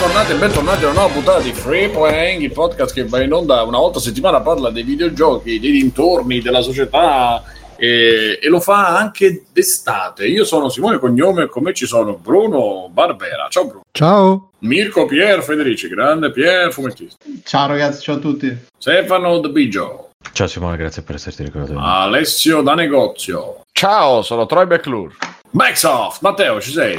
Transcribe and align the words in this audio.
bentornati 0.00 0.32
e 0.32 0.36
bentornati 0.36 0.84
a 0.84 0.88
una 0.88 0.98
nuova 1.00 1.12
puntata 1.12 1.40
di 1.40 1.52
Free 1.52 1.90
Playing, 1.90 2.40
il 2.40 2.52
podcast 2.52 2.94
che 2.94 3.04
va 3.04 3.22
in 3.22 3.34
onda 3.34 3.62
una 3.64 3.76
volta 3.76 3.98
a 3.98 4.00
settimana, 4.00 4.40
parla 4.40 4.70
dei 4.70 4.82
videogiochi, 4.82 5.60
dei 5.60 5.72
dintorni, 5.72 6.40
della 6.40 6.62
società 6.62 7.42
e, 7.76 8.38
e 8.40 8.48
lo 8.48 8.60
fa 8.60 8.96
anche 8.96 9.44
d'estate. 9.52 10.26
Io 10.26 10.44
sono 10.44 10.70
Simone 10.70 10.98
Cognome 10.98 11.42
e 11.42 11.48
con 11.48 11.64
me 11.64 11.74
ci 11.74 11.84
sono 11.84 12.14
Bruno 12.14 12.88
Barbera. 12.90 13.48
Ciao 13.50 13.66
Bruno. 13.66 13.82
Ciao. 13.90 14.52
Mirko 14.60 15.04
Pier 15.04 15.42
Federici, 15.42 15.86
grande 15.88 16.30
Pier 16.30 16.72
fumettista. 16.72 17.22
Ciao 17.44 17.66
ragazzi, 17.66 18.00
ciao 18.00 18.16
a 18.16 18.20
tutti. 18.20 18.58
Stefano 18.78 19.38
The 19.40 19.50
Biggio. 19.50 20.12
Ciao 20.32 20.46
Simone, 20.46 20.78
grazie 20.78 21.02
per 21.02 21.16
esserti 21.16 21.42
ricordato. 21.42 21.78
Alessio 21.78 22.62
da 22.62 22.72
negozio. 22.72 23.60
Ciao, 23.70 24.22
sono 24.22 24.46
Troy 24.46 24.64
McClure. 24.64 25.12
Microsoft, 25.50 26.22
Matteo, 26.22 26.58
ci 26.58 26.70
sei? 26.70 26.96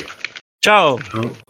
Ciao. 0.60 1.00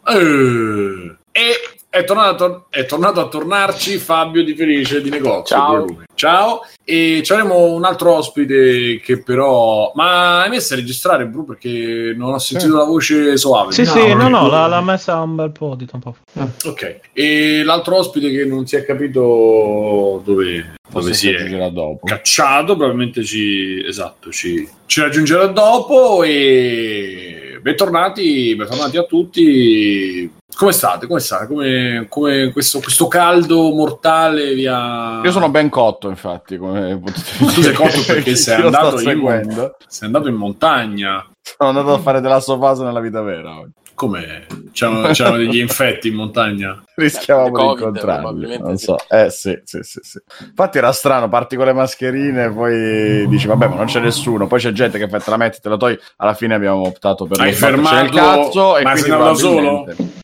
Eh, 0.07 1.19
e 1.31 1.81
è 1.91 2.05
tornato, 2.05 2.67
è 2.69 2.85
tornato 2.85 3.19
a 3.19 3.27
tornarci 3.27 3.97
Fabio 3.97 4.45
di 4.45 4.55
Felice 4.55 5.01
di 5.01 5.09
negozio. 5.09 5.57
Ciao. 5.57 5.85
Ciao. 6.15 6.61
E 6.85 7.21
ci 7.21 7.33
avremo 7.33 7.65
un 7.65 7.83
altro 7.83 8.13
ospite 8.13 9.01
che 9.03 9.21
però... 9.21 9.91
Ma 9.93 10.41
hai 10.41 10.49
messo 10.49 10.73
a 10.73 10.77
registrare, 10.77 11.27
Bru, 11.27 11.43
perché 11.43 12.13
non 12.15 12.33
ho 12.33 12.37
sentito 12.37 12.77
la 12.77 12.85
voce 12.85 13.35
soave. 13.35 13.73
Sì, 13.73 13.83
No, 13.83 13.91
sì, 13.91 14.13
no, 14.13 14.29
no, 14.29 14.47
l'ha, 14.47 14.67
l'ha 14.67 14.81
messa 14.81 15.19
un 15.19 15.35
bel 15.35 15.51
po' 15.51 15.75
di 15.75 15.85
tempo 15.85 16.15
fa. 16.31 16.47
Ok. 16.65 16.99
E 17.11 17.61
l'altro 17.63 17.97
ospite 17.97 18.29
che 18.29 18.45
non 18.45 18.65
si 18.65 18.77
è 18.77 18.85
capito 18.85 20.21
dove, 20.23 20.75
dove 20.89 21.13
si 21.13 21.29
è 21.29 21.71
dopo. 21.71 22.05
cacciato, 22.05 22.77
probabilmente 22.77 23.21
ci... 23.25 23.83
Esatto, 23.85 24.31
ci, 24.31 24.65
ci 24.85 25.01
raggiungerà 25.01 25.47
dopo 25.47 26.23
e... 26.23 27.59
Bentornati, 27.61 28.55
bentornati 28.55 28.97
a 28.97 29.03
tutti. 29.03 30.39
Come 30.55 30.71
state? 30.73 31.07
Come 31.07 31.19
state? 31.19 31.47
Come, 31.47 32.05
come 32.07 32.51
questo, 32.51 32.79
questo 32.79 33.07
caldo 33.07 33.71
mortale 33.73 34.53
vi 34.53 34.67
ha... 34.67 35.21
Io 35.23 35.31
sono 35.31 35.49
ben 35.49 35.69
cotto, 35.69 36.07
infatti, 36.09 36.57
come 36.57 36.99
potete 36.99 37.21
Tu 37.37 37.49
sei 37.61 37.73
cotto 37.73 38.01
perché 38.05 38.35
sei 38.37 38.61
andato, 38.61 38.95
in, 38.99 39.01
seguendo. 39.07 39.75
sei 39.87 40.07
andato 40.07 40.27
in 40.27 40.35
montagna. 40.35 41.25
Sono 41.41 41.69
andato 41.69 41.93
a 41.93 41.99
fare 41.99 42.21
della 42.21 42.39
sofasa 42.39 42.83
nella 42.83 42.99
vita 42.99 43.21
vera 43.21 43.59
oggi. 43.59 43.71
Come? 43.95 44.45
C'erano, 44.71 45.07
c'erano 45.09 45.37
degli 45.37 45.59
infetti 45.59 46.07
in 46.07 46.15
montagna? 46.15 46.81
Rischiavamo 46.95 47.55
di 47.75 47.81
incontrarli. 47.81 48.57
Non 48.57 48.77
sì. 48.77 48.85
so. 48.85 48.97
Eh 49.07 49.29
sì, 49.29 49.59
sì, 49.63 49.79
sì, 49.81 49.99
sì. 50.01 50.19
Infatti 50.47 50.77
era 50.79 50.91
strano, 50.91 51.29
parti 51.29 51.55
con 51.55 51.65
le 51.65 51.73
mascherine, 51.73 52.51
poi 52.51 53.27
dici 53.27 53.45
vabbè, 53.47 53.67
ma 53.67 53.75
non 53.75 53.85
c'è 53.85 53.99
nessuno. 53.99 54.47
Poi 54.47 54.59
c'è 54.59 54.71
gente 54.71 54.97
che 54.97 55.07
fa 55.07 55.19
te 55.19 55.29
la 55.29 55.37
metti, 55.37 55.59
te 55.61 55.69
la 55.69 55.77
togli. 55.77 55.97
Alla 56.17 56.33
fine 56.33 56.55
abbiamo 56.55 56.81
optato 56.81 57.25
per 57.25 57.41
Hai 57.41 57.53
fermato- 57.53 58.11
cazzo. 58.15 58.77
E 58.77 58.83
ma 58.83 58.95
sei 58.95 59.11
andato 59.11 59.33
da 59.33 59.37
probabilmente- 59.39 60.19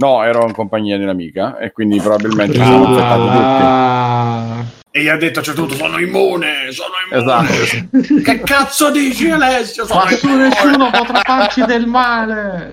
No, 0.00 0.22
ero 0.22 0.46
in 0.46 0.52
compagnia 0.52 0.96
di 0.96 1.02
un'amica 1.02 1.58
e 1.58 1.72
quindi 1.72 1.98
probabilmente 2.00 2.56
ci 2.56 2.62
siamo 2.64 2.86
infettati 2.86 3.20
tutti. 3.20 3.62
Ah, 3.62 4.64
E 4.92 5.02
gli 5.02 5.08
ha 5.08 5.16
detto 5.16 5.38
a 5.38 5.40
un 5.40 5.44
certo 5.44 5.60
punto 5.62 5.74
sono 5.76 5.98
immune, 5.98 6.70
sono 6.70 6.94
immune. 7.10 7.48
Esatto. 7.90 8.22
Che 8.22 8.40
cazzo 8.42 8.90
dici 8.92 9.28
Alessio? 9.28 9.86
Sono 9.86 10.00
Quassù 10.02 10.28
immune. 10.28 10.48
nessuno 10.48 10.90
potrà 10.90 11.20
farci 11.24 11.64
del 11.64 11.86
male. 11.86 12.72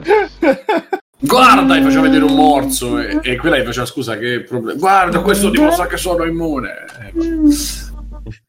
Guarda, 1.18 1.76
gli 1.78 1.84
faceva 1.84 2.02
vedere 2.02 2.26
un 2.26 2.36
morso 2.36 3.00
e, 3.00 3.20
e 3.24 3.36
quella 3.38 3.58
gli 3.58 3.66
faceva 3.66 3.86
scusa 3.88 4.18
che 4.18 4.42
problema. 4.42 4.78
Guarda, 4.78 5.20
questo 5.22 5.50
dimostra 5.50 5.88
che 5.88 5.98
sono 5.98 6.26
immune. 6.26 6.70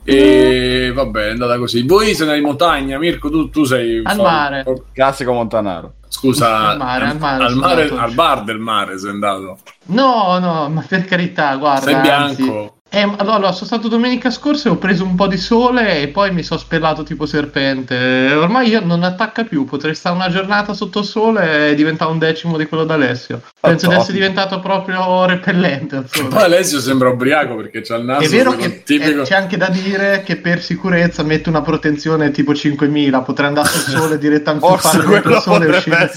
E 0.05 0.92
vabbè, 0.94 1.27
è 1.27 1.30
andata 1.30 1.58
così. 1.58 1.82
Voi 1.86 2.14
siete 2.14 2.36
in 2.36 2.42
montagna, 2.42 2.98
Mirko, 2.98 3.28
tu, 3.30 3.50
tu 3.50 3.64
sei... 3.64 4.00
Al 4.05 4.16
mare. 4.16 4.64
Classico 4.92 5.33
Montanaro. 5.33 5.94
Scusa, 6.08 6.70
Al 6.70 6.78
mare, 6.78 7.05
al 7.08 7.18
mare, 7.18 7.44
al, 7.44 7.55
mare- 7.56 7.91
al 7.91 8.14
bar 8.14 8.44
del 8.44 8.58
mare 8.58 8.98
sei 8.98 9.10
andato. 9.10 9.58
No, 9.86 10.38
no, 10.38 10.68
ma 10.70 10.84
per 10.88 11.05
carità, 11.05 11.55
guarda. 11.56 11.80
sei 11.83 11.94
anzi- 11.94 12.42
bianco. 12.42 12.75
Eh, 12.89 13.03
allora, 13.17 13.51
sono 13.53 13.67
stato 13.67 13.89
domenica 13.89 14.30
scorsa 14.30 14.69
e 14.69 14.73
ho 14.73 14.77
preso 14.77 15.05
un 15.05 15.17
po' 15.17 15.27
di 15.27 15.36
sole 15.36 16.01
e 16.01 16.08
poi 16.08 16.30
mi 16.33 16.42
sono 16.42 16.58
spellato 16.58 17.02
tipo 17.02 17.27
serpente. 17.27 18.33
Ormai 18.33 18.69
io 18.69 18.80
non 18.83 19.02
attacca 19.02 19.45
più, 19.45 19.64
potrei 19.64 19.95
stare 19.95 20.14
una 20.14 20.30
giornata 20.30 20.73
sotto 20.73 21.02
sole 21.02 21.70
e 21.70 21.75
diventare 21.75 22.11
un 22.13 22.19
decimo 22.19 22.57
di 22.57 22.64
quello 22.67 22.85
d'Alessio. 22.85 23.42
Penso 23.61 23.80
di 23.80 23.95
Madonna. 23.95 23.98
essere 24.01 24.13
diventato 24.19 24.61
proprio 24.61 25.27
repellente. 25.27 26.05
Poi 26.29 26.42
Alessio 26.42 26.80
sembra 26.80 27.11
ubriaco 27.11 27.57
perché 27.57 27.83
c'ha 27.83 27.96
il 27.96 28.05
naso 28.05 28.25
È 28.25 28.29
vero 28.29 28.52
che 28.52 28.83
tipico. 28.85 29.20
eh, 29.20 29.25
c'è 29.25 29.35
anche 29.35 29.57
da 29.58 29.69
dire 29.69 30.23
che 30.25 30.36
per 30.36 30.63
sicurezza 30.63 31.23
mette 31.23 31.48
una 31.51 31.63
protezione 31.63 32.30
tipo 32.30 32.55
5000, 32.55 33.20
potrei 33.20 33.48
andare 33.48 33.69
sul 33.69 33.92
sole 33.95 34.17
direttamente 34.17 34.67
il 34.67 35.41
sole 35.42 35.67
e, 35.67 35.69
uscire- 35.77 36.11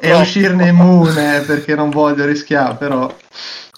e 0.00 0.14
uscirne 0.14 0.68
immune 0.68 1.40
perché 1.46 1.74
non 1.74 1.90
voglio 1.90 2.24
rischiare, 2.24 2.76
però 2.76 3.12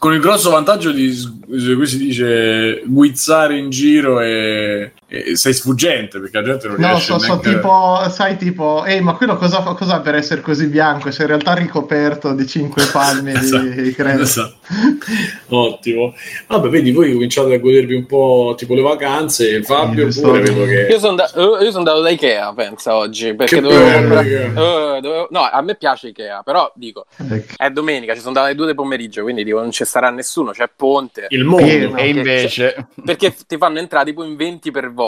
Con 0.04 0.12
il 0.12 0.20
grosso 0.20 0.50
vantaggio 0.50 0.92
di, 0.92 1.16
qui 1.46 1.86
si 1.86 1.96
dice, 1.96 2.82
guizzare 2.84 3.56
in 3.56 3.70
giro 3.70 4.20
e, 4.20 4.92
sei 5.34 5.52
sfuggente 5.54 6.20
perché 6.20 6.36
la 6.38 6.44
gente 6.44 6.68
non 6.68 6.76
no, 6.80 6.88
riesce 6.88 7.12
so, 7.12 7.18
so 7.18 7.26
neanche... 7.26 7.50
tipo, 7.50 8.06
sai 8.10 8.36
tipo, 8.36 8.84
ehi 8.84 9.00
ma 9.00 9.14
quello 9.14 9.36
cosa 9.36 9.62
fa 9.62 9.74
cosa 9.74 10.00
per 10.00 10.14
essere 10.14 10.40
così 10.40 10.66
bianco? 10.66 11.10
Se 11.10 11.22
in 11.22 11.28
realtà 11.28 11.54
ricoperto 11.54 12.32
di 12.32 12.46
5 12.46 12.84
palmi 12.92 13.32
di 13.32 13.92
crema. 13.94 14.22
Esatto. 14.22 14.56
Ottimo. 15.48 16.14
Vabbè, 16.46 16.68
vedi, 16.68 16.92
voi 16.92 17.12
cominciate 17.12 17.54
a 17.54 17.58
godervi 17.58 17.94
un 17.94 18.06
po' 18.06 18.54
tipo 18.56 18.74
le 18.74 18.82
vacanze. 18.82 19.62
Fabio 19.62 20.10
Sì, 20.10 20.20
pure 20.20 20.40
vedo 20.40 20.64
che... 20.64 20.86
Io 20.90 20.98
sono 20.98 21.22
andato 21.78 22.00
da 22.00 22.10
Ikea, 22.10 22.52
pensa 22.54 22.94
oggi, 22.96 23.34
perché 23.34 23.56
Che 23.56 23.60
dovevo 23.60 23.84
bello, 23.84 23.98
comprare... 24.00 24.44
Eh, 24.44 25.00
dovevo- 25.00 25.28
No, 25.30 25.40
a 25.40 25.60
me 25.62 25.74
piace 25.76 26.08
Ikea, 26.08 26.42
però 26.42 26.70
dico, 26.74 27.06
Ecco. 27.16 27.54
è 27.56 27.70
domenica, 27.70 28.12
ci 28.12 28.18
sono 28.18 28.28
andato 28.28 28.46
alle 28.46 28.56
due 28.56 28.66
del 28.66 28.74
pomeriggio, 28.74 29.22
quindi 29.22 29.44
dico, 29.44 29.60
non 29.60 29.70
ci 29.70 29.84
sarà 29.84 30.10
nessuno, 30.10 30.52
c'è 30.52 30.68
ponte. 30.74 31.26
Il 31.28 31.44
mondo. 31.44 31.64
Pieno. 31.64 31.96
E 31.96 32.08
invece, 32.08 32.86
Perché 33.04 33.34
ti 33.46 33.56
fanno 33.56 33.78
entrare 33.78 34.06
tipo 34.06 34.24
in 34.24 34.36
20 34.36 34.70
per 34.70 34.92
volta 34.92 35.03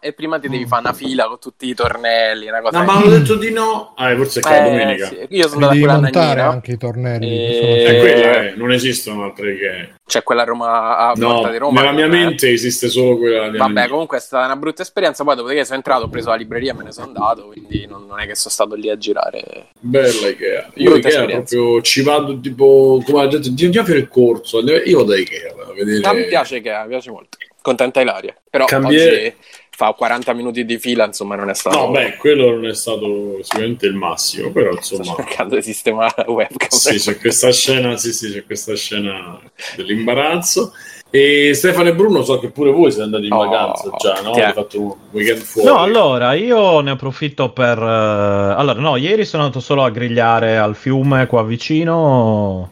e 0.00 0.12
prima 0.12 0.38
ti 0.38 0.48
devi 0.48 0.66
fare 0.66 0.82
una 0.82 0.92
fila 0.92 1.26
con 1.26 1.38
tutti 1.38 1.68
i 1.68 1.74
tornelli, 1.74 2.48
una 2.48 2.60
cosa 2.60 2.78
No, 2.78 2.84
ma 2.84 2.92
hanno 2.94 3.08
detto 3.10 3.34
di 3.36 3.50
no. 3.50 3.92
Ah, 3.96 4.14
forse 4.16 4.40
è 4.40 4.42
che 4.42 4.56
Eh, 4.56 4.62
domenica. 4.62 5.06
sì. 5.08 5.26
Io 5.30 5.48
sono 5.48 5.68
andato 5.68 5.90
a 5.90 5.98
Naniera, 6.00 6.48
anche 6.48 6.72
i 6.72 6.76
tornelli. 6.76 7.26
E- 7.28 7.84
È 7.84 7.90
Eh, 7.90 7.98
quella, 8.00 8.42
eh, 8.42 8.54
non 8.56 8.72
esistono 8.72 9.24
altre 9.24 9.56
che... 9.56 9.88
c'è 10.06 10.22
quella 10.22 10.42
a 10.42 10.44
Roma, 10.44 10.96
a 10.98 11.12
No, 11.16 11.34
Porta 11.34 11.50
di 11.50 11.58
Roma. 11.58 11.80
nella 11.80 11.92
mia 11.92 12.04
eh. 12.06 12.08
mente 12.08 12.50
esiste 12.50 12.88
solo 12.88 13.18
quella 13.18 13.50
Vabbè, 13.50 13.88
comunque 13.88 14.16
è 14.18 14.20
stata 14.20 14.44
una 14.46 14.56
brutta 14.56 14.82
esperienza. 14.82 15.24
Poi, 15.24 15.36
dopodiché, 15.36 15.64
sono 15.64 15.76
entrato, 15.76 16.04
ho 16.04 16.08
preso 16.08 16.28
la 16.30 16.36
libreria 16.36 16.72
e 16.72 16.74
me 16.74 16.84
ne 16.84 16.92
sono 16.92 17.06
andato. 17.06 17.46
Quindi, 17.46 17.86
non, 17.86 18.06
non 18.06 18.18
è 18.20 18.26
che 18.26 18.34
sono 18.34 18.52
stato 18.52 18.74
lì 18.74 18.88
a 18.90 18.96
girare. 18.96 19.66
Bella 19.78 20.28
Ikea. 20.28 20.70
Io 20.74 20.90
Brutta 20.90 21.08
Ikea 21.08 21.20
esperienza. 21.20 21.56
proprio 21.56 21.82
ci 21.82 22.02
vado 22.02 22.40
tipo 22.40 23.02
come 23.04 23.22
la 23.24 23.28
gente 23.28 23.48
andiamo 23.48 23.80
a 23.80 23.88
fare 23.88 23.98
il 23.98 24.08
corso. 24.08 24.60
Io 24.60 24.98
vado 24.98 25.10
da 25.10 25.18
Ikea 25.18 25.52
a 25.52 25.72
vedere. 25.74 26.00
Ma 26.00 26.12
mi 26.12 26.26
piace 26.26 26.60
che 26.60 26.70
mi 26.82 26.88
piace 26.88 27.10
molto. 27.10 27.36
Contenta 27.66 28.00
Ilaria. 28.00 28.32
Però 28.48 28.64
Cambiere- 28.64 29.26
oggi 29.26 29.34
fa 29.76 29.92
40 29.92 30.32
minuti 30.34 30.64
di 30.64 30.78
fila, 30.78 31.04
insomma, 31.04 31.34
non 31.34 31.50
è 31.50 31.54
stato. 31.54 31.76
No, 31.78 31.90
beh, 31.90 32.14
quello 32.16 32.50
non 32.52 32.64
è 32.66 32.74
stato 32.74 33.38
sicuramente 33.42 33.86
il 33.86 33.94
massimo, 33.94 34.50
però 34.52 34.70
Sto 34.80 34.96
insomma. 34.98 35.16
cercando 35.16 35.56
di 35.56 35.62
sistemare 35.62 36.14
la 36.18 36.30
webcam. 36.30 36.68
Sì, 36.70 36.96
c'è 36.96 37.18
questa 37.18 37.50
scena, 37.52 37.96
sì, 37.96 38.12
sì, 38.12 38.30
c'è 38.32 38.44
questa 38.44 38.74
scena 38.76 39.38
dell'imbarazzo. 39.74 40.72
E 41.10 41.52
Stefano 41.54 41.88
e 41.88 41.94
Bruno, 41.94 42.22
so 42.22 42.38
che 42.38 42.50
pure 42.50 42.70
voi 42.70 42.90
siete 42.90 43.04
andati 43.04 43.26
in 43.26 43.32
Oh, 43.32 43.48
vacanza 43.48 43.90
già, 43.98 44.20
no? 44.22 44.30
Avete 44.32 44.52
fatto 44.52 44.80
un 44.80 44.94
weekend 45.12 45.40
fuori. 45.40 45.68
No, 45.68 45.78
allora, 45.78 46.34
io 46.34 46.80
ne 46.80 46.90
approfitto 46.92 47.50
per... 47.50 47.78
eh, 47.78 48.54
Allora, 48.56 48.80
no, 48.80 48.96
ieri 48.96 49.24
sono 49.24 49.42
andato 49.44 49.60
solo 49.60 49.82
a 49.84 49.90
grigliare 49.90 50.56
al 50.58 50.74
fiume 50.76 51.26
qua 51.26 51.42
vicino. 51.44 52.70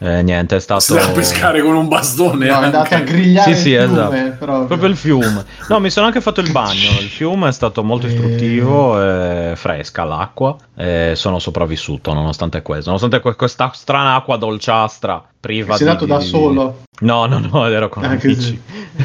Eh, 0.00 0.22
niente, 0.22 0.56
è 0.56 0.60
stato... 0.60 0.80
Stai 0.80 1.02
a 1.02 1.10
pescare 1.10 1.60
con 1.60 1.74
un 1.74 1.88
bastone. 1.88 2.46
No, 2.46 2.52
anche. 2.54 2.64
andate 2.66 2.94
a 2.94 3.00
grigliare 3.00 3.54
Sì, 3.54 3.60
sì, 3.60 3.70
il 3.70 3.80
fiume, 3.88 4.18
esatto. 4.22 4.36
proprio. 4.38 4.66
Proprio 4.66 4.88
il 4.88 4.96
fiume. 4.96 5.44
No, 5.68 5.80
mi 5.80 5.90
sono 5.90 6.06
anche 6.06 6.20
fatto 6.20 6.40
il 6.40 6.52
bagno. 6.52 6.90
Il 7.00 7.08
fiume 7.08 7.48
è 7.48 7.52
stato 7.52 7.82
molto 7.82 8.06
Eh. 8.06 8.10
istruttivo, 8.10 9.02
e 9.02 9.52
fresca 9.56 10.04
l'acqua. 10.04 10.56
E 10.76 11.12
sono 11.16 11.38
sopravvissuto 11.38 12.12
nonostante 12.12 12.62
questo. 12.62 12.86
Nonostante 12.86 13.20
que- 13.20 13.34
questa 13.34 13.70
strana 13.74 14.14
acqua 14.14 14.36
dolciastra 14.36 15.22
priva 15.48 15.76
Sei 15.76 15.86
di. 15.86 15.92
dato 15.92 16.04
da 16.04 16.18
di- 16.18 16.24
solo. 16.26 16.80
No, 17.00 17.24
no, 17.24 17.38
no, 17.38 17.66
ero 17.72 17.88
con 17.88 18.04
Ah, 18.04 18.10
amici. 18.10 18.60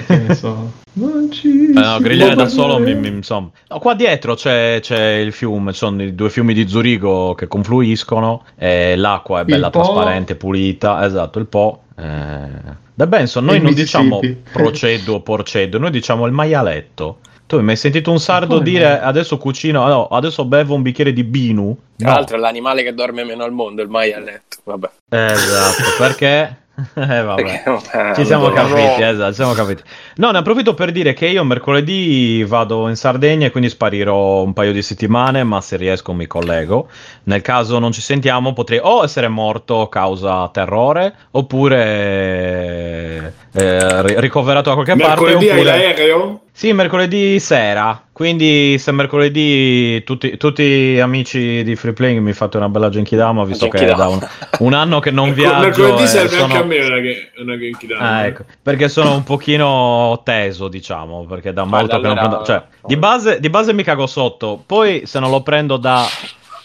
Che 0.07 0.17
ne 0.17 0.35
so. 0.35 0.71
Non 0.95 1.31
ci 1.31 1.69
Eh, 1.69 1.71
no, 1.71 1.97
grigliare 1.99 2.35
da 2.35 2.47
solo 2.47 2.77
mi, 2.79 2.93
mi- 2.95 3.07
insomma. 3.07 3.49
No, 3.69 3.79
qua 3.79 3.93
dietro 3.95 4.35
c'è, 4.35 4.79
c'è 4.81 5.13
il 5.15 5.31
fiume, 5.31 5.71
sono 5.71 6.03
i 6.03 6.13
due 6.13 6.29
fiumi 6.29 6.53
di 6.53 6.67
Zurigo 6.67 7.33
che 7.33 7.47
confluiscono 7.47 8.43
e 8.57 8.95
l'acqua 8.97 9.39
è 9.41 9.45
bella 9.45 9.67
Il 9.67 9.71
Po. 9.71 9.81
trasparente, 9.81 10.35
pulita, 10.35 11.05
esatto, 11.05 11.39
il 11.39 11.45
Po. 11.47 11.83
Eh... 11.97 12.81
Da 12.95 13.07
Benson, 13.07 13.45
noi 13.45 13.59
non 13.59 13.73
diciamo 13.73 14.19
procedo 14.51 15.13
o 15.15 15.21
porcedo, 15.21 15.79
noi 15.79 15.89
diciamo 15.91 16.27
il 16.27 16.31
maialetto. 16.33 17.19
Tu 17.45 17.55
hai 17.57 17.63
mai 17.63 17.75
sentito 17.75 18.11
un 18.11 18.19
sardo 18.19 18.59
dire 18.59 18.99
no? 18.99 19.05
adesso 19.05 19.37
cucino, 19.37 19.85
no, 19.87 20.07
adesso 20.07 20.45
bevo 20.45 20.75
un 20.75 20.81
bicchiere 20.81 21.13
di 21.13 21.23
binu? 21.23 21.77
Tra 21.97 22.09
No. 22.09 22.15
l'altro, 22.15 22.37
è 22.37 22.39
l'animale 22.39 22.83
che 22.83 22.93
dorme 22.93 23.23
meno 23.23 23.43
al 23.43 23.51
mondo, 23.51 23.81
il 23.81 23.89
mai 23.89 24.13
a 24.13 24.19
letto. 24.19 24.57
Vabbè. 24.63 24.89
Esatto, 25.09 25.83
perché 25.97 26.57
Eh, 26.95 27.21
vabbè. 27.21 27.43
Perché- 27.63 28.15
Ci 28.15 28.25
siamo 28.25 28.49
capiti, 28.49 29.03
esatto, 29.03 29.29
ci 29.29 29.35
siamo 29.35 29.53
capiti. 29.53 29.83
No, 30.15 30.31
ne 30.31 30.39
approfitto 30.39 30.73
per 30.73 30.91
dire 30.91 31.13
che 31.13 31.27
io 31.27 31.43
mercoledì 31.43 32.43
vado 32.47 32.87
in 32.89 32.95
Sardegna 32.95 33.45
e 33.45 33.51
quindi 33.51 33.69
sparirò 33.69 34.41
un 34.41 34.53
paio 34.53 34.71
di 34.71 34.81
settimane, 34.81 35.43
ma 35.43 35.61
se 35.61 35.77
riesco 35.77 36.13
mi 36.13 36.25
collego. 36.25 36.87
Nel 37.25 37.41
caso 37.41 37.77
non 37.77 37.91
ci 37.91 38.01
sentiamo, 38.01 38.53
potrei 38.53 38.79
o 38.81 39.03
essere 39.03 39.27
morto 39.27 39.87
causa 39.87 40.49
terrore, 40.51 41.13
oppure 41.31 43.33
eh, 43.53 44.01
ri- 44.01 44.19
ricoverato 44.19 44.69
da 44.69 44.75
qualche 44.75 44.95
Mercoledì 44.95 45.45
parte. 45.45 45.51
hai 45.51 45.59
Oppure... 45.59 45.77
l'aereo? 45.77 46.41
Sì, 46.55 46.71
mercoledì 46.71 47.39
sera. 47.39 47.99
Quindi 48.11 48.77
se 48.77 48.91
mercoledì 48.91 50.03
tutti, 50.03 50.37
tutti 50.37 50.99
amici 51.01 51.63
di 51.63 51.75
Free 51.75 51.93
Playing 51.93 52.21
mi 52.21 52.31
fate 52.33 52.57
una 52.57 52.69
bella 52.69 52.89
Genkidama, 52.89 53.43
visto 53.43 53.67
che 53.69 53.87
è 53.87 53.95
da 53.95 54.07
un, 54.07 54.19
un 54.59 54.73
anno 54.73 54.99
che 54.99 55.09
non 55.09 55.33
viaggio. 55.33 55.59
Mercoledì 55.61 56.05
serve 56.07 56.37
sono- 56.37 56.43
anche 56.53 56.57
a 56.57 56.63
me 56.63 56.85
una, 56.85 56.99
che- 56.99 57.31
una 57.39 57.57
Genkidama. 57.57 58.01
Ah, 58.07 58.25
ecco, 58.27 58.45
perché 58.61 58.87
sono 58.87 59.15
un 59.15 59.23
pochino 59.23 60.21
teso, 60.23 60.67
diciamo, 60.67 61.25
perché 61.25 61.53
da 61.53 61.63
molto 61.63 61.99
che 61.99 62.05
non 62.07 62.15
prendo... 62.15 62.43
Cioè, 62.43 62.63
di 62.85 62.97
base, 62.97 63.39
di 63.39 63.49
base 63.49 63.73
mi 63.73 63.81
cago 63.83 64.05
sotto, 64.05 64.61
poi 64.63 65.01
se 65.05 65.19
non 65.19 65.31
lo 65.31 65.41
prendo 65.41 65.77
da 65.77 66.05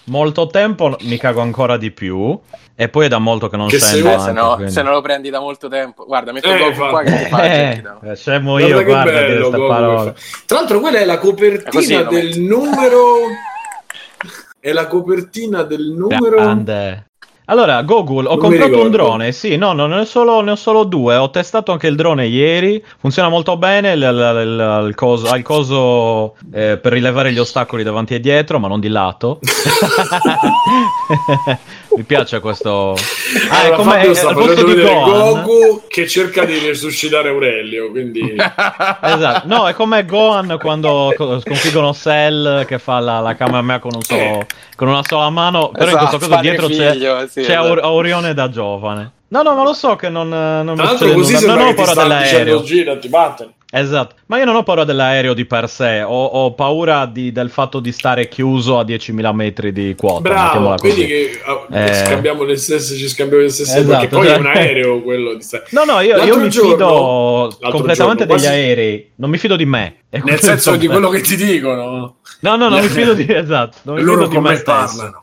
molto 0.08 0.46
tempo 0.49 0.96
mi 1.02 1.16
cago 1.16 1.40
ancora 1.40 1.76
di 1.76 1.90
più, 1.90 2.38
e 2.75 2.88
poi 2.88 3.06
è 3.06 3.08
da 3.08 3.19
molto 3.19 3.49
che 3.49 3.56
non 3.56 3.69
Che 3.69 3.78
scendo 3.78 4.19
se- 4.19 4.31
Eh, 4.31 4.32
no, 4.32 4.55
quindi- 4.55 4.72
se 4.72 4.82
non 4.82 4.93
lo 4.93 5.00
prendi 5.00 5.31
da 5.31 5.40
molto 5.40 5.69
tempo, 5.69 6.05
guarda, 6.05 6.32
metto 6.32 6.49
Eh, 6.49 6.66
infatti. 6.66 6.90
qua 6.90 7.02
che 7.02 7.16
ti 7.16 7.25
fa 7.25 7.43
Eh, 7.44 7.82
eh, 8.05 8.16
scemo 8.16 8.52
Guarda 8.56 8.66
io, 8.69 8.78
che 8.78 8.84
guarda, 8.84 9.10
a 9.10 9.12
dire 9.14 9.26
bello, 9.26 9.40
queste 9.49 9.56
Goku, 9.58 9.69
parole. 9.72 10.12
che 10.12 10.20
fa- 10.20 10.38
Tra 10.46 10.56
l'altro 10.58 10.81
quella 10.81 10.99
è 10.99 11.05
la 11.05 11.14
È 11.14 11.19
così, 11.19 11.31
copertina 11.31 12.02
del 12.02 12.40
numero... 12.40 13.05
È 14.60 14.72
la 14.72 14.87
copertina 14.88 15.62
del 15.62 15.93
numero... 15.96 16.37
Grande. 16.37 17.06
Allora, 17.50 17.81
Google, 17.83 18.27
ho 18.27 18.33
Non 18.33 18.39
comprato 18.39 18.83
un 18.83 18.91
drone, 18.91 19.33
sì, 19.33 19.56
no, 19.56 19.73
no, 19.73 19.87
ne 19.87 20.00
ho, 20.00 20.05
solo, 20.05 20.43
ne 20.43 20.50
ho 20.50 20.55
solo 20.56 20.85
due, 20.85 21.17
ho 21.17 21.31
testato 21.31 21.73
anche 21.73 21.87
il 21.87 21.97
drone 21.97 22.27
ieri, 22.27 22.85
funziona 22.99 23.31
molto 23.31 23.56
bene, 23.56 23.93
il, 23.93 24.03
il- 24.03 24.85
il- 24.89 24.95
coso, 24.95 25.29
ha 25.31 25.37
il 25.39 25.43
coso 25.43 26.35
eh, 26.53 26.77
per 26.77 26.93
rilevare 26.93 27.33
gli 27.33 27.39
ostacoli 27.39 27.83
davanti 27.83 28.12
e 28.15 28.21
dietro, 28.21 28.59
ma 28.59 28.69
non 28.69 28.81
di 28.81 28.89
lato. 28.89 29.39
Mi 31.97 32.03
piace 32.05 32.39
questo... 32.41 32.95
Ah, 33.50 33.61
Allora, 33.61 33.77
come 33.77 33.91
Fabio 33.93 34.15
sta 34.15 34.33
facendo 34.35 34.55
di 34.65 34.75
vedere 34.75 34.95
Gohan. 34.95 35.43
Goku 35.43 35.83
che 35.89 36.06
cerca 36.06 36.45
di 36.45 36.59
resuscitare 36.59 37.31
Aurelio, 37.31 37.91
quindi... 37.91 38.35
Esatto, 38.39 39.43
no, 39.47 39.67
è 39.67 39.73
come 39.73 40.05
Gohan 40.05 40.59
quando 40.61 41.12
co- 41.17 41.41
sconfiggono 41.41 41.93
Cell 41.95 42.67
che 42.67 42.79
fa 42.79 43.00
la, 43.00 43.21
la 43.21 43.35
Kamehameha 43.35 43.79
con, 43.81 43.93
un 43.95 44.03
solo, 44.03 44.47
con 44.77 44.89
una 44.89 45.03
sola 45.03 45.31
mano, 45.31 45.71
però 45.71 45.91
in 45.91 45.97
Esatto, 45.97 46.06
questo 46.19 46.19
caso 46.19 46.31
padre 46.31 46.50
dietro 46.50 46.67
e 46.67 46.77
c'è, 46.77 46.93
figlio, 46.93 47.27
sì, 47.40 47.46
c'è 47.46 47.52
esatto. 47.52 47.67
Aur- 47.69 47.82
Aurione 47.82 48.35
da 48.35 48.49
giovane. 48.50 49.12
No, 49.29 49.43
no, 49.43 49.55
ma 49.55 49.62
lo 49.62 49.75
so 49.75 49.94
che 49.96 50.08
non, 50.08 50.29
non 50.29 50.67
mi 50.69 50.75
Tra 50.76 50.85
l'altro 50.85 51.06
succede 51.08 51.14
così 51.14 51.32
nulla. 51.46 51.55
Non 51.55 51.67
ho 51.69 51.75
paura 51.75 51.94
dell'aereo. 51.94 52.62
gira, 52.62 52.96
ti 52.96 53.08
battono. 53.08 53.52
Esatto, 53.70 54.14
ma 54.29 54.38
io 54.38 54.46
non 54.46 54.55
ho 54.56 54.62
paura 54.62 54.85
dell'aereo 54.85 55.35
di 55.35 55.44
per 55.44 55.69
sé, 55.69 56.00
ho, 56.02 56.25
ho 56.25 56.55
paura 56.55 57.05
di- 57.05 57.32
del 57.32 57.50
fatto 57.50 57.81
di 57.81 57.93
stare 57.93 58.26
chiuso 58.26 58.79
a 58.79 58.82
10.000 58.82 59.31
metri 59.35 59.73
di 59.73 59.94
quota. 59.94 60.20
Bravo, 60.20 60.75
quindi 60.76 61.05
che 61.05 61.38
ah, 61.44 61.67
Eh. 61.79 61.94
scambiamo 62.06 62.44
le 62.44 62.56
stesse, 62.56 62.96
ci 62.96 63.06
scambiamo 63.06 63.43
le 63.43 63.50
stesse 63.50 63.81
Esatto, 63.81 63.90
perché 63.90 64.08
poi 64.08 64.25
cioè- 64.26 64.37
è 64.37 64.38
un 64.38 64.46
aereo 64.46 65.02
quello 65.02 65.35
di 65.35 65.43
sta- 65.43 65.62
No, 65.73 65.85
no, 65.85 66.00
io, 66.00 66.17
io 66.25 66.38
mi 66.38 66.49
giorno- 66.49 66.70
fido 66.70 67.58
completamente 67.70 67.94
giorno, 67.94 68.14
degli 68.14 68.26
quasi- 68.26 68.46
aerei, 68.46 69.11
non 69.17 69.29
mi 69.29 69.37
fido 69.37 69.56
di 69.56 69.67
me. 69.67 69.96
È 70.08 70.19
Nel 70.25 70.40
senso 70.40 70.75
di 70.76 70.87
quello 70.87 71.11
che 71.11 71.20
ti 71.20 71.37
dicono. 71.37 72.17
No, 72.40 72.56
no, 72.56 72.69
non 72.70 72.81
mi 72.81 72.88
fido 72.88 73.12
di 73.12 73.26
esatto, 73.29 73.76
non 73.82 73.96
mi 73.96 74.02
loro 74.02 74.23
fido 74.29 74.40
di 74.40 74.44
me 74.46 74.50
me 74.52 74.56
stesso. 74.56 75.19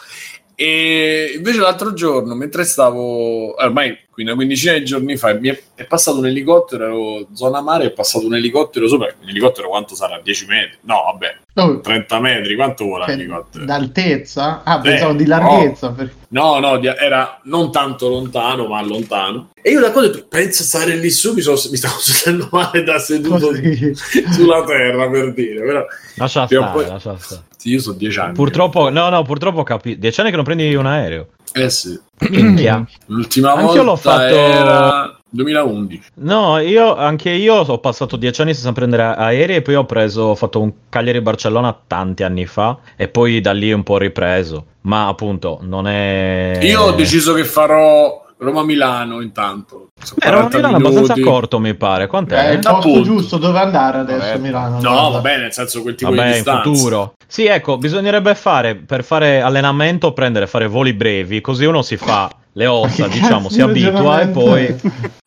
E 0.58 1.34
invece 1.36 1.60
l'altro 1.60 1.94
giorno, 1.94 2.34
mentre 2.34 2.64
stavo, 2.64 3.62
ormai 3.62 3.98
qui 4.10 4.24
una 4.24 4.36
quindicina 4.36 4.72
di 4.78 4.86
giorni 4.86 5.18
fa, 5.18 5.34
mi 5.34 5.50
è, 5.50 5.62
è 5.76 5.84
passato 5.84 6.20
un 6.20 6.28
elicottero, 6.28 6.86
ero 6.86 7.28
zona 7.34 7.60
mare, 7.60 7.88
è 7.88 7.92
passato 7.92 8.26
un 8.26 8.36
elicottero 8.36 8.88
sopra. 8.88 9.14
Un 9.22 9.28
elicottero 9.28 9.68
quanto 9.68 9.96
sarà? 9.96 10.20
10 10.24 10.46
metri? 10.46 10.78
No, 10.82 11.02
vabbè, 11.12 11.36
Oh, 11.58 11.80
30 11.82 12.20
metri, 12.22 12.56
quanto 12.56 12.86
vola 12.86 13.06
cioè, 13.06 13.16
l'elicottero? 13.16 13.66
d'altezza? 13.66 14.62
Ah, 14.64 14.78
Eh, 14.78 14.82
pensavo 14.82 15.14
di 15.14 15.26
larghezza. 15.26 15.92
per- 15.92 16.14
No, 16.30 16.60
no, 16.60 16.78
di- 16.78 16.88
era 16.88 17.40
non 17.44 17.72
tanto 17.72 18.08
lontano, 18.08 18.68
ma 18.68 18.82
lontano. 18.82 19.50
E 19.62 19.72
io 19.72 19.80
da 19.82 19.92
quando 19.92 20.10
ho 20.10 20.14
detto, 20.14 20.28
penso 20.30 20.64
a 20.64 20.66
stare 20.66 20.96
lì 20.96 21.10
su, 21.10 21.34
mi, 21.34 21.42
sono- 21.42 21.60
mi 21.70 21.76
stavo 21.78 21.96
sentendo 22.00 22.48
male 22.52 22.84
da 22.84 22.98
seduto 23.00 23.48
Così. 23.48 23.94
sulla 24.32 24.64
terra, 24.64 25.10
per 25.10 25.34
dire. 25.34 25.62
Però, 25.66 25.86
Lascia 26.16 26.46
stare, 26.48 26.72
poi- 26.72 26.88
lascia 26.88 27.18
stare. 27.18 27.42
Sì, 27.66 27.72
io 27.72 27.80
sono 27.80 27.98
10 27.98 28.20
anni. 28.20 28.34
Purtroppo, 28.34 28.90
no, 28.90 29.10
no, 29.10 29.24
purtroppo 29.24 29.64
capi... 29.64 29.98
Dieci 29.98 30.20
anni 30.20 30.30
che 30.30 30.36
non 30.36 30.46
prendi 30.46 30.74
un 30.76 30.86
aereo. 30.86 31.30
Eh 31.52 31.70
sì. 31.72 32.00
Minchia. 32.30 32.86
L'ultima 33.08 33.54
Anch'io 33.54 33.82
l'ho 33.82 33.96
volta 33.96 34.12
fatto- 34.12 34.36
era 34.36 35.20
2011. 35.30 36.02
No, 36.16 36.60
io, 36.60 36.96
anche 36.96 37.32
io 37.32 37.56
ho 37.56 37.80
passato 37.80 38.18
dieci 38.18 38.42
anni 38.42 38.54
senza 38.54 38.72
prendere 38.72 39.04
aerei 39.04 39.58
e 39.58 39.62
poi 39.64 39.76
ho 39.76 39.86
preso, 39.86 40.22
ho 40.22 40.36
fatto 40.36 40.62
un 40.62 40.72
Cagliari-Barcellona 40.90 41.76
tanti 41.88 42.24
anni 42.24 42.46
fa 42.46 42.78
e 42.96 43.08
poi 43.08 43.42
da 43.42 43.52
lì 43.52 43.72
un 43.72 43.82
po' 43.82 43.98
ripreso. 43.98 44.66
Ma 44.82 45.08
appunto, 45.08 45.58
non 45.62 45.88
è... 45.88 46.60
Io 46.62 46.82
ho 46.82 46.92
deciso 46.92 47.34
che 47.34 47.46
farò 47.46 48.25
Roma-Milano 48.38 49.22
intanto. 49.22 49.88
Eh, 50.20 50.30
Roma 50.30 50.48
40 50.50 50.58
Milano 50.58 50.78
è 50.78 50.80
abbastanza 50.80 51.22
corto, 51.24 51.60
mi 51.60 51.74
pare. 51.74 52.04
È 52.04 52.08
Quant'è? 52.08 52.50
il 52.52 52.60
posto 52.60 52.78
appunto. 52.78 53.02
giusto 53.04 53.38
dove 53.38 53.60
andare 53.60 54.00
adesso 54.00 54.26
Vabbè. 54.26 54.38
Milano. 54.40 54.76
No, 54.76 54.92
guarda. 54.92 55.10
vabbè, 55.10 55.38
nel 55.40 55.54
senso 55.54 55.82
quel 55.82 55.96
tipo 55.96 56.12
di 56.12 56.18
Vabbè, 56.18 56.28
in 56.30 56.34
distanza. 56.36 56.64
futuro. 56.74 57.14
Sì, 57.28 57.46
ecco, 57.46 57.78
bisognerebbe 57.78 58.36
fare 58.36 58.76
per 58.76 59.04
fare 59.04 59.42
allenamento, 59.42 60.12
prendere, 60.14 60.48
fare 60.48 60.68
voli 60.68 60.94
brevi, 60.94 61.42
così 61.42 61.66
uno 61.66 61.82
si 61.82 61.98
fa 61.98 62.30
le 62.58 62.68
ossa, 62.68 63.08
diciamo, 63.08 63.50
si 63.50 63.60
abitua 63.62 64.22
e 64.22 64.28
poi... 64.28 64.76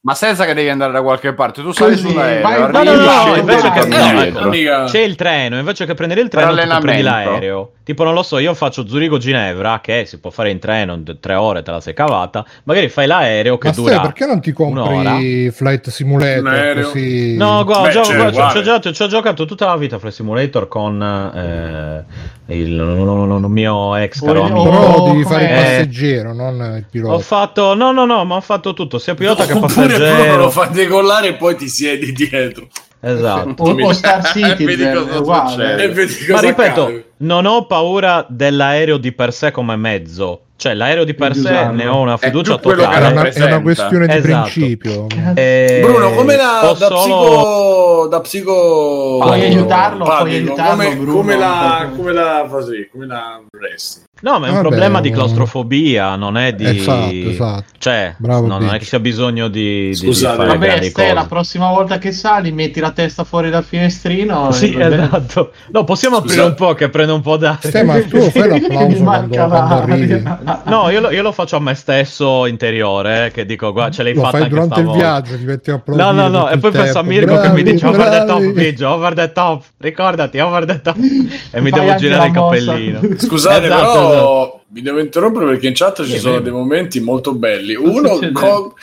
Ma 0.01 0.15
senza 0.15 0.47
che 0.47 0.55
devi 0.55 0.71
andare 0.71 0.93
da 0.93 1.03
qualche 1.03 1.35
parte, 1.35 1.61
tu 1.61 1.73
sali 1.73 1.95
sull'aereo, 1.97 2.41
vai- 2.43 2.55
arrivi, 2.63 2.73
No, 2.73 2.83
no, 2.85 2.95
no, 2.95 3.03
no, 3.05 3.11
scendi 3.11 3.39
invece 3.41 3.71
che- 3.71 3.87
no, 3.87 4.23
ecco. 4.23 4.85
C'è 4.91 5.01
il 5.01 5.15
treno, 5.17 5.59
invece 5.59 5.85
che 5.85 5.93
prendere 5.93 6.23
il 6.23 6.29
treno, 6.29 6.55
tu 6.57 6.79
prendi 6.81 7.03
l'aereo. 7.03 7.73
Tipo, 7.85 8.05
non 8.05 8.15
lo 8.15 8.23
so, 8.23 8.39
io 8.39 8.55
faccio 8.55 8.87
Zurigo-Ginevra, 8.87 9.81
che 9.83 10.05
si 10.07 10.19
può 10.21 10.31
fare 10.31 10.51
in 10.51 10.59
treno, 10.59 10.95
in 10.95 11.17
tre 11.21 11.35
ore 11.35 11.63
te 11.63 11.71
la 11.71 11.81
sei 11.81 11.93
cavata. 11.95 12.45
Magari 12.65 12.89
fai 12.89 13.07
l'aereo 13.07 13.59
che 13.59 13.67
Ma 13.69 13.73
stai, 13.73 13.85
dura 13.85 14.01
perché 14.01 14.25
non 14.27 14.41
ti 14.41 14.55
un'ora. 14.57 15.11
compri 15.11 15.51
Flight 15.51 15.89
Simulator 15.91 16.39
Un 16.41 16.47
aereo. 16.49 16.85
così? 16.85 17.37
No, 17.37 17.65
guarda, 17.65 17.87
Beh, 17.87 17.93
gio- 17.93 18.15
guarda, 18.15 18.51
ci 18.51 18.59
ho 18.59 18.63
giocato, 18.63 18.93
ci 18.93 19.03
ho 19.03 19.07
giocato 19.07 19.45
tutta 19.47 19.67
la 19.67 19.77
vita 19.77 19.99
Flight 19.99 20.15
Simulator 20.15 20.69
con 20.69 21.03
eh, 21.35 22.05
il, 22.57 22.73
il 22.73 23.45
mio 23.49 23.95
ex 23.97 24.21
caro 24.21 24.43
amico. 24.45 24.63
Però 24.71 24.95
Oh, 24.97 25.11
devi 25.13 25.23
fare 25.25 25.43
il 25.45 25.49
com'è? 25.51 25.63
passeggero, 25.63 26.33
non 26.33 26.55
il 26.55 26.85
Ho 26.85 26.89
pilota. 26.91 27.19
fatto, 27.19 27.75
no, 27.75 27.93
no, 27.93 28.05
no, 28.07 28.25
ma 28.25 28.37
ho 28.37 28.41
fatto 28.41 28.73
tutto, 28.75 28.99
sia 28.99 29.15
pilota 29.15 29.45
che 29.47 29.53
Oppure 29.59 29.69
proprio 29.75 29.99
passeggero. 29.99 30.37
lo 30.37 30.51
fa 30.51 30.65
decollare 30.67 31.29
e 31.29 31.35
poi 31.35 31.57
ti 31.57 31.69
siedi 31.69 32.13
dietro. 32.13 32.67
Esatto. 33.01 33.63
O, 33.63 33.71
o 33.81 33.93
Star 33.93 34.23
Vedi 34.35 34.67
Citizen, 34.67 34.97
uguale. 35.19 35.95
Ma 36.31 36.41
ripeto, 36.41 36.83
accade. 36.83 37.11
non 37.19 37.47
ho 37.47 37.67
paura 37.67 38.27
dell'aereo 38.29 38.97
di 38.97 39.13
per 39.13 39.33
sé 39.33 39.51
come 39.51 39.77
mezzo. 39.77 40.43
Cioè, 40.59 40.75
l'aereo 40.75 41.05
di 41.05 41.15
per 41.15 41.35
Di 41.35 41.39
sé 41.39 41.69
ne 41.71 41.87
ho 41.87 42.01
una 42.01 42.15
È 42.15 42.19
fiducia 42.19 42.55
È 42.55 42.59
che 42.59 42.63
totale. 42.75 43.07
una, 43.13 43.29
è 43.31 43.45
una 43.45 43.63
questione 43.63 44.07
di 44.09 44.13
Esatto. 44.17 44.43
principio. 44.43 45.07
Eh, 45.35 45.81
Bruno, 45.85 46.11
come 46.11 46.35
la, 46.35 46.75
da, 46.77 46.87
solo- 46.89 46.97
psico, 46.99 48.07
da 48.11 48.21
psico... 48.21 49.19
Puoi 49.23 49.41
aiutarlo, 49.45 50.05
puoi 50.05 50.35
aiutarlo, 50.35 50.83
come, 50.83 50.97
Bruno, 50.97 51.13
come 51.13 51.37
la, 51.37 51.89
come 51.97 52.13
la 52.13 52.47
fa 52.51 52.61
sì, 52.65 52.89
come 52.91 53.07
la 53.07 53.41
resti. 53.57 54.07
No, 54.21 54.41
ma 54.41 54.47
è 54.47 54.49
un 54.49 54.57
Vabbè, 54.57 54.67
problema 54.69 55.01
di 55.01 55.11
um, 55.11 55.15
claustrofobia, 55.15 56.17
non 56.17 56.37
è 56.37 56.53
di... 56.53 56.65
Esatto, 56.67 57.15
esatto. 57.15 57.65
Cioè, 57.79 58.15
Bravo, 58.19 58.49
no, 58.49 58.59
non 58.59 58.75
è 58.75 58.79
che 58.79 58.85
sia 58.85 58.99
bisogno 58.99 59.47
di, 59.47 59.61
di- 59.61 59.89
di 59.91 59.95
Scusate, 59.95 60.37
fare 60.37 60.49
Vabbè, 60.59 60.83
Ste, 60.83 61.13
la 61.13 61.27
prossima 61.27 61.69
volta 61.71 61.99
che 61.99 62.11
sali, 62.11 62.51
metti 62.51 62.81
la 62.81 62.91
testa 62.91 63.23
fuori 63.23 63.49
dal 63.49 63.63
finestrino. 63.63 64.51
Sì, 64.51 64.75
e 64.75 64.85
esatto. 64.85 65.53
No, 65.71 65.85
possiamo 65.85 66.17
Scusa. 66.19 66.33
aprire 66.33 66.49
un 66.49 66.55
po' 66.57 66.75
che 66.75 66.89
prende 66.89 67.13
un 67.13 67.21
po' 67.21 67.37
d'aria. 67.37 67.59
Stai, 67.61 67.85
ma 67.85 68.03
tu 68.03 68.19
fai 68.29 68.49
l'applauso 68.61 69.03
quando, 69.05 69.37
quando 69.37 69.75
arrivi. 69.75 70.23
No, 70.65 70.91
io 70.91 71.01
lo, 71.01 71.11
io 71.11 71.23
lo 71.23 71.33
faccio 71.33 71.57
a 71.57 71.61
me 71.61 71.75
stesso 71.75 72.47
interiore, 72.47 73.27
eh, 73.27 73.31
che 73.31 73.45
dico, 73.47 73.73
guarda, 73.73 73.95
ce 73.95 74.03
l'hai 74.03 74.15
Lo 74.15 74.21
fatta 74.23 74.31
fai 74.33 74.43
anche 74.43 74.55
durante 74.55 74.81
il 74.81 74.87
stavolta. 74.87 75.07
viaggio, 75.21 75.37
ti 75.39 75.45
metti 75.45 75.71
a 75.71 75.73
No, 75.73 75.79
applaudire 75.79 76.13
no, 76.13 76.29
no, 76.29 76.39
tutto 76.39 76.49
e 76.51 76.55
il 76.55 76.61
poi 76.61 76.71
penso 76.71 76.99
a. 76.99 77.03
Mirko 77.03 77.33
che 77.35 77.49
mi 77.49 77.63
Bravi, 77.63 77.63
dice 77.65 77.87
over 77.87 78.09
the 78.09 78.19
top, 78.19 78.27
bravi. 78.39 78.53
Biggio, 78.53 78.89
over 78.91 79.15
the 79.15 79.33
top, 79.33 79.63
ricordati, 79.79 80.39
over 80.39 80.65
the 80.65 80.81
top, 80.81 80.97
e 81.53 81.61
mi 81.61 81.71
devo 81.71 81.95
girare 81.97 82.27
il 82.29 82.33
cappellino. 82.33 83.01
Scusate, 83.19 83.65
Esatto, 83.67 83.83
però 83.93 84.11
esatto. 84.13 84.63
vi 84.69 84.83
devo 84.83 84.99
interrompere 85.01 85.47
perché 85.47 85.67
in 85.69 85.75
chat 85.75 86.03
ci 86.05 86.11
Sì, 86.13 86.19
sono 86.19 86.33
vero. 86.33 86.45
dei 86.45 86.53
momenti 86.53 87.01
molto 87.01 87.35
belli. 87.35 87.75
Uno? 87.75 88.19
Go- 88.33 88.75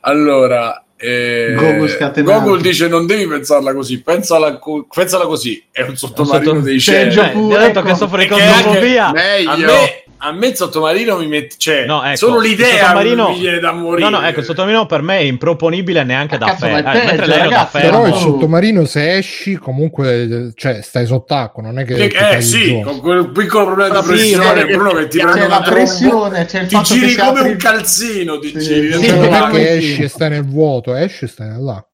allora, 0.00 0.82
eh, 0.96 1.54
scatenato. 1.88 2.40
Gogol 2.40 2.60
dice 2.60 2.88
non 2.88 3.06
devi 3.06 3.26
pensarla 3.26 3.74
così, 3.74 4.00
pensala, 4.02 4.58
co- 4.58 4.86
pensala 4.92 5.26
così, 5.26 5.62
è 5.70 5.82
un 5.82 5.96
sottomarino 5.96 6.50
sotto- 6.52 6.62
dei 6.64 6.74
il 6.74 6.80
cieli. 6.80 7.12
Cioè, 7.12 7.32
detto 7.34 7.78
ecco. 7.78 7.82
che 7.82 7.94
soffro 7.94 8.18
di 8.18 8.26
claustrofobia. 8.26 9.12
Meglio. 9.12 9.50
A 9.50 9.56
me, 9.56 10.04
a 10.18 10.32
me 10.32 10.46
il 10.48 10.56
sottomarino 10.56 11.16
mi 11.18 11.26
mette. 11.26 11.54
Cioè, 11.58 11.84
No, 11.86 12.02
ecco, 12.04 12.16
solo 12.16 12.38
l'idea 12.40 12.84
sottomarino- 12.86 13.28
mi 13.30 13.38
viene 13.38 13.58
da 13.58 13.72
morire. 13.72 14.08
No, 14.10 14.18
no, 14.20 14.26
ecco, 14.26 14.40
il 14.40 14.44
sottomarino 14.46 14.86
per 14.86 15.02
me 15.02 15.18
è 15.18 15.22
improponibile 15.22 16.04
neanche 16.04 16.38
da 16.38 16.46
Cazzo, 16.46 16.66
ma 16.68 16.78
è 16.78 16.82
ferro. 17.16 17.26
da 17.26 17.36
ragazzi, 17.38 17.70
ferro. 17.78 17.90
Però 17.90 18.06
il 18.06 18.14
sottomarino 18.14 18.84
se 18.84 19.16
esci 19.16 19.56
comunque 19.56 20.52
cioè, 20.54 20.80
stai 20.82 21.06
sott'acqua, 21.06 21.62
non 21.62 21.78
è 21.78 21.84
che... 21.84 21.94
Eh, 22.04 22.08
cadi 22.08 22.42
sì, 22.42 22.80
con 22.82 23.00
quel 23.00 23.30
piccolo 23.30 23.66
problema 23.66 24.00
di 24.00 24.06
Sì, 24.06 24.12
pressione, 24.12 24.60
sì, 24.60 24.66
Bruno, 24.66 24.90
che 24.92 25.08
ti 25.08 25.18
prende 25.18 25.48
la 25.48 25.60
pressione, 25.60 26.44
c'è 26.44 26.60
il 26.60 26.66
ti 26.68 26.82
giri 26.82 27.14
come 27.14 27.28
apre- 27.28 27.50
un 27.50 27.56
calzino, 27.56 28.38
ti 28.38 28.48
Sì, 28.48 28.58
giri 28.58 28.92
sì, 28.94 29.06
non 29.18 29.34
è 29.34 29.50
che 29.50 29.76
esci 29.76 30.02
e 30.02 30.08
stai 30.08 30.30
nel 30.30 30.44
vuoto, 30.44 30.94
esci 30.94 31.24
e 31.24 31.28
stai 31.28 31.48
là. 31.58 31.84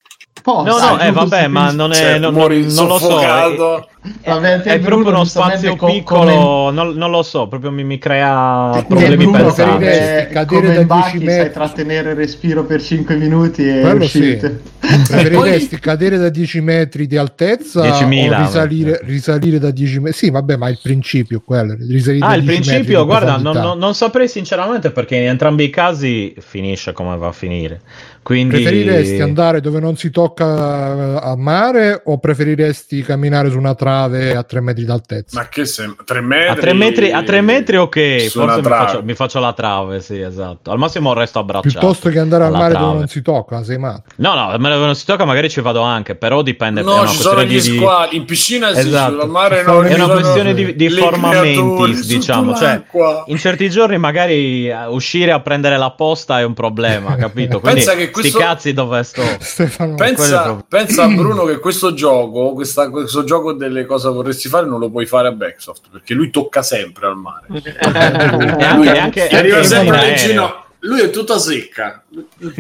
Posso, 0.42 0.62
No, 0.78 0.94
no, 0.96 1.00
eh, 1.00 1.12
vabbè, 1.12 1.46
ma 1.46 1.70
non 1.70 1.92
è. 1.92 1.94
Cioè, 1.94 2.18
non, 2.18 2.34
muori 2.34 2.62
non 2.74 2.88
lo 2.88 2.98
so. 2.98 3.08
soffocato. 3.10 3.86
È, 4.20 4.28
Vabbè, 4.30 4.60
te, 4.62 4.70
è 4.72 4.78
Bruno, 4.80 4.94
proprio 4.96 5.14
uno 5.14 5.24
spazio 5.24 5.76
co- 5.76 5.86
piccolo. 5.86 6.70
Non, 6.72 6.94
non 6.96 7.10
lo 7.12 7.22
so, 7.22 7.46
proprio 7.46 7.70
mi, 7.70 7.84
mi 7.84 7.98
crea 7.98 8.84
problemi 8.88 9.30
preferiresti 9.30 10.10
come, 10.10 10.28
cadere 10.32 10.60
come 10.62 10.74
da 10.74 10.82
Bacchi 10.84 11.18
10 11.18 11.24
sai 11.26 11.36
metri. 11.38 11.52
trattenere 11.52 12.10
il 12.10 12.16
respiro 12.16 12.64
per 12.64 12.82
5 12.82 13.14
minuti 13.14 13.68
e 13.68 13.80
Quello 13.80 14.04
sì. 14.08 14.18
uscite. 14.18 14.60
Preferiresti 14.82 15.78
cadere 15.78 16.16
da 16.16 16.28
10 16.30 16.60
metri 16.60 17.06
di 17.06 17.16
altezza 17.16 17.82
10.000, 17.82 18.34
o 18.34 18.38
risalire, 18.42 19.00
risalire 19.04 19.58
da 19.60 19.70
10 19.70 20.00
metri? 20.00 20.18
Sì, 20.18 20.30
vabbè, 20.30 20.56
ma 20.56 20.68
il 20.68 20.80
principio 20.82 21.38
è 21.38 21.42
quello. 21.44 21.76
Risalire 21.78 22.24
Ah, 22.24 22.28
da 22.30 22.34
il 22.34 22.42
10 22.42 22.58
metri 22.58 22.72
principio, 22.72 23.04
guarda, 23.04 23.36
non, 23.36 23.56
non- 23.56 23.78
non 23.78 23.94
saprei 23.94 24.26
sinceramente 24.26 24.90
perché 24.90 25.14
in 25.14 25.28
entrambi 25.28 25.62
i 25.62 25.70
casi 25.70 26.34
finisce 26.40 26.92
come 26.92 27.16
va 27.16 27.28
a 27.28 27.32
finire. 27.32 27.80
Quindi 28.22 28.54
Preferiresti 28.60 29.20
andare 29.20 29.60
dove 29.60 29.80
non 29.80 29.96
si 29.96 30.10
tocca 30.10 31.20
a 31.20 31.36
mare 31.36 32.02
o 32.04 32.18
preferiresti 32.18 33.02
camminare 33.02 33.50
su 33.50 33.58
una 33.58 33.74
trave 33.74 34.36
a 34.36 34.44
3 34.44 34.60
metri 34.60 34.84
d'altezza? 34.84 35.40
Ma 35.40 35.48
che 35.48 35.64
sembra? 35.64 36.04
3 36.04 36.20
metri? 36.20 36.48
a 36.48 36.54
tre 36.54 36.72
metri, 36.72 37.12
a 37.12 37.22
tre 37.22 37.40
metri 37.40 37.76
ok, 37.78 38.26
su 38.28 38.40
una 38.40 38.52
forse 38.52 38.60
mi 38.60 38.62
trave. 38.62 38.86
faccio, 38.86 39.02
mi 39.02 39.14
faccio 39.14 39.40
la 39.40 39.52
trave, 39.52 40.00
sì, 40.00 40.20
esatto. 40.20 40.70
Al 40.70 40.78
massimo 40.78 41.12
resto 41.14 41.40
abbracciato. 41.40 41.68
Piuttosto 41.68 42.10
che 42.10 42.18
andare 42.20 42.44
al 42.44 42.52
mare 42.52 42.70
trave. 42.70 42.84
dove 42.86 42.98
non 42.98 43.08
si 43.08 43.22
tocca, 43.22 43.64
sei 43.64 43.78
matto. 43.78 44.02
No, 44.16 44.34
no, 44.34 44.56
me 44.56 44.68
non 44.68 44.94
si 44.94 45.04
tocca, 45.04 45.24
magari 45.24 45.50
ci 45.50 45.60
vado 45.60 45.80
anche, 45.80 46.14
però 46.14 46.42
dipende. 46.42 46.82
No, 46.82 47.06
ci 47.08 47.16
sono 47.16 47.42
gli 47.42 47.60
di- 47.60 47.76
squali. 47.76 48.16
In 48.16 48.24
piscina 48.24 48.72
sì, 48.72 48.86
Esatto. 48.86 49.20
sul 49.20 49.30
mare 49.30 49.64
no. 49.64 49.82
È 49.82 49.94
una 49.94 50.08
questione 50.08 50.54
di, 50.54 50.76
di 50.76 50.88
formamenti, 50.90 52.06
diciamo. 52.06 52.54
Cioè, 52.54 52.82
in 53.26 53.38
certi 53.38 53.68
giorni 53.68 53.98
magari 53.98 54.68
eh, 54.68 54.86
uscire 54.86 55.32
a 55.32 55.40
prendere 55.40 55.76
la 55.76 55.90
posta 55.90 56.38
è 56.38 56.44
un 56.44 56.54
problema, 56.54 57.16
capito? 57.16 57.58
Quindi 57.60 57.80
Pensa 57.80 57.96
che 57.96 58.10
questo- 58.12 58.30
sti 58.38 58.38
cazzi 58.38 58.72
dove 58.72 59.02
sto? 59.02 59.22
Pensa, 59.96 60.64
pensa 60.68 61.02
a 61.04 61.08
Bruno 61.08 61.44
che 61.44 61.58
questo 61.58 61.92
gioco, 61.94 62.52
questa- 62.52 62.88
questo 62.90 63.24
gioco 63.24 63.52
delle 63.52 63.84
cose 63.86 64.08
vorresti 64.08 64.48
fare, 64.48 64.66
non 64.66 64.78
lo 64.78 64.90
puoi 64.90 65.06
fare 65.06 65.28
a 65.28 65.32
Backsoft 65.32 65.88
perché 65.90 66.14
lui 66.14 66.30
tocca 66.30 66.62
sempre 66.62 67.06
al 67.06 67.16
mare. 67.16 67.46
E 67.62 68.64
anche, 68.64 68.74
Lui 68.76 68.86
e 68.86 68.98
anche, 68.98 69.26
ti 69.28 69.34
arriva 69.34 69.62
sempre 69.64 69.98
in 69.98 70.04
nel 70.06 70.16
ginocchio. 70.16 70.60
Lui 70.84 71.00
è 71.00 71.10
tutta 71.10 71.38
secca. 71.38 72.02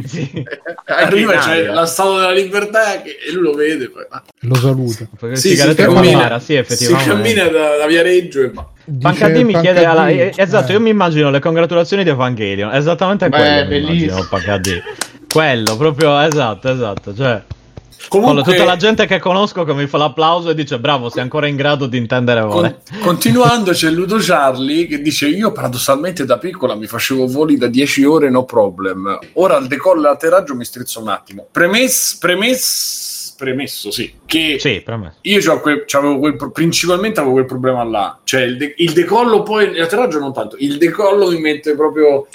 Sì. 0.06 0.44
Arriva 0.86 1.38
c'è 1.38 1.50
aria. 1.50 1.72
la 1.74 1.86
statua 1.86 2.20
della 2.20 2.30
libertà 2.32 3.02
che- 3.02 3.16
e 3.26 3.32
lui 3.32 3.42
lo 3.42 3.52
vede. 3.54 3.88
Poi, 3.90 4.06
lo. 4.08 4.22
Perché 5.18 5.34
sì, 5.36 5.56
si 5.56 5.56
con 5.86 5.94
cammina, 5.96 6.38
sì, 6.38 6.62
si 6.68 6.94
cammina 6.94 7.48
da, 7.48 7.76
da 7.78 7.86
Viareggio 7.86 8.42
e 8.42 8.50
va. 8.52 8.68
Dice 8.94 9.08
Pancadì 9.08 9.44
mi 9.44 9.58
chiede 9.58 9.84
alla... 9.86 10.02
Pancadì, 10.02 10.18
eh, 10.20 10.32
Esatto, 10.36 10.70
eh. 10.70 10.74
io 10.74 10.80
mi 10.80 10.90
immagino 10.90 11.30
le 11.30 11.40
congratulazioni 11.40 12.04
di 12.04 12.10
Evangelion. 12.10 12.74
Esattamente 12.74 13.28
Beh, 13.28 13.36
quello 13.38 13.68
bellissimo. 13.68 13.92
immagino 13.92 14.26
Pancadì. 14.28 14.82
Quello, 15.32 15.76
proprio, 15.78 16.20
esatto, 16.20 16.68
esatto. 16.70 17.14
Cioè, 17.14 17.42
Comunque, 18.08 18.42
tutta 18.42 18.64
la 18.64 18.76
gente 18.76 19.06
che 19.06 19.18
conosco 19.18 19.64
che 19.64 19.72
mi 19.72 19.86
fa 19.86 19.96
l'applauso 19.96 20.50
e 20.50 20.54
dice 20.54 20.78
bravo, 20.78 21.08
sei 21.08 21.22
ancora 21.22 21.46
in 21.46 21.56
grado 21.56 21.86
di 21.86 21.96
intendere 21.96 22.40
con- 22.42 22.50
vole. 22.50 22.80
continuando 23.00 23.70
c'è 23.70 23.88
Ludo 23.90 24.16
Charlie 24.18 24.86
che 24.86 25.00
dice 25.00 25.28
io 25.28 25.52
paradossalmente 25.52 26.24
da 26.26 26.36
piccola 26.36 26.74
mi 26.74 26.86
facevo 26.86 27.26
voli 27.28 27.56
da 27.56 27.68
10 27.68 28.04
ore 28.04 28.28
no 28.28 28.44
problem 28.44 29.18
ora 29.34 29.56
al 29.56 29.68
decollo 29.68 30.08
e 30.08 30.10
atterraggio 30.10 30.54
mi 30.56 30.64
strizzo 30.64 31.00
un 31.00 31.08
attimo 31.08 31.46
Premess, 31.50 32.16
premess, 32.18 33.11
premesso 33.42 33.90
sì 33.90 34.12
che 34.24 34.56
Sì, 34.60 34.82
me. 34.86 35.14
io 35.22 35.40
c'ho 35.40 35.58
quel- 35.60 35.82
c'avevo 35.84 36.18
quel 36.20 36.36
principalmente 36.52 37.18
avevo 37.18 37.34
quel 37.34 37.46
problema 37.46 37.82
là 37.82 38.20
cioè 38.22 38.42
il, 38.42 38.56
de- 38.56 38.74
il 38.76 38.92
decollo 38.92 39.42
poi 39.42 39.74
l'atterraggio 39.76 40.20
non 40.20 40.32
tanto 40.32 40.54
il 40.60 40.78
decollo 40.78 41.28
mi 41.28 41.40
mette 41.40 41.74
proprio 41.74 42.28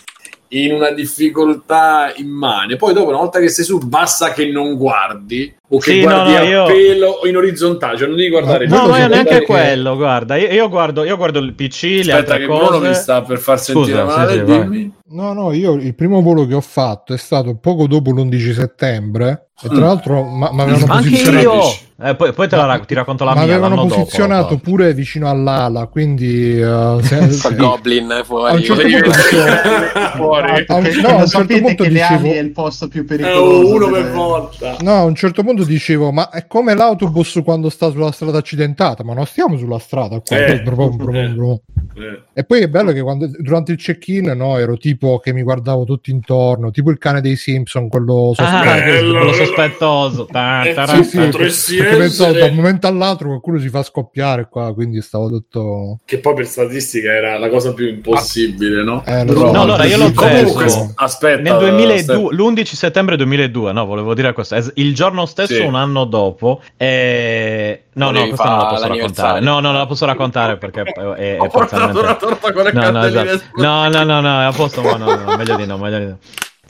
in 0.50 0.74
una 0.74 0.92
difficoltà 0.92 2.12
immane 2.18 2.76
poi 2.76 2.94
dopo 2.94 3.08
una 3.10 3.18
volta 3.20 3.40
che 3.40 3.48
sei 3.50 3.64
su 3.66 3.78
basta 3.80 4.32
che 4.34 4.46
non 4.48 4.76
guardi 4.76 5.56
o 5.70 5.80
che 5.80 5.92
Sì, 5.92 5.98
no, 6.04 6.06
guardi 6.14 6.32
no, 6.32 6.38
a 6.38 6.44
io- 6.44 6.66
pelo 6.66 7.08
o 7.22 7.28
in 7.28 7.36
orizzontale 7.36 7.98
cioè 7.98 8.08
non 8.08 8.16
devi 8.16 8.30
guardare 8.30 8.68
No, 8.68 8.82
No, 8.84 8.88
ma 8.88 8.98
io 9.00 9.04
si 9.04 9.10
neanche 9.10 9.40
che- 9.40 9.46
quello, 9.46 9.96
guarda. 9.98 10.36
Io, 10.38 10.48
io 10.50 10.70
guardo, 10.70 11.04
io 11.04 11.18
guardo 11.18 11.40
il 11.40 11.54
PC, 11.54 12.02
le 12.06 12.12
altre 12.14 12.38
che 12.40 12.46
cose. 12.46 12.66
Bruno 12.70 12.88
mi 12.88 12.94
sta 12.94 13.22
per 13.22 13.38
far 13.40 13.60
sentire 13.60 14.00
Scusa, 14.02 14.04
male, 14.06 14.44
dimmi. 14.46 14.94
No, 15.10 15.34
no, 15.34 15.52
io 15.54 15.74
il 15.74 15.96
primo 15.96 16.22
volo 16.22 16.46
che 16.46 16.54
ho 16.54 16.62
fatto 16.62 17.14
è 17.14 17.18
stato 17.18 17.56
poco 17.56 17.88
dopo 17.88 18.12
l'11 18.12 18.54
settembre 18.54 19.48
e 19.62 19.68
tra 19.70 19.78
Mm. 19.78 19.82
l'altro 19.82 20.24
ma 20.24 20.52
mi 20.52 20.62
avevano 20.62 20.86
Anche 20.94 21.10
posizionato 21.10 21.50
posizionato- 21.50 21.80
io! 21.80 21.86
Eh, 22.10 22.16
poi, 22.16 22.32
poi 22.34 22.48
te 22.48 22.56
la, 22.58 22.66
rac- 22.66 22.86
ti 22.86 22.94
racconto 22.94 23.24
la 23.24 23.32
mi 23.32 23.38
mia. 23.38 23.44
avevano 23.54 23.76
l'anno 23.76 23.88
dopo, 23.88 24.02
posizionato 24.02 24.48
però. 24.50 24.60
pure 24.60 24.94
vicino 24.94 25.30
all'ala, 25.30 25.88
quindi 25.88 26.60
eh, 26.62 26.98
se- 27.02 27.16
Il 27.50 27.56
Goblin 27.56 28.12
eh, 28.12 28.20
a 28.20 28.24
fuori. 28.24 28.56
un 28.56 28.62
certo 28.64 28.82
punto 28.84 29.08
dicevo, 29.18 30.10
fuori 30.16 30.66
a 30.68 30.76
un- 30.76 30.84
no, 31.02 31.08
a 31.08 31.12
un 31.16 31.18
certo 31.18 31.28
sapete 31.28 31.62
punto 31.62 31.84
che 31.84 31.90
le 31.90 32.00
dicevo 32.00 32.20
ali 32.20 32.30
è 32.32 32.40
il 32.40 32.52
posto 32.52 32.88
più 32.88 33.02
Eh, 33.02 33.06
pericoloso. 33.06 33.74
uno 33.74 33.90
per 33.90 34.12
volta. 34.12 34.76
No, 34.82 34.92
a 34.94 35.04
un 35.06 35.16
certo 35.16 35.42
punto 35.44 35.57
dicevo, 35.64 36.12
ma 36.12 36.30
è 36.30 36.48
come 36.48 36.74
l'autobus 36.76 37.42
quando 37.44 37.70
sta 37.70 37.90
sulla 37.92 38.12
strada 38.12 38.38
accidentata, 38.40 39.04
ma 39.04 39.14
non 39.14 39.26
stiamo 39.26 39.58
sulla 39.58 39.80
strada. 39.80 40.20
qua. 40.22 40.38
Eh. 40.38 40.62
Brum, 40.62 40.96
brum, 40.98 41.34
brum. 41.36 41.60
Eh. 41.96 42.22
E 42.34 42.44
poi 42.44 42.62
è 42.62 42.68
bello 42.68 42.92
che 42.92 43.02
quando, 43.02 43.28
durante 43.40 43.72
il 43.72 43.78
check-in 43.78 44.34
no, 44.36 44.58
ero 44.58 44.78
tipo 44.78 45.20
che 45.20 45.34
mi 45.34 45.42
guardavo 45.42 45.84
tutto 45.86 46.10
intorno, 46.12 46.70
tipo 46.72 46.92
il 46.92 46.98
cane 46.98 47.22
dei 47.22 47.36
Simpson, 47.36 47.88
quello 47.90 48.34
Ah. 48.38 48.64
Bello. 48.64 49.34
sospettoso. 49.34 50.28
Eh, 50.28 50.76
sì, 51.04 51.52
sì, 51.52 51.78
perché 51.78 51.98
pensavo 51.98 52.34
da 52.34 52.46
un 52.46 52.56
momento 52.56 52.88
all'altro 52.88 53.28
qualcuno 53.30 53.60
si 53.60 53.70
fa 53.70 53.84
scoppiare 53.84 54.48
qua, 54.50 54.74
quindi 54.74 55.02
stavo 55.02 55.30
tutto... 55.30 56.00
Che 56.06 56.20
poi 56.20 56.34
per 56.36 56.46
statistica 56.46 57.12
era 57.12 57.38
la 57.38 57.50
cosa 57.50 57.74
più 57.74 57.88
impossibile, 57.88 58.84
no? 58.84 59.04
Eh, 59.06 59.24
Però-. 59.26 59.52
No, 59.52 59.62
allora 59.62 59.86
io 59.86 59.98
l'ho 59.98 60.12
Comunque, 60.14 60.66
aspetta, 60.96 61.42
Nel 61.42 61.58
2002, 61.58 61.94
aspetta. 61.96 62.36
l'11 62.36 62.64
settembre 62.64 63.18
2002, 63.18 63.72
no, 63.72 63.86
volevo 63.86 64.14
dire 64.14 64.34
questo. 64.34 64.56
es- 64.56 64.72
Il 64.76 64.94
giorno 64.96 65.26
stesso, 65.26 65.47
Sì. 65.56 65.62
un 65.62 65.76
anno 65.76 66.06
dopo. 66.06 66.62
eh, 66.78 67.84
No, 67.94 68.06
no, 68.06 68.12
Volevi 68.12 68.28
questa 68.30 68.50
non 68.50 68.58
la 68.60 68.66
posso 68.68 68.88
raccontare. 68.88 69.40
No, 69.40 69.54
no, 69.54 69.60
non 69.60 69.74
la 69.76 69.86
posso 69.88 70.06
raccontare 70.06 70.58
perché 70.58 70.82
è, 70.86 70.92
è 70.92 71.36
Ho 71.40 71.48
portato 71.48 71.60
parzialmente- 71.92 72.00
una 72.00 72.16
torta 72.16 72.52
con 72.54 72.64
le 72.64 72.72
No, 72.74 72.90
no, 72.92 73.04
esatto. 73.06 73.44
no, 73.56 73.90
no, 73.90 74.04
no, 74.04 74.22
no, 74.22 74.42
è 74.42 74.44
a 74.46 74.52
posto, 74.52 74.82
ma 74.82 74.96
no, 74.98 75.16
no, 75.16 75.36
meglio 75.36 75.56
di 75.56 75.66
no, 75.66 75.78
meglio 75.78 75.98
di 76.00 76.06
no. 76.06 76.18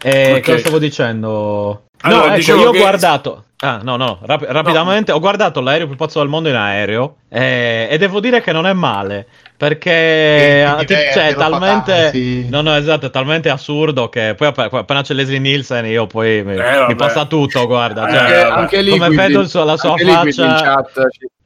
Eh, 0.01 0.33
Ok. 0.33 0.41
Cosa 0.41 0.57
stavo 0.59 0.77
dicendo? 0.79 1.83
Allora, 2.01 2.27
no, 2.27 2.33
ecco, 2.35 2.55
io 2.55 2.67
ho 2.69 2.71
che- 2.71 2.79
guardato. 2.79 3.43
Ah, 3.59 3.79
no, 3.81 3.95
no, 3.95 4.19
rap- 4.21 4.45
rapidamente 4.47 5.11
ho 5.11 5.19
guardato 5.19 5.61
l'aereo 5.61 5.87
più 5.87 5.95
pazzo 5.95 6.19
del 6.19 6.27
mondo 6.27 6.47
in 6.47 6.53
aereo 6.55 7.15
eh, 7.27 7.87
e 7.89 7.97
devo 7.97 8.19
dire 8.19 8.39
che 8.39 8.51
non 8.51 8.67
è 8.67 8.73
male 8.73 9.25
perché 9.57 10.63
Ti 10.79 10.85
diverte, 10.85 11.11
cioè, 11.13 11.33
talmente 11.33 12.47
no, 12.49 12.61
no, 12.61 12.75
esatto, 12.75 13.07
è 13.07 13.09
talmente 13.09 13.49
assurdo 13.49 14.07
che 14.09 14.35
poi 14.37 14.47
app- 14.47 14.73
appena 14.73 15.01
c'è 15.01 15.13
Leslie 15.15 15.39
Nielsen 15.39 15.85
io 15.87 16.05
poi 16.05 16.43
mi, 16.43 16.53
Eh, 16.55 16.85
mi 16.87 16.95
passa 16.95 17.25
tutto, 17.25 17.65
guarda, 17.65 18.07
Eh, 18.07 18.11
cioè, 18.11 18.19
Anche, 18.19 18.35
anche 18.59 18.81
lì 18.81 18.91
come 18.91 19.09
vedo 19.09 19.39
la 19.39 19.77
sua 19.77 19.95
faccia- 19.95 20.85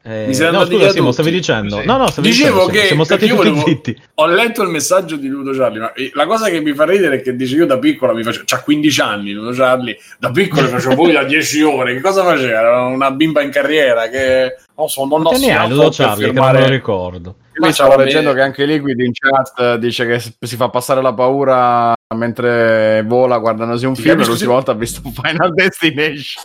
eh, 0.03 0.25
Mi 0.25 0.33
sei 0.33 0.51
no, 0.51 0.65
scusa, 0.65 0.89
Simo, 0.89 1.11
stavi 1.11 1.29
dicendo? 1.29 1.79
Sì. 1.79 1.85
No, 1.85 1.97
no, 1.97 2.07
stavi 2.09 2.27
Dicevo 2.27 2.65
dicendo, 2.65 2.71
che 2.79 2.87
siamo- 2.87 3.03
stati 3.03 3.27
tutti 3.27 3.31
io 3.31 3.37
volevo- 3.37 3.67
zitti. 3.67 4.01
Ho 4.15 4.25
letto 4.25 4.63
il 4.63 4.69
messaggio 4.69 5.15
di 5.15 5.27
Ludo 5.27 5.51
Charlie, 5.51 5.79
ma 5.79 5.91
la 6.13 6.25
cosa 6.25 6.49
che 6.49 6.59
mi 6.59 6.73
fa 6.73 6.85
ridere 6.85 7.17
è 7.17 7.21
che 7.21 7.35
dice 7.35 7.55
io 7.55 7.67
da 7.67 7.77
piccola 7.77 8.11
mi 8.13 8.23
facevo, 8.23 8.43
c'ha 8.47 8.61
15 8.63 8.99
anni 8.99 9.31
Ludo 9.31 9.51
Charlie, 9.51 9.95
da 10.17 10.31
piccolo 10.31 10.67
facevo 10.69 10.95
poi 10.95 11.11
da 11.11 11.23
10 11.23 11.61
ore, 11.61 11.93
che 11.93 12.01
cosa 12.01 12.23
faceva? 12.23 12.59
Era 12.59 12.81
una 12.85 13.11
bimba 13.11 13.43
in 13.43 13.51
carriera 13.51 14.07
che 14.09 14.55
non 14.81 14.89
so, 14.89 15.05
non 15.05 15.23
Che 15.23 15.37
ne 15.37 15.57
hai, 15.57 15.69
Ludo 15.69 15.89
Charlie, 15.91 16.27
che 16.27 16.33
non 16.33 16.51
me 16.51 16.59
lo 16.59 16.67
ricordo. 16.67 17.35
Lui 17.53 17.73
Ma 17.77 17.87
vabbè. 17.87 18.03
leggendo 18.05 18.33
che 18.33 18.41
anche 18.41 18.65
Liquid 18.65 18.99
in 18.99 19.11
chat 19.11 19.75
dice 19.75 20.07
che 20.07 20.19
si 20.39 20.55
fa 20.55 20.69
passare 20.69 21.01
la 21.01 21.13
paura 21.13 21.93
mentre 22.15 23.03
vola 23.05 23.37
guardandosi 23.37 23.85
un 23.85 23.93
Ti 23.93 24.01
film. 24.01 24.15
L'ultima 24.17 24.35
sì. 24.37 24.45
volta 24.45 24.71
ha 24.71 24.75
visto 24.75 25.01
Final 25.03 25.53
Destination. 25.53 26.43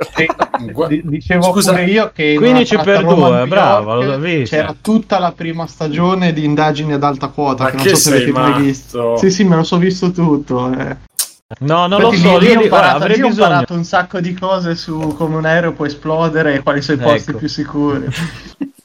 Di- 0.88 1.02
Dicevo 1.04 1.42
Scusa, 1.52 1.70
pure 1.72 1.84
io 1.84 2.10
che 2.14 2.24
in 2.24 2.38
15 2.38 2.74
una 2.74 2.82
per 2.84 2.92
tratta 2.98 3.14
due, 3.14 3.24
Roma-New 3.24 3.46
bravo, 3.46 3.94
York 3.94 4.06
l'ho 4.08 4.18
visto. 4.18 4.56
C'era 4.56 4.74
tutta 4.80 5.18
la 5.18 5.32
prima 5.32 5.66
stagione 5.66 6.32
di 6.32 6.44
indagini 6.44 6.92
ad 6.92 7.02
alta 7.04 7.28
quota. 7.28 7.64
Ma 7.64 7.70
che 7.70 7.76
non 7.76 7.86
so 7.88 7.94
se 7.94 8.00
sei 8.10 8.12
avete 8.22 8.32
mai 8.32 8.62
visto. 8.62 9.16
Sì, 9.16 9.30
sì, 9.30 9.44
me 9.44 9.56
lo 9.56 9.62
so 9.62 9.76
visto 9.78 10.10
tutto. 10.10 10.70
eh. 10.72 10.96
No, 11.60 11.86
non 11.86 12.00
lo 12.00 12.10
so, 12.12 12.40
io 12.42 12.58
ho 12.58 12.62
imparato, 12.62 12.96
avrei 12.96 13.22
ho 13.22 13.28
bisogno. 13.28 13.46
imparato 13.46 13.74
un 13.74 13.84
sacco 13.84 14.18
di 14.18 14.34
cose 14.34 14.74
su 14.74 15.14
come 15.16 15.36
un 15.36 15.44
aereo 15.44 15.72
può 15.74 15.86
esplodere 15.86 16.54
e 16.54 16.62
quali 16.62 16.82
sono 16.82 17.00
i 17.00 17.04
posti 17.04 17.30
Ecco. 17.30 17.38
più 17.38 17.48
sicuri. 17.48 18.06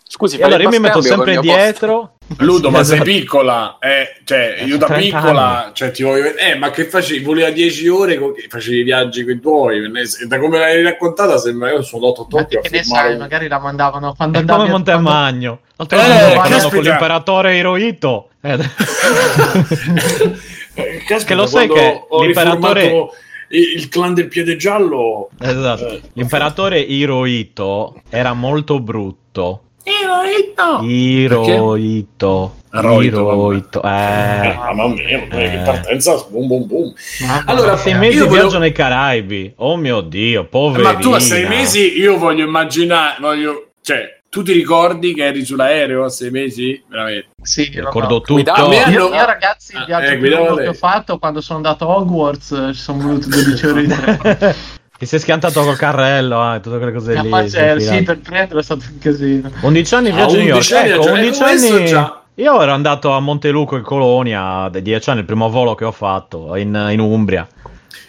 Scusi, 0.07 0.37
E 0.37 0.43
allora 0.43 0.61
io 0.61 0.69
mi 0.69 0.77
metto 0.79 1.01
sempre 1.01 1.31
mio 1.31 1.41
posto. 1.41 1.57
dietro. 1.57 2.11
Ludo, 2.37 2.69
ma 2.69 2.83
sei 2.83 2.95
Esatto. 2.97 3.09
piccola, 3.09 3.77
eh, 3.79 4.21
cioè, 4.23 4.57
Eh, 4.59 4.65
io 4.65 4.77
da 4.77 4.85
30 4.85 5.17
piccola, 5.19 5.63
anni. 5.63 5.71
cioè, 5.73 5.91
ti 5.91 6.03
voglio 6.03 6.35
eh, 6.35 6.55
ma 6.55 6.69
che 6.69 6.85
facevi? 6.85 7.23
Volevi 7.23 7.49
a 7.49 7.51
10 7.51 7.87
ore, 7.87 8.19
facevi 8.47 8.77
i 8.77 8.83
viaggi 8.83 9.23
con 9.23 9.33
i 9.33 9.39
tuoi, 9.39 9.91
da 10.27 10.39
come 10.39 10.59
l'hai 10.59 10.83
raccontata 10.83 11.37
sembra 11.39 11.71
io 11.71 11.81
sono 11.81 12.11
Tokyo 12.13 12.59
a 12.59 12.61
che 12.61 12.69
ne 12.71 12.83
sai, 12.83 13.17
magari 13.17 13.47
la 13.47 13.57
mandavano 13.59 14.13
quando 14.13 14.37
È 14.37 14.41
andavi 14.41 14.59
come 14.59 14.69
a- 14.69 14.73
Montemagno. 14.73 15.59
L'altro 15.77 15.97
Eh, 15.99 16.69
con 16.69 16.81
l'imperatore 16.83 17.57
Hirohito. 17.57 18.29
Eh, 18.41 18.57
Eh, 20.73 21.03
caspita, 21.05 21.25
Che 21.25 21.33
lo 21.35 21.45
sai 21.47 21.67
che 21.67 22.03
l'imperatore- 22.21 23.09
il 23.49 23.89
clan 23.89 24.13
del 24.13 24.27
piede 24.29 24.55
giallo 24.55 25.29
esatto. 25.39 25.87
Eh, 25.89 26.01
L'imperatore 26.13 26.79
Hirohito 26.79 28.01
era 28.09 28.31
molto 28.33 28.79
brutto. 28.79 29.63
Hirohito! 29.83 30.81
Hirohito. 30.85 32.55
Hirohito. 32.73 33.81
Eh, 33.83 34.47
Eh. 34.47 34.53
mamma 34.55 34.87
mia, 34.87 35.27
che 35.27 35.53
Eh. 35.53 35.57
partenza, 35.65 36.25
boom 36.29 36.47
boom 36.47 36.67
boom. 36.67 36.93
Mamma 37.27 37.43
Allora. 37.47 37.75
Sei 37.77 37.93
mesi 37.95 38.11
di 38.13 38.17
volevo- 38.19 38.35
viaggio 38.35 38.57
nei 38.59 38.71
Caraibi. 38.71 39.53
Oh 39.57 39.75
mio 39.75 40.01
Dio, 40.01 40.45
poverina. 40.45 40.93
Ma 40.93 40.99
tu 40.99 41.09
a 41.11 41.19
sei 41.19 41.45
mesi, 41.47 41.97
io 41.99 42.17
voglio 42.17 42.45
immaginare, 42.45 43.17
voglio, 43.19 43.71
cioè, 43.81 44.20
tu 44.31 44.43
ti 44.43 44.53
ricordi 44.53 45.13
che 45.13 45.25
eri 45.25 45.43
sull'aereo 45.43 46.05
a 46.05 46.09
sei 46.09 46.31
mesi? 46.31 46.81
Veramente. 46.87 47.27
Sì, 47.41 47.69
Mi 47.73 47.81
ricordo 47.81 48.15
so. 48.15 48.21
tutto. 48.21 48.67
Mi 48.69 48.77
hanno- 48.77 48.89
Io, 48.89 49.13
io, 49.13 49.25
ragazzi, 49.25 49.73
il 49.75 49.81
Ah, 49.81 49.85
viaggio 49.85 50.11
eh, 50.13 50.17
più 50.17 50.29
lungo 50.29 50.55
che 50.55 50.67
ho 50.69 50.73
fatto 50.73 51.17
quando 51.19 51.41
sono 51.41 51.57
andato 51.57 51.83
a 51.89 51.97
Hogwarts 51.97 52.51
eh, 52.51 52.73
ci 52.73 52.79
sono 52.79 53.01
voluti 53.03 53.27
12 53.27 53.65
ore 53.65 53.81
di 53.81 53.87
treno. 53.93 54.19
Ti 55.01 55.05
sei 55.05 55.19
schiantato 55.19 55.61
col 55.63 55.75
carrello, 55.75 56.53
eh, 56.53 56.61
tutte 56.61 56.77
quelle 56.77 56.93
cose 56.93 57.17
A 57.17 57.21
lì. 57.23 57.49
Sei 57.49 57.81
sì, 57.81 58.03
per 58.03 58.19
prenderlo 58.19 58.59
è 58.61 58.63
stato 58.63 58.85
un 58.89 58.99
casino. 58.99 59.51
11 59.63 59.95
anni 59.95 60.09
Ah, 60.11 60.13
viaggio 60.13 60.33
a 60.35 60.37
New 60.37 60.45
York. 60.47 60.53
11 60.53 60.73
anni, 60.75 60.89
Ecco, 60.91 61.01
già- 61.01 61.11
11 61.11 61.27
ecco, 61.41 61.43
questo 61.49 61.75
anni. 61.75 61.85
già. 61.87 62.21
Io 62.35 62.61
ero 62.61 62.71
andato 62.71 63.11
a 63.11 63.19
Monteluco 63.19 63.75
in 63.75 63.83
Colonia, 63.83 64.69
dai 64.71 64.81
10 64.81 65.09
anni, 65.09 65.19
il 65.19 65.25
primo 65.25 65.49
volo 65.49 65.75
che 65.75 65.83
ho 65.83 65.91
fatto 65.91 66.55
in, 66.55 66.87
in 66.91 66.99
Umbria. 67.01 67.45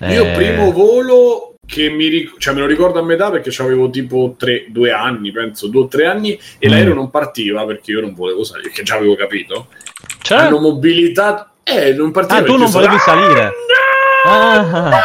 Io 0.01 0.25
Eh, 0.25 0.31
primo 0.33 0.71
volo 0.71 1.52
che 1.65 1.89
mi 1.91 2.09
ric- 2.09 2.39
cioè 2.39 2.55
me 2.55 2.61
lo 2.61 2.67
ricordo 2.67 2.99
a 2.99 3.03
metà 3.05 3.31
perché 3.31 3.51
avevo 3.63 3.89
tipo 3.89 4.35
tre, 4.37 4.67
due 4.69 4.91
anni, 4.91 5.31
penso, 5.31 5.69
due 5.69 5.83
o 5.83 5.87
tre 5.89 6.07
anni 6.07 6.39
e 6.59 6.67
Mm. 6.67 6.71
l'aereo 6.71 6.95
non 6.95 7.09
partiva 7.11 7.65
perché 7.65 7.93
io 7.93 8.01
non 8.01 8.15
volevo 8.15 8.43
salire, 8.43 8.69
perché 8.69 8.83
già 8.83 8.97
avevo 8.97 9.15
capito. 9.15 9.69
cioè? 10.23 10.39
Hanno 10.39 10.59
mobilitato 10.59 11.47
eh, 11.65 11.93
non 11.93 12.11
partiva 12.11 12.39
Ah, 12.41 12.43
tu 12.43 12.47
perché 12.49 12.63
non 12.63 12.71
volevi 12.73 12.99
stavo- 12.99 13.21
salire. 13.23 13.53
Ah, 14.27 15.01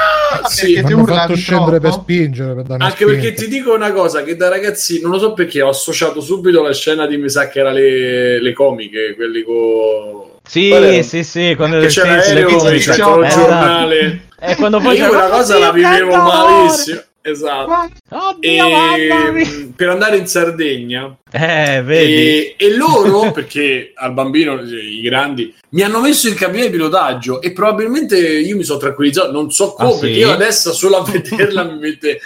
Sì, 0.48 0.74
Perché 0.74 0.88
ti 0.88 0.94
Hanno 0.94 1.06
fatto 1.06 1.36
scendere 1.36 1.80
per 1.80 1.90
troppo? 1.90 2.02
spingere. 2.04 2.54
Per 2.56 2.64
dare 2.64 2.76
una 2.76 2.86
Anche 2.86 3.06
perché 3.06 3.22
spinta. 3.28 3.42
ti 3.44 3.48
dico 3.48 3.74
una 3.74 3.92
cosa, 3.92 4.24
che 4.24 4.36
da 4.36 4.50
ragazzi, 4.50 5.00
non 5.02 5.12
lo 5.12 5.20
so 5.20 5.34
perché 5.34 5.62
ho 5.62 5.70
associato 5.70 6.20
subito 6.22 6.62
la 6.62 6.74
scena 6.74 7.06
di 7.08 7.18
mi 7.18 7.30
sa 7.30 7.48
che 7.48 7.60
era 7.60 7.72
le, 7.72 8.42
le 8.42 8.54
comiche, 8.54 9.14
quelli 9.16 9.44
con... 9.44 10.27
sì, 10.48 11.04
sì, 11.04 11.24
sì, 11.24 11.54
quando 11.56 11.80
Che 11.80 11.88
c'era 11.88 12.22
sì, 12.22 12.34
l'aereo, 12.34 12.58
c'era 12.58 12.70
il 12.70 12.76
Esatto. 12.78 13.28
giornale. 13.28 14.22
E 14.40 14.56
quando 14.56 14.80
poi 14.80 14.98
io 14.98 15.08
quella 15.08 15.30
cosa 15.30 15.58
la 15.58 15.72
vivevo 15.72 16.16
malissimo. 16.16 17.02
Esatto. 17.22 17.92
E, 18.40 19.68
per 19.76 19.90
andare 19.90 20.16
in 20.16 20.28
Sardegna 20.28 21.14
Eh, 21.30 21.84
e, 21.86 22.56
e 22.58 22.76
loro, 22.78 23.32
perché 23.36 23.92
al 23.96 24.14
bambino, 24.14 24.62
i 24.62 25.02
grandi, 25.02 25.54
mi 25.72 25.82
hanno 25.82 26.00
messo 26.00 26.30
il 26.30 26.36
cabina 26.36 26.64
di 26.64 26.70
pilotaggio 26.72 27.42
e 27.42 27.52
probabilmente 27.52 28.18
io 28.18 28.56
mi 28.56 28.64
sono 28.64 28.80
tranquillizzato, 28.80 29.32
non 29.32 29.52
so 29.52 29.74
come, 29.74 29.90
Ah, 29.90 29.94
sì? 29.94 30.00
perché 30.00 30.18
io 30.20 30.32
adesso 30.32 30.72
solo 30.72 30.98
a 30.98 31.04
vederla 31.04 31.64
mi 31.66 31.80
mette, 31.80 32.20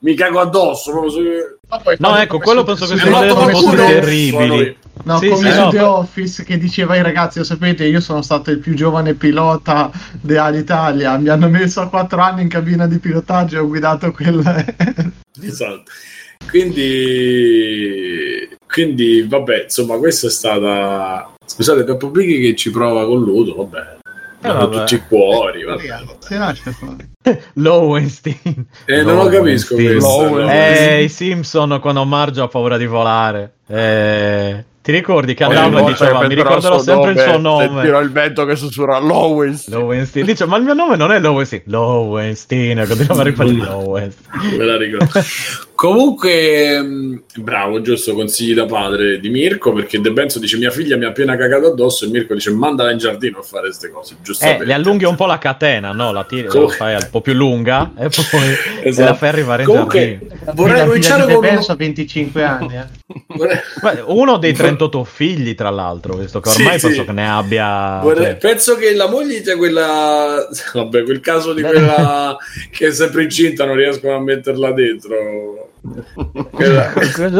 mi 0.00 0.14
cago 0.14 0.40
addosso. 0.40 0.90
proprio 0.90 1.10
su- 1.10 1.20
No, 1.98 2.16
ecco, 2.16 2.38
quello 2.38 2.62
penso 2.62 2.86
che 2.86 2.94
È 2.94 2.98
sia 2.98 3.20
delle 3.20 3.34
cose 3.52 3.76
terribili. 3.76 4.76
No, 5.04 5.18
Sì, 5.18 5.28
come 5.28 5.48
sì, 5.50 5.54
su 5.54 5.60
no, 5.60 5.68
The 5.70 5.76
poi- 5.78 5.86
Office 5.86 6.44
che 6.44 6.58
diceva 6.58 6.94
ai 6.94 7.02
ragazzi, 7.02 7.38
lo 7.38 7.44
sapete, 7.44 7.84
io 7.84 8.00
sono 8.00 8.22
stato 8.22 8.50
il 8.50 8.58
più 8.58 8.74
giovane 8.74 9.14
pilota 9.14 9.90
di 10.20 10.36
Alitalia, 10.36 11.16
mi 11.18 11.28
hanno 11.28 11.48
messo 11.48 11.80
a 11.80 11.88
quattro 11.88 12.20
anni 12.20 12.42
in 12.42 12.48
cabina 12.48 12.86
di 12.86 12.98
pilotaggio 12.98 13.56
e 13.56 13.60
ho 13.60 13.66
guidato 13.68 14.10
quel... 14.12 14.42
Esatto. 15.42 15.82
Quindi, 16.48 18.48
quindi, 18.66 19.22
vabbè, 19.28 19.64
insomma, 19.64 19.96
questa 19.98 20.28
è 20.28 20.30
stata. 20.30 21.34
Scusate, 21.44 21.84
Peppo 21.84 22.08
Bighi 22.10 22.40
che 22.40 22.56
ci 22.56 22.70
prova 22.70 23.04
con 23.06 23.22
Ludo, 23.22 23.54
vabbè. 23.56 23.96
Eh, 24.42 24.48
Con 24.48 24.56
vabbè. 24.58 24.76
tutti 24.78 24.94
i 24.94 25.02
cuori, 25.06 25.64
vabbè. 25.64 25.82
Si 26.20 26.36
lascia 26.36 26.70
fare. 26.72 27.10
Lowenstein. 27.54 28.66
Eh, 28.84 29.02
non 29.02 29.16
lo 29.16 29.26
capisco 29.26 29.74
questo. 29.74 30.48
Eh, 30.48 31.04
i 31.04 31.08
Simpson 31.08 31.78
quando 31.80 32.04
Marge 32.04 32.40
ha 32.40 32.48
paura 32.48 32.76
di 32.76 32.86
volare. 32.86 33.52
Eh, 33.68 34.64
ti 34.86 34.92
ricordi 34.92 35.34
che 35.34 35.42
andava 35.42 35.80
e 35.80 35.84
diceva 35.84 36.24
mi 36.28 36.34
ricorderò 36.36 36.78
sempre 36.78 37.10
il 37.10 37.18
suo 37.18 37.38
nome. 37.38 37.66
Sentirò 37.66 38.00
il 38.00 38.12
vento 38.12 38.44
che 38.44 38.54
sussurra 38.54 39.00
Lowenstein. 39.00 39.76
Lowenstein. 39.76 40.24
Dice, 40.24 40.46
ma 40.46 40.56
il 40.58 40.62
mio 40.62 40.74
nome 40.74 40.94
non 40.94 41.10
è 41.10 41.18
Lowenstein. 41.18 41.62
Lowenstein. 41.64 42.78
E 42.78 42.86
continuava 42.86 43.22
a 43.22 43.24
ripetere 43.24 43.56
Lowenstein. 43.56 44.56
Me 44.56 44.64
la 44.64 44.76
ricordo. 44.76 45.08
Comunque, 45.74 46.80
mh, 46.80 47.22
bravo, 47.38 47.82
giusto 47.82 48.14
consigli 48.14 48.54
da 48.54 48.64
padre 48.64 49.18
di 49.18 49.28
Mirko 49.28 49.72
perché 49.72 50.00
De 50.00 50.10
Benzo 50.12 50.38
dice 50.38 50.56
mia 50.56 50.70
figlia 50.70 50.96
mi 50.96 51.04
ha 51.04 51.08
appena 51.08 51.36
cagato 51.36 51.66
addosso 51.66 52.04
e 52.04 52.08
Mirko 52.08 52.34
dice 52.34 52.50
mandala 52.52 52.92
in 52.92 52.98
giardino 52.98 53.40
a 53.40 53.42
fare 53.42 53.64
queste 53.64 53.90
cose, 53.90 54.16
giustamente. 54.22 54.62
Eh, 54.62 54.66
le 54.66 54.72
allunghi 54.72 55.04
un 55.04 55.16
po' 55.16 55.26
la 55.26 55.38
catena, 55.38 55.90
no? 55.92 56.12
La 56.12 56.22
tiri, 56.24 56.46
Com- 56.46 56.62
la 56.62 56.68
fai 56.68 56.94
un 56.94 57.08
po' 57.16 57.20
più 57.22 57.32
lunga 57.32 57.92
e 57.98 58.08
poi 58.08 58.54
Esatto. 58.82 59.08
la 59.08 59.14
fai 59.14 59.28
arrivare 59.28 59.62
in 59.62 59.68
Comunque, 59.68 60.18
giardino. 60.18 60.52
vorrei 60.54 60.86
cominciare 60.86 61.34
con 61.34 61.44
ha 61.44 61.74
25 61.74 62.42
anni. 62.44 62.76
Eh. 62.76 62.84
vorrei- 63.28 63.58
Beh, 63.82 64.02
Uno 64.06 64.36
dei 64.38 64.52
38 64.52 65.04
figli, 65.04 65.54
tra 65.54 65.70
l'altro, 65.70 66.14
visto 66.16 66.40
che 66.40 66.50
Sì, 66.50 66.62
ormai 66.62 66.78
sì. 66.78 66.86
penso 66.86 67.04
che 67.04 67.12
ne 67.12 67.28
abbia. 67.28 68.00
vorrei- 68.02 68.24
cioè, 68.24 68.36
Penso 68.36 68.76
che 68.76 68.94
la 68.94 69.08
moglie 69.08 69.42
sia 69.42 69.56
quella... 69.56 70.48
Vabbè, 70.72 71.02
quel 71.04 71.20
caso 71.20 71.52
di 71.52 71.62
quella 71.62 72.36
che 72.70 72.86
è 72.88 72.92
sempre 72.92 73.22
incinta 73.24 73.64
non 73.64 73.76
riescono 73.76 74.14
a 74.16 74.20
metterla 74.20 74.72
dentro. 74.72 75.14
Cioè, 76.56 77.32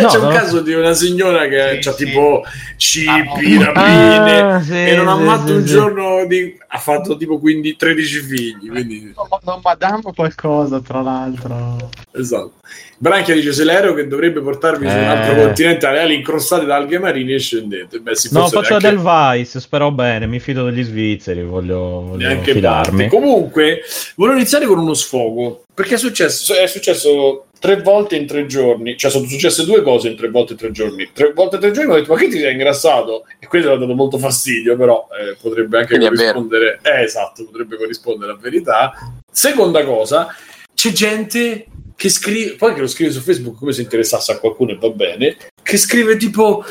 No, 0.00 0.08
c'è 0.08 0.18
un 0.18 0.24
no. 0.24 0.28
caso 0.30 0.60
di 0.60 0.72
una 0.72 0.92
signora 0.94 1.46
che 1.46 1.78
Sì, 1.80 1.88
ha 1.88 1.92
sì. 1.92 2.04
tipo 2.04 2.42
cibi, 2.76 3.56
Ah, 3.56 3.72
rapine 3.72 4.40
ah, 4.40 4.62
sì, 4.62 4.72
e 4.72 4.96
non 4.96 5.08
ha 5.08 5.16
fatto 5.18 5.46
sì, 5.48 5.52
un 5.52 5.66
sì. 5.66 5.72
giorno 5.72 6.26
di... 6.26 6.56
ha 6.68 6.78
fatto 6.78 7.16
tipo 7.16 7.38
quindi 7.38 7.76
13 7.76 8.18
figli 8.20 8.68
quindi 8.68 9.12
No, 9.16 9.28
no, 9.44 9.60
Madame 9.62 10.00
qualcosa, 10.14 10.80
tra 10.80 11.00
l'altro. 11.02 11.90
esatto 12.12 12.52
Branchia 12.98 13.34
dice 13.34 13.52
se 13.52 13.64
l'aereo 13.64 13.92
che 13.94 14.06
dovrebbe 14.06 14.40
portarvi 14.40 14.88
su 14.88 14.94
un 14.96 15.02
Eh. 15.02 15.06
altro 15.06 15.42
continente 15.44 15.86
alle 15.86 16.00
ali 16.00 16.14
incrostate 16.14 16.64
da 16.64 16.76
alghe 16.76 16.98
marine 16.98 17.34
e 17.34 17.38
scendete 17.38 17.98
beh 17.98 18.14
sì 18.14 18.28
No, 18.32 18.46
faccio 18.48 18.78
neanche- 18.78 18.88
del 18.88 18.98
Vice, 19.38 19.60
spero 19.60 19.90
bene, 19.90 20.26
mi 20.26 20.40
fido 20.40 20.64
degli 20.64 20.82
svizzeri, 20.82 21.42
voglio, 21.42 21.78
voglio 22.08 22.26
neanche 22.26 22.52
fidarmi. 22.52 23.08
parte. 23.08 23.16
comunque 23.16 23.80
volevo 24.16 24.36
iniziare 24.38 24.66
con 24.66 24.78
uno 24.78 24.94
sfogo 24.94 25.64
perché 25.74 25.94
è 25.94 25.98
successo, 25.98 26.54
è 26.54 26.66
successo 26.66 27.46
tre 27.64 27.80
volte 27.80 28.16
in 28.16 28.26
tre 28.26 28.44
giorni 28.44 28.94
cioè 28.94 29.10
sono 29.10 29.26
successe 29.26 29.64
due 29.64 29.80
cose 29.80 30.08
in 30.08 30.16
tre 30.16 30.28
volte 30.28 30.52
in 30.52 30.58
tre 30.58 30.70
giorni. 30.70 31.08
Tre 31.14 31.32
volte 31.32 31.54
in 31.54 31.62
tre 31.62 31.70
giorni 31.70 31.92
ho 31.92 31.94
detto 31.94 32.12
ma 32.12 32.18
che 32.18 32.28
ti 32.28 32.38
sei 32.38 32.52
ingrassato? 32.52 33.24
E 33.38 33.46
quello 33.46 33.68
mi 33.68 33.76
ha 33.76 33.78
dato 33.78 33.94
molto 33.94 34.18
fastidio 34.18 34.76
però 34.76 35.08
eh, 35.18 35.34
potrebbe 35.40 35.78
anche 35.78 35.96
Quindi 35.96 36.14
corrispondere 36.14 36.80
eh, 36.82 37.02
esatto 37.04 37.46
potrebbe 37.46 37.78
corrispondere 37.78 38.32
a 38.32 38.36
verità. 38.36 38.92
Seconda 39.32 39.82
cosa 39.82 40.28
c'è 40.74 40.92
gente 40.92 41.66
che 41.96 42.10
scrive 42.10 42.56
poi 42.56 42.74
che 42.74 42.80
lo 42.82 42.86
scrive 42.86 43.10
su 43.10 43.20
Facebook 43.20 43.56
come 43.56 43.72
se 43.72 43.80
interessasse 43.80 44.32
a 44.32 44.38
qualcuno 44.38 44.72
e 44.72 44.76
va 44.78 44.90
bene 44.90 45.36
che 45.62 45.78
scrive 45.78 46.18
tipo 46.18 46.62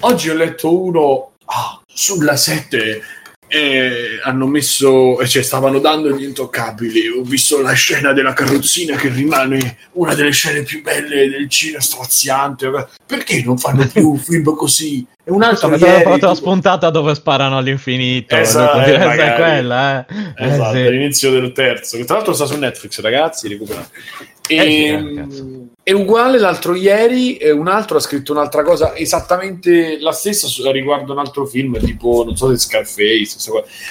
oggi 0.00 0.30
ho 0.30 0.34
letto 0.34 0.82
uno 0.82 1.32
ah, 1.44 1.78
sulla 1.86 2.36
7 2.36 3.02
e 3.54 4.18
hanno 4.22 4.46
messo 4.46 5.18
cioè 5.26 5.42
stavano 5.42 5.78
dando 5.78 6.16
gli 6.16 6.22
intoccabili 6.22 7.08
ho 7.08 7.20
visto 7.22 7.60
la 7.60 7.72
scena 7.72 8.14
della 8.14 8.32
carrozzina 8.32 8.96
che 8.96 9.10
rimane 9.10 9.76
una 9.92 10.14
delle 10.14 10.30
scene 10.30 10.62
più 10.62 10.80
belle 10.80 11.28
del 11.28 11.50
cinema 11.50 11.82
straziante 11.82 12.70
perché 13.04 13.42
non 13.44 13.58
fanno 13.58 13.86
più 13.86 14.08
un 14.08 14.16
film 14.16 14.54
così 14.56 15.06
e 15.22 15.30
un 15.30 15.42
altro 15.42 15.68
Mi 15.68 15.78
ieri, 15.78 16.02
fatto 16.02 16.26
la 16.26 16.34
spuntata 16.34 16.90
dove 16.90 17.14
sparano 17.14 17.56
all'infinito. 17.56 18.34
Esatto, 18.34 18.80
eh, 18.80 18.86
sai 18.86 19.06
magari. 19.06 19.40
quella, 19.40 20.06
eh. 20.08 20.14
Eh, 20.36 20.48
Esatto, 20.48 20.76
sì. 20.76 20.80
all'inizio 20.80 21.30
del 21.30 21.52
terzo, 21.52 21.96
che 21.96 22.04
tra 22.04 22.16
l'altro 22.16 22.32
sta 22.32 22.46
su 22.46 22.58
Netflix, 22.58 23.00
ragazzi, 23.00 23.46
recuperate. 23.46 23.88
E, 24.48 24.56
Eh 24.56 25.26
sì, 25.30 25.70
e 25.84 25.92
uguale 25.92 26.38
l'altro 26.38 26.74
ieri, 26.74 27.36
eh, 27.36 27.50
un 27.50 27.66
altro 27.66 27.96
ha 27.96 28.00
scritto 28.00 28.32
un'altra 28.32 28.62
cosa 28.62 28.94
esattamente 28.96 29.98
la 30.00 30.12
stessa 30.12 30.46
su- 30.46 30.68
riguardo 30.70 31.12
un 31.12 31.18
altro 31.18 31.44
film, 31.44 31.78
tipo, 31.78 32.22
non 32.24 32.36
so 32.36 32.48
se 32.50 32.58
Scarface. 32.58 33.36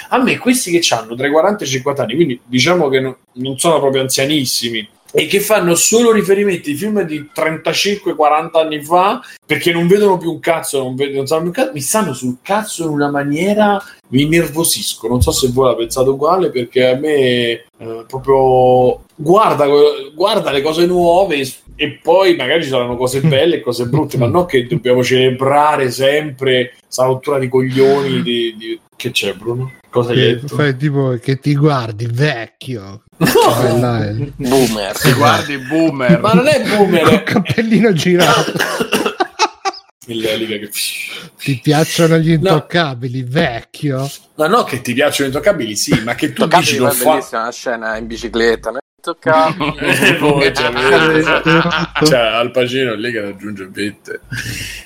A 0.08 0.18
me 0.22 0.38
questi 0.38 0.70
che 0.70 0.94
hanno 0.94 1.14
tra 1.14 1.26
i 1.26 1.30
40 1.30 1.64
e 1.64 1.66
i 1.66 1.70
50 1.70 2.02
anni, 2.02 2.14
quindi 2.14 2.40
diciamo 2.44 2.88
che 2.88 3.00
no- 3.00 3.18
non 3.34 3.58
sono 3.58 3.78
proprio 3.78 4.00
anzianissimi, 4.02 4.88
e 5.14 5.26
che 5.26 5.40
fanno 5.40 5.74
solo 5.74 6.10
riferimenti 6.10 6.70
ai 6.70 6.76
film 6.76 7.02
di 7.02 7.28
35-40 7.34 8.60
anni 8.60 8.82
fa 8.82 9.20
perché 9.44 9.70
non 9.70 9.86
vedono 9.86 10.16
più 10.16 10.30
un 10.30 10.40
cazzo, 10.40 10.78
non, 10.78 10.94
vedono, 10.94 11.18
non 11.18 11.26
sanno 11.26 11.40
più 11.42 11.50
un 11.50 11.54
cazzo, 11.54 11.72
mi 11.74 11.80
stanno 11.82 12.14
sul 12.14 12.38
cazzo 12.40 12.84
in 12.84 12.88
una 12.88 13.10
maniera 13.10 13.78
mi 14.08 14.22
innervosisco. 14.22 15.08
Non 15.08 15.20
so 15.20 15.30
se 15.30 15.50
voi 15.52 15.68
la 15.68 15.76
pensate 15.76 16.08
uguale, 16.08 16.50
perché 16.50 16.86
a 16.88 16.96
me 16.96 17.10
eh, 17.12 18.04
proprio 18.06 19.04
guarda, 19.22 19.66
guarda 20.14 20.50
le 20.50 20.60
cose 20.62 20.86
nuove 20.86 21.46
e 21.76 21.98
poi 22.02 22.36
magari 22.36 22.62
ci 22.62 22.68
saranno 22.68 22.96
cose 22.96 23.20
belle 23.20 23.56
e 23.56 23.60
cose 23.60 23.86
brutte, 23.86 24.18
ma 24.18 24.26
non 24.26 24.44
che 24.46 24.66
dobbiamo 24.66 25.02
celebrare 25.02 25.90
sempre 25.90 26.74
questa 26.80 27.04
rottura 27.04 27.38
di 27.38 27.48
coglioni 27.48 28.22
di, 28.22 28.54
di... 28.58 28.80
che 28.96 29.10
c'è 29.10 29.32
Bruno? 29.34 29.72
Cosa 29.88 30.10
hai 30.12 30.16
Che, 30.16 30.34
detto? 30.40 30.54
fai 30.56 30.76
tipo 30.76 31.18
che 31.22 31.38
ti 31.38 31.54
guardi 31.54 32.08
vecchio. 32.10 33.02
No! 33.16 33.26
Quella 33.58 34.04
è- 34.08 34.12
Boomer. 34.36 34.98
Ti 34.98 35.12
guardi 35.12 35.56
boomer. 35.58 36.18
Ma 36.20 36.32
non 36.32 36.46
è 36.46 36.62
boomer, 36.62 37.02
Col 37.04 37.12
è 37.12 37.22
cappellino 37.22 37.92
girato. 37.92 38.52
che... 40.04 40.70
Ti 41.38 41.60
piacciono 41.62 42.16
gli 42.18 42.30
intoccabili, 42.32 43.22
vecchio? 43.22 44.08
Ma 44.36 44.46
no, 44.46 44.64
che 44.64 44.80
ti 44.80 44.94
piacciono 44.94 45.28
i 45.28 45.32
intoccabili, 45.32 45.76
sì, 45.76 46.00
ma 46.04 46.14
che 46.14 46.32
tu 46.32 46.46
dici 46.46 46.78
non 46.78 46.90
fa... 46.92 47.10
bellissima 47.12 47.44
la 47.44 47.52
scena 47.52 47.96
in 47.96 48.06
bicicletta. 48.06 48.70
no? 48.70 48.78
Toccabili. 49.02 49.74
E 49.82 50.14
poi 50.14 50.50
c'è 50.52 50.70
Esatto. 51.18 52.06
cioè, 52.06 52.18
Al 52.18 52.52
Pacino 52.52 52.94
lì 52.94 53.10
che 53.10 53.20
raggiunge 53.20 53.68
Vette. 53.70 54.20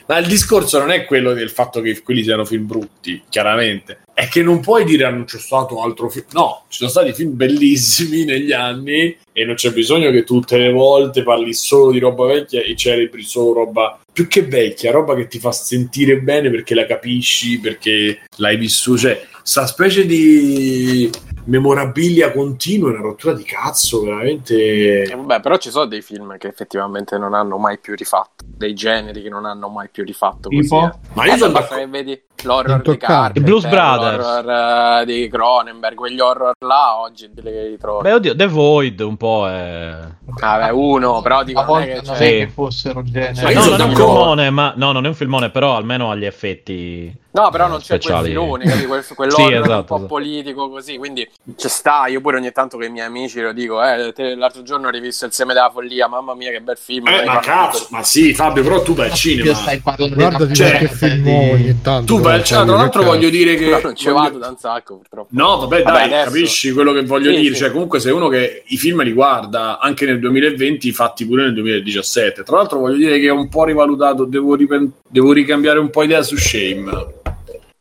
Ma 0.06 0.16
il 0.18 0.26
discorso 0.26 0.78
non 0.78 0.90
è 0.90 1.04
quello 1.04 1.34
del 1.34 1.50
fatto 1.50 1.80
che 1.82 2.00
quelli 2.02 2.22
siano 2.22 2.44
film 2.46 2.66
brutti, 2.66 3.22
chiaramente. 3.28 4.00
È 4.14 4.26
che 4.28 4.42
non 4.42 4.60
puoi 4.60 4.84
dire 4.84 5.04
"Ah, 5.04 5.10
non 5.10 5.24
c'è 5.24 5.38
stato 5.38 5.82
altro 5.82 6.08
film. 6.08 6.24
No, 6.32 6.64
ci 6.68 6.78
sono 6.78 6.88
stati 6.90 7.12
film 7.12 7.36
bellissimi 7.36 8.24
negli 8.24 8.52
anni 8.52 9.14
e 9.32 9.44
non 9.44 9.54
c'è 9.54 9.70
bisogno 9.72 10.10
che 10.10 10.24
tutte 10.24 10.56
le 10.56 10.72
volte 10.72 11.22
parli 11.22 11.52
solo 11.52 11.90
di 11.92 11.98
roba 11.98 12.24
vecchia 12.26 12.62
e 12.62 12.74
celebri 12.74 13.22
solo 13.22 13.52
roba 13.52 14.00
più 14.10 14.26
che 14.28 14.42
vecchia, 14.42 14.92
roba 14.92 15.14
che 15.14 15.26
ti 15.26 15.38
fa 15.38 15.52
sentire 15.52 16.18
bene 16.20 16.48
perché 16.50 16.74
la 16.74 16.86
capisci, 16.86 17.60
perché 17.60 18.20
l'hai 18.36 18.56
vissuto. 18.56 18.98
Cioè, 19.00 19.26
sta 19.42 19.66
specie 19.66 20.06
di 20.06 21.10
memorabilia 21.46 22.32
continua, 22.32 22.90
una 22.90 23.00
rottura 23.00 23.34
di 23.34 23.42
cazzo, 23.42 24.02
veramente. 24.02 25.02
Eh, 25.02 25.14
vabbè, 25.14 25.40
però 25.40 25.56
ci 25.56 25.70
sono 25.70 25.86
dei 25.86 26.02
film 26.02 26.36
che 26.38 26.48
effettivamente 26.48 27.18
non 27.18 27.34
hanno 27.34 27.58
mai 27.58 27.78
più 27.78 27.94
rifatto, 27.94 28.44
dei 28.46 28.74
generi 28.74 29.22
che 29.22 29.28
non 29.28 29.44
hanno 29.44 29.68
mai 29.68 29.88
più 29.90 30.04
rifatto. 30.04 30.48
Così, 30.48 30.74
eh. 30.74 30.90
Ma 31.14 31.26
io 31.26 31.34
Eh, 31.34 31.38
sono 31.38 31.52
basta 31.52 31.76
che 31.76 31.86
vedi 31.86 32.20
l'horror 32.42 32.82
di. 32.82 32.96
Carpenter, 32.96 33.42
Blues 33.42 33.66
Brothers. 33.66 34.24
l'horror 34.24 35.00
eh, 35.00 35.04
di 35.06 35.28
Cronenberg, 35.28 35.94
quegli 35.94 36.20
horror 36.20 36.52
là 36.60 36.98
oggi 37.00 37.30
li 37.34 37.68
ritrovi. 37.68 38.02
Beh, 38.02 38.12
oddio, 38.14 38.36
The 38.36 38.46
Void 38.46 39.00
un 39.00 39.16
po' 39.16 39.48
è... 39.48 39.94
Vabbè, 40.28 40.70
uno, 40.70 41.22
però 41.22 41.42
dico, 41.44 41.62
non 41.64 41.82
è 41.82 41.86
che 41.86 41.94
non 41.94 42.02
c'è- 42.04 42.12
è 42.12 42.16
Sì. 42.16 42.22
che 42.38 42.48
fossero 42.52 43.02
genere. 43.04 43.42
Ma 43.42 43.50
io 43.50 43.56
no, 43.56 43.62
sono 43.62 43.76
non 43.76 43.80
è 43.80 43.88
un 43.90 43.94
filmone, 43.96 44.50
ma 44.50 44.72
no, 44.76 44.92
non 44.92 45.04
è 45.04 45.08
un 45.08 45.14
filmone, 45.14 45.50
però 45.50 45.76
almeno 45.76 46.10
ha 46.10 46.14
gli 46.16 46.24
effetti. 46.24 47.24
No, 47.36 47.50
però 47.50 47.66
non 47.68 47.78
c'è 47.80 47.86
quel 47.88 48.00
Speciali. 48.00 48.28
filone, 48.30 48.64
capi? 48.64 48.86
Quel, 48.86 49.04
quell'horror 49.14 49.46
Sì, 49.48 49.54
un 49.54 49.62
esatto, 49.62 49.84
po' 49.84 49.94
esatto. 49.96 50.06
politico 50.08 50.70
così, 50.70 50.96
quindi 50.96 51.28
ci 51.56 51.68
sta. 51.68 52.06
Io 52.06 52.20
pure 52.22 52.38
ogni 52.38 52.50
tanto 52.50 52.76
con 52.78 52.86
i 52.86 52.90
miei 52.90 53.06
amici 53.06 53.40
lo 53.40 53.52
dico, 53.52 53.82
eh, 53.84 54.12
te- 54.14 54.34
l'altro 54.34 54.62
giorno 54.62 54.86
ho 54.88 54.90
rivisto 54.90 55.26
Il 55.26 55.32
seme 55.32 55.52
della 55.52 55.70
follia, 55.70 56.08
mamma 56.08 56.34
mia 56.34 56.50
che 56.50 56.60
bel 56.60 56.76
film. 56.78 57.06
Eh, 57.08 57.24
ma 57.24 57.38
cazzo, 57.40 57.86
ma 57.90 58.02
sì, 58.02 58.32
Fabio, 58.34 58.62
però 58.62 58.82
tu 58.82 58.94
vai 58.94 59.10
al 59.10 59.14
cinema. 59.14 59.48
Io 59.50 59.54
stai 59.54 59.78
parlando 59.80 60.14
Guardati 60.14 60.54
Cioè, 60.54 60.68
qualche 60.70 60.88
film 60.88 61.28
ogni 61.28 61.80
tanto. 61.82 62.14
Tu 62.14 62.20
al 62.34 62.44
cinema, 62.44 62.66
tra 62.66 62.76
l'altro 62.76 63.02
voglio 63.02 63.28
dire 63.30 63.54
che. 63.56 63.64
Però 63.66 63.80
non 63.82 63.94
ci 63.96 64.04
voglio- 64.06 64.18
vado 64.20 64.38
da 64.38 64.48
un 64.48 64.56
sacco, 64.58 64.96
purtroppo. 64.96 65.28
No, 65.30 65.58
vabbè, 65.58 65.82
Vabbè, 65.82 65.96
dai, 65.98 66.04
adesso- 66.06 66.24
capisci 66.30 66.72
quello 66.72 66.92
che 66.92 67.02
voglio 67.04 67.30
Sì, 67.32 67.40
dire. 67.40 67.54
sì. 67.54 67.60
Cioè, 67.60 67.70
comunque, 67.70 68.00
sei 68.00 68.12
uno 68.12 68.28
che 68.28 68.62
i 68.66 68.76
film 68.76 69.02
li 69.02 69.12
guarda 69.12 69.78
anche 69.78 70.06
nel 70.06 70.18
2020, 70.18 70.92
fatti 70.92 71.26
pure 71.26 71.44
nel 71.44 71.54
2017. 71.54 72.42
Tra 72.42 72.56
l'altro, 72.56 72.78
voglio 72.80 72.96
dire 72.96 73.18
che 73.18 73.30
ho 73.30 73.36
un 73.38 73.48
po' 73.48 73.64
rivalutato, 73.64 74.24
devo, 74.24 74.54
ripen- 74.54 74.90
devo 75.08 75.32
ricambiare 75.32 75.78
un 75.78 75.90
po' 75.90 76.02
idea 76.02 76.22
su 76.22 76.36
Shame. 76.36 76.90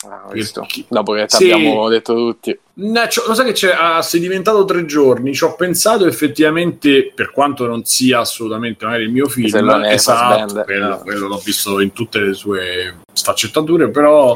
Ah. 0.10 0.28
Perché- 0.32 0.86
Dopo 0.88 1.14
che 1.14 1.26
Sì. 1.28 1.52
abbiamo 1.52 1.88
detto 1.90 2.14
tutti. 2.14 2.58
No, 2.78 3.02
lo 3.28 3.34
sai 3.34 3.46
che 3.46 3.52
c'è? 3.54 3.74
Ah, 3.78 4.02
sei 4.02 4.20
diventato 4.20 4.66
tre 4.66 4.86
giorni. 4.86 5.34
Ci 5.34 5.44
ho 5.46 5.56
pensato 5.56 6.06
effettivamente, 6.06 7.12
per 7.16 7.32
quanto 7.32 7.66
non 7.68 7.86
sia 7.86 8.20
assolutamente 8.20 8.84
magari 8.86 9.04
il 9.04 9.12
mio 9.12 9.28
film, 9.28 9.46
esatto, 9.86 10.64
quello, 10.64 11.00
quello 11.00 11.28
l'ho 11.28 11.42
visto 11.44 11.80
in 11.80 11.94
tutte 11.94 12.20
le 12.20 12.34
sue 12.34 12.98
sfaccettature, 13.14 13.90
però 13.90 14.36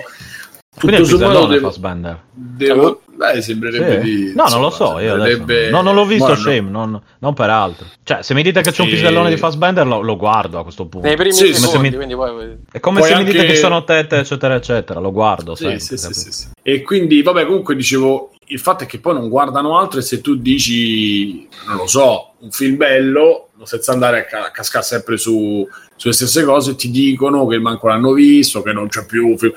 tutto 0.80 1.04
sommato 1.06 1.30
pisellone 1.30 1.54
devo, 1.56 1.70
Fassbender. 1.70 2.20
devo 2.32 3.02
beh, 3.20 3.42
sembrerebbe 3.42 4.02
Sì. 4.04 4.10
di 4.26 4.34
No, 4.34 4.46
non 4.48 4.62
lo 4.62 4.70
so, 4.70 4.98
io 5.00 5.15
no, 5.18 5.82
non 5.82 5.94
l'ho 5.94 6.06
visto 6.06 6.26
Guarda, 6.28 6.42
Shame, 6.42 6.70
non, 6.70 7.02
non 7.20 7.34
per 7.34 7.50
altro. 7.50 7.86
Cioè, 8.04 8.24
se 8.24 8.34
mi 8.34 8.42
dite 8.44 8.62
che 8.62 8.72
c'è 8.72 8.82
un 8.82 8.88
Sì. 8.88 8.94
pisellone 8.96 9.30
di 9.30 9.38
Fassbender, 9.38 9.86
lo, 9.86 10.02
lo 10.02 10.15
guardo 10.15 10.58
a 10.60 10.63
questo 10.63 10.86
punto. 10.88 11.06
Nei 11.08 11.15
primi 11.18 11.34
Sì, 11.34 11.54
secondi, 11.54 11.65
come 11.65 11.72
se 11.84 11.89
mi- 11.89 11.96
quindi 11.96 12.15
poi... 12.15 12.58
È 12.72 12.80
come 12.80 13.00
Poi 13.02 13.10
se 13.10 13.15
mi 13.18 13.24
dite 13.26 13.39
anche- 13.39 13.52
che 13.52 13.58
sono 13.58 13.84
tette, 13.84 14.18
eccetera, 14.18 14.56
eccetera. 14.56 15.00
Lo 15.00 15.12
guardo. 15.12 15.56
Sì, 15.56 15.63
sempre, 15.63 15.80
sì, 15.80 15.98
sì, 15.98 16.13
sì, 16.13 16.32
sì. 16.32 16.48
E 16.62 16.82
quindi, 16.82 17.22
vabbè, 17.22 17.46
comunque 17.46 17.76
dicevo, 17.76 18.32
il 18.52 18.60
fatto 18.60 18.84
è 18.84 18.88
che 18.88 19.00
poi 19.00 19.13
non 19.15 19.28
guardano 19.30 19.78
altro 19.78 20.00
e 20.00 20.02
se 20.04 20.22
tu 20.22 20.36
dici, 20.36 21.48
non 21.68 21.76
lo 21.78 21.88
so, 21.88 22.32
un 22.39 22.52
film 22.52 22.78
bello, 22.78 23.50
senza 23.63 23.92
andare 23.92 24.20
a, 24.22 24.24
ca- 24.26 24.46
a 24.46 24.52
cascare 24.52 24.86
sempre 24.86 25.18
su, 25.18 25.68
sulle 25.96 26.13
stesse 26.13 26.44
cose, 26.46 26.76
ti 26.76 26.89
dicono 26.89 27.46
che 27.48 27.60
manco 27.60 27.88
l'hanno 27.88 28.13
visto, 28.13 28.62
che 28.62 28.72
non 28.72 28.88
c'è 28.88 29.06
più 29.06 29.28
un 29.28 29.38
film. 29.38 29.52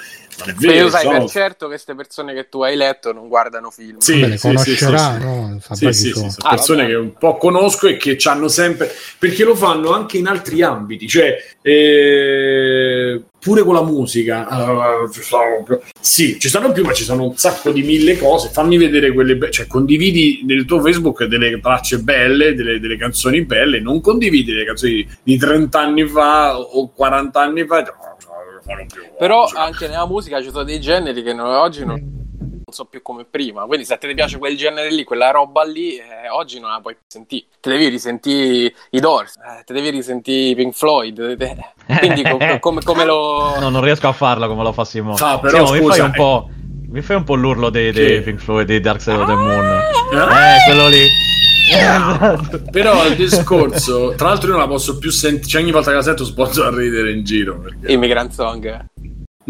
Vero, 0.58 0.84
tu 0.86 0.90
sai 0.90 1.02
sono- 1.02 1.18
per 1.18 1.28
certo 1.28 1.64
che 1.66 1.72
queste 1.72 1.94
persone 1.94 2.34
che 2.34 2.48
tu 2.48 2.62
hai 2.62 2.76
letto 2.76 3.12
non 3.12 3.28
guardano 3.28 3.70
film. 3.70 3.98
Sì, 3.98 4.12
Vabbè, 4.20 4.26
le 4.28 4.36
sì, 4.38 4.38
sì, 4.38 4.46
conoscerà, 4.48 5.12
sì, 5.14 5.20
sì. 5.20 5.24
no? 5.26 5.60
Sì, 5.72 5.92
sì, 5.92 6.10
sono. 6.10 6.34
Ah, 6.40 6.48
persone 6.50 6.82
vabbè. 6.82 6.92
che 6.94 6.98
un 6.98 7.12
po' 7.14 7.36
conosco 7.36 7.86
e 7.86 7.96
che 7.96 8.16
hanno 8.24 8.48
sempre 8.48 8.90
perché 9.18 9.44
lo 9.44 9.54
fanno 9.54 9.92
anche 9.92 10.18
in 10.18 10.26
altri 10.26 10.62
ambiti, 10.62 11.06
cioè 11.06 11.36
eh, 11.62 13.22
pure 13.38 13.62
con 13.62 13.74
la 13.74 13.82
musica. 13.82 14.46
Ci 15.12 15.20
più- 15.64 15.78
sì, 16.00 16.38
ci 16.38 16.48
stanno 16.48 16.72
più, 16.72 16.84
ma 16.84 16.92
ci 16.92 17.04
sono 17.04 17.24
un 17.24 17.36
sacco 17.36 17.70
di 17.70 17.82
mille 17.82 18.16
cose. 18.18 18.48
Fammi 18.50 18.76
vedere 18.78 19.12
quelle, 19.12 19.36
be- 19.36 19.50
cioè 19.50 19.66
condividi 19.66 20.42
nel 20.44 20.64
tuo 20.64 20.80
Facebook 20.80 21.24
delle 21.24 21.60
tracce 21.60 21.98
belle, 21.98 22.54
delle, 22.54 22.78
delle 22.80 22.96
canzoni 22.96 23.44
belle, 23.44 23.80
non 23.80 24.00
condividi 24.00 24.52
le 24.52 24.64
canzoni 24.64 25.06
di 25.22 25.36
30 25.36 25.80
anni 25.80 26.06
fa 26.06 26.58
o 26.58 26.90
40 26.90 27.40
anni 27.40 27.64
fa. 27.66 27.84
Però 29.18 29.46
cioè. 29.46 29.60
anche 29.60 29.88
nella 29.88 30.06
musica 30.06 30.40
ci 30.42 30.50
sono 30.50 30.62
dei 30.62 30.80
generi 30.80 31.22
che 31.22 31.32
non- 31.32 31.54
oggi 31.54 31.84
non, 31.84 31.98
non 31.98 32.62
so 32.70 32.84
più 32.84 33.02
come 33.02 33.24
prima. 33.24 33.64
Quindi 33.64 33.84
se 33.84 33.94
a 33.94 33.96
te 33.98 34.08
ti 34.08 34.14
piace 34.14 34.38
quel 34.38 34.56
genere 34.56 34.90
lì, 34.90 35.04
quella 35.04 35.30
roba 35.30 35.64
lì, 35.64 35.96
eh, 35.96 36.28
oggi 36.30 36.58
non 36.60 36.70
la 36.70 36.80
puoi 36.80 36.94
più 36.94 37.02
sentire. 37.06 37.46
Te 37.60 37.70
devi 37.70 37.88
risentire 37.88 38.72
i 38.90 39.00
Doors, 39.00 39.36
eh, 39.36 39.64
te 39.64 39.72
devi 39.72 39.90
risentire 39.90 40.50
i 40.50 40.54
Pink 40.54 40.74
Floyd. 40.74 41.36
te- 41.36 41.36
te- 41.36 41.72
Quindi 41.98 42.22
co- 42.22 42.36
co- 42.38 42.58
come, 42.60 42.82
come 42.82 43.04
lo... 43.04 43.58
No, 43.58 43.68
non 43.68 43.82
riesco 43.82 44.08
a 44.08 44.12
farla 44.12 44.46
come 44.46 44.62
lo 44.62 44.72
fa 44.72 44.84
Simone. 44.84 45.16
Fa, 45.16 45.38
però, 45.38 45.66
Simone, 45.66 45.78
mi 45.80 45.84
scusa, 45.86 45.96
fai 45.96 46.04
un 46.06 46.12
eh. 46.12 46.16
po'. 46.16 46.48
Mi 46.92 47.00
fai 47.00 47.16
un 47.16 47.24
po' 47.24 47.34
l'urlo 47.36 47.70
dei, 47.70 47.90
dei? 47.90 48.20
Pink 48.20 48.38
Floyd 48.38 48.66
di 48.66 48.78
Dark 48.78 49.00
Side 49.00 49.16
of 49.16 49.26
the 49.26 49.34
Moon. 49.34 49.64
Eh? 49.64 50.16
Eh, 50.16 50.64
quello 50.66 50.88
lì. 50.88 51.06
Esatto. 51.72 52.62
Però 52.70 53.06
il 53.06 53.16
discorso, 53.16 54.14
tra 54.16 54.28
l'altro, 54.28 54.48
io 54.48 54.52
non 54.54 54.62
la 54.62 54.68
posso 54.68 54.98
più 54.98 55.10
sentire. 55.10 55.48
Cioè, 55.48 55.62
ogni 55.62 55.72
volta 55.72 55.90
che 55.90 55.96
la 55.96 56.02
sento, 56.02 56.24
sbozzo 56.24 56.64
a 56.64 56.74
ridere 56.74 57.12
in 57.12 57.24
giro. 57.24 57.58
Perché... 57.60 57.92
Immigrant 57.92 58.32
Song. 58.32 58.90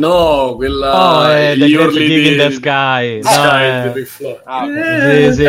No, 0.02 0.54
quella. 0.56 1.18
Oh, 1.20 1.28
è 1.28 1.54
The 1.56 1.66
gli 1.68 1.76
Dig 1.76 1.90
di- 1.96 2.28
in 2.32 2.36
the 2.38 2.50
Sky. 2.50 3.20
No, 3.22 3.30
Sky, 3.30 3.64
eh. 3.64 4.40
Ah, 4.44 4.64
Sì, 4.66 5.32
sì, 5.34 5.44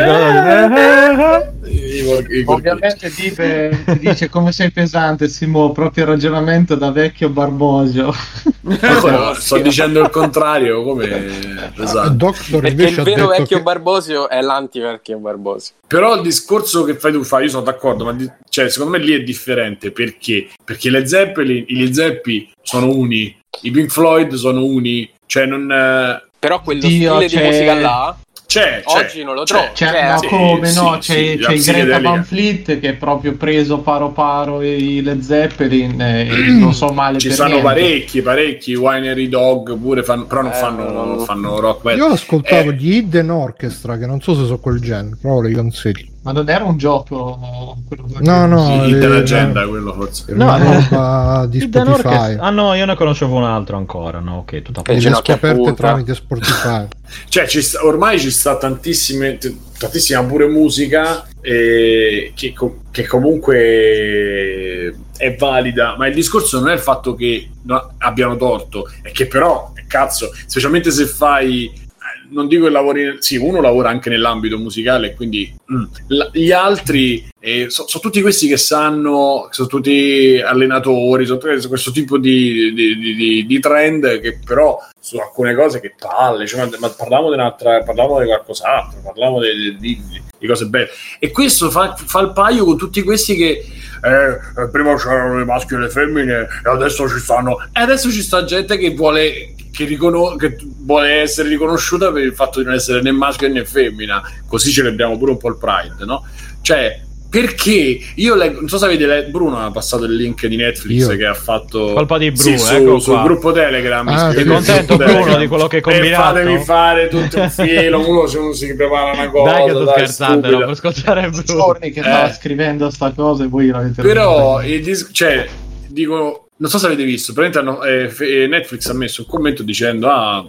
vor- 2.04 2.32
i 2.32 2.44
Ovviamente 2.46 3.12
Dive 3.16 3.84
ti 3.86 4.00
dice 4.00 4.30
come 4.30 4.52
sei 4.52 4.72
pesante, 4.72 5.28
Simo, 5.28 5.72
proprio 5.72 6.04
il 6.04 6.10
ragionamento 6.12 6.76
da 6.76 6.92
vecchio 6.92 7.30
Barbosio. 7.30 8.14
Ecco, 8.66 9.34
sto 9.34 9.58
dicendo 9.58 10.00
il 10.02 10.10
contrario, 10.10 10.84
come 10.84 11.72
esatto. 11.78 12.10
Doctor 12.12 12.62
Perché 12.62 12.70
invece 12.70 13.02
il 13.02 13.04
vero 13.06 13.28
vecchio 13.28 13.58
che... 13.58 13.64
Barbosio 13.64 14.30
è 14.30 14.40
l'anti-vecchio 14.42 15.18
Barbosio. 15.18 15.74
Però 15.86 16.16
il 16.16 16.22
discorso 16.22 16.84
che 16.86 16.96
fai 16.96 17.12
tu 17.12 17.24
fa, 17.24 17.42
io 17.42 17.50
sono 17.50 17.64
d'accordo, 17.64 18.06
ma 18.06 18.14
di- 18.14 18.30
cioè, 18.50 18.70
secondo 18.70 18.98
me 18.98 19.04
lì 19.04 19.14
è 19.14 19.22
differente 19.22 19.92
perché? 19.92 20.48
Perché 20.64 20.90
le 20.90 21.06
Zeppelin, 21.06 21.66
i 21.68 21.94
Zeppi 21.94 22.52
sono 22.62 22.88
uni, 22.88 23.36
i 23.62 23.72
Pink 23.72 23.90
Floyd 23.90 24.34
sono 24.34 24.64
uni, 24.66 25.10
cioè 25.26 25.46
non 25.46 25.72
eh, 25.72 26.22
Però 26.40 26.62
quello 26.62 26.82
Dio, 26.82 27.14
stile 27.16 27.28
di 27.28 27.36
c'è- 27.36 27.46
musica 27.46 27.74
là, 27.80 28.18
c'è, 28.46 28.84
c'è, 28.86 29.00
oggi 29.06 29.24
non 29.24 29.34
lo 29.36 29.44
c'è. 29.44 29.54
trovo. 29.54 29.70
Cioè, 29.74 29.88
Cioè, 29.90 30.08
ma 30.10 30.18
sì, 30.18 30.28
come 30.28 30.68
sì, 30.68 30.76
no? 30.80 30.98
sì, 31.02 31.12
c'è 31.14 31.38
la 31.38 31.48
c'è 31.48 31.54
il 31.54 31.64
Greta. 31.86 32.00
Van 32.02 32.24
Fleet 32.26 32.80
che 32.80 32.90
è 32.90 32.94
proprio 32.96 33.34
preso 33.36 33.80
paro 33.80 34.10
paro 34.12 34.62
i 34.62 35.02
Led 35.02 35.22
Zeppelin 35.22 36.00
e 36.02 36.26
non 36.60 36.74
so 36.74 36.88
male 36.90 37.18
Ci 37.20 37.28
per 37.28 37.36
stanno 37.36 37.50
niente. 37.62 37.68
parecchi, 37.74 38.22
parecchi, 38.22 38.76
Winery 38.76 39.30
Dog 39.30 39.78
pure 39.78 40.04
fanno, 40.04 40.26
però 40.26 40.42
non 40.42 40.52
Eh, 40.52 40.56
fanno, 40.56 40.84
no, 40.84 40.92
no. 40.92 41.06
non 41.16 41.26
fanno 41.26 41.60
rock. 41.60 41.96
Io 41.96 42.06
ascoltavo 42.08 42.70
Eh. 42.72 42.74
gli 42.76 42.96
Hidden 42.98 43.30
Orchestra, 43.30 43.98
che 43.98 44.06
non 44.06 44.20
so 44.22 44.36
se 44.36 44.46
so 44.46 44.58
quel 44.60 44.80
genere, 44.82 45.16
però 45.22 45.40
li 45.42 45.54
consiglio. 45.54 46.12
Ma 46.24 46.32
non 46.32 46.50
era 46.50 46.64
un 46.64 46.78
gioco 46.78 47.78
quello 47.88 48.06
No, 48.20 48.46
no, 48.48 48.66
Sì, 48.66 48.72
eh, 48.72 48.88
Hidden 48.88 49.12
Agenda, 49.12 49.68
quello 49.68 49.94
forse. 49.94 50.34
No, 50.34 50.56
eh. 50.58 50.64
roba 50.90 51.46
di 51.50 51.60
Spotify. 51.60 52.38
Ah 52.40 52.50
no, 52.50 52.74
io 52.76 52.86
ne 52.86 52.96
conoscevo 52.96 53.36
un 53.36 53.44
altro 53.44 53.76
ancora. 53.76 54.20
No, 54.20 54.38
ok, 54.38 54.62
tutta 54.62 54.80
a 54.80 54.84
Che 54.84 54.92
Le 54.94 54.96
posto. 54.98 55.10
ginocchia 55.10 55.36
scoperte 55.38 55.74
tramite 55.74 56.16
Spotify. 56.16 56.88
Cioè, 57.30 57.46
ci 57.48 57.62
sta- 57.62 57.86
ormai 57.86 58.20
ci 58.20 58.32
sta 58.32 58.58
tantissime, 58.58 59.38
tantissima 59.78 60.24
pure 60.24 60.48
musica 60.48 61.28
eh, 61.42 62.32
che, 62.36 62.54
co- 62.54 62.80
che 62.90 63.06
comunque 63.06 64.96
è 65.18 65.36
valida, 65.36 65.96
ma 65.98 66.08
il 66.08 66.14
discorso 66.16 66.60
non 66.60 66.70
è 66.70 66.74
il 66.74 66.80
fatto 66.80 67.14
che 67.16 67.50
no- 67.64 67.92
abbiano 68.00 68.36
torto, 68.36 68.90
è 69.02 69.12
che 69.12 69.28
però, 69.28 69.72
cazzo, 69.88 70.32
specialmente 70.48 70.90
se 70.90 71.06
fai... 71.06 71.82
eh, 72.24 72.34
Non 72.34 72.48
dico 72.48 72.64
che 72.66 72.70
lavori, 72.72 73.18
sì, 73.20 73.38
uno 73.38 73.62
lavora 73.62 73.90
anche 73.90 74.10
nell'ambito 74.10 74.58
musicale, 74.58 75.14
quindi 75.14 75.54
mm, 75.72 75.84
la- 76.08 76.30
gli 76.34 76.52
altri 76.52 77.28
e 77.40 77.70
so- 77.70 77.88
sono 77.88 78.02
tutti 78.04 78.22
questi 78.22 78.48
che 78.48 78.58
sanno, 78.58 79.48
sono 79.52 79.68
tutti 79.68 80.42
allenatori, 80.44 81.26
sono 81.26 81.38
tutti 81.40 81.68
questo 81.68 81.92
tipo 81.92 82.18
di, 82.18 82.74
di- 82.74 82.98
di- 82.98 83.46
di- 83.46 83.60
trend 83.60 84.20
che 84.22 84.40
però 84.44 84.78
su 85.00 85.18
alcune 85.18 85.54
cose 85.54 85.80
che 85.82 85.94
palle, 86.00 86.48
cioè, 86.48 86.66
ma, 86.66 86.78
ma 86.80 86.90
parliamo 86.90 87.28
di 87.28 87.34
un'altra, 87.36 87.84
parliamo 87.84 88.20
di 88.20 88.26
qualcos'altro, 88.26 89.02
parliamo 89.04 89.40
di 89.42 90.48
cose 90.48 90.66
belle. 90.68 90.90
E 91.20 91.32
questo 91.32 91.70
fa, 91.70 91.96
fa 91.96 92.20
il 92.22 92.32
paio 92.34 92.66
con 92.66 92.78
tutti 92.78 93.02
questi 93.04 93.36
che 93.36 93.64
eh, 94.04 94.68
prima 94.70 94.96
c'erano 94.96 95.40
i 95.40 95.46
maschi 95.46 95.76
e 95.76 95.78
le 95.78 95.90
femmine 95.90 96.48
e 96.64 96.70
adesso 96.70 97.08
ci 97.08 97.20
stanno 97.20 97.58
e 97.72 97.80
adesso 97.80 98.12
ci 98.12 98.22
sta 98.22 98.44
gente 98.44 98.78
che 98.78 98.94
vuole 98.94 99.56
che, 99.72 99.86
ricono- 99.86 100.36
che 100.36 100.58
vuole 100.82 101.22
essere 101.22 101.48
riconosciuta 101.48 102.12
per 102.12 102.24
il 102.24 102.34
fatto 102.34 102.60
di 102.60 102.66
non 102.66 102.76
essere 102.76 103.02
né 103.02 103.12
maschio 103.12 103.48
né 103.48 103.64
femmina 103.64 104.22
così 104.46 104.72
celebriamo 104.72 105.18
pure 105.18 105.32
un 105.32 105.38
po' 105.38 105.50
il 105.50 105.58
pride 105.58 106.04
no? 106.06 106.26
cioè 106.62 107.02
perché 107.34 108.00
io 108.14 108.36
leggo, 108.36 108.60
non 108.60 108.70
so 108.70 108.78
se 108.78 108.86
avete 108.86 109.08
letto, 109.08 109.32
Bruno 109.32 109.58
ha 109.58 109.72
passato 109.72 110.04
il 110.04 110.14
link 110.16 110.46
di 110.46 110.56
Netflix 110.56 111.00
Io. 111.10 111.16
che 111.18 111.26
ha 111.26 111.34
fatto 111.34 111.94
Colpa 111.94 112.20
di 112.20 112.30
Bruno, 112.32 112.58
sì, 112.58 112.64
su- 112.64 112.74
ecco 112.76 113.00
sul 113.00 113.24
gruppo 113.24 113.52
Telegram 113.52 114.08
Ah, 114.08 114.32
sei 114.32 114.46
contento, 114.46 114.96
Bruno, 114.98 115.12
Telegram. 115.14 115.40
di 115.40 115.48
quello 115.48 115.66
che 115.68 115.76
hai 115.78 115.82
e 115.82 115.84
combinato? 115.84 116.24
fatemi 116.36 116.64
fare 116.64 117.08
tutto 117.08 117.42
un 117.42 117.50
filo 117.50 118.08
uno 118.08 118.28
se 118.28 118.38
uno 118.38 118.54
si 118.54 118.76
prepara 118.76 119.14
una 119.14 119.30
cosa 119.32 119.52
Dai 119.52 119.64
che 119.66 119.72
sto 119.72 119.88
scherzando, 119.90 120.50
no, 120.52 120.66
per 120.68 120.76
scocciare 120.76 121.30
Bruno. 121.30 121.44
giorni 121.44 121.92
che 121.92 122.02
stava 122.02 122.30
Eh. 122.30 122.34
scrivendo 122.34 122.90
sta 122.92 123.12
cosa 123.16 123.44
e 123.44 123.48
voi 123.48 123.68
l'avete 123.70 124.02
però 124.04 124.62
il 124.64 124.84
dis- 124.84 125.10
cioè 125.12 125.48
dico 125.88 126.50
non 126.56 126.70
so 126.70 126.78
se 126.78 126.86
avete 126.86 127.04
visto 127.04 127.34
praticamente 127.34 127.84
hanno- 127.84 127.84
eh, 127.84 128.14
eh, 128.44 128.48
Netflix 128.48 128.88
ha 128.90 128.94
messo 128.94 129.22
un 129.22 129.28
commento 129.28 129.64
dicendo 129.64 130.08
ah 130.08 130.46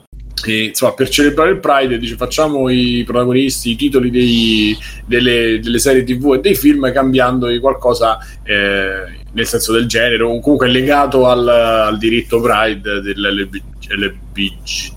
eh, 0.47 0.65
insomma 0.65 0.93
per 0.95 1.09
celebrare 1.09 1.51
il 1.53 1.59
Pride 1.61 1.99
dice 1.99 2.17
facciamo 2.17 2.69
i 2.69 3.03
protagonisti 3.07 3.71
i 3.71 3.77
titoli 3.77 4.11
dei- 4.11 4.77
delle, 5.07 5.61
delle 5.63 5.79
serie 5.79 6.03
tv 6.05 6.35
e 6.35 6.41
dei 6.41 6.55
film 6.55 6.93
cambiandogli 6.93 7.61
qualcosa 7.61 8.19
eh, 8.43 9.23
nel 9.33 9.47
senso 9.47 9.73
del 9.73 9.87
genere 9.87 10.23
o 10.23 10.41
comunque 10.41 10.69
legato 10.69 11.27
al, 11.27 11.47
al 11.49 11.99
diritto 11.99 12.41
Pride 12.41 13.01
dell'LBG 13.01 14.93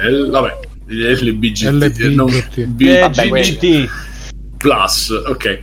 eh, 0.00 0.28
vabbè 0.30 0.58
LBGT 0.86 1.62
LBGT. 1.70 2.00
non- 2.14 2.44
B- 2.66 3.00
Vabbè, 3.00 3.28
GGT. 3.28 3.88
plus 4.58 5.10
ok 5.26 5.60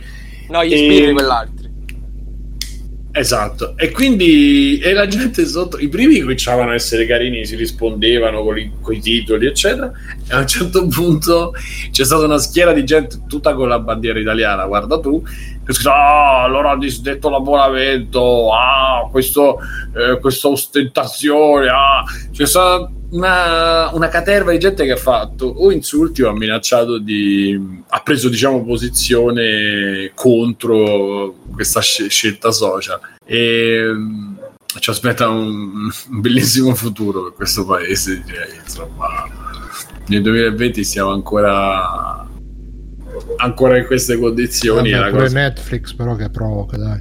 No, 0.48 0.62
gli 0.64 0.72
E- 0.74 0.76
spiriti 0.76 1.12
quell'altro. 1.12 1.61
Esatto, 3.14 3.74
e 3.76 3.90
quindi 3.90 4.78
e 4.78 4.94
la 4.94 5.06
gente 5.06 5.44
sotto, 5.44 5.78
i 5.78 5.88
primi 5.88 6.18
cominciavano 6.20 6.70
a 6.70 6.74
essere 6.74 7.04
carini, 7.04 7.44
si 7.44 7.56
rispondevano 7.56 8.42
con 8.42 8.56
i, 8.56 9.00
titoli, 9.00 9.46
eccetera. 9.46 9.92
E 10.26 10.34
a 10.34 10.38
un 10.38 10.46
certo 10.46 10.86
punto 10.86 11.52
c'è 11.90 12.04
stata 12.06 12.24
una 12.24 12.38
schiera 12.38 12.72
di 12.72 12.84
gente 12.84 13.20
tutta 13.28 13.52
con 13.52 13.68
la 13.68 13.78
bandiera 13.78 14.18
italiana, 14.18 14.64
guarda 14.64 14.98
tu, 14.98 15.22
che 15.64 15.72
scritto: 15.72 15.90
Ah, 15.90 16.42
allora 16.42 16.70
ha 16.70 16.78
disdetto 16.78 17.28
l'abbonamento, 17.28 18.52
ah, 18.52 19.08
questo, 19.10 19.58
eh, 19.94 20.18
questa 20.20 20.48
ostentazione, 20.48 21.68
ah. 21.68 22.04
C'è 22.30 22.46
stata 22.46 22.90
una, 23.10 23.94
una 23.94 24.08
caterva 24.08 24.52
di 24.52 24.58
gente 24.58 24.84
che 24.84 24.92
ha 24.92 24.96
fatto 24.96 25.46
o 25.46 25.70
insulti 25.70 26.22
o 26.22 26.30
ha 26.30 26.32
minacciato 26.32 26.98
di. 26.98 27.82
ha 27.88 28.00
preso, 28.00 28.28
diciamo, 28.28 28.64
posizione 28.64 30.12
contro 30.14 31.34
questa 31.52 31.80
sce- 31.80 32.08
scelta 32.08 32.50
social. 32.50 33.00
E 33.24 33.82
mm, 33.84 34.34
ci 34.80 34.90
aspetta 34.90 35.28
un, 35.28 35.90
un 36.10 36.20
bellissimo 36.20 36.74
futuro 36.74 37.24
per 37.24 37.34
questo 37.34 37.64
paese. 37.64 38.22
direi, 38.24 38.56
insomma, 38.62 39.28
nel 40.06 40.22
2020 40.22 40.84
siamo 40.84 41.12
ancora 41.12 42.26
ancora 43.36 43.78
in 43.78 43.86
queste 43.86 44.16
condizioni. 44.18 44.90
Vabbè, 44.90 45.02
la 45.04 45.10
pure 45.10 45.22
cosa- 45.22 45.38
Netflix 45.38 45.92
però 45.94 46.14
che 46.16 46.30
provoca, 46.30 46.76
dai. 46.76 47.00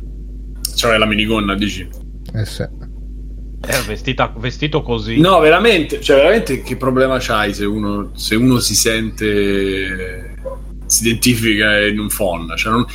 Cioè 0.75 0.97
la 0.97 1.05
minigonna, 1.05 1.55
dici? 1.55 1.87
Eh 2.33 2.45
sì. 2.45 2.61
Eh, 2.63 3.81
vestita- 3.85 4.33
vestito 4.37 4.81
così. 4.81 5.19
No, 5.19 5.39
veramente, 5.39 6.01
cioè 6.01 6.15
veramente 6.17 6.61
che 6.63 6.77
problema 6.77 7.17
c'hai 7.19 7.53
se 7.53 7.65
uno, 7.65 8.11
se 8.15 8.35
uno 8.35 8.57
si 8.59 8.73
sente, 8.75 10.35
si 10.87 11.05
identifica 11.07 11.79
in 11.85 11.99
un 11.99 12.07
phon? 12.07 12.53
Cioè, 12.55 12.71
non, 12.71 12.85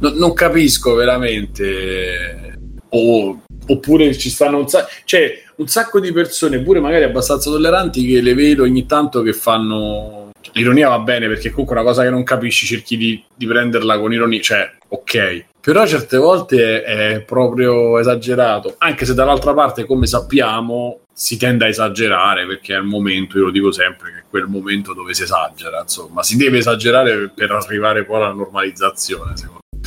non- 0.00 0.14
non 0.16 0.32
capisco 0.34 0.94
veramente. 0.94 2.58
O- 2.90 3.42
oppure 3.66 4.16
ci 4.18 4.28
stanno 4.30 4.58
un 4.58 4.68
sacco, 4.68 4.88
cioè, 5.04 5.32
un 5.56 5.68
sacco 5.68 6.00
di 6.00 6.12
persone, 6.12 6.60
pure 6.60 6.80
magari 6.80 7.04
abbastanza 7.04 7.48
tolleranti, 7.50 8.04
che 8.06 8.20
le 8.20 8.34
vedo 8.34 8.64
ogni 8.64 8.84
tanto 8.84 9.22
che 9.22 9.32
fanno. 9.32 10.29
L'ironia 10.52 10.88
va 10.88 10.98
bene 10.98 11.28
perché 11.28 11.50
comunque 11.50 11.76
una 11.76 11.84
cosa 11.84 12.02
che 12.02 12.10
non 12.10 12.24
capisci, 12.24 12.66
cerchi 12.66 12.96
di, 12.96 13.22
di 13.34 13.46
prenderla 13.46 13.98
con 13.98 14.12
ironia, 14.12 14.40
cioè, 14.40 14.70
ok. 14.88 15.44
Però 15.60 15.86
certe 15.86 16.16
volte 16.16 16.82
è, 16.82 17.12
è 17.14 17.20
proprio 17.20 17.98
esagerato, 17.98 18.74
anche 18.78 19.04
se 19.04 19.14
dall'altra 19.14 19.52
parte, 19.54 19.84
come 19.84 20.06
sappiamo, 20.06 21.00
si 21.12 21.36
tende 21.36 21.66
a 21.66 21.68
esagerare 21.68 22.46
perché 22.46 22.74
è 22.74 22.78
il 22.78 22.84
momento, 22.84 23.36
io 23.38 23.44
lo 23.44 23.50
dico 23.50 23.70
sempre, 23.70 24.10
che 24.10 24.18
è 24.20 24.22
quel 24.28 24.46
momento 24.46 24.94
dove 24.94 25.12
si 25.14 25.22
esagera, 25.22 25.82
insomma, 25.82 26.22
si 26.22 26.36
deve 26.36 26.58
esagerare 26.58 27.30
per 27.34 27.50
arrivare 27.50 28.04
poi 28.04 28.16
alla 28.16 28.32
normalizzazione, 28.32 29.36
secondo 29.36 29.58
me. 29.70 29.78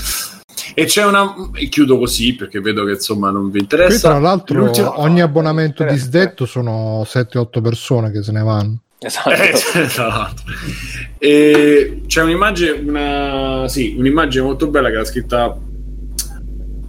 E 0.75 0.85
c'è 0.85 1.05
una. 1.05 1.33
E 1.53 1.69
chiudo 1.69 1.97
così 1.99 2.35
perché 2.35 2.59
vedo 2.59 2.83
che 2.83 2.93
insomma 2.93 3.29
non 3.29 3.45
vi 3.45 3.51
Qui 3.51 3.59
interessa. 3.61 4.09
tra 4.09 4.19
l'altro 4.19 4.71
ogni 5.01 5.21
abbonamento 5.21 5.83
interessa. 5.83 6.03
disdetto 6.03 6.45
sono 6.45 7.03
7-8 7.03 7.61
persone 7.61 8.11
che 8.11 8.23
se 8.23 8.31
ne 8.31 8.41
vanno. 8.41 8.77
Esatto. 9.05 9.29
Eh, 9.29 9.87
tra 9.87 10.07
l'altro. 10.07 10.45
E 11.23 12.01
c'è 12.05 12.21
un'immagine, 12.21 12.71
una, 12.71 13.67
sì, 13.69 13.95
un'immagine 13.97 14.43
molto 14.43 14.67
bella 14.67 14.89
che 14.89 14.95
era 14.95 15.05
scritta 15.05 15.57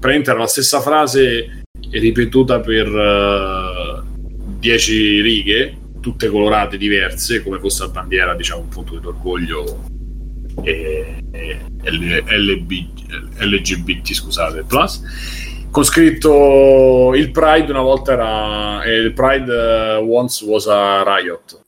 praticamente 0.00 0.30
era 0.30 0.40
la 0.40 0.48
stessa 0.48 0.80
frase 0.80 1.62
ripetuta 1.88 2.58
per 2.58 4.02
10 4.58 5.20
righe, 5.20 5.76
tutte 6.00 6.28
colorate 6.28 6.76
diverse, 6.76 7.44
come 7.44 7.60
fosse 7.60 7.84
la 7.84 7.90
bandiera, 7.90 8.34
diciamo, 8.34 8.62
un 8.62 8.68
punto 8.68 8.94
dell'orgoglio 8.94 9.84
e, 10.64 11.22
e 11.30 11.58
L- 11.84 12.24
LB 12.26 12.72
LGBT, 13.38 14.12
scusate, 14.12 14.64
plus 14.66 15.02
con 15.70 15.82
scritto 15.82 17.12
il 17.16 17.32
Pride 17.32 17.72
una 17.72 17.80
volta 17.80 18.12
era 18.12 18.82
eh, 18.84 18.94
il 18.94 19.12
Pride 19.12 19.52
eh, 19.52 19.96
once 19.96 20.44
was 20.44 20.68
a 20.68 21.02
riot 21.02 21.63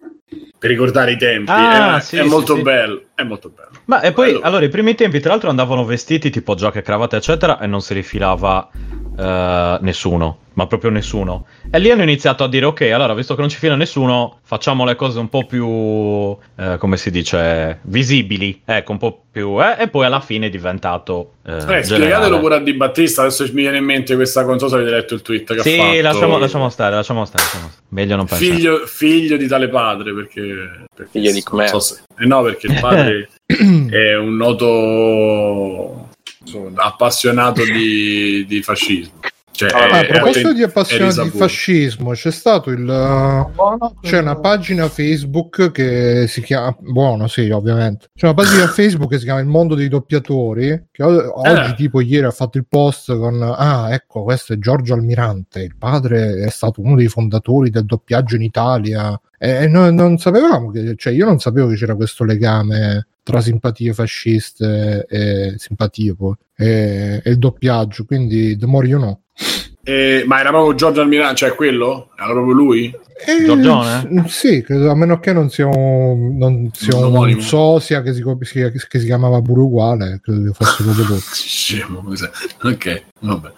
per 0.59 0.71
ricordare 0.71 1.13
i 1.13 1.17
tempi 1.17 1.51
Ah, 1.51 1.99
è, 1.99 2.01
sì, 2.01 2.17
è 2.17 2.23
sì, 2.23 2.29
molto 2.29 2.57
sì. 2.57 2.63
bello 2.63 3.03
è 3.15 3.23
molto 3.23 3.49
bello 3.51 3.71
Ma 3.85 4.01
e 4.01 4.13
poi, 4.13 4.33
Bello. 4.33 4.41
allora, 4.45 4.65
i 4.65 4.69
primi 4.69 4.95
tempi, 4.97 5.21
tra 5.21 5.31
l'altro, 5.31 5.49
andavano 5.49 5.85
vestiti 5.85 6.29
tipo 6.31 6.55
giacca 6.57 6.81
e 6.81 6.83
cravatta, 6.83 7.17
eccetera, 7.17 7.61
e 7.61 7.67
non 7.69 7.81
si 7.81 7.95
rifilava 7.95 8.69
eh, 9.17 9.79
nessuno, 9.81 10.39
ma 10.57 10.67
proprio 10.67 10.91
nessuno. 10.91 11.47
E 11.71 11.79
lì 11.79 11.91
hanno 11.91 12.03
iniziato 12.03 12.43
a 12.43 12.49
dire, 12.49 12.65
ok, 12.65 12.81
allora, 12.93 13.13
visto 13.15 13.35
che 13.35 13.41
non 13.43 13.51
ci 13.51 13.59
fila 13.59 13.77
nessuno, 13.77 14.39
facciamo 14.43 14.87
le 14.87 14.97
cose 14.97 15.19
un 15.19 15.29
po' 15.29 15.45
più, 15.45 16.35
eh, 16.57 16.79
come 16.79 16.97
si 16.97 17.11
dice, 17.11 17.81
visibili, 17.83 18.63
ecco, 18.65 18.93
un 18.93 18.99
po' 18.99 19.25
più... 19.31 19.63
eh, 19.63 19.77
e 19.83 19.89
poi 19.89 20.07
alla 20.07 20.21
fine 20.21 20.47
è 20.47 20.49
diventato... 20.49 21.33
Eh, 21.47 21.77
eh, 21.79 21.85
spiegatelo 21.85 22.41
pure 22.41 22.55
a 22.57 22.59
Di 22.61 22.73
Battista 22.73 23.21
adesso 23.21 23.45
mi 23.53 23.61
viene 23.61 23.77
in 23.77 23.85
mente 23.85 24.15
questa 24.15 24.41
cosa 24.41 24.51
non 24.53 24.59
so 24.59 24.69
se 24.69 24.75
avete 24.77 24.91
letto 24.91 25.15
il 25.15 25.23
tweet 25.23 25.53
che 25.53 25.61
ha 25.61 25.63
Sì, 25.63 25.77
fatto 25.77 26.01
lasciamo, 26.01 26.39
lasciamo 26.39 26.69
stare, 26.71 26.95
lasciamo 26.95 27.25
stare, 27.27 27.43
lasciamo 27.45 27.69
stare. 27.69 27.85
Meglio 27.91 28.17
non 28.17 28.25
pensare. 28.27 28.51
figlio, 28.51 28.87
figlio 28.87 29.37
di 29.37 29.47
tale 29.47 29.69
padre 29.69 30.15
perché, 30.15 30.41
perché 30.95 31.11
Figlio 31.13 31.33
di 31.33 31.43
non 31.53 31.67
so 31.67 31.77
Khmer. 31.77 31.83
se- 31.83 32.03
eh 32.19 32.27
no 32.27 32.43
perché 32.43 32.67
il 32.67 32.79
padre 32.81 33.29
è 33.91 34.17
un 34.17 34.37
noto 34.37 36.09
insomma, 36.41 36.83
appassionato 36.83 37.63
di, 37.63 38.47
di 38.47 38.63
fascismo 38.63 39.21
cioè, 39.57 39.71
è- 39.71 39.75
Ah, 39.91 39.99
a 40.01 40.05
proposito 40.05 40.53
di 40.53 40.63
appassionati 40.63 41.23
di 41.23 41.31
fascismo, 41.31 42.13
c'è 42.13 42.31
stato 42.31 42.71
il. 42.71 42.85
C'è 44.03 44.19
una 44.21 44.37
pagina 44.39 44.89
Facebook 44.89 45.71
che 45.73 46.27
si 46.29 46.43
chiama. 46.43 46.77
Buono, 46.81 47.27
sì, 47.29 47.49
ovviamente. 47.51 48.09
C'è 48.15 48.27
una 48.27 48.35
pagina 48.35 48.67
Facebook 48.69 49.11
che 49.11 49.19
si 49.19 49.25
chiama 49.25 49.41
Il 49.41 49.47
mondo 49.47 49.75
dei 49.75 49.89
doppiatori. 49.89 50.87
Che 50.91 51.03
oggi, 51.03 51.71
Eh. 51.71 51.75
tipo 51.75 52.01
ieri, 52.01 52.27
ha 52.27 52.31
fatto 52.31 52.59
il 52.59 52.67
post 52.69 53.17
con. 53.17 53.43
Ah, 53.43 53.93
ecco, 53.93 54.23
questo 54.23 54.53
è 54.53 54.59
Giorgio 54.59 54.95
Almirante. 54.95 55.61
Il 55.63 55.77
padre 55.77 56.43
è 56.45 56.51
stato 56.51 56.81
uno 56.81 56.95
dei 56.97 57.09
fondatori 57.09 57.71
del 57.71 57.85
doppiaggio 57.85 58.37
in 58.37 58.43
Italia. 58.43 59.19
E 59.39 59.51
e 59.65 59.67
noi 59.67 59.95
non 59.95 60.19
sapevamo 60.19 60.71
che. 60.71 60.95
Cioè, 60.97 61.13
io 61.13 61.25
non 61.27 61.39
sapevo 61.41 61.69
che 61.69 61.77
c'era 61.77 61.95
questo 61.95 62.25
legame 62.25 63.07
tra 63.23 63.41
simpatie 63.41 63.93
fasciste 63.93 65.05
e 65.09 65.55
simpatie 65.57 66.15
poi 66.15 66.35
e, 66.57 67.21
e 67.25 67.31
il 67.31 67.39
doppiaggio. 67.39 68.05
Quindi, 68.05 68.57
the 68.57 68.67
more 68.67 68.87
you 68.87 69.01
know. 69.01 69.19
Eh, 69.83 70.25
ma 70.27 70.41
era 70.41 70.51
proprio 70.51 70.75
Giorgio 70.75 71.01
Almirante 71.01 71.37
cioè 71.37 71.55
quello? 71.55 72.11
era 72.17 72.33
proprio 72.33 72.55
lui? 72.55 72.93
Eh, 73.25 73.45
Giorgione? 73.45 74.25
Sì, 74.27 74.63
credo, 74.63 74.91
a 74.91 74.95
meno 74.95 75.21
che 75.21 75.33
non 75.33 75.49
sia 75.49 75.67
un, 75.67 76.37
non 76.37 76.71
sia 76.73 76.97
Un 76.97 77.15
un 77.15 77.41
sosia 77.41 78.03
che 78.03 78.13
si, 78.13 78.23
che 78.23 78.99
si 78.99 79.07
chiamava 79.07 79.41
pure 79.41 79.61
uguale, 79.61 80.21
credo 80.23 80.43
che 80.43 80.53
fosse 80.53 80.83
proprio 80.83 81.05
lui. 81.07 81.21
scemo 81.33 82.03
ok 82.63 83.03
vabbè 83.21 83.53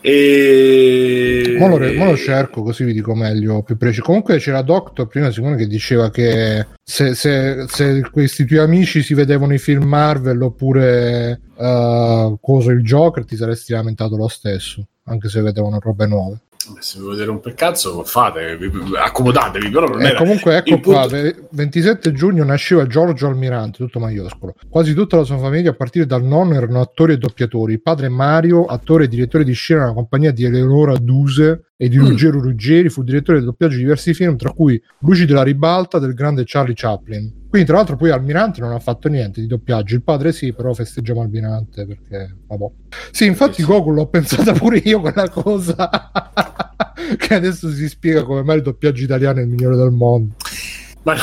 e 0.00 1.25
Mo 1.58 1.68
lo, 1.68 1.92
mo 1.94 2.04
lo 2.04 2.16
cerco 2.16 2.62
così 2.62 2.84
vi 2.84 2.92
dico 2.92 3.14
meglio, 3.14 3.62
più 3.62 3.76
preciso. 3.76 4.02
Comunque 4.02 4.38
c'era 4.38 4.62
Doctor 4.62 5.06
prima 5.06 5.30
Simone 5.30 5.56
che 5.56 5.66
diceva 5.66 6.10
che 6.10 6.66
se, 6.82 7.14
se- 7.14 7.66
se 7.68 8.08
questi 8.10 8.44
tuoi 8.44 8.60
amici 8.60 9.02
si 9.02 9.14
vedevano 9.14 9.54
i 9.54 9.58
film 9.58 9.84
Marvel 9.84 10.42
oppure 10.42 11.40
uh, 11.54 12.38
coso 12.40 12.70
il 12.70 12.82
Joker 12.82 13.24
ti 13.24 13.36
saresti 13.36 13.72
lamentato 13.72 14.16
lo 14.16 14.28
stesso, 14.28 14.86
anche 15.04 15.28
se 15.28 15.40
vedevano 15.40 15.78
robe 15.80 16.06
nuove. 16.06 16.38
Se 16.80 17.00
volete 17.00 17.24
rompere 17.24 17.50
il 17.50 17.56
cazzo, 17.56 18.02
fate, 18.04 18.56
vi- 18.56 18.68
vi- 18.68 18.96
accomodatevi, 18.96 19.70
però 19.70 19.86
non 19.86 20.02
E 20.02 20.06
era... 20.08 20.18
comunque 20.18 20.56
ecco 20.56 20.74
il 20.74 20.80
punto- 20.80 20.98
qua, 20.98 21.08
ve- 21.08 21.36
27 21.50 22.12
giugno 22.12 22.44
nasceva 22.44 22.86
Giorgio 22.86 23.26
Almirante, 23.26 23.78
tutto 23.78 23.98
maiuscolo. 23.98 24.54
Quasi 24.68 24.94
tutta 24.94 25.16
la 25.16 25.24
sua 25.24 25.38
famiglia, 25.38 25.70
a 25.70 25.74
partire 25.74 26.06
dal 26.06 26.22
nonno, 26.24 26.54
erano 26.54 26.80
attori 26.80 27.12
e 27.14 27.18
doppiatori. 27.18 27.72
Il 27.74 27.82
padre 27.82 28.08
Mario, 28.08 28.64
attore 28.66 29.04
e 29.04 29.08
direttore 29.08 29.44
di 29.44 29.52
scena 29.52 29.82
nella 29.82 29.92
compagnia 29.94 30.32
di 30.32 30.44
Eleonora 30.44 30.96
Duse 30.96 31.72
e 31.76 31.88
di 31.88 31.98
Mm. 31.98 32.06
Ruggero 32.06 32.40
Ruggeri, 32.40 32.88
fu 32.88 33.02
direttore 33.02 33.38
del 33.38 33.46
doppiaggio 33.46 33.76
di 33.76 33.82
diversi 33.82 34.14
film, 34.14 34.36
tra 34.36 34.50
cui 34.52 34.80
Luci 35.00 35.26
della 35.26 35.42
ribalta 35.42 35.98
del 35.98 36.14
grande 36.14 36.44
Charlie 36.46 36.74
Chaplin. 36.74 37.44
Quindi, 37.48 37.66
tra 37.68 37.76
l'altro, 37.76 37.96
poi 37.96 38.10
Almirante 38.10 38.60
non 38.60 38.72
ha 38.72 38.78
fatto 38.78 39.08
niente 39.08 39.40
di 39.40 39.46
doppiaggio. 39.46 39.94
Il 39.94 40.02
padre 40.02 40.32
sì, 40.32 40.52
però 40.52 40.72
festeggiamo 40.72 41.20
Almirante 41.20 41.86
perché, 41.86 42.34
vabbè. 42.46 42.66
Sì, 43.10 43.26
infatti, 43.26 43.62
Goku 43.62 43.90
l'ho 43.92 44.06
pensata 44.06 44.52
pure 44.52 44.78
io 44.78 45.00
quella 45.00 45.28
cosa. 45.28 45.90
che 47.18 47.34
adesso 47.34 47.70
si 47.70 47.88
spiega 47.88 48.24
come 48.24 48.42
mai 48.42 48.56
il 48.56 48.62
doppiaggio 48.62 49.04
italiano 49.04 49.38
è 49.38 49.42
il 49.42 49.48
migliore 49.48 49.76
del 49.76 49.90
mondo. 49.90 50.34
Ma... 51.02 51.14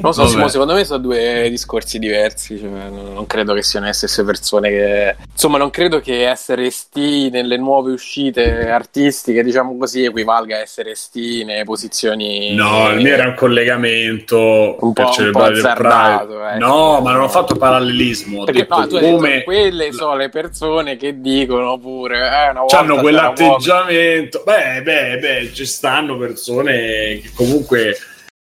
Non 0.00 0.12
so. 0.12 0.26
Simo, 0.26 0.48
secondo 0.48 0.74
me 0.74 0.84
sono 0.84 0.98
due 0.98 1.46
discorsi 1.50 1.98
diversi. 1.98 2.58
cioè, 2.58 2.68
non 2.68 3.26
credo 3.26 3.54
che 3.54 3.62
siano 3.62 3.86
le 3.86 3.92
stesse 3.92 4.24
persone 4.24 4.68
che. 4.70 5.16
Insomma, 5.30 5.58
non 5.58 5.70
credo 5.70 6.00
che 6.00 6.28
essere 6.28 6.66
esti 6.66 7.30
nelle 7.30 7.56
nuove 7.56 7.92
uscite 7.92 8.70
artistiche, 8.70 9.42
diciamo 9.42 9.76
così, 9.76 10.04
equivalga 10.04 10.56
a 10.56 10.60
essere 10.60 10.90
esti 10.92 11.44
nelle 11.44 11.64
posizioni. 11.64 12.54
No, 12.54 12.90
il 12.90 13.00
mio 13.00 13.12
era 13.14 13.28
un 13.28 13.34
collegamento 13.34 14.76
Un 14.80 14.92
per 14.92 15.10
celebrare 15.10 15.56
il 15.58 15.72
Pride. 15.74 16.54
eh. 16.54 16.58
No, 16.58 17.00
ma 17.00 17.12
non 17.12 17.22
ho 17.22 17.28
fatto 17.28 17.56
parallelismo. 17.56 18.44
Perché 18.44 18.66
no, 18.68 18.86
tu 18.86 18.96
hai 18.96 19.00
detto, 19.02 19.14
come 19.16 19.42
quelle 19.44 19.92
sono 19.92 20.16
le 20.16 20.28
persone 20.28 20.96
che 20.96 21.20
dicono 21.20 21.78
pure. 21.78 22.18
Eh, 22.18 22.76
hanno 22.76 22.96
quell'atteggiamento. 22.96 24.42
Beh, 24.44 24.82
beh, 24.82 25.18
beh, 25.18 25.50
ci 25.52 25.66
stanno 25.66 26.16
persone 26.16 27.20
che 27.20 27.30
comunque 27.34 27.96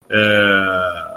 eh, 0.07 1.13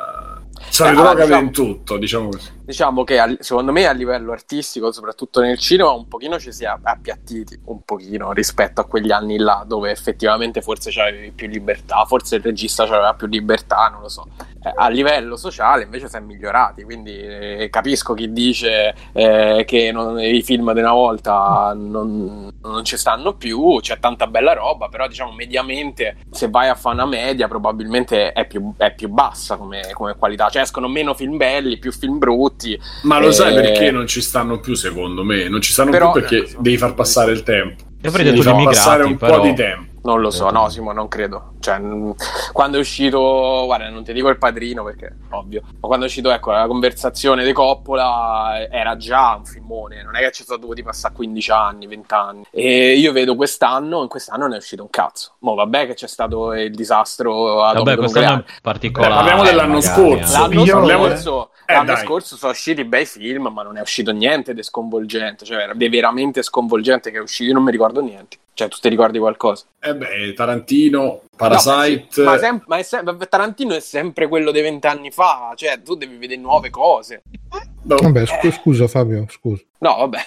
sono 0.87 0.91
allora, 0.91 1.25
diciamo- 1.25 1.43
in 1.47 1.51
tutto, 1.53 1.97
diciamo 1.97 2.29
così. 2.29 2.51
Diciamo 2.68 3.02
che 3.02 3.38
secondo 3.40 3.72
me 3.72 3.87
a 3.87 3.92
livello 3.92 4.31
artistico, 4.31 4.92
soprattutto 4.92 5.40
nel 5.40 5.57
cinema, 5.57 5.90
un 5.92 6.07
pochino 6.07 6.38
ci 6.38 6.52
si 6.52 6.64
è 6.64 6.66
appiattiti, 6.83 7.62
un 7.64 7.83
pochino 7.83 8.33
rispetto 8.33 8.83
a 8.83 8.85
quegli 8.85 9.11
anni 9.11 9.38
là 9.38 9.64
dove 9.66 9.90
effettivamente 9.90 10.61
forse 10.61 10.90
c'avevi 10.90 11.31
più 11.31 11.48
libertà, 11.48 12.04
forse 12.04 12.37
il 12.37 12.42
regista 12.42 12.83
aveva 12.83 13.14
più 13.14 13.26
libertà, 13.26 13.88
non 13.90 14.02
lo 14.02 14.11
so. 14.11 14.26
Eh, 14.62 14.70
a 14.74 14.88
livello 14.88 15.37
sociale 15.37 15.85
invece 15.85 16.11
si 16.11 16.16
è 16.16 16.20
migliorati, 16.20 16.83
quindi 16.83 17.16
eh, 17.16 17.68
capisco 17.70 18.12
chi 18.12 18.33
dice 18.33 18.94
eh, 19.14 19.64
che 19.66 19.90
non- 19.90 20.20
i 20.20 20.42
film 20.42 20.70
di 20.74 20.81
una 20.81 20.92
volta 20.92 21.72
non, 21.74 22.50
non 22.61 22.85
ci 22.85 22.98
stanno 22.98 23.35
più, 23.35 23.78
c'è 23.81 23.98
tanta 23.98 24.26
bella 24.26 24.52
roba, 24.52 24.88
però 24.88 25.09
diciamo 25.09 25.33
mediamente 25.33 26.16
se 26.31 26.50
vai 26.50 26.68
a 26.68 26.74
fare 26.74 26.96
una 26.96 27.07
media 27.07 27.48
probabilmente 27.48 28.33
è 28.33 28.46
più, 28.46 28.74
è 28.76 28.92
più 28.94 29.09
bassa 29.09 29.57
come, 29.57 29.92
come 29.94 30.16
qualità, 30.16 30.50
cioè 30.50 30.62
escono 30.62 30.87
meno 30.88 31.14
film 31.14 31.38
belli, 31.38 31.78
più 31.78 31.92
film 31.92 32.18
brutti. 32.18 32.57
Ma 33.03 33.18
lo 33.18 33.31
sai 33.31 33.53
Eh, 33.57 33.61
perché 33.61 33.90
non 33.90 34.07
ci 34.07 34.21
stanno 34.21 34.59
più, 34.61 34.75
secondo 34.75 35.25
me? 35.25 35.49
Non 35.49 35.61
ci 35.61 35.73
stanno 35.73 35.90
Però- 35.90 36.12
più 36.12 36.21
perché 36.23 36.49
devi 36.59 36.77
far 36.77 36.94
passare 36.94 37.33
il 37.33 37.42
tempo. 37.42 37.85
Io 38.03 38.09
avrei 38.11 38.25
Devi 38.27 38.38
detto 38.38 38.51
far 38.55 38.62
passare 38.64 39.03
un 39.05 39.16
però... 39.16 39.40
po' 39.40 39.47
di 39.47 39.55
tempo. 39.55 39.87
Non 40.03 40.21
lo 40.21 40.31
so, 40.31 40.49
no, 40.51 40.69
Simo, 40.69 40.93
non 40.93 41.09
credo. 41.09 41.55
Cioè, 41.61 41.81
quando 42.53 42.77
è 42.77 42.81
uscito, 42.81 43.63
guarda, 43.67 43.89
non 43.91 44.05
ti 44.05 44.13
dico 44.13 44.29
il 44.29 44.39
padrino 44.39 44.85
perché 44.85 45.17
ovvio, 45.31 45.61
ma 45.81 45.87
quando 45.89 46.05
è 46.05 46.09
uscito, 46.09 46.31
ecco, 46.31 46.51
la 46.53 46.67
conversazione 46.67 47.45
di 47.45 47.53
Coppola 47.53 48.59
eh, 48.61 48.69
era 48.71 48.97
già 48.97 49.35
un 49.37 49.45
filmone, 49.45 50.03
non 50.03 50.17
è 50.17 50.21
che 50.21 50.31
ci 50.33 50.45
sono 50.45 50.59
dovuti 50.59 50.83
passare 50.83 51.15
15 51.15 51.51
anni, 51.51 51.87
20 51.87 52.15
anni. 52.15 52.43
E 52.51 52.95
io 52.97 53.13
vedo 53.13 53.35
quest'anno, 53.35 54.03
in 54.03 54.09
quest'anno 54.09 54.47
ne 54.47 54.55
è 54.55 54.59
uscito 54.59 54.83
un 54.83 54.91
cazzo. 54.91 55.33
Mo 55.41 55.55
vabbè 55.55 55.87
che 55.87 55.95
c'è 55.95 56.09
stato 56.09 56.53
il 56.55 56.71
disastro 56.75 57.63
a 57.63 57.73
Vabbè, 57.75 57.97
quest'anno 57.97 58.45
particolare. 58.63 59.13
Eh, 59.13 59.17
parliamo 59.17 59.43
dell'anno 59.43 59.75
magari, 59.75 59.95
scorso. 59.95 60.35
eh. 60.35 60.39
L'anno, 60.39 60.63
Io- 60.63 60.87
scorso, 60.87 61.51
Eh, 61.67 61.73
l'anno 61.75 61.85
dai. 61.93 62.05
scorso 62.05 62.37
sono 62.37 62.53
usciti 62.53 62.85
bei 62.85 63.05
film, 63.05 63.49
ma 63.49 63.63
non 63.63 63.77
è 63.77 63.81
uscito 63.81 64.13
niente 64.13 64.55
di 64.55 64.63
sconvolgente, 64.63 65.45
cioè 65.45 65.59
era 65.65 65.75
di 65.75 65.89
veramente 65.89 66.43
sconvolgente 66.43 67.11
che 67.11 67.19
è 67.19 67.21
uscito, 67.21 67.49
io 67.51 67.55
non 67.55 67.65
mi 67.65 67.71
ricordo 67.73 68.01
niente. 68.01 68.39
Cioè, 68.59 68.66
tu 68.66 68.79
ti 68.81 68.88
ricordi 68.88 69.21
qualcosa? 69.21 69.66
Eh 69.79 69.94
beh, 69.94 70.33
Tarantino, 70.35 70.99
No, 71.01 71.23
Parasite. 71.38 72.01
ma, 72.01 72.07
sì, 72.11 72.22
ma 72.22 72.38
sem- 72.38 72.62
ma 72.66 72.77
è 72.79 72.83
sem- 72.83 73.29
Tarantino 73.29 73.74
è 73.74 73.81
sempre 73.81 74.29
quello 74.29 74.51
di 74.51 74.61
vent'anni 74.61 75.11
fa, 75.11 75.53
cioè 75.55 75.81
tu 75.83 75.94
devi 75.94 76.16
vedere 76.16 76.40
nuove 76.40 76.70
cose. 76.70 77.22
no. 77.85 77.96
Vabbè, 77.96 78.27
scu- 78.27 78.53
scusa 78.53 78.87
Fabio, 78.88 79.24
scusa. 79.29 79.62
No, 79.81 79.94
vabbè, 79.96 80.18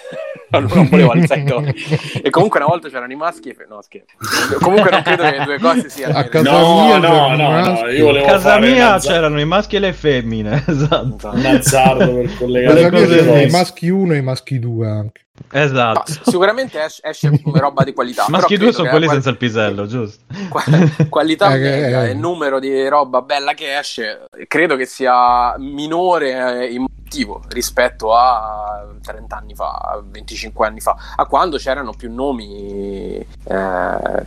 non 0.50 0.64
non 0.74 0.88
volevo 0.88 1.10
alzare 1.12 1.40
i 1.40 1.44
toni. 1.44 1.74
E 2.24 2.30
comunque 2.30 2.58
una 2.60 2.68
volta 2.68 2.88
c'erano 2.88 3.12
i 3.12 3.16
maschi 3.16 3.50
e... 3.50 3.54
fe- 3.54 3.66
No, 3.68 3.82
scherzo. 3.82 4.16
Comunque 4.60 4.90
non 4.90 5.02
credo 5.02 5.22
che 5.24 5.30
le 5.38 5.44
due 5.44 5.58
cose 5.58 5.88
siano... 5.90 6.16
A 6.16 6.24
casa 6.24 6.50
No, 6.50 6.84
mia 6.86 6.98
no, 6.98 7.28
no, 7.28 7.36
no, 7.36 7.50
maschi. 7.50 7.86
io 7.96 8.04
volevo 8.06 8.24
A 8.26 8.28
casa 8.30 8.48
fare 8.50 8.70
mia 8.70 8.98
c'erano 8.98 9.38
i 9.40 9.44
maschi 9.44 9.76
e 9.76 9.78
le 9.80 9.92
femmine, 9.92 10.64
esatto. 10.66 11.30
un 11.34 11.44
azzardo 11.46 12.14
per 12.14 12.36
collegare 12.38 12.90
le 13.06 13.42
i 13.44 13.50
maschi 13.50 13.88
1 13.90 14.14
e 14.14 14.16
i 14.16 14.22
maschi 14.22 14.58
2 14.58 14.88
anche. 14.88 15.20
No, 15.50 15.60
Esatto. 15.60 16.12
s- 16.12 16.20
sicuramente 16.30 16.82
esce, 16.82 17.00
esce 17.04 17.40
roba 17.52 17.84
di 17.84 17.92
qualità. 17.94 18.26
maschi 18.28 18.56
però 18.56 18.58
credo 18.58 18.64
2 18.64 18.72
sono 18.72 18.88
quelli 18.90 19.06
la 19.06 19.12
senza 19.12 19.30
il 19.30 19.36
pisello, 19.38 19.86
giusto? 19.86 20.24
qua- 20.48 20.62
qualità 21.08 21.54
Eh, 21.54 21.58
che- 21.60 21.70
media 21.70 22.04
eh. 22.06 22.10
e 22.10 22.14
numero 22.14 22.58
di 22.58 22.88
roba 22.88 23.22
bella 23.22 23.54
che 23.54 23.78
esce, 23.78 24.24
credo 24.48 24.76
che 24.76 24.86
sia 24.86 25.54
minore 25.58 26.60
eh, 26.66 26.72
in 26.72 26.82
motivo 26.82 27.42
rispetto 27.48 28.14
a 28.14 28.86
30 29.02 29.36
anni 29.36 29.54
fa, 29.54 29.70
a 29.70 30.02
25 30.04 30.66
anni 30.66 30.80
fa, 30.80 30.96
a 31.16 31.26
quando 31.26 31.56
c'erano 31.58 31.92
più 31.92 32.12
nomi 32.12 33.16
eh, 33.18 34.22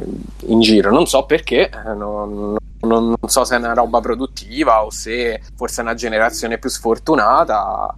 in 0.48 0.60
giro. 0.62 0.92
Non 0.92 1.08
so 1.08 1.26
perché, 1.26 1.70
eh, 1.70 1.94
non, 1.96 2.56
non- 2.82 3.08
non 3.08 3.16
so 3.26 3.44
se 3.44 3.56
è 3.56 3.58
una 3.58 3.74
roba 3.74 4.00
produttiva 4.00 4.84
o 4.86 4.92
se 4.92 5.42
forse 5.56 5.82
è 5.82 5.84
una 5.84 5.96
generazione 5.96 6.60
più 6.60 6.70
sfortunata. 6.70 7.96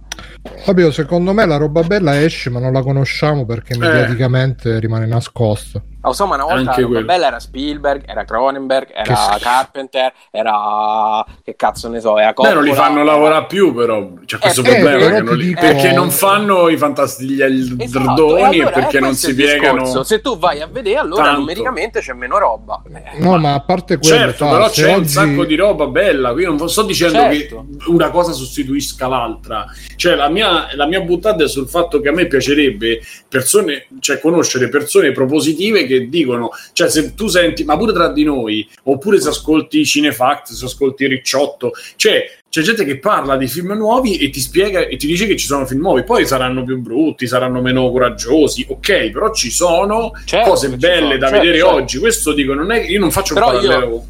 Fabio, 0.64 0.90
secondo 0.90 1.34
me 1.34 1.44
la 1.46 1.56
roba 1.58 1.82
bella 1.82 2.20
esce, 2.22 2.48
ma 2.48 2.58
non 2.58 2.72
la 2.72 2.82
conosciamo 2.82 3.44
perché 3.44 3.74
Eh. 3.74 3.78
mediaticamente 3.78 4.78
rimane 4.80 5.04
nascosta. 5.06 5.82
Ah, 6.08 6.10
Insomma, 6.10 6.34
una 6.34 6.44
volta 6.44 6.70
Anche 6.70 6.84
quello. 6.84 7.04
bella 7.06 7.26
era 7.26 7.38
Spielberg, 7.40 8.02
era 8.06 8.24
Cronenberg, 8.24 8.88
era 8.92 9.02
Che. 9.34 9.40
Carpenter, 9.40 10.12
era 10.30 11.24
che 11.44 11.54
cazzo 11.56 11.88
ne 11.88 12.00
so, 12.00 12.16
era 12.18 12.28
Beh, 12.28 12.34
Coppola. 12.34 12.54
non 12.54 12.64
li 12.64 12.72
fanno 12.72 13.02
lavorare 13.04 13.46
più, 13.46 13.74
però 13.74 14.08
c'è 14.24 14.38
questo 14.38 14.62
Eh, 14.62 14.80
problema. 14.80 15.16
ti 15.18 15.22
non 15.24 15.36
li- 15.36 15.54
Perché 15.54 15.92
non 15.92 16.10
fanno 16.10 16.68
i 16.68 16.76
fantastici 16.76 17.40
Esatto, 17.78 18.14
drdoni 18.14 18.40
e 18.58 18.60
allora, 18.62 18.70
perché 18.70 18.96
eh, 18.98 19.00
non 19.00 19.14
si 19.14 19.34
piegano. 19.34 19.82
discorso. 19.82 20.02
Se 20.04 20.20
tu 20.20 20.38
vai 20.38 20.60
a 20.60 20.66
vedere, 20.66 20.98
allora 20.98 21.24
Tanto. 21.24 21.38
numericamente 21.40 22.00
c'è 22.00 22.12
meno 22.12 22.38
roba. 22.38 22.82
Eh, 22.92 23.18
No, 23.20 23.36
ma 23.38 23.54
a 23.54 23.60
parte 23.60 23.98
quello, 23.98 24.16
Certo, 24.16 24.44
fa, 24.46 24.50
però 24.52 24.68
c'è 24.70 24.88
un 24.92 25.00
oggi- 25.00 25.08
sacco 25.08 25.44
di 25.44 25.54
roba 25.56 25.86
bella. 25.86 26.32
Qui 26.32 26.44
non 26.44 26.68
sto 26.68 26.82
dicendo 26.82 27.18
Certo. 27.18 27.66
che 27.78 27.90
una 27.90 28.10
cosa 28.10 28.32
sostituisca 28.32 29.06
l'altra. 29.08 29.66
Cioè, 29.96 30.14
la 30.14 30.28
mia, 30.28 30.68
la 30.74 30.86
mia 30.86 31.00
buttata 31.00 31.44
è 31.44 31.48
sul 31.48 31.68
fatto 31.68 32.00
che 32.00 32.08
a 32.08 32.12
me 32.12 32.26
piacerebbe 32.26 33.00
persone, 33.28 33.86
cioè, 34.00 34.20
conoscere 34.20 34.68
persone 34.68 35.12
propositive 35.12 35.86
che 35.86 35.97
dicono, 36.06 36.50
cioè, 36.72 36.88
se 36.88 37.14
tu 37.14 37.26
senti, 37.26 37.64
ma 37.64 37.76
pure 37.76 37.92
tra 37.92 38.12
di 38.12 38.24
noi, 38.24 38.68
oppure 38.84 39.20
se 39.20 39.28
ascolti 39.30 39.84
Cinefact, 39.84 40.52
se 40.52 40.64
ascolti 40.64 41.06
Ricciotto, 41.06 41.72
cioè. 41.96 42.36
C'è 42.50 42.62
gente 42.62 42.86
che 42.86 42.98
parla 42.98 43.36
di 43.36 43.46
film 43.46 43.74
nuovi 43.74 44.16
e 44.16 44.30
ti 44.30 44.40
spiega 44.40 44.80
e 44.80 44.96
ti 44.96 45.06
dice 45.06 45.26
che 45.26 45.36
ci 45.36 45.44
sono 45.44 45.66
film 45.66 45.82
nuovi, 45.82 46.02
poi 46.02 46.26
saranno 46.26 46.64
più 46.64 46.80
brutti, 46.80 47.26
saranno 47.26 47.60
meno 47.60 47.90
coraggiosi, 47.90 48.64
ok, 48.66 49.10
però 49.10 49.34
ci 49.34 49.50
sono 49.50 50.12
Certo 50.24 50.48
cose 50.48 50.70
che 50.70 50.76
belle 50.78 51.00
sono, 51.00 51.18
da 51.18 51.26
certo, 51.28 51.42
vedere 51.44 51.58
certo. 51.58 51.74
oggi. 51.74 51.98
Questo 51.98 52.32
dico, 52.32 52.54
non 52.54 52.72
è 52.72 52.80
io 52.88 53.00
non 53.00 53.10
faccio 53.10 53.34
un 53.34 53.40
Però 53.40 53.52
io- 53.52 53.68
parallelo. 53.68 54.06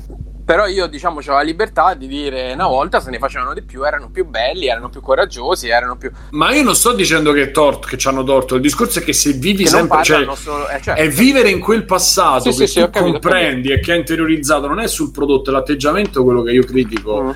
Però 0.49 0.67
io, 0.67 0.87
diciamo, 0.87 1.21
ho 1.21 1.33
la 1.33 1.43
libertà 1.43 1.93
di 1.93 2.07
dire 2.07 2.55
una 2.55 2.69
volta 2.69 3.01
se 3.01 3.11
ne 3.11 3.19
facevano 3.19 3.53
di 3.53 3.61
più, 3.61 3.85
erano 3.85 4.09
più 4.09 4.25
belli, 4.25 4.67
erano 4.67 4.89
più 4.89 5.03
coraggiosi, 5.03 5.69
erano 5.69 5.99
più. 5.99 6.11
Ma 6.31 6.55
io 6.55 6.63
non 6.63 6.75
sto 6.75 6.95
dicendo 6.95 7.33
che 7.33 7.43
è 7.43 7.51
torto, 7.51 7.87
che 7.87 7.99
ci 7.99 8.09
hanno 8.09 8.25
torto. 8.25 8.55
Il 8.55 8.63
discorso 8.63 9.01
è 9.01 9.03
che 9.03 9.13
se 9.13 9.33
vivi 9.33 9.65
che 9.65 9.69
sempre, 9.69 10.03
cioè, 10.03 10.27
solo. 10.37 10.67
eh, 10.71 10.81
cioè, 10.81 10.95
è 10.95 11.07
vivere 11.11 11.51
in 11.51 11.61
quel 11.61 11.85
passato 11.85 12.51
Sì, 12.51 12.61
che 12.61 12.67
sì, 12.67 12.73
sì, 12.73 12.81
tu 12.81 12.87
capito, 12.87 13.05
ho 13.05 13.11
comprendi 13.11 13.73
e 13.73 13.81
che 13.81 13.93
hai 13.93 13.99
interiorizzato, 13.99 14.67
non 14.69 14.81
è 14.81 14.89
sul 14.89 15.11
prodotto, 15.11 15.51
è 15.51 15.53
l'atteggiamento 15.53 16.25
quello 16.25 16.41
che 16.41 16.53
io 16.53 16.65
critico. 16.65 17.25
Mm. 17.25 17.31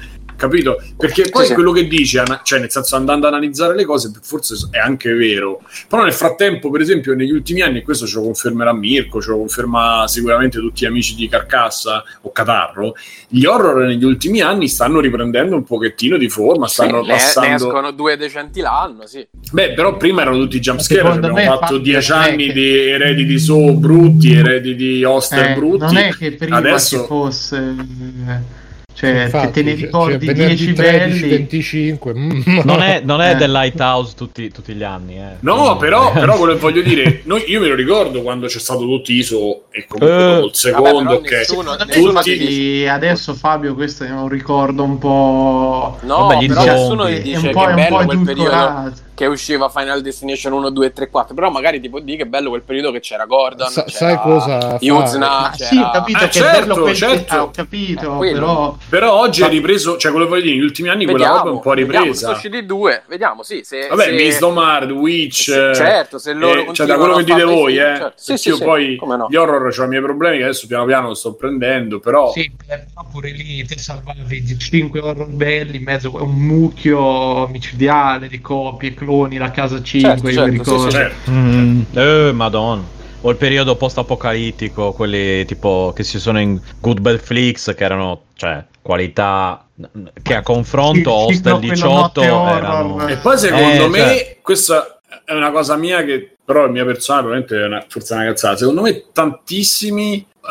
Capito? 0.47 0.83
Perché 0.97 1.29
poi 1.31 1.43
Sì, 1.43 1.49
sì. 1.49 1.55
quello 1.55 1.71
che 1.73 1.89
ana- 2.19 2.41
cioè 2.43 2.59
nel 2.59 2.71
senso 2.71 2.97
andando 2.97 3.27
ad 3.27 3.35
analizzare 3.35 3.75
le 3.77 3.85
cose, 3.85 4.11
forse 4.23 4.57
è 4.71 4.79
anche 4.79 5.13
vero. 5.13 5.61
Però 5.89 6.03
nel 6.03 6.13
frattempo, 6.13 6.71
per 6.71 6.81
esempio, 6.81 7.15
negli 7.15 7.31
ultimi 7.31 7.61
anni, 7.61 7.79
e 7.79 7.83
questo 7.83 8.07
ce 8.07 8.17
lo 8.17 8.23
confermerà 8.23 8.73
Mirko, 8.73 9.21
ce 9.21 9.31
lo 9.31 9.39
conferma 9.39 10.05
sicuramente 10.09 10.59
tutti 10.59 10.83
gli 10.85 10.87
amici 10.89 11.15
di 11.15 11.29
Carcassa 11.29 12.03
o 12.23 12.33
Catarro, 12.33 12.95
gli 13.29 13.45
horror 13.45 13.87
negli 13.87 14.05
ultimi 14.05 14.41
anni 14.41 14.69
stanno 14.69 15.01
riprendendo 15.01 15.55
un 15.55 15.63
pochettino 15.65 16.17
di 16.17 16.29
forma, 16.29 16.67
Sì, 16.67 16.75
stanno 16.75 17.01
ne, 17.03 17.07
ne 17.07 17.13
passando... 17.13 17.67
escono 17.67 17.91
due 17.93 18.17
decenti 18.17 18.61
l'anno, 18.61 19.07
sì. 19.07 19.25
Beh, 19.53 19.75
però 19.75 19.97
prima 19.97 20.23
erano 20.23 20.39
tutti 20.39 20.59
jumpscare, 20.59 21.09
abbiamo 21.09 21.37
fatto 21.37 21.79
dieci 21.79 22.11
anni 22.13 22.47
che- 22.47 22.53
di 22.53 22.77
eredi 22.89 23.25
di 23.25 23.39
So 23.39 23.73
brutti, 23.75 24.33
eredi 24.33 24.75
di 24.75 25.05
Oster 25.05 25.51
Eh, 25.51 25.55
brutti. 25.55 25.85
non 25.85 25.97
è 25.97 26.13
che 26.15 26.33
prima 26.33 26.57
Adesso- 26.57 27.01
ci 27.01 27.07
fosse 27.07 27.57
eh, 27.57 28.61
cioè 29.09 29.23
Infatti, 29.25 29.51
te, 29.51 29.63
ne 29.63 29.71
cioè, 29.73 29.81
ricordi 29.81 30.27
cioè, 30.27 30.35
venerdì 30.35 30.57
10 30.65 30.73
13, 30.75 30.99
belli 31.21 31.29
25 31.29 32.15
mm, 32.15 32.43
Non 32.65 32.83
è, 32.83 33.01
non 33.05 33.21
è 33.21 33.31
Eh. 33.33 33.35
del 33.35 33.51
Lighthouse 33.51 34.15
tutti, 34.17 34.49
tutti 34.53 34.73
gli 34.75 34.83
anni. 34.85 35.17
Eh. 35.17 35.37
No, 35.41 35.77
però, 35.77 36.13
però 36.15 36.37
quello 36.37 36.53
che 36.55 36.61
voglio 36.61 36.83
dire, 36.83 37.23
noi- 37.25 37.45
io 37.49 37.61
me 37.61 37.67
lo 37.67 37.75
ricordo 37.75 38.23
quando 38.23 38.47
c'è 38.47 38.59
stato 38.61 38.81
tutto 38.81 39.11
ISO 39.11 39.65
e 39.71 39.87
comunque 39.89 40.25
dopo 40.35 40.47
il 40.47 40.55
secondo, 40.55 41.21
che 41.21 41.37
nessuno- 41.39 41.71
me, 41.77 41.85
nessuno 41.85 42.13
tutti- 42.21 42.31
infatti, 42.31 42.87
adesso 42.89 43.35
Fabio 43.35 43.75
questo 43.75 44.05
è 44.05 44.11
un 44.11 44.29
ricordo 44.29 44.85
un 44.85 44.99
po' 44.99 45.99
No, 46.03 46.27
Vabbè, 46.27 46.43
gli 46.43 46.47
però 46.47 46.65
nessuno 46.65 47.09
gli 47.11 47.15
è 47.17 47.23
dice 47.23 47.47
un 47.47 47.53
po', 47.53 47.61
che 47.61 47.67
è 47.67 47.69
è 47.69 47.71
un 47.71 47.75
bello 47.77 47.97
po' 47.99 48.05
quel 48.05 48.19
periodo 48.21 48.43
edulcorato 48.51 48.93
che 49.15 49.27
usciva 49.27 49.69
Final 49.69 50.01
Destination 50.03 50.53
1, 50.55 50.71
2, 50.71 50.93
3, 50.93 51.11
4. 51.11 51.35
Però 51.35 51.51
magari 51.51 51.81
ti 51.81 51.89
può 51.89 52.01
dire 52.01 52.19
che 52.19 52.23
è 52.25 52.27
bello 52.27 52.49
quel 52.51 52.63
periodo 52.63 52.91
che 52.91 53.01
c'era 53.01 53.25
Gordon, 53.27 53.69
Sa- 53.69 53.85
c'era 53.85 53.99
sai 53.99 54.19
cosa? 54.19 54.77
Yuzna, 54.81 55.53
sì, 55.55 55.77
ho 55.77 55.91
capito 55.91 56.19
Ah, 56.19 56.27
che 56.27 56.31
certo, 56.31 56.95
certo. 56.95 57.35
ah, 57.35 57.43
ho 57.43 57.51
capito 57.51 58.13
Eh, 58.15 58.17
quello. 58.17 58.41
però 58.41 58.77
però 58.89 59.13
oggi 59.21 59.43
è 59.43 59.49
ripreso, 59.49 59.97
cioè 59.97 60.11
quello 60.11 60.27
che 60.27 60.33
voglio 60.33 60.43
dire, 60.45 60.55
negli 60.57 60.65
ultimi 60.65 60.89
anni 60.89 61.05
quella 61.05 61.19
Vediamo, 61.19 61.37
roba 61.39 61.51
è 61.51 61.53
un 61.53 61.61
po' 61.61 61.71
vediamo, 61.71 61.99
ripresa. 62.05 62.21
sono 62.27 62.33
usciti 62.37 62.67
due, 62.67 63.03
vediamo, 63.09 63.43
sì, 63.43 63.61
se, 63.65 63.89
Vabbè, 63.89 64.05
se- 64.05 64.11
Wisdom 64.11 64.59
Hard, 64.59 64.91
Witch, 64.91 65.43
se- 65.43 65.75
certo, 65.75 66.19
se 66.19 66.33
loro 66.33 66.67
eh, 66.71 66.73
cioè 66.75 66.87
da 66.87 66.97
quello 66.97 67.17
che 67.17 67.25
dite 67.25 67.45
voi, 67.45 67.73
insieme, 67.73 67.93
eh, 67.93 67.97
certo. 67.99 68.13
Sì, 68.17 68.37
sì, 68.37 68.49
io 68.49 68.57
sì, 68.57 68.65
poi 68.65 68.99
no. 69.03 69.27
gli 69.29 69.37
horror 69.37 69.75
ho 69.79 69.85
i 69.85 69.89
miei 69.89 70.03
problemi 70.03 70.39
che 70.39 70.45
adesso 70.45 70.67
piano 70.67 70.85
piano 70.85 71.15
sto 71.15 71.35
prendendo, 71.35 72.01
però 72.01 72.33
sì, 72.33 72.51
però 72.67 72.83
pure 73.11 73.31
lì 73.31 73.65
te 73.65 73.79
salvavi 73.79 74.59
5 74.59 75.01
horror 75.01 75.29
belli 75.29 75.77
in 75.77 75.83
mezzo 75.85 76.13
a 76.17 76.23
un 76.23 76.35
mucchio 76.35 77.47
micidiale 77.49 78.29
di 78.29 78.41
copie, 78.41 78.95
cloni, 79.05 79.37
la 79.39 79.51
casa 79.51 79.83
5 79.83 80.11
Certo, 80.11 80.29
io 80.29 80.35
certo, 80.35 80.51
mi 80.51 80.53
sì, 80.53 80.59
ricordo 80.63 80.91
sì, 80.91 80.97
certo. 80.97 81.31
Mm, 81.31 81.81
eh, 81.93 82.33
madonna. 82.33 82.83
O 83.25 83.31
il 83.31 83.37
periodo 83.37 83.77
post-apocalittico, 83.77 84.93
quelli 84.93 85.45
tipo 85.45 85.93
che 85.95 86.03
si 86.03 86.19
sono 86.19 86.41
in 86.41 86.61
Good 86.81 87.01
Bad 87.01 87.19
Flix, 87.21 87.73
che 87.75 87.85
erano, 87.85 88.23
cioè, 88.35 88.65
qualità 88.83 89.65
che 90.23 90.35
a 90.35 90.43
confronto 90.43 91.29
Sì, 91.29 91.35
sì, 91.35 91.39
Hostel 91.39 91.53
no, 91.53 91.59
quello 91.59 91.73
18 91.75 91.93
notte 91.95 92.29
horror. 92.29 92.57
erano... 92.57 93.07
E 93.09 93.17
poi 93.19 93.39
secondo 93.39 93.85
Eh, 93.85 93.89
me, 93.89 93.99
cioè- 93.99 94.39
questa 94.43 95.01
è 95.25 95.33
una 95.35 95.51
cosa 95.53 95.77
mia 95.77 96.03
che 96.05 96.37
però 96.45 96.67
è 96.67 96.69
mia 96.69 96.85
personale, 96.85 97.27
probabilmente 97.27 97.63
è 97.65 97.67
una, 97.67 97.85
forse 97.89 98.15
è 98.15 98.17
una 98.17 98.27
cazzata. 98.27 98.57
Secondo 98.57 98.81
me 98.83 99.05
tantissimi 99.13 100.27
t- 100.41 100.47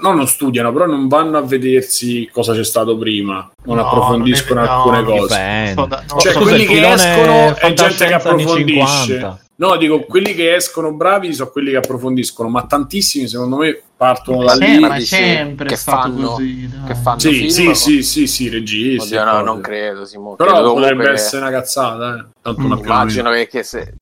no, 0.00 0.12
non 0.12 0.26
studiano, 0.26 0.72
però 0.72 0.86
non 0.86 1.06
vanno 1.08 1.38
a 1.38 1.42
vedersi 1.42 2.28
cosa 2.32 2.52
c'è 2.54 2.64
stato 2.64 2.96
prima, 2.98 3.50
non 3.64 3.76
No, 3.76 3.86
approfondiscono 3.86 4.60
non 4.60 4.68
è- 4.68 4.72
alcune 4.72 5.00
no, 5.02 5.08
cose. 5.20 5.72
Da- 5.74 6.04
no, 6.08 6.18
Cioè, 6.18 6.32
Scusa, 6.32 6.38
quelli 6.40 6.66
che 6.66 6.90
escono 6.92 7.56
è 7.56 7.72
gente 7.72 8.06
che 8.06 8.14
approfondisce. 8.14 9.04
50. 9.06 9.40
No, 9.60 9.76
dico, 9.76 10.00
quelli 10.04 10.34
che 10.34 10.54
escono 10.54 10.90
bravi 10.94 11.34
sono 11.34 11.50
quelli 11.50 11.70
che 11.72 11.76
approfondiscono, 11.76 12.48
ma 12.48 12.64
tantissimi 12.64 13.28
secondo 13.28 13.56
me 13.56 13.78
partono 13.94 14.42
da 14.42 14.54
Sì, 14.54 14.60
lì. 14.64 14.78
ma 14.78 14.94
è 14.94 14.98
dici 14.98 15.14
sempre 15.14 15.68
che 15.68 15.76
stato 15.76 16.00
fanno- 16.14 16.28
così, 16.30 16.66
dai. 16.66 16.86
che 16.86 16.94
fanno 16.94 17.18
Sì, 17.18 17.30
film, 17.34 17.48
sì, 17.50 17.66
o- 17.66 17.74
sì, 17.74 18.02
sì, 18.02 18.26
sì, 18.26 18.48
registi. 18.48 19.14
Oddio, 19.14 19.24
no, 19.30 19.42
non 19.42 19.60
credo, 19.60 20.06
Simo. 20.06 20.34
Però 20.34 20.52
Credo 20.52 20.72
potrebbe 20.72 21.04
che- 21.04 21.10
essere 21.10 21.42
una 21.42 21.50
cazzata, 21.50 22.16
eh. 22.16 22.24
Tanto 22.40 22.60
Mm, 22.62 22.72
Immagino 22.72 23.30
che, 23.32 23.46
che 23.48 23.62
se 23.62 23.92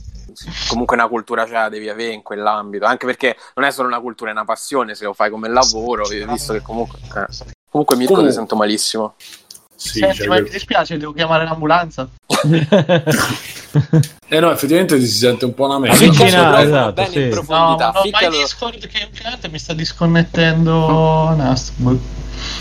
comunque 0.69 0.97
una 0.97 1.09
cultura 1.09 1.47
ce 1.47 1.53
la 1.53 1.69
devi 1.69 1.89
avere 1.89 2.13
in 2.13 2.23
quell'ambito, 2.23 2.85
anche 2.85 3.07
perché 3.07 3.37
non 3.55 3.65
è 3.67 3.71
solo 3.71 3.89
una 3.89 4.01
cultura, 4.01 4.31
è 4.31 4.33
una 4.33 4.45
passione 4.45 4.95
se 4.95 5.05
lo 5.05 5.13
fai 5.13 5.31
come 5.31 5.49
lavoro, 5.49 6.07
visto 6.07 6.53
che 6.53 6.63
comunque... 6.63 6.99
eh. 7.17 7.57
Comunque 7.71 7.97
Mirko 7.97 8.13
Comunque- 8.15 8.33
ti 8.33 8.33
sento 8.33 8.57
malissimo. 8.57 9.15
Sì, 9.75 9.99
Senti, 10.01 10.27
ma 10.27 10.41
mi 10.41 10.49
dispiace, 10.49 10.97
devo 10.97 11.13
chiamare 11.13 11.45
l'ambulanza. 11.45 12.09
Eh 14.31 14.41
no, 14.41 14.51
effettivamente 14.51 15.01
si 15.01 15.07
sente 15.07 15.47
un 15.47 15.55
po' 15.55 15.65
una 15.65 15.79
merda. 15.79 15.97
Avvicina- 15.97 16.61
esatto, 16.63 16.93
bene 16.93 17.09
sì. 17.09 17.19
in 17.19 17.25
No, 17.29 17.31
profondità. 17.31 17.87
no, 17.87 17.93
ma 17.95 18.01
ficcalo- 18.03 18.35
il 18.35 18.41
Discord 18.43 18.87
che 18.87 19.07
ultimamente 19.11 19.49
mi 19.49 19.59
sta 19.59 19.73
disconnettendo 19.73 21.35
Nastro. 21.35 21.97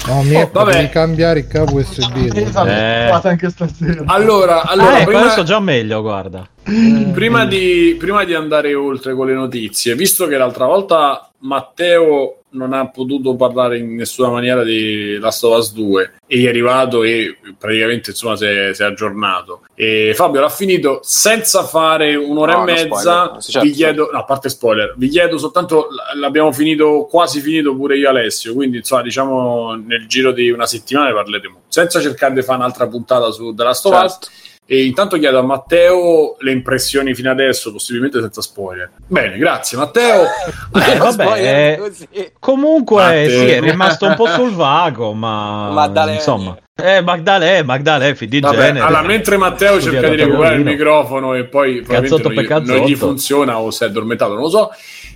No, 0.07 0.21
mi 0.23 0.33
è 0.35 0.43
Oh, 0.43 0.49
vabbè. 0.51 0.71
devi 0.71 0.89
cambiare 0.89 1.39
il 1.39 1.47
cavo 1.47 1.75
USB. 1.77 2.31
Esatto, 2.33 2.69
Eh. 2.69 3.07
fatto 3.11 3.27
anche 3.27 3.49
stasera. 3.49 4.03
Allora, 4.05 4.63
allora 4.63 4.97
Ah, 4.99 5.03
prima, 5.03 5.21
adesso 5.25 5.43
già 5.43 5.59
meglio, 5.59 6.01
guarda. 6.01 6.47
prima 6.63 7.45
di, 7.45 7.95
prima 7.99 8.23
di 8.23 8.33
andare 8.33 8.73
oltre 8.73 9.13
con 9.13 9.27
le 9.27 9.33
notizie, 9.33 9.93
visto 9.95 10.25
che 10.27 10.37
l'altra 10.37 10.65
volta 10.65 11.29
Matteo 11.39 12.43
non 12.57 12.73
ha 12.73 12.89
potuto 12.89 13.35
parlare 13.35 13.77
in 13.77 13.95
nessuna 13.95 14.29
maniera 14.29 14.63
di 14.63 15.17
Last 15.19 15.43
of 15.43 15.57
Us 15.57 15.73
2 15.73 16.13
e 16.27 16.43
è 16.43 16.47
arrivato 16.49 17.03
e 17.03 17.37
praticamente 17.57 18.09
insomma 18.09 18.35
si 18.35 18.45
è, 18.45 18.71
si 18.73 18.81
è 18.81 18.85
aggiornato. 18.85 19.61
E 19.75 20.11
Fabio 20.15 20.41
l'ha 20.41 20.49
finito 20.49 20.99
senza 21.03 21.63
fare 21.63 22.15
un'ora 22.15 22.53
No, 22.55 22.61
e 22.63 22.65
mezza. 22.65 22.87
spoiler. 22.89 23.43
Certo, 23.43 23.67
vi 23.67 23.73
chiedo, 23.73 24.09
no, 24.11 24.17
a 24.19 24.23
parte 24.23 24.49
spoiler 24.49 24.93
vi 24.97 25.07
chiedo 25.09 25.37
soltanto 25.37 25.87
l'abbiamo 26.15 26.51
finito 26.51 27.07
quasi 27.09 27.39
finito 27.39 27.75
pure 27.75 27.97
io 27.97 28.09
Alessio. 28.09 28.53
Quindi 28.53 28.77
insomma 28.77 29.03
diciamo 29.03 29.75
nel 29.75 30.07
giro 30.07 30.31
di 30.31 30.49
una 30.49 30.65
settimana 30.65 31.07
ne 31.09 31.13
parleremo. 31.13 31.61
Senza 31.67 32.01
cercare 32.01 32.33
di 32.33 32.41
fare 32.41 32.57
un'altra 32.57 32.87
puntata 32.87 33.31
su 33.31 33.53
The 33.53 33.63
Last 33.63 33.85
of 33.85 33.93
Us. 34.03 34.11
Certo. 34.11 34.27
E 34.69 34.85
intanto 34.85 35.17
chiedo 35.17 35.39
a 35.39 35.43
Matteo 35.43 36.35
le 36.39 36.51
impressioni 36.51 37.15
fino 37.15 37.31
adesso, 37.31 37.71
possibilmente 37.71 38.19
senza 38.19 38.41
spoiler. 38.41 38.91
Bene, 39.07 39.37
grazie 39.37 39.77
Matteo. 39.77 40.23
Eh, 40.25 40.97
vabbè, 40.97 41.11
Spoiler 41.23 41.91
eh. 42.11 42.33
Comunque, 42.37 43.01
Matteo. 43.01 43.29
sì, 43.29 43.45
è 43.47 43.61
rimasto 43.61 44.05
un 44.05 44.15
po' 44.15 44.27
sul 44.27 44.51
vago, 44.51 45.13
ma 45.13 45.69
Maddalene. 45.71 46.17
insomma. 46.17 46.57
Eh, 46.75 47.01
Magdalè, 47.01 47.63
Magdalè, 47.63 48.13
fi 48.13 48.27
di 48.27 48.39
Vabbè, 48.41 48.55
genere. 48.57 48.79
allora, 48.85 49.01
mentre 49.01 49.37
Matteo 49.37 49.81
cerca 49.81 50.09
di 50.09 50.17
recuperare 50.17 50.55
il 50.57 50.63
microfono 50.65 51.33
e 51.33 51.45
poi 51.45 51.81
probabilmente 51.81 52.45
Cazzotto 52.45 52.61
non 52.61 52.65
gli, 52.65 52.77
non 52.77 52.87
gli 52.87 52.95
funziona 52.95 53.59
o 53.59 53.71
si 53.71 53.83
è 53.83 53.87
addormentato, 53.87 54.33
non 54.33 54.41
lo 54.43 54.49
so. 54.49 54.69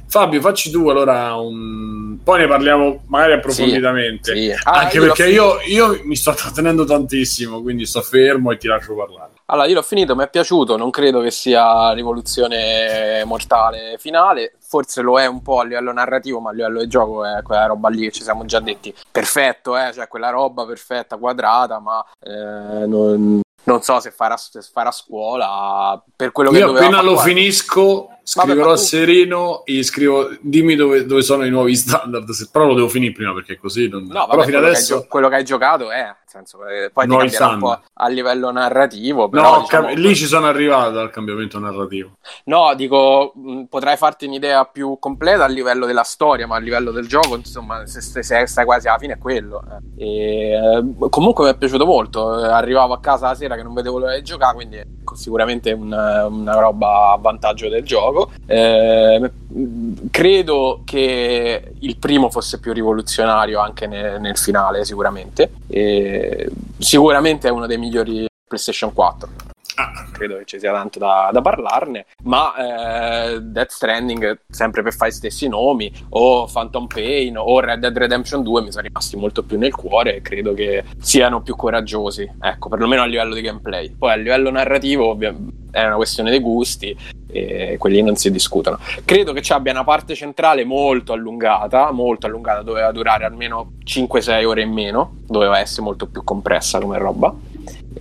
Fabio, 0.07 0.41
facci 0.41 0.71
tu 0.71 0.89
allora 0.89 1.35
un... 1.35 2.17
Poi 2.23 2.39
ne 2.39 2.47
parliamo 2.47 3.03
magari 3.07 3.33
approfonditamente. 3.33 4.33
Sì, 4.35 4.41
sì. 4.47 4.55
Ah, 4.63 4.79
Anche 4.79 4.97
io 4.97 5.03
perché 5.03 5.29
io, 5.29 5.59
io 5.67 6.01
mi 6.03 6.15
sto 6.17 6.33
trattenendo 6.33 6.83
tantissimo, 6.83 7.61
quindi 7.61 7.85
sto 7.85 8.01
fermo 8.01 8.51
e 8.51 8.57
ti 8.57 8.67
lascio 8.67 8.93
parlare. 8.95 9.31
Allora, 9.51 9.67
io 9.67 9.75
l'ho 9.75 9.81
finito, 9.81 10.15
mi 10.15 10.23
è 10.23 10.29
piaciuto, 10.29 10.77
non 10.77 10.89
credo 10.91 11.19
che 11.19 11.29
sia 11.29 11.91
rivoluzione 11.91 13.21
mortale 13.25 13.97
finale, 13.99 14.55
forse 14.59 15.01
lo 15.01 15.19
è 15.19 15.25
un 15.25 15.41
po' 15.41 15.59
a 15.59 15.65
livello 15.65 15.91
narrativo, 15.91 16.39
ma 16.39 16.51
a 16.51 16.53
livello 16.53 16.79
di 16.79 16.87
gioco 16.87 17.25
è 17.25 17.41
quella 17.41 17.65
roba 17.65 17.89
lì 17.89 18.03
che 18.03 18.11
ci 18.11 18.23
siamo 18.23 18.45
già 18.45 18.61
detti. 18.61 18.95
Perfetto, 19.11 19.77
eh? 19.77 19.91
cioè 19.93 20.07
quella 20.07 20.29
roba 20.29 20.65
perfetta, 20.65 21.17
quadrata, 21.17 21.79
ma 21.79 22.01
eh, 22.21 22.85
non, 22.87 23.41
non 23.63 23.81
so 23.81 23.99
se 23.99 24.11
farà, 24.11 24.37
se 24.37 24.61
farà 24.61 24.91
scuola 24.91 26.01
per 26.15 26.31
quello 26.31 26.49
che 26.49 26.59
Io 26.59 26.67
doveva 26.67 26.85
appena 26.85 27.01
lo 27.01 27.17
finisco, 27.17 28.19
scriverò 28.23 28.71
a 28.71 28.75
tu- 28.75 28.81
Sereno 28.81 29.65
e 29.65 29.83
scrivo 29.83 30.29
dimmi 30.41 30.75
dove, 30.75 31.05
dove 31.05 31.21
sono 31.21 31.45
i 31.45 31.49
nuovi 31.49 31.75
standard. 31.75 32.25
Però 32.51 32.65
lo 32.65 32.73
devo 32.75 32.87
finire 32.87 33.11
prima 33.13 33.33
perché 33.33 33.57
così 33.57 33.87
non. 33.87 34.03
No, 34.03 34.07
però 34.07 34.25
vabbè, 34.27 34.43
fino 34.45 34.57
quello, 34.57 34.67
adesso. 34.67 34.95
che 34.95 35.01
gio- 35.01 35.07
quello 35.09 35.29
che 35.29 35.35
hai 35.35 35.43
giocato 35.43 35.91
è, 35.91 36.03
nel 36.03 36.15
senso, 36.25 36.65
eh, 36.65 36.89
poi 36.93 37.03
ti 37.05 37.09
Nuovi 37.11 37.29
cambierà 37.29 37.53
un 37.53 37.59
po' 37.59 37.81
a 37.93 38.07
livello 38.07 38.51
narrativo, 38.51 39.27
però, 39.29 39.55
No, 39.55 39.61
diciamo- 39.61 39.87
cam- 39.87 39.97
lì 39.97 40.15
ci 40.15 40.25
sono 40.25 40.47
arrivato 40.47 40.99
al 40.99 41.09
cambiamento 41.09 41.59
narrativo. 41.59 42.11
No, 42.45 42.73
dico, 42.75 43.33
potrai 43.69 43.97
farti 43.97 44.25
un'idea 44.27 44.63
più 44.65 44.97
completa 44.99 45.43
a 45.43 45.47
livello 45.47 45.85
della 45.85 46.03
storia, 46.03 46.47
ma 46.47 46.55
a 46.55 46.59
livello 46.59 46.91
del 46.91 47.07
gioco, 47.07 47.35
insomma, 47.35 47.85
se, 47.85 48.01
se- 48.01 48.23
se 48.23 48.45
stai 48.47 48.65
quasi 48.65 48.87
alla 48.87 48.97
fine 48.97 49.13
è 49.13 49.17
quello. 49.17 49.61
eh. 49.97 50.03
E, 50.03 50.51
eh, 50.53 51.09
comunque 51.09 51.45
mi 51.45 51.51
è 51.51 51.57
piaciuto 51.57 51.85
molto. 51.85 52.39
eh, 52.39 52.47
Arrivavo 52.47 52.93
a 52.93 52.99
casa 52.99 53.27
la 53.27 53.35
sera 53.35 53.55
che 53.55 53.63
non 53.63 53.73
vedevo 53.73 53.97
l'ora 53.99 54.15
di 54.15 54.23
giocare, 54.23 54.53
quindi 54.55 54.81
sicuramente 55.15 55.71
una, 55.73 56.25
una 56.27 56.53
roba 56.59 57.11
a 57.11 57.17
vantaggio 57.17 57.67
del 57.69 57.83
gioco. 57.83 58.10
Eh, 58.45 59.31
mh, 59.47 59.93
credo 60.11 60.81
che 60.85 61.73
il 61.79 61.97
primo 61.97 62.29
fosse 62.29 62.59
più 62.59 62.73
rivoluzionario 62.73 63.59
anche 63.59 63.87
ne- 63.87 64.19
nel 64.19 64.37
finale, 64.37 64.85
sicuramente. 64.85 65.51
E, 65.67 66.49
sicuramente 66.77 67.47
è 67.47 67.51
uno 67.51 67.67
dei 67.67 67.77
migliori 67.77 68.25
PlayStation 68.47 68.93
4 68.93 69.50
Credo 70.11 70.37
che 70.37 70.45
ci 70.45 70.59
sia 70.59 70.71
tanto 70.71 70.99
da, 70.99 71.29
da 71.31 71.41
parlarne, 71.41 72.05
ma 72.23 72.55
eh, 72.55 73.41
Death 73.41 73.71
Stranding, 73.71 74.41
sempre 74.49 74.83
per 74.83 74.93
fare 74.93 75.11
gli 75.11 75.15
stessi 75.15 75.47
nomi, 75.47 75.91
o 76.09 76.45
Phantom 76.51 76.87
Pain 76.87 77.37
o 77.37 77.59
Red 77.59 77.79
Dead 77.79 77.97
Redemption 77.97 78.43
2 78.43 78.61
mi 78.61 78.71
sono 78.71 78.87
rimasti 78.87 79.15
molto 79.15 79.43
più 79.43 79.57
nel 79.57 79.73
cuore 79.73 80.17
e 80.17 80.21
credo 80.21 80.53
che 80.53 80.83
siano 80.99 81.41
più 81.41 81.55
coraggiosi, 81.55 82.29
ecco, 82.39 82.69
perlomeno 82.69 83.01
a 83.01 83.05
livello 83.05 83.33
di 83.33 83.41
gameplay. 83.41 83.95
Poi 83.97 84.11
a 84.11 84.15
livello 84.15 84.51
narrativo 84.51 85.07
ovvia- 85.07 85.35
è 85.71 85.85
una 85.85 85.95
questione 85.95 86.29
dei 86.29 86.39
gusti 86.39 86.95
e 87.31 87.77
quelli 87.79 88.01
non 88.01 88.15
si 88.15 88.29
discutono. 88.29 88.77
Credo 89.05 89.31
che 89.33 89.41
ci 89.41 89.53
abbia 89.53 89.71
una 89.71 89.85
parte 89.85 90.15
centrale 90.15 90.65
molto 90.65 91.13
allungata, 91.13 91.91
molto 91.91 92.27
allungata, 92.27 92.61
doveva 92.61 92.91
durare 92.91 93.23
almeno 93.23 93.73
5-6 93.85 94.45
ore 94.45 94.61
in 94.61 94.71
meno, 94.71 95.15
doveva 95.27 95.59
essere 95.59 95.83
molto 95.83 96.07
più 96.07 96.23
compressa 96.23 96.79
come 96.79 96.97
roba. 96.97 97.33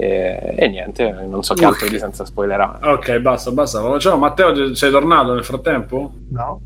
E, 0.00 0.54
e 0.56 0.68
niente, 0.68 1.10
non 1.28 1.42
so 1.42 1.52
che 1.52 1.66
altro 1.66 1.86
di 1.86 1.98
senza 1.98 2.24
spoilerare. 2.24 2.90
Ok, 2.90 3.18
basta, 3.18 3.50
basta. 3.50 3.82
Facciamo. 3.82 4.16
Matteo, 4.16 4.74
sei 4.74 4.90
tornato 4.90 5.34
nel 5.34 5.44
frattempo? 5.44 6.12
No. 6.30 6.62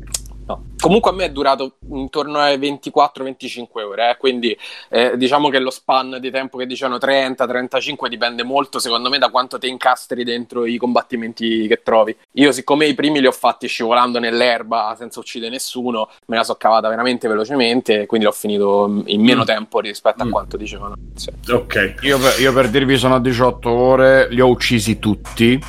No. 0.47 0.63
Comunque 0.79 1.09
a 1.09 1.13
me 1.15 1.25
è 1.25 1.31
durato 1.31 1.77
intorno 1.91 2.37
alle 2.39 2.57
24-25 2.57 3.65
ore, 3.83 4.11
eh, 4.11 4.17
quindi 4.17 4.55
eh, 4.89 5.17
diciamo 5.17 5.49
che 5.49 5.57
lo 5.59 5.71
span 5.71 6.17
di 6.21 6.29
tempo 6.29 6.57
che 6.59 6.67
dicevano 6.67 6.97
30-35 6.97 8.07
dipende 8.07 8.43
molto 8.43 8.77
secondo 8.77 9.09
me 9.09 9.17
da 9.17 9.29
quanto 9.29 9.57
ti 9.57 9.67
incastri 9.67 10.23
dentro 10.23 10.65
i 10.65 10.77
combattimenti 10.77 11.67
che 11.67 11.81
trovi. 11.83 12.15
Io 12.33 12.51
siccome 12.51 12.85
i 12.85 12.93
primi 12.93 13.19
li 13.19 13.25
ho 13.27 13.31
fatti 13.31 13.67
scivolando 13.67 14.19
nell'erba 14.19 14.93
senza 14.97 15.19
uccidere 15.19 15.51
nessuno, 15.51 16.09
me 16.27 16.35
la 16.37 16.43
so 16.43 16.53
cavata 16.55 16.89
veramente 16.89 17.27
velocemente, 17.27 18.05
quindi 18.05 18.25
l'ho 18.27 18.31
finito 18.31 19.01
in 19.05 19.21
meno 19.23 19.41
Mm. 19.41 19.45
tempo 19.45 19.79
rispetto 19.79 20.21
a 20.21 20.25
Mm. 20.27 20.31
quanto 20.31 20.57
dicevano. 20.57 20.95
Sì. 21.15 21.31
Ok. 21.49 21.95
Io 22.01 22.19
per, 22.19 22.39
io 22.39 22.53
per 22.53 22.69
dirvi 22.69 22.97
sono 22.97 23.15
a 23.15 23.19
18 23.19 23.69
ore, 23.71 24.27
li 24.29 24.41
ho 24.41 24.47
uccisi 24.47 24.99
tutti, 24.99 25.59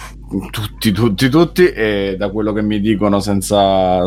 tutti, 0.50 0.92
tutti, 0.92 1.28
tutti, 1.28 1.70
e 1.70 2.16
da 2.18 2.30
quello 2.30 2.52
che 2.52 2.62
mi 2.62 2.80
dicono 2.80 3.20
senza, 3.20 4.06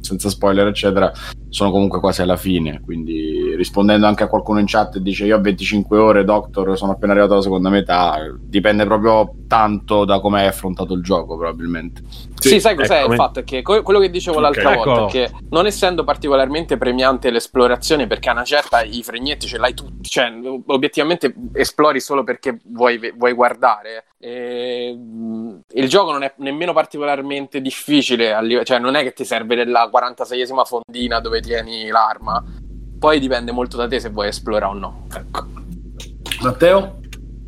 senza 0.00 0.28
spoiler, 0.28 0.66
eccetera, 0.66 1.10
sono 1.48 1.70
comunque 1.70 2.00
quasi 2.00 2.22
alla 2.22 2.36
fine. 2.36 2.80
Quindi 2.80 3.54
rispondendo 3.56 4.06
anche 4.06 4.24
a 4.24 4.28
qualcuno 4.28 4.58
in 4.58 4.66
chat, 4.66 4.98
dice 4.98 5.24
io 5.24 5.38
ho 5.38 5.40
25 5.40 5.98
ore, 5.98 6.24
Doctor, 6.24 6.76
sono 6.76 6.92
appena 6.92 7.12
arrivato 7.12 7.34
alla 7.34 7.42
seconda 7.42 7.70
metà, 7.70 8.16
dipende 8.38 8.84
proprio 8.84 9.34
tanto 9.54 10.04
da 10.04 10.18
come 10.18 10.40
hai 10.40 10.48
affrontato 10.48 10.94
il 10.94 11.02
gioco, 11.02 11.36
probabilmente. 11.36 12.02
Sì, 12.40 12.58
sai 12.58 12.74
cos'è 12.74 13.02
ecco, 13.02 13.10
il 13.12 13.14
fatto? 13.16 13.38
È 13.38 13.44
che 13.44 13.62
que- 13.62 13.82
quello 13.82 14.00
che 14.00 14.10
dicevo 14.10 14.38
Ok. 14.38 14.42
l'altra 14.42 14.72
Eccolo. 14.72 14.94
volta 15.02 15.06
è 15.06 15.10
che 15.26 15.32
non 15.50 15.66
essendo 15.66 16.02
particolarmente 16.02 16.76
premiante 16.76 17.30
l'esplorazione, 17.30 18.08
perché 18.08 18.30
a 18.30 18.32
una 18.32 18.42
certa 18.42 18.82
i 18.82 19.02
fregnetti 19.04 19.46
ce 19.46 19.58
l'hai 19.58 19.72
tutti, 19.72 20.08
cioè 20.08 20.32
obiettivamente 20.66 21.32
esplori 21.52 22.00
solo 22.00 22.24
perché 22.24 22.58
vuoi, 22.64 23.12
vuoi 23.16 23.32
guardare. 23.32 24.06
E, 24.18 24.92
mh, 24.92 25.60
il 25.74 25.88
gioco 25.88 26.10
non 26.10 26.24
è 26.24 26.34
nemmeno 26.38 26.72
particolarmente 26.72 27.60
difficile, 27.60 28.34
a 28.34 28.40
live- 28.40 28.64
cioè 28.64 28.80
non 28.80 28.96
è 28.96 29.04
che 29.04 29.12
ti 29.12 29.24
serve 29.24 29.54
della 29.54 29.88
46esima 29.88 30.64
fondina 30.64 31.20
dove 31.20 31.40
tieni 31.40 31.86
l'arma. 31.88 32.42
Poi 32.98 33.20
dipende 33.20 33.52
molto 33.52 33.76
da 33.76 33.86
te 33.86 34.00
se 34.00 34.08
vuoi 34.08 34.28
esplorare 34.28 34.74
o 34.74 34.78
no. 34.78 35.06
Ecco. 35.14 35.46
Matteo? 36.42 36.98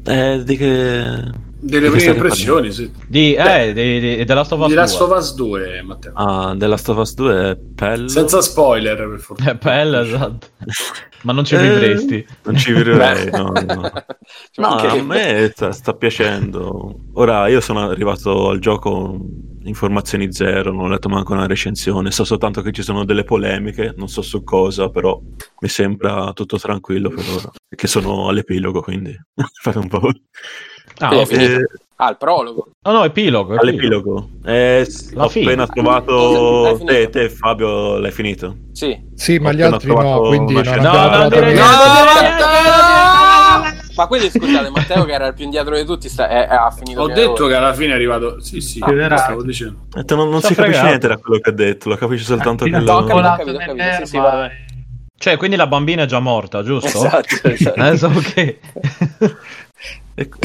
Eh, 0.04 0.42
di 0.44 0.56
che... 0.56 1.44
Delle 1.66 1.90
prime 1.90 2.12
impressioni, 2.12 2.70
sì. 2.70 2.90
Di, 3.06 3.34
eh, 3.34 3.72
di, 3.72 4.00
di, 4.00 4.24
The 4.24 4.34
Last 4.34 4.52
of 4.52 4.60
Us 4.60 4.66
Di 4.66 4.72
2. 4.74 4.80
Last 4.82 5.00
of 5.00 5.16
Us 5.16 5.34
2, 5.34 5.82
Matteo. 5.82 6.12
Ah, 6.14 6.54
The 6.56 6.66
Last 6.66 6.88
of 6.88 6.96
Us 6.98 7.14
2 7.14 7.50
è 7.50 7.54
bello. 7.56 8.08
Senza 8.08 8.40
spoiler, 8.40 8.96
per 9.08 9.18
fortuna. 9.18 9.50
Eh, 9.50 9.54
bella, 9.56 10.00
esatto. 10.02 10.46
Ma 11.22 11.32
non 11.32 11.44
ci 11.44 11.56
Eh, 11.56 11.60
vivresti. 11.60 12.26
Non 12.44 12.56
ci 12.56 12.72
vivrei, 12.72 13.30
no, 13.32 13.52
no. 13.52 13.92
No, 14.56 14.68
a 14.68 15.02
me 15.02 15.50
sta, 15.52 15.72
sta 15.72 15.92
piacendo. 15.94 17.00
Ora 17.14 17.48
io 17.48 17.60
sono 17.60 17.88
arrivato 17.88 18.48
al 18.48 18.60
gioco 18.60 19.18
informazioni 19.64 20.32
zero, 20.32 20.72
non 20.72 20.84
ho 20.84 20.88
letto 20.88 21.08
manco 21.08 21.32
una 21.32 21.46
recensione, 21.46 22.12
so 22.12 22.24
soltanto 22.24 22.62
che 22.62 22.70
ci 22.70 22.82
sono 22.82 23.04
delle 23.04 23.24
polemiche, 23.24 23.92
non 23.96 24.08
so 24.08 24.22
su 24.22 24.44
cosa, 24.44 24.88
però 24.90 25.20
mi 25.60 25.68
sembra 25.68 26.32
tutto 26.32 26.56
tranquillo 26.58 27.08
per 27.08 27.24
ora, 27.28 27.50
che 27.68 27.86
sono 27.88 28.28
all'epilogo, 28.28 28.80
quindi 28.80 29.16
fate 29.62 29.78
un 29.78 29.88
po'. 29.88 30.08
Ah, 30.98 31.08
Sì, 31.10 31.14
ho 31.16 31.24
finito. 31.26 31.52
Eh, 31.60 31.66
Ah, 31.98 32.10
il 32.10 32.18
prologo. 32.18 32.68
No, 32.82 32.92
no, 32.92 33.04
epilogo. 33.04 33.54
epilogo. 33.54 33.58
all'epilogo. 33.62 34.28
Eh, 34.44 34.86
ho 35.14 35.28
fine. 35.30 35.44
appena 35.46 35.66
trovato 35.66 36.78
te, 36.84 37.08
te 37.08 37.30
Fabio 37.30 37.96
l'hai 37.96 38.10
finito. 38.12 38.54
Sì. 38.72 39.00
Sì, 39.14 39.38
ma 39.38 39.50
gli 39.52 39.62
altri 39.62 39.88
no, 39.94 40.20
quindi 40.20 40.52
non 40.52 40.62
No, 40.64 41.28
niente. 41.28 41.40
niente. 41.40 42.44
Ma 43.96 44.06
quelli 44.08 44.28
scusate, 44.28 44.68
Matteo 44.68 45.04
che 45.06 45.12
era 45.12 45.28
il 45.28 45.32
più 45.34 45.44
indietro 45.44 45.74
di 45.74 45.86
tutti 45.86 46.10
sta- 46.10 46.28
è- 46.28 46.46
è- 46.48 46.54
ha 46.54 46.70
finito 46.70 47.00
Ho 47.00 47.06
detto 47.06 47.34
ero- 47.36 47.46
che 47.46 47.54
alla 47.54 47.72
fine 47.72 47.92
è 47.92 47.94
arrivato. 47.94 48.40
Sì, 48.42 48.60
sì, 48.60 48.78
Chiuderà. 48.78 49.16
stavo 49.16 49.42
dicendo. 49.42 49.86
Eh, 49.96 50.04
non 50.14 50.28
non 50.28 50.42
si 50.42 50.54
capisce 50.54 50.82
niente 50.82 51.08
da 51.08 51.16
quello 51.16 51.40
che 51.40 51.48
ha 51.48 51.52
detto, 51.54 51.88
lo 51.88 51.96
capisci 51.96 52.26
soltanto 52.26 52.64
che 52.66 52.74
Appena 52.76 52.92
No, 52.92 52.98
ho 52.98 53.04
capito, 53.06 53.12
ho 53.14 53.16
colato 53.16 53.36
capito, 53.38 53.56
ho 53.56 53.58
capito, 53.58 53.74
nell'erba 53.76 54.04
sì, 54.04 54.10
sì, 54.10 54.18
va. 54.18 54.50
Cioè, 55.18 55.36
quindi 55.38 55.56
la 55.56 55.66
bambina 55.66 56.02
è 56.02 56.06
già 56.06 56.18
morta, 56.20 56.62
giusto? 56.62 56.88
Esatto, 56.88 57.48
esatto. 57.48 57.80
Adesso 57.80 58.06
ok. 58.08 58.56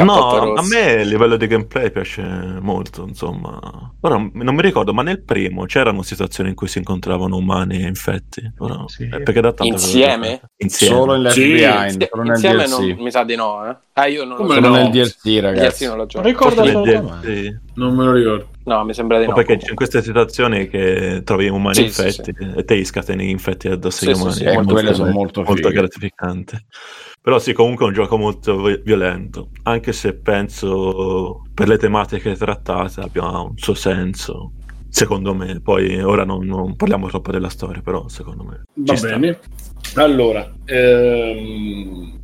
No, 0.04 0.54
a 0.56 0.64
me 0.68 1.02
il 1.02 1.08
livello 1.08 1.38
di 1.38 1.48
gameplay 1.48 1.92
piace 1.92 2.22
molto, 2.22 3.06
insomma. 3.08 3.58
Ora 4.02 4.16
non 4.34 4.54
mi 4.54 4.62
ricordo, 4.62 4.94
ma 4.94 5.02
nel 5.02 5.22
primo 5.24 5.64
c'erano 5.66 6.02
situazioni 6.02 6.50
in 6.50 6.56
cui 6.56 6.68
si 6.68 6.80
incontravano 6.80 7.38
umani 7.38 7.82
e 7.82 7.88
infetti. 7.88 8.52
Ora, 8.58 8.84
Sì. 8.88 9.04
eh, 9.04 9.22
perché 9.22 9.40
da 9.40 9.54
tanto 9.54 9.72
Insieme? 9.72 10.42
Insieme. 10.58 10.96
Solo 10.96 11.16
in 11.16 11.22
Left 11.22 11.36
Sì, 11.36 11.52
Behind, 11.54 12.10
Insieme 12.26 12.64
DLC. 12.66 12.70
non, 12.70 12.86
mi 12.98 13.12
sa 13.12 13.24
di 13.24 13.36
no, 13.36 13.70
eh. 13.70 13.76
Ah, 14.02 14.08
io 14.08 14.24
non 14.26 14.36
Come 14.38 14.56
lo 14.56 14.62
Solo 14.62 14.68
no? 14.70 14.76
nel 14.76 14.90
DLC, 14.90 15.22
DLC 15.22 15.42
ragazzi. 15.42 15.86
non 15.86 15.94
l'ho 15.98 15.98
Non 16.00 16.08
giocato. 16.08 16.28
ricordo 16.28 16.62
assolutamente. 16.62 17.22
DLC. 17.32 17.60
Non 17.76 17.96
me 17.96 18.04
lo 18.06 18.14
ricordo. 18.14 18.48
No, 18.64 18.84
mi 18.84 18.94
sembra 18.94 19.20
di 19.20 19.26
no. 19.26 19.32
O 19.32 19.36
perché 19.36 19.54
in 19.70 19.76
queste 19.76 20.02
situazioni 20.02 20.68
che 20.68 21.22
trovi 21.24 21.48
umani 21.50 21.76
Sì, 21.76 21.84
infetti 21.84 22.32
e 22.56 22.64
te 22.64 22.78
gli 22.78 22.86
scateni 22.86 23.30
infetti 23.30 23.68
addosso 23.68 24.00
Sì, 24.00 24.10
agli 24.10 24.16
sì, 24.16 24.22
umani. 24.22 24.36
sì, 24.38 24.44
È 24.44 24.48
e 24.50 24.54
quelle 24.64 24.66
molto- 24.82 24.94
sono 24.94 25.12
molto 25.12 25.44
molto 25.44 25.70
gratificante. 25.70 26.66
Però 27.22 27.38
sì, 27.40 27.54
comunque 27.54 27.86
è 27.86 27.88
un 27.90 27.94
gioco 27.94 28.18
molto 28.18 28.62
vi- 28.64 28.82
violento, 28.84 29.50
anche 29.64 29.94
se 29.94 30.14
penso 30.16 31.44
per 31.54 31.68
le 31.68 31.78
tematiche 31.78 32.36
trattate 32.36 33.02
abbia 33.02 33.24
un 33.40 33.56
suo 33.56 33.76
senso. 33.76 34.54
Secondo 34.90 35.34
me, 35.36 35.60
poi 35.62 36.02
ora 36.02 36.26
non, 36.26 36.46
non 36.46 36.76
parliamo 36.76 37.08
troppo 37.08 37.32
della 37.32 37.50
storia, 37.50 37.82
però 37.82 38.08
secondo 38.08 38.44
me 38.44 38.64
Va 38.74 38.94
ci 38.94 38.98
sta. 38.98 39.18
bene. 39.18 39.40
Allora, 39.96 40.52
ehm, 40.66 42.20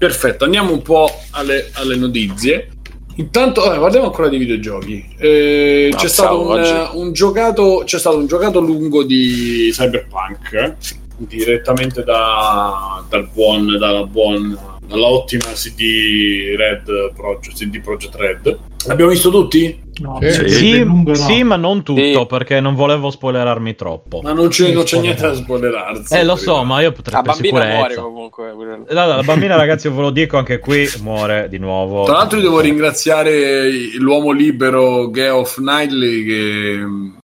perfetto, 0.00 0.44
andiamo 0.44 0.72
un 0.72 0.80
po' 0.80 1.10
alle, 1.32 1.68
alle 1.74 1.94
notizie. 1.94 2.70
Intanto, 3.16 3.70
eh, 3.70 3.78
parliamo 3.78 4.06
ancora 4.06 4.28
di 4.28 4.38
videogiochi. 4.38 5.14
Eh, 5.18 5.90
No, 5.92 5.98
c'è, 5.98 6.08
stato 6.08 6.48
un, 6.48 6.90
un 6.94 7.12
giocato, 7.12 7.82
c'è 7.84 7.98
stato 7.98 8.16
un 8.16 8.26
giocato 8.26 8.60
lungo 8.60 9.02
di 9.04 9.68
Cyberpunk 9.70 10.52
eh, 10.54 10.74
direttamente 11.18 12.02
da, 12.02 13.04
dal 13.10 13.28
buon, 13.30 13.76
dalla 13.78 14.04
buon, 14.04 14.58
dalla 14.90 15.06
ottima 15.06 15.44
CD 15.52 16.54
Red 16.56 17.12
Project, 17.14 17.56
CD 17.56 17.80
Project 17.80 18.14
Red. 18.16 18.58
L'abbiamo 18.86 19.10
visto 19.10 19.30
tutti? 19.30 19.88
No, 20.00 20.18
Sì. 20.22 20.48
sì, 20.48 20.78
lungo 20.82 21.10
no. 21.10 21.14
sì, 21.16 21.42
ma 21.42 21.56
non 21.56 21.82
tutto, 21.82 22.00
Sì. 22.00 22.26
perché 22.26 22.60
non 22.60 22.74
volevo 22.74 23.10
spoilerarmi 23.10 23.74
troppo. 23.74 24.20
Ma 24.22 24.32
non 24.32 24.48
c'è, 24.48 24.72
non 24.72 24.84
c'è 24.84 24.98
niente 25.00 25.20
da 25.22 25.34
spoilerarsi. 25.34 26.14
Eh, 26.14 26.24
lo 26.24 26.36
so, 26.36 26.64
ma 26.64 26.80
io 26.80 26.90
potrei 26.92 27.14
La 27.16 27.22
per 27.22 27.32
bambina 27.32 27.58
muore 27.58 27.72
sicurezza. 27.94 28.00
comunque. 28.00 28.52
no, 28.54 28.84
la 29.06 29.22
bambina, 29.22 29.56
ragazzi, 29.56 29.86
io 29.88 29.94
ve 29.94 30.00
lo 30.00 30.10
dico 30.10 30.38
anche 30.38 30.58
qui, 30.58 30.88
muore 31.02 31.48
di 31.50 31.58
nuovo. 31.58 32.04
Tra 32.04 32.14
l'altro, 32.16 32.38
io 32.38 32.44
devo 32.44 32.60
ringraziare 32.60 33.70
l'uomo 33.98 34.30
libero 34.32 35.10
Geoff 35.10 35.56
Knightley 35.58 36.24
che, 36.24 36.78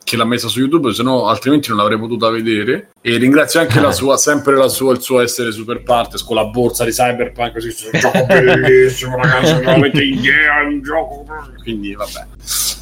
che 0.09 0.17
l'ha 0.17 0.25
messa 0.25 0.47
su 0.47 0.59
YouTube, 0.59 0.91
se 0.93 1.03
no 1.03 1.27
altrimenti 1.27 1.69
non 1.69 1.77
l'avrei 1.77 1.99
potuta 1.99 2.29
vedere. 2.29 2.89
E 3.01 3.17
ringrazio 3.17 3.59
anche 3.59 3.79
la 3.79 3.91
sua, 3.91 4.17
sempre 4.17 4.55
la 4.55 4.67
sua, 4.67 4.91
il 4.93 5.01
suo 5.01 5.21
essere 5.21 5.51
super 5.51 5.83
partes 5.83 6.23
con 6.23 6.35
la 6.35 6.45
borsa 6.45 6.83
di 6.83 6.91
Cyberpunk. 6.91 7.53
Così, 7.53 7.69
è 7.69 7.89
un 7.93 7.99
gioco 7.99 8.25
bellissimo, 8.27 9.15
ragazzi. 9.17 9.53
Non 9.53 9.67
avete 9.67 10.01
idea, 10.03 10.61
è 10.61 10.65
un 10.65 10.81
gioco. 10.81 11.25
Quindi, 11.61 11.93
vabbè, 11.93 12.25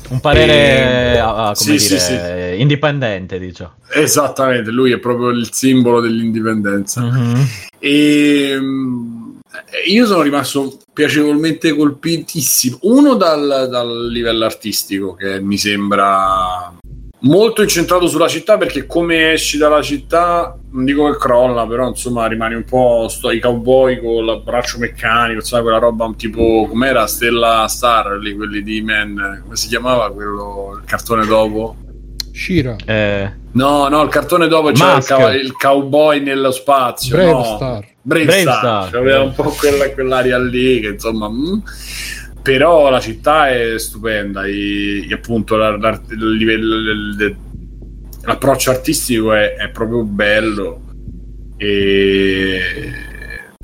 Un 0.10 0.20
parere 0.22 1.16
Eh, 1.16 1.18
ah, 1.18 1.54
come 1.54 1.78
sì, 1.80 1.88
dire, 1.88 2.00
sì, 2.00 2.62
indipendente, 2.62 3.38
diciamo. 3.40 3.74
esattamente. 3.92 4.72
Lui 4.72 4.94
è 4.94 5.00
proprio 5.00 5.30
il 5.30 5.50
simbolo 5.52 6.00
dell'indipendenza. 6.00 7.02
Mhm. 7.02 7.48
E 7.80 8.56
mm, 8.58 9.36
io 9.88 10.06
sono 10.06 10.22
rimasto 10.22 10.78
piacevolmente 10.94 11.76
colpitissimo. 11.76 12.80
Uno 12.84 13.16
dal, 13.16 13.68
dal 13.70 14.08
livello 14.08 14.46
artistico, 14.46 15.14
che 15.16 15.40
mi 15.42 15.58
sembra 15.58 16.74
molto 17.20 17.62
incentrato 17.62 18.08
sulla 18.08 18.28
città, 18.28 18.58
perché 18.58 18.86
come 18.86 19.32
esci 19.32 19.58
dalla 19.58 19.82
città, 19.82 20.58
non 20.72 20.86
dico 20.86 21.10
che 21.12 21.18
crolla, 21.18 21.66
però 21.66 21.88
insomma 21.88 22.28
rimani 22.28 22.56
un 22.56 22.64
po' 22.64 23.08
sto, 23.10 23.32
i 23.32 23.40
cowboy 23.40 24.00
con 24.00 24.26
l'abbraccio 24.26 24.78
meccanico, 24.78 25.40
insomma 25.40 25.62
quella 25.64 25.80
roba 25.80 26.06
un 26.06 26.16
tipo 26.16 26.68
com'era 26.68 27.08
Stella 27.08 27.66
Star, 27.68 28.18
lì, 28.18 28.36
quelli 28.36 28.62
di 28.62 28.82
Man, 28.82 29.42
come 29.44 29.56
si 29.56 29.68
chiamava 29.68 30.12
quello, 30.12 30.80
il 30.82 30.88
cartone 30.88 31.26
dopo? 31.26 31.76
Shira, 32.32 32.76
Eh, 32.86 33.32
No, 33.54 33.88
no, 33.88 34.04
il 34.04 34.10
cartone 34.10 34.48
dopo 34.48 34.72
c'era 34.72 34.90
il, 34.90 34.94
Mask. 34.98 35.08
cav- 35.08 35.34
il 35.34 35.52
cowboy 35.54 36.20
nello 36.22 36.52
spazio. 36.52 37.16
Brave 37.16 37.32
no. 37.32 37.44
Star. 37.44 37.86
Brave, 38.04 38.26
Brave 38.26 38.42
Star. 38.42 38.58
Star. 38.60 38.90
Cioè, 38.92 39.00
aveva 39.00 39.24
un 39.24 39.34
po' 39.34 39.44
quella, 39.58 39.90
quell'aria 39.92 40.38
lì 40.38 40.80
che 40.80 40.90
insomma... 40.90 41.28
mm. 41.28 41.58
Però 42.48 42.90
la 42.90 43.02
città 43.02 43.50
è 43.50 43.78
stupenda 43.78 44.46
e, 44.46 45.06
e 45.06 45.14
appunto 45.14 45.58
la- 45.58 46.02
il 46.12 46.32
livello, 46.38 46.76
l'approccio 48.24 48.70
artistico 48.70 49.34
è, 49.34 49.56
è 49.56 49.70
proprio 49.70 50.04
bello 50.04 50.82
e 51.58 52.60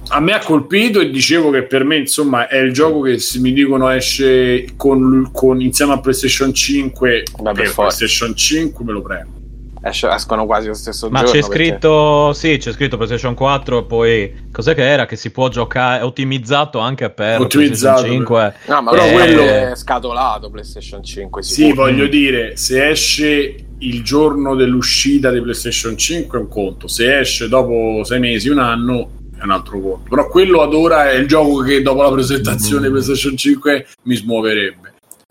a 0.09 0.19
me 0.19 0.33
ha 0.33 0.39
colpito 0.39 0.99
e 0.99 1.09
dicevo 1.09 1.49
che 1.49 1.63
per 1.63 1.85
me 1.85 1.95
insomma 1.97 2.47
è 2.47 2.57
il 2.57 2.73
gioco 2.73 3.01
che 3.01 3.19
se 3.19 3.39
mi 3.39 3.53
dicono 3.53 3.89
esce 3.89 4.65
con, 4.75 5.29
con- 5.31 5.61
insieme 5.61 5.93
a 5.93 5.99
PlayStation 5.99 6.53
5 6.53 7.23
Vabbè, 7.41 7.57
per 7.61 7.67
forza. 7.67 7.97
PlayStation 7.97 8.35
5 8.35 8.83
me 8.83 8.91
lo 8.91 9.01
prendo 9.01 9.41
escono 9.85 10.45
quasi 10.45 10.67
lo 10.67 10.73
stesso 10.73 11.09
Ma 11.09 11.19
giorno. 11.23 11.33
c'è 11.33 11.47
perché- 11.47 11.65
scritto, 11.65 12.33
sì, 12.33 12.57
c'è 12.57 12.71
scritto 12.71 12.95
PlayStation 12.95 13.33
4 13.33 13.79
e 13.79 13.83
poi 13.83 14.33
cos'è 14.51 14.73
che 14.73 14.87
era? 14.87 15.05
Che 15.05 15.15
si 15.17 15.31
può 15.31 15.49
giocare, 15.49 15.99
è 16.01 16.03
ottimizzato 16.05 16.79
anche 16.79 17.09
per 17.09 17.41
Ottimizzato, 17.41 18.01
PlayStation 18.01 18.25
5. 18.25 18.53
No, 18.67 18.81
ma 18.81 18.91
Però 18.91 19.03
però 19.03 19.13
quello- 19.15 19.41
è 19.43 19.71
scatolato 19.75 20.49
PlayStation 20.49 21.03
5. 21.03 21.43
sì 21.43 21.53
sicuro. 21.65 21.75
voglio 21.83 22.07
dire 22.07 22.55
se 22.55 22.89
esce 22.89 23.55
il 23.79 24.01
giorno 24.03 24.55
dell'uscita 24.55 25.29
di 25.31 25.41
PlayStation 25.41 25.97
5 25.97 26.37
è 26.37 26.41
un 26.41 26.47
conto 26.47 26.87
se 26.87 27.19
esce 27.19 27.49
dopo 27.49 28.03
sei 28.05 28.19
mesi 28.19 28.47
un 28.47 28.59
anno 28.59 29.09
è 29.37 29.43
un 29.43 29.51
altro 29.51 29.77
conto 29.81 30.07
però 30.09 30.29
quello 30.29 30.61
ad 30.61 30.73
ora 30.73 31.11
è 31.11 31.15
il 31.15 31.27
gioco 31.27 31.57
che 31.63 31.81
dopo 31.81 32.01
la 32.01 32.11
presentazione 32.11 32.83
di 32.83 32.87
Mm. 32.87 32.91
PlayStation 32.93 33.35
5 33.35 33.87
mi 34.03 34.15
smuoverebbe 34.15 34.82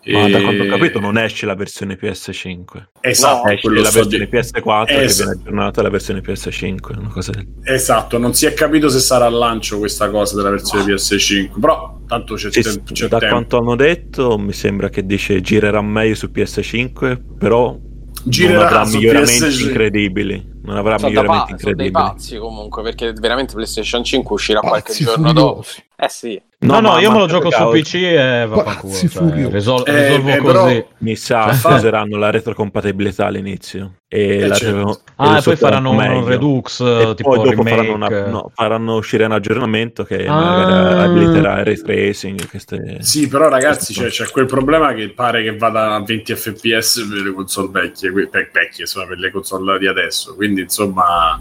Ma 0.05 0.27
da 0.29 0.37
E- 0.37 0.41
quanto 0.41 0.63
ho 0.63 0.65
capito 0.67 0.99
non 0.99 1.17
esce 1.17 1.45
la 1.45 1.55
versione 1.55 1.95
PS5. 1.95 2.87
esatto, 2.99 3.47
No, 3.47 3.51
Esce 3.53 3.69
la 3.69 3.83
sto 3.85 3.99
versione 3.99 4.25
di- 4.25 4.31
PS4 4.37 4.81
Eh, 4.89 5.05
che 5.07 5.13
viene 5.13 5.31
aggiornata 5.31 5.79
alla 5.79 5.89
versione 5.89 6.21
PS5. 6.21 6.97
Una 6.97 7.07
cosa 7.09 7.31
del- 7.31 7.47
Esatto, 7.63 8.17
non 8.17 8.33
si 8.33 8.45
è 8.45 8.53
capito 8.53 8.89
se 8.89 8.99
sarà 8.99 9.25
al 9.27 9.33
lancio 9.33 9.77
questa 9.79 10.09
cosa 10.09 10.35
della 10.35 10.49
versione 10.49 10.83
PS5, 10.83 11.59
però 11.59 11.99
tanto 12.05 12.35
c'è, 12.35 12.51
Sì, 12.51 12.61
tem- 12.61 12.83
c'è 12.91 13.07
da 13.07 13.19
tempo. 13.19 13.33
quanto 13.35 13.57
hanno 13.59 13.75
detto, 13.75 14.37
mi 14.37 14.51
sembra 14.53 14.89
che 14.89 15.05
dice 15.05 15.39
girerà 15.41 15.81
meglio 15.81 16.15
su 16.15 16.29
PS5, 16.31 17.21
però 17.37 17.77
Girerà 18.25 18.57
non 18.59 18.65
avrà 18.67 18.85
su 18.85 18.95
miglioramenti 18.97 19.39
PS5. 19.43 19.67
incredibili. 19.67 20.51
Non 20.63 20.77
avrà 20.77 20.97
Sono, 20.97 21.11
da 21.11 21.19
miglioramenti 21.21 21.51
pa- 21.53 21.57
sono 21.59 21.75
dei 21.75 21.87
incredibili. 21.87 21.91
pazzi 22.15 22.37
comunque 22.37 22.83
perché 22.83 23.11
veramente 23.13 23.53
PlayStation 23.53 24.01
5 24.03 24.33
uscirà 24.35 24.59
qualche 24.61 24.91
Pazzi 24.91 25.03
giorno 25.03 25.33
dopo. 25.33 25.65
Eh 25.97 26.07
sì. 26.09 26.41
No, 26.63 26.79
no, 26.79 26.97
io 26.99 27.11
me 27.11 27.17
lo 27.19 27.25
gioco 27.27 27.51
su 27.51 27.69
PC 27.69 27.93
e 27.95 28.45
va 28.47 28.63
Pazzi 28.63 29.07
fanculo, 29.07 29.41
cioè, 29.41 29.51
risol- 29.51 29.83
Eh, 29.87 30.07
risolvo 30.07 30.29
eh, 30.29 30.37
così. 30.37 30.43
però- 30.53 30.87
Mi 30.99 31.15
sa 31.15 31.45
useranno 31.75 32.17
la 32.17 32.29
retrocompatibilità 32.31 33.25
all'inizio. 33.25 33.93
E, 34.07 34.37
Eh, 34.37 34.47
la 34.47 34.55
certo. 34.55 35.01
Ah, 35.15 35.37
e 35.37 35.41
poi 35.41 35.55
faranno 35.55 35.89
un 35.89 35.95
meglio. 35.95 36.25
Redux, 36.27 36.79
E 36.81 37.13
tipo 37.15 37.29
poi 37.35 37.49
dopo 37.49 37.63
faranno, 37.63 37.93
una- 37.95 38.27
no, 38.27 38.51
faranno 38.53 38.95
uscire 38.95 39.25
un 39.25 39.31
aggiornamento 39.31 40.03
che 40.03 40.25
Ah. 40.27 40.33
magari 40.33 40.99
abiliterà 41.03 41.59
il 41.59 41.65
ray 41.65 41.81
tracing. 41.81 42.47
Queste... 42.47 42.97
Sì, 43.01 43.27
però 43.27 43.49
ragazzi 43.49 43.93
Questo- 43.93 44.03
c'è, 44.23 44.25
c'è 44.25 44.31
quel 44.31 44.45
problema 44.45 44.93
che 44.93 45.09
pare 45.09 45.43
che 45.43 45.57
vada 45.57 45.95
a 45.95 46.01
20 46.03 46.35
fps 46.35 47.07
per 47.09 47.21
le 47.23 47.31
console 47.33 47.69
vecchie, 47.71 48.11
que- 48.11 48.27
pe- 48.27 48.49
vecchie 48.53 48.81
insomma, 48.83 49.07
per 49.07 49.17
le 49.17 49.31
console 49.31 49.77
di 49.79 49.87
adesso, 49.87 50.35
quindi 50.35 50.61
insomma 50.61 51.39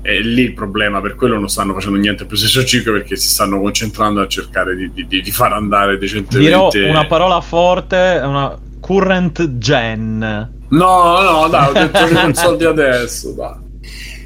è 0.00 0.18
lì 0.20 0.42
il 0.42 0.54
problema, 0.54 1.00
per 1.00 1.14
quello 1.14 1.38
non 1.38 1.48
stanno 1.48 1.74
facendo 1.74 1.98
niente 1.98 2.24
PlayStation 2.24 2.64
5 2.64 2.92
perché 2.92 3.16
si 3.16 3.28
stanno 3.28 3.60
concentrando 3.60 4.20
a 4.20 4.26
cercare 4.26 4.76
di, 4.76 4.90
di- 4.92 5.22
di- 5.22 5.30
far 5.30 5.52
andare 5.52 5.98
Dirò 5.98 6.20
decentemente... 6.20 6.88
una 6.88 7.06
parola 7.06 7.40
forte, 7.40 8.20
una 8.22 8.56
current 8.80 9.58
gen. 9.58 10.56
No, 10.68 11.20
no, 11.20 11.48
dai, 11.48 11.68
ho 11.68 11.72
detto 11.72 12.04
le 12.06 12.14
console 12.14 12.56
di 12.56 12.64
adesso, 12.64 13.32
dai. 13.32 13.66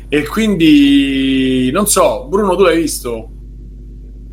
E 0.09 0.27
quindi 0.27 1.71
non 1.73 1.87
so, 1.87 2.27
Bruno, 2.29 2.55
tu 2.55 2.63
l'hai 2.63 2.81
visto? 2.81 3.29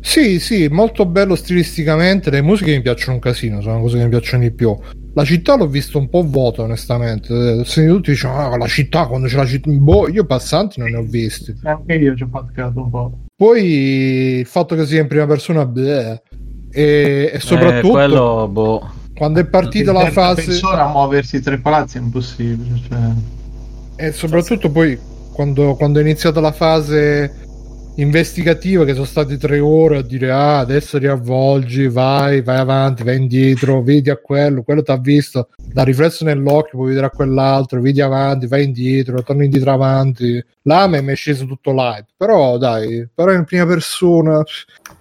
Sì, 0.00 0.38
sì, 0.38 0.68
molto 0.68 1.06
bello 1.06 1.34
stilisticamente. 1.34 2.30
Le 2.30 2.42
musiche 2.42 2.72
mi 2.72 2.82
piacciono 2.82 3.14
un 3.14 3.20
casino, 3.20 3.60
sono 3.60 3.80
cose 3.80 3.96
che 3.96 4.04
mi 4.04 4.10
piacciono 4.10 4.42
di 4.42 4.50
più. 4.52 4.76
La 5.14 5.24
città 5.24 5.56
l'ho 5.56 5.66
visto 5.66 5.98
un 5.98 6.08
po' 6.08 6.22
vuota, 6.22 6.62
onestamente. 6.62 7.60
Eh, 7.60 7.64
Se 7.64 7.84
tutti 7.86 8.12
dicono, 8.12 8.34
ah, 8.36 8.56
la 8.56 8.66
città, 8.66 9.06
quando 9.06 9.26
c'è 9.26 9.36
la 9.36 9.46
città. 9.46 9.68
Boh, 9.70 10.08
io 10.08 10.24
passanti 10.24 10.78
non 10.80 10.90
ne 10.90 10.98
ho 10.98 11.02
visti. 11.02 11.54
Anche 11.64 11.94
io 11.94 12.14
ci 12.14 12.22
ho 12.22 12.28
faticato 12.30 12.80
un 12.80 12.90
po'. 12.90 13.18
Poi 13.34 13.64
il 14.40 14.46
fatto 14.46 14.74
che 14.76 14.86
sia 14.86 15.00
in 15.00 15.08
prima 15.08 15.26
persona, 15.26 15.66
bleh. 15.66 16.22
E, 16.70 17.30
e 17.34 17.40
soprattutto 17.40 17.88
Eh, 17.88 17.90
quello, 17.90 18.48
boh. 18.48 18.90
quando 19.14 19.40
è 19.40 19.46
partita 19.46 19.90
In 19.90 19.96
la 19.98 20.10
fase. 20.10 20.44
persona 20.44 20.84
a 20.84 20.88
muoversi 20.90 21.40
tra 21.40 21.54
i 21.54 21.58
palazzi 21.60 21.98
è 21.98 22.00
impossibile. 22.00 22.80
Cioè... 22.88 22.98
E 23.96 24.12
soprattutto 24.12 24.70
poi 24.70 24.96
quando, 25.32 25.74
quando 25.74 25.98
è 25.98 26.02
iniziata 26.02 26.40
la 26.40 26.52
fase 26.52 27.34
investigativa, 27.96 28.84
che 28.84 28.92
sono 28.92 29.04
state 29.04 29.36
tre 29.36 29.58
ore 29.58 29.98
a 29.98 30.02
dire 30.02 30.30
ah, 30.30 30.58
adesso 30.58 30.98
riavvolgi, 30.98 31.88
vai, 31.88 32.42
vai 32.42 32.58
avanti, 32.58 33.02
vai 33.02 33.16
indietro, 33.16 33.82
vedi 33.82 34.10
a 34.10 34.16
quello, 34.16 34.62
quello 34.62 34.82
ti 34.82 34.90
ha 34.90 34.96
visto, 34.96 35.48
da 35.56 35.82
riflesso 35.82 36.24
nell'occhio, 36.24 36.78
puoi 36.78 36.88
vedere 36.88 37.06
a 37.06 37.10
quell'altro, 37.10 37.80
vedi 37.80 38.00
avanti, 38.00 38.46
vai 38.46 38.64
indietro, 38.64 39.22
torni 39.22 39.44
indietro 39.44 39.72
avanti. 39.72 40.42
Là 40.62 40.86
mi 40.86 41.04
è 41.04 41.14
sceso 41.14 41.46
tutto 41.46 41.72
live, 41.72 42.06
però 42.16 42.58
dai, 42.58 43.08
però 43.14 43.32
in 43.32 43.44
prima 43.44 43.66
persona. 43.66 44.42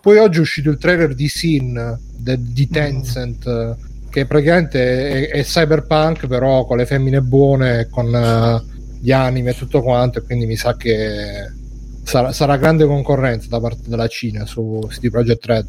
Poi 0.01 0.17
oggi 0.17 0.37
è 0.37 0.41
uscito 0.41 0.69
il 0.69 0.77
trailer 0.77 1.13
di 1.13 1.27
Sin 1.27 1.97
de- 2.17 2.37
di 2.39 2.67
Tencent. 2.67 3.87
Che 4.09 4.25
praticamente 4.25 5.27
è, 5.29 5.37
è 5.37 5.43
cyberpunk, 5.43 6.25
però 6.25 6.65
con 6.65 6.77
le 6.77 6.87
femmine 6.87 7.21
buone, 7.21 7.87
con 7.91 8.13
eh, 8.13 8.63
gli 8.99 9.11
anime 9.11 9.51
e 9.51 9.55
tutto 9.55 9.83
quanto. 9.83 10.17
E 10.17 10.23
quindi 10.23 10.47
mi 10.47 10.55
sa 10.55 10.75
che 10.75 11.51
sarà, 12.09 12.31
sarà 12.31 12.57
grande 12.57 12.85
concorrenza 12.85 13.47
da 13.49 13.59
parte 13.59 13.83
della 13.85 14.07
Cina 14.07 14.45
su 14.45 14.79
CD 14.89 15.11
Projekt 15.11 15.45
Red. 15.45 15.67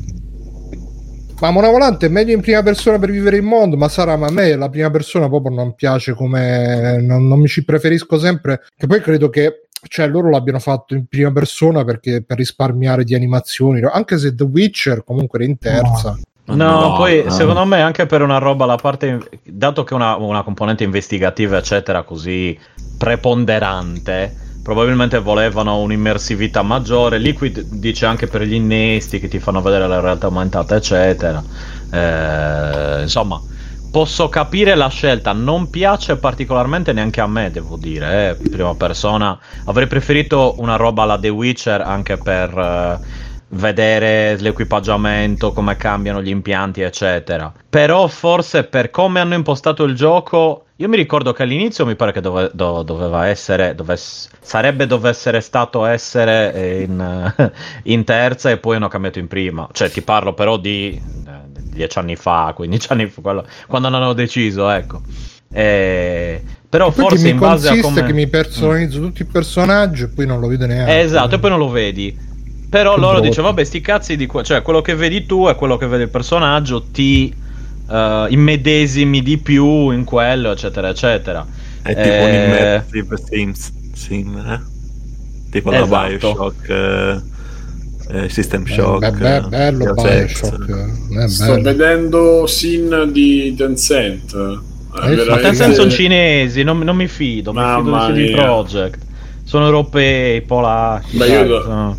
Ma 1.41 1.51
Mona 1.51 1.69
Volante 1.69 2.07
è 2.07 2.09
meglio 2.09 2.35
in 2.35 2.41
prima 2.41 2.63
persona 2.63 2.99
per 2.99 3.11
vivere 3.11 3.37
il 3.37 3.43
mondo, 3.43 3.77
ma 3.77 3.89
sarà, 3.89 4.17
ma 4.17 4.27
a 4.27 4.31
me 4.31 4.57
la 4.57 4.69
prima 4.69 4.91
persona 4.91 5.29
proprio 5.29 5.55
non 5.55 5.75
piace 5.75 6.13
come 6.13 6.99
non, 7.01 7.27
non 7.27 7.41
mi 7.41 7.47
ci 7.47 7.65
preferisco 7.65 8.19
sempre. 8.19 8.63
Che 8.77 8.87
poi 8.87 9.01
credo 9.01 9.29
che 9.31 9.67
cioè 9.89 10.07
loro 10.07 10.29
l'abbiano 10.29 10.59
fatto 10.59 10.95
in 10.95 11.07
prima 11.07 11.33
persona 11.33 11.85
perché 11.85 12.23
per 12.23 12.37
risparmiare 12.37 13.05
di 13.05 13.15
animazioni, 13.15 13.81
anche 13.83 14.19
se 14.19 14.35
The 14.35 14.45
Witcher 14.45 15.03
comunque 15.05 15.41
era 15.41 15.49
in 15.49 15.59
terza. 15.59 16.19
No, 16.45 16.95
poi 16.97 17.23
no. 17.23 17.31
secondo 17.31 17.65
me 17.65 17.81
anche 17.81 18.07
per 18.07 18.23
una 18.23 18.39
roba 18.39 18.65
la 18.65 18.77
parte 18.77 19.21
dato 19.45 19.85
che 19.85 19.95
una, 19.95 20.17
una 20.17 20.43
componente 20.43 20.83
investigativa 20.83 21.59
eccetera 21.59 22.03
così 22.03 22.59
preponderante 22.99 24.49
probabilmente 24.63 25.19
volevano 25.19 25.79
un'immersività 25.81 26.63
maggiore. 26.63 27.19
Liquid 27.19 27.61
dice 27.61 28.07
anche 28.07 28.27
per 28.27 28.43
gli 28.43 28.55
innesti 28.55 29.21
che 29.21 29.29
ti 29.29 29.39
fanno 29.39 29.63
vedere 29.63 29.87
la 29.87 30.01
realtà 30.01 30.27
aumentata 30.27 30.77
eccetera. 30.77 31.43
Eh, 31.91 33.03
insomma 33.03 33.41
posso 33.91 34.29
capire 34.29 34.75
la 34.75 34.89
scelta. 34.89 35.33
Non 35.33 35.69
piace 35.69 36.17
particolarmente 36.17 36.93
neanche 36.93 37.21
a 37.21 37.27
me 37.27 37.51
devo 37.51 37.77
dire 37.77 38.31
eh, 38.31 38.49
prima 38.49 38.75
persona. 38.75 39.39
Avrei 39.65 39.87
preferito 39.87 40.55
una 40.59 40.77
roba 40.77 41.03
alla 41.03 41.19
The 41.19 41.29
Witcher 41.29 41.81
anche 41.81 42.17
per 42.17 42.57
eh, 42.57 43.29
vedere 43.51 44.37
l'equipaggiamento, 44.37 45.53
come 45.53 45.77
cambiano 45.77 46.23
gli 46.23 46.29
impianti, 46.29 46.83
eccetera. 46.83 47.53
Però 47.69 48.07
forse 48.07 48.65
per 48.65 48.91
come 48.91 49.21
hanno 49.21 49.35
impostato 49.35 49.85
il 49.85 49.95
gioco, 49.95 50.67
io 50.77 50.89
mi 50.89 50.97
ricordo 50.97 51.33
che 51.33 51.43
all'inizio 51.43 51.85
mi 51.85 51.97
pare 51.97 52.13
che 52.13 52.21
dove- 52.21 52.51
do- 52.53 52.83
doveva 52.83 53.27
essere, 53.27 53.75
dovess- 53.75 54.31
sarebbe 54.41 54.87
dovessere 54.87 55.41
stato 55.41 55.85
essere 55.85 56.85
in, 56.85 57.35
in 57.85 58.05
terza 58.05 58.51
e 58.51 58.59
poi 58.59 58.77
hanno 58.77 58.89
cambiato 58.89 59.19
in 59.19 59.27
prima. 59.27 59.69
Cioè 59.73 59.91
ti 59.91 60.03
parlo 60.03 60.33
però 60.33 60.57
di 60.57 61.01
eh, 61.27 61.61
dieci 61.73 61.99
anni 61.99 62.17
fa, 62.17 62.53
15 62.55 62.93
anni 62.93 63.07
fa, 63.07 63.21
quello- 63.21 63.47
quando 63.67 63.89
non 63.89 64.03
hanno 64.03 64.13
deciso, 64.13 64.69
ecco. 64.71 65.03
Eh, 65.53 66.41
però 66.69 66.93
Poi 66.93 67.09
forse 67.09 67.29
in 67.29 67.39
base 67.39 67.69
a 67.69 67.81
come... 67.81 68.05
che 68.05 68.13
mi 68.13 68.29
personalizzo 68.29 69.01
tutti 69.01 69.23
i 69.23 69.25
personaggi 69.25 70.05
e 70.05 70.09
poi 70.09 70.25
non 70.25 70.39
lo 70.39 70.47
vedo 70.47 70.67
neanche. 70.67 71.01
Esatto, 71.01 71.35
e 71.35 71.39
poi 71.41 71.51
non 71.51 71.59
lo 71.59 71.69
vedi. 71.69 72.29
Però 72.71 72.95
Che 72.95 73.01
loro 73.01 73.21
brutto. 73.21 73.29
dicono, 73.29 73.49
vabbè, 73.49 73.65
sti 73.65 73.81
cazzi 73.81 74.17
di 74.17 74.27
qua, 74.27 74.43
cioè 74.43 74.63
quello 74.63 74.81
che 74.81 74.95
vedi 74.95 75.27
tu 75.27 75.47
è 75.47 75.57
quello 75.57 75.77
che 75.77 75.87
vede 75.89 76.05
il 76.05 76.09
personaggio, 76.09 76.85
ti 76.91 77.35
eh, 77.91 78.27
immedesimi 78.31 79.23
di 79.23 79.39
più 79.39 79.91
in 79.91 80.05
quello, 80.05 80.53
eccetera, 80.53 80.89
eccetera. 80.89 81.45
È 81.83 81.99
tipo 81.99 82.23
Eh, 82.23 82.25
un 82.25 82.33
immersive 82.35 83.17
Sims, 83.29 83.73
sim, 83.95 84.37
eh? 84.39 84.61
Tipo 85.51 85.71
la 85.71 85.83
Esatto. 85.83 86.09
Bioshock, 86.09 86.69
eh, 86.69 87.21
eh, 88.25 88.29
System 88.29 88.65
Eh, 88.67 88.73
Shock. 88.73 89.11
beh, 89.11 89.11
beh, 89.13 89.37
eh, 89.37 89.41
bello. 89.43 89.95
Bioshock. 89.95 90.69
eh, 90.69 91.29
Sto 91.29 91.45
bello. 91.55 91.63
vedendo 91.63 92.47
Sin 92.47 93.11
di 93.13 93.55
Tencent. 93.57 94.33
Eh, 94.35 95.25
Ma 95.29 95.39
Tencent 95.39 95.75
sono 95.75 95.91
cinesi, 95.91 96.63
non, 96.63 96.79
non 96.79 96.97
mi 96.97 97.09
fido, 97.09 97.53
mi 97.53 97.59
fido 97.59 97.83
Mamma 97.91 98.07
di 98.13 98.13
CD 98.13 98.33
mia. 98.33 98.43
Projekt. 98.43 99.03
Sono 99.45 99.65
europei, 99.67 100.43
polacchi. 100.43 101.17
Ma 101.17 101.25
sai, 101.27 101.47
io- 101.47 101.97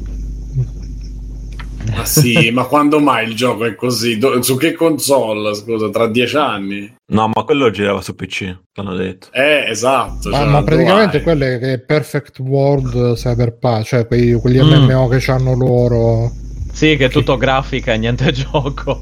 Ma 1.95 2.03
sì, 2.05 2.49
ma 2.51 2.63
quando 2.65 2.99
mai 2.99 3.27
il 3.27 3.35
gioco 3.35 3.65
è 3.65 3.75
così? 3.75 4.17
Do- 4.17 4.41
su 4.41 4.57
che 4.57 4.73
console, 4.73 5.53
scusa, 5.55 5.89
tra 5.89 6.07
dieci 6.07 6.37
anni? 6.37 6.93
No, 7.11 7.29
ma 7.33 7.43
quello 7.43 7.69
girava 7.71 8.01
su 8.01 8.15
PC, 8.15 8.55
l'hanno 8.73 8.95
detto. 8.95 9.27
Eh, 9.31 9.65
esatto. 9.69 10.29
Ma, 10.29 10.37
cioè, 10.37 10.45
ma 10.47 10.63
praticamente 10.63 11.21
che 11.21 11.73
è 11.73 11.79
Perfect 11.79 12.39
World 12.39 13.15
Cyberpunk, 13.15 13.83
cioè 13.85 14.07
quei- 14.07 14.33
quegli 14.39 14.59
Mm. 14.61 14.83
MMO 14.89 15.07
che 15.09 15.31
hanno 15.31 15.53
loro, 15.55 16.31
Sì, 16.71 16.95
che 16.95 17.05
è 17.05 17.09
tutto 17.09 17.35
grafica 17.37 17.93
e 17.93 17.97
niente 17.97 18.31
gioco. 18.33 19.01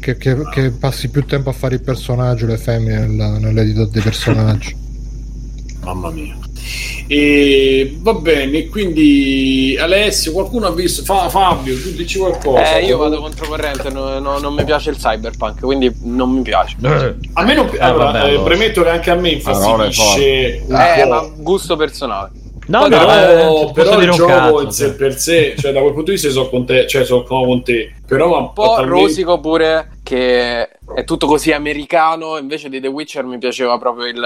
che, 0.00 0.16
che- 0.18 0.48
che 0.50 0.70
passi 0.72 1.08
più 1.08 1.24
tempo 1.24 1.48
a 1.48 1.52
fare 1.54 1.76
il 1.76 1.82
personaggio, 1.82 2.46
le 2.46 2.58
femmine 2.58 3.06
nel- 3.06 3.38
nell'editor 3.40 3.88
dei 3.88 4.02
personaggi. 4.02 4.76
Mamma 5.82 6.10
mia. 6.10 6.36
E 7.06 7.96
va 8.00 8.14
bene, 8.14 8.68
quindi 8.68 9.76
Alessio, 9.78 10.32
qualcuno 10.32 10.66
ha 10.66 10.72
visto? 10.72 11.02
Fa, 11.04 11.28
Fabio, 11.28 11.78
tu 11.80 11.90
dici 11.90 12.18
qualcosa? 12.18 12.78
Eh, 12.78 12.86
io 12.86 12.96
vado 12.96 13.20
controcorrente, 13.20 13.90
no- 13.90 14.18
no- 14.18 14.38
non 14.38 14.54
mi 14.54 14.64
piace 14.64 14.90
il 14.90 14.96
cyberpunk, 14.96 15.60
quindi 15.60 15.92
non 16.02 16.30
mi 16.30 16.42
piace. 16.42 16.76
A 17.34 17.42
me 17.44 17.54
non 17.54 17.68
Eh, 17.72 17.78
allora, 17.78 18.04
vabbè, 18.04 18.18
eh, 18.18 18.28
allora. 18.30 18.42
premetto 18.44 18.82
che 18.82 18.88
anche 18.88 19.10
a 19.10 19.14
me 19.16 19.30
infastidisce 19.30 20.62
un 20.66 20.74
Eh, 20.74 21.04
ma 21.06 21.28
gusto 21.36 21.76
personale. 21.76 22.30
No, 22.66 22.80
no, 22.80 22.88
però, 22.88 23.10
eh, 23.68 23.70
però 23.72 23.92
il 23.92 23.98
dire 23.98 24.10
un 24.10 24.16
gioco 24.16 24.32
cazzo. 24.32 24.60
in 24.62 24.70
sé 24.70 24.94
per 24.94 25.18
sé, 25.18 25.54
cioè 25.58 25.72
da 25.72 25.80
quel 25.80 25.92
punto 25.92 26.10
di 26.10 26.16
vista 26.16 26.30
sono 26.30 26.48
con 26.48 26.64
te, 26.64 26.86
cioè 26.86 27.04
sono 27.04 27.22
con 27.22 27.62
te, 27.62 27.94
però 28.06 28.38
Un 28.38 28.52
po' 28.52 28.82
rosico 28.84 29.38
pure 29.40 29.90
che 30.02 30.68
è 30.94 31.04
tutto 31.04 31.26
così 31.26 31.52
americano, 31.52 32.36
invece 32.38 32.68
di 32.68 32.80
The 32.80 32.88
Witcher 32.88 33.24
mi 33.24 33.38
piaceva 33.38 33.76
proprio 33.78 34.06
il, 34.06 34.22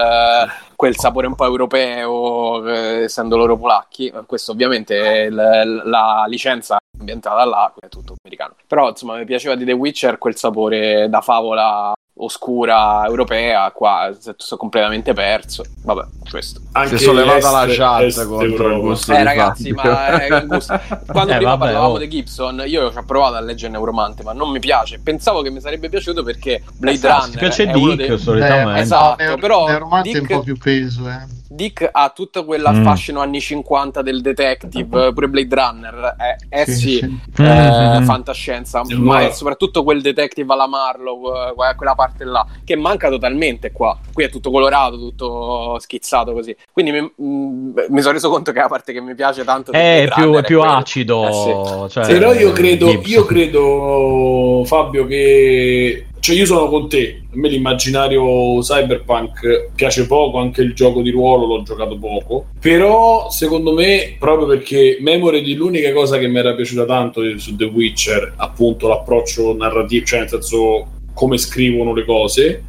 quel 0.75 0.95
sapore 0.97 1.27
un 1.27 1.35
po' 1.35 1.45
europeo, 1.45 2.65
eh, 2.67 3.03
essendo 3.03 3.37
loro 3.37 3.57
polacchi. 3.57 4.11
Questo 4.25 4.51
ovviamente 4.51 4.99
è 4.99 5.25
il- 5.25 5.81
la 5.85 6.25
licenza 6.27 6.77
ambientata 6.97 7.43
là, 7.45 7.71
quindi 7.73 7.87
è 7.87 7.89
tutto 7.89 8.15
americano. 8.21 8.55
Però 8.67 8.89
insomma 8.89 9.15
mi 9.17 9.25
piaceva 9.25 9.55
di 9.55 9.65
The 9.65 9.71
Witcher 9.73 10.17
quel 10.17 10.35
sapore 10.35 11.07
da 11.09 11.21
favola 11.21 11.93
oscura 12.21 13.05
europea, 13.05 13.71
qua 13.71 14.11
sono 14.19 14.59
completamente 14.59 15.13
perso. 15.13 15.63
Vabbè, 15.83 16.03
questo. 16.29 16.59
anche 16.73 16.97
Si 16.97 17.03
è 17.03 17.07
sollevata 17.07 17.51
la 17.51 17.65
chat 17.73 18.25
contro 18.27 18.67
il 18.75 18.79
gusto 18.81 19.13
Eh 19.13 19.23
ragazzi, 19.23 19.71
ma 19.71 20.19
è 20.19 20.33
un 20.33 20.47
gusto. 20.47 20.79
Quando 21.07 21.31
Eh, 21.33 21.35
prima 21.37 21.51
vabbè, 21.55 21.71
parlavamo 21.71 21.93
oh. 21.93 21.97
di 21.97 22.07
Gibson, 22.09 22.63
io 22.65 22.91
ci 22.91 22.97
ho 22.97 23.03
provato 23.03 23.35
a 23.35 23.39
leggere 23.41 23.71
Neuromante, 23.71 24.23
ma 24.23 24.33
non 24.33 24.49
mi 24.49 24.59
piace. 24.59 24.99
Pensavo 24.99 25.41
che 25.41 25.49
mi 25.49 25.61
sarebbe 25.61 25.87
piaciuto 25.89 26.23
perché 26.23 26.61
Blade 26.75 26.97
Esatto, 26.97 27.13
Runner 27.15 27.31
Ti 27.31 27.37
piace 27.37 27.67
Dick 27.67 27.95
dei- 27.95 28.17
solitamente? 28.19 28.79
esatto, 28.81 29.23
Neo- 29.23 29.37
però 29.37 29.67
Neuromante 29.67 30.09
è 30.09 30.13
un 30.15 30.19
Dick- 30.19 30.33
po' 30.33 30.41
più 30.43 30.57
peso, 30.57 31.07
eh. 31.07 31.37
Dick 31.51 31.89
ha 31.91 32.11
tutto 32.13 32.45
quell'affascino 32.45 33.21
anni 33.21 33.41
50 33.41 34.03
del 34.03 34.21
detective, 34.21 35.11
pure 35.13 35.27
Blade 35.29 35.55
Runner, 35.55 36.15
è, 36.15 36.35
eh 36.61 36.65
sì, 36.65 36.97
sì. 36.97 36.99
eh, 36.99 37.97
Mhm. 37.97 38.05
fantascienza, 38.05 38.83
Sì, 38.85 38.93
ma 38.95 39.21
è 39.21 39.31
soprattutto 39.31 39.83
quel 39.83 39.99
detective 40.01 40.53
alla 40.53 40.67
Marlowe, 40.67 41.49
eh, 41.49 41.53
que- 41.55 41.73
quella 41.75 41.95
parte 41.95 42.23
là, 42.23 42.45
che 42.63 42.75
manca 42.75 43.09
totalmente 43.09 43.71
qua. 43.71 43.97
Qui 44.13 44.23
è 44.25 44.29
tutto 44.29 44.51
colorato, 44.51 44.97
tutto 44.99 45.77
schizzato 45.79 46.33
così. 46.33 46.55
Quindi 46.71 46.91
mi, 46.91 47.13
mm, 47.19 47.77
mi 47.89 48.01
sono 48.01 48.13
reso 48.13 48.29
conto 48.29 48.51
che 48.51 48.59
la 48.59 48.67
parte 48.67 48.93
che 48.93 49.01
mi 49.01 49.15
piace 49.15 49.43
tanto 49.43 49.71
È 49.71 50.07
più, 50.13 50.33
è 50.35 50.43
più 50.43 50.59
quella. 50.59 50.75
acido. 50.77 51.27
Eh 51.27 51.87
sì. 51.89 51.93
cioè, 51.93 52.07
Però 52.07 52.31
io 52.33 52.51
credo, 52.51 52.91
io 53.03 53.25
credo, 53.25 54.63
Fabio, 54.65 55.05
che 55.07 56.05
cioè 56.19 56.35
io 56.35 56.45
sono 56.45 56.67
con 56.67 56.87
te. 56.89 57.21
A 57.31 57.37
me 57.37 57.49
l'immaginario 57.49 58.59
cyberpunk 58.61 59.71
piace 59.75 60.05
poco, 60.07 60.39
anche 60.39 60.61
il 60.61 60.73
gioco 60.73 61.01
di 61.01 61.11
ruolo 61.11 61.45
l'ho 61.45 61.63
giocato 61.63 61.97
poco. 61.97 62.47
Però, 62.59 63.29
secondo 63.29 63.73
me, 63.73 64.15
proprio 64.19 64.47
perché 64.47 64.97
Memory 64.99 65.41
di 65.41 65.55
l'unica 65.55 65.91
cosa 65.93 66.17
che 66.17 66.27
mi 66.27 66.37
era 66.37 66.53
piaciuta 66.53 66.85
tanto 66.85 67.21
su 67.37 67.55
The 67.55 67.65
Witcher, 67.65 68.33
appunto 68.37 68.87
l'approccio 68.87 69.55
narrativo, 69.55 70.05
cioè 70.05 70.19
nel 70.19 70.29
senso 70.29 70.87
come 71.13 71.37
scrivono 71.37 71.93
le 71.93 72.05
cose, 72.05 72.63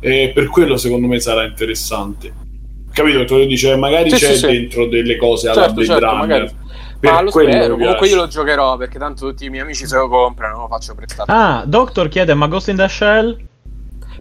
e 0.00 0.30
per 0.34 0.48
quello 0.48 0.76
secondo 0.76 1.06
me 1.06 1.20
sarà 1.20 1.44
interessante. 1.44 2.32
Capito? 2.92 3.24
Tu 3.24 3.44
dice, 3.46 3.76
magari 3.76 4.10
Sì, 4.10 4.16
c'è 4.16 4.32
sì, 4.32 4.38
sì. 4.38 4.46
dentro 4.46 4.86
delle 4.86 5.16
cose 5.16 5.48
alla 5.48 5.66
Certo, 5.66 5.74
Blade 5.74 5.88
certo, 5.88 6.04
Runner. 6.06 6.18
magari. 6.20 6.50
Per 7.00 7.10
Ma 7.10 7.20
lo 7.22 7.30
quello 7.30 7.50
spero, 7.50 7.76
comunque 7.76 8.08
io 8.08 8.16
lo 8.16 8.26
giocherò 8.28 8.76
perché 8.76 8.98
tanto 8.98 9.26
tutti 9.26 9.46
i 9.46 9.48
miei 9.50 9.62
amici 9.62 9.86
se 9.86 9.96
lo 9.96 10.06
comprano, 10.08 10.58
lo 10.60 10.68
faccio 10.68 10.94
prestare. 10.94 11.32
Ah, 11.32 11.62
Doctor 11.66 12.08
chiede, 12.08 12.34
ma 12.34 12.46
Ghost 12.46 12.68
in 12.68 12.76
the 12.76 12.88
Shell? 12.88 13.38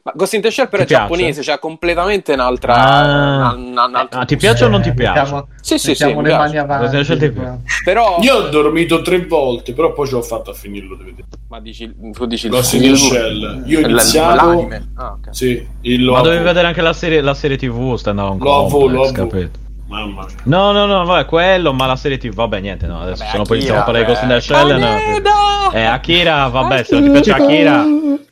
Ma 0.01 0.13
Ghost 0.15 0.33
in 0.35 0.41
the 0.41 0.49
Shell 0.49 0.69
però 0.69 0.83
Ti 0.85 0.93
è 0.93 0.95
piace? 0.95 1.01
giapponese, 1.13 1.43
cioè 1.43 1.59
completamente 1.59 2.31
un'altra... 2.31 2.73
Ah. 2.75 3.53
un- 3.53 3.67
un 3.71 3.77
altro 3.95 4.17
Ah, 4.21 4.23
ti 4.23 4.37
piace 4.37 4.63
o 4.63 4.69
non 4.69 4.81
ti 4.81 4.89
Eh, 4.89 4.93
piace? 4.93 5.19
mettiamo- 5.19 5.47
Sì, 5.59 5.77
sì, 5.77 5.93
sì, 5.93 6.05
le 6.05 6.21
piace. 6.21 6.37
mani 6.37 6.57
avanti. 6.57 7.33
Però... 7.83 8.17
Io 8.21 8.35
ho 8.35 8.47
dormito 8.47 9.01
tre 9.01 9.25
volte, 9.25 9.73
però 9.73 9.91
poi 9.91 10.07
ce 10.07 10.13
l'ho 10.13 10.21
fatto 10.21 10.51
a 10.51 10.53
finirlo. 10.53 10.97
Ma 11.49 11.59
dici, 11.59 11.93
tu 12.13 12.25
dici 12.27 12.47
Ghost 12.47 12.73
in 12.75 12.81
the 12.83 12.95
Shell. 12.95 13.63
Io 13.65 13.79
ho 13.79 13.87
iniziato. 13.89 14.45
l'anime. 14.47 14.91
Ah, 14.95 15.17
ok. 15.19 15.35
Sì, 15.35 15.67
Ma 16.13 16.21
dovevi 16.21 16.43
vedere 16.45 16.67
anche 16.67 16.81
la 16.81 16.93
serie, 16.93 17.19
la 17.19 17.33
serie 17.33 17.57
TV, 17.57 17.95
avevo, 18.61 18.69
lo 18.69 18.69
complex, 18.69 19.09
avevo. 19.09 19.27
capito? 19.27 19.59
Mamma 19.89 20.25
mia. 20.25 20.35
No, 20.43 20.71
no, 20.71 20.85
no, 20.85 21.03
vabbè, 21.03 21.25
quello, 21.25 21.73
ma 21.73 21.87
la 21.87 21.95
serie 21.95 22.17
TV, 22.19 22.33
vabbè, 22.33 22.59
niente, 22.59 22.85
no, 22.85 23.01
adesso 23.01 23.23
Vabbè, 23.23 23.31
se 23.31 23.37
no 23.37 23.43
poi 23.43 23.57
Akira, 23.57 23.73
iniziamo 23.73 23.79
a 23.79 23.83
parlare 23.83 24.05
di 24.05 24.11
Ghost 24.11 24.23
in 24.23 24.29
the 24.29 24.35
eh. 24.35 24.41
Shell. 24.41 25.21
no. 25.23 25.71
Eh, 25.73 25.83
Akira, 25.83 26.47
vabbè, 26.47 26.83
se 26.83 26.93
non 26.99 27.03
ti 27.05 27.09
piace 27.11 27.31
Akira, 27.31 27.85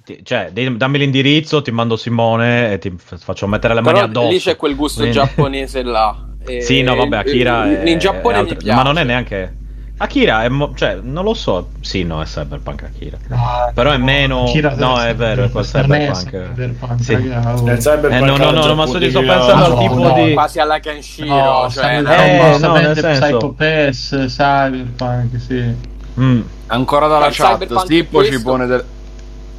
ti- 0.04 0.20
cioè, 0.24 0.52
dammi 0.52 0.98
l'indirizzo, 1.00 1.62
ti 1.64 1.72
mando 1.72 1.96
Simone 1.98 2.74
e 2.74 2.78
ti 2.78 2.94
faccio 2.98 3.48
mettere 3.48 3.74
le 3.74 3.82
mani 3.82 3.94
Però 3.96 4.06
addosso. 4.06 4.30
lì 4.30 4.40
c'è 4.40 4.56
quel 4.56 4.76
gusto 4.76 5.00
Quindi- 5.02 5.18
giapponese 5.18 5.82
là. 5.84 6.16
E- 6.46 6.62
Sì, 6.62 6.82
no, 6.84 6.96
vabbè, 6.96 7.18
Akira 7.18 7.66
in, 7.66 7.74
è, 7.84 7.90
in 7.90 7.98
Giappone 8.00 8.40
è 8.42 8.46
piace. 8.56 8.74
Ma 8.74 8.84
non 8.84 8.98
è 9.00 9.04
neanche... 9.04 9.58
Akira 10.00 10.44
è... 10.44 10.50
mo- 10.50 10.74
cioè, 10.76 11.00
non 11.02 11.24
lo 11.24 11.34
so. 11.34 11.70
Sì, 11.82 12.04
no, 12.04 12.22
è 12.22 12.26
cyberpunk 12.26 12.84
Akira. 12.84 13.18
No, 13.28 13.72
Però 13.74 13.92
è 13.92 13.98
meno- 13.98 14.44
Akira 14.44 14.76
no, 14.76 15.02
è 15.02 15.16
vero, 15.16 15.46
è 15.46 15.50
quel 15.50 15.66
cyberpunk. 15.66 16.30
cyberpunk, 16.30 17.02
Sì. 17.04 17.14
oh. 17.14 17.62
Nel 17.64 17.78
cyberpunk 17.80 18.14
Eh, 18.14 18.20
no, 18.20 18.38
no, 18.38 18.52
no, 18.52 18.62
alla 18.64 18.74
ma 18.76 18.86
sto, 18.86 19.00
sto 19.10 19.20
pensando 19.22 19.64
al 19.66 19.72
No, 19.72 19.78
tipo 19.80 19.94
no. 19.96 20.14
di... 20.14 20.34
Quasi 20.34 20.60
alla 20.60 20.80
Kenshiro, 20.80 21.36
No, 21.36 21.70
cioè... 21.72 22.02
no. 22.02 22.14
Eh, 22.14 22.58
no, 22.60 22.74
nel 22.74 22.94
di 22.94 23.00
senso- 23.00 23.54
Pass, 23.58 24.26
Cyberpunk, 24.28 25.40
sì. 25.42 25.96
Mm. 26.20 26.42
Ancora 26.68 27.08
dalla 27.08 27.28
il 27.28 27.34
chat, 27.36 27.54
cyberpunk 27.54 27.86
Stippo 27.86 28.20
è 28.22 28.24
ci 28.24 28.30
questo? 28.30 28.50
pone 28.50 28.66
del... 28.68 28.86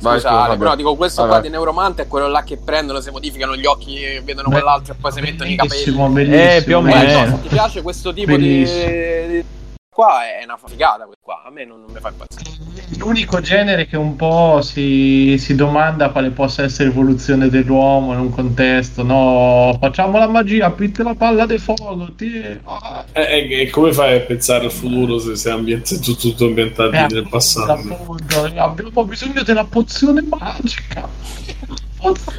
Vai, 0.01 0.14
Scusa, 0.14 0.28
scusa, 0.28 0.39
Ale, 0.41 0.43
Fabio. 0.51 0.59
però 0.59 0.76
dico 0.76 0.95
questo 0.95 1.22
Vabbè. 1.22 1.32
qua 1.32 1.41
di 1.43 1.49
Neuromante 1.49 2.03
è 2.03 2.07
quello 2.07 2.28
là 2.28 2.45
che 2.45 2.57
prendono, 2.57 3.01
si 3.01 3.11
modificano 3.11 3.57
gli 3.57 3.66
occhi, 3.66 3.97
e 4.01 4.22
vedono 4.24 4.47
Beh, 4.49 4.55
quell'altro 4.55 4.93
e 4.93 4.97
poi 5.01 5.11
si 5.11 5.20
mettono 5.20 5.51
i 5.51 5.57
capelli. 5.57 5.82
Bellissimo, 5.82 6.09
bellissimo. 6.09 6.51
Eh, 6.53 6.62
più 6.62 6.76
o 6.76 6.78
Eh, 6.78 6.82
meno. 6.82 7.20
no, 7.20 7.26
se 7.26 7.41
ti 7.43 7.49
piace 7.49 7.82
questo 7.82 8.12
tipo 8.12 8.36
di... 8.36 8.64
Qua 9.99 10.22
è 10.22 10.44
una 10.44 10.57
figata, 10.64 11.09
qua. 11.20 11.42
A 11.44 11.51
me 11.51 11.64
non, 11.64 11.80
non 11.80 11.90
mi 11.92 11.99
fa 11.99 12.11
impazzire. 12.11 12.96
L'unico 12.99 13.40
genere 13.40 13.88
che 13.88 13.96
un 13.96 14.14
po' 14.14 14.62
si, 14.62 15.34
si 15.38 15.57
domanda 15.57 16.11
quale 16.11 16.30
possa 16.30 16.62
essere 16.62 16.90
l'evoluzione 16.90 17.49
dell'uomo 17.49 18.12
in 18.12 18.20
un 18.20 18.30
contesto, 18.30 19.03
no? 19.03 19.76
Facciamo 19.80 20.18
la 20.18 20.28
magia, 20.28 20.70
pitte 20.70 21.03
la 21.03 21.16
palla 21.16 21.46
di 21.46 21.59
fuoco, 21.59 22.14
ti... 22.14 22.40
ah, 22.62 23.07
Eh, 23.11 23.22
eh, 23.22 23.61
e 23.62 23.70
come 23.70 23.92
fai 23.92 24.18
a 24.18 24.20
pensare 24.20 24.66
al 24.66 24.70
futuro 24.70 25.18
se 25.18 25.34
sei 25.34 25.53
ambiente, 25.55 25.99
tutto, 25.99 26.28
tutto 26.28 26.44
ambientato 26.44 26.92
eh, 26.94 27.07
nel 27.11 27.28
passato? 27.28 27.72
appunto, 27.72 28.53
abbiamo 28.55 29.05
bisogno 29.05 29.42
della 29.42 29.64
pozione 29.64 30.22
magica. 30.22 31.09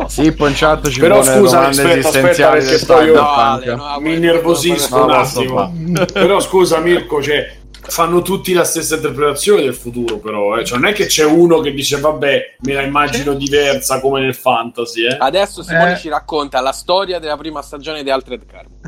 Stippo 0.08 0.48
in 0.48 0.54
chat 0.56 0.88
ci 0.90 1.00
Però 1.00 1.22
scusa, 1.22 1.34
domande 1.58 1.68
aspetta, 1.82 1.98
esistenziali 1.98 2.58
aspetta, 2.60 2.96
del 3.00 3.14
perché 3.14 3.58
poi 3.58 3.66
io- 3.66 3.76
No, 3.76 4.00
Mi 4.00 4.14
innervosisco 4.16 4.98
No, 4.98 5.04
un 5.06 5.12
attimo. 5.12 5.74
Però 6.14 6.40
scusa 6.40 6.80
Mirko, 6.80 7.22
cioè, 7.22 7.58
fanno 7.82 8.22
tutti 8.22 8.54
la 8.54 8.64
stessa 8.64 8.96
interpretazione 8.96 9.62
del 9.64 9.74
futuro, 9.76 10.18
però. 10.20 10.58
Eh. 10.58 10.64
Cioè, 10.66 10.78
non 10.78 10.88
è 10.90 10.94
che 10.94 11.08
c'è 11.08 11.26
uno 11.26 11.60
che 11.60 11.74
dice, 11.74 12.00
vabbè, 12.00 12.56
me 12.62 12.74
la 12.74 12.82
immagino 12.84 13.34
diversa 13.34 14.00
come 14.00 14.22
nel 14.22 14.36
fantasy. 14.36 15.06
Eh. 15.06 15.18
Adesso 15.20 15.64
Simone 15.64 15.94
Eh. 15.94 15.98
ci 15.98 16.08
racconta 16.10 16.62
la 16.62 16.72
storia 16.72 17.20
della 17.20 17.38
prima 17.38 17.62
stagione 17.62 18.04
di 18.04 18.10
Altered 18.10 18.46
Carbon. 18.46 18.80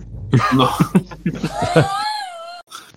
No. 0.52 0.70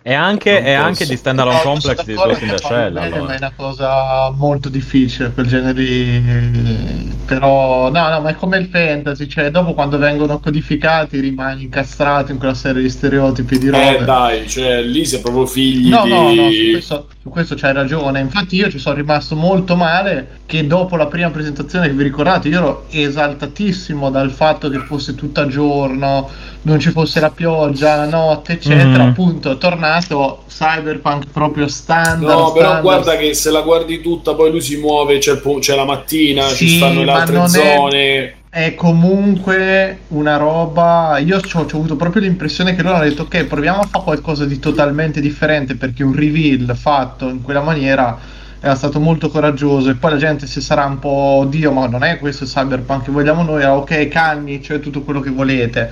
E 0.07 0.13
anche, 0.13 0.59
e 0.59 0.75
posso. 0.75 0.87
anche 0.87 1.07
di 1.07 1.17
Standalone 1.17 1.57
No, 1.57 1.63
Complex 1.63 2.05
di 2.05 2.13
Ghost 2.13 2.43
in 2.43 2.49
the 2.49 2.59
Shell. 2.59 2.93
bene, 2.93 3.07
allora. 3.07 3.23
Ma 3.23 3.33
è 3.33 3.37
una 3.39 3.53
cosa 3.57 4.31
molto 4.37 4.69
difficile 4.69 5.33
quel 5.33 5.47
genere 5.47 5.81
lì. 5.81 7.13
Però, 7.25 7.91
no, 7.91 8.09
no, 8.11 8.21
ma 8.21 8.29
è 8.29 8.35
come 8.35 8.59
il 8.59 8.67
fantasy, 8.67 9.27
cioè 9.27 9.51
dopo 9.51 9.73
quando 9.73 9.97
vengono 9.97 10.39
codificati 10.41 11.21
rimani 11.21 11.63
incastrato 11.63 12.33
in 12.33 12.39
quella 12.39 12.53
serie 12.53 12.83
di 12.83 12.91
stereotipi 12.91 13.59
di 13.59 13.71
robe. 13.71 13.99
Eh, 14.01 14.05
dai, 14.05 14.47
cioè, 14.47 14.83
lì 14.83 15.07
sei 15.07 15.21
proprio 15.21 15.47
figli 15.47 15.89
No, 15.89 16.03
di... 16.03 16.11
no, 16.11 16.35
no, 16.35 16.51
su 16.51 16.71
questo, 16.73 17.09
su 17.23 17.29
questo 17.31 17.55
c'hai 17.55 17.73
ragione. 17.73 18.21
Infatti, 18.21 18.57
io 18.57 18.69
ci 18.69 18.79
sono 18.79 18.97
rimasto 18.97 19.35
molto 19.37 19.75
male. 19.75 20.43
Che 20.45 20.67
dopo 20.67 20.97
la 20.97 21.07
prima 21.07 21.31
presentazione, 21.31 21.87
che 21.87 21.95
vi 21.95 22.03
ricordate, 22.03 22.49
io 22.49 22.59
ero 22.59 22.85
esaltatissimo 22.91 24.11
dal 24.11 24.31
fatto 24.31 24.69
che 24.69 24.79
fosse 24.81 25.15
tutto 25.15 25.41
a 25.41 25.47
giorno, 25.47 26.29
non 26.63 26.79
ci 26.79 26.91
fosse 26.91 27.21
la 27.21 27.31
pioggia, 27.31 27.97
la 27.97 28.07
notte, 28.07 28.53
eccetera. 28.53 29.05
Mhm. 29.05 29.09
Appunto, 29.11 29.53
è 29.53 29.57
tornato 30.03 30.45
Cyberpunk 30.49 31.27
proprio 31.33 31.69
standard. 31.69 32.21
No, 32.23 32.53
però 32.53 32.69
standard. 32.73 32.83
guarda 32.83 33.17
che 33.17 33.35
se 33.35 33.51
la 33.51 33.61
guardi 33.63 34.01
tutta, 34.01 34.35
poi 34.35 34.51
lui 34.51 34.61
si 34.61 34.77
muove, 34.77 35.19
c'è, 35.19 35.41
c'è 35.61 35.75
la 35.75 35.85
mattina, 35.85 36.49
Sì, 36.49 36.69
ci 36.69 36.77
stanno 36.77 37.03
le 37.05 37.11
altre 37.13 37.37
non 37.37 37.45
è- 37.45 37.49
zone. 37.49 38.35
è 38.51 38.75
comunque 38.75 39.99
una 40.09 40.37
roba. 40.37 41.19
Io 41.19 41.37
ho, 41.39 41.41
ho 41.61 41.61
avuto 41.61 41.97
proprio 41.97 42.23
l'impressione 42.23 42.75
che 42.75 42.83
loro 42.83 42.97
hanno 42.97 43.05
detto: 43.09 43.23
Ok, 43.23 43.45
proviamo 43.45 43.81
a 43.81 43.87
fare 43.91 44.05
qualcosa 44.05 44.45
di 44.45 44.59
totalmente 44.59 45.21
differente. 45.21 45.75
Perché 45.77 46.03
un 46.05 46.15
reveal 46.15 46.77
fatto 46.77 47.29
in 47.29 47.43
quella 47.43 47.63
maniera 47.63 48.17
era 48.61 48.75
stato 48.77 49.01
molto 49.01 49.29
coraggioso. 49.29 49.91
E 49.91 49.95
poi 49.95 50.13
la 50.13 50.17
gente 50.19 50.47
si 50.47 50.61
sarà 50.61 50.85
un 50.85 50.99
po': 51.01 51.09
Oddio, 51.09 51.73
ma 51.73 51.87
non 51.87 52.05
è 52.05 52.19
questo 52.19 52.45
il 52.45 52.51
cyberpunk 52.51 53.05
che 53.05 53.11
vogliamo 53.11 53.43
noi. 53.43 53.61
Era 53.63 53.75
ok, 53.77 54.07
calmi, 54.09 54.63
cioè 54.63 54.79
tutto 54.81 55.03
quello 55.03 55.19
che 55.21 55.31
volete. 55.31 55.91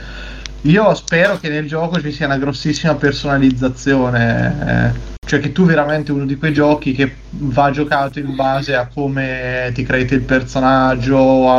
Io 0.62 0.94
spero 0.94 1.38
che 1.38 1.48
nel 1.48 1.66
gioco 1.66 2.00
ci 2.00 2.12
sia 2.12 2.26
una 2.26 2.38
grossissima 2.38 2.94
personalizzazione. 2.94 4.92
eh, 4.94 5.10
cioè 5.26 5.40
che 5.40 5.52
tu 5.52 5.64
veramente 5.64 6.12
uno 6.12 6.26
di 6.26 6.36
quei 6.36 6.52
giochi 6.52 6.92
che 6.92 7.10
va 7.30 7.70
giocato 7.70 8.18
in 8.18 8.34
base 8.34 8.74
a 8.74 8.88
come 8.92 9.70
ti 9.74 9.82
crei 9.82 10.06
il 10.08 10.20
personaggio, 10.20 11.16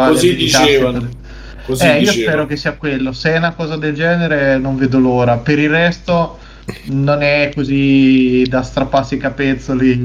Così 0.07 0.35
dicevano. 0.35 1.09
Così 1.65 1.85
Eh, 1.85 1.99
io 2.01 2.11
spero 2.11 2.45
che 2.45 2.55
sia 2.55 2.73
quello. 2.73 3.11
Se 3.13 3.33
è 3.33 3.37
una 3.37 3.53
cosa 3.53 3.75
del 3.75 3.95
genere, 3.95 4.57
non 4.57 4.77
vedo 4.77 4.99
l'ora. 4.99 5.37
Per 5.37 5.57
il 5.57 5.69
resto, 5.69 6.37
non 6.85 7.23
è 7.23 7.51
così 7.53 8.45
da 8.47 8.61
strapparsi 8.61 9.15
i 9.15 9.17
capezzoli 9.17 10.03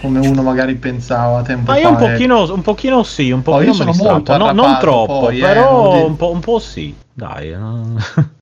come 0.00 0.18
uno 0.20 0.42
magari 0.42 0.74
pensava 0.74 1.42
tempo 1.42 1.70
Ma 1.70 1.76
fa. 1.76 1.82
io 1.82 1.88
un 1.88 1.94
ecco. 1.94 2.06
pochino, 2.06 2.52
un 2.52 2.62
pochino 2.62 3.02
sì, 3.02 3.30
un 3.30 3.38
Oh, 3.40 3.42
pochino 3.42 3.70
me 3.70 3.76
sono 3.76 3.92
molto. 3.94 4.36
No, 4.36 4.52
non 4.52 4.76
troppo, 4.80 5.20
poi, 5.20 5.38
eh, 5.38 5.42
però 5.42 5.92
di- 5.96 6.02
un, 6.04 6.16
po', 6.16 6.30
un 6.30 6.40
po' 6.40 6.58
sì. 6.58 6.94
Dai. 7.12 7.52
eh. 7.52 7.56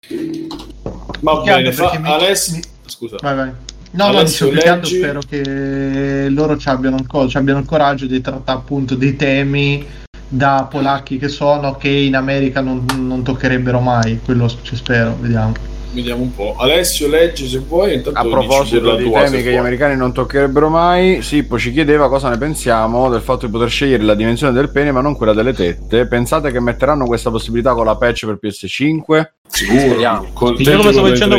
Più 0.06 0.48
che 0.48 1.50
altro 1.50 1.54
bene, 1.54 1.72
fa... 1.72 1.82
perché 1.84 1.98
mi- 1.98 2.08
Alessio... 2.08 2.54
mi- 2.56 2.62
Scusa. 2.86 3.16
Vai, 3.22 3.34
vai. 3.36 3.50
No, 3.94 4.04
no, 4.06 4.18
Alessio, 4.18 4.46
dicevo 4.46 4.62
che 4.62 4.68
altro 4.68 4.88
leggi. 4.90 5.02
spero 5.02 5.20
che 5.28 6.28
loro 6.30 6.56
ci 6.56 6.68
abbiano, 6.68 6.96
il 6.96 7.06
co- 7.06 7.28
ci 7.28 7.36
abbiano 7.36 7.58
il 7.60 7.66
coraggio 7.66 8.06
di 8.06 8.20
trattare 8.20 8.58
appunto 8.58 8.94
dei 8.94 9.16
temi 9.16 9.86
da 10.28 10.66
polacchi 10.68 11.18
che 11.18 11.28
sono 11.28 11.76
che 11.76 11.88
in 11.90 12.16
America 12.16 12.60
non, 12.62 12.86
non 12.96 13.22
toccherebbero 13.22 13.80
mai. 13.80 14.18
Quello 14.24 14.50
ci 14.62 14.74
spero, 14.76 15.14
vediamo. 15.20 15.52
Vediamo 15.92 16.22
un 16.22 16.34
po'. 16.34 16.56
Alessio, 16.56 17.06
leggi 17.08 17.46
se 17.46 17.58
vuoi. 17.58 18.02
A 18.12 18.22
proposito 18.22 18.94
dei 18.96 19.10
temi 19.10 19.42
che 19.42 19.52
gli 19.52 19.56
americani 19.56 19.94
non 19.94 20.12
toccherebbero 20.12 20.68
mai, 20.68 21.20
Sippo 21.20 21.58
ci 21.58 21.70
chiedeva 21.70 22.08
cosa 22.08 22.30
ne 22.30 22.38
pensiamo 22.38 23.10
del 23.10 23.20
fatto 23.20 23.46
di 23.46 23.52
poter 23.52 23.68
scegliere 23.68 24.02
la 24.02 24.14
dimensione 24.14 24.52
del 24.52 24.70
pene 24.70 24.90
ma 24.90 25.02
non 25.02 25.14
quella 25.16 25.34
delle 25.34 25.52
tette. 25.52 26.06
Pensate 26.06 26.50
che 26.50 26.60
metteranno 26.60 27.04
questa 27.04 27.30
possibilità 27.30 27.74
con 27.74 27.84
la 27.84 27.96
patch 27.96 28.24
per 28.24 28.38
PS5? 28.42 28.60
Sicuro. 28.66 29.30
Sì, 29.48 29.78
Speriamo. 29.78 30.28
Con 30.32 30.54
il 30.56 30.66
facendo. 30.66 31.36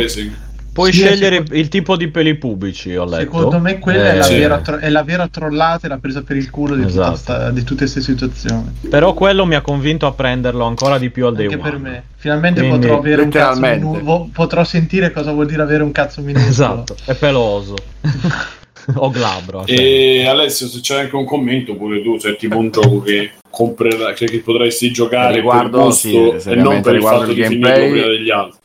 Puoi 0.74 0.92
Sì, 0.92 0.98
scegliere 1.02 1.36
secondo- 1.36 1.54
il 1.54 1.68
tipo 1.68 1.96
di 1.96 2.08
peli 2.08 2.34
pubblici, 2.34 2.96
ho 2.96 3.04
letto. 3.04 3.20
Secondo 3.20 3.60
me 3.60 3.78
quella 3.78 4.08
è, 4.10 4.14
Eh, 4.14 4.16
la 4.16 4.22
sì. 4.24 4.36
vera 4.38 4.58
tro- 4.58 4.78
è 4.78 4.88
la 4.90 5.02
vera 5.04 5.28
trollata 5.28 5.86
e 5.86 5.88
la 5.88 5.98
presa 5.98 6.22
per 6.22 6.36
il 6.36 6.50
culo 6.50 6.74
di, 6.74 6.80
tutta 6.82 6.92
Esatto. 6.92 7.16
sta- 7.16 7.50
di 7.52 7.60
tutte 7.62 7.76
queste 7.82 8.00
situazioni. 8.00 8.72
Però 8.90 9.14
quello 9.14 9.46
mi 9.46 9.54
ha 9.54 9.60
convinto 9.60 10.06
a 10.06 10.12
prenderlo 10.12 10.64
ancora 10.64 10.98
di 10.98 11.10
più 11.10 11.26
al 11.26 11.36
day 11.36 11.44
Anche 11.44 11.56
one. 11.60 11.70
per 11.70 11.78
me. 11.78 12.02
Finalmente 12.16 12.60
Quindi, 12.60 12.78
potrò 12.86 12.98
avere 12.98 13.22
un 13.22 13.28
cazzo 13.30 13.60
minuscolo. 13.60 14.28
Potrò 14.32 14.64
sentire 14.64 15.12
cosa 15.12 15.30
vuol 15.30 15.46
dire 15.46 15.62
avere 15.62 15.84
un 15.84 15.92
cazzo 15.92 16.20
minuscolo. 16.22 16.50
Esatto, 16.50 16.96
è 17.04 17.14
peloso. 17.14 17.76
o 18.96 19.10
glabro. 19.10 19.64
cioè. 19.66 19.78
E 19.78 20.26
Alessio, 20.26 20.66
se 20.66 20.80
c'è 20.80 21.00
anche 21.02 21.14
un 21.14 21.24
commento 21.24 21.76
pure 21.76 22.02
tu, 22.02 22.18
se 22.18 22.30
è 22.30 22.36
tipo 22.36 22.58
un 22.58 22.70
gioco 22.70 23.00
che 23.00 23.30
comprerai, 23.48 24.16
cioè 24.16 24.28
che 24.28 24.40
potresti 24.40 24.90
giocare 24.90 25.36
Riguardo, 25.36 25.70
per 25.76 25.86
gusto 25.86 26.08
sì, 26.40 26.50
e 26.50 26.54
non 26.56 26.80
per 26.82 26.94
il 26.94 26.98
riguardo 26.98 27.20
fatto 27.20 27.30
il 27.30 27.36
di 27.36 27.42
gameplay. 27.42 27.74
finirlo 27.74 27.92
prima 27.92 28.06
degli 28.08 28.30
altri. 28.30 28.58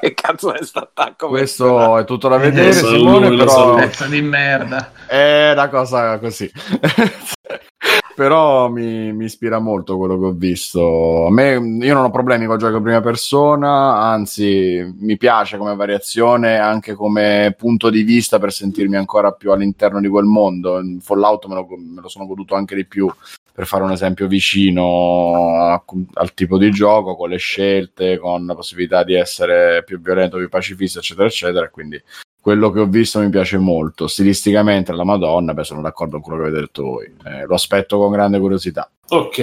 Che 0.00 0.14
cazzo 0.14 0.52
è 0.54 0.62
sta 0.62 0.80
attacco? 0.80 1.28
Questo 1.28 1.98
è 1.98 2.04
tutto 2.04 2.28
da 2.28 2.36
vedere, 2.36 2.66
Lo 2.66 2.72
saluto, 2.72 2.96
Simone, 2.96 3.36
però. 3.36 3.74
Pezzo 3.76 4.04
di 4.06 4.22
merda. 4.22 4.92
è 5.06 5.50
una 5.52 5.68
cosa 5.68 6.18
così. 6.18 6.50
Però 8.16 8.70
mi, 8.70 9.12
mi 9.12 9.26
ispira 9.26 9.58
molto 9.58 9.98
quello 9.98 10.18
che 10.18 10.24
ho 10.24 10.32
visto. 10.32 11.26
A 11.26 11.30
me, 11.30 11.52
io 11.52 11.92
non 11.92 12.04
ho 12.04 12.10
problemi 12.10 12.46
con 12.46 12.54
il 12.54 12.60
gioco 12.60 12.78
in 12.78 12.82
prima 12.82 13.02
persona, 13.02 13.98
anzi, 13.98 14.94
mi 15.00 15.18
piace 15.18 15.58
come 15.58 15.76
variazione, 15.76 16.56
anche 16.56 16.94
come 16.94 17.54
punto 17.58 17.90
di 17.90 18.02
vista 18.04 18.38
per 18.38 18.52
sentirmi 18.52 18.96
ancora 18.96 19.32
più 19.32 19.52
all'interno 19.52 20.00
di 20.00 20.08
quel 20.08 20.24
mondo. 20.24 20.80
In 20.80 21.00
Fallout 21.02 21.44
me 21.44 21.54
lo, 21.56 21.66
me 21.76 22.00
lo 22.00 22.08
sono 22.08 22.26
goduto 22.26 22.54
anche 22.54 22.74
di 22.74 22.86
più, 22.86 23.06
per 23.52 23.66
fare 23.66 23.82
un 23.84 23.92
esempio 23.92 24.26
vicino 24.28 25.60
a- 25.60 25.84
al 26.14 26.32
tipo 26.32 26.56
di 26.56 26.70
gioco, 26.70 27.16
con 27.16 27.28
le 27.28 27.36
scelte, 27.36 28.16
con 28.16 28.46
la 28.46 28.54
possibilità 28.54 29.04
di 29.04 29.12
essere 29.12 29.82
più 29.84 30.00
violento, 30.00 30.38
più 30.38 30.48
pacifista, 30.48 31.00
eccetera, 31.00 31.26
eccetera. 31.26 31.68
Quindi 31.68 32.02
quello 32.46 32.70
che 32.70 32.78
ho 32.78 32.86
visto 32.86 33.18
mi 33.18 33.28
piace 33.28 33.58
molto. 33.58 34.06
Stilisticamente, 34.06 34.92
la 34.92 35.02
Madonna, 35.02 35.52
beh, 35.52 35.64
sono 35.64 35.82
d'accordo 35.82 36.20
con 36.20 36.30
quello 36.30 36.42
che 36.42 36.48
avete 36.50 36.60
detto 36.60 36.82
voi. 36.84 37.06
Eh, 37.24 37.44
lo 37.44 37.56
aspetto 37.56 37.98
con 37.98 38.12
grande 38.12 38.38
curiosità. 38.38 38.88
Ok, 39.08 39.38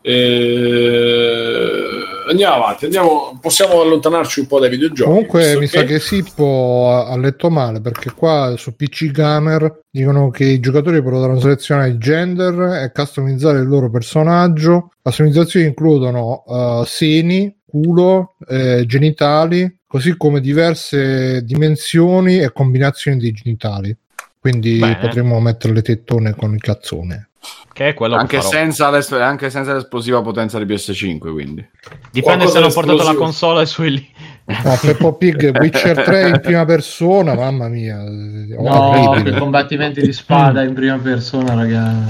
eh, 0.00 1.82
andiamo 2.26 2.54
avanti, 2.54 2.86
andiamo, 2.86 3.38
possiamo 3.38 3.82
allontanarci 3.82 4.40
un 4.40 4.46
po' 4.46 4.60
dai 4.60 4.70
videogiochi. 4.70 5.10
Comunque 5.10 5.58
mi 5.58 5.66
sa 5.66 5.82
che 5.84 6.00
Sippo 6.00 6.88
ha, 6.90 7.08
ha 7.08 7.18
letto 7.18 7.50
male 7.50 7.82
perché 7.82 8.12
qua 8.12 8.54
su 8.56 8.74
PC 8.74 9.10
Gamer 9.10 9.82
dicono 9.90 10.30
che 10.30 10.44
i 10.44 10.58
giocatori 10.58 11.02
potranno 11.02 11.38
selezionare 11.38 11.88
il 11.90 11.98
gender 11.98 12.82
e 12.82 12.92
customizzare 12.94 13.58
il 13.58 13.68
loro 13.68 13.90
personaggio. 13.90 14.92
Customizzazioni 15.02 15.66
includono 15.66 16.44
eh, 16.48 16.82
seni, 16.86 17.54
culo, 17.66 18.36
eh, 18.48 18.84
genitali, 18.86 19.77
così 19.88 20.16
come 20.16 20.40
diverse 20.40 21.42
dimensioni 21.44 22.38
e 22.40 22.52
combinazioni 22.52 23.16
di 23.16 23.32
genitali. 23.32 23.96
Quindi 24.38 24.78
Bene. 24.78 24.98
potremmo 24.98 25.40
mettere 25.40 25.72
le 25.74 25.82
tettone 25.82 26.34
con 26.34 26.54
il 26.54 26.60
cazzone. 26.60 27.30
Che 27.72 27.88
è 27.88 27.94
quello 27.94 28.16
Anche 28.16 28.36
che 28.36 28.42
farò. 28.42 28.52
senza, 28.54 28.88
anche 29.24 29.50
senza 29.50 29.72
l'esplosiva 29.72 30.20
potenza 30.20 30.58
di 30.62 30.64
PS5, 30.72 31.18
quindi. 31.32 31.66
Dipende 32.10 32.44
Qualcosa 32.44 32.50
se 32.50 32.58
hanno 32.58 32.72
portato 32.72 33.02
la 33.04 33.14
console 33.14 33.66
sui 33.66 33.90
lì. 33.90 34.08
No, 34.46 34.76
Peppo 34.80 35.14
Pig, 35.14 35.52
Witcher 35.58 36.02
3 36.02 36.28
in 36.28 36.40
prima 36.40 36.64
persona, 36.64 37.34
mamma 37.34 37.68
mia, 37.68 37.98
No, 38.02 38.88
orribile. 38.90 39.22
quei 39.22 39.38
combattimenti 39.40 40.00
di 40.00 40.12
spada 40.12 40.62
in 40.62 40.74
prima 40.74 40.98
persona, 40.98 41.54
raga. 41.54 42.04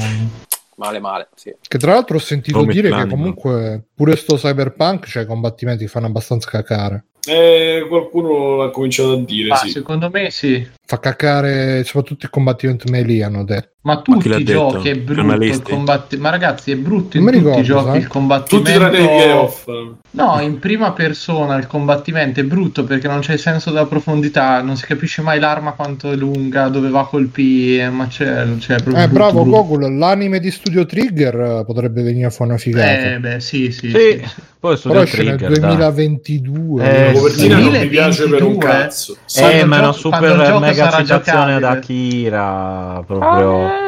Male, 0.76 1.00
male, 1.00 1.28
sì. 1.34 1.54
Che 1.60 1.78
tra 1.78 1.92
l'altro 1.92 2.16
ho 2.16 2.20
sentito 2.20 2.58
Come 2.60 2.72
dire 2.72 2.88
che 2.90 3.06
comunque 3.06 3.82
pure 3.94 4.16
sto 4.16 4.36
cyberpunk, 4.36 5.06
cioè 5.06 5.24
i 5.24 5.26
combattimenti 5.26 5.86
fanno 5.88 6.06
abbastanza 6.06 6.48
cacare. 6.48 7.04
Eh, 7.26 7.84
qualcuno 7.88 8.56
l'ha 8.56 8.70
cominciato 8.70 9.12
a 9.12 9.16
dire, 9.16 9.48
Ma 9.48 9.56
sì. 9.56 9.70
secondo 9.70 10.08
me 10.10 10.30
sì. 10.30 10.66
Fa 10.90 10.98
cacare 11.00 11.84
soprattutto 11.84 12.24
il 12.24 12.30
combattimento 12.30 12.90
melee, 12.90 13.22
hanno 13.22 13.44
detto. 13.44 13.72
Ma 13.82 14.00
tutti 14.00 14.28
l'ha 14.28 14.36
i 14.38 14.42
detto? 14.42 14.70
giochi 14.70 14.88
è 14.88 14.96
brutto 14.96 15.44
il 15.44 15.62
combattimento. 15.62 16.18
Ma 16.18 16.30
ragazzi, 16.30 16.70
è 16.70 16.76
brutto 16.76 17.16
in 17.18 17.24
tutti 17.24 17.36
i 17.36 17.38
ricordo, 17.40 17.62
giochi 17.62 17.84
sai? 17.90 17.98
il 17.98 18.06
combattimento. 18.08 18.70
Tutti 18.90 19.70
i. 19.70 19.94
No, 20.10 20.40
in 20.40 20.58
prima 20.58 20.92
persona 20.92 21.56
il 21.56 21.66
combattimento 21.66 22.40
è 22.40 22.42
brutto 22.44 22.84
perché 22.84 23.06
non 23.06 23.20
c'è 23.20 23.34
il 23.34 23.38
senso 23.38 23.70
della 23.70 23.84
profondità, 23.86 24.62
non 24.62 24.76
si 24.76 24.86
capisce 24.86 25.20
mai 25.20 25.38
l'arma 25.38 25.72
quanto 25.72 26.10
è 26.10 26.16
lunga, 26.16 26.68
dove 26.68 26.88
va 26.88 27.00
a 27.00 27.06
colpire, 27.06 27.82
è 27.82 27.86
un 27.86 27.96
macello, 27.96 28.58
cioè 28.58 28.76
proprio 28.82 29.02
Eh, 29.04 29.08
brutto, 29.08 29.14
bravo 29.14 29.42
brutto. 29.42 29.62
Gogol, 29.66 29.96
l'anime 29.96 30.40
di 30.40 30.50
Studio 30.50 30.86
Trigger 30.86 31.34
eh, 31.60 31.64
potrebbe 31.66 32.02
venire 32.02 32.26
a 32.26 32.30
fare 32.30 32.50
una 32.50 32.58
figata. 32.58 33.12
Eh, 33.14 33.18
beh, 33.20 33.40
sì, 33.40 33.70
sì. 33.70 33.90
Sì, 33.90 33.96
sì. 34.24 34.24
poi 34.58 34.76
su 34.76 34.88
Però 34.88 35.00
nel 35.00 35.08
trigger. 35.10 35.50
dai. 35.50 35.60
2022. 35.60 36.82
Eh, 36.82 37.12
La 37.12 37.12
copertina 37.18 37.54
non 37.58 37.64
mi 37.64 37.70
2022, 37.70 37.88
piace 37.88 38.28
per 38.28 38.42
un 38.42 38.58
cazzo. 38.58 39.16
Sì. 39.24 39.42
Eh, 39.42 39.64
ma 39.64 39.76
è 39.76 39.78
una 39.80 39.92
super 39.92 40.58
mega 40.60 40.77
sarà 40.84 40.96
citazione 41.02 41.58
da 41.60 41.78
giocabile. 41.78 41.80
Kira. 41.80 43.02
Proprio. 43.06 43.86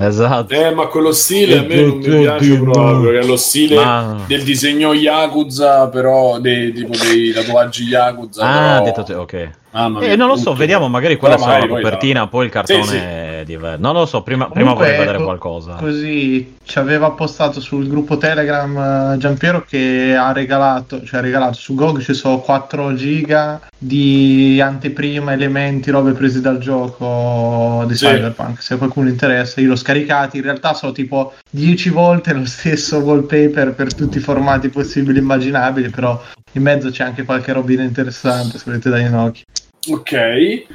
Esatto. 0.00 0.52
Eh, 0.52 0.74
ma 0.74 0.86
quello 0.86 1.12
stile 1.12 1.58
a 1.58 1.62
me 1.62 1.74
non 1.80 1.96
mi 1.98 2.20
piace 2.20 2.58
proprio, 2.58 3.18
è 3.18 3.24
lo 3.24 3.36
stile 3.36 3.76
Ma- 3.76 4.16
del 4.26 4.42
disegno 4.42 4.92
Yakuza, 4.92 5.88
però 5.88 6.38
dei, 6.38 6.72
tipo 6.72 6.92
dei 6.96 7.32
tatuaggi 7.32 7.84
Yakuza. 7.84 8.44
Ah, 8.44 8.72
però- 8.80 8.84
detto 8.84 9.02
te, 9.04 9.14
ok. 9.14 9.50
Mia, 9.76 10.00
Eh, 10.00 10.16
non 10.16 10.28
lo 10.28 10.36
so, 10.36 10.54
vediamo, 10.54 10.88
magari 10.88 11.16
quella 11.16 11.36
sarà 11.36 11.58
la 11.58 11.66
copertina, 11.68 12.26
poi 12.28 12.46
il 12.46 12.50
cartone 12.50 12.82
Sì, 12.82 12.88
sì. 12.88 12.96
è 12.96 13.25
diverso. 13.46 13.80
Non 13.80 13.94
lo 13.94 14.04
so, 14.04 14.22
prima, 14.22 14.50
prima 14.50 14.72
Comunque, 14.72 14.84
vorrei 14.84 14.98
vedere 14.98 15.18
co- 15.18 15.24
qualcosa. 15.24 15.74
Così 15.74 16.56
ci 16.64 16.78
aveva 16.78 17.12
postato 17.12 17.60
sul 17.60 17.88
gruppo 17.88 18.18
Telegram 18.18 19.12
eh, 19.14 19.18
Giampiero 19.18 19.64
che 19.66 20.14
ha 20.18 20.32
regalato, 20.32 21.02
cioè 21.04 21.20
ha 21.20 21.22
regalato 21.22 21.54
su 21.54 21.74
GOG 21.74 22.00
ci 22.00 22.12
sono 22.12 22.40
4 22.40 22.94
giga 22.94 23.60
di 23.78 24.60
anteprima, 24.60 25.32
elementi, 25.32 25.90
robe 25.90 26.12
prese 26.12 26.40
dal 26.40 26.58
gioco 26.58 27.84
di 27.86 27.94
Sì. 27.94 28.06
Cyberpunk. 28.06 28.60
Se 28.60 28.76
qualcuno 28.76 29.08
interessa, 29.08 29.60
io 29.60 29.68
l'ho 29.68 29.76
scaricato. 29.76 30.36
In 30.36 30.42
realtà 30.42 30.74
sono 30.74 30.92
tipo 30.92 31.32
10 31.50 31.90
volte 31.90 32.34
lo 32.34 32.44
stesso 32.44 32.98
wallpaper 32.98 33.72
per 33.74 33.94
tutti 33.94 34.18
i 34.18 34.20
formati 34.20 34.68
possibili 34.68 35.18
e 35.18 35.20
immaginabili, 35.22 35.88
però 35.90 36.20
in 36.52 36.62
mezzo 36.62 36.90
c'è 36.90 37.04
anche 37.04 37.24
qualche 37.24 37.52
robina 37.52 37.82
interessante 37.82 38.58
se 38.58 38.64
volete 38.66 38.90
dare 38.90 39.02
in 39.02 39.14
occhio. 39.14 39.44
Ok, 39.88 40.66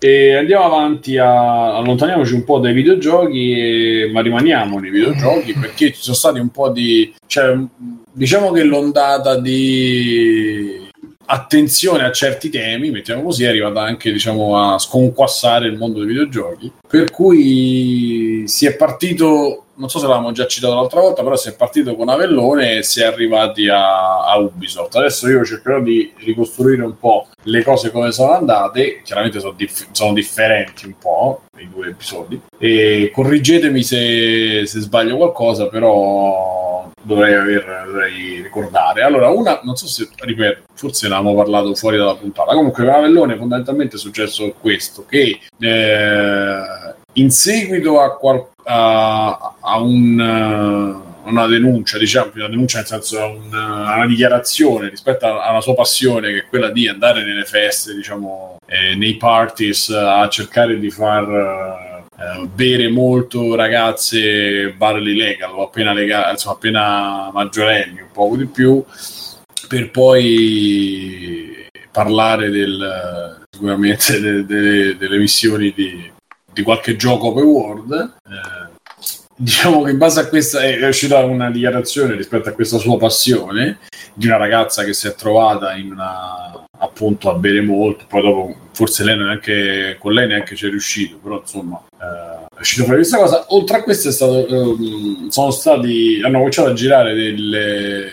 e 0.00 0.34
andiamo 0.34 0.64
avanti, 0.64 1.18
a... 1.18 1.76
allontaniamoci 1.76 2.32
un 2.34 2.44
po' 2.44 2.58
dai 2.58 2.72
videogiochi, 2.72 3.52
e- 3.52 4.10
ma 4.10 4.22
rimaniamo 4.22 4.78
nei 4.78 4.90
videogiochi 4.90 5.52
perché 5.52 5.92
ci 5.92 6.00
sono 6.00 6.16
stati 6.16 6.38
un 6.38 6.48
po' 6.48 6.70
di... 6.70 7.14
Cioè, 7.26 7.56
diciamo 8.10 8.50
che 8.50 8.64
l'ondata 8.64 9.38
di 9.38 10.88
attenzione 11.32 12.04
a 12.04 12.10
certi 12.10 12.50
temi, 12.50 12.90
mettiamo 12.90 13.22
così, 13.22 13.44
è 13.44 13.48
arrivata 13.48 13.80
anche 13.80 14.10
diciamo, 14.10 14.58
a 14.58 14.78
sconquassare 14.78 15.66
il 15.66 15.76
mondo 15.76 16.00
dei 16.00 16.08
videogiochi, 16.08 16.72
per 16.88 17.10
cui 17.12 18.42
si 18.46 18.66
è 18.66 18.74
partito, 18.74 19.66
non 19.76 19.88
so 19.88 20.00
se 20.00 20.06
l'avevamo 20.06 20.32
già 20.32 20.46
citato 20.48 20.74
l'altra 20.74 21.00
volta, 21.00 21.22
però 21.22 21.36
si 21.36 21.48
è 21.48 21.54
partito 21.54 21.94
con 21.94 22.08
Avellone 22.08 22.78
e 22.78 22.82
si 22.82 23.00
è 23.00 23.04
arrivati 23.04 23.68
a, 23.68 24.24
a 24.24 24.38
Ubisoft. 24.38 24.96
Adesso 24.96 25.28
io 25.28 25.44
cercherò 25.44 25.80
di 25.80 26.12
ricostruire 26.16 26.82
un 26.82 26.98
po' 26.98 27.28
le 27.44 27.62
cose 27.62 27.92
come 27.92 28.10
sono 28.10 28.32
andate, 28.32 29.00
chiaramente 29.04 29.38
sono, 29.38 29.54
diff- 29.56 29.86
sono 29.92 30.12
differenti 30.12 30.86
un 30.86 30.94
po' 30.98 31.42
i 31.58 31.68
due 31.72 31.88
episodi, 31.88 32.40
e 32.58 33.10
corrigetemi 33.14 33.82
se, 33.84 34.66
se 34.66 34.80
sbaglio 34.80 35.16
qualcosa, 35.16 35.68
però 35.68 36.69
dovrei, 37.02 37.34
aver, 37.34 37.82
dovrei 37.86 38.42
ricordare. 38.42 39.02
Allora, 39.02 39.28
una, 39.28 39.60
non 39.62 39.76
so 39.76 39.86
se, 39.86 40.08
ripeto, 40.16 40.62
forse 40.74 41.08
ne 41.08 41.14
avevamo 41.14 41.36
parlato 41.36 41.74
fuori 41.74 41.96
dalla 41.96 42.14
puntata, 42.16 42.54
comunque 42.54 42.84
con 42.84 42.92
Avellone 42.94 43.36
fondamentalmente 43.36 43.96
è 43.96 43.98
successo 43.98 44.54
questo, 44.60 45.04
che 45.06 45.40
eh, 45.58 46.60
in 47.14 47.30
seguito 47.30 48.00
a, 48.00 48.16
qual- 48.16 48.46
a- 48.64 49.54
a 49.60 49.78
un, 49.80 50.20
eh, 50.20 51.28
una 51.28 51.46
denuncia, 51.46 51.98
diciamo, 51.98 52.30
una 52.34 52.48
denuncia 52.48 52.78
nel 52.78 52.86
senso 52.86 53.18
una, 53.18 53.94
una 53.94 54.06
dichiarazione 54.06 54.88
rispetto 54.88 55.40
alla 55.40 55.60
sua 55.60 55.74
passione 55.74 56.32
che 56.32 56.38
è 56.38 56.46
quella 56.46 56.70
di 56.70 56.88
andare 56.88 57.24
nelle 57.24 57.44
feste, 57.44 57.94
diciamo, 57.94 58.58
eh, 58.66 58.94
nei 58.94 59.16
parties 59.16 59.90
a 59.90 60.28
cercare 60.28 60.78
di 60.78 60.90
far 60.90 61.99
eh, 62.20 62.46
bere 62.54 62.90
molto 62.90 63.54
ragazze 63.54 64.74
barley 64.76 65.14
legal 65.14 65.54
o 65.54 65.62
appena, 65.62 65.94
lega- 65.94 66.30
insomma, 66.30 66.54
appena 66.54 67.30
maggiorenni, 67.32 68.02
un 68.02 68.10
poco 68.12 68.36
di 68.36 68.44
più, 68.44 68.84
per 69.66 69.90
poi 69.90 71.66
parlare 71.90 72.50
del, 72.50 73.46
sicuramente 73.50 74.20
de- 74.20 74.44
de- 74.44 74.96
delle 74.98 75.18
missioni 75.18 75.72
di, 75.74 76.10
di 76.52 76.62
qualche 76.62 76.94
gioco 76.96 77.28
open 77.28 77.44
world. 77.44 78.14
Eh, 78.28 78.68
diciamo 79.34 79.82
che 79.82 79.90
in 79.90 79.98
base 79.98 80.20
a 80.20 80.28
questa 80.28 80.60
è 80.60 80.86
uscita 80.86 81.24
una 81.24 81.50
dichiarazione 81.50 82.14
rispetto 82.14 82.50
a 82.50 82.52
questa 82.52 82.76
sua 82.76 82.98
passione 82.98 83.78
di 84.12 84.26
una 84.26 84.36
ragazza 84.36 84.84
che 84.84 84.92
si 84.92 85.06
è 85.06 85.14
trovata 85.14 85.74
in 85.74 85.92
una, 85.92 86.66
appunto 86.82 87.30
a 87.30 87.34
bere 87.34 87.60
molto 87.60 88.04
poi 88.08 88.22
dopo 88.22 88.56
forse 88.72 89.04
lei 89.04 89.16
neanche 89.16 89.96
con 89.98 90.12
lei 90.12 90.26
neanche 90.26 90.56
ci 90.56 90.66
è 90.66 90.70
riuscito 90.70 91.18
però 91.22 91.40
insomma 91.40 91.82
eh, 92.00 92.40
è 92.60 92.60
uscito 92.60 92.84
fuori 92.84 92.98
questa 92.98 93.18
cosa. 93.18 93.46
Oltre 93.48 93.78
a 93.78 93.82
questo 93.82 94.10
stato 94.10 94.46
ehm, 94.46 95.28
sono 95.28 95.50
stati 95.50 96.20
hanno 96.22 96.38
cominciato 96.38 96.68
a 96.68 96.74
girare 96.74 97.14
delle, 97.14 98.08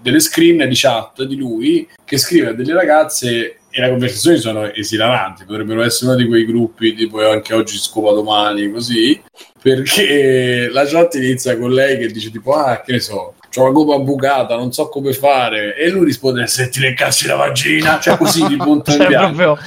delle 0.00 0.20
screen 0.20 0.68
di 0.68 0.74
chat 0.76 1.24
di 1.24 1.36
lui 1.36 1.88
che 2.04 2.16
scrive 2.16 2.50
a 2.50 2.52
delle 2.52 2.72
ragazze 2.72 3.59
e 3.70 3.80
le 3.80 3.88
conversazioni 3.88 4.38
sono 4.38 4.70
esilaranti 4.72 5.44
potrebbero 5.44 5.82
essere 5.82 6.10
uno 6.12 6.20
di 6.20 6.26
quei 6.26 6.44
gruppi 6.44 6.94
tipo 6.94 7.26
anche 7.28 7.54
oggi 7.54 7.76
scopa 7.78 8.12
domani 8.12 8.70
così 8.70 9.20
perché 9.62 10.68
la 10.72 10.84
chat 10.86 11.14
inizia 11.14 11.56
con 11.56 11.70
lei 11.72 11.98
che 11.98 12.08
dice 12.08 12.30
tipo 12.30 12.52
ah 12.52 12.80
che 12.80 12.92
ne 12.92 13.00
so 13.00 13.34
c'ho 13.54 13.64
la 13.64 13.70
gola 13.70 13.98
bucata 13.98 14.56
non 14.56 14.72
so 14.72 14.88
come 14.88 15.12
fare 15.12 15.76
e 15.76 15.88
lui 15.90 16.04
risponde 16.06 16.46
se 16.46 16.68
ti 16.68 16.80
leccassi 16.80 17.26
la 17.26 17.36
vagina 17.36 17.98
cioè 18.00 18.16
così 18.16 18.46
di 18.46 18.56
punto 18.58 18.90
in 18.90 18.98
Cioè, 18.98 19.06
bianco. 19.06 19.34
proprio... 19.34 19.58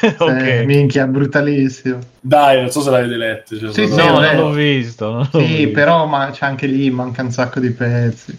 ok. 0.18 0.28
Eh, 0.42 0.64
minchia, 0.64 1.06
brutalissimo. 1.06 1.98
dai 2.20 2.60
non 2.60 2.70
so 2.70 2.80
se 2.80 2.90
l'avete 2.90 3.16
letto 3.16 3.58
cioè, 3.58 3.72
Sì, 3.72 3.86
sono- 3.86 3.88
sì, 3.88 3.96
No, 3.96 4.20
non 4.20 4.36
l'ho 4.36 4.50
visto. 4.52 5.10
non 5.12 5.28
l'ho 5.32 5.38
Sì, 5.40 5.54
visto. 5.56 5.72
però 5.72 6.06
ma 6.06 6.30
c'è 6.32 6.46
anche 6.46 6.66
lì, 6.66 6.90
manca 6.90 7.22
un 7.22 7.30
sacco 7.30 7.60
di 7.60 7.70
pezzi. 7.70 8.38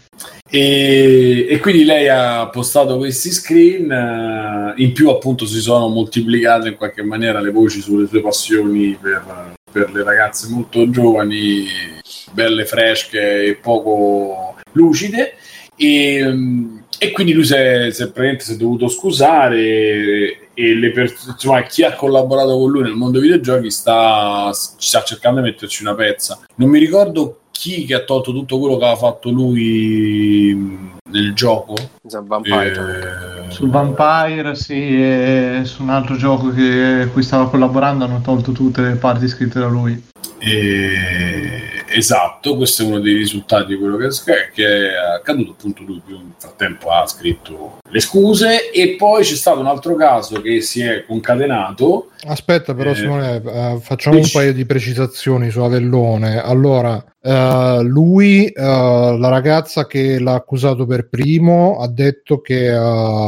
E, 0.50 1.48
e 1.50 1.60
quindi 1.60 1.84
lei 1.84 2.08
ha 2.10 2.48
postato 2.48 2.98
questi 2.98 3.32
screen. 3.32 3.92
eh, 3.92 4.74
in 4.84 4.94
più, 4.94 5.10
appunto, 5.10 5.46
si 5.46 5.60
sono 5.60 5.88
moltiplicate 5.88 6.70
in 6.70 6.76
qualche 6.76 7.04
maniera 7.04 7.40
le 7.40 7.52
voci 7.52 7.82
sulle 7.82 8.08
sue 8.08 8.22
passioni 8.22 8.98
per, 9.00 9.54
per 9.72 9.92
le 9.92 10.04
ragazze 10.04 10.48
molto 10.50 10.90
giovani, 10.90 11.66
belle, 12.32 12.66
fresche 12.66 13.46
e 13.46 13.56
poco 13.56 14.56
lucide. 14.74 15.34
E, 15.76 16.22
mm, 16.24 16.78
e 17.04 17.12
quindi 17.12 17.34
lui 17.34 17.44
si 17.44 17.54
è, 17.54 17.90
si 17.92 18.02
è 18.04 18.06
praticamente 18.06 18.44
si 18.46 18.54
è 18.54 18.56
dovuto 18.58 18.88
scusare. 18.88 19.58
E 20.56 20.76
le 20.76 20.92
pers- 20.92 21.26
insomma, 21.28 21.64
chi 21.64 21.84
ha 21.84 21.94
collaborato 21.94 22.58
con 22.58 22.70
lui 22.72 22.84
nel 22.84 22.94
mondo 22.94 23.20
dei 23.20 23.28
videogiochi 23.30 23.72
sta, 23.72 24.52
sta 24.54 25.04
cercando 25.04 25.42
di 25.42 25.48
metterci 25.50 25.84
una 25.84 25.96
pezza. 25.96 26.40
Non 26.56 26.70
mi 26.70 26.80
ricordo 26.80 27.40
chi 27.52 27.86
che 27.86 27.94
ha 27.96 28.04
tolto 28.04 28.32
tutto 28.32 28.60
quello 28.60 28.78
che 28.78 28.84
aveva 28.84 28.98
fatto 29.00 29.30
lui 29.30 30.92
nel 31.10 31.34
gioco. 31.34 31.76
Vampire. 32.24 33.46
Eh, 33.48 33.52
Sul 33.52 33.70
Vampire, 33.70 34.56
sì, 34.56 35.02
e 35.02 35.62
su 35.64 35.82
un 35.84 35.90
altro 35.90 36.16
gioco 36.18 36.52
che 36.54 37.08
cui 37.12 37.24
stava 37.24 37.50
collaborando 37.50 38.06
hanno 38.06 38.22
tolto 38.24 38.52
tutte 38.52 38.82
le 38.82 38.96
parti 38.96 39.28
scritte 39.28 39.60
da 39.60 39.68
lui. 39.68 40.02
eh, 40.40 41.73
esatto, 41.94 42.56
questo 42.56 42.84
è 42.84 42.86
uno 42.86 43.00
dei 43.00 43.16
risultati 43.16 43.74
di 43.74 43.78
quello 43.78 43.98
che, 43.98 44.10
che 44.54 44.66
è 44.66 44.94
accaduto. 45.16 45.52
Appunto, 45.52 45.84
lui 45.84 46.02
nel 46.08 46.34
frattempo 46.38 46.90
ha 46.90 47.06
scritto 47.06 47.78
le 47.90 48.00
scuse. 48.00 48.72
E 48.72 48.96
poi 48.98 49.24
c'è 49.24 49.36
stato 49.36 49.60
un 49.60 49.68
altro 49.68 49.96
caso 49.96 50.42
che 50.42 50.62
si 50.62 50.82
è 50.82 51.06
concatenato. 51.06 52.10
Aspetta, 52.26 52.74
però, 52.74 52.92
Eh, 52.92 52.96
Simone, 52.96 53.42
eh, 53.44 53.80
facciamo 53.82 54.18
un 54.18 54.30
paio 54.32 54.54
di 54.54 54.66
precisazioni 54.66 55.50
su 55.50 55.60
Avellone. 55.60 56.42
Allora, 56.42 57.04
eh, 57.22 57.80
lui, 57.84 58.48
eh, 58.48 58.62
la 58.62 59.30
ragazza 59.30 59.88
che 59.88 60.20
l'ha 60.20 60.34
accusato 60.34 60.86
per 60.86 61.08
primo, 61.10 61.80
ha 61.80 61.88
detto 61.88 62.42
che 62.42 62.72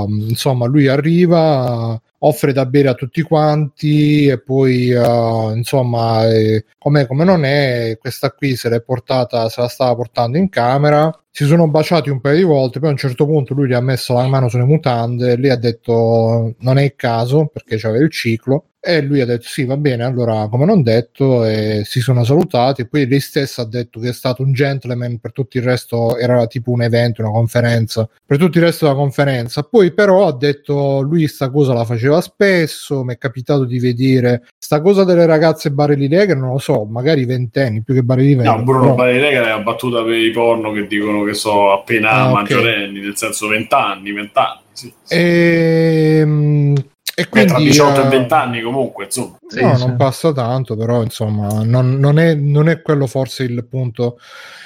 insomma 0.07 0.65
lui 0.65 0.87
arriva. 0.87 1.99
Offre 2.19 2.53
da 2.53 2.65
bere 2.65 2.89
a 2.89 2.93
tutti 2.93 3.21
quanti 3.21 4.27
e 4.27 4.41
poi 4.41 4.89
eh, 4.89 5.51
insomma 5.55 6.27
eh, 6.27 6.65
come 6.77 7.05
non 7.07 7.43
è 7.45 7.97
questa 7.99 8.31
qui 8.31 8.55
se 8.55 8.69
l'è 8.69 8.81
portata 8.81 9.49
se 9.49 9.61
la 9.61 9.67
stava 9.67 9.95
portando 9.95 10.37
in 10.37 10.49
camera. 10.49 11.11
Si 11.29 11.45
sono 11.45 11.67
baciati 11.67 12.09
un 12.09 12.21
paio 12.21 12.37
di 12.37 12.43
volte 12.43 12.79
poi 12.79 12.89
a 12.89 12.91
un 12.93 12.97
certo 12.97 13.25
punto 13.25 13.53
lui 13.53 13.67
gli 13.67 13.73
ha 13.73 13.81
messo 13.81 14.13
la 14.13 14.27
mano 14.27 14.47
sulle 14.47 14.63
mutande 14.63 15.33
e 15.33 15.37
lei 15.37 15.51
ha 15.51 15.57
detto 15.57 16.55
non 16.59 16.77
è 16.77 16.83
il 16.83 16.95
caso 16.95 17.47
perché 17.47 17.77
c'aveva 17.77 18.03
il 18.03 18.11
ciclo 18.11 18.69
e 18.85 19.01
lui 19.01 19.19
ha 19.21 19.25
detto 19.25 19.45
sì 19.47 19.65
va 19.65 19.75
bene 19.77 20.03
allora 20.03 20.47
come 20.47 20.65
non 20.65 20.83
detto 20.83 21.43
e 21.43 21.81
si 21.85 21.99
sono 21.99 22.23
salutati 22.23 22.81
e 22.81 22.87
poi 22.87 23.07
lei 23.07 23.19
stessa 23.19 23.63
ha 23.63 23.65
detto 23.65 23.99
che 23.99 24.09
è 24.09 24.13
stato 24.13 24.43
un 24.43 24.53
gentleman 24.53 25.17
per 25.19 25.31
tutto 25.31 25.57
il 25.57 25.63
resto 25.63 26.17
era 26.17 26.45
tipo 26.47 26.71
un 26.71 26.83
evento 26.83 27.21
una 27.21 27.31
conferenza 27.31 28.07
per 28.25 28.37
tutto 28.37 28.57
il 28.59 28.63
resto 28.65 28.85
della 28.85 28.97
conferenza 28.97 29.63
poi 29.63 29.91
però 29.93 30.27
ha 30.27 30.33
detto 30.33 31.01
lui 31.01 31.27
sta 31.27 31.49
cosa 31.49 31.73
la 31.73 31.85
faceva 31.85 32.21
spesso 32.21 33.03
mi 33.03 33.13
è 33.13 33.17
capitato 33.17 33.65
di 33.65 33.79
vedere 33.79 34.43
sta 34.57 34.79
cosa 34.81 35.03
delle 35.03 35.25
ragazze 35.25 35.71
barelli 35.71 36.07
negre 36.07 36.35
non 36.35 36.51
lo 36.51 36.59
so 36.59 36.85
magari 36.85 37.25
ventenni 37.25 37.81
più 37.81 37.93
che 37.93 38.03
barelli 38.03 38.35
negri 38.35 38.43
No, 38.55 38.63
Bruno 38.63 38.81
però- 38.81 38.95
Barinega 38.95 39.43
è 39.45 39.49
la 39.49 39.59
battuta 39.59 40.03
per 40.03 40.13
i 40.17 40.31
porno 40.31 40.71
che 40.71 40.85
dicono 40.87 41.23
che 41.23 41.33
so 41.33 41.71
appena 41.71 42.11
Ah, 42.11 42.29
maggiorenni, 42.29 42.99
nel 42.99 43.15
senso 43.17 43.47
20 43.47 43.73
anni, 43.73 44.11
20 44.13 44.31
anni. 44.39 44.59
Sì. 44.71 44.93
Ehm, 45.09 46.73
e 47.17 47.23
Beh, 47.23 47.29
quindi 47.29 47.49
tra 47.49 47.59
18 47.59 48.01
e 48.01 48.05
eh, 48.05 48.09
20 48.09 48.33
anni 48.33 48.61
comunque, 48.61 49.05
insomma. 49.05 49.37
Sì, 49.47 49.61
no, 49.61 49.75
sì. 49.75 49.85
non 49.85 49.95
passa 49.95 50.33
tanto, 50.33 50.75
però 50.75 51.01
insomma, 51.01 51.63
non, 51.63 51.97
non 51.97 52.19
è, 52.19 52.35
non 52.35 52.67
è 52.67 52.81
quello 52.81 53.07
forse 53.07 53.43
il 53.43 53.65
punto. 53.65 54.19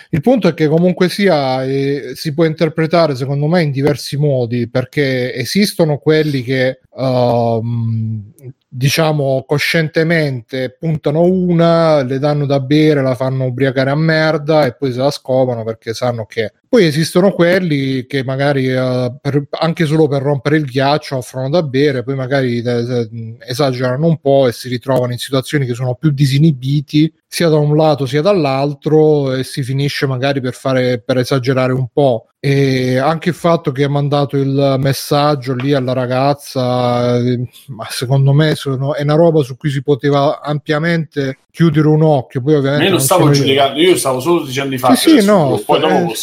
Il 0.10 0.22
punto 0.22 0.48
è 0.48 0.56
che 0.56 0.68
comunque 0.68 1.08
sia, 1.10 1.64
eh, 1.64 2.14
si 2.16 2.34
può 2.34 2.46
interpretare 2.46 3.16
secondo 3.16 3.46
me 3.46 3.62
in 3.62 3.70
diversi 3.70 4.18
modi, 4.18 4.68
perché 4.68 5.32
esistono 5.36 6.00
quelli 6.00 6.42
che 6.42 6.80
ehm, 6.98 8.32
diciamo 8.68 9.44
coscientemente 9.48 10.76
puntano 10.80 11.22
una, 11.22 12.02
le 12.02 12.18
danno 12.18 12.48
da 12.48 12.60
bere, 12.60 13.04
la 13.04 13.14
fanno 13.14 13.46
ubriacare 13.46 13.92
a 13.92 13.96
merda 13.96 14.66
e 14.66 14.76
poi 14.76 14.92
se 14.92 14.98
la 14.98 15.12
scopano 15.12 15.64
perché 15.64 15.94
sanno 15.94 16.26
che. 16.26 16.54
Poi 16.70 16.86
esistono 16.86 17.32
quelli 17.32 18.06
che 18.06 18.24
magari 18.24 18.68
eh, 18.68 19.12
per- 19.20 19.48
anche 19.60 19.86
solo 19.86 20.08
per 20.08 20.22
rompere 20.22 20.58
il 20.58 20.66
ghiaccio 20.66 21.18
offrono 21.18 21.50
da 21.50 21.64
bere, 21.64 22.04
poi 22.04 22.14
magari 22.14 22.62
eh, 22.62 22.70
eh, 22.70 23.10
esagerano 23.48 24.06
un 24.06 24.20
po' 24.20 24.48
e 24.48 24.52
si 24.52 24.70
ritrovano 24.70 25.12
in 25.12 25.18
situazioni 25.18 25.66
che 25.66 25.74
sono 25.74 25.96
più 25.96 26.12
disinibiti 26.12 27.12
sia 27.28 27.50
da 27.50 27.58
un 27.58 27.76
lato 27.76 28.06
sia 28.06 28.22
dall'altro 28.22 29.34
e 29.34 29.44
si 29.44 29.64
finisce 29.64 30.06
magari 30.06 30.42
per 30.42 30.54
fare 30.54 31.00
per 31.00 31.18
esagerare 31.18 31.74
un 31.74 31.88
po'. 31.92 32.26
E 32.42 32.98
anche 32.98 33.30
il 33.30 33.36
fatto 33.36 33.72
che 33.72 33.84
ha 33.84 33.90
mandato 33.90 34.38
il 34.38 34.76
messaggio 34.80 35.54
lì 35.56 35.74
alla 35.74 35.92
ragazza, 35.92 37.18
eh, 37.18 37.48
ma 37.68 37.86
secondo 37.90 38.32
me 38.32 38.56
sono- 38.56 38.94
è 38.96 39.02
una 39.04 39.16
roba 39.16 39.42
su 39.44 39.58
cui 39.58 39.70
si 39.70 39.84
poteva 39.84 40.40
ampiamente 40.42 41.40
chiudere 41.52 41.88
un 41.90 42.02
occhio. 42.02 42.42
Poi 42.42 42.56
ovviamente 42.56 42.86
io 42.86 42.92
non 42.92 43.00
stavo 43.02 43.30
giudicando, 43.32 43.80
io 43.80 43.96
stavo 43.98 44.20
solo 44.22 44.46
dicendo 44.46 44.74
i 44.74 44.78
fatti. 44.78 44.96
Sì, 44.96 45.20
sì, 45.20 45.26
no, 45.26 45.62
poi 45.66 45.80
dopo 45.82 46.12
eh, 46.12 46.16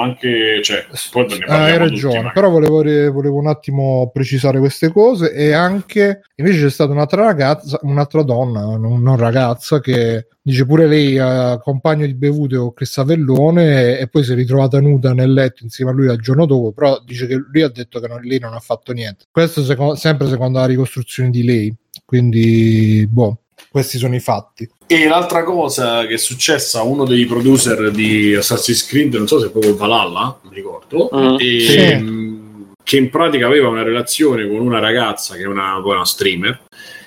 anche, 0.00 0.60
cioè, 0.62 0.86
poi 1.10 1.26
ne 1.26 1.38
parliamo 1.38 1.64
hai 1.64 1.72
tutti, 1.72 1.90
ragione, 1.90 2.14
magari. 2.16 2.34
però 2.34 2.50
volevo, 2.50 3.12
volevo 3.12 3.38
un 3.38 3.46
attimo 3.46 4.10
precisare 4.12 4.58
queste 4.58 4.90
cose 4.90 5.32
e 5.32 5.52
anche 5.52 6.22
invece 6.36 6.60
c'è 6.60 6.70
stata 6.70 6.92
un'altra 6.92 7.24
ragazza, 7.24 7.78
un'altra 7.82 8.22
donna, 8.22 8.76
non, 8.76 9.16
ragazza, 9.16 9.80
che 9.80 10.28
dice 10.40 10.66
pure 10.66 10.86
lei 10.86 11.16
eh, 11.16 11.58
compagno 11.62 12.06
di 12.06 12.14
bevute 12.14 12.56
con 12.56 12.72
Cristavellone 12.72 13.96
e, 13.96 14.00
e 14.00 14.08
poi 14.08 14.24
si 14.24 14.32
è 14.32 14.34
ritrovata 14.34 14.80
nuda 14.80 15.12
nel 15.14 15.32
letto 15.32 15.64
insieme 15.64 15.90
a 15.90 15.94
lui 15.94 16.06
il 16.06 16.20
giorno 16.20 16.46
dopo, 16.46 16.72
però 16.72 17.00
dice 17.04 17.26
che 17.26 17.34
lui 17.34 17.62
ha 17.62 17.68
detto 17.68 18.00
che 18.00 18.08
non- 18.08 18.20
lei 18.22 18.38
non 18.38 18.54
ha 18.54 18.60
fatto 18.60 18.92
niente. 18.92 19.24
Questo 19.30 19.62
seco- 19.62 19.94
sempre 19.94 20.28
secondo 20.28 20.58
la 20.58 20.66
ricostruzione 20.66 21.30
di 21.30 21.44
lei, 21.44 21.74
quindi 22.04 23.06
boh, 23.08 23.38
questi 23.70 23.98
sono 23.98 24.14
i 24.14 24.20
fatti. 24.20 24.68
E 24.86 25.06
l'altra 25.08 25.42
cosa 25.44 26.06
che 26.06 26.14
è 26.14 26.18
successa 26.18 26.80
a 26.80 26.82
uno 26.82 27.04
dei 27.04 27.24
producer 27.24 27.90
di 27.90 28.34
Assassin's 28.34 28.86
Creed, 28.86 29.14
non 29.14 29.26
so 29.26 29.40
se 29.40 29.46
è 29.46 29.50
proprio 29.50 29.74
Valhalla, 29.76 30.38
non 30.42 30.50
mi 30.50 30.54
ricordo, 30.54 31.08
Mm. 31.14 31.36
e, 31.38 31.60
Sì. 31.60 31.94
mh, 31.94 32.72
che 32.84 32.96
in 32.98 33.08
pratica 33.08 33.46
aveva 33.46 33.68
una 33.68 33.82
relazione 33.82 34.46
con 34.46 34.60
una 34.60 34.78
ragazza 34.80 35.36
che 35.36 35.42
è 35.42 35.46
una, 35.46 35.78
una 35.78 36.04
streamer, 36.04 36.64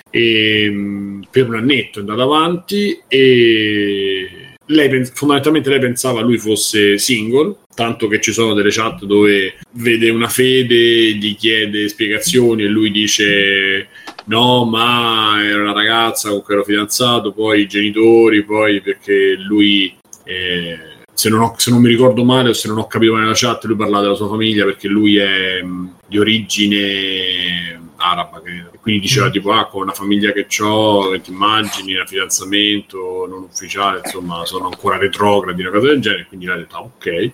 e, 0.10 0.70
mh, 0.72 1.28
per 1.30 1.48
un 1.48 1.56
annetto 1.56 2.00
è 2.00 2.02
andata 2.02 2.24
avanti 2.24 3.00
e 3.08 4.28
lei 4.70 5.06
fondamentalmente 5.14 5.70
lei 5.70 5.80
pensava 5.80 6.22
lui 6.22 6.38
fosse 6.40 6.98
single, 6.98 7.58
tanto 7.76 8.08
che 8.08 8.20
ci 8.20 8.32
sono 8.34 8.54
delle 8.54 8.72
chat 8.72 9.06
dove 9.06 9.54
vede 9.74 10.10
una 10.10 10.28
fede, 10.28 11.14
gli 11.14 11.36
chiede 11.38 11.88
spiegazioni 11.88 12.64
e 12.64 12.68
lui 12.68 12.90
dice 12.92 13.88
no, 14.28 14.66
ma 14.66 15.38
era 15.44 15.62
una 15.62 15.74
ragazza 15.74 16.30
con 16.30 16.42
cui 16.44 16.54
ero 16.54 16.64
fidanzato, 16.64 17.32
poi 17.32 17.62
i 17.62 17.68
genitori, 17.68 18.44
poi 18.44 18.82
perché 18.82 19.36
lui 19.38 19.96
eh, 20.24 20.78
se 21.14 21.30
non, 21.30 21.42
ho- 21.42 21.54
se 21.58 21.72
non 21.72 21.82
mi 21.82 21.90
ricordo 21.90 22.24
male 22.24 22.50
o 22.50 22.54
se 22.54 22.68
non 22.68 22.78
ho 22.78 22.88
capito 22.88 23.14
bene 23.14 23.26
la 23.26 23.32
chat, 23.34 23.64
lui 23.66 23.76
parlava 23.76 24.04
della 24.04 24.16
sua 24.16 24.28
famiglia 24.28 24.66
perché 24.66 24.88
lui 24.88 25.18
è 25.18 25.62
mh, 25.62 25.96
di 26.08 26.20
origine 26.20 27.82
araba, 27.98 28.42
credo. 28.42 28.70
E 28.74 28.78
quindi 28.80 29.02
diceva 29.02 29.30
tipo, 29.30 29.52
ah, 29.52 29.66
con 29.68 29.82
una 29.82 29.94
famiglia 29.94 30.32
che 30.32 30.46
ho, 30.62 31.10
che 31.10 31.22
ti 31.22 31.32
immagini, 31.32 31.96
un 31.96 32.06
fidanzamento 32.06 33.26
non 33.28 33.44
ufficiale, 33.44 34.02
insomma, 34.04 34.46
sono 34.46 34.68
ancora 34.68 34.98
retrogradi, 34.98 35.62
una 35.62 35.72
cosa 35.72 35.88
del 35.88 36.02
genere, 36.02 36.26
quindi 36.28 36.46
l'ha 36.46 36.56
detto, 36.56 36.76
ah, 36.76 36.82
ok. 36.82 37.32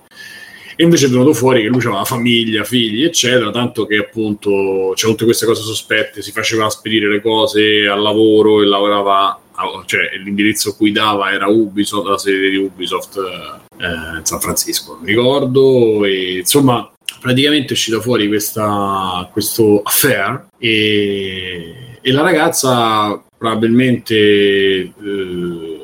E 0.75 0.83
invece 0.83 1.05
è 1.05 1.09
venuto 1.09 1.33
fuori 1.33 1.61
che 1.61 1.67
lui 1.67 1.81
aveva 1.81 2.03
famiglia, 2.03 2.63
figli, 2.63 3.03
eccetera, 3.03 3.51
tanto 3.51 3.85
che 3.85 3.97
appunto 3.97 4.93
c'è 4.95 5.07
tutte 5.07 5.25
queste 5.25 5.45
cose 5.45 5.61
sospette, 5.61 6.21
si 6.21 6.31
faceva 6.31 6.69
spedire 6.69 7.07
le 7.07 7.21
cose 7.21 7.87
al 7.87 8.01
lavoro 8.01 8.61
e 8.61 8.65
lavorava, 8.65 9.39
cioè 9.85 10.17
l'indirizzo 10.23 10.75
cui 10.75 10.91
dava 10.91 11.31
era 11.31 11.47
Ubisoft, 11.47 12.07
la 12.07 12.17
sede 12.17 12.49
di 12.49 12.57
Ubisoft 12.57 13.17
eh, 13.17 14.19
San 14.23 14.39
Francisco, 14.39 14.97
mi 15.01 15.07
ricordo, 15.07 16.03
e 16.05 16.39
insomma 16.39 16.89
praticamente 17.19 17.69
è 17.69 17.71
uscita 17.71 18.01
fuori 18.01 18.27
questa, 18.27 19.29
questo 19.31 19.81
affair 19.83 20.47
e, 20.57 21.97
e 22.01 22.11
la 22.11 22.21
ragazza 22.21 23.21
probabilmente 23.37 24.15
eh, 24.15 24.91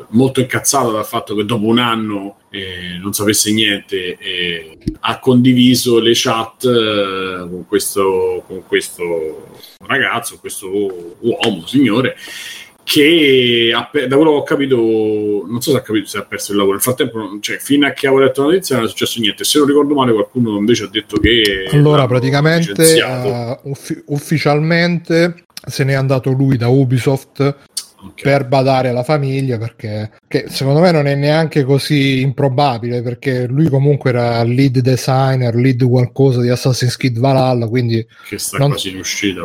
molto 0.10 0.40
incazzata 0.40 0.92
dal 0.92 1.06
fatto 1.06 1.36
che 1.36 1.46
dopo 1.46 1.66
un 1.66 1.80
anno 1.80 2.39
eh, 2.50 2.98
non 3.00 3.14
sapesse 3.14 3.52
niente 3.52 4.18
e 4.18 4.78
ha 5.02 5.20
condiviso 5.20 6.00
le 6.00 6.12
chat 6.14 6.66
eh, 6.66 7.48
con 7.50 7.66
questo, 7.68 8.44
con 8.48 8.64
questo 8.66 9.48
ragazzo, 9.86 10.40
questo 10.40 10.70
uomo, 11.20 11.66
signore 11.66 12.16
che 12.82 13.72
ha 13.72 13.88
da 13.92 14.16
quello 14.16 14.32
che 14.32 14.38
ho 14.38 14.44
capito 14.44 14.76
non 14.76 15.62
so 15.62 15.70
se 15.70 15.78
ha 15.78 15.82
capito 15.82 16.08
se 16.08 16.18
ha 16.18 16.24
perso 16.24 16.54
il 16.54 16.58
lavoro 16.58 16.74
nel 16.74 16.84
frattempo 16.84 17.38
cioè, 17.40 17.58
fino 17.58 17.86
a 17.86 17.92
che 17.92 18.08
avevo 18.08 18.24
letto 18.24 18.42
la 18.42 18.48
notizia 18.48 18.78
non 18.78 18.86
è 18.86 18.90
successo 18.90 19.20
niente 19.20 19.44
se 19.44 19.60
non 19.60 19.68
ricordo 19.68 19.94
male 19.94 20.12
qualcuno 20.12 20.58
invece 20.58 20.86
ha 20.86 20.88
detto 20.88 21.18
che 21.18 21.70
Allora, 21.72 22.08
praticamente, 22.08 22.96
eh, 22.96 23.60
uffi- 23.62 24.02
ufficialmente 24.08 25.46
se 25.66 25.84
n'è 25.84 25.94
andato 25.94 26.32
lui 26.32 26.58
da 26.58 26.68
Ubisoft. 26.68 27.56
Per 28.22 28.48
badare 28.48 28.90
alla 28.90 29.04
famiglia 29.04 29.58
perché 29.58 30.12
che 30.28 30.46
secondo 30.50 30.80
me 30.80 30.92
non 30.92 31.08
è 31.08 31.16
neanche 31.16 31.64
così 31.64 32.22
improbabile 32.22 33.02
perché 33.02 33.48
lui 33.48 33.70
comunque 33.70 34.10
era 34.12 34.44
lead 34.44 34.80
designer, 34.80 35.56
lead 35.56 35.88
qualcosa 35.88 36.42
di 36.42 36.50
Assassin's 36.50 36.98
Creed 36.98 37.20
Valhalla, 37.20 37.68
quindi 37.68 38.06
che 38.28 38.38
sta 38.38 38.58
non- 38.58 38.70
quasi 38.70 38.90
in 38.90 38.98
uscita 38.98 39.44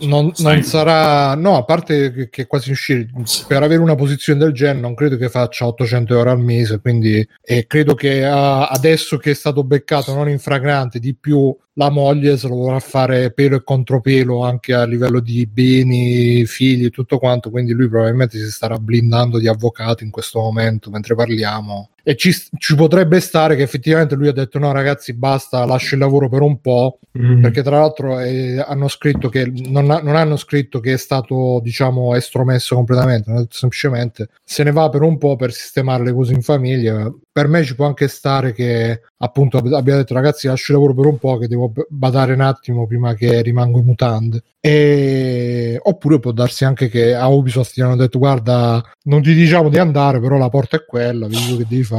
non, 0.00 0.32
non 0.38 0.62
sarà 0.62 1.34
no, 1.34 1.56
a 1.56 1.64
parte 1.64 2.12
che, 2.12 2.28
che 2.28 2.42
è 2.42 2.46
quasi 2.46 2.70
uscire 2.70 3.08
per 3.46 3.62
avere 3.62 3.80
una 3.80 3.94
posizione 3.94 4.38
del 4.38 4.52
genere 4.52 4.80
non 4.80 4.94
credo 4.94 5.16
che 5.16 5.28
faccia 5.28 5.66
800 5.66 6.16
euro 6.16 6.30
al 6.30 6.40
mese 6.40 6.80
quindi 6.80 7.26
e 7.40 7.66
credo 7.66 7.94
che 7.94 8.24
ah, 8.24 8.66
adesso 8.68 9.16
che 9.18 9.30
è 9.30 9.34
stato 9.34 9.64
beccato 9.64 10.14
non 10.14 10.28
in 10.28 10.38
fragrante 10.38 10.98
di 10.98 11.14
più 11.14 11.54
la 11.74 11.90
moglie 11.90 12.36
se 12.36 12.48
lo 12.48 12.56
dovrà 12.56 12.80
fare 12.80 13.32
pelo 13.32 13.56
e 13.56 13.62
contropelo 13.64 14.42
anche 14.42 14.74
a 14.74 14.84
livello 14.84 15.20
di 15.20 15.46
beni, 15.46 16.44
figli 16.44 16.86
e 16.86 16.90
tutto 16.90 17.18
quanto 17.18 17.50
quindi 17.50 17.72
lui 17.72 17.88
probabilmente 17.88 18.11
si 18.38 18.50
starà 18.50 18.78
blindando 18.78 19.38
di 19.38 19.48
avvocati 19.48 20.04
in 20.04 20.10
questo 20.10 20.40
momento 20.40 20.90
mentre 20.90 21.14
parliamo 21.14 21.90
e 22.02 22.16
ci, 22.16 22.32
ci 22.58 22.74
potrebbe 22.74 23.20
stare 23.20 23.54
che 23.54 23.62
effettivamente 23.62 24.14
lui 24.16 24.28
ha 24.28 24.32
detto 24.32 24.58
no 24.58 24.72
ragazzi 24.72 25.14
basta 25.14 25.64
lascio 25.64 25.94
il 25.94 26.00
lavoro 26.00 26.28
per 26.28 26.40
un 26.40 26.60
po' 26.60 26.98
perché 27.12 27.62
tra 27.62 27.78
l'altro 27.78 28.18
eh, 28.20 28.58
hanno 28.58 28.88
scritto 28.88 29.28
che 29.28 29.52
non, 29.66 29.90
ha- 29.90 30.00
non 30.00 30.16
hanno 30.16 30.36
scritto 30.36 30.80
che 30.80 30.94
è 30.94 30.96
stato 30.96 31.60
diciamo 31.62 32.14
estromesso 32.14 32.74
completamente 32.74 33.46
semplicemente 33.50 34.30
se 34.42 34.64
ne 34.64 34.72
va 34.72 34.88
per 34.88 35.02
un 35.02 35.18
po' 35.18 35.36
per 35.36 35.52
sistemare 35.52 36.04
le 36.04 36.12
cose 36.12 36.32
in 36.32 36.42
famiglia 36.42 37.12
per 37.30 37.48
me 37.48 37.62
ci 37.64 37.74
può 37.74 37.86
anche 37.86 38.08
stare 38.08 38.52
che 38.52 39.02
appunto 39.18 39.58
ab- 39.58 39.72
abbia 39.72 39.96
detto 39.96 40.14
ragazzi 40.14 40.48
lascio 40.48 40.72
il 40.72 40.78
lavoro 40.78 40.94
per 40.94 41.06
un 41.06 41.18
po' 41.18 41.38
che 41.38 41.48
devo 41.48 41.72
badare 41.88 42.32
un 42.32 42.40
attimo 42.40 42.86
prima 42.86 43.14
che 43.14 43.42
rimango 43.42 43.78
in 43.78 43.84
mutande 43.84 44.42
e... 44.58 45.78
oppure 45.82 46.18
può 46.18 46.32
darsi 46.32 46.64
anche 46.64 46.88
che 46.88 47.14
a 47.14 47.28
Ubisoft 47.28 47.74
gli 47.74 47.82
hanno 47.82 47.96
detto 47.96 48.18
guarda 48.18 48.82
non 49.04 49.22
ti 49.22 49.34
diciamo 49.34 49.68
di 49.68 49.78
andare 49.78 50.18
però 50.18 50.38
la 50.38 50.48
porta 50.48 50.76
è 50.76 50.84
quella 50.84 51.26
vedi 51.26 51.56
che 51.58 51.66
devi 51.68 51.82
fare 51.82 51.91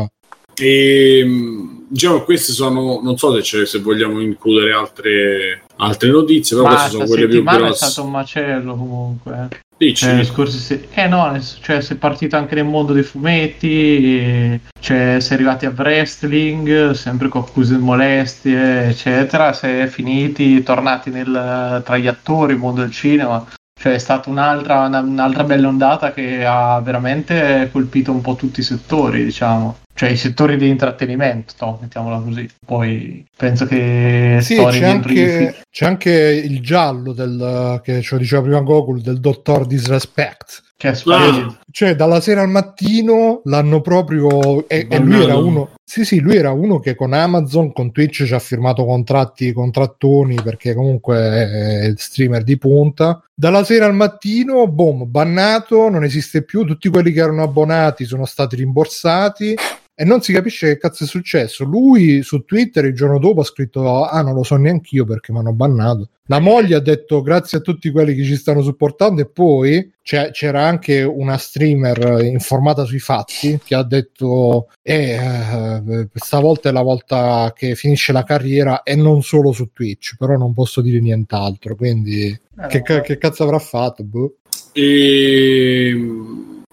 E 0.56 1.24
mh, 1.26 1.86
diciamo 1.89 2.22
queste 2.22 2.51
sono, 2.54 2.99
non 3.04 3.18
so 3.18 3.41
se, 3.41 3.66
se 3.66 3.80
vogliamo 3.80 4.20
includere 4.22 4.74
altre, 4.74 5.64
altre 5.78 6.10
notizie, 6.10 6.56
però 6.56 6.68
Ma 6.68 6.74
queste 6.76 6.91
sono 6.91 7.06
quelle 7.06 7.26
più 7.26 7.34
settimana 7.34 7.58
è 7.58 7.62
grosse. 7.62 7.86
stato 7.86 8.06
un 8.08 8.12
macello 8.14 8.76
comunque. 8.76 9.47
Dici? 9.76 10.06
Cioè, 10.06 10.16
le 10.16 10.24
scorse 10.24 10.58
se- 10.60 10.88
eh 10.93 11.08
no, 11.08 11.38
cioè, 11.62 11.82
si 11.82 11.93
è 11.93 11.95
partito 11.95 12.36
anche 12.38 12.56
nel 12.56 12.64
mondo 12.66 12.93
dei 12.93 13.04
fumetti, 13.04 14.60
cioè, 14.80 15.18
si 15.20 15.32
è 15.32 15.34
arrivati 15.36 15.66
a 15.66 15.74
wrestling, 15.76 16.91
sempre 16.91 17.28
con 17.28 17.41
accuse 17.41 17.76
di 17.76 17.82
molestie, 17.82 18.88
eccetera, 18.89 19.51
si 19.54 19.66
è 19.66 19.88
finiti, 19.88 20.62
tornati 20.64 21.10
nel- 21.10 21.82
tra 21.84 21.97
gli 21.97 22.08
attori, 22.08 22.54
il 22.54 22.60
mondo 22.60 22.82
del 22.82 22.91
cinema. 22.91 23.45
Cioè, 23.80 23.93
è 23.93 23.97
stata 23.97 24.30
un'altra, 24.30 24.86
una- 24.86 24.99
un'altra 24.99 25.43
bella 25.43 25.68
ondata 25.68 26.14
che 26.14 26.45
ha 26.45 26.80
veramente 26.80 27.68
colpito 27.72 28.12
un 28.12 28.22
po' 28.22 28.36
tutti 28.36 28.60
i 28.62 28.64
settori, 28.64 29.24
diciamo. 29.24 29.80
Cioè, 29.95 30.09
i 30.09 30.17
settori 30.17 30.57
di 30.57 30.67
intrattenimento, 30.67 31.53
no, 31.59 31.77
mettiamola 31.79 32.17
così. 32.19 32.49
Poi 32.65 33.25
penso 33.35 33.65
che 33.65 34.39
Sì, 34.41 34.55
c'è 34.55 34.85
anche, 34.85 35.55
c'è 35.69 35.85
anche 35.85 36.11
il 36.11 36.61
giallo 36.61 37.13
del, 37.13 37.79
che 37.83 38.01
ce 38.01 38.15
lo 38.15 38.21
diceva 38.21 38.41
prima 38.41 38.61
Gokul 38.61 39.01
del 39.01 39.19
dottor 39.19 39.67
Disrespect. 39.67 40.63
Cioè, 40.83 40.95
spariti. 40.95 41.57
Cioè, 41.71 41.95
dalla 41.95 42.19
sera 42.19 42.41
al 42.41 42.49
mattino 42.49 43.41
l'hanno 43.45 43.81
proprio. 43.81 44.67
E, 44.67 44.87
e 44.89 44.99
lui 44.99 45.21
era 45.23 45.37
uno. 45.37 45.69
Sì, 45.81 46.03
sì, 46.03 46.19
lui 46.19 46.35
era 46.35 46.51
uno 46.51 46.79
che 46.79 46.95
con 46.95 47.13
Amazon, 47.13 47.71
con 47.71 47.91
Twitch 47.91 48.25
ci 48.25 48.33
ha 48.33 48.39
firmato 48.39 48.83
contratti, 48.83 49.53
contrattoni 49.53 50.35
perché 50.43 50.73
comunque 50.73 51.17
è 51.17 51.85
il 51.85 51.99
streamer 51.99 52.43
di 52.43 52.57
punta. 52.57 53.23
Dalla 53.33 53.63
sera 53.63 53.85
al 53.85 53.93
mattino, 53.93 54.67
boom, 54.67 55.09
bannato, 55.09 55.87
non 55.87 56.03
esiste 56.03 56.43
più. 56.43 56.65
Tutti 56.65 56.89
quelli 56.89 57.11
che 57.11 57.19
erano 57.19 57.43
abbonati 57.43 58.05
sono 58.05 58.25
stati 58.25 58.55
rimborsati. 58.55 59.55
E 59.95 60.05
non 60.05 60.21
si 60.21 60.33
capisce 60.33 60.67
che 60.69 60.77
cazzo 60.79 61.03
è 61.03 61.07
successo. 61.07 61.63
Lui 61.65 62.23
su 62.23 62.43
Twitter 62.45 62.83
il 62.85 62.95
giorno 62.95 63.19
dopo 63.19 63.41
ha 63.41 63.45
scritto: 63.45 64.03
Ah, 64.05 64.21
non 64.23 64.33
lo 64.33 64.41
so 64.43 64.55
neanche 64.55 64.95
io 64.95 65.05
perché 65.05 65.31
mi 65.31 65.37
hanno 65.37 65.53
bannato. 65.53 66.09
La 66.27 66.39
moglie 66.39 66.75
ha 66.75 66.79
detto 66.79 67.21
grazie 67.21 67.59
a 67.59 67.61
tutti 67.61 67.91
quelli 67.91 68.15
che 68.15 68.23
ci 68.23 68.35
stanno 68.35 68.63
supportando. 68.63 69.21
E 69.21 69.27
poi 69.27 69.91
c'è- 70.01 70.31
c'era 70.31 70.65
anche 70.65 71.03
una 71.03 71.37
streamer 71.37 72.23
informata 72.23 72.85
sui 72.85 72.97
fatti 72.97 73.59
che 73.63 73.75
ha 73.75 73.83
detto: 73.83 74.69
eh, 74.81 75.13
eh, 75.15 76.07
stavolta 76.15 76.69
è 76.69 76.71
la 76.71 76.81
volta 76.81 77.53
che 77.55 77.75
finisce 77.75 78.11
la 78.13 78.23
carriera 78.23 78.81
e 78.81 78.95
non 78.95 79.21
solo 79.21 79.51
su 79.51 79.69
Twitch. 79.71 80.15
Però 80.17 80.35
non 80.37 80.53
posso 80.55 80.81
dire 80.81 80.99
nient'altro. 81.01 81.75
Quindi, 81.75 82.35
Eh, 82.61 82.81
che, 82.81 83.01
che 83.01 83.17
cazzo 83.19 83.43
avrà 83.43 83.59
fatto? 83.59 84.03
Boh. 84.03 84.37
E, 84.71 85.95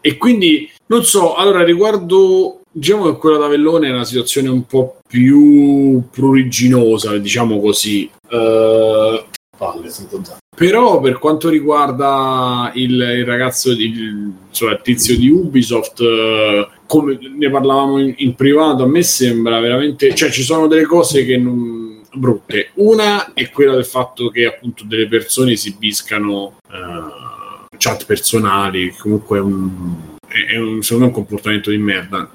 e 0.01 0.17
quindi 0.17 0.71
non 0.87 1.05
so, 1.05 1.35
allora 1.35 1.63
riguardo 1.63 2.60
diciamo 2.71 3.11
che 3.11 3.19
quella 3.19 3.39
d'Avellone 3.39 3.89
è 3.89 3.93
una 3.93 4.05
situazione 4.05 4.49
un 4.49 4.67
po' 4.67 4.99
più 5.07 6.03
pruriginosa, 6.11 7.17
diciamo 7.19 7.61
così. 7.61 8.11
Eh, 8.29 9.25
palle, 9.57 9.91
però 10.57 11.01
per 11.01 11.19
quanto 11.19 11.49
riguarda 11.49 12.71
il, 12.75 12.93
il 12.93 13.25
ragazzo, 13.25 13.71
il, 13.71 14.33
cioè 14.51 14.73
il 14.73 14.81
tizio 14.83 15.17
di 15.17 15.29
Ubisoft, 15.29 16.01
eh, 16.01 16.69
come 16.87 17.19
ne 17.19 17.51
parlavamo 17.51 17.99
in, 17.99 18.15
in 18.19 18.35
privato, 18.35 18.83
a 18.83 18.87
me 18.87 19.03
sembra 19.03 19.61
veramente, 19.61 20.15
cioè 20.15 20.31
ci 20.31 20.43
sono 20.43 20.67
delle 20.67 20.85
cose 20.85 21.25
che 21.25 21.37
non 21.37 22.03
brutte. 22.13 22.71
Una 22.75 23.33
è 23.33 23.51
quella 23.51 23.75
del 23.75 23.85
fatto 23.85 24.29
che 24.29 24.47
appunto 24.47 24.85
delle 24.85 25.09
persone 25.09 25.53
esibiscano 25.53 26.59
eh, 26.71 27.79
chat 27.79 28.05
personali, 28.05 28.95
comunque 28.99 29.39
è 29.39 29.41
un, 29.41 29.95
è 30.27 30.57
un, 30.59 30.83
secondo 30.83 31.05
me 31.05 31.11
un 31.11 31.17
comportamento 31.17 31.71
di 31.71 31.79
merda. 31.79 32.29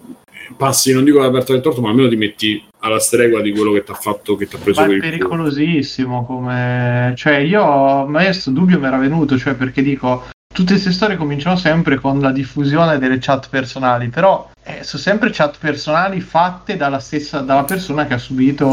Passi, 0.55 0.93
non 0.93 1.03
dico 1.03 1.19
l'aperta 1.19 1.53
del 1.53 1.61
torto, 1.61 1.81
ma 1.81 1.89
almeno 1.89 2.09
ti 2.09 2.15
metti 2.15 2.63
alla 2.79 2.99
stregua 2.99 3.41
di 3.41 3.51
quello 3.51 3.71
che 3.71 3.83
ti 3.83 3.91
ha 3.91 3.95
fatto, 3.95 4.35
che 4.35 4.47
ti 4.47 4.55
ha 4.55 4.59
preso 4.59 4.81
Ma 4.81 4.85
è 4.85 4.89
per 4.89 4.99
culo. 4.99 5.11
pericolosissimo 5.11 6.25
come... 6.25 7.13
Cioè 7.15 7.37
io, 7.37 7.63
a 7.63 8.07
me 8.07 8.23
questo 8.25 8.51
dubbio 8.51 8.79
mi 8.79 8.85
era 8.85 8.97
venuto, 8.97 9.37
cioè 9.37 9.55
perché 9.55 9.81
dico, 9.81 10.25
tutte 10.53 10.73
queste 10.73 10.91
storie 10.91 11.17
cominciano 11.17 11.57
sempre 11.57 11.97
con 11.97 12.19
la 12.19 12.31
diffusione 12.31 12.97
delle 12.97 13.17
chat 13.19 13.49
personali, 13.49 14.09
però 14.09 14.51
eh, 14.67 14.83
sono 14.83 15.01
sempre 15.01 15.29
chat 15.31 15.57
personali 15.59 16.19
fatte 16.21 16.75
dalla 16.75 16.99
stessa, 16.99 17.41
dalla 17.41 17.65
persona 17.65 18.07
che 18.07 18.15
ha 18.15 18.17
subito 18.17 18.67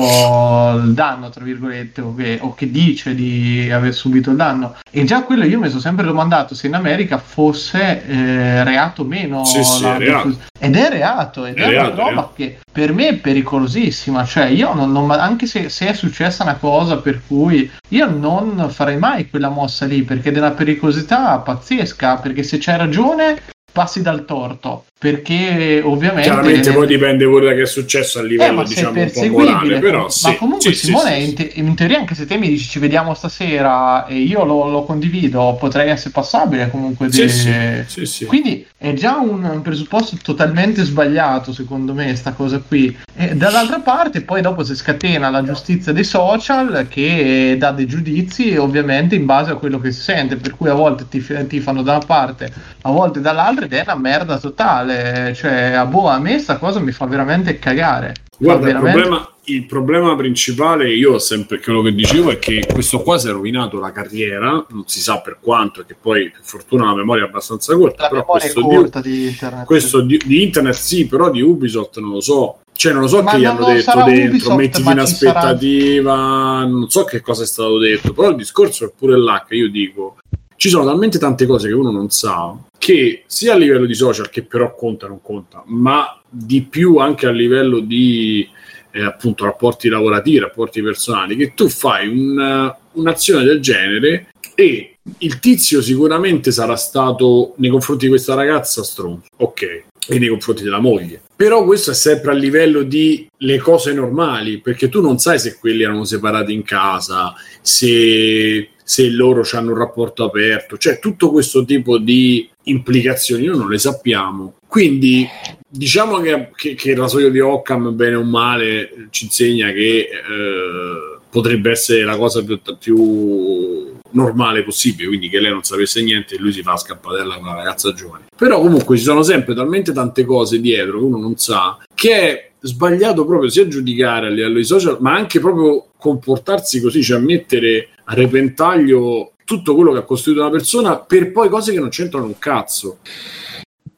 il 0.82 0.95
danno, 0.95 1.28
tra 1.28 1.45
virgolette, 1.45 2.01
o 2.01 2.14
che, 2.14 2.38
o 2.40 2.55
che 2.55 2.70
dice 2.70 3.14
di 3.14 3.70
aver 3.70 3.93
subito 3.93 4.30
il 4.30 4.36
danno. 4.36 4.76
E 4.90 5.05
già 5.05 5.22
quello 5.22 5.45
io 5.45 5.59
mi 5.59 5.68
sono 5.68 5.80
sempre 5.80 6.07
domandato 6.07 6.55
se 6.55 6.66
in 6.66 6.74
America 6.74 7.18
fosse 7.18 8.07
eh, 8.07 8.64
reato 8.64 9.03
o 9.03 9.05
meno. 9.05 9.45
Sì, 9.45 9.62
sì, 9.62 9.84
è 9.84 9.99
reato. 9.99 10.34
Ed 10.59 10.76
è 10.76 10.88
reato, 10.88 11.45
ed 11.45 11.57
È 11.59 11.62
è, 11.62 11.68
reato, 11.68 11.93
una 11.93 12.09
roba 12.09 12.32
che 12.34 12.61
per 12.72 12.95
me 12.95 13.09
è 13.09 13.14
pericolosissima. 13.16 14.24
Cioè, 14.24 14.47
io 14.47 14.72
non, 14.72 14.90
non- 14.93 15.11
anche 15.11 15.45
se, 15.45 15.68
se 15.68 15.88
è 15.88 15.93
successa 15.93 16.43
una 16.43 16.55
cosa 16.55 16.97
per 16.97 17.20
cui 17.26 17.70
io 17.88 18.09
non 18.09 18.70
farei 18.70 18.97
mai 18.97 19.28
quella 19.28 19.51
mossa 19.51 19.84
lì 19.84 20.03
perché 20.05 20.32
è 20.32 20.38
una 20.38 20.53
pericolosità 20.53 21.36
pazzesca. 21.38 22.16
Perché 22.16 22.43
se 22.43 22.57
c'è 22.57 22.78
ragione, 22.78 23.43
passi 23.73 24.03
dal 24.03 24.25
torto 24.25 24.85
perché 25.03 25.83
ovviamente 25.83 26.29
Chiaramente 26.29 26.70
poi 26.70 26.87
dipende 26.87 27.25
pure 27.25 27.47
da 27.47 27.55
che 27.55 27.62
è 27.62 27.66
successo 27.66 28.20
a 28.20 28.23
eh, 28.23 28.27
livello 28.27 28.64
sei 28.64 28.75
diciamo 28.77 29.01
un 29.03 29.11
po' 29.11 29.29
morale, 29.41 29.79
però 29.81 30.09
sì. 30.09 30.29
ma 30.29 30.37
comunque 30.37 30.73
sì, 30.73 30.87
Simone 30.87 31.14
sì, 31.16 31.29
in, 31.29 31.35
te- 31.35 31.51
in 31.55 31.75
teoria 31.75 31.99
anche 31.99 32.14
se 32.14 32.25
te 32.25 32.37
mi 32.37 32.47
dici 32.47 32.68
ci 32.68 32.79
vediamo 32.79 33.12
stasera 33.12 34.07
e 34.07 34.18
io 34.18 34.45
lo, 34.45 34.68
lo 34.68 34.85
condivido 34.85 35.57
potrei 35.59 35.91
essere 35.91 36.11
passabile 36.11 36.70
comunque 36.70 37.09
de- 37.09 37.85
quindi 38.27 38.64
è 38.79 38.93
già 38.93 39.16
un, 39.16 39.43
un 39.43 39.62
presupposto 39.62 40.16
totalmente 40.23 40.85
sbagliato 40.85 41.53
secondo 41.53 41.95
me 41.95 42.14
sta 42.14 42.31
cosa 42.31 42.62
qui 42.64 42.97
e 43.16 43.35
dall'altra 43.35 43.81
parte 43.81 44.20
poi 44.20 44.40
dopo 44.40 44.62
si 44.62 44.77
scatena 44.77 45.31
la 45.31 45.43
giustizia 45.43 45.90
dei 45.90 46.05
social 46.05 46.86
che 46.89 47.57
dà 47.59 47.73
dei 47.73 47.86
giudizi 47.86 48.55
ovviamente 48.55 49.16
in 49.16 49.27
base 49.27 49.51
a 49.51 49.57
quello 49.57 49.81
che 49.81 49.90
si 49.90 50.01
sente 50.01 50.36
per 50.36 50.57
cui 50.57 50.69
a 50.69 50.74
volte 50.74 51.09
ti, 51.09 51.20
ti 51.49 51.59
fanno 51.59 51.82
da 51.82 51.97
una 51.97 52.05
parte 52.07 52.53
a 52.82 52.90
volte 52.93 53.20
dall'altra 53.20 53.61
ed 53.64 53.72
è 53.72 53.82
una 53.82 53.97
merda 53.97 54.39
totale 54.39 55.34
cioè 55.34 55.72
a, 55.72 55.86
boh, 55.86 56.09
a 56.09 56.18
me 56.18 56.39
sta 56.39 56.59
cosa 56.59 56.80
mi 56.80 56.93
fa 56.93 57.06
veramente 57.06 57.59
cagare 57.59 58.14
Guarda, 58.43 58.66
il 58.66 58.72
veramente- 58.72 59.01
problema, 59.01 59.32
il 59.44 59.66
problema 59.66 60.16
principale, 60.16 60.93
io 60.93 61.12
ho 61.14 61.18
sempre 61.18 61.60
quello 61.60 61.80
che 61.82 61.94
dicevo, 61.94 62.30
è 62.30 62.39
che 62.40 62.66
questo 62.72 63.01
qua 63.02 63.16
si 63.18 63.28
è 63.28 63.30
rovinato 63.30 63.78
la 63.78 63.93
carriera, 63.93 64.64
non 64.70 64.82
si 64.86 65.01
sa 65.01 65.20
per 65.20 65.39
quanto, 65.40 65.84
che 65.86 65.94
poi 66.01 66.28
per 66.30 66.40
fortuna 66.43 66.86
la 66.86 66.94
memoria 66.97 67.24
è 67.24 67.28
abbastanza 67.28 67.76
corta, 67.76 68.02
la 68.02 68.09
però 68.09 68.20
memoria 68.22 68.52
questo, 68.52 68.68
di, 68.68 68.74
corta 68.74 69.01
di 69.01 69.26
internet 69.28 69.64
questo 69.64 70.01
di, 70.01 70.20
di 70.24 70.43
internet 70.43 70.74
sì, 70.74 71.06
però 71.06 71.30
di 71.30 71.40
Ubisoft 71.40 72.01
non 72.01 72.10
lo 72.10 72.20
so. 72.20 72.60
Cioè, 72.74 72.93
non 72.93 73.02
lo 73.02 73.09
so 73.09 73.22
Ma 73.22 73.30
che 73.32 73.39
gli 73.39 73.44
hanno 73.44 73.64
detto 73.66 74.02
dentro, 74.05 74.28
Ubisoft, 74.28 74.56
mettiti 74.56 74.80
in 74.80 75.06
ci 75.06 75.14
sarà- 75.14 75.39
aspettativa, 75.39 76.64
non 76.64 76.90
so 76.90 77.05
che 77.05 77.20
cosa 77.20 77.43
è 77.44 77.47
stato 77.47 77.78
detto, 77.78 78.12
però 78.12 78.30
il 78.30 78.36
discorso 78.36 78.86
è 78.86 78.93
pure 78.97 79.16
là 79.16 79.44
che 79.47 79.55
io 79.55 79.70
dico. 79.70 80.16
Ci 80.56 80.68
sono 80.68 80.84
talmente 80.84 81.18
tante 81.18 81.47
cose 81.47 81.68
che 81.68 81.74
uno 81.74 81.90
non 81.90 82.10
sa 82.10 82.56
che 82.82 83.22
sia 83.26 83.54
a 83.54 83.56
livello 83.56 83.86
di 83.86 83.94
social, 83.94 84.28
che 84.28 84.42
però 84.42 84.74
conta 84.74 85.06
non 85.06 85.22
conta, 85.22 85.62
ma 85.66 86.20
di 86.28 86.62
più 86.62 86.96
anche 86.96 87.28
a 87.28 87.30
livello 87.30 87.78
di 87.78 88.44
eh, 88.90 89.04
appunto 89.04 89.44
rapporti 89.44 89.88
lavorativi, 89.88 90.40
rapporti 90.40 90.82
personali, 90.82 91.36
che 91.36 91.54
tu 91.54 91.68
fai 91.68 92.09
un- 92.09 92.74
un'azione 92.94 93.44
del 93.44 93.60
genere 93.60 94.32
e 94.56 94.96
il 95.18 95.38
tizio 95.38 95.80
sicuramente 95.80 96.50
sarà 96.50 96.74
stato 96.74 97.54
nei 97.59 97.70
confronti 97.70 98.06
di 98.06 98.10
questa 98.10 98.34
ragazza 98.34 98.82
stronzo, 98.82 99.28
ok, 99.36 99.84
e 100.09 100.19
nei 100.19 100.29
confronti 100.29 100.62
della 100.62 100.81
moglie. 100.81 101.20
Però 101.35 101.65
questo 101.65 101.91
è 101.91 101.95
sempre 101.95 102.33
a 102.33 102.35
livello 102.35 102.83
di 102.83 103.29
le 103.39 103.59
cose 103.59 103.93
normali, 103.93 104.59
perché 104.59 104.89
tu 104.89 105.01
non 105.01 105.19
sai 105.19 105.39
se 105.39 105.57
quelli 105.59 105.83
erano 105.83 106.05
separati 106.05 106.53
in 106.53 106.62
casa, 106.62 107.35
se, 107.61 108.69
se 108.83 109.09
loro 109.11 109.43
hanno 109.53 109.73
un 109.73 109.79
rapporto 109.79 110.24
aperto, 110.24 110.77
cioè 110.77 110.99
tutto 110.99 111.31
questo 111.31 111.65
tipo 111.65 111.99
di 111.99 112.49
implicazioni 112.65 113.47
noi 113.47 113.59
non 113.59 113.70
le 113.70 113.79
sappiamo. 113.79 114.55
Quindi 114.66 115.27
diciamo 115.69 116.20
che, 116.20 116.51
che, 116.55 116.74
che 116.74 116.91
il 116.91 116.97
rasoio 116.97 117.31
di 117.31 117.41
Occam, 117.41 117.95
bene 117.95 118.16
o 118.16 118.23
male, 118.23 119.09
ci 119.11 119.24
insegna 119.24 119.70
che 119.73 119.99
eh, 119.99 121.12
potrebbe 121.29 121.70
essere 121.70 122.05
la 122.05 122.16
cosa 122.16 122.45
più, 122.45 122.61
più 122.79 123.72
normale 124.12 124.62
possibile, 124.64 125.09
quindi 125.09 125.28
che 125.28 125.40
lei 125.40 125.51
non 125.51 125.62
sapesse 125.62 126.02
niente 126.02 126.34
e 126.34 126.39
lui 126.39 126.52
si 126.52 126.62
fa 126.62 126.72
a 126.72 126.76
scappadella 126.76 127.34
con 127.34 127.44
una 127.44 127.55
ragazza 127.55 127.93
giovane. 127.93 128.26
Però 128.36 128.60
comunque 128.60 128.97
ci 128.97 129.02
sono 129.02 129.22
sempre 129.22 129.55
talmente 129.55 129.93
tante 129.93 130.24
cose 130.24 130.60
dietro 130.60 130.98
che 130.98 131.05
uno 131.05 131.18
non 131.18 131.36
sa 131.36 131.78
che 131.94 132.12
è 132.12 132.51
sbagliato 132.60 133.24
proprio 133.24 133.51
sia 133.51 133.66
giudicare 133.68 134.26
a 134.26 134.30
livello 134.30 134.56
di 134.56 134.64
social, 134.64 134.98
ma 135.01 135.14
anche 135.14 135.40
proprio 135.40 135.89
comportarsi 135.97 136.80
così, 136.80 137.02
cioè 137.02 137.18
mettere 137.18 137.89
a 138.05 138.14
repentaglio 138.14 139.32
tutto 139.44 139.74
quello 139.74 139.93
che 139.93 139.98
ha 139.98 140.05
costruito 140.05 140.40
una 140.40 140.51
persona 140.51 140.98
per 140.98 141.32
poi 141.32 141.48
cose 141.48 141.72
che 141.72 141.80
non 141.80 141.89
c'entrano 141.89 142.26
un 142.26 142.39
cazzo. 142.39 142.98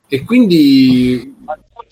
E 0.09 0.25
quindi 0.25 1.35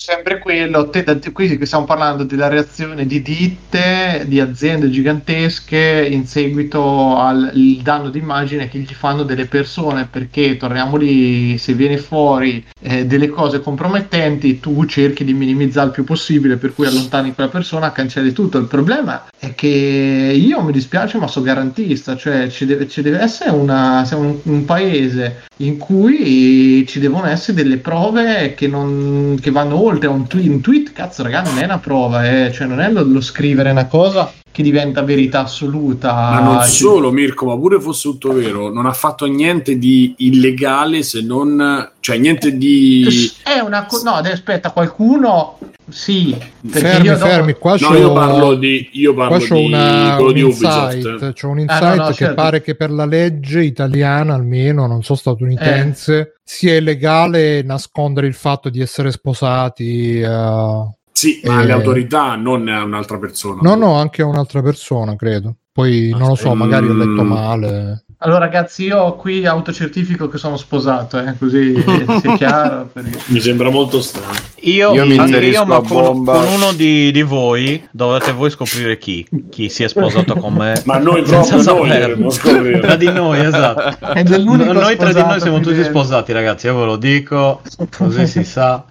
sempre 0.05 0.41
quello, 0.41 0.91
te, 0.91 1.05
da- 1.05 1.17
qui 1.33 1.65
stiamo 1.65 1.85
parlando 1.85 2.25
della 2.25 2.49
reazione 2.49 3.07
di 3.07 3.23
ditte, 3.23 4.25
di 4.27 4.41
aziende 4.41 4.91
gigantesche 4.91 6.09
in 6.11 6.27
seguito 6.27 7.17
al 7.17 7.53
danno 7.81 8.11
d'immagine 8.11 8.69
che 8.69 8.81
gli 8.81 8.93
fanno 8.93 9.23
delle 9.23 9.47
persone, 9.47 10.09
perché 10.11 10.57
torniamo 10.57 10.97
lì, 10.97 11.57
se 11.57 11.75
viene 11.75 11.99
fuori 11.99 12.65
eh, 12.81 13.07
delle 13.07 13.29
cose 13.29 13.61
compromettenti, 13.61 14.59
tu 14.59 14.85
cerchi 14.87 15.23
di 15.25 15.35
minimizzare 15.35 15.87
il 15.87 15.93
più 15.93 16.03
possibile, 16.03 16.57
per 16.57 16.75
cui 16.75 16.87
allontani 16.87 17.33
quella 17.33 17.49
persona, 17.49 17.93
cancelli 17.93 18.33
tutto. 18.33 18.59
Il 18.59 18.67
problema 18.67 19.27
è 19.39 19.55
che 19.55 19.69
io 19.69 20.63
mi 20.63 20.73
dispiace, 20.73 21.19
ma 21.19 21.29
sono 21.29 21.45
garantista, 21.45 22.17
cioè 22.17 22.49
ci 22.49 22.67
deve, 22.67 22.89
ci 22.89 23.03
deve 23.03 23.21
essere 23.21 23.51
una, 23.51 24.05
un, 24.15 24.37
un 24.43 24.65
paese 24.65 25.43
in 25.59 25.79
cui 25.79 26.85
ci 26.89 26.99
devono 26.99 27.27
essere 27.27 27.63
delle 27.63 27.77
prove 27.77 28.55
che, 28.55 28.67
non, 28.67 29.39
che 29.41 29.53
vanno 29.53 29.77
oltre 29.77 29.91
a 30.01 30.11
un 30.11 30.27
tweet. 30.27 30.49
Un 30.49 30.61
tweet, 30.61 30.93
cazzo, 30.93 31.23
raga, 31.23 31.43
non 31.43 31.59
è 31.59 31.65
una 31.65 31.79
prova, 31.79 32.29
eh. 32.29 32.53
cioè 32.53 32.67
non 32.67 32.81
è 32.81 32.91
lo, 32.91 33.03
lo 33.03 33.21
scrivere 33.21 33.71
una 33.71 33.87
cosa 33.87 34.33
che 34.53 34.63
diventa 34.63 35.03
verità 35.03 35.41
assoluta. 35.41 36.13
Ma 36.13 36.41
non 36.41 36.63
solo 36.63 37.11
Mirko, 37.11 37.47
ma 37.47 37.57
pure 37.57 37.81
fosse 37.81 38.11
tutto 38.11 38.33
vero, 38.35 38.71
non 38.71 38.87
ha 38.87 38.93
fatto 38.93 39.25
niente 39.27 39.79
di 39.79 40.15
illegale 40.19 41.03
se 41.03 41.23
non, 41.23 41.91
cioè 42.01 42.19
niente 42.19 42.57
di... 42.57 43.05
È 43.43 43.59
una 43.61 43.87
co- 43.87 44.03
no, 44.05 44.13
adesso 44.13 44.35
aspetta, 44.35 44.71
qualcuno 44.71 45.59
sì, 45.89 46.37
Fermi, 46.69 47.07
io 47.07 47.17
fermi, 47.17 47.53
qua 47.55 47.77
No, 47.81 47.97
io 47.97 48.13
parlo 48.13 48.55
di, 48.55 48.89
io 48.93 49.15
parlo 49.15 49.37
qua 49.39 49.47
c'ho 49.47 49.55
di, 49.57 49.65
una, 49.65 50.21
un 50.21 50.33
di 50.33 50.41
insight, 50.41 51.33
c'ho 51.33 51.49
un 51.49 51.59
Ah, 51.59 51.61
insight 51.63 51.97
no, 51.97 52.03
no, 52.03 52.07
che 52.09 52.15
certo. 52.15 52.35
pare 52.35 52.63
che 52.63 52.75
per 52.77 52.91
la 52.91 53.05
legge 53.05 53.63
italiana 53.65 54.35
almeno, 54.35 54.87
non 54.87 55.03
so 55.03 55.15
statunitense, 55.15 56.19
Eh. 56.19 56.33
sia 56.45 56.77
illegale 56.77 57.63
nascondere 57.63 58.27
il 58.27 58.35
fatto 58.35 58.69
di 58.69 58.81
essere 58.81 59.11
sposati. 59.11 60.21
eh, 60.21 60.91
Sì, 61.23 61.41
ma 61.45 61.61
Eh. 61.61 61.63
alle 61.63 61.73
autorità, 61.73 62.35
non 62.35 62.67
a 62.67 62.83
un'altra 62.83 63.17
persona. 63.19 63.61
No, 63.63 63.77
no, 63.77 63.95
anche 63.95 64.23
a 64.23 64.27
un'altra 64.27 64.61
persona, 64.61 65.15
credo. 65.15 65.55
Poi 65.71 66.11
non 66.11 66.27
lo 66.29 66.35
so, 66.35 66.53
magari 66.55 66.89
ho 66.89 66.93
letto 66.95 67.23
Mm. 67.23 67.29
male. 67.29 68.05
Allora, 68.25 68.41
ragazzi, 68.41 68.85
io 68.85 69.15
qui 69.17 69.47
autocertifico 69.47 70.29
che 70.29 70.39
sono 70.39 70.57
sposato, 70.57 71.19
eh, 71.19 71.35
così 71.39 71.75
sia 72.21 72.37
chiaro. 72.37 72.89
perché- 72.93 73.19
Mi 73.27 73.39
sembra 73.41 73.71
molto 73.71 74.01
strano. 74.03 74.33
Io, 74.63 74.93
Io 74.95 75.07
mi 75.07 75.15
inserisco 75.17 75.63
io, 75.65 75.81
con, 75.81 75.87
bomba. 75.89 76.33
con 76.35 76.47
uno 76.53 76.73
di, 76.73 77.11
di 77.13 77.23
voi 77.23 77.83
dovete 77.93 78.33
voi 78.33 78.51
scoprire 78.51 78.99
chi, 78.99 79.27
chi 79.49 79.69
si 79.69 79.83
è 79.85 79.89
sposato 79.89 80.35
con 80.35 80.55
me. 80.55 80.81
Ma 80.85 80.99
noi 80.99 81.23
proprio 81.25 81.55
noi 81.55 81.63
saperlo. 81.63 81.99
dovremmo 81.99 82.31
scoprire. 82.31 82.79
Tra 82.83 82.97
di 82.97 83.11
noi, 83.13 83.41
esatto. 83.45 83.97
No- 84.15 84.73
noi 84.73 84.97
tra 84.97 85.13
di 85.13 85.21
noi 85.23 85.41
siamo 85.41 85.61
tutti 85.61 85.83
sposati, 85.85 86.33
ragazzi. 86.33 86.67
Io 86.67 86.77
ve 86.79 86.85
lo 86.85 86.97
dico, 86.97 87.61
così 87.97 88.27
si 88.27 88.45
sa. 88.45 88.85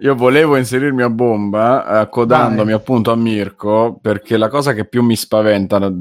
Io 0.00 0.14
volevo 0.14 0.56
inserirmi 0.56 1.02
a 1.02 1.10
bomba, 1.10 1.84
accodandomi 1.84 2.72
Vai. 2.72 2.80
appunto 2.80 3.10
a 3.12 3.16
Mirko, 3.16 3.98
perché 4.00 4.36
la 4.36 4.48
cosa 4.48 4.72
che 4.72 4.84
più 4.84 5.02
mi 5.02 5.16
spaventa, 5.16 5.92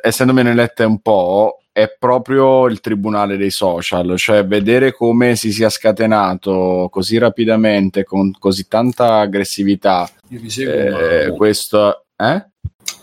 essendomene 0.00 0.54
lette 0.54 0.84
un 0.84 1.00
po', 1.00 1.62
è 1.72 1.94
proprio 1.98 2.66
il 2.66 2.80
tribunale 2.80 3.36
dei 3.36 3.50
social, 3.50 4.16
cioè 4.16 4.44
vedere 4.46 4.92
come 4.92 5.36
si 5.36 5.52
sia 5.52 5.68
scatenato 5.68 6.88
così 6.90 7.18
rapidamente, 7.18 8.04
con 8.04 8.32
così 8.38 8.66
tanta 8.66 9.20
aggressività, 9.20 10.08
Io 10.28 10.40
vi 10.40 10.50
seguo, 10.50 10.98
eh, 10.98 11.28
ma... 11.28 11.34
questo... 11.34 12.04
Eh? 12.16 12.46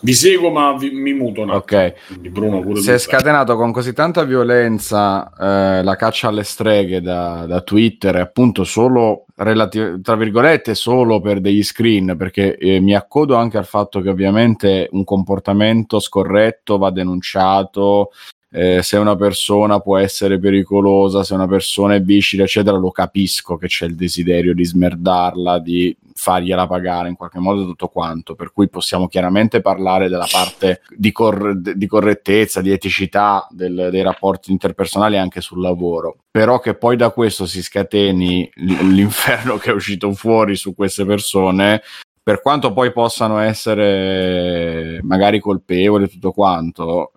Vi 0.00 0.12
seguo, 0.14 0.50
ma 0.50 0.76
vi- 0.76 0.90
mi 0.90 1.12
muto 1.14 1.42
un. 1.42 1.50
Ok. 1.50 1.94
Bruno 2.28 2.60
pure 2.60 2.80
Si 2.80 2.90
è 2.90 2.98
scatenato 2.98 3.56
con 3.56 3.72
così 3.72 3.92
tanta 3.92 4.24
violenza 4.24 5.32
eh, 5.38 5.82
la 5.82 5.96
caccia 5.96 6.28
alle 6.28 6.42
streghe 6.42 7.00
da, 7.00 7.46
da 7.46 7.60
Twitter, 7.62 8.16
appunto 8.16 8.64
solo 8.64 9.25
relati- 9.36 10.00
tra 10.00 10.16
virgolette 10.16 10.74
solo 10.74 11.20
per 11.20 11.40
degli 11.40 11.62
screen, 11.62 12.16
perché 12.16 12.56
eh, 12.56 12.80
mi 12.80 12.94
accodo 12.94 13.36
anche 13.36 13.58
al 13.58 13.66
fatto 13.66 14.00
che 14.00 14.08
ovviamente 14.08 14.88
un 14.92 15.04
comportamento 15.04 16.00
scorretto 16.00 16.78
va 16.78 16.90
denunciato. 16.90 18.10
Eh, 18.56 18.82
se 18.82 18.96
una 18.96 19.16
persona 19.16 19.80
può 19.80 19.98
essere 19.98 20.38
pericolosa, 20.38 21.22
se 21.22 21.34
una 21.34 21.46
persona 21.46 21.94
è 21.94 22.00
vicina, 22.00 22.44
eccetera, 22.44 22.78
lo 22.78 22.90
capisco 22.90 23.58
che 23.58 23.66
c'è 23.66 23.84
il 23.84 23.94
desiderio 23.94 24.54
di 24.54 24.64
smerdarla, 24.64 25.58
di 25.58 25.94
fargliela 26.14 26.66
pagare 26.66 27.10
in 27.10 27.16
qualche 27.16 27.38
modo 27.38 27.66
tutto 27.66 27.88
quanto, 27.88 28.34
per 28.34 28.54
cui 28.54 28.70
possiamo 28.70 29.08
chiaramente 29.08 29.60
parlare 29.60 30.08
della 30.08 30.26
parte 30.30 30.80
di, 30.88 31.12
cor- 31.12 31.52
di 31.54 31.86
correttezza, 31.86 32.62
di 32.62 32.70
eticità 32.70 33.46
del- 33.50 33.88
dei 33.90 34.00
rapporti 34.00 34.50
interpersonali 34.50 35.18
anche 35.18 35.42
sul 35.42 35.60
lavoro, 35.60 36.16
però 36.30 36.58
che 36.58 36.74
poi 36.76 36.96
da 36.96 37.10
questo 37.10 37.44
si 37.44 37.62
scateni 37.62 38.50
l- 38.54 38.86
l'inferno 38.94 39.58
che 39.58 39.70
è 39.70 39.74
uscito 39.74 40.10
fuori 40.14 40.56
su 40.56 40.74
queste 40.74 41.04
persone, 41.04 41.82
per 42.22 42.40
quanto 42.40 42.72
poi 42.72 42.90
possano 42.90 43.38
essere 43.38 44.98
magari 45.02 45.40
colpevoli 45.40 46.08
tutto 46.08 46.32
quanto, 46.32 47.12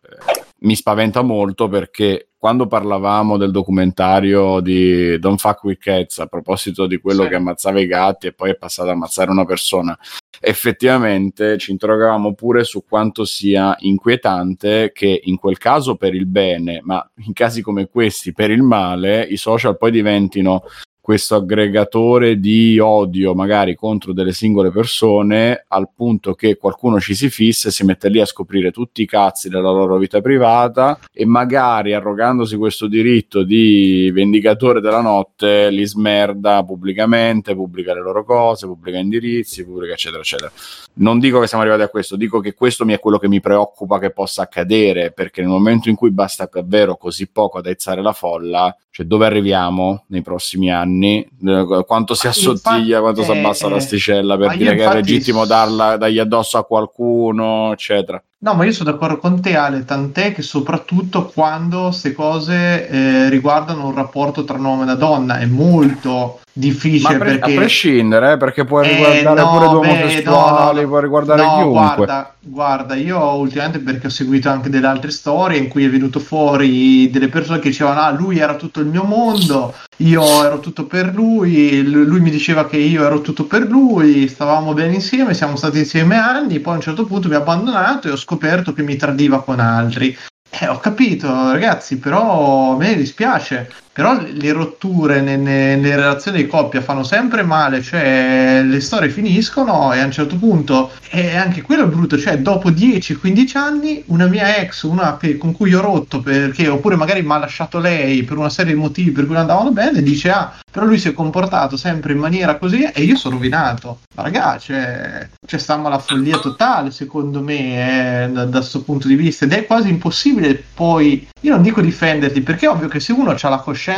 mi 0.62 0.76
spaventa 0.76 1.22
molto 1.22 1.68
perché 1.68 2.30
quando 2.38 2.68
parlavamo 2.68 3.38
del 3.38 3.52
documentario 3.52 4.62
di 4.62 5.20
Don't 5.20 5.40
Fuck 5.40 5.64
With 5.66 5.80
Cats 5.80 6.20
a 6.20 6.28
proposito 6.28 6.88
di 6.88 6.98
quello 7.00 7.24
Sì. 7.24 7.30
che 7.30 7.36
ammazzava 7.36 7.80
i 7.82 7.86
gatti 7.86 8.28
e 8.28 8.34
poi 8.34 8.52
è 8.52 8.56
passato 8.56 8.88
ad 8.88 8.96
ammazzare 8.96 9.30
una 9.30 9.46
persona, 9.46 9.98
effettivamente 10.40 11.58
ci 11.58 11.72
interrogavamo 11.72 12.34
pure 12.34 12.64
su 12.64 12.86
quanto 12.88 13.26
sia 13.26 13.76
inquietante 13.80 14.92
che 14.94 15.22
in 15.26 15.38
quel 15.38 15.58
caso 15.58 15.96
per 15.96 16.14
il 16.16 16.26
bene, 16.28 16.80
ma 16.84 17.06
in 17.26 17.34
casi 17.34 17.62
come 17.62 17.88
questi 17.90 18.32
per 18.32 18.52
il 18.52 18.64
male, 18.64 19.22
i 19.24 19.38
social 19.38 19.78
poi 19.78 19.92
diventino 19.92 20.64
questo 21.10 21.38
aggregatore 21.38 22.40
di 22.40 22.78
odio 22.78 23.34
magari 23.34 23.74
contro 23.74 24.14
delle 24.14 24.32
singole 24.32 24.70
persone 24.70 25.66
al 25.70 25.90
punto 25.92 26.36
che 26.36 26.56
qualcuno 26.56 27.00
ci 27.00 27.16
si 27.16 27.32
fissa 27.32 27.70
e 27.70 27.72
si 27.72 27.84
mette 27.84 28.10
lì 28.10 28.22
a 28.22 28.28
scoprire 28.28 28.70
tutti 28.70 29.02
i 29.02 29.08
cazzi 29.08 29.50
della 29.50 29.72
loro 29.72 29.98
vita 29.98 30.22
privata 30.22 31.00
e 31.12 31.26
magari 31.26 31.96
arrogandosi 31.96 32.58
questo 32.58 32.86
diritto 32.86 33.42
di 33.42 34.12
vendicatore 34.14 34.82
della 34.82 35.02
notte 35.02 35.72
li 35.72 35.84
smerda 35.84 36.64
pubblicamente, 36.64 37.56
pubblica 37.56 37.96
le 37.96 38.02
loro 38.02 38.24
cose, 38.24 38.68
pubblica 38.68 39.00
indirizzi, 39.00 39.66
pubblica 39.66 39.94
eccetera 39.94 40.22
eccetera. 40.22 40.52
Non 41.00 41.18
dico 41.18 41.40
che 41.40 41.48
siamo 41.48 41.64
arrivati 41.64 41.86
a 41.86 41.90
questo, 41.90 42.18
dico 42.18 42.40
che 42.40 42.54
questo 42.54 42.86
mi 42.86 42.94
è 42.94 43.00
quello 43.00 43.18
che 43.18 43.28
mi 43.28 43.40
preoccupa 43.40 43.98
che 43.98 44.12
possa 44.12 44.44
accadere 44.44 45.12
perché 45.12 45.42
nel 45.42 45.50
momento 45.50 45.90
in 45.90 45.96
cui 45.96 46.12
basta 46.12 46.48
davvero 46.52 46.98
così 46.98 47.28
poco 47.32 47.58
ad 47.58 47.66
aizzare 47.66 48.04
la 48.04 48.14
folla, 48.14 48.76
cioè 48.92 49.08
dove 49.08 49.26
arriviamo 49.26 50.04
nei 50.10 50.22
prossimi 50.22 50.72
anni, 50.72 50.99
Eh, 51.04 51.84
quanto 51.86 52.14
si 52.14 52.28
assottiglia, 52.28 52.98
infatti, 52.98 53.02
quanto 53.02 53.24
si 53.24 53.32
abbassa 53.32 53.68
eh, 53.68 53.70
l'asticella 53.70 54.38
per 54.38 54.58
dire 54.58 54.76
che 54.76 54.86
è 54.86 54.94
legittimo 54.94 55.46
darla, 55.46 55.98
dargli 55.98 56.20
addosso 56.20 56.58
a 56.58 56.66
qualcuno, 56.66 57.72
eccetera. 57.72 58.22
No, 58.42 58.54
ma 58.54 58.64
io 58.64 58.72
sono 58.72 58.92
d'accordo 58.92 59.18
con 59.18 59.42
te, 59.42 59.58
Ale, 59.58 59.84
tant'è 59.84 60.34
che 60.34 60.42
soprattutto 60.44 61.26
quando 61.26 61.88
queste 61.88 62.14
cose 62.14 62.88
eh, 62.88 63.30
riguardano 63.30 63.88
un 63.88 63.94
rapporto 63.94 64.46
tra 64.46 64.58
un 64.58 64.64
uomo 64.64 64.80
e 64.82 64.84
una 64.86 64.96
donna 64.96 65.40
è 65.40 65.46
molto 65.46 66.40
difficile 66.54 67.18
pre- 67.18 67.38
perché... 67.38 67.52
a 67.52 67.56
prescindere, 67.56 68.32
eh, 68.34 68.38
perché 68.38 68.64
può 68.64 68.82
Eh, 68.82 68.88
riguardare 68.92 69.42
no, 69.42 69.50
pure 69.50 69.68
due 69.68 69.78
omosessuali, 69.90 70.76
no, 70.76 70.82
no. 70.82 70.88
può 70.88 71.00
riguardare 71.00 71.42
No, 71.42 71.54
chiunque. 71.56 72.06
Guarda, 72.06 72.34
guarda, 72.40 72.96
io 72.96 73.22
ultimamente 73.36 73.80
perché 73.80 74.08
ho 74.08 74.10
seguito 74.10 74.50
anche 74.50 74.70
delle 74.70 74.88
altre 74.88 75.12
storie 75.12 75.58
in 75.58 75.68
cui 75.68 75.84
è 75.84 75.90
venuto 75.90 76.20
fuori 76.22 77.10
delle 77.10 77.28
persone 77.28 77.60
che 77.60 77.70
dicevano 77.70 78.00
ah 78.00 78.10
lui 78.12 78.40
era 78.40 78.56
tutto 78.56 78.80
il 78.80 78.88
mio 78.88 79.04
mondo, 79.04 79.74
io 79.98 80.24
ero 80.46 80.60
tutto 80.60 80.86
per 80.86 81.14
lui, 81.14 81.84
lui 81.84 82.20
mi 82.22 82.30
diceva 82.32 82.66
che 82.68 82.78
io 82.78 83.06
ero 83.06 83.20
tutto 83.22 83.46
per 83.46 83.68
lui, 83.68 84.28
stavamo 84.30 84.74
bene 84.74 84.94
insieme, 84.96 85.34
siamo 85.34 85.56
stati 85.58 85.80
insieme 85.80 86.18
anni, 86.18 86.60
poi 86.60 86.74
a 86.74 86.76
un 86.78 86.82
certo 86.82 87.06
punto 87.06 87.28
mi 87.28 87.36
ha 87.36 87.40
abbandonato 87.40 88.08
e 88.08 88.12
ho 88.12 88.16
scoperto 88.16 88.28
che 88.74 88.84
mi 88.84 88.96
tradiva 88.96 89.42
con 89.44 89.60
altri. 89.60 90.18
Eh, 90.50 90.68
ho 90.68 90.80
capito, 90.80 91.52
ragazzi, 91.52 91.98
però 91.98 92.74
a 92.74 92.78
me 92.78 92.96
dispiace. 92.96 93.72
Però 94.00 94.18
le 94.32 94.54
rotture 94.54 95.20
ne- 95.20 95.36
ne- 95.36 95.76
nelle 95.76 95.98
relazioni 95.98 96.38
di 96.38 96.48
coppia 96.48 96.80
fanno 96.80 97.04
sempre 97.04 97.44
male, 97.44 97.82
cioè 97.82 98.62
le 98.64 98.80
storie 98.80 99.10
finiscono 99.10 99.92
e 99.92 100.00
a 100.00 100.06
un 100.06 100.12
certo 100.14 100.38
punto 100.38 100.92
è 101.10 101.36
anche 101.36 101.62
quello 101.62 101.86
brutto, 101.86 102.18
cioè 102.18 102.38
dopo 102.38 102.72
10-15 102.72 103.58
anni 103.58 104.02
una 104.06 104.28
mia 104.28 104.56
ex, 104.56 104.84
una 104.84 105.18
che- 105.18 105.38
con 105.38 105.52
cui 105.52 105.74
ho 105.74 105.82
rotto 105.82 106.22
perché 106.22 106.70
oppure 106.70 106.96
magari 106.96 107.24
mi 107.24 107.34
ha 107.34 107.40
lasciato 107.40 107.80
lei 107.80 108.24
per 108.24 108.38
una 108.38 108.50
serie 108.50 108.74
di 108.74 108.80
motivi 108.80 109.12
per 109.12 109.26
cui 109.26 109.34
non 109.34 109.42
andavano 109.42 109.72
bene, 109.72 110.02
dice 110.02 110.30
ah, 110.32 110.54
però 110.72 110.86
lui 110.86 110.98
si 110.98 111.10
è 111.10 111.14
comportato 111.14 111.76
sempre 111.76 112.14
in 112.14 112.20
maniera 112.20 112.56
così 112.56 112.84
e 112.84 113.02
io 113.02 113.18
sono 113.18 113.36
rovinato. 113.36 114.00
Ma 114.16 114.24
ragazzi, 114.24 114.68
cioè, 114.68 115.28
cioè 115.46 115.60
stiamo 115.60 115.88
alla 115.88 116.00
follia 116.00 116.38
totale 116.38 116.92
secondo 116.92 117.42
me 117.42 118.24
eh, 118.24 118.30
da 118.30 118.48
questo 118.48 118.82
punto 118.82 119.10
di 119.10 119.16
vista 119.16 119.44
ed 119.44 119.52
è 119.52 119.66
quasi 119.66 119.90
impossibile 119.90 120.64
poi, 120.74 121.28
io 121.42 121.52
non 121.52 121.62
dico 121.62 121.82
difenderti 121.82 122.40
perché 122.40 122.66
è 122.66 122.70
ovvio 122.70 122.88
che 122.88 123.02
se 123.02 123.12
uno 123.12 123.32
ha 123.32 123.50
la 123.50 123.58
coscienza 123.58 123.89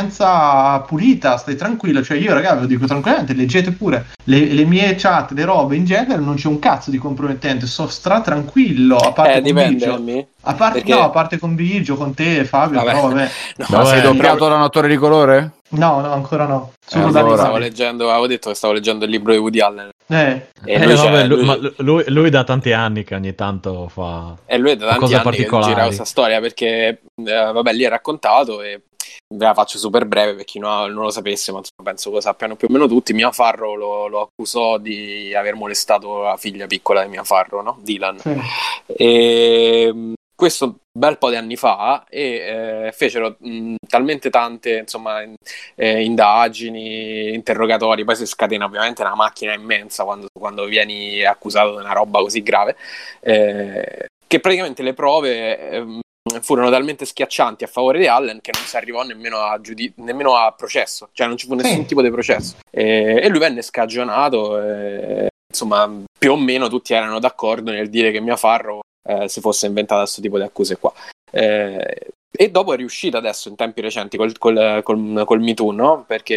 pulita, 0.86 1.36
stai 1.36 1.56
tranquillo, 1.56 2.02
cioè 2.02 2.16
io 2.16 2.32
ragazzi 2.32 2.54
ve 2.54 2.60
lo 2.62 2.66
dico 2.66 2.86
tranquillamente, 2.86 3.34
leggete 3.34 3.72
pure 3.72 4.06
le, 4.24 4.46
le 4.52 4.64
mie 4.64 4.94
chat, 4.96 5.32
le 5.32 5.44
robe 5.44 5.76
in 5.76 5.84
genere, 5.84 6.20
non 6.20 6.34
c'è 6.36 6.48
un 6.48 6.58
cazzo 6.58 6.90
di 6.90 6.98
compromettente, 6.98 7.66
sto 7.66 7.86
stra 7.88 8.20
tranquillo, 8.20 8.96
a 8.96 9.12
parte 9.12 9.34
Eh, 9.38 9.42
dipende. 9.42 10.26
A 10.44 10.54
parte, 10.54 10.78
Perché- 10.80 10.94
no, 10.94 11.04
a 11.04 11.10
parte 11.10 11.38
con 11.38 11.54
Biggio, 11.54 11.94
con 11.96 12.14
te, 12.14 12.44
Fabio, 12.44 12.80
Vabbè. 12.80 12.90
però 12.92 13.08
vabbè. 13.08 13.30
No, 13.58 13.66
Ma 13.68 13.76
Vabbè, 13.78 13.88
sei 13.90 14.02
no, 14.02 14.12
doppiato 14.12 14.48
da 14.48 14.54
un 14.56 14.62
attore 14.62 14.88
di 14.88 14.96
colore? 14.96 15.52
No, 15.70 16.00
no, 16.00 16.12
ancora 16.12 16.46
no. 16.46 16.72
Solo 16.84 17.14
Eh, 17.14 17.18
allora. 17.20 17.36
Stavo 17.38 17.58
leggendo, 17.58 18.10
avevo 18.10 18.26
detto 18.26 18.48
che 18.50 18.56
stavo 18.56 18.72
leggendo 18.72 19.04
il 19.04 19.10
libro 19.12 19.30
di 19.32 19.38
Woody 19.38 19.60
Allen. 19.60 19.90
Eh, 20.08 20.48
Eh, 20.64 20.84
lui, 20.84 20.94
vabbè, 20.96 21.24
lui, 21.26 21.44
ma 21.44 21.56
lui, 21.76 22.02
lui 22.08 22.28
da 22.30 22.42
tanti 22.42 22.72
anni 22.72 23.04
che 23.04 23.14
ogni 23.14 23.36
tanto 23.36 23.86
fa... 23.88 24.34
E 24.44 24.58
lui 24.58 24.72
è 24.72 24.76
da 24.76 24.86
tanti 24.86 25.00
Cose 25.00 25.14
anni 25.14 25.22
che 25.22 25.30
particolari. 25.30 25.72
gira 25.72 25.84
questa 25.84 26.04
storia 26.04 26.40
perché, 26.40 27.00
eh, 27.24 27.52
vabbè, 27.52 27.72
lì 27.72 27.84
è 27.84 27.88
raccontato 27.88 28.62
e 28.62 28.80
ve 29.34 29.44
la 29.44 29.54
faccio 29.54 29.78
super 29.78 30.06
breve 30.06 30.34
per 30.34 30.44
chi 30.44 30.58
non, 30.58 30.92
non 30.92 31.04
lo 31.04 31.10
sapesse, 31.10 31.52
ma 31.52 31.60
penso 31.82 32.10
lo 32.10 32.20
sappiano 32.20 32.56
più 32.56 32.68
o 32.68 32.72
meno 32.72 32.86
tutti. 32.86 33.12
Mia 33.12 33.32
Farro 33.32 33.74
lo, 33.74 34.06
lo 34.08 34.20
accusò 34.20 34.78
di 34.78 35.34
aver 35.34 35.54
molestato 35.54 36.22
la 36.22 36.36
figlia 36.36 36.66
piccola 36.66 37.02
di 37.02 37.08
Mia 37.08 37.24
Farro, 37.24 37.62
no? 37.62 37.78
Dylan. 37.82 38.18
sì. 38.18 38.40
E 38.86 39.92
mh, 39.92 40.12
questo 40.34 40.64
un 40.64 40.74
bel 40.92 41.18
po' 41.18 41.30
di 41.30 41.36
anni 41.36 41.56
fa 41.56 42.04
e 42.08 42.86
eh, 42.86 42.92
fecero 42.92 43.36
mh, 43.38 43.76
talmente 43.88 44.28
tante 44.28 44.78
insomma 44.78 45.22
in- 45.22 45.34
eh, 45.76 46.02
indagini, 46.02 47.32
interrogatori, 47.32 48.04
poi 48.04 48.16
si 48.16 48.26
scatena 48.26 48.64
ovviamente 48.64 49.02
una 49.02 49.14
macchina 49.14 49.54
immensa 49.54 50.04
quando, 50.04 50.26
quando 50.36 50.64
vieni 50.64 51.24
accusato 51.24 51.76
di 51.76 51.84
una 51.84 51.92
roba 51.92 52.18
così 52.20 52.42
grave, 52.42 52.76
eh, 53.20 54.06
che 54.26 54.40
praticamente 54.40 54.82
le 54.82 54.94
prove 54.94 55.70
ehm, 55.70 56.00
furono 56.40 56.70
talmente 56.70 57.04
schiaccianti 57.04 57.64
a 57.64 57.66
favore 57.66 57.98
di 57.98 58.06
Allen 58.06 58.40
che 58.40 58.50
non 58.54 58.64
si 58.64 58.76
arrivò 58.76 59.02
nemmeno 59.02 59.38
a, 59.40 59.60
giudi- 59.60 59.92
nemmeno 59.96 60.34
a 60.36 60.52
processo, 60.52 61.08
cioè 61.12 61.26
non 61.26 61.36
ci 61.36 61.46
fu 61.46 61.54
nessun 61.54 61.80
Sì. 61.82 61.86
tipo 61.86 62.02
di 62.02 62.10
processo. 62.10 62.56
E, 62.70 63.20
e 63.22 63.28
lui 63.28 63.38
venne 63.38 63.62
scagionato. 63.62 64.60
e, 64.62 65.28
insomma, 65.52 65.90
più 66.18 66.32
o 66.32 66.36
meno 66.36 66.68
tutti 66.68 66.94
erano 66.94 67.18
d'accordo 67.18 67.70
nel 67.70 67.90
dire 67.90 68.10
che 68.10 68.20
Mia 68.20 68.36
Farro 68.36 68.80
eh, 69.06 69.28
si 69.28 69.40
fosse 69.40 69.66
inventata 69.66 70.00
questo 70.02 70.20
tipo 70.22 70.38
di 70.38 70.44
accuse 70.44 70.78
qua. 70.78 70.92
Eh, 71.30 72.06
e 72.34 72.50
dopo 72.50 72.72
è 72.72 72.76
riuscita 72.76 73.18
adesso 73.18 73.50
in 73.50 73.56
tempi 73.56 73.82
recenti 73.82 74.16
col, 74.16 74.38
col, 74.38 74.80
col, 74.82 75.22
col 75.26 75.40
Me 75.40 75.52
Too, 75.52 75.70
no? 75.72 76.04
Perché 76.06 76.36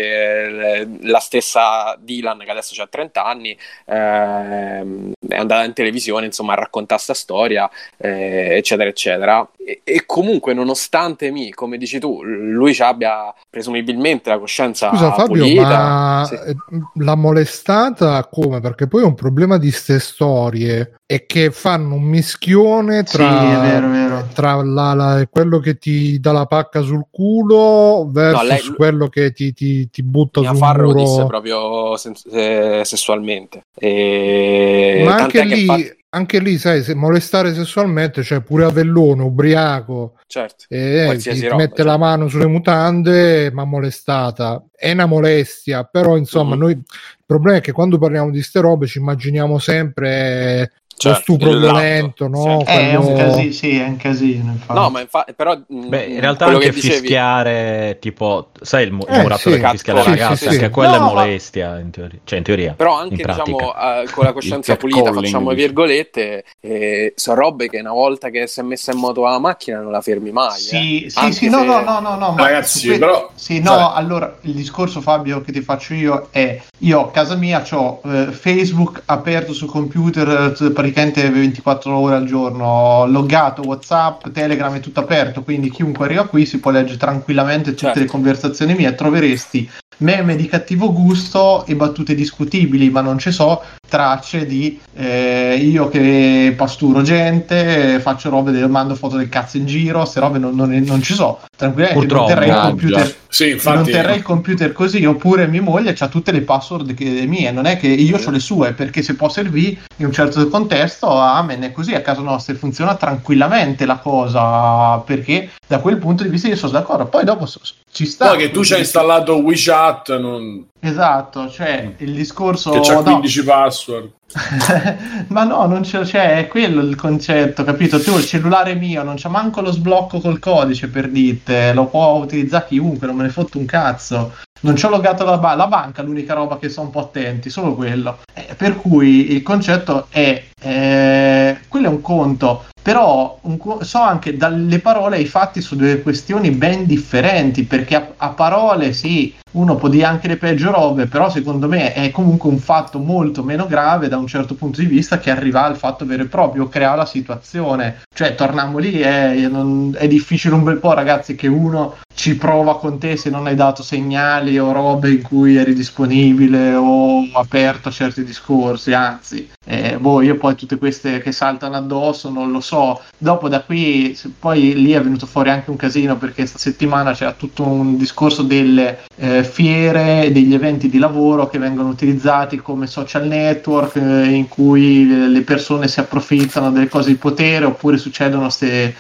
eh, 0.82 0.88
la 1.04 1.20
stessa 1.20 1.96
Dylan, 1.98 2.40
che 2.40 2.52
adesso 2.52 2.82
ha 2.82 2.88
30 2.88 3.24
anni, 3.24 3.58
ehm, 3.86 5.12
è 5.28 5.38
andata 5.38 5.64
in 5.64 5.74
televisione 5.74 6.26
insomma 6.28 6.54
a 6.54 6.58
raccontare 6.58 7.02
sta 7.02 7.14
storia, 7.14 7.70
eh, 7.98 8.56
eccetera, 8.58 8.90
eccetera. 8.90 9.48
E, 9.68 9.82
e 9.84 10.04
comunque, 10.06 10.54
nonostante 10.54 11.32
mi, 11.32 11.52
come 11.52 11.78
dici 11.78 12.00
tu, 12.00 12.22
lui 12.24 12.74
ci 12.74 12.84
abbia 12.84 13.34
presumibilmente 13.50 14.30
la 14.30 14.38
coscienza 14.40 14.90
Scusa 14.90 15.14
Fabio, 15.14 15.44
pulita. 15.46 15.64
ma 15.68 16.24
sì. 16.28 16.36
eh, 16.36 16.56
la 17.04 17.16
molestata 17.16 18.24
come? 18.32 18.60
Perché 18.60 18.88
poi 18.88 19.04
un 19.04 19.16
problema 19.16 19.58
di 19.58 19.72
ste 19.72 20.00
storie 20.00 20.96
è 21.08 21.26
che 21.26 21.52
fanno 21.52 21.96
un 21.96 22.04
mischione 22.04 23.04
Sì, 23.06 23.18
tra, 23.18 23.42
è 23.42 23.60
vero, 23.70 23.88
è 23.88 23.92
vero. 23.92 24.28
tra 24.34 24.64
la- 24.64 24.94
la- 24.94 25.28
quello 25.30 25.60
che 25.60 25.78
ti 25.78 26.20
dà 26.20 26.32
la 26.32 26.46
pacca 26.48 26.82
sul 26.82 27.06
culo 27.12 28.08
versus 28.12 28.42
No, 28.42 28.48
lei- 28.48 28.76
quello 28.76 29.08
che 29.08 29.32
ti, 29.32 29.54
ti- 29.54 29.90
ti 29.90 30.04
butta 30.04 30.40
Mia 30.42 30.50
sul 30.50 30.58
Farro 30.60 30.82
lo 30.88 30.94
disse 30.94 31.12
muro. 31.14 31.26
proprio 31.28 31.98
sen- 31.98 32.14
eh, 32.32 32.82
sessualmente. 32.84 33.62
E 33.78 35.02
Ma 35.06 35.15
anche 35.24 35.40
che 35.42 35.46
lì, 35.56 35.66
fa- 35.66 35.80
anche 36.10 36.40
lì, 36.40 36.58
sai, 36.58 36.82
se 36.84 36.94
molestare 36.96 37.54
sessualmente, 37.54 38.24
cioè 38.24 38.42
pure 38.42 38.64
Avellone, 38.66 39.24
ubriaco, 39.24 40.16
certo. 40.28 40.66
e 40.70 41.18
ti, 41.20 41.42
roba, 41.44 41.56
mette 41.58 41.76
cioè. 41.78 41.86
la 41.86 41.98
mano 41.98 42.28
sulle 42.30 42.48
mutande, 42.48 43.52
ma 43.52 43.66
molestata. 43.66 44.64
È 44.74 44.92
una 44.92 45.06
molestia, 45.08 45.84
però 45.84 46.16
insomma, 46.16 46.56
Mhm. 46.56 46.62
noi 46.62 46.72
il 46.72 46.84
problema 47.26 47.58
è 47.58 47.62
che 47.62 47.72
quando 47.74 47.98
parliamo 47.98 48.32
di 48.32 48.42
ste 48.42 48.62
robe 48.62 48.88
ci 48.88 49.00
immaginiamo 49.00 49.58
sempre 49.60 50.72
lo 50.98 51.12
Certo, 51.14 51.22
stupro 51.34 51.58
violento, 51.58 52.28
no? 52.30 52.44
certo. 52.64 52.72
Eh, 52.72 52.90
è 52.92 52.96
un 52.96 53.04
Quello- 53.04 53.18
casino, 53.20 53.52
sì, 53.52 53.78
è 53.78 53.84
un 53.86 53.98
casino. 53.98 54.52
infatti. 54.54 54.80
No, 54.80 54.90
ma 54.90 55.02
infatti, 55.02 55.34
però 55.34 55.54
mh, 55.68 55.88
Beh, 55.90 56.06
in 56.06 56.20
realtà 56.22 56.46
quello 56.46 56.60
anche 56.60 56.70
che 56.70 56.76
dicevi, 56.76 57.00
fischiare, 57.02 57.98
tipo, 58.00 58.48
sai 58.62 58.86
il, 58.86 58.92
mu- 58.94 59.06
il 59.10 59.14
Eh, 59.16 59.22
muratore 59.22 59.56
sì. 59.58 59.62
che 59.62 59.70
fischia 59.72 59.94
le 59.94 60.00
Sì, 60.00 60.06
sì, 60.06 60.10
ragazze, 60.12 60.36
sì, 60.38 60.48
anche 60.48 60.66
sì. 60.66 60.70
quella 60.72 60.90
No, 60.92 60.96
è 60.96 61.00
ma- 61.00 61.06
molestia, 61.22 61.80
in 61.80 61.90
teoria. 61.92 62.20
Cioè, 62.24 62.38
in 62.38 62.44
teoria. 62.46 62.74
però 62.78 62.96
anche 62.98 63.16
diciamo 63.16 63.58
eh, 63.76 64.08
con 64.12 64.24
la 64.24 64.32
coscienza 64.34 64.76
pulita, 64.78 65.12
facciamo 65.12 65.50
dici. 65.52 65.62
virgolette, 65.64 66.46
eh, 66.62 67.14
sono 67.16 67.40
robe 67.42 67.68
che 67.70 67.80
una 67.80 67.92
volta 67.92 68.30
che 68.30 68.48
si 68.48 68.62
è 68.62 68.64
messa 68.64 68.92
in 68.94 68.98
moto 69.00 69.22
la 69.24 69.38
macchina 69.40 69.82
non 69.82 69.92
la 69.92 70.02
fermi 70.02 70.32
mai. 70.32 70.58
Sì, 70.60 71.06
eh. 71.06 71.10
sì, 71.10 71.20
Anche 71.20 71.34
sì, 71.34 71.50
no, 71.50 71.60
se- 71.60 71.66
no, 71.66 71.82
no, 71.82 72.00
no, 72.00 72.16
no, 72.16 72.32
ma 72.32 72.44
Ragazzi, 72.44 72.80
su 72.80 72.88
que- 72.88 73.00
però- 73.00 73.30
Sì, 73.36 73.60
no, 73.60 73.76
Vabbè. 73.76 73.98
allora 74.00 74.38
il 74.42 74.54
discorso 74.54 75.02
Fabio 75.02 75.42
che 75.42 75.52
ti 75.52 75.62
faccio 75.62 75.94
io 75.94 76.28
è 76.32 76.60
io 76.80 77.02
a 77.02 77.12
casa 77.12 77.36
mia 77.36 77.64
ho 77.72 78.00
Facebook 78.32 79.02
aperto 79.06 79.54
sul 79.54 79.68
computer 79.70 80.54
eh, 80.60 80.72
praticamente 80.86 81.30
24 81.30 81.98
ore 81.98 82.16
al 82.16 82.26
giorno, 82.26 83.06
loggato 83.07 83.64
WhatsApp, 83.64 84.30
Telegram 84.30 84.74
è 84.76 84.80
tutto 84.80 84.99
aperto, 84.99 85.41
quindi 85.41 85.72
chiunque 85.72 86.06
arriva 86.06 86.28
qui 86.28 86.45
si 86.45 86.60
può 86.60 86.72
leggere 86.72 86.98
tranquillamente 86.98 87.72
tutte 87.72 87.86
Certo. 87.86 87.99
le 87.99 88.06
conversazioni 88.06 88.76
mie, 88.76 88.94
troveresti 88.94 89.70
meme 89.98 90.36
di 90.36 90.48
cattivo 90.48 90.91
gusto 90.91 91.66
e 91.66 91.76
battute 91.76 92.16
discutibili, 92.16 92.90
ma 92.90 93.02
non 93.02 93.18
ci 93.18 93.32
so, 93.32 93.62
tracce 93.88 94.45
di 94.45 94.80
eh, 94.95 95.56
io 95.56 95.90
che 95.90 96.53
pasturo 96.56 97.02
gente, 97.02 97.99
faccio 97.99 98.30
robe, 98.30 98.52
del, 98.52 98.70
mando 98.70 98.95
foto 98.95 99.18
del 99.18 99.30
cazzo 99.30 99.57
in 99.57 99.66
giro, 99.66 99.99
queste 99.99 100.20
robe 100.20 100.40
non, 100.40 100.56
non, 100.56 100.70
non 100.70 101.02
ci 101.02 101.14
so. 101.14 101.41
Tranquillamente 101.56 101.99
non 101.99 102.07
Purtroppo, 102.07 102.34
terrei 102.34 102.49
il 102.49 102.70
computer. 102.70 103.16
Sì, 103.28 103.44
non 103.44 103.53
infatti. 103.53 103.91
terrei 103.91 104.18
il 104.18 104.24
computer 104.24 104.72
così, 104.72 105.03
oppure 105.06 105.48
mia 105.48 105.62
moglie 105.62 105.95
ha 105.98 106.07
tutte 106.07 106.32
le 106.32 106.41
password 106.41 106.94
che 106.94 107.26
mie, 107.28 107.52
non 107.52 107.66
è 107.66 107.78
che 107.78 107.88
io 107.88 108.18
ho 108.18 108.30
le 108.30 108.40
sue, 108.40 108.74
perché 108.74 109.02
se 109.02 109.16
può 109.16 109.30
servire 109.30 109.80
in 109.98 110.06
un 110.06 110.14
certo 110.14 110.48
contesto, 110.48 111.10
amen, 111.10 111.62
è 111.62 111.72
così 111.72 111.94
a 111.94 112.02
casa 112.02 112.22
nostra 112.22 112.53
funziona 112.56 112.95
tranquillamente 112.95 113.86
la 113.86 113.98
cosa, 113.98 114.98
perché 114.99 115.52
da 115.68 115.80
quel 115.80 115.98
punto 115.98 116.24
di 116.24 116.30
vista 116.30 116.48
io 116.48 116.56
sono 116.56 116.72
d'accordo. 116.72 117.06
Poi 117.06 117.24
dopo 117.24 117.45
so- 117.45 117.60
ci 117.91 118.06
sta. 118.06 118.30
Poi 118.30 118.38
che 118.38 118.52
tu 118.52 118.64
ci 118.64 118.74
hai 118.74 118.80
installato 118.80 119.36
WeChat 119.38 120.18
non... 120.18 120.66
Esatto, 120.86 121.49
cioè 121.49 121.94
il 121.98 122.14
discorso... 122.14 122.70
che 122.70 122.80
c'ha 122.82 122.95
no. 122.95 123.02
15 123.02 123.44
password. 123.44 124.12
Ma 125.28 125.44
no, 125.44 125.66
non 125.66 125.82
c'è, 125.82 126.06
cioè, 126.06 126.38
è 126.38 126.48
quello 126.48 126.82
il 126.82 126.95
concetto, 126.95 127.64
capito? 127.64 127.99
Tu 127.99 128.16
il 128.16 128.26
cellulare 128.26 128.76
mio 128.76 129.02
non 129.02 129.16
c'ha 129.18 129.30
manco 129.30 129.62
lo 129.62 129.72
sblocco 129.72 130.20
col 130.20 130.40
codice 130.40 130.88
per 130.88 131.10
dite, 131.10 131.74
lo 131.74 131.86
può 131.86 132.14
utilizzare 132.18 132.66
chiunque, 132.68 133.07
non 133.07 133.16
me 133.16 133.24
ne 133.24 133.30
fotto 133.30 133.57
un 133.57 133.66
cazzo. 133.66 134.34
Non 134.62 134.76
ci 134.76 134.86
ho 134.86 134.90
logato 134.90 135.26
la, 135.26 135.38
ba- 135.38 135.56
la 135.56 135.68
banca, 135.68 136.02
l'unica 136.02 136.34
roba 136.34 136.57
che 136.57 136.70
sono 136.70 136.88
un 136.88 136.91
po' 136.91 137.02
attenti, 137.02 137.49
solo 137.49 137.74
quello. 137.76 138.20
Eh, 138.34 138.53
per 138.56 138.76
cui 138.78 139.32
il 139.34 139.44
concetto 139.44 140.07
è, 140.10 140.44
eh, 140.66 141.60
quello 141.68 141.86
è 141.88 141.90
un 141.90 142.02
conto, 142.02 142.66
però 142.82 143.38
un 143.44 143.58
so 143.82 144.00
anche 144.00 144.36
dalle 144.38 144.80
parole 144.80 145.18
ai 145.18 145.26
fatti 145.26 145.62
su 145.62 145.76
due 145.76 146.02
questioni 146.02 146.52
ben 146.52 146.86
differenti, 146.86 147.64
perché 147.64 147.96
a, 147.96 148.08
a 148.18 148.30
parole 148.30 148.94
sì, 148.94 149.34
uno 149.52 149.76
può 149.76 149.88
dire 149.90 150.06
anche 150.06 150.28
le 150.28 150.38
peggio 150.38 150.72
robe, 150.72 151.06
però 151.06 151.30
secondo 151.30 151.68
me 151.68 151.94
è 151.94 152.12
comunque 152.12 152.50
un 152.50 152.58
fatto 152.58 153.00
molto 153.00 153.44
meno 153.44 153.68
grave 153.68 154.08
da 154.08 154.18
un 154.18 154.28
certo 154.28 154.56
punto 154.56 154.82
di 154.82 154.88
vista 154.88 155.18
che 155.18 155.32
arriva 155.32 155.64
al 155.64 155.78
fatto 155.78 156.06
vero 156.06 156.24
e 156.24 156.28
proprio, 156.28 156.68
crea 156.68 156.96
la 156.96 157.06
situazione. 157.06 158.02
Cioè, 158.14 158.36
torniamo 158.36 158.78
lì, 158.80 159.00
è, 159.00 159.48
non- 159.48 159.96
è 159.98 160.08
difficile 160.08 160.56
un 160.56 160.64
bel 160.64 160.78
po', 160.78 160.94
ragazzi, 160.94 161.36
che 161.36 161.48
uno 161.48 161.96
ci 162.14 162.36
prova 162.38 162.78
con 162.80 162.98
te 162.98 163.18
se 163.18 163.30
non 163.30 163.46
hai 163.46 163.56
dato 163.56 163.84
segnali 163.84 164.58
o 164.58 164.72
robe 164.72 165.10
in 165.12 165.22
cui 165.22 165.56
eri 165.58 165.74
disponibile 165.74 166.74
o 166.76 167.24
aperto 167.34 167.90
a 167.90 167.92
certi 167.92 168.24
discorsi, 168.24 168.94
anzi, 168.94 169.50
eh, 169.66 169.98
boh, 170.00 170.22
io 170.22 170.38
poi 170.38 170.55
tutte 170.56 170.77
queste 170.77 171.19
che 171.19 171.32
saltano 171.32 171.76
addosso 171.76 172.30
non 172.30 172.52
lo 172.52 172.61
so. 172.61 173.02
Dopo 173.18 173.49
da 173.49 173.61
qui, 173.61 174.18
poi 174.40 174.73
lì 174.76 174.91
è 174.91 175.02
venuto 175.02 175.26
fuori 175.26 175.49
anche 175.49 175.69
un 175.69 175.76
casino 175.76 176.18
perché 176.18 176.45
sta 176.45 176.57
settimana 176.57 177.14
c'era 177.14 177.34
tutto 177.34 177.64
un 177.64 177.98
discorso 177.98 178.44
delle 178.44 178.99
eh, 179.18 179.44
fiere, 179.44 180.32
degli 180.32 180.53
eventi 180.53 180.90
di 180.90 180.98
lavoro 180.98 181.48
che 181.48 181.57
vengono 181.57 181.90
utilizzati 181.90 182.57
come 182.57 182.88
social 182.88 183.27
network 183.27 183.95
eh, 183.95 184.26
in 184.26 184.48
cui 184.48 185.30
le 185.32 185.41
persone 185.41 185.88
si 185.88 185.99
approfittano 185.99 186.72
delle 186.72 186.88
cose 186.90 187.10
di 187.10 187.15
potere 187.15 187.65
oppure 187.65 187.98
succedono 187.98 188.44
queste 188.44 188.95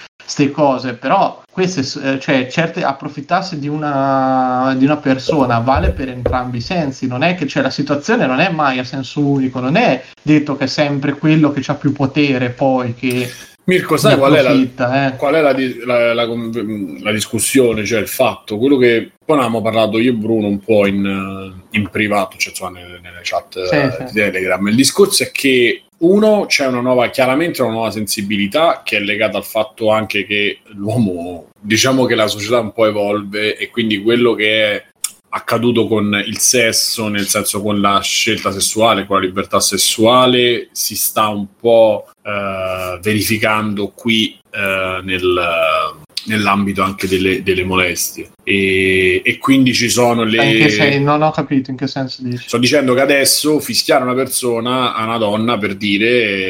cose, 0.51 0.93
però 0.93 1.43
queste, 1.49 1.81
eh, 2.01 2.19
cioè, 2.19 2.47
certe 2.47 2.83
approfittarsi 2.83 3.59
di 3.59 3.67
una, 3.67 4.73
di 4.77 4.83
una 4.85 4.97
persona 4.97 5.59
vale 5.59 5.91
per 5.91 6.09
entrambi 6.09 6.57
i 6.57 6.61
sensi, 6.61 7.07
non 7.07 7.23
è 7.23 7.35
che 7.35 7.47
cioè, 7.47 7.63
la 7.63 7.69
situazione 7.69 8.25
non 8.25 8.39
è 8.39 8.49
mai 8.49 8.79
a 8.79 8.83
senso 8.83 9.21
unico, 9.21 9.59
non 9.59 9.75
è 9.75 10.03
detto 10.21 10.57
che 10.57 10.65
è 10.65 10.67
sempre 10.67 11.13
quello 11.13 11.51
che 11.51 11.63
ha 11.65 11.75
più 11.75 11.91
potere 11.93 12.49
poi 12.49 12.93
che 12.93 13.31
Mirko, 13.67 13.97
sai 13.97 14.15
qual 14.17 14.33
è 14.33 14.41
la, 14.43 15.07
eh. 15.07 15.15
qual 15.15 15.33
è 15.33 15.41
la, 15.41 15.53
la- 16.13 16.25
la 17.01 17.11
discussione, 17.11 17.83
cioè 17.83 17.99
il 17.99 18.07
fatto, 18.07 18.57
quello 18.57 18.77
che 18.77 19.13
poi 19.25 19.37
ne 19.37 19.43
avevamo 19.43 19.63
parlato 19.63 19.97
io 19.97 20.11
e 20.11 20.13
Bruno 20.13 20.47
un 20.47 20.59
po' 20.59 20.85
in, 20.85 21.03
eh, 21.03 21.77
in 21.77 21.89
privato, 21.89 22.37
cioè 22.37 22.51
insomma, 22.51 22.79
nelle, 22.79 22.99
nelle 23.01 23.21
chat 23.23 23.55
eh, 23.57 23.65
Sì, 23.65 24.03
di 24.03 24.07
sì. 24.09 24.13
Telegram. 24.13 24.67
Il 24.67 24.75
discorso 24.75 25.23
è 25.23 25.31
che 25.31 25.84
uno 25.97 26.45
c'è 26.45 26.67
una 26.67 26.81
nuova, 26.81 27.09
chiaramente 27.09 27.61
una 27.61 27.71
nuova 27.71 27.91
sensibilità 27.91 28.81
che 28.83 28.97
è 28.97 28.99
legata 28.99 29.37
al 29.37 29.45
fatto 29.45 29.91
anche 29.91 30.25
che 30.25 30.59
l'uomo, 30.73 31.49
diciamo 31.59 32.05
che 32.05 32.15
la 32.15 32.27
società 32.27 32.59
un 32.59 32.73
po' 32.73 32.85
evolve 32.85 33.57
e 33.57 33.69
quindi 33.69 34.01
quello 34.01 34.33
che 34.33 34.73
è 34.73 34.85
accaduto 35.29 35.87
con 35.87 36.21
il 36.25 36.37
sesso, 36.39 37.07
nel 37.09 37.27
senso 37.27 37.61
con 37.61 37.81
la 37.81 37.99
scelta 38.01 38.51
sessuale, 38.51 39.05
con 39.05 39.19
la 39.19 39.25
libertà 39.25 39.59
sessuale, 39.59 40.69
si 40.71 40.95
sta 40.95 41.27
un 41.27 41.47
po' 41.59 42.09
eh, 42.23 42.97
verificando 43.01 43.89
qui 43.89 44.39
eh, 44.51 45.01
nel- 45.03 46.03
nell'ambito 46.25 46.81
anche 46.81 47.07
delle, 47.07 47.43
delle 47.43 47.63
molestie. 47.63 48.31
E, 48.43 49.21
e 49.23 49.37
quindi 49.37 49.73
ci 49.73 49.89
sono 49.89 50.23
le... 50.23 50.69
Sen- 50.69 51.03
non 51.03 51.21
ho 51.21 51.31
capito 51.31 51.71
in 51.71 51.77
che 51.77 51.87
senso 51.87 52.21
dici. 52.21 52.47
Sto 52.47 52.57
dicendo 52.57 52.93
che 52.93 53.01
adesso 53.01 53.59
fischiare 53.59 54.03
una 54.03 54.13
persona 54.13 54.93
a 54.93 55.03
una 55.05 55.17
donna 55.17 55.57
per 55.57 55.75
dire 55.75 56.07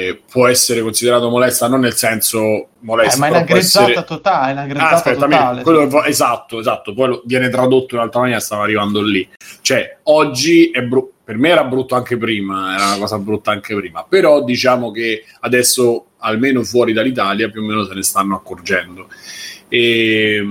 eh, 0.08 0.22
può 0.30 0.48
essere 0.48 0.82
considerato 0.82 1.30
molesta, 1.30 1.68
non 1.68 1.80
nel 1.82 1.96
senso 1.96 2.40
Eh, 2.40 2.68
molesta, 2.82 3.18
ma 3.20 3.28
è 3.28 3.30
una 3.30 3.42
grezzata 3.42 3.90
essere- 3.92 4.06
totale, 4.06 4.50
è 4.50 4.54
una 4.54 4.62
Ah, 4.62 4.66
grezzata 4.66 4.96
aspetta, 4.96 5.26
totale. 5.26 5.62
quello 5.62 5.88
vo- 5.88 6.04
esatto, 6.04 6.60
esatto, 6.60 6.94
poi 6.94 7.08
lo- 7.08 7.22
viene 7.26 7.50
tradotto 7.50 7.94
in 7.96 8.00
un'altra 8.00 8.20
maniera, 8.20 8.40
stavo 8.40 8.62
arrivando 8.64 9.02
lì. 9.02 9.28
Cioè, 9.62 9.98
oggi 10.04 10.70
è 10.72 10.82
brutto, 10.82 11.14
per 11.24 11.38
me 11.38 11.50
era 11.50 11.64
brutto 11.64 11.96
anche 11.96 12.18
prima, 12.18 12.76
era 12.76 12.86
una 12.88 12.98
cosa 12.98 13.18
brutta 13.18 13.52
anche 13.52 13.74
prima, 13.76 14.06
però 14.08 14.44
diciamo 14.44 14.92
che 14.92 15.24
adesso, 15.40 16.08
almeno 16.20 16.62
fuori 16.64 16.94
dall'Italia, 16.94 17.50
più 17.50 17.62
o 17.62 17.66
meno 17.66 17.84
se 17.86 17.94
ne 17.96 18.04
stanno 18.04 18.36
accorgendo. 18.36 19.08
E, 19.68 20.44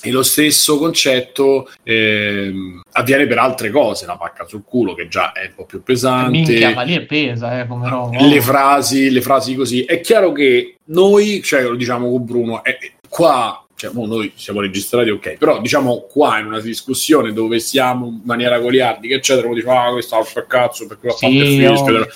e 0.00 0.10
lo 0.12 0.22
stesso 0.22 0.78
concetto 0.78 1.68
ehm, 1.82 2.82
avviene 2.92 3.26
per 3.26 3.38
altre 3.38 3.70
cose, 3.70 4.06
la 4.06 4.16
pacca 4.16 4.46
sul 4.46 4.62
culo 4.64 4.94
che 4.94 5.08
già 5.08 5.32
è 5.32 5.46
un 5.46 5.52
po' 5.56 5.64
più 5.64 5.82
pesante 5.82 6.30
Minchia, 6.30 6.72
ma 6.74 6.82
lì 6.82 6.94
è 6.94 7.02
pesa, 7.04 7.60
eh, 7.60 7.66
come 7.66 7.88
roba. 7.88 8.24
le 8.24 8.40
frasi, 8.40 9.10
le 9.10 9.20
frasi 9.20 9.54
così. 9.56 9.84
È 9.84 10.00
chiaro 10.00 10.32
che 10.32 10.76
noi, 10.86 11.42
cioè 11.42 11.62
lo 11.62 11.74
diciamo 11.74 12.10
con 12.10 12.24
Bruno, 12.24 12.62
è, 12.62 12.76
è- 12.78 12.92
qua, 13.08 13.64
cioè 13.74 13.90
noi 13.94 14.32
siamo 14.36 14.60
registrati, 14.60 15.10
ok, 15.10 15.36
però 15.36 15.60
diciamo 15.60 16.06
qua 16.10 16.38
in 16.38 16.46
una 16.46 16.60
discussione 16.60 17.32
dove 17.32 17.58
siamo 17.58 18.06
in 18.06 18.20
maniera 18.24 18.58
goliardica, 18.60 19.14
eccetera, 19.16 19.46
uno 19.46 19.56
dice, 19.56 19.68
ah, 19.68 19.90
questo 19.92 20.14
è 20.14 20.18
un 20.18 20.44
cazzo 20.46 20.86
perché 20.86 21.06
l'ha 21.08 21.12
Sì, 21.14 21.26
fatto 21.26 21.34
il 21.34 21.68
fischio. 21.70 22.08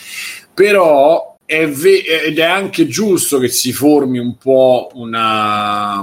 Però 0.55 1.32
è 1.53 1.69
ve- 1.69 2.03
ed 2.25 2.39
è 2.39 2.45
anche 2.45 2.87
giusto 2.87 3.39
che 3.39 3.49
si 3.49 3.73
formi 3.75 4.19
un 4.19 4.39
po' 4.39 4.89
una, 4.95 6.01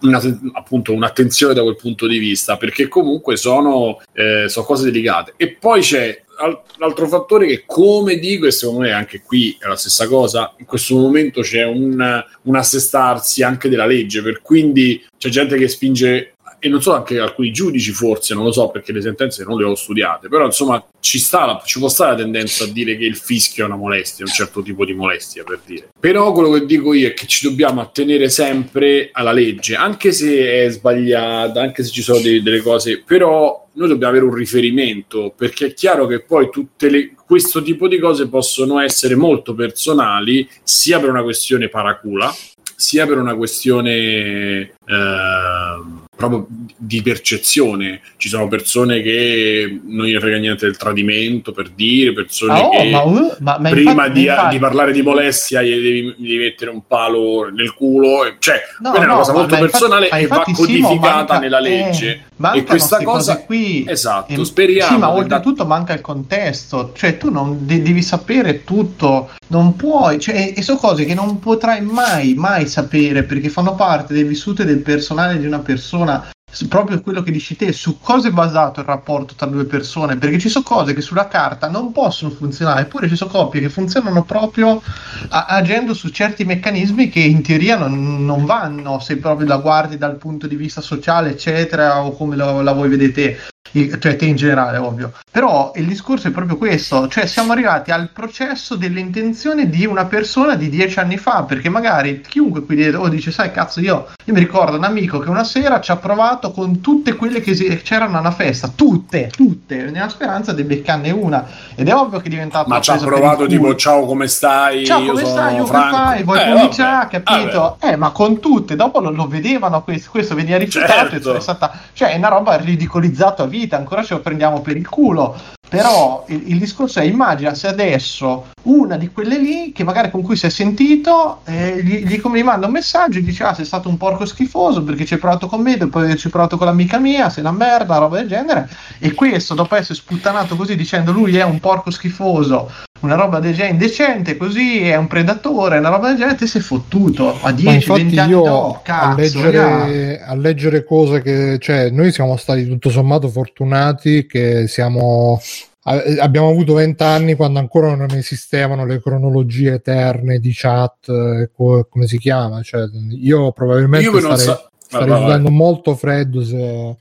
una- 0.00 0.38
appunto 0.52 0.92
un'attenzione 0.92 1.54
da 1.54 1.62
quel 1.62 1.76
punto 1.76 2.06
di 2.06 2.18
vista 2.18 2.58
perché 2.58 2.86
comunque 2.86 3.36
sono, 3.38 3.98
eh, 4.12 4.44
sono 4.48 4.66
cose 4.66 4.84
delicate. 4.84 5.32
E 5.38 5.52
poi 5.58 5.80
c'è 5.80 6.22
al- 6.36 6.60
l'altro 6.76 7.08
fattore 7.08 7.46
che 7.46 7.62
come 7.64 8.18
dico 8.18 8.44
e 8.46 8.50
secondo 8.50 8.80
me 8.82 8.92
anche 8.92 9.22
qui 9.22 9.56
è 9.58 9.66
la 9.66 9.76
stessa 9.76 10.06
cosa 10.06 10.54
in 10.58 10.66
questo 10.66 10.96
momento 10.96 11.40
c'è 11.40 11.64
un, 11.64 12.24
un 12.42 12.56
assestarsi 12.56 13.42
anche 13.42 13.68
della 13.70 13.86
legge 13.86 14.22
per 14.22 14.40
quindi 14.42 15.02
c'è 15.18 15.28
gente 15.30 15.56
che 15.56 15.68
spinge 15.68 16.34
e 16.60 16.68
non 16.68 16.82
so 16.82 16.94
anche 16.94 17.18
alcuni 17.18 17.50
giudici 17.50 17.90
forse 17.90 18.34
non 18.34 18.44
lo 18.44 18.52
so 18.52 18.68
perché 18.68 18.92
le 18.92 19.00
sentenze 19.00 19.44
non 19.44 19.58
le 19.58 19.64
ho 19.64 19.74
studiate 19.74 20.28
però 20.28 20.44
insomma 20.44 20.84
ci, 21.00 21.18
sta 21.18 21.46
la- 21.46 21.62
ci 21.64 21.78
può 21.78 21.88
stare 21.88 22.12
la 22.12 22.16
tendenza 22.18 22.64
a 22.64 22.66
dire 22.68 22.96
che 22.96 23.04
il 23.04 23.16
fischio 23.16 23.64
è 23.64 23.66
una 23.66 23.76
molestia 23.76 24.24
un 24.26 24.30
certo 24.30 24.62
tipo 24.62 24.84
di 24.84 24.92
molestia 24.92 25.42
per 25.42 25.60
dire. 25.64 25.88
Però 25.98 26.32
quello 26.32 26.50
che 26.50 26.66
dico 26.66 26.92
io 26.92 27.08
è 27.08 27.14
che 27.14 27.26
ci 27.26 27.48
dobbiamo 27.48 27.80
attenere 27.80 28.28
sempre 28.28 29.08
alla 29.12 29.32
legge 29.32 29.74
anche 29.74 30.12
se 30.12 30.64
è 30.64 30.68
sbagliata 30.68 31.60
anche 31.60 31.82
se 31.82 31.90
ci 31.90 32.02
sono 32.02 32.20
dei- 32.20 32.42
delle 32.42 32.60
cose 32.60 33.02
però 33.04 33.66
noi 33.72 33.88
dobbiamo 33.88 34.12
avere 34.12 34.28
un 34.28 34.34
riferimento 34.34 35.32
perché 35.34 35.66
è 35.66 35.74
chiaro 35.74 36.06
che 36.06 36.20
poi 36.20 36.50
tutte 36.50 36.90
le, 36.90 37.14
questo 37.26 37.62
tipo 37.62 37.88
di 37.88 37.98
cose 37.98 38.28
possono 38.28 38.80
essere 38.80 39.14
molto 39.14 39.54
personali 39.54 40.46
sia 40.62 41.00
per 41.00 41.08
una 41.08 41.22
questione 41.22 41.68
paracula 41.68 42.34
sia 42.76 43.06
per 43.06 43.18
una 43.18 43.34
questione 43.34 44.72
ehm, 44.86 45.99
proprio 46.20 46.46
di 46.76 47.00
percezione. 47.02 48.00
Ci 48.18 48.28
sono 48.28 48.46
persone 48.46 49.00
che 49.00 49.80
non 49.86 50.04
gli 50.04 50.16
frega 50.18 50.36
niente 50.36 50.66
del 50.66 50.76
tradimento, 50.76 51.52
per 51.52 51.70
dire, 51.70 52.12
persone 52.12 52.52
Ah, 52.52 52.66
oh, 52.66 52.70
che 52.70 52.90
ma, 52.90 53.02
uh, 53.02 53.34
ma- 53.40 53.58
ma 53.58 53.70
prima 53.70 53.90
infatti- 53.92 54.12
di, 54.12 54.26
infatti- 54.26 54.54
di 54.54 54.58
parlare 54.60 54.92
di 54.92 55.02
molestia 55.02 55.62
gli 55.62 55.70
devi, 55.70 56.14
gli 56.18 56.28
devi 56.28 56.38
mettere 56.38 56.70
un 56.70 56.82
palo 56.86 57.48
nel 57.50 57.72
culo. 57.74 58.24
e- 58.26 58.34
Cioè, 58.38 58.60
No, 58.80 58.90
quella 58.90 59.04
è 59.04 59.06
una 59.08 59.14
no, 59.14 59.20
cosa 59.20 59.32
molto 59.32 59.54
infatti- 59.54 59.70
personale 59.70 60.08
e 60.10 60.26
va 60.26 60.42
codificata 60.52 61.08
manca- 61.08 61.38
nella 61.38 61.58
eh, 61.58 61.62
legge. 61.62 62.22
mancano 62.36 62.62
e 62.62 62.66
questa 62.66 63.02
cosa 63.02 63.38
qui. 63.38 63.84
esatto, 63.88 64.32
E- 64.40 64.44
speriamo 64.44 64.92
Sì, 64.92 64.98
ma 64.98 65.06
che 65.06 65.12
da- 65.12 65.18
oltretutto 65.18 65.64
manca 65.66 65.94
il 65.94 66.00
contesto, 66.02 66.92
cioè 66.94 67.16
tu 67.16 67.30
non 67.30 67.64
de- 67.66 67.80
devi 67.82 68.02
sapere 68.02 68.64
tutto, 68.64 69.30
non 69.48 69.74
puoi, 69.76 70.20
cioè, 70.20 70.52
e 70.54 70.62
sono 70.62 70.78
cose 70.78 71.04
che 71.06 71.14
non 71.14 71.38
potrai 71.38 71.80
mai, 71.80 72.34
mai 72.34 72.66
sapere 72.66 73.22
perché 73.22 73.48
fanno 73.48 73.74
parte 73.74 74.12
del 74.14 74.26
vissuto 74.26 74.62
e 74.62 74.64
del 74.66 74.78
personale 74.80 75.38
di 75.38 75.46
una 75.46 75.60
persona. 75.60 76.08
Su- 76.50 76.66
Proprio 76.66 77.00
quello 77.00 77.22
che 77.22 77.30
dici 77.30 77.54
te, 77.56 77.72
su 77.72 78.00
cosa 78.00 78.28
è 78.28 78.32
basato 78.32 78.80
il 78.80 78.86
rapporto 78.86 79.34
tra 79.34 79.46
due 79.46 79.64
persone, 79.64 80.16
perché 80.16 80.38
ci 80.38 80.48
sono 80.48 80.64
cose 80.64 80.94
che 80.94 81.00
sulla 81.00 81.28
carta 81.28 81.68
non 81.68 81.92
possono 81.92 82.30
funzionare, 82.32 82.82
eppure 82.82 83.08
ci 83.08 83.14
sono 83.16 83.30
coppie 83.30 83.60
che 83.60 83.68
funzionano 83.68 84.24
proprio 84.24 84.82
a- 85.28 85.46
agendo 85.46 85.94
su 85.94 86.08
certi 86.08 86.44
meccanismi 86.44 87.08
che 87.08 87.20
in 87.20 87.42
teoria 87.42 87.76
non, 87.76 88.24
non 88.24 88.44
vanno 88.44 88.98
se 88.98 89.18
proprio 89.18 89.46
la 89.46 89.58
guardi 89.58 89.96
dal 89.96 90.16
punto 90.16 90.46
di 90.48 90.56
vista 90.56 90.80
sociale, 90.80 91.30
eccetera, 91.30 92.02
o 92.02 92.12
come 92.12 92.34
lo- 92.36 92.62
la 92.62 92.72
vuoi 92.72 92.88
vedere 92.88 93.12
te. 93.12 93.38
Cioè 93.72 94.16
te 94.16 94.24
in 94.24 94.36
generale, 94.36 94.76
ovvio. 94.78 95.12
Però 95.30 95.72
il 95.76 95.86
discorso 95.86 96.28
è 96.28 96.30
proprio 96.30 96.56
questo, 96.56 97.06
cioè 97.08 97.26
siamo 97.26 97.52
arrivati 97.52 97.90
al 97.90 98.08
processo 98.12 98.74
delle 98.76 99.00
intenzioni 99.00 99.68
di 99.70 99.86
una 99.86 100.04
persona 100.06 100.54
di 100.56 100.68
dieci 100.68 100.98
anni 100.98 101.16
fa, 101.16 101.44
perché 101.44 101.68
magari 101.68 102.20
chiunque 102.20 102.64
qui 102.64 102.74
dietro 102.76 103.08
dice, 103.08 103.30
sai 103.30 103.52
cazzo, 103.52 103.80
io, 103.80 104.08
io 104.24 104.32
mi 104.34 104.40
ricordo 104.40 104.76
un 104.76 104.84
amico 104.84 105.18
che 105.20 105.28
una 105.28 105.44
sera 105.44 105.80
ci 105.80 105.90
ha 105.92 105.96
provato 105.96 106.50
con 106.50 106.80
tutte 106.80 107.14
quelle 107.14 107.40
che 107.40 107.54
si- 107.54 107.80
c'erano 107.82 108.18
alla 108.18 108.32
festa, 108.32 108.70
tutte, 108.74 109.30
tutte, 109.34 109.84
nella 109.90 110.08
speranza 110.08 110.52
di 110.52 110.64
beccarne 110.64 111.10
una. 111.10 111.46
Ed 111.76 111.88
è 111.88 111.94
ovvio 111.94 112.18
che 112.18 112.26
è 112.26 112.30
diventato 112.30 112.68
Ma 112.68 112.80
ci 112.80 112.90
ha 112.90 112.96
provato 112.96 113.46
tipo 113.46 113.74
ciao 113.76 114.04
come 114.04 114.26
stai? 114.26 114.84
Ciao, 114.84 115.00
io 115.00 115.12
come 115.12 115.24
stai? 115.24 115.54
Io 115.56 115.66
Franco. 115.66 115.96
fai? 115.96 116.22
Vuoi 116.24 116.40
Eh, 116.40 116.52
cominciare? 116.52 117.08
vabbè, 117.10 117.22
Capito? 117.22 117.76
Eh, 117.80 117.96
ma 117.96 118.10
con 118.10 118.40
tutte, 118.40 118.74
dopo 118.76 119.00
lo, 119.00 119.10
lo 119.10 119.26
vedevano 119.28 119.82
questo, 119.82 120.10
questo 120.10 120.34
veniva 120.34 120.56
rifiutato, 120.58 121.10
Certo. 121.10 121.36
è 121.36 121.40
stata, 121.40 121.72
cioè 121.92 122.10
è 122.12 122.16
una 122.16 122.28
roba 122.28 122.56
ridicolizzato 122.56 123.42
a 123.42 123.46
vita, 123.46 123.58
ancora 123.68 124.02
ce 124.02 124.14
lo 124.14 124.20
prendiamo 124.20 124.60
per 124.60 124.76
il 124.76 124.88
culo. 124.88 125.36
Però 125.70 126.24
il, 126.26 126.42
il 126.46 126.58
discorso 126.58 126.98
è 126.98 127.04
immagina 127.04 127.54
se 127.54 127.68
adesso 127.68 128.48
una 128.62 128.96
di 128.96 129.08
quelle 129.12 129.38
lì 129.38 129.70
che 129.70 129.84
magari 129.84 130.10
con 130.10 130.20
cui 130.20 130.34
si 130.34 130.46
è 130.46 130.50
sentito 130.50 131.42
eh, 131.44 131.80
gli, 131.80 132.04
gli, 132.04 132.20
gli 132.20 132.42
manda 132.42 132.66
un 132.66 132.72
messaggio 132.72 133.18
e 133.18 133.22
dice 133.22 133.44
ah 133.44 133.54
sei 133.54 133.64
stato 133.64 133.88
un 133.88 133.96
porco 133.96 134.26
schifoso 134.26 134.82
perché 134.82 135.04
ci 135.04 135.14
hai 135.14 135.20
provato 135.20 135.46
con 135.46 135.62
me 135.62 135.76
dopo 135.76 136.00
averci 136.00 136.28
provato 136.28 136.56
con 136.56 136.66
l'amica 136.66 136.98
mia 136.98 137.30
sei 137.30 137.44
una 137.44 137.52
merda 137.52 137.98
roba 137.98 138.18
del 138.18 138.26
genere. 138.26 138.68
E 138.98 139.14
questo 139.14 139.54
dopo 139.54 139.76
essere 139.76 139.94
sputtanato 139.94 140.56
così 140.56 140.74
dicendo 140.74 141.12
lui 141.12 141.36
è 141.36 141.44
un 141.44 141.60
porco 141.60 141.92
schifoso 141.92 142.68
una 143.00 143.14
roba 143.14 143.38
del 143.38 143.54
genere 143.54 143.72
indecente 143.72 144.36
così 144.36 144.82
è 144.82 144.96
un 144.96 145.06
predatore 145.06 145.78
una 145.78 145.88
roba 145.88 146.08
del 146.08 146.18
genere 146.18 146.36
te 146.36 146.46
sei 146.46 146.60
fottuto 146.60 147.30
a 147.40 147.44
Ma 147.44 147.52
10 147.52 147.74
infatti 147.76 148.02
20 148.02 148.18
anni 148.18 148.30
io 148.30 148.42
dopo 148.42 148.74
a, 148.74 148.80
cazzo 148.82 149.16
leggere, 149.16 150.22
a 150.22 150.34
leggere 150.34 150.84
cose 150.84 151.22
che 151.22 151.58
cioè 151.60 151.90
noi 151.90 152.12
siamo 152.12 152.36
stati 152.36 152.66
tutto 152.66 152.90
sommato 152.90 153.28
fortunati 153.28 154.26
che 154.26 154.66
siamo 154.68 155.40
a- 155.40 155.59
abbiamo 155.82 156.50
avuto 156.50 156.74
vent'anni 156.74 157.34
quando 157.34 157.58
ancora 157.58 157.94
non 157.94 158.10
esistevano 158.10 158.84
le 158.84 159.00
cronologie 159.00 159.74
eterne 159.74 160.38
di 160.38 160.52
chat 160.54 161.08
eh, 161.08 161.50
co- 161.54 161.86
come 161.88 162.06
si 162.06 162.18
chiama? 162.18 162.62
Cioè, 162.62 162.82
io 163.18 163.52
probabilmente 163.52 164.08
Io 164.10 164.18
starei, 164.18 164.38
so- 164.38 164.70
starei 164.78 165.08
vai, 165.08 165.20
sudando 165.20 165.50
molto 165.50 165.94
freddo 165.94 166.44
se, 166.44 166.96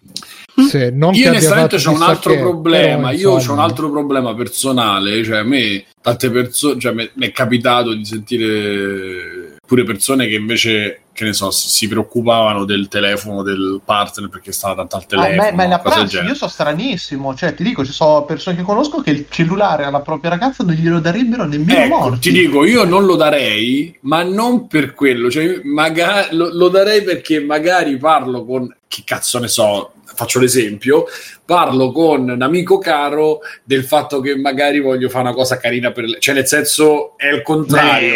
se 0.69 0.91
non 0.91 1.13
Io 1.13 1.29
onestamente 1.29 1.77
c'ho 1.77 1.91
un 1.91 2.01
altro 2.01 2.33
che, 2.33 2.39
problema, 2.39 3.09
però, 3.09 3.19
io 3.19 3.31
ho 3.31 3.51
un 3.51 3.59
altro 3.59 3.89
problema 3.91 4.33
personale, 4.33 5.23
cioè 5.23 5.39
a 5.39 5.43
me 5.43 5.83
tante 6.01 6.29
persone, 6.29 6.79
cioè 6.79 6.93
mi 6.93 7.09
è 7.19 7.31
capitato 7.31 7.93
di 7.93 8.05
sentire 8.05 9.57
pure 9.67 9.83
persone 9.83 10.27
che 10.27 10.35
invece, 10.35 11.01
che 11.19 11.25
ne 11.25 11.33
so, 11.33 11.51
si 11.51 11.69
si 11.69 11.87
preoccupavano 11.87 12.65
del 12.65 12.87
telefono 12.87 13.43
del 13.43 13.81
partner 13.83 14.29
perché 14.29 14.51
stava 14.51 14.75
tanto 14.75 14.95
al 14.97 15.01
Ah, 15.03 15.05
telefono, 15.05 15.35
ma, 15.35 15.51
ma 15.51 15.65
una 15.65 15.79
cose 15.79 15.95
del 15.95 16.03
prassi, 16.03 16.15
genere. 16.15 16.29
io 16.31 16.35
so 16.35 16.47
stranissimo, 16.47 17.35
cioè 17.35 17.53
ti 17.53 17.63
dico, 17.63 17.85
ci 17.85 17.91
sono 17.91 18.23
persone 18.25 18.55
che 18.55 18.63
conosco 18.63 19.01
che 19.01 19.11
il 19.11 19.25
cellulare 19.29 19.83
alla 19.83 20.01
propria 20.01 20.29
ragazza 20.31 20.63
non 20.63 20.73
glielo 20.75 20.99
darebbero 20.99 21.45
nemmeno 21.45 21.79
Ecco, 21.83 21.97
morti. 21.97 22.19
ti 22.19 22.31
dico, 22.31 22.65
io 22.65 22.83
non 22.83 23.05
lo 23.05 23.15
darei, 23.15 23.97
ma 24.01 24.23
non 24.23 24.67
per 24.67 24.93
quello, 24.93 25.29
cioè 25.29 25.61
magari, 25.63 26.35
lo, 26.35 26.49
lo 26.53 26.67
darei 26.69 27.01
perché 27.03 27.39
magari 27.39 27.97
parlo 27.97 28.45
con, 28.45 28.73
che 28.87 29.03
cazzo 29.05 29.39
ne 29.39 29.47
so, 29.47 29.93
faccio 30.05 30.39
l'esempio, 30.39 31.05
parlo 31.45 31.91
con 31.91 32.29
un 32.29 32.41
amico 32.41 32.77
caro 32.77 33.39
del 33.63 33.83
fatto 33.85 34.19
che 34.19 34.35
magari 34.35 34.79
voglio 34.79 35.07
fare 35.09 35.23
una 35.25 35.33
cosa 35.33 35.57
carina 35.57 35.91
per 35.91 36.03
lei, 36.05 36.19
cioè 36.19 36.35
nel 36.35 36.45
senso 36.47 37.13
è 37.17 37.27
il 37.27 37.41
contrario, 37.41 38.09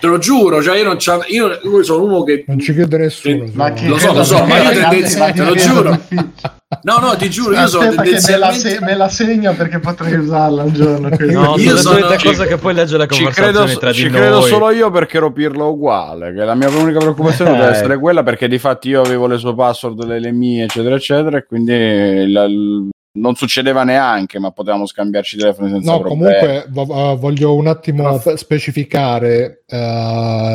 te 0.00 0.06
lo 0.06 0.18
giuro, 0.18 0.62
cioè 0.62 0.76
io 0.78 0.84
non 0.84 0.96
c'ho, 0.96 1.22
io, 1.28 1.58
io 1.62 1.82
sono 1.82 2.04
uno 2.04 2.22
che... 2.22 2.44
non 2.46 2.58
ci 2.58 2.74
crede 2.74 2.98
nessuno 2.98 3.44
Ma 3.52 3.68
insomma. 3.68 3.72
che 3.72 3.86
Lo 3.88 3.98
so, 3.98 4.12
lo 4.12 4.24
so, 4.24 4.44
ma 4.44 4.58
io 4.62 4.70
tendenzialmente, 4.80 5.40
te 5.42 5.48
lo 5.48 5.54
giuro. 5.54 6.00
No, 6.82 6.98
no, 6.98 7.14
ti 7.16 7.30
giuro, 7.30 7.54
io 7.54 7.66
sono 7.68 7.84
che 7.84 7.90
me 7.90 7.94
la, 7.96 8.02
tendenzialmente... 8.02 8.68
se- 8.68 8.80
me 8.80 8.96
la 8.96 9.08
segno 9.08 9.54
perché 9.54 9.78
potrei 9.78 10.14
usarla 10.14 10.62
un 10.64 10.72
giorno. 10.72 11.08
No, 11.08 11.54
Io 11.56 11.76
sono 11.76 11.96
solite 11.98 12.18
ci- 12.18 12.26
cose 12.26 12.46
che 12.46 12.56
poi 12.56 12.74
legge 12.74 12.96
le 12.96 13.06
Ci 13.08 13.16
conversazioni 13.22 13.52
credo, 13.64 13.78
tra 13.78 13.90
di 13.90 13.96
ci 13.96 14.08
noi. 14.08 14.20
credo 14.20 14.40
solo 14.42 14.70
io 14.70 14.90
perché 14.90 15.16
ero 15.18 15.30
pirlo 15.32 15.68
uguale. 15.68 16.34
Che 16.34 16.42
la 16.44 16.54
mia 16.54 16.68
unica 16.70 16.98
preoccupazione 16.98 17.52
Eh. 17.52 17.56
deve 17.58 17.68
essere 17.70 17.98
quella 17.98 18.22
perché 18.24 18.48
di 18.48 18.58
fatti 18.58 18.88
io 18.88 19.02
avevo 19.02 19.26
le 19.28 19.38
sue 19.38 19.54
password, 19.54 20.04
le, 20.04 20.18
le 20.18 20.32
mie, 20.32 20.64
eccetera, 20.64 20.96
eccetera. 20.96 21.38
E 21.38 21.44
quindi 21.46 22.30
la- 22.32 22.46
non 23.16 23.34
succedeva 23.36 23.84
neanche, 23.84 24.38
ma 24.40 24.50
potevamo 24.50 24.86
scambiarci 24.86 25.36
i 25.36 25.38
telefoni 25.38 25.70
senza 25.70 25.92
No, 25.92 26.00
problemi. 26.00 26.34
comunque 26.40 26.66
vo- 26.70 27.12
uh, 27.12 27.18
voglio 27.18 27.54
un 27.54 27.68
attimo 27.68 28.18
pe- 28.18 28.36
specificare, 28.36 29.62
uh, 29.68 29.76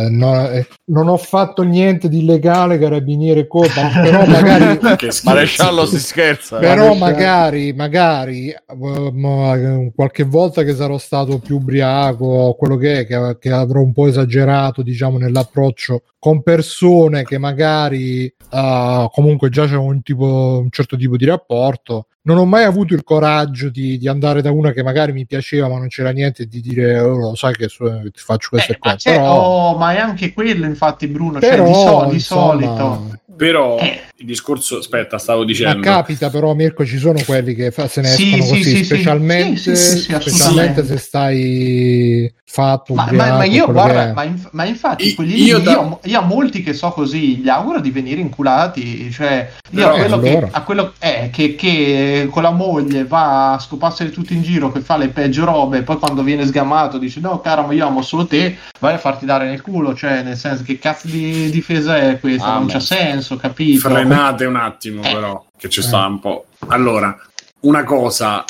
no- 0.09 0.49
eh, 0.49 0.67
non 0.85 1.07
ho 1.07 1.15
fatto 1.17 1.63
niente 1.63 2.09
di 2.09 2.19
illegale, 2.19 2.77
carabiniere 2.77 3.47
colpa, 3.47 3.89
però 4.01 4.25
magari. 4.27 4.77
Maresciallo 5.23 5.85
si 5.85 5.99
scherza. 5.99 6.57
eh. 6.57 6.59
però 6.59 6.93
magari, 6.95 7.71
magari 7.71 8.53
uh, 8.67 9.91
qualche 9.95 10.23
volta 10.23 10.63
che 10.63 10.75
sarò 10.75 10.97
stato 10.97 11.39
più 11.39 11.55
ubriaco 11.57 12.25
o 12.25 12.55
quello 12.55 12.75
che 12.75 12.99
è, 12.99 13.05
che, 13.05 13.37
che 13.39 13.51
avrò 13.51 13.79
un 13.81 13.93
po' 13.93 14.07
esagerato, 14.07 14.81
diciamo, 14.81 15.17
nell'approccio 15.17 16.01
con 16.19 16.43
persone 16.43 17.23
che 17.23 17.37
magari 17.37 18.31
uh, 18.51 19.09
comunque 19.09 19.49
già 19.49 19.65
c'è 19.65 19.75
un, 19.77 20.01
tipo, 20.03 20.59
un 20.61 20.69
certo 20.69 20.97
tipo 20.97 21.15
di 21.15 21.25
rapporto. 21.25 22.07
Non 22.23 22.37
ho 22.37 22.45
mai 22.45 22.65
avuto 22.65 22.93
il 22.93 23.03
coraggio 23.03 23.69
di, 23.69 23.97
di 23.97 24.07
andare 24.07 24.41
da 24.41 24.51
una 24.51 24.71
che 24.73 24.83
magari 24.83 25.13
mi 25.13 25.25
piaceva, 25.25 25.69
ma 25.69 25.77
non 25.77 25.87
c'era 25.87 26.11
niente, 26.11 26.43
e 26.43 26.47
di 26.47 26.59
dire, 26.61 26.99
oh, 26.99 27.17
lo 27.17 27.35
sai 27.35 27.53
che 27.55 27.69
so- 27.69 28.01
ti 28.03 28.11
faccio 28.19 28.49
queste 28.49 28.73
Eh, 28.73 28.77
ma, 28.81 28.91
cose. 28.91 29.09
c'è- 29.09 29.15
Però, 29.15 29.41
oh, 29.71 29.77
ma 29.77 29.93
è 29.93 29.97
anche 29.97 30.33
quello, 30.33 30.65
infatti, 30.65 31.07
Bruno. 31.07 31.39
cioè, 31.39 31.49
però, 31.49 31.65
di, 31.65 31.73
so- 31.73 32.05
di 32.09 32.13
insomma, 32.15 32.51
solito. 32.51 33.19
Però 33.39 33.77
Eh. 33.79 34.01
il 34.17 34.25
discorso, 34.25 34.79
aspetta, 34.79 35.17
stavo 35.17 35.39
Ma 35.39 35.45
dicendo... 35.45 35.79
capita 35.79 36.29
però 36.29 36.53
Mirko 36.53 36.85
ci 36.85 36.97
sono 36.97 37.21
quelli 37.25 37.55
che 37.55 37.71
fa- 37.71 37.87
se 37.87 38.01
ne 38.01 38.09
Sì, 38.09 38.33
escono 38.33 38.43
sì, 38.43 38.49
così 38.49 38.75
sì, 38.75 38.83
specialmente, 38.83 39.57
Sì, 39.57 39.75
sì, 39.77 39.85
sì, 39.91 39.97
sì, 40.01 40.13
specialmente 40.19 40.85
se 40.85 40.97
stai 40.97 42.33
fatto 42.51 42.95
Ma, 42.95 43.07
ma- 43.11 43.37
ma 43.37 43.43
io 43.45 43.71
guarda, 43.71 44.11
ma, 44.13 44.23
inf- 44.23 44.49
ma 44.51 44.65
infatti 44.65 45.07
I- 45.09 45.13
quelli 45.13 45.41
io 45.41 45.59
lì, 45.59 45.63
da- 45.63 45.71
io, 45.71 45.99
io 46.03 46.19
a 46.19 46.23
molti 46.23 46.63
che 46.63 46.73
so 46.73 46.89
così 46.89 47.37
gli 47.37 47.47
auguro 47.47 47.79
di 47.79 47.91
venire 47.91 48.19
inculati, 48.19 49.09
cioè 49.11 49.47
io 49.69 49.77
Però- 49.77 49.93
a 49.93 49.97
quello, 49.99 50.15
allora. 50.15 50.47
che, 50.47 50.47
a 50.51 50.61
quello 50.63 50.93
eh, 50.99 51.29
che, 51.31 51.55
che 51.55 52.27
con 52.29 52.41
la 52.43 52.49
moglie 52.51 53.05
va 53.05 53.53
a 53.53 53.59
scoparsene 53.59 54.09
tutto 54.09 54.33
in 54.33 54.41
giro, 54.41 54.71
che 54.71 54.81
fa 54.81 54.97
le 54.97 55.09
peggio 55.09 55.45
robe, 55.45 55.77
e 55.77 55.81
poi 55.83 55.97
quando 55.97 56.23
viene 56.23 56.45
sgamato 56.45 56.97
dice 56.97 57.19
no 57.21 57.39
caro 57.39 57.61
ma 57.67 57.71
io 57.73 57.85
amo 57.87 58.01
solo 58.01 58.25
te, 58.25 58.57
vai 58.79 58.95
a 58.95 58.97
farti 58.97 59.25
dare 59.25 59.47
nel 59.47 59.61
culo, 59.61 59.93
cioè 59.95 60.23
nel 60.23 60.35
senso 60.35 60.63
che 60.63 60.77
cazzo 60.79 61.07
di 61.07 61.49
difesa 61.51 61.97
è 61.97 62.19
questa, 62.19 62.47
Ah, 62.53 62.57
non 62.57 62.65
beh. 62.65 62.73
c'ha 62.73 62.79
senso, 62.79 63.28
capito? 63.37 63.89
Frenate 63.89 64.45
un 64.45 64.55
attimo, 64.55 65.03
Eh. 65.03 65.11
però, 65.13 65.45
che 65.57 65.69
ci 65.69 65.81
sta 65.81 66.05
un 66.05 66.19
po'. 66.19 66.45
Allora, 66.67 67.15
una 67.61 67.83
cosa 67.83 68.43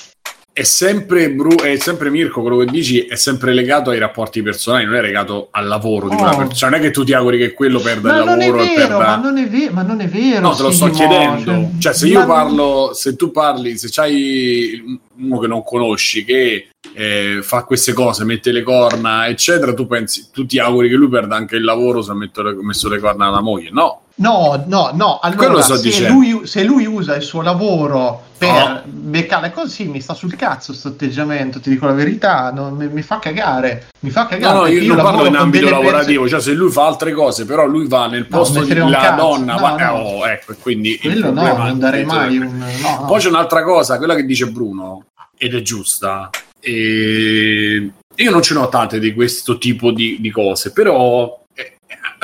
è 0.52 0.64
sempre, 0.64 1.32
Bru- 1.32 1.62
è 1.62 1.78
sempre 1.78 2.10
Mirko, 2.10 2.42
quello 2.42 2.58
che 2.58 2.66
dici 2.66 3.00
è 3.06 3.16
sempre 3.16 3.54
legato 3.54 3.92
ai 3.92 3.98
rapporti 4.00 4.42
personali, 4.42 4.84
non 4.84 4.96
è 4.96 5.02
legato 5.02 5.48
al 5.52 5.68
lavoro 5.68 6.10
di 6.10 6.16
Oh. 6.16 6.22
una 6.22 6.36
persona. 6.36 6.72
Non 6.72 6.80
è 6.80 6.84
che 6.84 6.92
tu 6.92 7.06
ti 7.06 7.14
auguri 7.14 7.38
che 7.38 7.54
quello 7.54 7.80
perda 7.80 8.12
Ma 8.12 8.20
il 8.20 8.26
lavoro 8.26 8.62
e 8.62 8.66
vero, 8.66 8.76
perda. 8.76 8.98
ma 8.98 9.16
non 9.16 9.38
è, 9.38 9.48
ve- 9.48 9.70
ma 9.72 9.82
non 9.84 10.02
è 10.02 10.08
vero. 10.10 10.42
No, 10.42 10.56
te 10.56 10.64
lo 10.64 10.72
sto 10.72 10.90
chiedendo. 10.90 11.70
Cioè, 11.80 11.94
se 11.94 12.08
io 12.08 12.20
ma- 12.20 12.26
parlo, 12.26 12.92
se 12.94 13.16
tu 13.16 13.32
parli, 13.32 13.78
se 13.78 13.88
c'hai 13.90 15.00
uno 15.20 15.40
che 15.40 15.48
non 15.48 15.64
conosci 15.64 16.26
che 16.26 16.68
eh, 16.94 17.40
fa 17.42 17.64
queste 17.64 17.94
cose, 17.94 18.26
mette 18.26 18.52
le 18.52 18.62
corna, 18.64 19.28
eccetera, 19.28 19.74
tu 19.74 19.88
pensi, 19.88 20.28
tu 20.34 20.46
ti 20.46 20.60
auguri 20.60 20.90
che 20.90 20.96
lui 20.96 21.08
perda 21.08 21.38
anche 21.38 21.56
il 21.56 21.64
lavoro 21.64 22.02
se 22.02 22.12
ha 22.12 22.16
messo 22.16 22.90
le 22.90 23.00
corna 23.00 23.28
alla 23.28 23.42
moglie? 23.42 23.70
No, 23.72 24.02
No, 24.20 24.64
no, 24.68 24.92
no. 24.94 25.20
Allora, 25.20 25.62
sto 25.62 25.78
se 25.78 26.08
lui, 26.10 26.42
se 26.44 26.64
lui 26.64 26.86
usa 26.86 27.16
il 27.16 27.24
suo 27.24 27.42
lavoro 27.42 28.24
per 28.38 28.50
No. 28.52 28.82
beccare 28.86 29.52
così, 29.52 29.86
mi 29.86 30.02
sta 30.02 30.14
sul 30.14 30.36
cazzo 30.36 30.74
sto 30.74 30.90
atteggiamento, 30.90 31.60
ti 31.62 31.70
dico 31.70 31.86
la 31.86 31.94
verità, 31.94 32.52
non- 32.52 32.76
mi, 32.76 32.88
mi 32.90 33.02
fa 33.02 33.20
cagare. 33.20 33.88
Mi 34.02 34.10
fa 34.10 34.26
cagare. 34.26 34.54
No, 34.54 34.60
no, 34.60 34.66
perché 34.68 34.80
io 34.84 34.94
non 34.94 35.04
parlo 35.04 35.26
in 35.26 35.36
ambito 35.36 35.70
lavorativo, 35.70 36.28
cioè 36.28 36.42
se 36.42 36.52
lui 36.54 36.70
fa 36.70 36.86
altre 36.86 37.14
cose, 37.14 37.46
però 37.46 37.66
lui 37.66 37.88
va 37.88 38.08
nel 38.08 38.28
No, 38.30 38.38
posto 38.40 38.60
me 38.60 38.66
di 38.66 38.72
frega 38.72 38.86
un 38.86 38.92
la 38.92 38.98
cazzo. 39.00 39.16
donna, 39.22 39.54
No, 39.54 39.60
va, 39.60 39.76
no. 39.78 39.92
oh, 39.94 40.28
ecco, 40.28 40.54
quindi 40.62 40.98
Quello 41.00 41.32
no, 41.32 41.58
non 41.58 41.80
darei 41.80 42.04
mai 42.06 42.38
un... 42.38 42.58
No, 42.58 43.00
no. 43.00 43.06
Poi 43.06 43.20
c'è 43.22 43.30
un'altra 43.30 43.64
cosa, 43.64 43.98
quella 43.98 44.16
che 44.16 44.26
dice 44.26 44.48
Bruno, 44.48 45.06
ed 45.38 45.56
è 45.56 45.62
giusta. 45.62 46.30
E 46.62 47.92
io 48.16 48.32
non 48.32 48.42
ce 48.42 48.54
n'ho 48.54 48.68
tante 48.68 49.00
di 49.00 49.14
questo 49.14 49.58
tipo 49.58 49.92
di, 49.92 50.18
di 50.20 50.30
cose, 50.30 50.72
però 50.74 51.24
eh, 51.24 51.39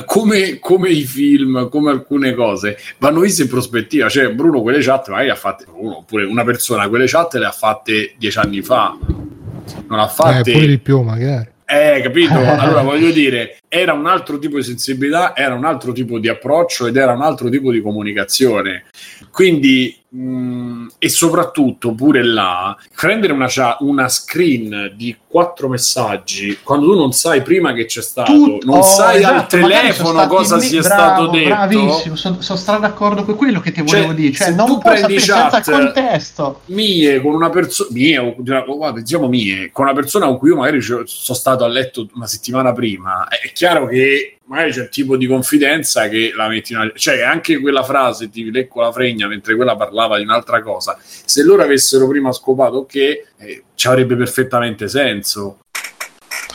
come, 0.03 0.59
come 0.59 0.89
i 0.89 1.03
film, 1.03 1.69
come 1.69 1.91
alcune 1.91 2.33
cose, 2.33 2.77
vanno 2.97 3.21
viste 3.21 3.43
in 3.43 3.47
prospettiva. 3.49 4.09
Cioè, 4.09 4.29
Bruno 4.33 4.61
quelle 4.61 4.81
chat 4.81 5.07
magari 5.09 5.29
ha 5.29 5.35
fatte, 5.35 5.65
Bruno, 5.71 5.99
oppure 5.99 6.25
una 6.25 6.43
persona 6.43 6.89
quelle 6.89 7.05
chat 7.07 7.35
le 7.35 7.45
ha 7.45 7.51
fatte 7.51 8.13
dieci 8.17 8.37
anni 8.37 8.61
fa. 8.61 8.97
Non 9.87 9.99
ha 9.99 10.05
Eh, 10.05 10.09
fatte 10.09 10.51
pure 10.51 10.67
di 10.67 10.77
più 10.79 11.01
magari. 11.01 11.49
eh, 11.65 12.01
capito? 12.03 12.33
Allora 12.59 12.81
voglio 12.81 13.09
dire, 13.11 13.57
era 13.67 13.93
un 13.93 14.05
altro 14.05 14.37
tipo 14.37 14.57
di 14.57 14.63
sensibilità, 14.63 15.35
era 15.35 15.55
un 15.55 15.65
altro 15.65 15.91
tipo 15.91 16.19
di 16.19 16.27
approccio 16.27 16.85
ed 16.87 16.95
era 16.97 17.13
un 17.13 17.21
altro 17.21 17.49
tipo 17.49 17.71
di 17.71 17.81
comunicazione. 17.81 18.85
Quindi 19.31 19.97
mh, 20.15 20.87
e 20.97 21.09
soprattutto 21.09 21.93
pure 21.93 22.23
là 22.23 22.75
prendere 22.95 23.33
una, 23.33 23.47
una 23.79 24.07
screen 24.07 24.93
di 24.95 25.15
quattro 25.27 25.67
messaggi 25.67 26.59
quando 26.63 26.85
tu 26.85 26.97
non 26.97 27.11
sai 27.11 27.41
prima 27.41 27.73
che 27.73 27.85
c'è 27.85 28.01
stato, 28.01 28.31
Tu- 28.31 28.59
non 28.63 28.81
sai 28.83 29.23
al 29.23 29.35
esatto, 29.35 29.57
sono 29.57 29.67
telefono 29.67 30.27
cosa 30.27 30.59
sia 30.59 30.81
bravo, 30.81 30.95
stato 30.95 31.27
detto. 31.27 31.49
Bravissimo, 31.49 32.15
sono, 32.15 32.41
sono 32.41 32.57
stra 32.59 32.77
d'accordo 32.77 33.25
con 33.25 33.35
quello 33.35 33.59
che 33.59 33.71
ti 33.71 33.85
Cioè, 33.85 34.01
volevo 34.01 34.13
dire. 34.13 34.33
Cioè, 34.33 34.51
non 34.51 34.65
tu 34.65 34.77
puoi 34.77 34.93
prendi 34.95 35.19
sapere 35.19 35.63
senza 35.63 35.71
contesto. 35.71 36.61
mie 36.65 37.21
con 37.21 37.33
una 37.33 37.49
persona 37.49 37.89
mie 37.91 38.35
guarda, 38.65 38.99
diciamo 38.99 39.27
mie 39.27 39.69
con 39.71 39.85
una 39.85 39.93
persona 39.93 40.25
con 40.27 40.37
cui 40.37 40.49
io 40.49 40.55
magari 40.55 40.81
sono 40.81 41.03
stato 41.05 41.63
a 41.63 41.67
letto 41.67 42.07
una 42.15 42.27
settimana 42.27 42.71
prima 42.71 43.27
è 43.27 43.51
chiaro 43.51 43.87
che 43.87 44.37
magari 44.47 44.71
c'è 44.71 44.81
un 44.81 44.89
tipo 44.89 45.17
di 45.17 45.27
confidenza 45.27 46.07
che 46.07 46.31
la 46.35 46.47
metti 46.47 46.73
in 46.73 46.79
una... 46.79 46.91
cioè 46.95 47.21
anche 47.21 47.59
quella 47.59 47.83
frase 47.83 48.29
ti 48.29 48.51
lecco 48.51 48.81
la 48.81 48.91
fregna 48.91 49.27
mentre 49.27 49.55
quella 49.55 49.75
parlava 49.75 50.17
di 50.17 50.23
un'altra 50.23 50.61
cosa 50.61 50.97
se 51.01 51.43
loro 51.43 51.63
avessero 51.63 52.07
prima 52.07 52.31
scopato 52.31 52.85
che 52.85 53.27
eh, 53.37 53.63
ci 53.73 53.87
avrebbe 53.87 54.15
perfettamente 54.15 54.87
senso 54.87 55.59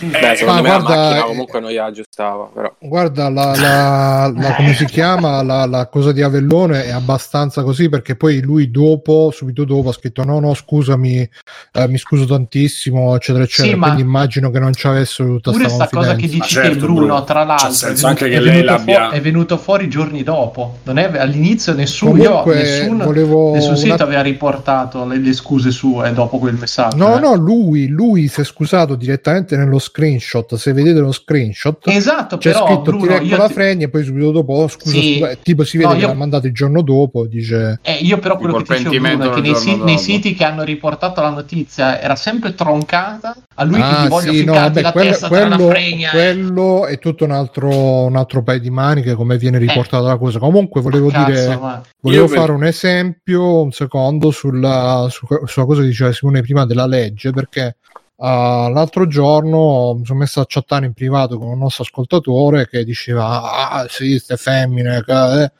Beh, 0.00 0.32
Eh, 0.32 0.36
secondo 0.36 0.62
ma 0.62 0.68
me 0.68 0.68
la 0.74 0.78
guarda, 0.80 1.00
macchina 1.02 1.18
eh, 1.24 1.26
comunque 1.26 1.60
non 1.60 1.70
gli 1.70 1.76
aggiustava, 1.76 2.50
però. 2.54 2.74
Guarda, 2.78 3.28
la, 3.28 3.54
la- 3.56 4.32
la- 4.34 4.54
come 4.54 4.74
si 4.74 4.84
chiama 4.86 5.42
la, 5.42 5.66
la 5.66 5.86
cosa 5.88 6.12
di 6.12 6.22
Avellone 6.22 6.84
è 6.84 6.90
abbastanza 6.90 7.62
così 7.62 7.88
perché 7.88 8.16
poi 8.16 8.40
lui 8.40 8.70
dopo, 8.70 9.30
subito 9.32 9.64
dopo, 9.64 9.90
ha 9.90 9.92
scritto: 9.92 10.24
No, 10.24 10.40
no, 10.40 10.54
scusami, 10.54 11.28
eh, 11.72 11.88
mi 11.88 11.98
scuso 11.98 12.24
tantissimo, 12.24 13.14
eccetera, 13.14 13.44
eccetera. 13.44 13.74
Sì, 13.74 13.78
Quindi 13.80 14.00
immagino 14.02 14.50
che 14.50 14.58
non 14.58 14.72
ci 14.72 14.86
avessero 14.86 15.34
tutta 15.34 15.50
Pure 15.50 15.64
questa 15.64 15.86
sta 15.86 15.96
cosa 15.96 16.14
che 16.14 16.20
confidenza. 16.22 16.44
dici 16.46 16.54
certo, 16.54 16.78
Bruno, 16.86 16.94
Bruno. 17.06 17.24
tra 17.24 17.44
l'altro, 17.44 17.68
C'è 17.68 17.74
senso 17.74 18.06
è 18.06 18.08
anche 18.10 18.28
venuto, 18.28 18.42
che 18.44 18.48
è 18.50 18.52
lei 18.52 18.62
venuto 18.62 18.78
l'abbia- 18.78 19.08
fu- 19.08 19.14
è 19.14 19.20
venuto 19.20 19.56
fuori 19.58 19.88
giorni 19.88 20.22
dopo. 20.22 20.78
Non 20.84 20.98
è, 20.98 21.10
all'inizio 21.18 21.74
nessuno, 21.74 22.16
io, 22.16 22.28
Comunque, 22.30 22.54
nessun, 22.54 22.98
volevo 22.98 23.52
nessun 23.54 23.76
sito 23.76 23.94
una- 23.94 24.04
aveva 24.04 24.22
riportato 24.22 25.04
le, 25.06 25.18
le 25.18 25.32
scuse 25.32 25.70
sue 25.70 26.12
dopo 26.12 26.38
quel 26.38 26.54
messaggio. 26.54 26.96
No, 26.96 27.16
eh. 27.16 27.20
no, 27.20 27.34
lui, 27.34 27.88
lui 27.88 28.28
si 28.28 28.40
è 28.40 28.44
scusato 28.44 28.94
direttamente 28.94 29.56
nello 29.56 29.78
screenshot. 29.90 30.54
Se 30.54 30.72
vedete 30.72 31.00
lo 31.00 31.12
screenshot, 31.12 31.86
Esatto, 31.88 32.38
c'è 32.38 32.52
però 32.52 32.66
scritto 32.66 32.82
Bruno, 32.82 33.18
ti 33.18 33.26
ecco 33.26 33.36
la 33.36 33.46
ti- 33.48 33.52
fregna 33.54 33.84
e 33.86 33.88
poi 33.90 34.04
subito 34.04 34.30
dopo 34.30 34.52
oh, 34.54 34.68
scusa, 34.68 34.90
Sì. 34.98 35.16
scusa. 35.18 35.34
tipo 35.42 35.64
si 35.64 35.76
vede 35.76 35.88
No, 35.88 35.94
che 35.94 36.00
io- 36.02 36.06
l'ha 36.08 36.14
mandato 36.14 36.46
il 36.46 36.52
giorno 36.52 36.82
dopo 36.82 37.26
dice 37.26 37.78
Eh, 37.82 37.94
io 38.02 38.18
però 38.18 38.36
quello 38.36 38.56
che 38.58 38.64
ti 38.64 38.84
dicevo 38.84 38.98
Bruno, 39.16 39.30
è 39.30 39.34
che 39.34 39.40
nei, 39.40 39.54
si- 39.56 39.76
nei 39.76 39.98
siti 39.98 40.34
che 40.34 40.44
hanno 40.44 40.62
riportato 40.62 41.20
la 41.20 41.30
notizia 41.30 42.00
era 42.00 42.16
sempre 42.16 42.54
troncata 42.54 43.36
a 43.54 43.64
lui 43.64 43.76
che 43.76 43.82
Ah, 43.82 44.04
gli 44.04 44.08
voglio 44.08 44.32
sì, 44.32 44.44
no, 44.44 44.52
vabbè, 44.54 44.80
la 44.80 44.92
quello, 44.92 45.10
testa 45.10 45.28
tra 45.28 45.46
quello- 45.46 45.68
fregna 45.68 46.08
eh. 46.08 46.12
quello 46.12 46.86
è 46.86 46.98
tutto 46.98 47.24
un 47.24 47.30
altro, 47.32 48.04
un 48.06 48.16
altro 48.16 48.42
paio 48.42 48.60
di 48.60 48.70
maniche 48.70 49.14
come 49.14 49.36
viene 49.36 49.58
riportata 49.58 50.04
la 50.06 50.16
cosa. 50.16 50.38
Comunque 50.38 50.80
volevo 50.80 51.08
Eh. 51.08 51.12
Cazzo, 51.12 51.30
dire, 51.30 51.56
ma- 51.58 51.82
volevo 52.00 52.22
Io 52.24 52.28
fare 52.28 52.52
un 52.52 52.64
esempio, 52.64 53.62
un 53.62 53.72
secondo, 53.72 54.30
sulla, 54.30 55.06
su- 55.10 55.26
sulla 55.46 55.66
cosa 55.66 55.80
che 55.82 55.86
diceva 55.88 56.12
Simone 56.12 56.40
prima 56.42 56.64
della 56.64 56.86
legge, 56.86 57.30
perché 57.32 57.76
ah, 58.20 58.68
l'altro 58.68 59.06
giorno 59.06 59.94
mi 59.98 60.04
sono 60.04 60.20
messo 60.20 60.40
a 60.40 60.44
chattare 60.46 60.86
in 60.86 60.92
privato 60.92 61.38
con 61.38 61.48
un 61.48 61.58
nostro 61.58 61.82
ascoltatore 61.84 62.68
che 62.68 62.84
diceva 62.84 63.70
ah 63.70 63.86
sì, 63.88 64.18
ste 64.18 64.36
femmine, 64.36 65.02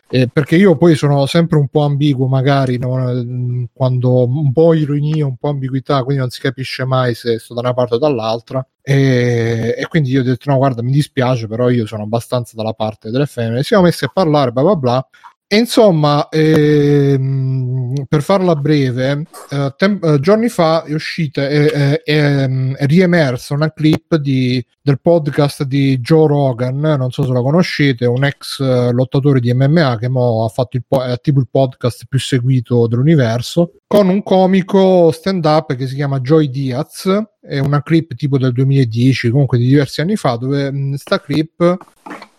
eh." 0.09 0.29
Perché 0.33 0.57
io 0.57 0.77
poi 0.77 0.97
sono 0.97 1.27
sempre 1.27 1.59
un 1.59 1.69
po' 1.69 1.83
ambiguo 1.83 2.27
magari 2.27 2.79
no? 2.79 3.69
quando 3.73 4.27
un 4.27 4.53
po' 4.53 4.75
ironia, 4.75 5.25
un 5.27 5.37
po' 5.37 5.49
ambiguità, 5.51 6.03
quindi 6.03 6.21
non 6.21 6.31
si 6.31 6.41
capisce 6.41 6.85
mai 6.85 7.15
se 7.15 7.39
sto 7.39 7.55
da 7.55 7.61
una 7.61 7.75
parte 7.75 7.95
o 7.95 7.99
dall'altra. 7.99 8.67
E, 8.83 9.75
e 9.79 9.87
quindi 9.89 10.11
io 10.11 10.21
ho 10.21 10.25
detto: 10.25 10.51
No, 10.51 10.57
guarda, 10.57 10.83
mi 10.83 10.91
dispiace, 10.91 11.47
però 11.47 11.69
io 11.71 11.87
sono 11.87 12.03
abbastanza 12.03 12.55
dalla 12.57 12.73
parte 12.73 13.11
delle 13.11 13.27
femmine. 13.27 13.63
Siamo 13.63 13.85
messi 13.85 14.05
a 14.05 14.11
parlare, 14.13 14.51
bla 14.53 14.63
bla 14.63 14.77
bla. 14.77 15.09
E 15.53 15.57
insomma, 15.57 16.29
ehm, 16.29 18.05
per 18.07 18.23
farla 18.23 18.55
breve, 18.55 19.25
eh, 19.51 19.75
tem- 19.77 19.99
eh, 20.05 20.21
giorni 20.21 20.49
fa 20.49 20.85
è 20.85 20.95
uscita, 20.95 21.43
è- 21.49 22.01
è 22.05 22.47
riemersa 22.87 23.55
una 23.55 23.73
clip 23.73 24.15
di- 24.15 24.65
del 24.81 25.01
podcast 25.01 25.65
di 25.65 25.99
Joe 25.99 26.29
Rogan, 26.29 26.79
non 26.79 27.11
so 27.11 27.25
se 27.25 27.33
la 27.33 27.41
conoscete, 27.41 28.07
un 28.07 28.23
ex 28.25 28.61
eh, 28.61 28.93
lottatore 28.93 29.41
di 29.41 29.53
MMA 29.53 29.99
che 29.99 30.09
mo 30.09 30.45
ha 30.45 30.49
fatto 30.49 30.77
il, 30.77 30.85
po- 30.87 31.03
tipo 31.21 31.41
il 31.41 31.49
podcast 31.51 32.05
più 32.09 32.21
seguito 32.21 32.87
dell'universo, 32.87 33.73
con 33.89 34.09
un 34.09 34.23
comico 34.23 35.11
stand-up 35.11 35.75
che 35.75 35.89
si 35.89 35.97
chiama 35.97 36.21
Joy 36.21 36.49
Diaz, 36.49 37.09
è 37.41 37.59
una 37.59 37.83
clip 37.83 38.15
tipo 38.15 38.39
del 38.39 38.53
2010, 38.53 39.31
comunque 39.31 39.59
di 39.59 39.67
diversi 39.67 40.01
anni 40.01 40.15
fa, 40.15 40.37
dove 40.37 40.71
mh, 40.71 40.95
sta 40.95 41.21
clip 41.21 41.77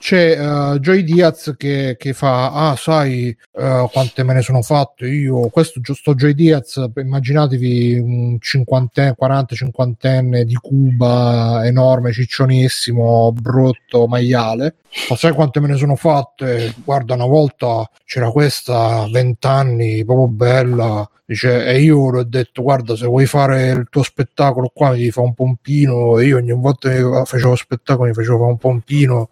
c'è 0.02 0.36
uh, 0.36 0.80
Joy 0.80 1.04
Diaz 1.04 1.54
che, 1.56 1.96
che 1.98 2.14
fa 2.14 2.52
ah 2.52 2.76
sai 2.76 3.30
eh, 3.30 3.90
quante 3.92 4.24
me 4.24 4.34
ne 4.34 4.42
sono 4.42 4.64
fatte 4.64 5.08
io? 5.08 5.48
Questo 5.50 5.80
giusto 5.80 6.16
Joy 6.16 6.34
Diaz 6.34 6.84
immaginatevi 6.96 8.00
un 8.00 8.38
cinquantenne 8.40 9.14
40 9.16 9.56
cinquantenne 9.56 10.44
di 10.44 10.56
Cuba 10.56 11.62
enorme 11.66 12.12
ciccionissimo 12.12 13.32
brutto 13.32 14.08
maiale. 14.08 14.78
Ma 15.08 15.16
sai 15.16 15.34
quante 15.34 15.60
me 15.60 15.68
ne 15.68 15.78
sono 15.78 15.96
fatte? 15.96 16.74
Guarda 16.84 17.14
una 17.14 17.28
volta 17.28 17.88
c'era 18.04 18.32
questa 18.32 19.08
20 19.08 19.48
anni 19.48 20.04
proprio 20.04 20.28
bella 20.28 21.08
Dice, 21.32 21.66
e 21.66 21.80
io 21.80 22.12
le 22.12 22.20
ho 22.20 22.24
detto, 22.26 22.62
guarda, 22.62 22.94
se 22.98 23.06
vuoi 23.06 23.26
fare 23.26 23.70
il 23.70 23.88
tuo 23.90 24.04
spettacolo 24.04 24.70
qua 24.74 24.92
mi 24.92 25.10
fare 25.12 25.28
un 25.28 25.34
pompino. 25.34 26.20
E 26.20 26.26
io 26.26 26.36
ogni 26.36 26.52
volta 26.52 26.90
che 26.90 27.02
facevo 27.24 27.56
spettacolo 27.56 28.10
mi 28.10 28.14
facevo 28.14 28.38
fare 28.38 28.52
un 28.52 28.58
pompino. 28.58 29.30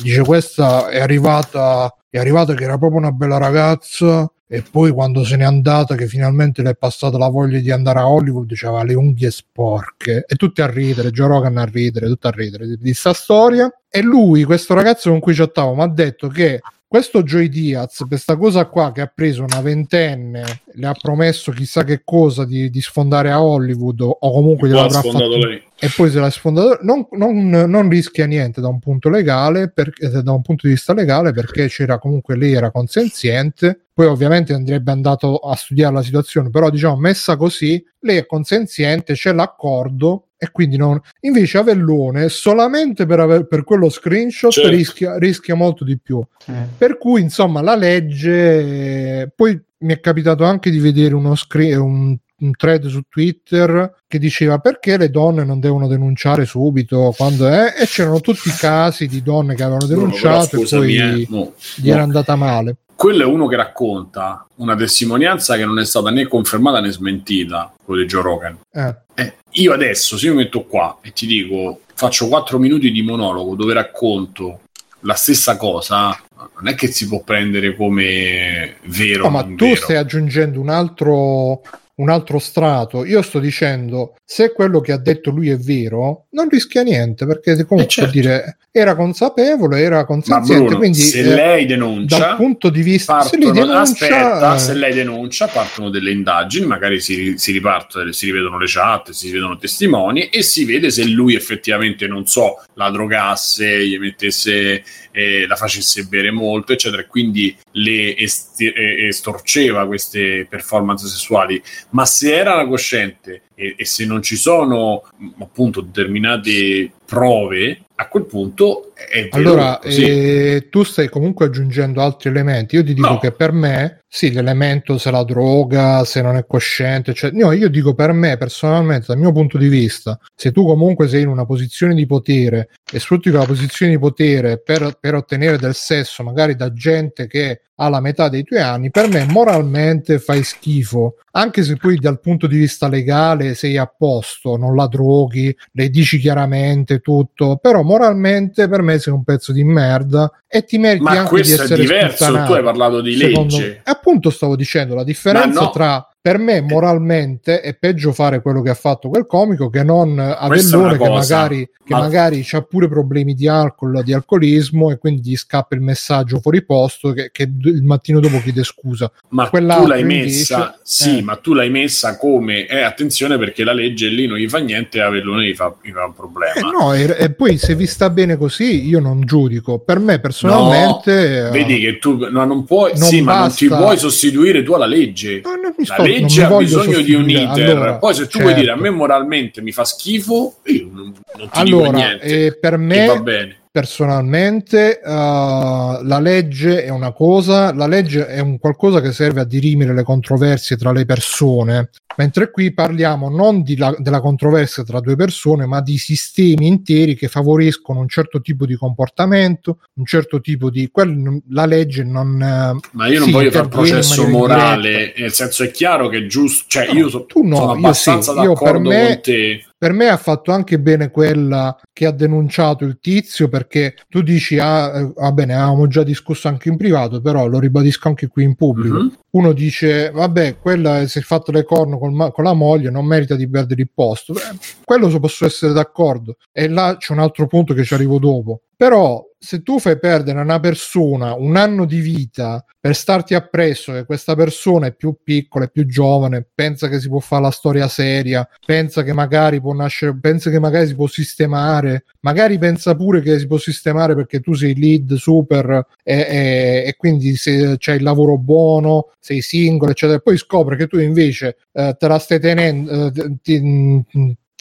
Dice, 0.00 0.22
questa 0.22 0.88
è 0.88 0.98
arrivata, 0.98 1.94
è 2.08 2.18
arrivata 2.18 2.54
che 2.54 2.64
era 2.64 2.78
proprio 2.78 3.00
una 3.00 3.12
bella 3.12 3.36
ragazza. 3.36 4.32
E 4.46 4.62
poi 4.62 4.92
quando 4.92 5.24
se 5.24 5.36
n'è 5.36 5.44
andata, 5.44 5.94
che 5.94 6.06
finalmente 6.06 6.62
le 6.62 6.70
è 6.70 6.74
passata 6.74 7.18
la 7.18 7.28
voglia 7.28 7.58
di 7.58 7.70
andare 7.70 7.98
a 7.98 8.08
Hollywood, 8.08 8.46
diceva 8.46 8.82
le 8.82 8.94
unghie 8.94 9.30
sporche. 9.30 10.24
E 10.26 10.36
tutti 10.36 10.62
a 10.62 10.66
ridere, 10.66 11.10
Joe 11.10 11.28
Rogan 11.28 11.58
a 11.58 11.64
ridere, 11.64 12.06
tutti 12.06 12.28
a 12.28 12.30
ridere 12.30 12.66
di, 12.66 12.78
di 12.78 12.94
sta 12.94 13.12
storia. 13.12 13.70
E 13.90 14.00
lui, 14.00 14.44
questo 14.44 14.72
ragazzo 14.72 15.10
con 15.10 15.20
cui 15.20 15.34
chattavo, 15.34 15.74
mi 15.74 15.82
ha 15.82 15.88
detto 15.88 16.28
che 16.28 16.62
questo 16.92 17.22
Joy 17.22 17.48
Diaz, 17.48 18.04
questa 18.06 18.36
cosa 18.36 18.66
qua 18.66 18.92
che 18.92 19.00
ha 19.00 19.06
preso 19.06 19.42
una 19.42 19.62
ventenne, 19.62 20.60
le 20.74 20.86
ha 20.86 20.92
promesso 20.92 21.50
chissà 21.50 21.84
che 21.84 22.02
cosa 22.04 22.44
di, 22.44 22.68
di 22.68 22.82
sfondare 22.82 23.30
a 23.30 23.42
Hollywood 23.42 24.02
o 24.02 24.18
comunque 24.18 24.68
Poi 24.68 24.76
ha 24.76 24.82
gliel'avrà 24.82 24.98
sfondato 24.98 25.32
fatto 25.32 25.46
lei. 25.46 25.62
e 25.78 25.90
poi 25.96 26.10
se 26.10 26.20
l'ha 26.20 26.28
sfondato 26.28 26.78
non, 26.82 27.06
non, 27.12 27.48
non 27.48 27.88
rischia 27.88 28.26
niente 28.26 28.60
da 28.60 28.68
un 28.68 28.78
punto 28.78 29.08
legale 29.08 29.70
perché, 29.70 30.06
da 30.06 30.32
un 30.32 30.42
punto 30.42 30.66
di 30.66 30.74
vista 30.74 30.92
legale 30.92 31.32
perché 31.32 31.66
c'era 31.68 31.98
comunque 31.98 32.36
lei 32.36 32.52
era 32.52 32.70
consenziente 32.70 33.86
poi 33.94 34.04
ovviamente 34.04 34.52
andrebbe 34.52 34.90
andato 34.90 35.38
a 35.38 35.56
studiare 35.56 35.94
la 35.94 36.02
situazione 36.02 36.50
però 36.50 36.68
diciamo 36.68 36.96
messa 36.96 37.38
così 37.38 37.82
lei 38.00 38.18
è 38.18 38.26
consenziente 38.26 39.14
c'è 39.14 39.32
l'accordo 39.32 40.26
e 40.42 40.50
quindi 40.50 40.76
non 40.76 41.00
invece 41.20 41.58
Avellone 41.58 42.28
solamente 42.28 43.06
per, 43.06 43.20
aver, 43.20 43.46
per 43.46 43.62
quello 43.62 43.88
screenshot 43.88 44.50
Certo. 44.50 44.68
rischia, 44.70 45.16
rischia 45.16 45.54
molto 45.54 45.84
di 45.84 45.96
più 46.02 46.20
Sì. 46.44 46.50
per 46.76 46.98
cui 46.98 47.20
insomma 47.20 47.60
la 47.62 47.76
legge 47.76 49.32
poi 49.36 49.60
mi 49.78 49.92
è 49.92 50.00
capitato 50.00 50.42
anche 50.44 50.70
di 50.70 50.80
vedere 50.80 51.14
uno 51.14 51.36
screen 51.36 51.78
un, 51.78 52.16
un 52.40 52.50
thread 52.56 52.86
su 52.88 53.02
Twitter 53.08 53.94
che 54.08 54.18
diceva 54.18 54.58
perché 54.58 54.96
le 54.96 55.10
donne 55.10 55.44
non 55.44 55.60
devono 55.60 55.86
denunciare 55.86 56.44
subito 56.44 57.14
quando 57.16 57.46
è 57.46 57.74
e 57.78 57.86
c'erano 57.86 58.20
tutti 58.20 58.48
i 58.48 58.52
casi 58.58 59.06
di 59.06 59.22
donne 59.22 59.54
che 59.54 59.62
avevano 59.62 59.86
No, 59.86 59.94
denunciato 59.94 60.56
e 60.56 60.58
scusami, 60.58 60.86
poi 60.86 60.96
eh, 60.96 61.26
no, 61.28 61.52
gli 61.76 61.86
no. 61.86 61.92
era 61.94 62.02
andata 62.02 62.34
male 62.34 62.76
quello 63.02 63.24
è 63.24 63.26
uno 63.26 63.48
che 63.48 63.56
racconta 63.56 64.46
una 64.58 64.76
testimonianza 64.76 65.56
che 65.56 65.64
non 65.64 65.80
è 65.80 65.84
stata 65.84 66.10
né 66.10 66.28
confermata 66.28 66.78
né 66.78 66.92
smentita, 66.92 67.74
quello 67.84 68.02
di 68.02 68.06
Joe 68.06 68.22
Rogan. 68.22 68.58
Eh, 68.70 68.94
Eh, 69.14 69.34
io 69.54 69.72
adesso, 69.72 70.16
se 70.16 70.26
io 70.26 70.34
metto 70.34 70.62
qua 70.62 70.98
e 71.02 71.10
ti 71.10 71.26
dico, 71.26 71.80
faccio 71.94 72.28
4 72.28 72.60
minuti 72.60 72.92
di 72.92 73.02
monologo 73.02 73.56
dove 73.56 73.74
racconto 73.74 74.60
la 75.00 75.14
stessa 75.14 75.56
cosa, 75.56 76.16
non 76.36 76.68
è 76.68 76.76
che 76.76 76.92
si 76.92 77.08
può 77.08 77.24
prendere 77.24 77.74
come 77.74 78.76
vero. 78.84 79.24
no, 79.24 79.30
ma 79.30 79.42
non 79.42 79.56
tu 79.56 79.64
vero. 79.64 79.80
stai 79.80 79.96
aggiungendo 79.96 80.60
un 80.60 80.68
altro 80.68 81.62
un 81.94 82.08
altro 82.08 82.38
strato 82.38 83.04
io 83.04 83.20
sto 83.22 83.38
dicendo 83.38 84.16
se 84.24 84.52
quello 84.52 84.80
che 84.80 84.92
ha 84.92 84.98
detto 84.98 85.30
lui 85.30 85.50
è 85.50 85.58
vero 85.58 86.26
non 86.30 86.48
rischia 86.48 86.82
niente 86.82 87.26
perché 87.26 87.54
comunque 87.64 87.82
Eh, 87.82 87.88
certo. 87.88 88.10
dire 88.10 88.56
era 88.70 88.94
consapevole 88.94 89.80
era 89.80 90.06
consenziente 90.06 90.64
Bruno, 90.64 90.78
quindi 90.78 90.98
se 90.98 91.20
eh, 91.20 91.34
lei 91.34 91.66
denuncia, 91.66 92.18
dal 92.18 92.36
punto 92.36 92.70
di 92.70 92.82
vista 92.82 93.20
se 93.20 93.36
partono, 93.36 93.52
lei 93.52 93.62
denuncia 93.62 93.80
aspetta, 93.80 94.54
eh, 94.54 94.58
se 94.58 94.74
lei 94.74 94.94
denuncia, 94.94 95.46
partono 95.48 95.90
delle 95.90 96.10
indagini, 96.10 96.64
magari 96.64 96.98
si, 97.00 97.34
si 97.36 97.52
ripartono, 97.52 98.10
si 98.12 98.26
rivedono 98.26 98.58
le 98.58 98.64
chat, 98.66 99.10
si 99.10 99.30
vedono 99.30 99.58
testimoni 99.58 100.28
e 100.28 100.42
si 100.42 100.64
vede 100.64 100.90
se 100.90 101.04
lui 101.04 101.34
effettivamente, 101.34 102.06
non 102.06 102.26
so, 102.26 102.64
la 102.74 102.88
drogasse, 102.88 103.86
gli 103.86 103.98
mettesse, 103.98 104.82
eh, 105.10 105.46
la 105.46 105.56
facesse 105.56 106.04
bere 106.04 106.30
molto, 106.30 106.72
eccetera, 106.72 107.02
e 107.02 107.06
quindi 107.06 107.54
le 107.72 108.16
esti- 108.16 108.72
eh, 108.72 109.08
estorceva 109.08 109.86
queste 109.86 110.46
performance 110.48 111.06
sessuali. 111.06 111.62
Ma 111.92 112.04
se 112.06 112.34
era 112.34 112.56
la 112.56 112.66
cosciente 112.66 113.42
e, 113.54 113.74
e 113.76 113.84
se 113.84 114.04
non 114.04 114.22
ci 114.22 114.36
sono 114.36 115.02
appunto 115.38 115.80
determinate 115.80 116.90
prove, 117.04 117.82
a 117.94 118.08
quel 118.08 118.24
punto 118.24 118.92
è 118.94 119.28
vero 119.28 119.36
allora 119.36 119.80
eh, 119.80 120.68
tu 120.70 120.82
stai 120.82 121.08
comunque 121.08 121.46
aggiungendo 121.46 122.00
altri 122.00 122.30
elementi 122.30 122.74
io 122.76 122.84
ti 122.84 122.94
dico 122.94 123.10
No. 123.12 123.18
che 123.18 123.30
per 123.32 123.52
me 123.52 124.01
sì, 124.14 124.30
l'elemento 124.30 124.98
se 124.98 125.10
la 125.10 125.24
droga, 125.24 126.04
se 126.04 126.20
non 126.20 126.36
è 126.36 126.44
cosciente, 126.46 127.14
cioè, 127.14 127.30
no, 127.30 127.50
io 127.52 127.70
dico 127.70 127.94
per 127.94 128.12
me 128.12 128.36
personalmente, 128.36 129.06
dal 129.08 129.16
mio 129.16 129.32
punto 129.32 129.56
di 129.56 129.68
vista, 129.68 130.18
se 130.34 130.52
tu 130.52 130.66
comunque 130.66 131.08
sei 131.08 131.22
in 131.22 131.28
una 131.28 131.46
posizione 131.46 131.94
di 131.94 132.04
potere 132.04 132.68
e 132.92 132.98
sfrutti 132.98 133.30
quella 133.30 133.46
posizione 133.46 133.92
di 133.92 133.98
potere 133.98 134.60
per, 134.60 134.98
per 135.00 135.14
ottenere 135.14 135.56
del 135.56 135.74
sesso, 135.74 136.22
magari 136.22 136.54
da 136.56 136.70
gente 136.74 137.26
che 137.26 137.62
ha 137.76 137.88
la 137.88 138.00
metà 138.00 138.28
dei 138.28 138.44
tuoi 138.44 138.60
anni, 138.60 138.90
per 138.90 139.08
me 139.08 139.26
moralmente 139.28 140.18
fai 140.18 140.42
schifo, 140.44 141.16
anche 141.32 141.62
se 141.62 141.76
poi 141.76 141.96
dal 141.96 142.20
punto 142.20 142.46
di 142.46 142.58
vista 142.58 142.88
legale 142.88 143.54
sei 143.54 143.76
a 143.76 143.86
posto, 143.86 144.56
non 144.56 144.76
la 144.76 144.86
droghi, 144.86 145.56
le 145.72 145.88
dici 145.88 146.18
chiaramente 146.18 147.00
tutto, 147.00 147.56
però 147.56 147.82
moralmente 147.82 148.68
per 148.68 148.82
me 148.82 148.98
sei 148.98 149.14
un 149.14 149.24
pezzo 149.24 149.52
di 149.52 149.64
merda 149.64 150.30
e 150.46 150.64
ti 150.64 150.76
meriti 150.78 151.02
Ma 151.02 151.10
anche 151.12 151.22
di 151.22 151.28
questo 151.28 151.62
è 151.62 151.64
essere 151.64 151.80
diverso, 151.80 152.44
tu 152.44 152.52
hai 152.52 152.62
parlato 152.62 153.00
di 153.00 153.16
Secondo- 153.16 153.56
legge. 153.56 153.80
Appunto 154.04 154.30
stavo 154.30 154.56
dicendo 154.56 154.96
la 154.96 155.04
differenza 155.04 155.60
no. 155.60 155.70
tra 155.70 156.11
per 156.22 156.38
me 156.38 156.60
moralmente 156.60 157.60
è 157.60 157.74
peggio 157.74 158.12
fare 158.12 158.40
quello 158.40 158.62
che 158.62 158.70
ha 158.70 158.74
fatto 158.74 159.08
quel 159.08 159.26
comico 159.26 159.68
che 159.68 159.82
non 159.82 160.20
Avellone 160.20 160.96
che 160.96 161.08
magari, 161.08 161.68
che 161.84 161.94
Ma- 161.94 161.98
magari 161.98 162.46
ha 162.52 162.62
pure 162.62 162.86
problemi 162.88 163.34
di 163.34 163.48
alcol, 163.48 164.02
di 164.04 164.12
alcolismo 164.12 164.92
e 164.92 164.98
quindi 164.98 165.30
gli 165.30 165.36
scappa 165.36 165.74
il 165.74 165.80
messaggio 165.80 166.38
fuori 166.38 166.64
posto 166.64 167.12
che, 167.12 167.30
che 167.32 167.42
il 167.64 167.82
mattino 167.82 168.20
dopo 168.20 168.40
chiede 168.40 168.62
scusa. 168.62 169.10
Ma 169.30 169.44
tu 169.44 169.50
Quell'altro 169.50 169.88
l'hai 169.88 170.04
messa, 170.04 170.78
sì, 170.84 171.18
eh. 171.18 171.22
ma 171.22 171.34
tu 171.36 171.54
l'hai 171.54 171.70
messa 171.70 172.16
come 172.16 172.66
eh, 172.68 172.82
attenzione 172.82 173.36
perché 173.36 173.64
la 173.64 173.72
legge 173.72 174.06
lì 174.06 174.28
non 174.28 174.36
gli 174.38 174.48
fa 174.48 174.58
niente 174.58 174.98
e 174.98 175.00
Avellone 175.00 175.44
gli 175.48 175.54
fa, 175.54 175.74
gli 175.82 175.90
fa 175.90 176.04
un 176.04 176.14
problema. 176.14 176.54
Eh, 176.54 176.60
no, 176.60 176.94
e, 176.94 177.16
e 177.18 177.30
poi 177.32 177.58
se 177.58 177.74
vi 177.74 177.86
sta 177.88 178.10
bene 178.10 178.36
così 178.36 178.86
io 178.86 179.00
non 179.00 179.22
giudico. 179.24 179.80
Per 179.80 179.98
me 179.98 180.20
personalmente... 180.20 181.40
No, 181.40 181.48
eh, 181.48 181.50
vedi 181.50 181.80
che 181.80 181.98
tu 181.98 182.16
no, 182.30 182.44
non 182.44 182.64
puoi, 182.64 182.92
non 182.96 183.08
sì, 183.08 183.22
ma 183.22 183.40
non 183.40 183.52
ti 183.52 183.66
basta- 183.66 183.84
puoi 183.84 183.98
sostituire 183.98 184.62
tu 184.62 184.72
alla 184.74 184.86
legge. 184.86 185.40
no, 185.42 185.50
non 185.56 185.74
mi 185.76 185.84
La 185.84 185.94
sto- 185.94 186.10
legge 186.20 186.46
mi 186.46 186.52
ha 186.54 186.56
bisogno 186.58 187.00
di 187.00 187.14
un 187.14 187.22
sostituire. 187.28 187.42
iter. 187.62 187.70
Allora, 187.76 187.94
Poi 187.96 188.14
se 188.14 188.26
tu 188.28 188.38
vuoi 188.40 188.54
dire 188.54 188.66
a 188.66 188.74
certo. 188.74 188.82
me 188.82 188.90
moralmente 188.90 189.62
mi 189.62 189.72
fa 189.72 189.84
schifo, 189.84 190.54
io 190.64 190.88
non, 190.92 191.12
non 191.36 191.48
ti 191.50 191.62
dico 191.62 191.76
Allora, 191.78 191.90
niente. 191.90 192.46
eh, 192.46 192.56
per 192.58 192.76
me 192.76 193.06
va 193.06 193.16
bene. 193.20 193.56
Personalmente 193.72 195.00
uh, 195.02 195.08
la 195.08 196.18
legge 196.20 196.84
è 196.84 196.90
una 196.90 197.12
cosa, 197.12 197.72
la 197.72 197.86
legge 197.86 198.26
è 198.26 198.38
un 198.38 198.58
qualcosa 198.58 199.00
che 199.00 199.12
serve 199.12 199.40
a 199.40 199.44
dirimere 199.44 199.94
le 199.94 200.02
controversie 200.02 200.76
tra 200.76 200.92
le 200.92 201.06
persone, 201.06 201.88
mentre 202.18 202.50
qui 202.50 202.74
parliamo 202.74 203.30
non 203.30 203.62
di 203.62 203.78
la- 203.78 203.96
della 203.98 204.20
controversia 204.20 204.84
tra 204.84 205.00
due 205.00 205.16
persone, 205.16 205.64
ma 205.64 205.80
di 205.80 205.96
sistemi 205.96 206.66
interi 206.66 207.16
che 207.16 207.28
favoriscono 207.28 208.00
un 208.00 208.08
certo 208.08 208.42
tipo 208.42 208.66
di 208.66 208.74
comportamento, 208.74 209.78
un 209.94 210.04
certo 210.04 210.40
tipo 210.42 210.68
di... 210.68 210.90
quel- 210.92 211.40
la 211.48 211.64
legge 211.64 212.04
non... 212.04 212.40
eh, 212.42 212.88
Ma 212.92 213.06
io 213.08 213.20
non 213.20 213.30
voglio 213.30 213.50
fare 213.50 213.68
processo 213.68 214.28
morale, 214.28 215.14
nel 215.16 215.32
senso 215.32 215.62
è 215.64 215.70
chiaro 215.70 216.08
che 216.08 216.18
è 216.18 216.26
giusto, 216.26 216.64
cioè 216.68 216.88
No, 216.88 216.92
io 216.92 217.08
so- 217.08 217.24
tu 217.24 217.42
no, 217.42 217.56
sono 217.56 217.70
io 217.72 217.78
abbastanza 217.78 218.32
sì, 218.32 218.38
io 218.40 218.52
per 218.52 218.62
d'accordo 218.64 218.88
me- 218.90 219.06
con 219.06 219.20
te. 219.22 219.64
Per 219.82 219.92
me 219.92 220.08
ha 220.08 220.16
fatto 220.16 220.52
anche 220.52 220.78
bene 220.78 221.10
quella 221.10 221.76
che 222.02 222.08
ha 222.08 222.10
denunciato 222.10 222.84
il 222.84 222.98
tizio 223.00 223.48
perché 223.48 223.94
tu 224.08 224.22
dici, 224.22 224.58
ah, 224.58 224.98
eh, 224.98 225.12
va 225.14 225.30
bene, 225.30 225.54
avevamo 225.54 225.86
già 225.86 226.02
discusso 226.02 226.48
anche 226.48 226.68
in 226.68 226.76
privato, 226.76 227.20
però 227.20 227.46
lo 227.46 227.60
ribadisco 227.60 228.08
anche 228.08 228.26
qui 228.26 228.42
in 228.42 228.56
pubblico. 228.56 228.96
Mhm. 228.96 229.16
Uno 229.30 229.52
dice, 229.52 230.10
vabbè, 230.10 230.58
quella 230.58 231.06
si 231.06 231.20
è 231.20 231.22
fatto 231.22 231.52
le 231.52 231.64
corna 231.64 231.96
ma- 232.10 232.32
con 232.32 232.42
la 232.42 232.54
moglie, 232.54 232.90
non 232.90 233.06
merita 233.06 233.36
di 233.36 233.48
perdere 233.48 233.82
il 233.82 233.90
posto. 233.94 234.32
Beh, 234.32 234.40
quello 234.84 235.08
so- 235.08 235.20
posso 235.20 235.46
essere 235.46 235.72
d'accordo. 235.72 236.38
E 236.50 236.68
là 236.68 236.96
c'è 236.98 237.12
un 237.12 237.20
altro 237.20 237.46
punto 237.46 237.72
che 237.72 237.84
ci 237.84 237.94
arrivo 237.94 238.18
dopo. 238.18 238.62
Però 238.76 239.24
se 239.42 239.62
tu 239.62 239.80
fai 239.80 239.98
perdere 239.98 240.38
a 240.38 240.42
una 240.42 240.60
persona 240.60 241.34
un 241.34 241.56
anno 241.56 241.84
di 241.84 242.00
vita 242.00 242.64
per 242.78 242.94
starti 242.94 243.34
appresso 243.34 243.92
che 243.92 244.04
questa 244.04 244.36
persona 244.36 244.86
è 244.86 244.92
più 244.92 245.16
piccola, 245.22 245.64
è 245.64 245.70
più 245.70 245.84
giovane, 245.84 246.46
pensa 246.54 246.88
che 246.88 247.00
si 247.00 247.08
può 247.08 247.18
fare 247.18 247.42
la 247.42 247.50
storia 247.50 247.88
seria, 247.88 248.48
pensa 248.64 249.02
che 249.02 249.12
magari 249.12 249.60
può 249.60 249.72
nascere, 249.72 250.16
pensa 250.20 250.48
che 250.48 250.60
magari 250.60 250.86
si 250.86 250.94
può 250.94 251.08
sistemare, 251.08 251.91
magari 252.20 252.58
pensa 252.58 252.94
pure 252.94 253.20
che 253.22 253.38
si 253.38 253.46
può 253.46 253.58
sistemare 253.58 254.14
perché 254.14 254.40
tu 254.40 254.54
sei 254.54 254.74
lead 254.78 255.14
super 255.14 255.86
e, 256.02 256.14
e- 256.14 256.84
e 256.86 256.94
quindi 256.96 257.36
se 257.36 257.76
c'hai 257.78 257.96
il 257.96 258.02
lavoro 258.02 258.38
buono, 258.38 259.10
sei 259.20 259.40
singolo, 259.40 259.90
eccetera, 259.92 260.18
poi 260.20 260.36
scopre 260.36 260.76
che 260.76 260.86
tu 260.86 260.98
invece 260.98 261.56
eh, 261.72 261.96
te 261.98 262.08
la 262.08 262.18
stai 262.18 262.40
tenendo, 262.40 263.06
eh, 263.12 263.36
ti- 263.42 263.60
mm, 263.60 263.98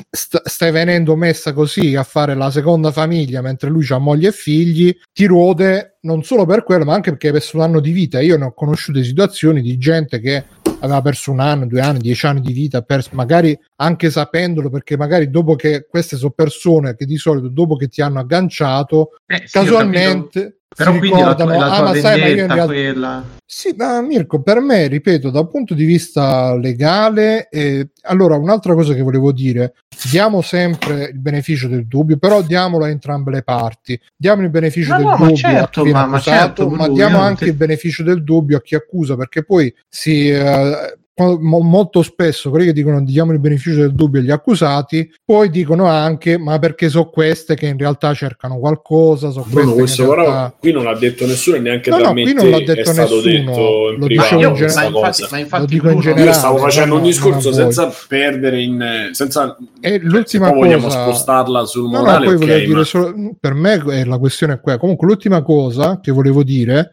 st- 0.09 0.41
stai 0.47 0.71
venendo 0.71 1.15
messa 1.15 1.53
così 1.53 1.95
a 1.95 2.03
fare 2.03 2.35
la 2.35 2.49
seconda 2.51 2.91
famiglia 2.91 3.41
mentre 3.41 3.69
lui 3.69 3.85
ha 3.89 3.97
moglie 3.97 4.29
e 4.29 4.31
figli, 4.31 4.95
ti 5.13 5.25
ruode 5.25 5.90
non 6.01 6.23
solo 6.23 6.45
per 6.45 6.63
quello, 6.63 6.85
ma 6.85 6.93
anche 6.93 7.11
perché 7.11 7.27
hai 7.27 7.33
perso 7.33 7.57
un 7.57 7.63
anno 7.63 7.79
di 7.79 7.91
vita. 7.91 8.19
Io 8.21 8.37
ne 8.37 8.45
ho 8.45 8.53
conosciute 8.53 9.03
situazioni 9.03 9.61
di 9.61 9.77
gente 9.77 10.19
che 10.19 10.45
aveva 10.79 11.01
perso 11.01 11.31
un 11.31 11.39
anno, 11.39 11.67
due 11.67 11.81
anni, 11.81 11.99
dieci 11.99 12.25
anni 12.25 12.41
di 12.41 12.53
vita, 12.53 12.81
per, 12.81 13.05
magari 13.11 13.57
anche 13.77 14.09
sapendolo, 14.09 14.69
perché 14.69 14.97
magari 14.97 15.29
dopo 15.29 15.55
che 15.55 15.85
queste 15.87 16.17
sono 16.17 16.31
persone 16.31 16.95
che 16.95 17.05
di 17.05 17.17
solito 17.17 17.49
dopo 17.49 17.75
che 17.75 17.87
ti 17.87 18.01
hanno 18.01 18.19
agganciato, 18.19 19.11
Eh, 19.27 19.43
sì, 19.45 19.51
casualmente 19.59 20.57
Però 20.75 20.93
si 20.93 20.99
quindi 20.99 21.19
la 21.19 21.35
tua, 21.35 21.45
ricordano, 21.51 21.73
"Ah, 21.73 21.81
ma 21.83 21.93
sai, 21.95 22.19
ma 22.19 22.25
io 22.27 22.31
in 22.31 22.47
realtà 22.47 22.65
quella. 22.65 23.25
sì, 23.45 23.73
ma 23.77 24.01
Mirko, 24.01 24.41
per 24.41 24.61
me, 24.61 24.87
ripeto, 24.87 25.29
dal 25.29 25.49
punto 25.49 25.73
di 25.73 25.83
vista 25.83 26.55
legale, 26.55 27.49
eh, 27.49 27.89
allora 28.03 28.37
un'altra 28.37 28.73
cosa 28.73 28.93
che 28.93 29.01
volevo 29.01 29.33
dire, 29.33 29.73
diamo 30.09 30.41
sempre 30.41 31.09
il 31.11 31.19
beneficio 31.19 31.67
del 31.67 31.85
dubbio, 31.87 32.17
però 32.17 32.41
diamolo 32.41 32.85
a 32.85 32.89
entrambe 32.89 33.31
le 33.31 33.43
parti. 33.43 33.99
Diamo 34.15 34.43
il 34.43 34.49
beneficio 34.49 34.91
No, 34.91 34.97
del 34.97 35.05
no, 35.07 35.11
ma 35.11 35.17
dubbio 35.17 35.35
certo, 35.35 35.83
a 35.99 36.03
chi 36.03 36.07
viene 36.07 36.11
ma- 36.11 36.17
accusato, 36.17 36.63
certo, 36.63 36.69
ma 36.69 36.87
diamo 36.87 37.19
anche 37.19 37.45
il 37.45 37.55
beneficio 37.55 38.03
del 38.03 38.23
dubbio 38.23 38.57
a 38.57 38.61
chi 38.61 38.75
accusa, 38.75 39.15
perché 39.15 39.43
poi 39.43 39.73
si... 39.87 40.29
eh, 40.29 40.95
molto 41.13 42.01
spesso 42.03 42.49
quelli 42.49 42.65
che 42.65 42.73
dicono 42.73 43.03
diamo 43.03 43.33
il 43.33 43.39
beneficio 43.39 43.75
del 43.81 43.93
dubbio 43.93 44.21
agli 44.21 44.31
accusati 44.31 45.11
poi 45.23 45.49
dicono 45.49 45.85
anche 45.85 46.37
ma 46.37 46.57
perché 46.57 46.89
so 46.89 47.09
queste 47.09 47.55
che 47.55 47.67
in 47.67 47.77
realtà 47.77 48.13
cercano 48.13 48.57
qualcosa 48.57 49.29
so 49.29 49.45
queste 49.51 49.73
questo 49.73 49.95
che 50.03 50.09
in 50.09 50.15
però 50.15 50.23
realtà... 50.23 50.55
qui 50.57 50.71
non 50.71 50.83
l'ha 50.85 50.95
detto 50.95 51.25
nessuno 51.27 51.57
e 51.57 51.59
neanche 51.59 51.89
No, 51.91 51.97
da 51.97 52.03
no, 52.03 52.13
me 52.13 52.23
qui 52.23 52.33
non 52.33 52.49
l'ha 52.49 52.59
detto 52.63 52.91
nessuno, 52.93 53.21
detto 53.21 53.91
in 53.91 53.99
lo 53.99 54.07
dicevo 54.07 54.41
in 54.41 54.51
questa 54.55 54.79
ma 54.79 54.85
infatti, 54.87 55.25
ma 55.29 55.37
infatti 55.37 55.61
Lo 55.61 55.67
dico 55.67 55.89
in 55.89 55.99
generale. 55.99 56.25
Io 56.25 56.33
stavo 56.33 56.57
facendo 56.57 56.95
un 56.95 57.03
discorso 57.03 57.53
senza 57.53 57.93
perdere 58.07 58.61
in 58.61 59.09
senza 59.11 59.57
E 59.81 59.91
se 59.91 59.99
l'ultima 59.99 60.49
vogliamo 60.51 60.83
cosa- 60.85 61.03
spostarla 61.03 61.65
sul 61.65 61.89
No, 61.89 61.97
no, 61.97 61.99
morale, 62.03 62.25
poi 62.25 62.33
ok, 62.35 62.39
volevo 62.39 62.59
dire 62.65 62.73
ma- 62.73 62.83
solo- 62.83 63.13
per 63.39 63.53
me 63.53 63.73
è 63.73 64.05
la 64.05 64.17
questione 64.17 64.53
è 64.53 64.59
quella. 64.61 64.77
Comunque, 64.79 65.07
l'ultima 65.07 65.41
cosa 65.43 65.99
che 66.01 66.11
volevo 66.11 66.43
dire 66.43 66.91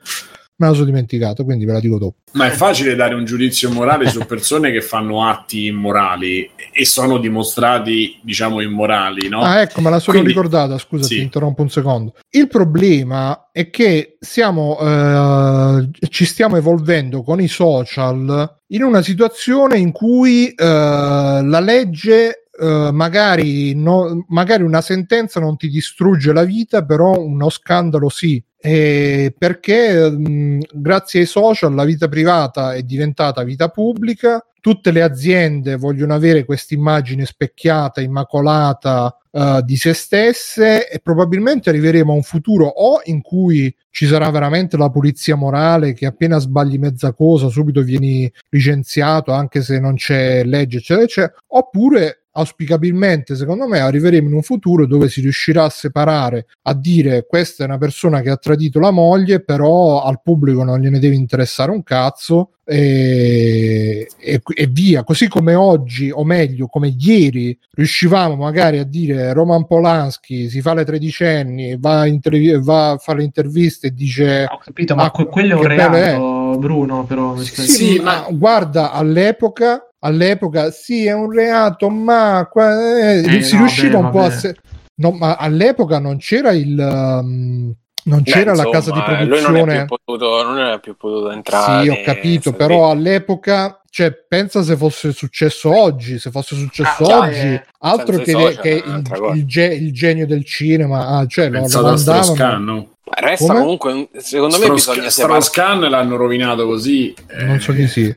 me 0.59 0.67
la 0.67 0.73
sono 0.73 0.85
dimenticato, 0.87 1.45
quindi 1.45 1.65
ve 1.65 1.73
la 1.73 1.81
dico 1.81 1.99
dopo. 1.99 2.17
Ma 2.33 2.47
è 2.47 2.51
facile 2.51 2.95
dare 2.97 3.15
un 3.15 3.25
giudizio 3.25 3.71
morale 3.71 4.09
su 4.09 4.25
persone 4.27 4.71
che 4.73 4.81
fanno 4.83 5.25
atti 5.25 5.67
immorali 5.67 6.51
e 6.73 6.85
sono 6.85 7.19
dimostrati, 7.19 8.19
diciamo, 8.23 8.61
immorali, 8.61 9.29
no? 9.29 9.41
Ah, 9.43 9.61
ecco, 9.61 9.81
me 9.81 9.91
la 9.91 9.99
sono 10.01 10.17
Quindi- 10.19 10.35
ricordata. 10.35 10.77
Scusa, 10.79 11.05
sì. 11.05 11.17
ti 11.17 11.23
interrompo 11.23 11.63
un 11.63 11.71
secondo. 11.71 12.15
Il 12.31 12.49
problema 12.49 13.49
è 13.53 13.71
che 13.71 14.17
siamo, 14.21 14.79
eh, 14.81 15.89
ci 16.09 16.25
stiamo 16.25 16.57
evolvendo 16.57 17.23
con 17.23 17.41
i 17.41 17.49
social 17.49 18.57
in 18.69 18.83
una 18.83 19.01
situazione 19.03 19.79
in 19.79 19.93
cui 19.93 20.49
eh, 20.49 20.55
la 20.65 21.61
legge. 21.61 22.43
eh, 22.61 22.91
magari, 22.91 23.73
no- 23.77 24.25
magari 24.31 24.65
una 24.65 24.81
sentenza 24.81 25.39
non 25.39 25.57
ti 25.57 25.69
distrugge 25.69 26.33
la 26.33 26.43
vita, 26.43 26.85
però 26.85 27.17
uno 27.17 27.51
scandalo 27.51 28.09
sì. 28.09 28.43
E 28.61 29.35
perché 29.37 30.11
mh, 30.11 30.61
grazie 30.73 31.21
ai 31.21 31.27
social 31.27 31.75
la 31.75 31.85
vita 31.85 32.09
privata 32.09 32.75
è 32.75 32.83
diventata 32.83 33.45
vita 33.45 33.69
pubblica, 33.69 34.45
tutte 34.61 34.91
le 34.91 35.03
aziende 35.03 35.77
vogliono 35.77 36.15
avere 36.15 36.45
questa 36.45 36.75
immagine 36.75 37.25
specchiata, 37.25 38.01
immacolata 38.01 39.17
eh, 39.31 39.61
di 39.65 39.77
se 39.77 39.93
stesse 39.93 40.89
e 40.89 40.99
probabilmente 41.01 41.69
arriveremo 41.69 42.13
a 42.13 42.17
un 42.17 42.23
futuro 42.23 42.67
o 42.67 43.01
in 43.05 43.23
cui 43.23 43.75
ci 43.91 44.07
sarà 44.07 44.31
veramente 44.31 44.77
la 44.77 44.91
pulizia 44.91 45.37
morale 45.37 45.93
che 45.93 46.07
appena 46.07 46.39
sbagli 46.39 46.79
mezza 46.79 47.13
cosa 47.13 47.49
subito 47.49 47.83
vieni 47.83 48.31
licenziato 48.51 49.33
anche 49.33 49.63
se 49.63 49.79
non 49.79 49.95
c'è 49.95 50.43
legge 50.45 50.79
eccetera 50.79 51.05
eccetera 51.05 51.35
oppure 51.49 52.25
auspicabilmente 52.39 53.35
secondo 53.37 53.67
me 53.69 53.81
arriveremo 53.81 54.29
in 54.29 54.35
un 54.35 54.43
futuro 54.43 54.87
dove 54.87 55.09
si 55.09 55.21
riuscirà 55.21 55.65
a 55.65 55.69
separare 55.71 56.47
a 56.63 56.75
dire 56.75 57.27
questa 57.27 57.65
è 57.65 57.67
una 57.67 57.79
persona 57.79 58.21
che 58.21 58.31
ha 58.31 58.37
tradito 58.37 58.79
la 58.81 58.91
moglie 58.91 59.41
però 59.43 60.03
al 60.03 60.21
pubblico 60.23 60.63
non 60.65 60.81
gliene 60.81 60.99
deve 60.99 61.17
interessare 61.17 61.71
un 61.71 61.83
cazzo 61.83 62.53
e, 62.65 64.09
e- 64.19 64.41
e 64.45 64.67
via 64.67 65.03
così 65.03 65.27
come 65.29 65.55
oggi 65.55 66.11
o 66.11 66.23
meglio 66.25 66.67
come 66.67 66.95
ieri 66.99 67.59
riuscivamo 67.73 68.37
magari 68.37 68.79
a 68.79 68.85
dire 68.85 69.33
Roman 69.33 69.67
Polanski 69.67 70.49
si 70.49 70.61
fa 70.61 70.75
le 70.75 70.85
tredicenni 70.85 71.77
va, 71.79 72.01
a 72.01 72.07
intervi- 72.07 72.59
va 72.61 72.91
a 72.91 72.97
fare 72.99 73.19
le 73.19 73.25
interviste 73.25 73.89
e 73.89 73.95
dice 73.95 74.47
Ho 74.51 74.59
capito, 74.59 74.95
ma 74.95 75.05
Ah, 75.05 75.11
que- 75.11 75.27
quello 75.27 75.55
è 75.55 75.61
un 75.61 75.67
bello 75.77 75.95
è. 75.97 76.01
reato, 76.01 76.59
Bruno, 76.59 77.05
però. 77.05 77.37
sì, 77.39 77.55
cioè- 77.55 77.65
sì, 77.67 77.99
ma 78.01 78.27
guarda 78.31 78.93
all'epoca 78.93 79.88
all'epoca 80.01 80.71
sì 80.71 81.07
è 81.07 81.13
un 81.13 81.31
reato 81.31 81.89
ma 81.91 82.47
qua- 82.51 82.99
eh, 82.99 83.25
Eh, 83.25 83.43
si 83.43 83.55
no, 83.55 83.63
riusciva 83.63 83.99
beh, 83.99 84.05
un 84.05 84.11
po' 84.11 84.19
a 84.21 84.29
vabbè. 84.29 84.35
se- 84.35 84.57
no, 84.97 85.11
ma 85.13 85.37
all'epoca 85.37 85.99
non 85.99 86.19
c'era 86.19 86.53
il 86.53 86.79
um, 86.79 87.75
non 88.05 88.23
Beh, 88.23 88.31
c'era 88.31 88.55
la 88.55 88.63
insomma, 88.65 88.71
casa 88.71 88.91
di 88.91 88.99
eh, 89.01 89.25
Lui 89.27 89.43
non 89.43 89.57
è 89.57 89.63
produzione. 89.63 89.85
potuto, 89.85 90.43
non 90.43 90.59
è 90.61 90.81
più 90.81 90.97
potuto 90.97 91.31
entrare. 91.31 91.83
Sì, 91.83 91.89
ho 91.91 92.01
capito, 92.03 92.53
però 92.55 92.91
all'epoca, 92.91 93.83
cioè, 93.91 94.13
pensa 94.27 94.63
se 94.63 94.77
fosse 94.77 95.13
successo 95.13 95.77
oggi, 95.79 96.19
se 96.19 96.31
fosse 96.31 96.55
successo 96.57 97.05
Ah, 97.05 97.19
oggi, 97.27 97.37
eh, 97.53 97.65
altro 97.81 98.15
senza 98.17 98.23
che, 98.25 98.31
social 98.31 98.61
che 98.63 98.83
il, 98.87 99.37
il 99.37 99.47
ge- 99.47 99.75
il 99.75 99.93
genio 99.93 100.27
del 100.27 100.45
cinema, 100.47 101.07
ah, 101.09 101.27
cioè, 101.27 101.51
lo, 101.51 101.59
lo 101.59 101.65
a 101.65 101.91
mandavano. 101.91 102.89
Resta 103.11 103.47
Come? 103.47 103.59
comunque, 103.61 104.09
secondo 104.19 104.57
me 104.59 104.63
Strauss- 104.65 104.87
bisogna 104.87 105.11
separare. 105.11 105.41
Strauss-Kahn 105.43 105.91
l'hanno 105.91 106.17
rovinato 106.17 106.67
così. 106.67 107.15
eh, 107.29 107.45
Non 107.45 107.61
so 107.61 107.73
chi 107.73 107.87
sia. 107.87 108.17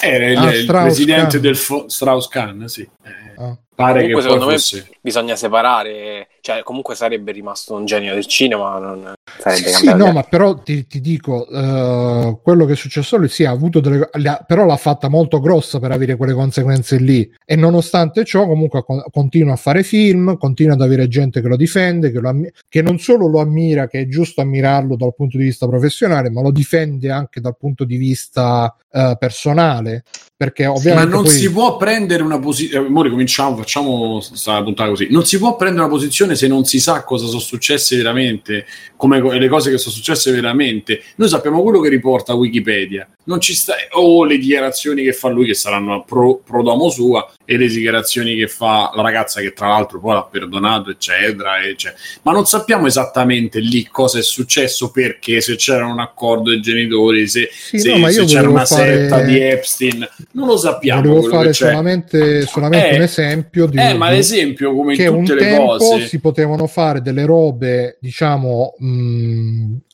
Era 0.00 0.26
il, 0.30 0.36
Ah, 0.36 0.54
il 0.54 0.66
presidente 0.66 1.40
del 1.40 1.56
fo- 1.56 1.88
Strauss-Kahn, 1.88 2.66
sì. 2.66 2.82
Eh, 2.82 3.22
Ah. 3.36 3.58
Pare 3.74 4.02
Comunque, 4.02 4.06
che 4.06 4.12
poi 4.12 4.22
secondo 4.22 4.46
me 4.46 4.52
fosse... 4.52 4.88
bisogna 5.00 5.34
separare, 5.34 6.28
cioè 6.40 6.62
comunque 6.62 6.94
sarebbe 6.94 7.32
rimasto 7.32 7.74
un 7.74 7.84
genio 7.84 8.14
del 8.14 8.26
cinema, 8.26 8.78
non 8.78 9.12
sarebbe 9.38 9.68
Sì, 9.68 9.86
cambiato. 9.86 9.96
no, 10.04 10.12
ma 10.12 10.22
però 10.22 10.54
ti, 10.58 10.86
ti 10.86 11.00
dico, 11.00 11.48
eh, 11.48 12.38
quello 12.42 12.64
che 12.66 12.72
è 12.72 12.76
successo 12.76 13.16
a 13.16 13.18
lui, 13.18 13.28
sì, 13.28 13.44
ha 13.44 13.50
avuto 13.50 13.80
delle, 13.80 14.08
ha- 14.10 14.44
però 14.46 14.64
l'ha 14.66 14.76
fatta 14.76 15.08
molto 15.08 15.40
grossa 15.40 15.78
per 15.80 15.90
avere 15.92 16.16
quelle 16.16 16.34
conseguenze 16.34 16.96
lì. 16.98 17.30
E 17.44 17.56
nonostante 17.56 18.24
ciò, 18.24 18.46
comunque 18.46 18.84
con- 18.84 19.02
continua 19.10 19.54
a 19.54 19.56
fare 19.56 19.82
film, 19.82 20.36
continua 20.36 20.74
ad 20.74 20.82
avere 20.82 21.08
gente 21.08 21.40
che 21.40 21.48
lo 21.48 21.56
difende, 21.56 22.10
che, 22.12 22.20
lo 22.20 22.28
ammi- 22.28 22.50
che 22.68 22.82
non 22.82 22.98
solo 22.98 23.26
lo 23.28 23.40
ammira, 23.40 23.88
che 23.88 24.00
è 24.00 24.08
giusto 24.08 24.40
ammirarlo 24.42 24.96
dal 24.96 25.14
punto 25.14 25.38
di 25.38 25.44
vista 25.44 25.66
professionale, 25.66 26.30
ma 26.30 26.42
lo 26.42 26.50
difende 26.50 27.10
anche 27.10 27.40
dal 27.40 27.56
punto 27.56 27.84
di 27.84 27.96
vista 27.96 28.74
eh, 28.90 29.16
personale. 29.18 30.04
Perché 30.36 30.64
Ma 30.64 30.72
ovviamente 30.72 31.14
non 31.14 31.22
poi- 31.22 31.32
si 31.32 31.50
può 31.50 31.76
prendere 31.76 32.22
una 32.22 32.38
posizione. 32.40 32.88
Ora 32.92 33.08
cominciamo, 33.08 33.56
facciamo 33.56 34.20
sta 34.20 34.62
puntata 34.62 34.90
così. 34.90 35.06
Non 35.10 35.24
si 35.24 35.38
può 35.38 35.54
prendere 35.56 35.84
una 35.84 35.92
posizione 35.94 36.34
se 36.34 36.48
non 36.48 36.64
si 36.64 36.80
sa 36.80 37.04
cosa 37.04 37.26
sono 37.26 37.38
successe 37.38 37.96
veramente, 37.96 38.66
come 38.96 39.13
co- 39.20 39.32
le 39.32 39.48
cose 39.48 39.70
che 39.70 39.78
sono 39.78 39.94
successe 39.94 40.30
veramente. 40.32 41.02
Noi 41.16 41.28
sappiamo 41.28 41.62
quello 41.62 41.80
che 41.80 41.88
riporta 41.88 42.34
Wikipedia, 42.34 43.08
non 43.24 43.40
ci 43.40 43.54
sta, 43.54 43.74
o 43.92 44.24
le 44.24 44.38
dichiarazioni 44.38 45.02
che 45.04 45.12
fa 45.12 45.28
lui, 45.28 45.46
che 45.46 45.54
saranno 45.54 46.04
pro, 46.04 46.40
pro 46.44 46.62
domo 46.62 46.88
sua, 46.90 47.30
e 47.46 47.56
le 47.58 47.66
dichiarazioni 47.68 48.36
che 48.36 48.46
fa 48.48 48.90
la 48.94 49.02
ragazza, 49.02 49.40
che 49.40 49.52
tra 49.52 49.68
l'altro 49.68 50.00
poi 50.00 50.14
l'ha 50.14 50.22
perdonato, 50.30 50.90
eccetera, 50.90 51.62
eccetera. 51.62 51.98
Ma 52.22 52.32
non 52.32 52.46
sappiamo 52.46 52.86
esattamente 52.86 53.60
lì 53.60 53.86
cosa 53.90 54.18
è 54.18 54.22
successo, 54.22 54.90
perché, 54.90 55.40
se 55.40 55.56
c'era 55.56 55.86
un 55.86 56.00
accordo 56.00 56.50
dei 56.50 56.60
genitori, 56.60 57.26
se, 57.28 57.48
Sì, 57.52 57.78
se- 57.78 57.96
no, 57.96 58.08
se 58.08 58.24
c'era 58.24 58.48
una 58.48 58.64
fare- 58.64 59.02
setta 59.08 59.20
di 59.22 59.38
Epstein. 59.40 60.08
Non 60.32 60.48
lo 60.48 60.56
sappiamo. 60.56 61.02
volevo 61.02 61.22
fare 61.28 61.52
solamente, 61.52 62.46
solamente 62.46 62.88
Eh, 62.90 62.96
un 62.96 63.02
esempio 63.02 63.66
di, 63.66 63.78
Eh, 63.78 63.94
ma 63.94 64.10
l'esempio, 64.10 64.74
come 64.74 64.94
che 64.94 65.04
in 65.04 65.08
un 65.14 65.24
tutte 65.24 65.34
le 65.34 65.40
tempo 65.50 65.76
cose, 65.76 66.06
si 66.06 66.18
potevano 66.20 66.66
fare 66.66 67.00
delle 67.02 67.24
robe, 67.26 67.98
diciamo, 68.00 68.74
mh, 68.78 68.86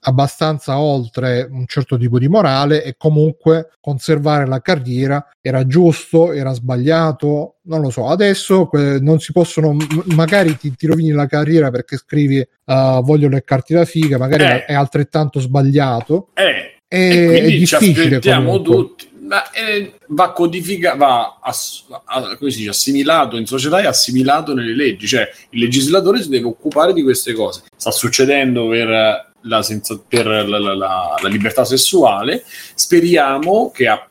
abbastanza 0.02 0.78
oltre 0.78 1.46
un 1.50 1.64
certo 1.66 1.96
tipo 1.98 2.18
di 2.18 2.28
morale 2.28 2.82
e 2.84 2.94
comunque 2.96 3.70
conservare 3.80 4.46
la 4.46 4.60
carriera 4.60 5.26
era 5.40 5.66
giusto, 5.66 6.32
era 6.32 6.52
sbagliato, 6.52 7.56
non 7.62 7.80
lo 7.80 7.90
so. 7.90 8.08
Adesso 8.08 8.66
que- 8.66 8.98
non 9.00 9.20
si 9.20 9.32
possono, 9.32 9.72
m- 9.72 10.02
magari 10.14 10.56
ti, 10.56 10.74
ti 10.74 10.86
rovini 10.86 11.10
la 11.10 11.26
carriera 11.26 11.70
perché 11.70 11.96
scrivi 11.96 12.38
uh, 12.38 13.02
voglio 13.02 13.28
leccarti 13.28 13.74
la 13.74 13.84
figa, 13.84 14.18
magari 14.18 14.44
Eh. 14.44 14.64
è 14.66 14.74
altrettanto 14.74 15.40
sbagliato. 15.40 16.28
eh, 16.34 16.76
È, 16.92 16.96
e 16.96 17.26
quindi 17.28 17.66
ci 17.66 17.78
difficile 17.78 18.06
aspettiamo 18.06 18.46
comunque. 18.50 18.74
tutti. 18.74 19.08
Ma 19.20 19.48
eh, 19.52 19.92
va 20.08 20.32
codificato, 20.32 20.96
va 20.96 21.38
ass- 21.40 21.84
a- 22.06 22.36
dice, 22.40 22.68
assimilato 22.68 23.36
in 23.36 23.46
società 23.46 23.80
e 23.80 23.86
assimilato 23.86 24.54
nelle 24.54 24.74
leggi. 24.74 25.06
Cioè, 25.06 25.30
il 25.50 25.60
legislatore 25.60 26.20
si 26.20 26.28
deve 26.28 26.46
occupare 26.46 26.92
di 26.92 27.04
queste 27.04 27.32
cose. 27.32 27.62
Sta 27.76 27.92
succedendo 27.92 28.66
per 28.66 29.29
la, 29.42 29.62
senza- 29.62 30.00
per 30.06 30.26
la, 30.26 30.44
la- 30.58 30.74
la- 30.74 31.28
libertà 31.28 31.64
sessuale. 31.64 32.44
Speriamo 32.74 33.70
che 33.70 33.86
a- 33.88 34.08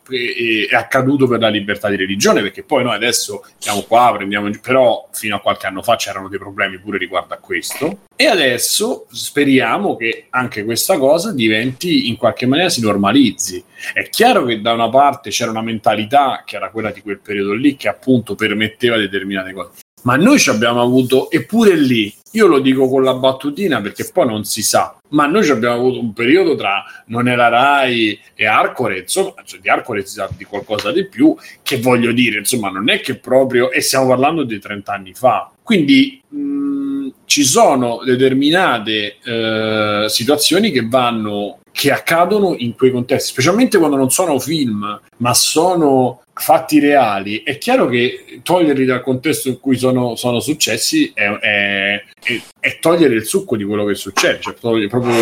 è 0.69 0.73
accaduto 0.75 1.27
per 1.27 1.39
la 1.39 1.49
libertà 1.49 1.89
di 1.89 1.95
religione, 1.95 2.41
perché 2.41 2.63
poi 2.63 2.83
noi 2.83 2.95
adesso 2.95 3.43
siamo 3.57 3.81
qua, 3.83 4.13
prendiamo 4.15 4.49
però 4.61 5.07
fino 5.11 5.35
a 5.35 5.39
qualche 5.39 5.67
anno 5.67 5.81
fa 5.83 5.95
c'erano 5.97 6.29
dei 6.29 6.39
problemi 6.39 6.79
pure 6.79 6.97
riguardo 6.97 7.33
a 7.33 7.37
questo. 7.37 7.99
E 8.15 8.25
adesso 8.25 9.05
speriamo 9.11 9.95
che 9.95 10.25
anche 10.31 10.63
questa 10.65 10.97
cosa 10.97 11.31
diventi 11.31 12.07
in 12.09 12.17
qualche 12.17 12.45
maniera 12.45 12.69
si 12.69 12.81
normalizzi. 12.81 13.63
È 13.93 14.09
chiaro 14.09 14.45
che 14.45 14.61
da 14.61 14.73
una 14.73 14.89
parte 14.89 15.29
c'era 15.29 15.51
una 15.51 15.61
mentalità 15.61 16.43
che 16.45 16.55
era 16.55 16.69
quella 16.69 16.91
di 16.91 17.01
quel 17.01 17.19
periodo 17.19 17.53
lì 17.53 17.75
che 17.75 17.87
appunto 17.87 18.35
permetteva 18.35 18.97
determinate 18.97 19.53
cose. 19.53 19.71
Ma 20.03 20.15
noi 20.15 20.39
ci 20.39 20.49
abbiamo 20.49 20.81
avuto, 20.81 21.29
eppure 21.29 21.75
lì, 21.75 22.13
io 22.31 22.47
lo 22.47 22.59
dico 22.59 22.87
con 22.87 23.03
la 23.03 23.15
battutina 23.15 23.81
perché 23.81 24.09
poi 24.11 24.27
non 24.27 24.43
si 24.43 24.61
sa, 24.61 24.95
ma 25.09 25.25
noi 25.25 25.43
ci 25.43 25.51
abbiamo 25.51 25.75
avuto 25.75 25.99
un 25.99 26.13
periodo 26.13 26.55
tra 26.55 26.83
non 27.07 27.27
era 27.27 27.47
Rai 27.47 28.19
e 28.35 28.45
Arcore, 28.45 28.99
insomma, 28.99 29.33
cioè 29.43 29.59
di 29.59 29.69
Arcore 29.69 30.05
si 30.05 30.13
sa 30.13 30.29
di 30.35 30.43
qualcosa 30.43 30.91
di 30.91 31.07
più, 31.07 31.35
che 31.63 31.79
voglio 31.79 32.11
dire, 32.11 32.39
insomma, 32.39 32.69
non 32.69 32.89
è 32.89 32.99
che 33.01 33.15
proprio, 33.15 33.71
e 33.71 33.81
stiamo 33.81 34.07
parlando 34.07 34.43
di 34.43 34.59
30 34.59 34.93
anni 34.93 35.13
fa. 35.13 35.51
Quindi 35.63 36.21
mh, 36.27 37.07
ci 37.25 37.43
sono 37.43 38.01
determinate 38.03 39.17
eh, 39.23 40.05
situazioni 40.07 40.71
che 40.71 40.85
vanno, 40.87 41.59
che 41.71 41.91
accadono 41.91 42.55
in 42.57 42.75
quei 42.75 42.91
contesti, 42.91 43.31
specialmente 43.31 43.77
quando 43.77 43.95
non 43.97 44.09
sono 44.09 44.39
film, 44.39 44.99
ma 45.17 45.33
sono 45.33 46.21
fatti 46.33 46.79
reali. 46.79 47.43
È 47.43 47.57
chiaro 47.57 47.87
che 47.87 48.39
toglierli 48.43 48.85
dal 48.85 49.01
contesto 49.01 49.49
in 49.49 49.59
cui 49.59 49.77
sono, 49.77 50.15
sono 50.15 50.39
successi 50.39 51.11
è, 51.13 51.23
è- 51.29 52.03
è- 52.21 52.41
è 52.59 52.79
togliere 52.79 53.15
il 53.15 53.25
succo 53.25 53.55
di 53.57 53.63
quello 53.63 53.85
che 53.85 53.95
succede, 53.95 54.39
cioè 54.41 54.53
proprio 54.53 55.13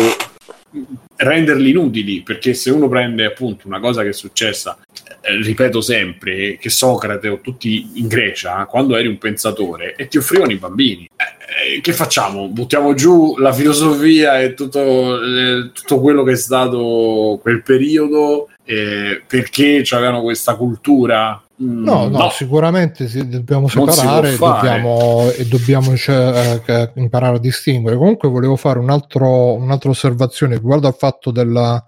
renderli 1.16 1.70
inutili 1.70 2.20
perché 2.22 2.52
se 2.54 2.70
uno 2.70 2.88
prende 2.88 3.24
appunto 3.24 3.66
una 3.66 3.80
cosa 3.80 4.02
che 4.02 4.10
è 4.10 4.12
successa 4.12 4.78
ripeto 5.42 5.80
sempre 5.80 6.56
che 6.58 6.70
Socrate 6.70 7.28
o 7.28 7.40
tutti 7.40 7.90
in 7.94 8.08
Grecia 8.08 8.64
quando 8.66 8.96
eri 8.96 9.08
un 9.08 9.18
pensatore 9.18 9.94
e 9.96 10.08
ti 10.08 10.18
offrivano 10.18 10.52
i 10.52 10.56
bambini 10.56 11.08
eh, 11.16 11.76
eh, 11.76 11.80
che 11.80 11.92
facciamo? 11.92 12.48
buttiamo 12.48 12.94
giù 12.94 13.36
la 13.38 13.52
filosofia 13.52 14.40
e 14.40 14.54
tutto, 14.54 15.22
eh, 15.22 15.70
tutto 15.72 16.00
quello 16.00 16.22
che 16.22 16.32
è 16.32 16.36
stato 16.36 17.38
quel 17.42 17.62
periodo 17.62 18.48
eh, 18.64 19.22
perché 19.26 19.84
avevano 19.90 20.22
questa 20.22 20.54
cultura 20.54 21.42
Mm, 21.60 21.82
No, 21.82 22.08
no, 22.08 22.30
sicuramente 22.30 23.08
si- 23.08 23.28
dobbiamo 23.28 23.66
si 23.66 23.78
separare 23.84 24.34
e 24.34 24.36
dobbiamo, 24.36 25.28
e 25.30 25.44
dobbiamo 25.46 25.96
cioè, 25.96 26.60
eh, 26.64 26.90
imparare 26.94 27.36
a 27.36 27.40
distinguere. 27.40 27.96
Comunque 27.96 28.28
volevo 28.28 28.54
fare 28.54 28.78
un 28.78 28.90
altro, 28.90 29.54
un'altra 29.54 29.90
osservazione 29.90 30.54
riguardo 30.54 30.86
al 30.86 30.94
fatto 30.94 31.32
della, 31.32 31.84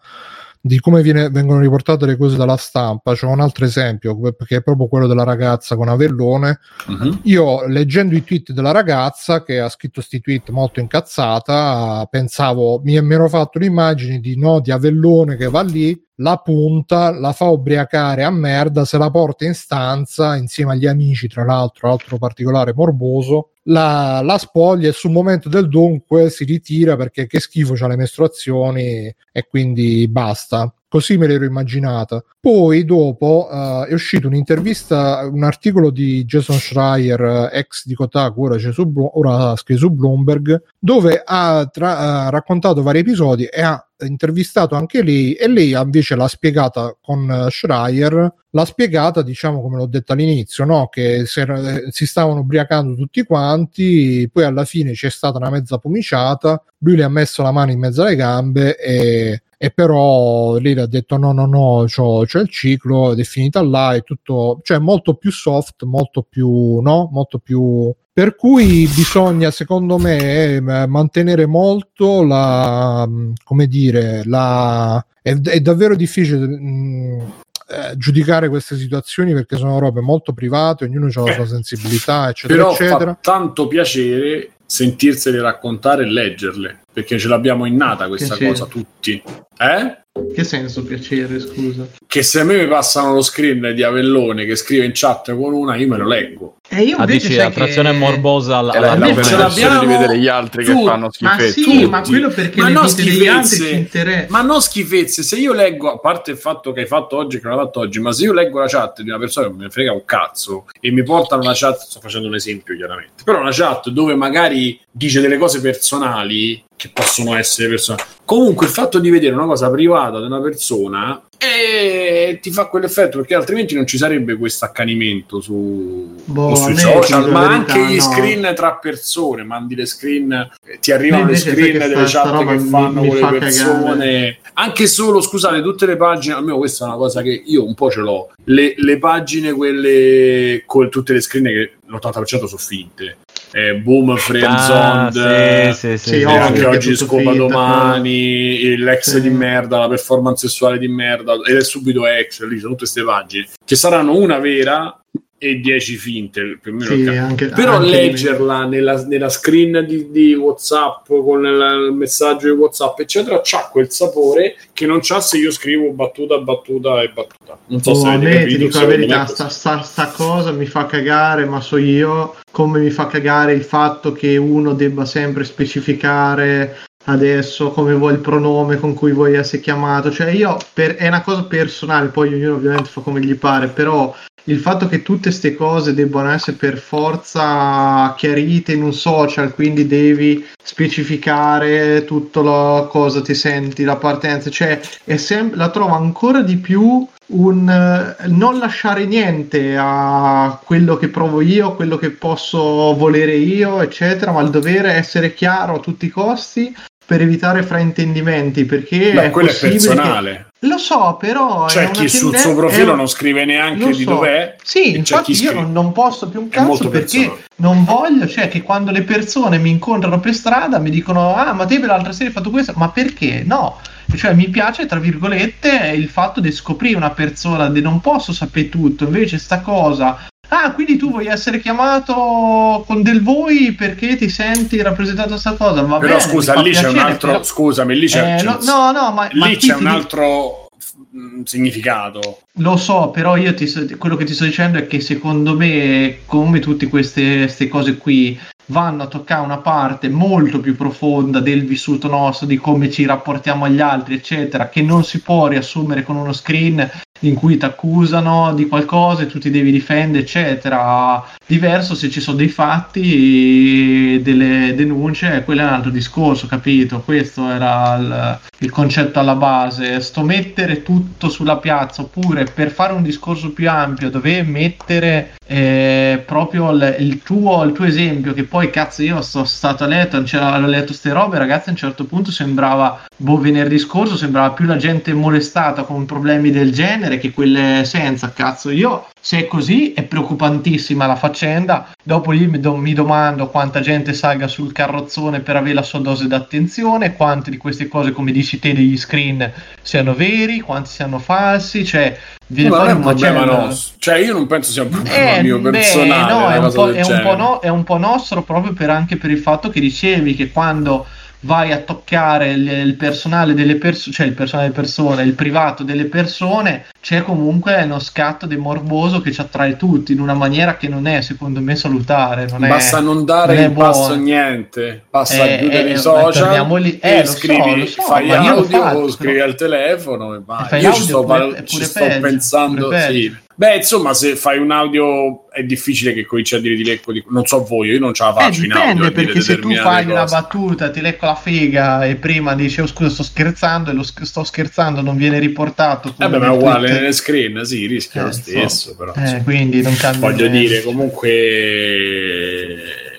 di 0.62 0.78
come 0.78 1.00
viene- 1.02 1.30
vengono 1.30 1.60
riportate 1.60 2.04
le 2.04 2.16
cose 2.16 2.36
dalla 2.36 2.56
stampa. 2.56 3.14
C'è 3.14 3.26
un 3.26 3.40
altro 3.40 3.64
esempio, 3.64 4.18
che 4.44 4.56
è 4.56 4.62
proprio 4.62 4.88
quello 4.88 5.06
della 5.06 5.24
ragazza 5.24 5.76
con 5.76 5.88
Avellone. 5.88 6.58
Mhm. 6.88 7.20
Io 7.24 7.66
leggendo 7.66 8.14
i 8.14 8.22
tweet 8.22 8.52
della 8.52 8.70
ragazza 8.70 9.42
che 9.42 9.58
ha 9.60 9.68
scritto 9.68 9.94
questi 9.94 10.20
tweet 10.20 10.50
molto 10.50 10.80
incazzata, 10.80 12.06
pensavo, 12.10 12.80
mi, 12.84 13.00
mi 13.00 13.14
ero 13.14 13.28
fatto 13.28 13.58
l'immagine 13.58 14.18
di 14.20 14.36
no, 14.36 14.60
di 14.60 14.70
Avellone 14.70 15.36
che 15.36 15.48
va 15.48 15.62
lì, 15.62 15.98
la 16.20 16.36
punta, 16.36 17.10
la 17.10 17.32
fa 17.32 17.46
ubriacare 17.46 18.22
a 18.22 18.30
merda, 18.30 18.84
se 18.84 18.98
la 18.98 19.10
porta 19.10 19.44
in 19.44 19.54
stanza 19.54 20.36
insieme 20.36 20.72
agli 20.72 20.86
amici, 20.86 21.28
tra 21.28 21.44
l'altro, 21.44 21.90
altro 21.90 22.18
particolare 22.18 22.72
morboso, 22.74 23.50
la, 23.64 24.20
la 24.22 24.38
spoglia 24.38 24.88
e 24.88 24.92
sul 24.92 25.10
momento 25.10 25.48
del 25.48 25.68
dunque 25.68 26.30
si 26.30 26.44
ritira 26.44 26.96
perché 26.96 27.26
che 27.26 27.40
schifo 27.40 27.74
c'ha 27.74 27.86
le 27.88 27.96
mestruazioni 27.96 29.14
e 29.32 29.46
quindi 29.48 30.06
basta. 30.08 30.72
Così 30.88 31.16
me 31.16 31.28
l'ero 31.28 31.44
immaginata. 31.44 32.22
Poi 32.40 32.84
dopo 32.84 33.48
eh, 33.48 33.86
è 33.90 33.92
uscito 33.92 34.26
un'intervista, 34.26 35.24
un 35.30 35.44
articolo 35.44 35.90
di 35.90 36.24
Jason 36.24 36.58
Schreier, 36.58 37.48
eh, 37.52 37.58
ex 37.58 37.86
di 37.86 37.94
Kotaku, 37.94 38.42
ora, 38.42 38.58
su, 38.58 38.92
ora 39.14 39.54
scrive 39.54 39.78
su 39.78 39.90
Bloomberg, 39.90 40.60
dove 40.76 41.22
ha 41.24 41.68
tra- 41.70 42.26
ha 42.26 42.28
raccontato 42.30 42.82
vari 42.82 42.98
episodi 42.98 43.44
e 43.44 43.62
ha 43.62 43.89
intervistato 44.06 44.74
anche 44.74 45.02
lei 45.02 45.34
e 45.34 45.48
lei 45.48 45.72
invece 45.72 46.14
l'ha 46.14 46.28
spiegata 46.28 46.96
con 47.00 47.30
eh, 47.30 47.50
Schreier 47.50 48.34
l'ha 48.50 48.64
spiegata 48.64 49.22
diciamo 49.22 49.60
come 49.60 49.76
l'ho 49.76 49.86
detto 49.86 50.12
all'inizio 50.12 50.64
no? 50.64 50.88
che 50.88 51.26
era- 51.34 51.76
eh, 51.76 51.88
si 51.90 52.06
stavano 52.06 52.40
ubriacando 52.40 52.94
tutti 52.94 53.22
quanti 53.22 54.28
poi 54.32 54.44
alla 54.44 54.64
fine 54.64 54.92
c'è 54.92 55.10
stata 55.10 55.38
una 55.38 55.50
mezza 55.50 55.78
pomiciata 55.78 56.62
lui 56.78 56.96
le 56.96 57.04
ha 57.04 57.08
messo 57.08 57.42
la 57.42 57.52
mano 57.52 57.70
in 57.70 57.78
mezzo 57.78 58.02
alle 58.02 58.16
gambe 58.16 58.76
e, 58.76 59.42
e 59.62 59.70
però 59.70 60.56
le 60.56 60.80
ha 60.80 60.86
detto 60.86 61.18
no 61.18 61.32
no 61.32 61.44
no 61.44 61.84
c'ho, 61.84 62.24
c'ho 62.24 62.38
il 62.38 62.48
ciclo 62.48 63.12
ed 63.12 63.18
è 63.18 63.24
finita 63.24 63.62
là 63.62 63.94
è 63.94 64.02
tutto 64.02 64.58
cioè 64.62 64.78
molto 64.78 65.16
più 65.16 65.30
soft 65.30 65.84
molto 65.84 66.22
più 66.26 66.80
no 66.80 67.10
molto 67.12 67.38
più 67.38 67.92
per 68.12 68.34
cui 68.34 68.86
bisogna, 68.94 69.50
secondo 69.50 69.96
me, 69.96 70.56
eh, 70.56 70.60
mantenere 70.60 71.46
molto 71.46 72.22
la, 72.22 73.06
mh, 73.06 73.34
come 73.44 73.66
dire, 73.66 74.22
la, 74.26 75.02
è, 75.22 75.40
è 75.40 75.60
davvero 75.60 75.94
difficile 75.94 76.46
mh, 76.46 77.32
eh, 77.68 77.96
giudicare 77.96 78.48
queste 78.48 78.76
situazioni 78.76 79.32
perché 79.32 79.56
sono 79.56 79.78
robe 79.78 80.00
molto 80.00 80.32
private, 80.32 80.84
ognuno 80.84 81.06
ha 81.06 81.24
la 81.24 81.32
sua 81.32 81.46
sensibilità, 81.46 82.28
eccetera, 82.28 82.58
però 82.58 82.72
eccetera. 82.72 83.12
fa 83.14 83.18
tanto 83.22 83.68
piacere 83.68 84.50
sentirsele 84.66 85.40
raccontare 85.40 86.02
e 86.02 86.06
leggerle 86.06 86.80
perché 86.92 87.18
ce 87.18 87.28
l'abbiamo 87.28 87.66
innata 87.66 88.08
questa 88.08 88.36
Piacere. 88.36 88.50
cosa 88.50 88.66
tutti. 88.66 89.22
Eh? 89.58 89.98
Che 90.34 90.42
senso 90.44 90.82
piacere, 90.82 91.38
scusa? 91.38 91.86
Che 92.06 92.22
se 92.24 92.40
a 92.40 92.44
me 92.44 92.56
mi 92.56 92.66
passano 92.66 93.14
lo 93.14 93.22
screen 93.22 93.72
di 93.74 93.82
Avellone 93.84 94.44
che 94.44 94.56
scrive 94.56 94.84
in 94.84 94.90
chat 94.92 95.34
con 95.36 95.52
una, 95.54 95.76
io 95.76 95.86
me 95.86 95.96
lo 95.98 96.06
leggo. 96.06 96.56
E 96.68 96.82
io 96.82 96.96
Ah, 96.96 97.00
invece 97.02 97.28
dici 97.28 97.34
sai 97.38 97.46
attrazione 97.46 97.92
che- 97.92 97.96
morbosa 97.98 98.56
alla, 98.56 98.72
la, 98.72 98.78
alla 98.92 99.06
la 99.06 99.14
me 99.14 99.22
ce 99.22 99.30
perversione 99.30 99.46
di 99.70 99.74
l'abbiamo 99.76 99.98
vedere 99.98 100.18
gli 100.18 100.26
altri 100.28 100.64
che 100.64 100.72
tutti. 100.72 100.84
fanno 100.84 101.04
Ma 101.04 101.10
schifezze. 101.36 101.62
sì, 101.62 101.86
ma 101.86 102.00
quello 102.02 102.28
perché 102.28 102.60
Ma 102.60 102.66
le 102.68 102.72
non 102.74 102.86
vite 102.86 103.02
degli 103.04 103.26
altri 103.28 103.46
schifezze. 103.56 103.68
ci 103.72 103.78
interessa. 103.78 104.26
Ma 104.30 104.42
non 104.42 104.60
schifezze, 104.60 105.22
se 105.22 105.36
io 105.36 105.52
leggo, 105.52 105.92
a 105.92 105.98
parte 105.98 106.30
il 106.32 106.36
fatto 106.38 106.72
che 106.72 106.80
hai 106.80 106.86
fatto 106.86 107.16
oggi 107.16 107.38
che 107.40 107.46
non 107.48 107.58
hai 107.58 107.64
fatto 107.64 107.78
oggi, 107.80 108.00
ma 108.00 108.12
se 108.12 108.24
io 108.24 108.32
leggo 108.32 108.58
la 108.58 108.66
chat 108.68 109.02
di 109.02 109.08
una 109.08 109.18
persona 109.18 109.46
che 109.46 109.52
me 109.54 109.62
ne 109.64 109.70
frega 109.70 109.92
un 109.92 110.04
cazzo 110.04 110.66
e 110.80 110.90
mi 110.90 111.02
portano 111.04 111.42
una 111.42 111.52
chat, 111.54 111.78
sto 111.78 112.00
facendo 112.00 112.26
un 112.26 112.34
esempio 112.34 112.74
chiaramente, 112.74 113.22
però 113.24 113.40
una 113.40 113.52
chat 113.52 113.88
dove 113.90 114.14
magari 114.16 114.78
dice 114.90 115.20
delle 115.20 115.38
cose 115.38 115.60
personali 115.60 116.62
che 116.80 116.88
possono 116.88 117.36
essere 117.36 117.68
personali. 117.68 118.02
Comunque 118.24 118.64
il 118.64 118.72
fatto 118.72 118.98
di 118.98 119.10
vedere 119.10 119.34
una 119.34 119.44
cosa 119.44 119.68
privata 119.70 120.18
di 120.18 120.24
una 120.24 120.40
persona 120.40 121.20
eh, 121.36 122.38
ti 122.40 122.50
fa 122.50 122.66
quell'effetto 122.66 123.18
perché 123.18 123.34
altrimenti 123.34 123.74
non 123.74 123.86
ci 123.86 123.98
sarebbe 123.98 124.36
questo 124.36 124.64
accanimento 124.64 125.42
su, 125.42 126.14
Boh, 126.24 126.54
sui 126.54 126.76
social, 126.76 127.30
ma 127.30 127.42
la 127.42 127.48
anche 127.48 127.72
verità, 127.80 127.90
gli 127.92 127.96
no. 127.96 128.02
screen 128.02 128.54
tra 128.54 128.74
persone, 128.76 129.42
mandi 129.42 129.74
le 129.74 129.84
screen, 129.84 130.32
eh, 130.32 130.78
ti 130.78 130.90
arrivano 130.92 131.26
le 131.26 131.36
screen 131.36 131.78
delle 131.78 132.04
chat 132.06 132.46
che 132.46 132.54
mi- 132.56 132.68
fanno 132.68 133.02
mi 133.02 133.08
con 133.08 133.18
fa 133.18 133.30
le 133.30 133.38
persone, 133.38 133.74
cagare. 133.74 134.38
anche 134.54 134.86
solo 134.86 135.20
scusate, 135.20 135.60
tutte 135.60 135.84
le 135.84 135.96
pagine, 135.96 136.34
almeno 136.34 136.56
questa 136.56 136.84
è 136.84 136.88
una 136.88 136.96
cosa 136.96 137.20
che 137.20 137.42
io 137.44 137.66
un 137.66 137.74
po' 137.74 137.90
ce 137.90 138.00
l'ho, 138.00 138.30
le, 138.44 138.74
le 138.76 138.98
pagine 138.98 139.52
quelle 139.52 140.62
con 140.64 140.88
tutte 140.88 141.12
le 141.12 141.20
screen 141.20 141.44
che 141.44 141.72
l'80% 141.86 142.24
sono 142.24 142.56
finte. 142.56 143.16
Eh, 143.52 143.74
boom, 143.74 144.10
Ah, 144.10 144.16
friendzone, 144.16 145.72
sì, 145.72 145.78
sì, 145.78 145.98
sì, 145.98 146.08
Sì, 146.10 146.18
sì. 146.20 146.24
ovvio 146.24 146.40
anche 146.40 146.60
che 146.60 146.66
oggi 146.66 146.96
scopa 146.96 147.32
domani, 147.32 148.76
l'ex 148.76 149.10
Sì. 149.14 149.20
di 149.20 149.30
merda, 149.30 149.78
la 149.78 149.88
performance 149.88 150.46
sessuale 150.46 150.78
di 150.78 150.86
merda, 150.88 151.34
ed 151.44 151.56
è 151.56 151.64
subito 151.64 152.06
ex, 152.06 152.40
lì 152.42 152.56
sono 152.58 152.74
tutte 152.74 152.76
queste 152.76 153.02
pagine. 153.02 153.46
Ci 153.64 153.74
saranno 153.76 154.16
una 154.16 154.38
vera 154.38 154.99
e 155.42 155.54
10 155.58 155.96
finte, 155.96 156.58
più 156.60 156.72
o 156.72 156.74
meno. 156.76 156.94
Sì, 156.94 157.06
anche- 157.16 157.46
Però 157.46 157.76
anche- 157.76 157.88
leggerla 157.88 158.66
nella, 158.66 159.02
nella 159.06 159.30
screen 159.30 159.86
di, 159.88 160.10
di 160.10 160.34
WhatsApp 160.34 161.06
con 161.06 161.46
il, 161.46 161.86
il 161.88 161.94
messaggio 161.94 162.52
di 162.52 162.58
WhatsApp, 162.60 162.98
eccetera, 163.00 163.40
c'ha 163.42 163.70
quel 163.72 163.90
sapore 163.90 164.56
che 164.74 164.84
non 164.84 164.98
c'ha 165.00 165.18
se 165.20 165.38
io 165.38 165.50
scrivo 165.50 165.92
battuta, 165.92 166.36
battuta 166.38 167.00
e 167.00 167.08
battuta. 167.08 167.58
Non 167.68 167.82
so 167.82 167.92
Oh, 167.92 167.94
se 167.94 168.06
a 168.08 168.12
avete 168.12 168.26
me 168.28 168.34
ti 168.34 168.40
capito. 168.52 168.58
dico 168.66 168.78
la 168.80 168.84
verità, 168.86 169.24
sta, 169.26 169.48
sta- 169.48 169.80
sta 169.82 170.06
cosa 170.08 170.50
mi 170.52 170.66
fa 170.66 170.84
cagare, 170.84 171.46
ma 171.46 171.62
so 171.62 171.78
io 171.78 172.34
come 172.52 172.78
mi 172.80 172.90
fa 172.90 173.06
cagare 173.06 173.54
il 173.54 173.64
fatto 173.64 174.12
che 174.12 174.36
uno 174.36 174.74
debba 174.74 175.06
sempre 175.06 175.44
specificare 175.44 176.80
adesso 177.04 177.70
come 177.70 177.94
vuoi 177.94 178.12
il 178.12 178.18
pronome 178.18 178.76
con 178.76 178.92
cui 178.94 179.12
vuoi 179.12 179.34
essere 179.34 179.62
chiamato. 179.62 180.10
Cioè, 180.10 180.30
io 180.30 180.58
per- 180.74 180.96
è 180.96 181.08
una 181.08 181.22
cosa 181.22 181.44
personale, 181.44 182.08
poi 182.08 182.34
ognuno 182.34 182.54
ovviamente 182.56 182.90
fa 182.90 183.00
come 183.00 183.20
gli 183.20 183.34
pare, 183.36 183.68
però 183.68 184.14
il 184.44 184.58
fatto 184.58 184.86
che 184.86 185.02
tutte 185.02 185.28
queste 185.30 185.54
cose 185.54 185.94
debbano 185.94 186.30
essere 186.30 186.56
per 186.56 186.78
forza 186.78 188.14
chiarite 188.16 188.72
in 188.72 188.82
un 188.82 188.92
social, 188.92 189.54
quindi 189.54 189.86
devi 189.86 190.46
specificare 190.62 192.04
tutto 192.04 192.42
la 192.42 192.86
cosa 192.88 193.20
ti 193.20 193.34
senti, 193.34 193.84
la 193.84 193.96
partenza, 193.96 194.50
cioè 194.50 194.80
sem- 195.16 195.54
la 195.54 195.70
trovo 195.70 195.94
ancora 195.94 196.42
di 196.42 196.56
più 196.56 197.06
un 197.32 197.68
eh, 197.68 198.26
non 198.28 198.58
lasciare 198.58 199.04
niente 199.04 199.76
a 199.78 200.60
quello 200.64 200.96
che 200.96 201.08
provo 201.08 201.40
io, 201.40 201.74
quello 201.74 201.96
che 201.96 202.10
posso 202.10 202.58
volere 202.96 203.36
io, 203.36 203.80
eccetera, 203.80 204.32
ma 204.32 204.40
il 204.40 204.50
dovere 204.50 204.92
essere 204.92 205.34
chiaro 205.34 205.76
a 205.76 205.80
tutti 205.80 206.06
i 206.06 206.10
costi 206.10 206.74
per 207.10 207.22
evitare 207.22 207.64
fraintendimenti, 207.64 208.64
perché 208.66 209.10
Beh, 209.12 209.22
è 209.24 209.30
quello 209.30 209.48
è 209.48 209.50
possibile 209.52 209.78
che- 209.80 209.86
personale. 209.88 210.46
Lo 210.64 210.78
so, 210.78 211.16
però 211.18 211.66
è 211.66 211.68
C'è 211.70 211.80
una 211.84 211.90
chi 211.90 212.08
sul 212.08 212.36
suo 212.36 212.52
è 212.52 212.54
profilo 212.54 212.90
un- 212.92 212.98
non 212.98 213.08
scrive 213.08 213.44
neanche 213.44 213.80
lo 213.82 213.96
di 213.96 214.04
so. 214.04 214.10
dov'è. 214.10 214.54
Sì, 214.62 214.92
c'è 214.92 214.96
infatti 214.98 215.30
io 215.32 215.36
scrive. 215.36 215.54
non, 215.54 215.72
non 215.72 215.90
posso 215.92 216.28
più 216.28 216.38
un 216.40 216.46
È 216.46 216.50
cazzo 216.50 216.88
perché 216.88 217.16
personale. 217.18 217.44
non 217.56 217.84
voglio, 217.84 218.28
cioè 218.28 218.46
che 218.46 218.62
quando 218.62 218.92
le 218.92 219.02
persone 219.02 219.58
mi 219.58 219.70
incontrano 219.70 220.20
per 220.20 220.34
strada 220.34 220.78
mi 220.78 220.90
dicono 220.90 221.34
ah 221.34 221.52
ma 221.52 221.64
te 221.64 221.80
per 221.80 221.88
l'altra 221.88 222.12
sera 222.12 222.26
hai 222.28 222.32
fatto 222.34 222.50
questo, 222.50 222.74
ma 222.76 222.90
perché? 222.90 223.42
No, 223.44 223.80
cioè 224.16 224.32
mi 224.34 224.48
piace 224.50 224.86
tra 224.86 225.00
virgolette 225.00 225.92
il 225.96 226.08
fatto 226.08 226.40
di 226.40 226.52
scoprire 226.52 226.96
una 226.96 227.10
persona, 227.10 227.68
di 227.70 227.80
non 227.80 228.00
posso 228.00 228.32
sapere 228.32 228.68
tutto, 228.68 229.04
invece 229.04 229.36
sta 229.38 229.60
cosa 229.60 230.16
Ah, 230.52 230.72
quindi 230.72 230.96
tu 230.96 231.10
vuoi 231.10 231.26
essere 231.26 231.60
chiamato 231.60 232.84
con 232.86 233.02
del 233.02 233.22
voi 233.22 233.72
perché 233.72 234.16
ti 234.16 234.28
senti 234.28 234.82
rappresentato 234.82 235.36
sta 235.38 235.52
cosa? 235.54 235.82
Va 235.82 235.98
Però 235.98 236.16
bene, 236.16 236.20
scusa, 236.20 236.54
lì 236.60 236.72
c'è 236.72 236.86
un 236.88 236.92
piacere, 236.92 237.12
altro. 237.12 237.28
però- 237.30 237.42
Scusami, 237.44 237.96
lì 237.96 238.06
c'è, 238.08 238.38
Eh, 238.38 238.42
no, 238.42 238.58
no, 238.62 238.90
no, 238.90 239.12
ma, 239.12 239.28
ma 239.32 239.46
lì 239.46 239.56
chi 239.56 239.68
c'è 239.68 239.74
un 239.76 239.86
altro 239.86 240.68
mm, 241.16 241.42
significato. 241.44 242.40
Lo 242.54 242.76
so, 242.76 243.10
però 243.10 243.36
io 243.36 243.54
ti 243.54 243.66
quello 243.96 244.16
che 244.16 244.24
ti 244.24 244.34
sto 244.34 244.44
dicendo 244.44 244.78
è 244.78 244.86
che 244.88 245.00
secondo 245.00 245.56
me, 245.56 246.18
come 246.26 246.58
tutte 246.58 246.88
queste, 246.88 247.38
queste 247.42 247.68
cose 247.68 247.96
qui, 247.96 248.36
vanno 248.70 249.02
a 249.02 249.06
toccare 249.06 249.44
una 249.44 249.58
parte 249.58 250.08
molto 250.08 250.60
più 250.60 250.76
profonda 250.76 251.40
del 251.40 251.66
vissuto 251.66 252.08
nostro, 252.08 252.46
di 252.46 252.56
come 252.56 252.90
ci 252.90 253.04
rapportiamo 253.04 253.64
agli 253.64 253.80
altri, 253.80 254.14
eccetera, 254.14 254.68
che 254.68 254.80
non 254.80 255.04
si 255.04 255.20
può 255.20 255.48
riassumere 255.48 256.02
con 256.02 256.16
uno 256.16 256.32
screen 256.32 256.88
in 257.22 257.34
cui 257.34 257.58
ti 257.58 257.64
accusano 257.64 258.54
di 258.54 258.66
qualcosa 258.66 259.22
e 259.22 259.26
tu 259.26 259.38
ti 259.38 259.50
devi 259.50 259.70
difendere, 259.70 260.22
eccetera. 260.22 261.22
Diverso 261.46 261.94
se 261.94 262.08
ci 262.08 262.20
sono 262.20 262.36
dei 262.36 262.48
fatti, 262.48 264.20
delle 264.22 264.74
denunce, 264.74 265.42
quello 265.44 265.60
è 265.62 265.64
un 265.64 265.72
altro 265.72 265.90
discorso, 265.90 266.46
capito? 266.46 267.00
Questo 267.00 267.48
era 267.50 267.96
il, 267.96 268.38
il 268.58 268.70
concetto 268.70 269.18
alla 269.18 269.34
base. 269.34 270.00
Sto 270.00 270.22
mettere 270.22 270.82
tutto 270.82 271.28
sulla 271.28 271.58
piazza, 271.58 272.02
oppure 272.02 272.44
per 272.44 272.70
fare 272.70 272.92
un 272.92 273.02
discorso 273.02 273.50
più 273.50 273.68
ampio, 273.68 274.10
dovevi 274.10 274.48
mettere 274.48 275.32
eh, 275.52 276.22
proprio 276.24 276.70
il, 276.70 276.96
il 277.00 277.22
tuo, 277.24 277.64
il 277.64 277.72
tuo 277.72 277.84
esempio, 277.84 278.32
che 278.32 278.44
poi 278.44 278.70
cazzo 278.70 279.02
io 279.02 279.20
sono 279.20 279.44
stato 279.44 279.82
a 279.82 279.88
letto, 279.88 280.22
c'era- 280.22 280.54
ho 280.54 280.60
letto 280.60 280.92
ste 280.92 281.12
robe, 281.12 281.38
ragazzi, 281.38 281.70
a 281.70 281.72
un 281.72 281.76
certo 281.76 282.04
punto 282.04 282.30
sembrava, 282.30 283.00
boh, 283.16 283.36
venerdì 283.38 283.76
scorso 283.76 284.16
sembrava 284.16 284.52
più 284.52 284.64
la 284.66 284.76
gente 284.76 285.12
molestata 285.12 285.82
con 285.82 286.06
problemi 286.06 286.52
del 286.52 286.70
genere 286.72 287.18
che 287.18 287.32
quelle 287.32 287.82
senza, 287.84 288.32
cazzo. 288.32 288.70
Io, 288.70 289.08
se 289.20 289.38
è 289.38 289.46
così, 289.48 289.92
è 289.92 290.04
preoccupantissima 290.04 291.04
la 291.04 291.16
faccenda. 291.16 291.90
Dopo 292.00 292.30
lì 292.30 292.46
mi, 292.46 292.60
do- 292.60 292.76
mi 292.76 292.92
domando 292.92 293.48
quanta 293.48 293.80
gente 293.80 294.12
salga 294.12 294.46
sul 294.46 294.70
carrozzone 294.70 295.40
per 295.40 295.56
avere 295.56 295.74
la 295.74 295.82
sua 295.82 295.98
dose 295.98 296.28
d'attenzione, 296.28 297.16
quante 297.16 297.50
di 297.50 297.56
queste 297.56 297.88
cose, 297.88 298.12
come 298.12 298.30
dici 298.30 298.60
te, 298.60 298.72
degli 298.72 298.96
screen 298.96 299.52
siano 299.82 300.14
veri, 300.14 300.60
quanti 300.60 300.90
siano 300.90 301.18
falsi, 301.18 301.84
cioè... 301.84 302.16
viene 302.50 302.70
Ma 302.70 302.76
non 302.76 302.84
fuori 302.86 302.90
è 302.90 302.94
un 302.94 303.02
problema 303.02 303.40
macello. 303.44 303.64
nostro. 303.66 303.94
Cioè, 303.98 304.14
io 304.18 304.32
non 304.32 304.46
penso 304.46 304.72
sia 304.72 304.82
un 304.82 304.88
problema 304.88 305.16
Eh, 305.36 305.42
mio 305.42 305.58
beh, 305.58 305.70
personale. 305.70 306.32
no, 306.32 306.48
è 306.50 306.56
un, 306.58 306.94
è, 306.94 307.02
un 307.02 307.36
no- 307.36 307.60
è 307.60 307.68
un 307.68 307.84
po' 307.84 307.96
nostro 307.96 308.42
proprio 308.42 308.72
per, 308.72 308.90
anche 308.90 309.16
per 309.16 309.30
il 309.30 309.38
fatto 309.38 309.70
che 309.70 309.80
dicevi 309.80 310.34
che 310.34 310.50
quando 310.50 311.06
vai 311.42 311.72
a 311.72 311.78
toccare 311.78 312.50
il, 312.52 312.68
il 312.68 312.94
personale 312.96 313.54
delle 313.54 313.76
persone, 313.76 314.14
cioè 314.14 314.26
il 314.26 314.32
personale 314.34 314.68
delle 314.68 314.80
persone, 314.80 315.22
il 315.22 315.32
privato 315.32 315.82
delle 315.82 316.04
persone, 316.04 316.86
c'è 317.00 317.22
comunque 317.22 317.80
uno 317.82 317.98
scatto 317.98 318.44
di 318.46 318.56
morboso 318.56 319.20
che 319.22 319.32
ci 319.32 319.40
attrae 319.40 319.76
tutti 319.76 320.12
in 320.12 320.20
una 320.20 320.34
maniera 320.34 320.76
che 320.76 320.88
non 320.88 321.06
è, 321.06 321.22
secondo 321.22 321.60
me, 321.60 321.76
salutare. 321.76 322.46
Non 322.50 322.64
è, 322.64 322.68
Basta 322.68 323.00
non 323.00 323.24
dare 323.24 323.54
non 323.54 323.62
è 323.62 323.66
in 323.68 323.72
passo 323.74 324.14
niente, 324.16 325.04
basta 325.10 325.46
Eh, 325.46 325.58
chiudere 325.60 325.88
eh, 325.88 325.92
i 325.92 325.96
social 325.96 326.80
lì- 326.80 326.98
eh, 327.00 327.24
so, 327.24 327.32
scrivi, 327.32 327.76
lo 327.80 327.86
so, 327.86 328.02
fai 328.02 328.30
audio 328.30 328.64
fatto, 328.64 328.98
o 328.98 329.10
scrivi 329.10 329.32
però- 329.34 329.44
al 329.46 329.54
telefono 329.54 330.34
e 330.34 330.40
vai. 330.44 330.64
E 330.64 330.68
fai 330.68 330.80
Io 330.82 330.92
ci 330.92 331.00
audio 331.00 331.04
sto, 331.04 331.24
pure- 331.24 331.38
val- 331.38 331.64
pure 331.64 331.84
sto 331.84 331.98
peggio, 332.04 332.20
pensando, 332.20 332.98
sì. 332.98 333.36
Beh, 333.60 333.76
insomma, 333.76 334.14
se 334.14 334.36
fai 334.36 334.56
un 334.56 334.70
audio 334.70 335.50
è 335.50 335.62
difficile 335.64 336.14
che 336.14 336.24
cominci 336.24 336.54
a 336.54 336.60
dire 336.60 336.74
di 336.74 336.82
lecco 336.82 337.12
di... 337.12 337.22
Non 337.28 337.44
so 337.44 337.62
voi, 337.62 337.88
io 337.90 337.98
non 337.98 338.14
ce 338.14 338.22
la 338.22 338.30
Eh, 338.30 338.40
faccio 338.40 338.64
in 338.64 338.72
audio. 338.72 338.92
dipende 338.94 339.10
perché 339.12 339.40
se 339.42 339.58
tu 339.58 339.70
fai 339.74 340.06
una 340.06 340.24
battuta, 340.24 340.88
ti 340.88 341.02
lecco 341.02 341.26
la 341.26 341.34
figa 341.34 342.06
e 342.06 342.14
prima 342.16 342.54
dici 342.54 342.80
oh 342.80 342.86
scusa 342.86 343.10
sto 343.10 343.22
scherzando 343.22 343.90
e 343.90 343.92
lo 343.92 344.02
sch- 344.02 344.22
sto 344.22 344.44
scherzando 344.44 345.02
non 345.02 345.18
viene 345.18 345.38
riportato. 345.38 346.08
Eh 346.08 346.26
beh, 346.26 346.38
ma 346.38 346.46
è 346.46 346.48
nel 346.48 346.56
uguale 346.56 346.78
Twitter. 346.86 347.00
nelle 347.02 347.12
screen, 347.12 347.64
sì, 347.66 347.86
rischia 347.86 348.22
Eh, 348.22 348.24
lo 348.24 348.32
so. 348.32 348.40
stesso, 348.40 348.96
però. 348.96 349.12
Eh, 349.14 349.20
insomma. 349.20 349.42
quindi 349.42 349.82
non 349.82 349.94
cambia 349.96 350.30
Voglio 350.30 350.48
niente. 350.48 350.68
dire, 350.68 350.82
comunque... 350.82 352.76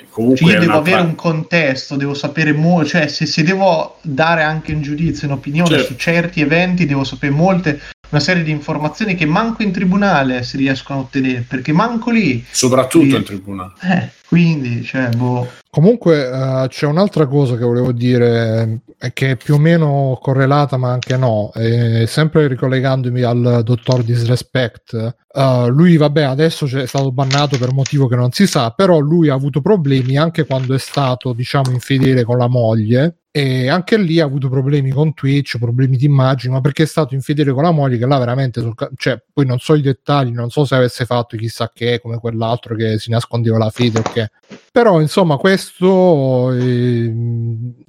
Comunque 0.10 0.38
Cioè, 0.46 0.54
io 0.56 0.60
devo 0.60 0.74
avere 0.78 1.02
un 1.02 1.16
contesto, 1.16 1.96
devo 1.96 2.14
sapere 2.14 2.52
molto, 2.52 2.90
cioè 2.90 3.08
se, 3.08 3.26
se 3.26 3.44
devo 3.44 3.98
dare 4.02 4.42
anche 4.44 4.74
un 4.74 4.82
giudizio, 4.82 5.28
un'opinione 5.28 5.70
Certo. 5.70 5.86
su 5.86 5.96
certi 5.96 6.42
eventi, 6.42 6.86
devo 6.86 7.04
sapere 7.06 7.32
molte, 7.32 7.80
una 8.12 8.22
serie 8.22 8.44
di 8.44 8.52
informazioni 8.52 9.16
che 9.16 9.26
manco 9.26 9.64
in 9.64 9.72
tribunale 9.72 10.44
si 10.44 10.58
riescono 10.58 11.00
a 11.00 11.02
ottenere, 11.04 11.46
perché 11.48 11.72
manco 11.72 12.12
lì. 12.12 12.44
Soprattutto 12.52 13.06
Sì. 13.06 13.16
in 13.16 13.24
tribunale. 13.24 13.72
Eh, 13.82 14.10
quindi, 14.28 14.84
cioè, 14.84 15.10
boh. 15.10 15.48
Comunque 15.70 16.28
eh, 16.30 16.66
c'è 16.68 16.86
un'altra 16.86 17.26
cosa 17.28 17.56
che 17.56 17.64
volevo 17.64 17.94
dire 17.94 18.82
eh, 19.00 19.14
che 19.14 19.32
è 19.32 19.36
più 19.38 19.54
o 19.54 19.58
meno 19.58 20.18
correlata 20.22 20.76
ma 20.76 20.92
anche 20.92 21.16
no, 21.16 21.52
eh, 21.56 22.06
sempre 22.08 22.48
ricollegandomi 22.48 23.22
al 23.22 23.62
dottor 23.64 24.04
Disrespect. 24.04 25.16
eh, 25.34 25.68
lui 25.70 25.96
vabbè 25.96 26.24
adesso 26.24 26.66
c'è 26.66 26.86
stato 26.86 27.14
bannato 27.14 27.58
per 27.58 27.72
motivo 27.72 28.08
che 28.08 28.18
non 28.18 28.32
si 28.34 28.48
sa, 28.48 28.72
però 28.72 29.00
lui 29.00 29.30
ha 29.30 29.34
avuto 29.34 29.62
problemi 29.62 30.18
anche 30.18 30.46
quando 30.46 30.74
è 30.74 30.80
stato 30.80 31.32
diciamo 31.32 31.72
infedele 31.72 32.26
con 32.26 32.38
la 32.38 32.50
moglie 32.50 33.21
e 33.32 33.70
anche 33.70 33.98
lì 33.98 34.20
ha 34.20 34.26
avuto 34.26 34.50
problemi 34.50 34.92
con 34.92 35.14
Twitch, 35.14 35.58
problemi 35.58 35.96
di 35.96 36.04
immagine, 36.04 36.54
ma 36.54 36.60
perché 36.62 36.84
è 36.84 36.86
stato 36.86 37.14
infedele 37.16 37.54
con 37.54 37.64
la 37.64 37.72
moglie 37.72 37.98
che 37.98 38.06
là 38.06 38.18
veramente, 38.18 38.60
sul 38.60 38.76
ca- 38.76 38.90
cioè 38.96 39.24
poi 39.32 39.46
non 39.46 39.58
so 39.60 39.74
i 39.74 39.82
dettagli, 39.82 40.32
non 40.32 40.50
so 40.50 40.66
se 40.66 40.76
avesse 40.76 41.06
fatto 41.06 41.38
chissà 41.38 41.72
che 41.74 42.02
come 42.02 42.18
quell'altro 42.18 42.76
che 42.76 43.00
si 43.00 43.10
nascondeva 43.10 43.58
la 43.58 43.70
fede 43.70 44.00
o 44.00 44.02
che. 44.02 44.32
Però 44.70 45.00
insomma 45.00 45.38
questo, 45.38 46.52
eh, 46.52 47.14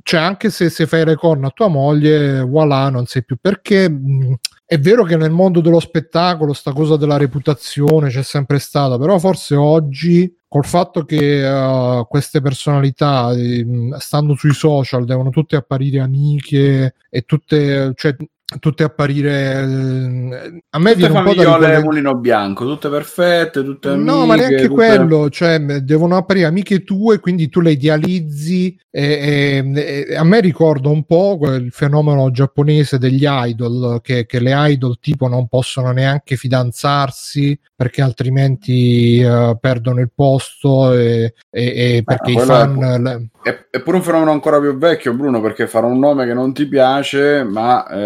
cioè 0.02 0.20
anche 0.20 0.50
se, 0.50 0.70
se 0.70 0.86
fai 0.86 1.04
le 1.04 1.16
corna 1.16 1.48
a 1.48 1.50
tua 1.50 1.68
moglie, 1.68 2.40
voilà, 2.42 2.88
non 2.88 3.06
sai 3.06 3.24
più 3.24 3.36
perché. 3.40 3.88
mh, 3.88 4.34
è 4.72 4.78
vero 4.78 5.04
che 5.04 5.18
nel 5.18 5.30
mondo 5.30 5.60
dello 5.60 5.80
spettacolo 5.80 6.54
sta 6.54 6.72
cosa 6.72 6.96
della 6.96 7.18
reputazione 7.18 8.08
c'è 8.08 8.22
sempre 8.22 8.58
stata, 8.58 8.96
però 8.96 9.18
forse 9.18 9.54
oggi 9.54 10.34
col 10.48 10.64
fatto 10.64 11.04
che 11.04 11.44
uh, 11.46 12.06
queste 12.08 12.40
personalità 12.40 13.32
ehm, 13.32 13.98
stando 13.98 14.34
sui 14.34 14.54
social 14.54 15.04
devono 15.04 15.28
tutte 15.28 15.56
apparire 15.56 16.00
amiche 16.00 16.94
e 17.10 17.22
tutte, 17.26 17.92
cioè, 17.96 18.16
tutte 18.58 18.82
apparire 18.82 19.52
eh, 19.52 20.62
a 20.70 20.78
me 20.78 20.92
Tutte 20.92 21.06
viene 21.06 21.18
un 21.18 21.24
po' 21.24 21.34
da 21.34 21.42
ricolleg- 21.42 21.82
mulino 21.84 22.14
bianco, 22.14 22.64
tutte 22.64 22.88
perfette, 22.88 23.62
tutte 23.64 23.88
amiche. 23.90 24.10
No, 24.10 24.26
ma 24.26 24.34
neanche 24.34 24.62
tutte- 24.68 24.68
quello, 24.74 25.28
cioè 25.30 25.58
devono 25.58 26.16
apparire 26.16 26.46
amiche 26.46 26.84
tue, 26.84 27.18
quindi 27.20 27.48
tu 27.48 27.60
le 27.60 27.72
idealizzi. 27.72 28.78
E, 28.94 29.62
e- 29.74 30.06
e 30.10 30.16
a 30.16 30.22
me 30.24 30.40
ricorda 30.40 30.90
un 30.90 31.04
po' 31.04 31.38
quel 31.38 31.70
fenomeno 31.70 32.30
giapponese 32.30 32.98
degli 32.98 33.24
idol, 33.26 34.00
che, 34.02 34.26
che 34.26 34.38
le 34.38 34.52
idol 34.54 34.98
tipo 35.00 35.28
non 35.28 35.48
possono 35.48 35.92
neanche 35.92 36.36
fidanzarsi 36.36 37.58
perché 37.74 38.02
altrimenti 38.02 39.18
eh, 39.20 39.56
perdono 39.58 40.00
il 40.00 40.10
posto 40.14 40.92
e, 40.92 41.32
e- 41.50 41.96
e 41.96 42.02
perché 42.04 42.30
i 42.32 42.34
quello 42.34 42.52
fan... 42.52 42.82
è- 42.82 42.98
le- 42.98 43.26
È, 43.42 43.66
è 43.70 43.80
pure 43.80 43.96
un 43.96 44.02
fenomeno 44.02 44.30
ancora 44.30 44.60
più 44.60 44.76
vecchio, 44.76 45.14
Bruno, 45.14 45.40
perché 45.40 45.66
fare 45.66 45.86
un 45.86 45.98
nome 45.98 46.26
che 46.26 46.34
non 46.34 46.52
ti 46.52 46.66
piace, 46.66 47.42
ma 47.44 47.86
eh, 47.88 47.96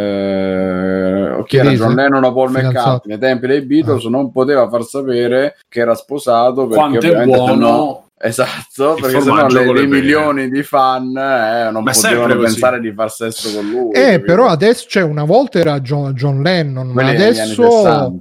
ok, 1.38 1.44
Che 1.46 1.58
era? 1.58 1.70
John 1.72 1.94
Lennon 1.94 2.24
o 2.24 2.32
Paul 2.32 2.48
Fidanzato. 2.48 2.78
McCartney 2.78 3.14
ai 3.14 3.20
tempi 3.20 3.46
dei 3.46 3.62
Beatles, 3.62 4.04
non 4.04 4.32
poteva 4.32 4.68
far 4.68 4.82
sapere 4.84 5.56
che 5.68 5.80
era 5.80 5.94
sposato 5.94 6.66
perché 6.66 6.74
Quanto 6.74 7.06
è 7.06 7.08
ovviamente 7.10 7.36
buono. 7.36 8.05
Esatto, 8.18 8.94
Il 8.94 9.02
perché 9.02 9.20
sennò 9.20 9.46
le, 9.46 9.72
le 9.72 9.86
milioni 9.86 10.48
di 10.48 10.62
fan 10.62 11.14
eh, 11.14 11.70
non 11.70 11.82
Ma 11.82 11.90
è 11.90 11.94
potevano 11.94 12.38
pensare 12.38 12.80
di 12.80 12.90
far 12.92 13.10
sesso 13.10 13.54
con 13.54 13.68
lui. 13.68 13.90
Eh, 13.92 14.12
capito? 14.12 14.24
però 14.24 14.46
adesso, 14.46 14.86
cioè, 14.88 15.02
una 15.02 15.24
volta 15.24 15.58
era 15.58 15.80
John, 15.80 16.14
John 16.14 16.40
Lennon, 16.40 16.86
ma 16.88 17.02
Quelli 17.02 17.10
adesso... 17.10 17.70
60. 17.70 18.12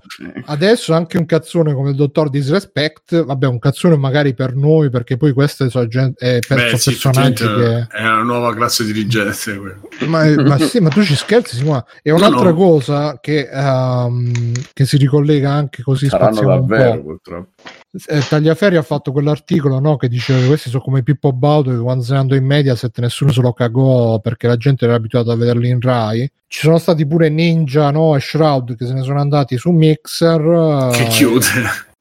Adesso 0.48 0.94
anche 0.94 1.18
un 1.18 1.26
cazzone 1.26 1.74
come 1.74 1.92
il 1.92 1.96
dottor 1.96 2.30
Disrespect, 2.30 3.24
vabbè, 3.24 3.48
un 3.48 3.58
cazzone 3.60 3.96
magari 3.96 4.34
per 4.34 4.54
noi, 4.56 4.90
perché 4.90 5.16
poi 5.16 5.34
sono 5.48 5.88
gen- 5.88 6.14
eh, 6.18 6.40
per- 6.46 6.72
Beh, 6.72 6.78
sì, 6.78 6.90
personaggi 6.90 7.46
che. 7.46 7.88
è 7.90 8.02
una 8.02 8.22
nuova 8.24 8.54
classe 8.54 8.84
dirigente. 8.84 9.80
Ma, 10.08 10.26
ma 10.42 10.58
sì, 10.60 10.80
ma 10.80 10.90
tu 10.90 11.04
ci 11.04 11.16
scherzi, 11.16 11.56
Simona. 11.56 11.84
E 12.02 12.10
No, 12.12 12.18
un'altra 12.18 12.50
no. 12.50 12.56
cosa 12.56 13.18
che, 13.22 13.50
ehm, 13.52 14.52
che 14.74 14.86
si 14.86 14.98
ricollega 14.98 15.52
anche 15.52 15.82
così 15.84 16.08
Saranno 16.10 16.42
davvero, 16.42 16.98
po'. 16.98 17.02
purtroppo. 17.04 17.50
Eh, 18.08 18.22
Tagliaferri 18.28 18.76
ha 18.76 18.82
fatto 18.82 19.12
quell'articolo 19.12 19.80
no, 19.80 19.96
che 19.96 20.10
diceva 20.10 20.40
che 20.40 20.48
questi 20.48 20.70
sono 20.70 20.84
come 20.84 21.02
Pippo 21.02 21.32
Baudo 21.32 21.72
che 21.72 21.78
quando 21.78 22.04
se 22.04 22.14
ne 22.14 22.20
andò 22.20 22.36
in 22.36 22.46
Mediaset 22.46 23.00
nessuno 23.00 23.32
se 23.32 23.42
lo 23.42 23.54
cagò 23.54 24.20
perché 24.20 24.48
la 24.48 24.58
gente 24.58 24.86
era 24.86 24.96
abituata 24.96 25.32
a 25.32 25.36
vederli 25.36 25.70
in 25.70 25.80
Rai. 25.80 26.30
Ci 26.48 26.60
sono 26.60 26.78
stati 26.78 27.08
pure 27.08 27.30
Ninja 27.30 27.92
no, 27.92 28.16
e 28.16 28.20
Shroud 28.20 28.76
che 28.76 28.86
se 28.86 28.94
ne 28.94 29.04
sono 29.04 29.20
andati 29.20 29.58
su 29.58 29.72
Mixer. 29.72 30.90
Che 30.92 31.04
eh, 31.04 31.08
chiude. 31.08 31.46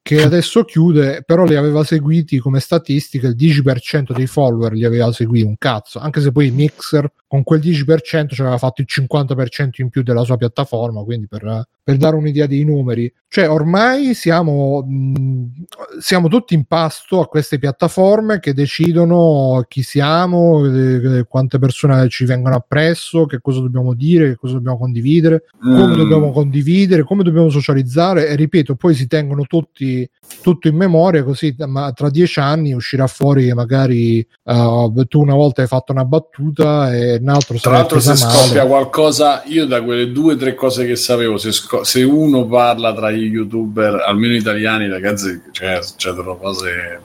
che 0.05 0.21
adesso 0.21 0.63
chiude, 0.65 1.23
però 1.25 1.45
li 1.45 1.55
aveva 1.55 1.83
seguiti 1.83 2.37
come 2.37 2.59
statistica, 2.59 3.27
il 3.27 3.35
10% 3.35 4.13
dei 4.13 4.27
follower 4.27 4.73
li 4.73 4.85
aveva 4.85 5.11
seguiti, 5.11 5.47
un 5.47 5.57
cazzo, 5.57 5.97
anche 5.97 6.21
se 6.21 6.31
poi 6.31 6.51
Mixer 6.51 7.11
con 7.25 7.41
quel 7.41 7.59
10% 7.59 8.33
ci 8.33 8.41
aveva 8.41 8.59
fatto 8.59 8.81
il 8.81 8.87
50% 8.87 9.69
in 9.77 9.89
più 9.89 10.03
della 10.03 10.23
sua 10.23 10.37
piattaforma, 10.37 11.01
quindi 11.03 11.27
per, 11.27 11.65
per 11.85 11.97
dare 11.97 12.15
un'idea 12.15 12.47
dei 12.47 12.63
numeri, 12.63 13.13
cioè 13.27 13.47
ormai 13.47 14.15
siamo, 14.15 14.81
mh, 14.81 15.65
siamo 15.99 16.27
tutti 16.29 16.55
in 16.55 16.63
pasto 16.65 17.21
a 17.21 17.27
queste 17.27 17.59
piattaforme 17.59 18.39
che 18.39 18.55
decidono 18.55 19.63
chi 19.67 19.83
siamo, 19.83 20.65
eh, 20.65 21.25
quante 21.29 21.59
persone 21.59 22.09
ci 22.09 22.25
vengono 22.25 22.55
appresso, 22.55 23.27
che 23.27 23.39
cosa 23.39 23.59
dobbiamo 23.59 23.93
dire, 23.93 24.29
che 24.29 24.35
cosa 24.35 24.55
dobbiamo 24.55 24.79
condividere 24.79 25.43
come 25.61 25.93
Mm. 25.93 25.97
dobbiamo 25.97 26.31
condividere, 26.31 27.03
come 27.03 27.21
dobbiamo 27.21 27.49
socializzare 27.49 28.29
e 28.29 28.35
ripeto, 28.35 28.73
poi 28.75 28.95
si 28.95 29.05
tengono 29.05 29.43
tutti 29.43 30.09
tutto 30.41 30.67
in 30.67 30.75
memoria 30.75 31.23
così 31.23 31.55
ma 31.67 31.91
tra 31.91 32.09
dieci 32.09 32.39
anni 32.39 32.73
uscirà 32.73 33.05
fuori 33.05 33.45
che 33.45 33.53
magari 33.53 34.25
uh, 34.43 34.91
tu 35.07 35.21
una 35.21 35.35
volta 35.35 35.61
hai 35.61 35.67
fatto 35.67 35.91
una 35.91 36.03
battuta 36.03 36.91
e 36.95 37.17
un 37.21 37.29
altro 37.29 37.57
Tra 37.59 37.71
l'altro, 37.73 37.99
se 37.99 38.13
male. 38.13 38.19
scoppia 38.19 38.65
qualcosa, 38.65 39.43
io 39.45 39.67
da 39.67 39.83
quelle 39.83 40.11
due 40.11 40.33
o 40.33 40.35
tre 40.35 40.55
cose 40.55 40.85
che 40.85 40.95
sapevo, 40.95 41.37
se, 41.37 41.51
sco- 41.75 41.83
se 41.83 42.03
uno 42.03 42.45
parla 42.45 42.93
tra 42.93 43.11
gli 43.11 43.25
youtuber, 43.25 44.03
almeno 44.05 44.35
italiani, 44.35 44.87
ragazzi, 44.87 45.41
cioè, 45.51 45.79
succedono 45.81 46.37
cose. 46.37 47.01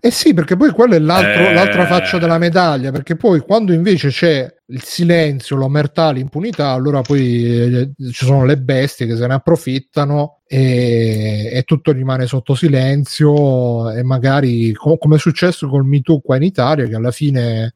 Eh 0.00 0.10
sì, 0.10 0.34
perché 0.34 0.54
poi 0.54 0.70
quella 0.70 0.96
è 0.96 0.98
l'altro- 0.98 1.48
Eh. 1.48 1.54
l'altra 1.54 1.86
faccia 1.86 2.18
della 2.18 2.36
medaglia, 2.36 2.90
perché 2.90 3.16
poi 3.16 3.40
quando 3.40 3.72
invece 3.72 4.08
c'è 4.08 4.54
il 4.66 4.82
silenzio, 4.82 5.56
l'omertà, 5.56 6.10
l'impunità, 6.10 6.68
allora 6.70 7.00
poi 7.00 7.46
eh, 7.46 7.90
ci 8.12 8.26
sono 8.26 8.44
le 8.44 8.58
bestie 8.58 9.06
che 9.06 9.16
se 9.16 9.26
ne 9.26 9.32
approfittano 9.32 10.40
e, 10.46 11.48
e 11.50 11.62
tutto 11.62 11.90
rimane 11.92 12.26
sotto 12.26 12.54
silenzio 12.54 13.90
e 13.92 14.02
magari 14.02 14.72
co- 14.74 14.98
come 14.98 15.16
è 15.16 15.18
successo 15.18 15.68
col 15.68 15.86
Me 15.86 16.00
Too 16.02 16.20
qua 16.20 16.36
in 16.36 16.42
Italia, 16.42 16.86
che 16.86 16.96
alla 16.96 17.10
fine 17.10 17.74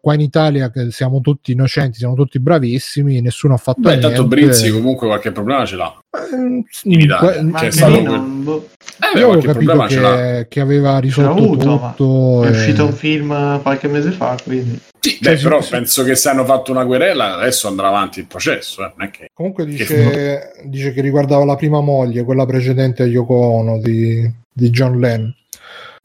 qua 0.00 0.14
in 0.14 0.20
Italia 0.20 0.70
che 0.70 0.90
siamo 0.90 1.20
tutti 1.20 1.52
innocenti, 1.52 1.98
siamo 1.98 2.14
tutti 2.14 2.38
bravissimi, 2.40 3.20
nessuno 3.20 3.54
ha 3.54 3.58
fatto 3.58 3.80
Beh, 3.80 3.96
niente. 3.96 4.06
tanto 4.08 4.26
Brizzi 4.26 4.70
comunque 4.70 5.06
qualche 5.06 5.32
problema 5.32 5.64
ce 5.64 5.76
l'ha. 5.76 5.98
Eh, 6.10 6.64
in 6.84 7.00
Italia. 7.00 7.32
que- 7.32 7.42
Ma 7.42 7.58
C'è 7.58 7.64
anche 7.66 7.76
stato 7.76 8.00
non... 8.02 8.44
Eh, 8.46 9.18
io 9.18 9.26
avevo 9.28 9.28
qualche 9.40 9.46
capito 9.66 9.82
che, 9.86 10.46
che 10.48 10.60
aveva 10.60 10.98
risolto 10.98 11.30
avuto, 11.30 11.78
tutto. 11.96 12.44
è 12.44 12.48
e- 12.48 12.50
uscito 12.50 12.84
un 12.86 12.92
film 12.92 13.62
qualche 13.62 13.88
mese 13.88 14.10
fa, 14.10 14.36
quindi... 14.42 14.78
Sì, 15.00 15.18
Cioè, 15.22 15.32
beh, 15.32 15.36
sì, 15.38 15.42
però 15.44 15.60
sì. 15.60 15.70
penso 15.70 16.02
che 16.02 16.14
se 16.16 16.28
hanno 16.28 16.44
fatto 16.44 16.72
una 16.72 16.84
querela, 16.84 17.36
adesso 17.36 17.68
andrà 17.68 17.88
avanti 17.88 18.18
il 18.20 18.26
processo. 18.26 18.82
eh, 18.84 18.92
Non 18.96 19.06
è 19.06 19.10
che... 19.10 19.28
Comunque 19.32 19.64
dice, 19.64 20.52
dice 20.64 20.92
che 20.92 21.00
riguardava 21.00 21.44
la 21.44 21.54
prima 21.56 21.80
moglie, 21.80 22.24
quella 22.24 22.44
precedente 22.44 23.02
a 23.04 23.06
Yoko 23.06 23.34
Ono 23.34 23.78
di, 23.78 24.28
di 24.52 24.70
John 24.70 24.98
Lennon. 24.98 25.32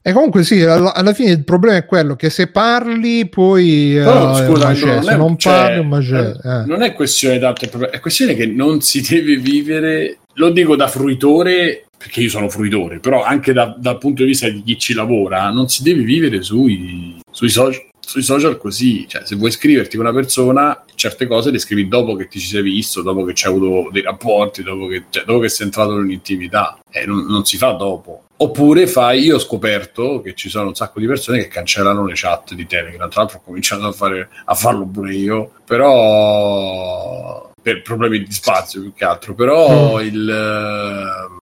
E 0.04 0.14
comunque 0.14 0.44
sì, 0.44 0.62
alla, 0.64 0.96
alla 0.96 1.14
fine 1.14 1.30
il 1.32 1.44
problema 1.44 1.78
è 1.78 1.86
quello 1.86 2.16
che 2.16 2.32
se 2.32 2.48
parli 2.48 3.30
poi 3.30 3.98
eh, 3.98 4.04
Però, 4.04 4.30
un 4.30 4.36
scusa, 4.36 4.68
macello, 4.70 4.94
non 4.96 5.04
se 5.04 5.16
non 5.16 5.38
cioè, 5.38 5.54
parli 5.54 5.80
un 5.80 5.88
macello. 5.88 6.42
eh, 6.44 6.50
eh. 6.50 6.66
Non 6.66 6.82
è 6.82 6.94
questione 6.94 7.38
proprio- 7.38 7.92
è 7.92 8.00
questione 8.00 8.34
che 8.34 8.48
non 8.48 8.82
si 8.82 9.02
deve 9.08 9.38
vivere, 9.38 10.18
lo 10.34 10.50
dico 10.50 10.76
da 10.76 10.88
fruitore, 10.88 11.86
perché 11.96 12.22
io 12.22 12.30
sono 12.30 12.50
fruitore, 12.50 13.00
però 13.00 13.24
anche 13.24 13.54
da- 13.54 13.76
dal 13.78 14.00
punto 14.00 14.24
di 14.24 14.30
vista 14.30 14.50
di 14.50 14.64
chi 14.66 14.80
ci 14.80 14.94
lavora, 14.96 15.52
non 15.52 15.70
si 15.70 15.84
deve 15.84 16.02
vivere 16.02 16.42
sui, 16.42 17.20
sui 17.30 17.50
social. 17.50 17.90
Sui 18.12 18.24
social 18.24 18.58
così, 18.58 19.08
cioè 19.08 19.22
se 19.24 19.38
vuoi 19.38 19.52
scriverti 19.52 19.96
con 19.96 20.06
una 20.06 20.14
persona, 20.14 20.84
certe 20.96 21.28
cose 21.28 21.50
le 21.50 21.60
scrivi 21.60 21.88
dopo 21.88 22.18
che 22.18 22.28
ti 22.28 22.40
ci 22.42 22.48
sei 22.48 22.62
visto, 22.62 23.02
dopo 23.02 23.24
che 23.24 23.32
c'hai 23.34 23.54
avuto 23.54 23.90
dei 23.90 24.02
rapporti, 24.02 24.64
dopo 24.64 24.88
che, 24.88 25.04
cioè, 25.10 25.24
dopo 25.24 25.40
che 25.40 25.48
sei 25.48 25.68
entrato 25.68 25.94
in 25.94 26.00
un'intimità, 26.00 26.78
eh, 26.90 27.06
non, 27.06 27.26
non 27.26 27.46
si 27.46 27.56
fa 27.56 27.72
dopo. 27.72 28.24
Oppure 28.36 28.86
fai, 28.88 29.22
io 29.22 29.38
ho 29.38 29.40
scoperto 29.40 30.20
che 30.20 30.34
ci 30.36 30.50
sono 30.50 30.68
un 30.68 30.76
sacco 30.76 31.00
di 31.00 31.06
persone 31.08 31.38
che 31.38 31.48
cancellano 31.48 32.06
le 32.06 32.12
chat 32.16 32.54
di 32.54 32.68
Telegram, 32.68 33.10
tra 33.10 33.22
l'altro 33.22 33.38
ho 33.38 33.42
cominciato 33.46 33.86
a, 33.88 33.94
fare, 33.94 34.28
a 34.44 34.56
farlo 34.56 34.86
pure 34.88 35.14
io, 35.16 35.52
però 35.66 37.50
per 37.62 37.82
problemi 37.82 38.24
di 38.24 38.32
spazio 38.32 38.82
più 38.82 38.94
che 38.94 39.06
altro, 39.06 39.34
però 39.36 40.00
Mm. 40.00 40.06
il... 40.06 40.30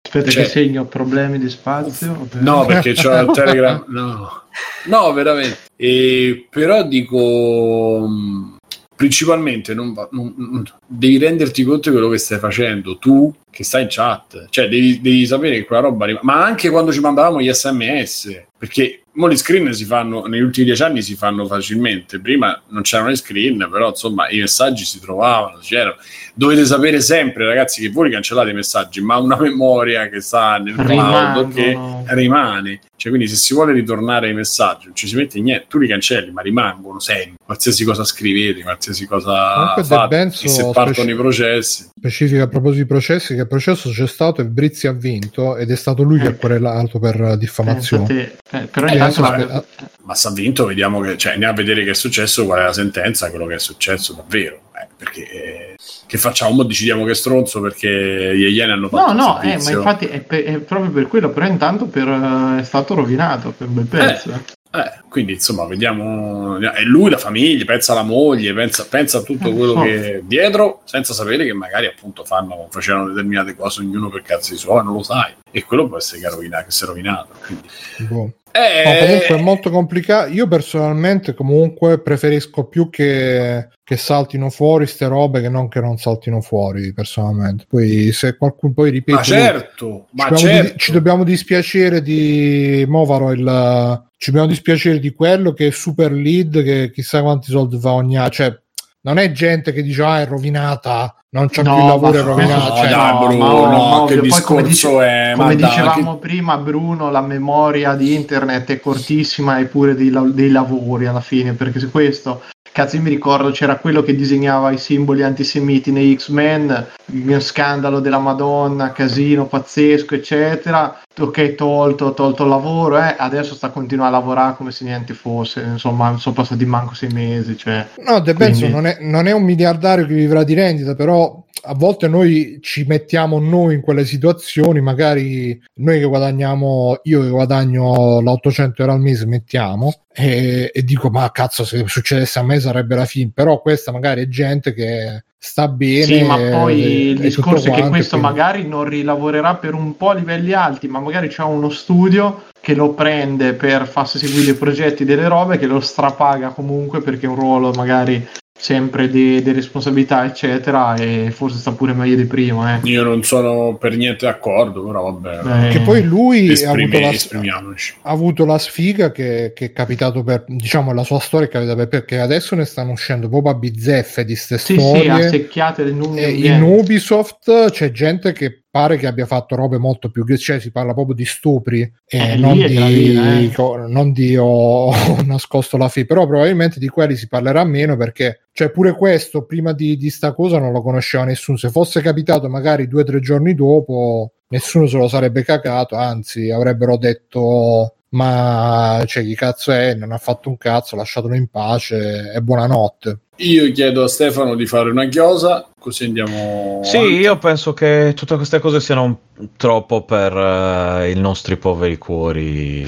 Aspetta 0.01 0.29
Cioè- 0.31 0.43
che 0.43 0.49
segno 0.49 0.85
problemi 0.85 1.37
di 1.39 1.49
spazio. 1.49 2.27
No, 2.39 2.65
perché 2.65 2.93
c'ho 2.93 3.19
il 3.19 3.31
Telegram. 3.35 3.83
No, 3.89 4.43
no 4.85 5.13
veramente. 5.13 5.57
E, 5.75 6.47
però 6.49 6.83
dico. 6.83 8.05
mh, 8.07 8.53
Principalmente 8.95 9.73
non 9.73 9.91
va- 9.91 10.07
non- 10.13 10.33
non- 10.37 10.63
devi 10.87 11.17
renderti 11.17 11.65
conto 11.65 11.89
di 11.89 11.95
quello 11.97 12.09
che 12.09 12.17
stai 12.17 12.39
facendo 12.39 12.97
tu 12.97 13.29
che 13.51 13.65
stai 13.65 13.81
in 13.81 13.87
chat, 13.89 14.47
cioè 14.49 14.69
devi, 14.69 15.01
devi 15.01 15.25
sapere 15.25 15.57
che 15.57 15.65
quella 15.65 15.81
roba 15.81 16.05
arriva, 16.05 16.21
ma 16.23 16.45
anche 16.45 16.69
quando 16.69 16.93
ci 16.93 17.01
mandavamo 17.01 17.41
gli 17.41 17.51
sms, 17.51 18.43
perché 18.57 19.01
mo 19.15 19.29
gli 19.29 19.35
screen 19.35 19.73
si 19.73 19.83
fanno 19.83 20.25
negli 20.27 20.39
ultimi 20.41 20.67
dieci 20.67 20.81
anni 20.83 21.01
si 21.01 21.15
fanno 21.15 21.45
facilmente. 21.45 22.21
Prima 22.21 22.61
non 22.69 22.83
c'erano 22.83 23.09
gli 23.11 23.17
screen, 23.17 23.67
però 23.69 23.89
insomma 23.89 24.29
i 24.29 24.39
messaggi 24.39 24.85
si 24.85 25.01
trovavano, 25.01 25.57
c'erano. 25.61 25.95
Dovete 26.33 26.63
sapere 26.65 27.01
sempre, 27.01 27.45
ragazzi, 27.45 27.81
che 27.81 27.89
voi 27.89 28.09
cancellate 28.09 28.51
i 28.51 28.53
messaggi, 28.53 29.01
ma 29.01 29.17
una 29.17 29.37
memoria 29.37 30.07
che 30.07 30.21
sta 30.21 30.57
nel 30.57 30.75
cloud 30.75 31.53
che 31.53 31.77
rimane. 32.13 32.79
Cioè, 33.05 33.13
quindi 33.13 33.31
se 33.31 33.35
si 33.39 33.53
vuole 33.53 33.71
ritornare 33.71 34.29
ai 34.29 34.33
messaggi, 34.33 34.85
non 34.87 34.95
ci 34.95 35.07
si 35.07 35.15
mette 35.15 35.39
niente, 35.39 35.67
tu 35.69 35.77
li 35.77 35.87
cancelli, 35.87 36.31
ma 36.31 36.41
rimangono 36.41 36.99
sempre. 36.99 37.35
Qualsiasi 37.45 37.85
cosa 37.85 38.03
scrivete, 38.03 38.63
qualsiasi 38.63 39.05
cosa 39.05 39.75
fate, 39.83 40.07
Benzo 40.07 40.45
e 40.45 40.49
se 40.49 40.63
partono 40.63 40.93
speci- 40.93 41.09
i 41.11 41.15
processi. 41.15 41.89
Specifica 41.95 42.43
a 42.43 42.47
proposito 42.47 42.81
di 42.81 42.87
processi 42.87 43.35
che 43.35 43.41
il 43.41 43.47
processo 43.47 43.91
c'è 43.91 44.07
stato 44.07 44.41
e 44.41 44.45
Brizzi 44.45 44.87
ha 44.87 44.91
vinto 44.91 45.55
ed 45.55 45.69
è 45.69 45.75
stato 45.75 46.01
lui 46.01 46.17
che 46.19 46.27
ha 46.29 46.33
querelato 46.33 46.97
per 46.97 47.37
diffamazione. 47.37 48.07
Eh, 48.09 48.13
infatti, 48.21 48.55
eh, 48.57 48.59
però 48.71 48.87
Eh, 48.87 48.91
intanto 48.93 49.21
la- 49.21 49.27
aspe- 49.27 49.65
Ma 50.05 50.15
se 50.15 50.27
ha 50.27 50.31
vinto, 50.31 50.65
vediamo 50.65 50.99
che, 51.01 51.15
cioè, 51.17 51.33
andiamo 51.33 51.53
a 51.53 51.55
vedere 51.57 51.83
che 51.83 51.91
è 51.91 51.93
successo, 51.93 52.43
qual 52.45 52.59
è 52.61 52.63
la 52.63 52.73
sentenza, 52.73 53.29
quello 53.29 53.45
che 53.45 53.53
è 53.55 53.59
successo 53.59 54.13
davvero. 54.13 54.61
Eh, 54.77 54.87
perché 54.97 55.31
eh, 55.31 55.75
che 56.05 56.17
facciamo? 56.17 56.53
Mo 56.55 56.63
decidiamo 56.63 57.05
che 57.05 57.11
è 57.11 57.15
stronzo 57.15 57.61
perché 57.61 58.33
gli 58.35 58.43
Iene 58.47 58.73
hanno 58.73 58.89
fatto 58.89 59.13
No, 59.13 59.25
no, 59.33 59.41
eh, 59.41 59.57
ma 59.57 59.71
infatti 59.71 60.05
è, 60.05 60.19
pe- 60.21 60.43
è 60.43 60.57
proprio 60.59 60.91
per 60.91 61.07
quello, 61.07 61.29
però 61.29 61.45
intanto 61.45 61.85
per, 61.85 62.07
eh, 62.07 62.59
è 62.59 62.63
stato 62.63 62.93
rovinato 62.95 63.51
per 63.57 63.67
un 63.67 63.73
bel 63.75 63.85
pezzo. 63.85 64.31
eh. 64.31 64.53
Eh, 64.77 64.91
quindi 65.07 65.31
insomma, 65.33 65.65
vediamo. 65.65 66.57
E 66.57 66.83
lui, 66.83 67.09
la 67.09 67.17
famiglia, 67.17 67.63
pensa 67.63 67.93
alla 67.93 68.03
moglie, 68.03 68.53
pensa, 68.53 68.85
pensa 68.89 69.19
a 69.19 69.21
tutto 69.21 69.47
Eh, 69.47 69.53
quello 69.53 69.73
so. 69.73 69.81
che 69.83 70.15
è 70.15 70.19
dietro, 70.21 70.81
senza 70.83 71.13
sapere 71.13 71.45
che 71.45 71.53
magari 71.53 71.85
appunto 71.85 72.25
fanno, 72.25 72.67
facevano 72.69 73.07
determinate 73.07 73.55
cose 73.55 73.79
ognuno 73.79 74.09
per 74.09 74.23
cazzi 74.23 74.57
suoi, 74.57 74.83
non 74.83 74.95
lo 74.95 75.03
sai. 75.03 75.33
E 75.49 75.63
quello 75.63 75.87
può 75.87 75.95
essere 75.95 76.19
che, 76.19 76.27
è 76.27 76.29
rovinato, 76.29 76.65
che 76.65 76.71
si 76.71 76.83
è 76.83 76.87
rovinato. 76.87 77.29
Quindi. 77.45 77.67
Boh. 77.99 78.33
Eh, 78.55 78.83
No, 78.85 79.05
comunque 79.05 79.35
è 79.35 79.41
molto 79.41 79.69
complicato. 79.69 80.31
Io 80.31 80.47
personalmente 80.47 81.33
comunque 81.33 81.99
preferisco 81.99 82.63
più 82.67 82.89
che, 82.89 83.67
che 83.83 83.97
saltino 83.97 84.49
fuori 84.49 84.87
ste 84.87 85.07
robe 85.07 85.41
che 85.41 85.49
non 85.49 85.67
che 85.67 85.81
non 85.81 85.97
saltino 85.97 86.39
fuori 86.39 86.93
personalmente. 86.93 87.65
Poi 87.67 88.13
se 88.13 88.37
qualcuno 88.37 88.71
poi 88.71 88.91
ripeto 88.91 89.17
ma 89.17 89.23
certo, 89.23 90.07
ma 90.11 90.23
ci, 90.35 90.45
dobbiamo 90.45 90.47
certo. 90.47 90.71
di- 90.71 90.79
ci 90.79 90.91
dobbiamo 90.93 91.23
dispiacere 91.25 92.01
di 92.01 92.85
Movaro 92.87 93.31
il 93.33 94.03
ci 94.17 94.31
dobbiamo 94.31 94.47
dispiacere 94.47 94.99
di 94.99 95.13
quello 95.13 95.51
che 95.51 95.67
è 95.67 95.71
super 95.71 96.13
lead 96.13 96.63
che 96.63 96.91
chissà 96.91 97.21
quanti 97.21 97.51
soldi 97.51 97.77
fa 97.77 97.91
ogni 97.91 98.17
anno 98.17 98.29
cioè 98.29 98.57
non 99.01 99.17
è 99.19 99.31
gente 99.31 99.73
che 99.73 99.83
dice 99.83 100.01
ah 100.03 100.21
è 100.21 100.25
rovinata 100.25 101.13
non 101.35 101.49
c'è 101.49 101.63
No, 101.63 101.75
più 101.75 101.85
lavoro 101.85 102.21
rovinato 102.23 102.69
No, 102.69 102.75
cioè, 102.77 102.95
no, 102.95 103.27
Bruno, 103.27 103.37
ma 103.37 104.01
ovvio, 104.01 104.21
che. 104.21 104.27
Poi 104.27 104.41
come 104.41 104.63
discorso 104.63 104.99
dice- 104.99 105.31
è? 105.31 105.33
Come 105.35 105.55
dicevamo 105.57 106.15
prima, 106.15 106.57
Bruno, 106.57 107.11
la 107.11 107.21
memoria 107.21 107.93
di 107.93 108.13
internet 108.15 108.71
è 108.71 108.79
cortissima 108.79 109.57
e 109.59 109.65
pure 109.65 109.95
dei, 109.95 110.11
dei 110.33 110.49
lavori 110.49 111.07
alla 111.07 111.19
fine, 111.19 111.51
perché 111.51 111.79
se 111.81 111.89
questo, 111.89 112.41
cazzo, 112.71 112.97
io 112.97 113.01
mi 113.01 113.09
ricordo 113.09 113.51
c'era 113.51 113.77
quello 113.77 114.01
che 114.03 114.15
disegnava 114.15 114.71
i 114.71 114.77
simboli 114.77 115.23
antisemiti 115.23 115.91
nei 115.91 116.15
X-Men, 116.17 116.87
il 117.13 117.41
scandalo 117.41 117.99
della 117.99 118.19
Madonna, 118.19 118.91
casino 118.91 119.45
pazzesco, 119.45 120.15
eccetera. 120.15 120.99
Ok, 121.17 121.55
tolto, 121.55 122.13
tolto 122.13 122.43
il 122.43 122.49
lavoro, 122.49 122.97
eh, 122.99 123.15
adesso 123.17 123.55
sta 123.55 123.69
continuando 123.69 124.13
a 124.13 124.19
lavorare 124.19 124.55
come 124.57 124.71
se 124.71 124.83
niente 124.83 125.13
fosse, 125.13 125.61
insomma, 125.61 126.17
sono 126.17 126.35
passati 126.35 126.65
manco 126.65 126.93
sei 126.93 127.09
mesi, 127.09 127.55
cioè. 127.57 127.87
no 128.05 128.19
De 128.19 128.33
Benzo 128.33 128.59
Quindi- 128.67 128.75
non 128.75 128.85
è, 128.85 128.97
non 128.99 129.27
è 129.27 129.31
un 129.31 129.43
miliardario 129.43 130.05
che 130.05 130.13
vivrà 130.13 130.43
di 130.43 130.53
rendita 130.53 130.93
però 130.95 131.41
a 131.65 131.73
volte 131.73 132.07
noi 132.07 132.59
ci 132.61 132.85
mettiamo 132.87 133.39
noi 133.39 133.75
in 133.75 133.81
quelle 133.81 134.05
situazioni 134.05 134.81
magari 134.81 135.59
noi 135.75 135.99
che 135.99 136.05
guadagniamo 136.05 136.99
io 137.03 137.21
che 137.21 137.29
guadagno 137.29 138.19
l'800 138.21 138.73
euro 138.77 138.91
al 138.93 138.99
mese 138.99 139.25
mettiamo 139.25 139.93
e, 140.13 140.71
e 140.73 140.83
dico 140.83 141.09
ma 141.09 141.29
cazzo 141.31 141.65
se 141.65 141.83
succedesse 141.87 142.39
a 142.39 142.43
me 142.43 142.59
sarebbe 142.59 142.95
la 142.95 143.05
fine. 143.05 143.31
Però 143.33 143.59
questa 143.61 143.91
magari 143.91 144.21
è 144.21 144.27
gente 144.27 144.73
che 144.73 145.23
sta 145.37 145.67
bene 145.67 146.03
Sì, 146.05 146.23
ma 146.23 146.37
poi 146.37 146.83
e- 146.83 147.09
il 147.09 147.19
discorso 147.19 147.67
è 147.67 147.71
che 147.71 147.87
questo 147.89 148.17
quindi- 148.17 148.35
magari 148.35 148.67
non 148.67 148.85
rilavorerà 148.85 149.55
per 149.55 149.73
un 149.73 149.97
po' 149.97 150.09
a 150.09 150.13
livelli 150.13 150.53
alti, 150.53 150.87
ma 150.87 150.99
magari 150.99 151.27
c'è 151.27 151.43
uno 151.43 151.69
studio 151.69 152.43
che 152.61 152.73
lo 152.73 152.93
prende 152.93 153.53
per 153.53 153.87
farsi 153.87 154.17
seguire 154.17 154.51
i 154.51 154.55
progetti 154.55 155.05
delle 155.05 155.27
robe, 155.27 155.57
che 155.57 155.67
lo 155.67 155.79
strapaga 155.79 156.49
comunque 156.49 157.01
perché 157.01 157.25
è 157.25 157.29
un 157.29 157.35
ruolo 157.35 157.71
magari 157.73 158.25
sempre 158.57 159.09
di, 159.09 159.41
di 159.41 159.51
responsabilità, 159.51 160.25
eccetera, 160.25 160.95
e 160.95 161.29
forse 161.31 161.57
sta 161.57 161.73
pure 161.73 161.93
meglio 161.93 162.15
di 162.15 162.25
prima. 162.25 162.75
Eh. 162.75 162.87
Io 162.87 163.03
non 163.03 163.21
sono 163.23 163.75
per 163.75 163.95
niente 163.97 164.25
d'accordo, 164.25 164.83
però 164.85 165.11
vabbè. 165.11 165.67
Eh, 165.67 165.69
che 165.69 165.79
poi 165.81 166.03
lui 166.03 166.49
ha 166.49 166.51
esprimi- 166.53 166.95
avuto 166.95 166.99
la, 166.99 167.75
ha 168.01 168.09
avuto 168.09 168.45
la 168.45 168.57
sfiga 168.57 169.11
che, 169.11 169.51
che 169.53 169.65
è 169.65 169.71
capitato 169.73 170.23
per 170.23 170.45
diciamo 170.47 170.93
la 170.93 171.03
sua 171.03 171.19
storia 171.19 171.47
è 171.47 171.49
capitata 171.49 171.75
per 171.75 171.87
perché 171.87 172.19
adesso 172.19 172.55
ne 172.55 172.65
stanno 172.65 172.91
uscendo 172.91 173.29
proprio 173.29 173.53
a 173.53 173.55
bizzeffe 173.55 174.23
di 174.25 174.35
ste 174.35 174.57
Sì, 174.57 174.73
sì, 174.73 174.79
storie 174.79 175.11
a 175.11 175.29
secchiate 175.29 175.83
in 175.83 176.61
Ubisoft 176.61 177.71
c'è 177.71 177.91
gente 177.91 178.31
che 178.31 178.64
pare 178.75 178.97
che 178.97 179.07
abbia 179.07 179.25
fatto 179.25 179.55
robe 179.55 179.77
molto 179.77 180.11
più 180.11 180.25
cioè 180.35 180.59
si 180.59 180.69
parla 180.69 180.93
proprio 180.93 181.15
di 181.15 181.23
stupri 181.23 181.79
e 182.05 182.17
Eh, 182.17 182.35
non, 182.35 182.57
di, 182.57 182.73
gravina, 182.73 183.39
eh. 183.39 183.49
co- 183.53 183.87
non 183.87 184.11
di 184.11 184.35
ho, 184.35 184.87
ho 184.91 185.21
nascosto 185.23 185.77
la 185.77 185.87
fi 185.87 186.03
però 186.03 186.27
probabilmente 186.27 186.77
di 186.77 186.89
quelli 186.89 187.15
si 187.15 187.29
parlerà 187.29 187.63
meno 187.63 187.95
perché 187.95 188.47
cioè 188.51 188.71
pure 188.71 188.93
questo 188.93 189.45
prima 189.45 189.71
di, 189.71 189.95
di 189.95 190.09
sta 190.09 190.33
cosa 190.33 190.59
non 190.59 190.73
lo 190.73 190.81
conosceva 190.81 191.23
nessuno 191.23 191.57
se 191.57 191.69
fosse 191.69 192.01
capitato 192.01 192.49
magari 192.49 192.89
due 192.89 193.03
o 193.03 193.05
tre 193.05 193.21
giorni 193.21 193.55
dopo 193.55 194.33
nessuno 194.49 194.87
se 194.87 194.97
lo 194.97 195.07
sarebbe 195.07 195.45
cacato 195.45 195.95
anzi 195.95 196.51
avrebbero 196.51 196.97
detto 196.97 197.95
ma 198.15 199.03
cioè 199.07 199.23
chi 199.23 199.35
cazzo 199.35 199.71
è 199.71 199.93
non 199.93 200.11
ha 200.11 200.17
fatto 200.17 200.49
un 200.49 200.57
cazzo 200.57 200.95
lasciatelo 200.95 201.35
in 201.35 201.47
pace 201.47 202.31
e 202.33 202.41
buonanotte 202.41 203.19
Io 203.37 203.69
chiedo 203.73 204.03
a 204.03 204.07
Stefano 204.07 204.55
di 204.55 204.65
fare 204.65 204.89
una 204.89 205.07
chiosa, 205.09 205.67
così 205.77 206.05
andiamo. 206.05 206.79
Sì, 206.83 206.95
avanti. 206.97 207.13
io 207.15 207.37
penso 207.37 207.73
che 207.73 208.13
tutte 208.15 208.35
queste 208.37 208.59
cose 208.59 208.79
siano 208.79 209.03
un- 209.03 209.49
troppo 209.57 210.03
per 210.03 210.31
eh, 210.35 211.11
i 211.11 211.15
nostri 211.19 211.57
poveri 211.57 211.97
cuori 211.97 212.87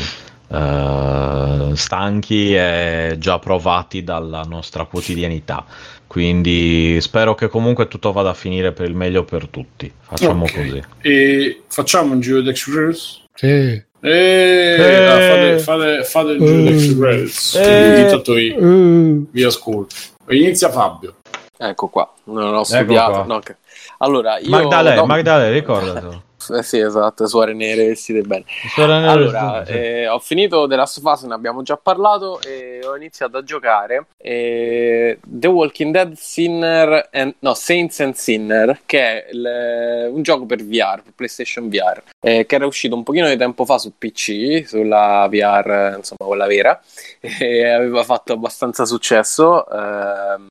eh, 0.50 1.72
stanchi 1.74 2.56
e 2.56 3.16
già 3.20 3.40
provati 3.40 4.04
dalla 4.04 4.44
nostra 4.44 4.86
quodianità. 4.86 5.66
Quindi 6.08 6.98
spero 7.02 7.36
che 7.36 7.50
comunque 7.50 7.90
tutto 7.90 8.14
vada 8.14 8.30
a 8.30 8.34
finire 8.34 8.72
per 8.72 8.88
il 8.88 8.96
meglio 8.96 9.26
per 9.26 9.48
tutti. 9.50 9.92
Facciamo 10.00 10.46
Ok. 10.46 10.54
così. 10.54 10.82
E 11.02 11.64
facciamo 11.68 12.14
un 12.14 12.22
giro 12.22 12.40
di 12.40 12.50
Express. 12.50 13.24
sì 13.34 13.84
Eh. 14.00 15.06
ah, 15.06 15.20
fate, 15.20 15.60
fate, 15.60 16.04
fate 16.04 16.32
il 16.32 16.40
giro 16.40 16.62
di 16.62 16.68
Eh. 16.68 16.74
Express. 16.74 17.56
Eh. 17.56 18.00
Intanto 18.02 18.38
io 18.38 18.58
Eh, 18.58 19.22
vi 19.32 19.44
ascolto. 19.44 19.96
Inizia 20.30 20.70
Fabio. 20.70 21.16
Ecco 21.58 21.88
qua, 21.88 22.12
non 22.26 22.54
ho 22.56 22.64
studiato. 22.64 23.12
qua. 23.12 23.24
no, 23.26 23.40
che- 23.40 23.56
Allora, 24.00 24.38
io... 24.40 24.50
Magdalè, 24.50 24.96
no- 24.96 25.06
Magdalè, 25.06 25.52
ricordatelo. 25.52 26.24
Eh 26.50 26.64
sì, 26.64 26.80
esatto, 26.80 27.28
suore 27.28 27.54
nere 27.54 27.88
vestite 27.88 28.22
bene. 28.22 28.46
Suora 28.74 29.00
nera- 29.00 29.12
Allora, 29.12 29.66
eh, 29.66 30.08
ho 30.08 30.20
finito 30.20 30.66
The 30.68 30.76
Last 30.78 31.00
of 31.00 31.12
Us, 31.12 31.24
ne 31.24 31.34
abbiamo 31.34 31.62
già 31.62 31.76
parlato 31.76 32.40
e 32.42 32.80
ho 32.86 32.96
iniziato 32.96 33.38
a 33.38 33.44
giocare 33.44 34.06
eh, 34.18 35.18
The 35.26 35.48
Walking 35.48 35.92
Dead 35.92 36.14
Sinner 36.14 37.10
and, 37.12 37.34
no, 37.40 37.54
Saints 37.54 38.00
and 38.00 38.14
Sinner, 38.14 38.82
che 38.86 39.00
è 39.26 39.30
il- 39.32 40.10
un 40.14 40.22
gioco 40.22 40.46
per 40.46 40.64
VR, 40.64 41.02
per 41.02 41.12
PlayStation 41.16 41.68
VR, 41.70 42.02
eh, 42.22 42.46
che 42.46 42.56
era 42.56 42.66
uscito 42.68 42.96
un 42.96 43.04
pochino 43.04 43.28
di 43.28 43.36
tempo 43.36 43.66
fa 43.66 43.78
su 43.80 43.94
PC, 43.98 44.64
sulla 44.68 45.28
VR, 45.30 45.96
insomma, 45.98 46.24
quella 46.26 46.46
vera, 46.46 46.80
e 47.20 47.68
aveva 47.68 48.04
fatto 48.04 48.32
abbastanza 48.34 48.86
successo. 48.86 49.68
ehm, 49.68 50.48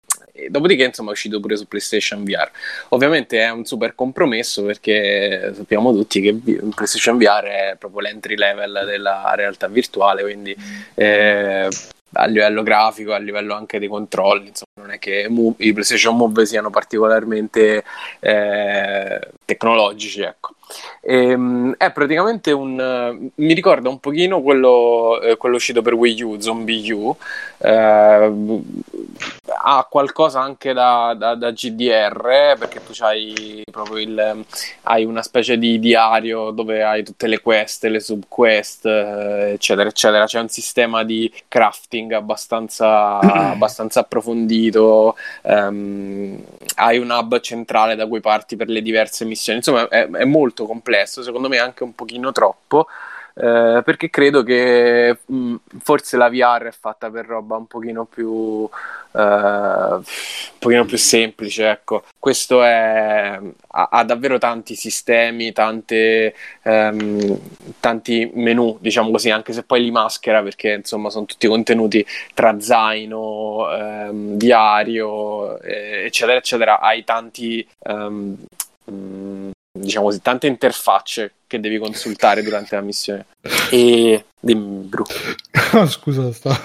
dopodiché, 0.51 0.85
insomma, 0.85 1.09
è 1.11 1.12
uscito 1.12 1.40
pure 1.40 1.57
su 1.57 1.66
PlayStation 1.66 2.23
VR. 2.23 2.51
Ovviamente 2.90 3.15
è 3.24 3.51
un 3.51 3.64
super 3.64 3.94
compromesso 3.94 4.62
perché 4.62 5.52
sappiamo 5.55 5.93
tutti 5.93 6.20
che 6.20 6.34
PlayStation 6.74 7.16
VR 7.16 7.44
è 7.44 7.76
proprio 7.78 8.01
l'entry 8.01 8.36
level 8.36 8.82
della 8.84 9.32
realtà 9.34 9.68
virtuale, 9.68 10.22
quindi 10.22 10.55
eh, 10.94 11.68
a 12.12 12.26
livello 12.26 12.62
grafico, 12.62 13.12
a 13.12 13.18
livello 13.18 13.55
anche 13.55 13.78
dei 13.78 13.88
controlli, 13.88 14.48
insomma, 14.48 14.86
non 14.86 14.90
è 14.90 14.98
che 14.98 15.28
i 15.59 15.72
PlayStation 15.72 16.16
Move 16.16 16.47
siano 16.47 16.70
particolarmente 16.70 17.84
eh, 18.20 19.20
tecnologici, 19.44 20.22
ecco. 20.22 20.55
Ehm, 21.02 21.74
è 21.76 21.93
praticamente 21.93 22.51
un 22.51 23.30
mi 23.36 23.55
ricorda 23.55 23.88
un 23.88 24.01
pochino 24.01 24.43
quello, 24.43 25.20
eh, 25.20 25.36
quello 25.36 25.56
uscito 25.56 25.80
per 25.80 25.94
Wii 25.94 26.22
U, 26.22 26.40
Zombie 26.40 26.93
U. 26.93 27.16
eh, 27.59 28.32
ha 29.68 29.84
qualcosa 29.90 30.40
anche 30.40 30.72
da, 30.72 31.14
da- 31.18 31.34
da 31.34 31.51
GDR 31.51 32.55
perché 32.56 32.80
tu 32.84 32.93
hai 33.01 33.64
proprio 33.68 33.98
il 33.98 34.44
hai 34.82 35.05
una 35.05 35.22
specie 35.22 35.59
di 35.59 35.80
diario 35.80 36.51
dove 36.51 36.84
hai 36.84 37.02
tutte 37.02 37.26
le 37.26 37.40
quest, 37.40 37.84
le 37.86 37.98
subquest, 37.98 38.86
eh, 38.86 39.52
eccetera, 39.55 39.88
eccetera. 39.88 40.24
C'è 40.26 40.38
un 40.40 40.48
sistema 40.48 41.02
di 41.02 41.32
crafting 41.48 42.12
abbastanza, 42.12 43.18
abbastanza 43.51 44.01
approfondito. 44.01 45.16
ehm, 45.43 46.40
hai 46.76 46.98
un 46.98 47.10
hub 47.10 47.40
centrale 47.40 47.97
da 47.97 48.06
cui 48.06 48.20
parti 48.20 48.55
per 48.55 48.68
le 48.68 48.82
diverse 48.82 49.24
missioni. 49.24 49.59
Insomma, 49.59 49.88
è, 49.88 50.09
è 50.09 50.24
molto 50.24 50.66
complesso, 50.66 51.22
secondo 51.22 51.48
me 51.48 51.59
anche 51.59 51.82
un 51.82 51.94
pochino 51.94 52.30
troppo. 52.30 52.86
Eh, 53.39 53.83
perché 53.85 54.09
credo 54.09 54.43
che 54.43 55.19
mh, 55.27 55.55
forse 55.83 56.17
la 56.17 56.31
VR 56.31 56.65
è 56.69 56.71
fatta 56.71 57.11
per 57.11 57.27
roba 57.27 57.57
un 57.57 57.67
pochino 57.67 58.07
più, 58.07 58.67
eh, 59.13 59.99
pochino 60.59 60.85
più 60.87 60.97
semplice, 60.97 61.69
ecco. 61.69 62.05
Questo 62.19 62.63
è, 62.63 63.39
ha, 63.69 63.89
ha 63.91 64.05
davvero 64.05 64.39
tanti 64.39 64.75
sistemi, 64.75 65.53
tante, 65.53 66.35
ehm, 66.63 67.39
tanti 67.79 68.31
menu, 68.35 68.79
diciamo 68.81 69.11
così, 69.11 69.29
anche 69.31 69.53
se 69.53 69.65
poi 69.65 69.83
li 69.83 69.91
maschera 69.91 70.43
perché 70.43 70.73
insomma 70.73 71.11
sono 71.11 71.27
tutti 71.27 71.47
contenuti 71.47 72.05
tra 72.33 72.59
zaino, 72.61 73.71
ehm, 73.71 74.37
diario, 74.37 75.61
eh, 75.61 76.05
eccetera, 76.07 76.39
eccetera. 76.39 76.81
Hai 76.81 77.05
tanti... 77.05 77.67
ehm, 77.81 78.37
mm, 78.91 79.51
diciamo 79.79 80.07
così, 80.07 80.23
tante 80.23 80.47
interfacce 80.47 81.33
che 81.47 81.60
devi 81.60 81.78
consultare 81.78 82.43
durante 82.43 82.74
la 82.74 82.82
missione. 82.82 83.27
E 83.70 84.24
dimmi, 84.40 84.85
Bru, 84.86 85.05
Ah, 85.73 85.86
Scusa, 85.86 86.32
sta... 86.32 86.59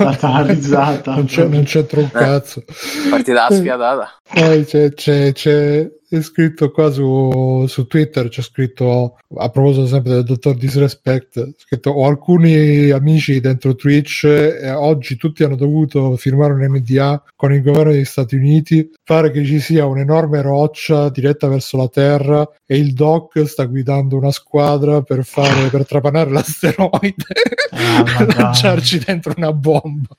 Risata. 0.43 1.15
non, 1.15 1.25
c'è, 1.25 1.45
non 1.45 1.63
c'entra 1.63 1.99
un 1.99 2.05
Eh. 2.07 2.11
cazzo. 2.11 2.63
partita 3.09 3.47
sfiatata. 3.51 4.15
Poi 4.33 4.65
c'è, 4.65 4.93
c'è, 4.93 5.31
c'è 5.33 5.89
è 6.11 6.19
scritto 6.21 6.71
qua 6.71 6.91
su, 6.91 7.63
su 7.67 7.87
Twitter, 7.87 8.27
c'è 8.27 8.41
scritto 8.41 9.17
a 9.37 9.49
proposito 9.49 9.87
sempre 9.87 10.11
del 10.11 10.23
dottor 10.25 10.55
Disrespect, 10.57 11.53
scritto 11.55 11.89
ho 11.91 12.05
alcuni 12.05 12.89
amici 12.89 13.39
dentro 13.39 13.75
Twitch 13.75 14.25
e 14.25 14.69
oggi 14.71 15.15
tutti 15.15 15.45
hanno 15.45 15.55
dovuto 15.55 16.17
firmare 16.17 16.51
un 16.51 16.65
NDA 16.69 17.23
con 17.33 17.53
il 17.53 17.61
governo 17.61 17.93
degli 17.93 18.03
Stati 18.03 18.35
Uniti, 18.35 18.91
pare 19.05 19.31
che 19.31 19.45
ci 19.45 19.61
sia 19.61 19.85
un'enorme 19.85 20.41
roccia 20.41 21.07
diretta 21.09 21.47
verso 21.47 21.77
la 21.77 21.87
Terra 21.87 22.45
e 22.65 22.75
il 22.77 22.91
doc 22.93 23.45
sta 23.45 23.63
guidando 23.63 24.17
una 24.17 24.31
squadra 24.31 24.70
per 25.03 25.23
fare 25.23 25.69
per 25.69 25.85
trapanare 25.85 26.30
l'asteroide 26.30 27.26
Ah, 27.72 28.03
e 28.19 28.26
lanciarci 28.26 28.99
dentro 28.99 29.34
una 29.35 29.53
bomba. 29.53 30.15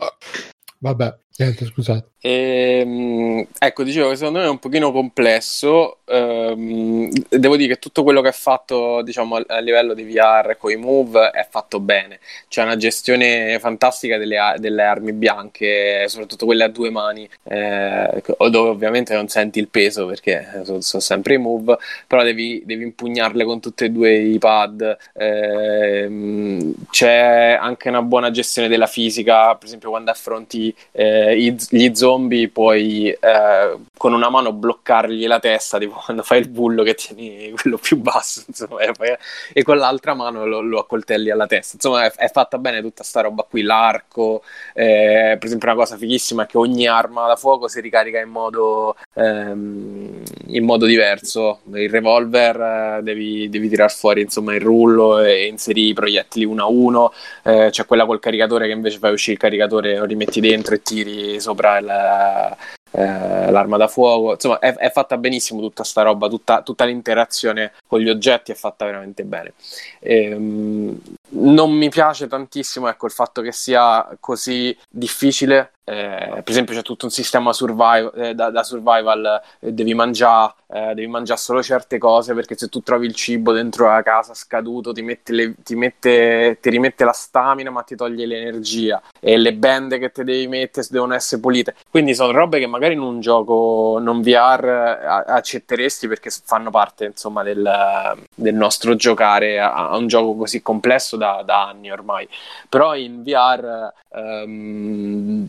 Vabbè, 0.78 1.16
niente, 1.38 1.64
scusate. 1.66 2.10
Ehm, 2.24 3.44
ecco, 3.58 3.82
dicevo 3.82 4.10
che 4.10 4.16
secondo 4.16 4.38
me 4.38 4.44
è 4.44 4.48
un 4.48 4.58
pochino 4.60 4.92
complesso. 4.92 5.98
ehm, 6.04 7.10
devo 7.28 7.56
dire 7.56 7.74
che 7.74 7.78
tutto 7.80 8.04
quello 8.04 8.20
che 8.20 8.28
è 8.28 8.32
fatto, 8.32 9.02
diciamo, 9.02 9.36
a 9.46 9.58
livello 9.58 9.92
di 9.94 10.04
VR 10.04 10.56
con 10.56 10.70
i 10.70 10.76
move 10.76 11.30
è 11.30 11.46
fatto 11.50 11.80
bene. 11.80 12.20
C'è 12.48 12.62
una 12.62 12.76
gestione 12.76 13.58
fantastica 13.58 14.18
delle, 14.18 14.54
delle 14.58 14.82
armi 14.84 15.12
bianche, 15.12 16.04
soprattutto 16.08 16.46
quelle 16.46 16.64
a 16.64 16.68
due 16.68 16.90
mani, 16.90 17.28
eh, 17.44 18.22
dove 18.50 18.68
ovviamente 18.68 19.14
non 19.14 19.26
senti 19.28 19.58
il 19.58 19.68
peso 19.68 20.06
perché 20.06 20.62
sono, 20.64 20.80
sono 20.80 21.02
sempre 21.02 21.34
i 21.34 21.38
move, 21.38 21.76
però 22.06 22.22
devi, 22.22 22.62
devi 22.64 22.84
impugnarle 22.84 23.44
con 23.44 23.60
tutti 23.60 23.84
e 23.84 23.90
due 23.90 24.14
i 24.14 24.38
pad. 24.38 24.96
Ehm, 25.14 26.74
c'è 26.90 27.56
anche 27.60 27.88
una 27.88 28.02
buona 28.02 28.30
gestione 28.30 28.68
della 28.68 28.86
fisica, 28.86 29.54
per 29.56 29.66
esempio 29.66 29.90
quando 29.90 30.10
affronti 30.10 30.74
eh, 30.92 31.31
i- 31.34 31.56
gli 31.70 31.94
zombie 31.94 32.48
puoi 32.48 33.08
eh, 33.10 33.76
con 33.96 34.12
una 34.12 34.28
mano 34.30 34.52
bloccargli 34.52 35.26
la 35.26 35.38
testa, 35.38 35.78
tipo 35.78 36.00
quando 36.04 36.22
fai 36.22 36.40
il 36.40 36.48
bullo 36.48 36.82
che 36.82 36.94
tieni 36.94 37.52
quello 37.60 37.78
più 37.78 37.98
basso, 37.98 38.42
insomma, 38.46 38.80
e, 38.80 38.92
poi- 38.92 39.14
e 39.52 39.62
con 39.62 39.76
l'altra 39.76 40.14
mano 40.14 40.46
lo, 40.46 40.60
lo 40.60 40.80
accoltelli 40.80 41.30
alla 41.30 41.46
testa. 41.46 41.74
Insomma, 41.76 42.04
è, 42.04 42.12
è 42.12 42.28
fatta 42.30 42.58
bene 42.58 42.80
tutta 42.80 43.02
sta 43.04 43.20
roba 43.20 43.44
qui, 43.48 43.62
l'arco, 43.62 44.42
eh, 44.74 45.36
per 45.38 45.44
esempio 45.46 45.68
una 45.68 45.76
cosa 45.76 45.96
fighissima 45.96 46.44
è 46.44 46.46
che 46.46 46.58
ogni 46.58 46.86
arma 46.86 47.26
da 47.26 47.36
fuoco 47.36 47.68
si 47.68 47.80
ricarica 47.80 48.18
in 48.18 48.28
modo, 48.30 48.96
ehm, 49.14 50.22
in 50.48 50.64
modo 50.64 50.86
diverso. 50.86 51.60
Il 51.74 51.90
revolver 51.90 52.98
eh, 52.98 53.02
devi, 53.02 53.48
devi 53.48 53.68
tirar 53.68 53.90
fuori 53.92 54.22
insomma 54.22 54.54
il 54.54 54.60
rullo 54.60 55.18
e 55.20 55.46
inserire 55.46 55.88
i 55.88 55.94
proiettili 55.94 56.44
uno 56.44 56.62
a 56.64 56.66
uno, 56.66 57.12
eh, 57.44 57.68
c'è 57.70 57.86
quella 57.86 58.04
col 58.06 58.20
caricatore 58.20 58.66
che 58.66 58.72
invece 58.72 58.98
fai 58.98 59.12
uscire 59.12 59.34
il 59.34 59.38
caricatore, 59.38 59.98
lo 59.98 60.04
rimetti 60.04 60.40
dentro 60.40 60.74
e 60.74 60.82
tiri 60.82 61.11
sopra 61.40 61.78
il, 61.78 62.56
eh, 62.92 63.50
l'arma 63.50 63.76
da 63.76 63.88
fuoco. 63.88 64.32
Insomma, 64.32 64.58
è, 64.58 64.74
è 64.74 64.90
fatta 64.90 65.16
benissimo 65.16 65.60
tutta 65.60 65.84
sta 65.84 66.02
roba, 66.02 66.28
tutta, 66.28 66.62
tutta 66.62 66.84
l'interazione 66.84 67.72
con 67.86 68.00
gli 68.00 68.08
oggetti 68.08 68.52
è 68.52 68.54
fatta 68.54 68.84
veramente 68.84 69.24
bene. 69.24 69.54
Ehm, 70.00 71.00
non 71.30 71.70
mi 71.72 71.88
piace 71.88 72.26
tantissimo 72.28 72.88
ecco, 72.88 73.06
il 73.06 73.12
fatto 73.12 73.40
che 73.40 73.52
sia 73.52 74.06
così 74.20 74.76
difficile. 74.88 75.72
Eh, 75.84 76.28
per 76.42 76.44
esempio, 76.46 76.74
c'è 76.74 76.82
tutto 76.82 77.06
un 77.06 77.10
sistema 77.10 77.52
survival, 77.52 78.12
eh, 78.14 78.34
da, 78.34 78.50
da 78.50 78.62
survival, 78.62 79.42
eh, 79.58 79.72
devi 79.72 79.94
mangiare, 79.94 80.54
eh, 80.68 80.94
devi 80.94 81.08
mangiare 81.08 81.40
solo 81.40 81.60
certe 81.60 81.98
cose 81.98 82.34
perché 82.34 82.56
se 82.56 82.68
tu 82.68 82.82
trovi 82.82 83.06
il 83.06 83.14
cibo 83.14 83.50
dentro 83.52 83.86
la 83.88 84.00
casa 84.02 84.32
scaduto 84.32 84.92
ti, 84.92 85.02
le- 85.24 85.54
ti, 85.62 85.74
mette- 85.74 86.58
ti 86.60 86.70
rimette 86.70 87.04
la 87.04 87.12
stamina 87.12 87.70
ma 87.70 87.82
ti 87.82 87.96
toglie 87.96 88.26
l'energia 88.26 89.02
e 89.18 89.36
le 89.36 89.54
bende 89.54 89.98
che 89.98 90.12
ti 90.12 90.22
devi 90.22 90.46
mettere 90.46 90.86
devono 90.88 91.14
essere 91.14 91.40
pulite. 91.40 91.74
Quindi 91.90 92.14
sono 92.14 92.30
robe 92.30 92.60
che 92.60 92.66
magari 92.66 92.94
in 92.94 93.00
un 93.00 93.20
gioco 93.20 93.98
non 94.00 94.22
VR 94.22 94.64
eh, 94.64 95.32
accetteresti 95.32 96.06
perché 96.06 96.30
fanno 96.44 96.70
parte 96.70 97.06
insomma 97.06 97.42
del, 97.42 98.16
del 98.34 98.54
nostro 98.54 98.94
giocare 98.94 99.58
a, 99.60 99.88
a 99.90 99.96
un 99.96 100.06
gioco 100.06 100.34
così 100.36 100.62
complesso 100.62 101.16
da, 101.16 101.42
da 101.44 101.66
anni 101.68 101.90
ormai. 101.90 102.28
Però 102.68 102.94
in 102.94 103.22
VR 103.22 103.92
ehm, 104.10 105.46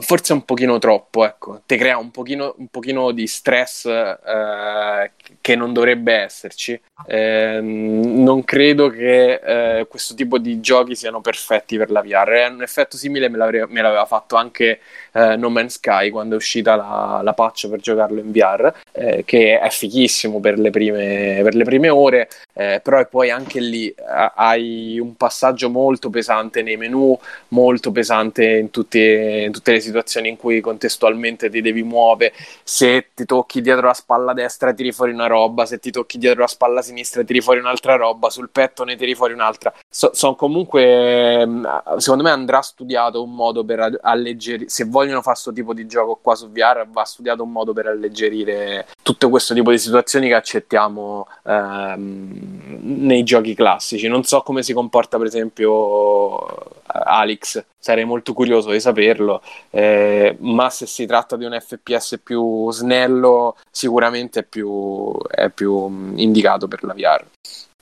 forse 0.00 0.32
un 0.32 0.44
pochino 0.44 0.78
troppo, 0.78 1.24
ecco, 1.24 1.62
ti 1.66 1.76
crea 1.76 1.96
un 1.98 2.10
pochino, 2.10 2.54
un 2.58 2.68
pochino 2.68 3.10
di 3.12 3.26
stress 3.26 3.86
eh, 3.86 5.10
che 5.40 5.56
non 5.56 5.72
dovrebbe 5.72 6.12
esserci. 6.14 6.78
Ehm, 7.06 8.22
non 8.22 8.44
credo 8.44 8.88
che 8.88 9.78
eh, 9.78 9.86
questo 9.86 10.14
tipo 10.14 10.38
di 10.38 10.60
giochi 10.60 10.94
siano 10.94 11.20
perfetti 11.20 11.76
per 11.76 11.90
la 11.90 12.02
VR. 12.02 12.28
È 12.28 12.46
un 12.48 12.62
effetto 12.62 12.96
simile 12.96 13.28
me, 13.28 13.38
me 13.68 13.82
l'aveva 13.82 14.04
fatto 14.04 14.36
anche 14.36 14.80
eh, 15.12 15.36
No 15.36 15.48
Man's 15.48 15.74
Sky 15.74 16.10
quando 16.10 16.34
è 16.34 16.36
uscita 16.36 16.76
la, 16.76 17.20
la 17.22 17.32
patch 17.32 17.68
per 17.68 17.80
giocarlo 17.80 18.20
in 18.20 18.30
VR, 18.30 18.72
eh, 18.92 19.22
che 19.24 19.58
è 19.58 19.70
fighissimo 19.70 20.40
per 20.40 20.58
le 20.58 20.70
prime, 20.70 21.40
per 21.42 21.54
le 21.54 21.64
prime 21.64 21.88
ore, 21.88 22.28
eh, 22.54 22.80
però 22.82 23.06
poi 23.08 23.30
anche 23.30 23.60
lì 23.60 23.88
eh, 23.88 24.32
hai 24.34 24.98
un 24.98 25.14
passaggio 25.16 25.70
molto 25.70 26.10
pesante 26.10 26.62
nei 26.62 26.76
menu, 26.76 27.18
molto 27.48 27.92
pesante 27.92 28.44
in 28.44 28.70
tutte, 28.70 28.98
in 29.46 29.52
tutte 29.52 29.72
le 29.72 29.77
situazioni 29.80 30.28
in 30.28 30.36
cui 30.36 30.60
contestualmente 30.60 31.48
ti 31.50 31.60
devi 31.60 31.82
muovere. 31.82 32.32
Se 32.62 33.10
ti 33.14 33.24
tocchi 33.24 33.60
dietro 33.60 33.86
la 33.86 33.94
spalla 33.94 34.32
destra, 34.32 34.72
tiri 34.72 34.92
fuori 34.92 35.12
una 35.12 35.26
roba, 35.26 35.66
se 35.66 35.78
ti 35.78 35.90
tocchi 35.90 36.18
dietro 36.18 36.40
la 36.40 36.46
spalla 36.46 36.82
sinistra, 36.82 37.22
tiri 37.22 37.40
fuori 37.40 37.58
un'altra 37.60 37.96
roba, 37.96 38.30
sul 38.30 38.50
petto 38.50 38.84
ne 38.84 38.96
tiri 38.96 39.14
fuori 39.14 39.32
un'altra. 39.32 39.72
So- 39.88 40.10
sono 40.14 40.34
comunque, 40.34 41.44
mh, 41.46 41.96
secondo 41.98 42.22
me, 42.22 42.30
andrà 42.30 42.60
studiato 42.62 43.22
un 43.22 43.34
modo 43.34 43.64
per 43.64 43.98
alleggerire. 44.02 44.68
Se 44.68 44.84
vogliono 44.84 45.20
fare 45.22 45.32
questo 45.32 45.52
tipo 45.52 45.74
di 45.74 45.86
gioco 45.86 46.18
qua 46.20 46.34
su 46.34 46.50
VR, 46.50 46.86
va 46.88 47.04
studiato 47.04 47.42
un 47.42 47.52
modo 47.52 47.72
per 47.72 47.86
alleggerire 47.86 48.86
tutto 49.02 49.28
questo 49.30 49.54
tipo 49.54 49.70
di 49.70 49.78
situazioni 49.78 50.28
che 50.28 50.34
accettiamo 50.34 51.26
ehm, 51.44 52.68
nei 52.82 53.22
giochi 53.22 53.54
classici. 53.54 54.08
Non 54.08 54.24
so 54.24 54.42
come 54.42 54.62
si 54.62 54.72
comporta, 54.72 55.18
per 55.18 55.26
esempio, 55.26 56.38
Alex. 56.86 57.64
Sarei 57.78 58.04
molto 58.04 58.32
curioso 58.32 58.70
di 58.70 58.80
saperlo, 58.80 59.40
eh, 59.70 60.36
ma 60.40 60.68
se 60.68 60.86
si 60.86 61.06
tratta 61.06 61.36
di 61.36 61.44
un 61.44 61.56
FPS 61.58 62.20
più 62.22 62.70
snello, 62.72 63.56
sicuramente 63.70 64.40
è 64.40 64.42
più, 64.42 65.16
è 65.28 65.48
più 65.48 65.86
mh, 65.86 66.18
indicato 66.18 66.66
per 66.66 66.82
la 66.84 66.92
VR. 66.92 67.24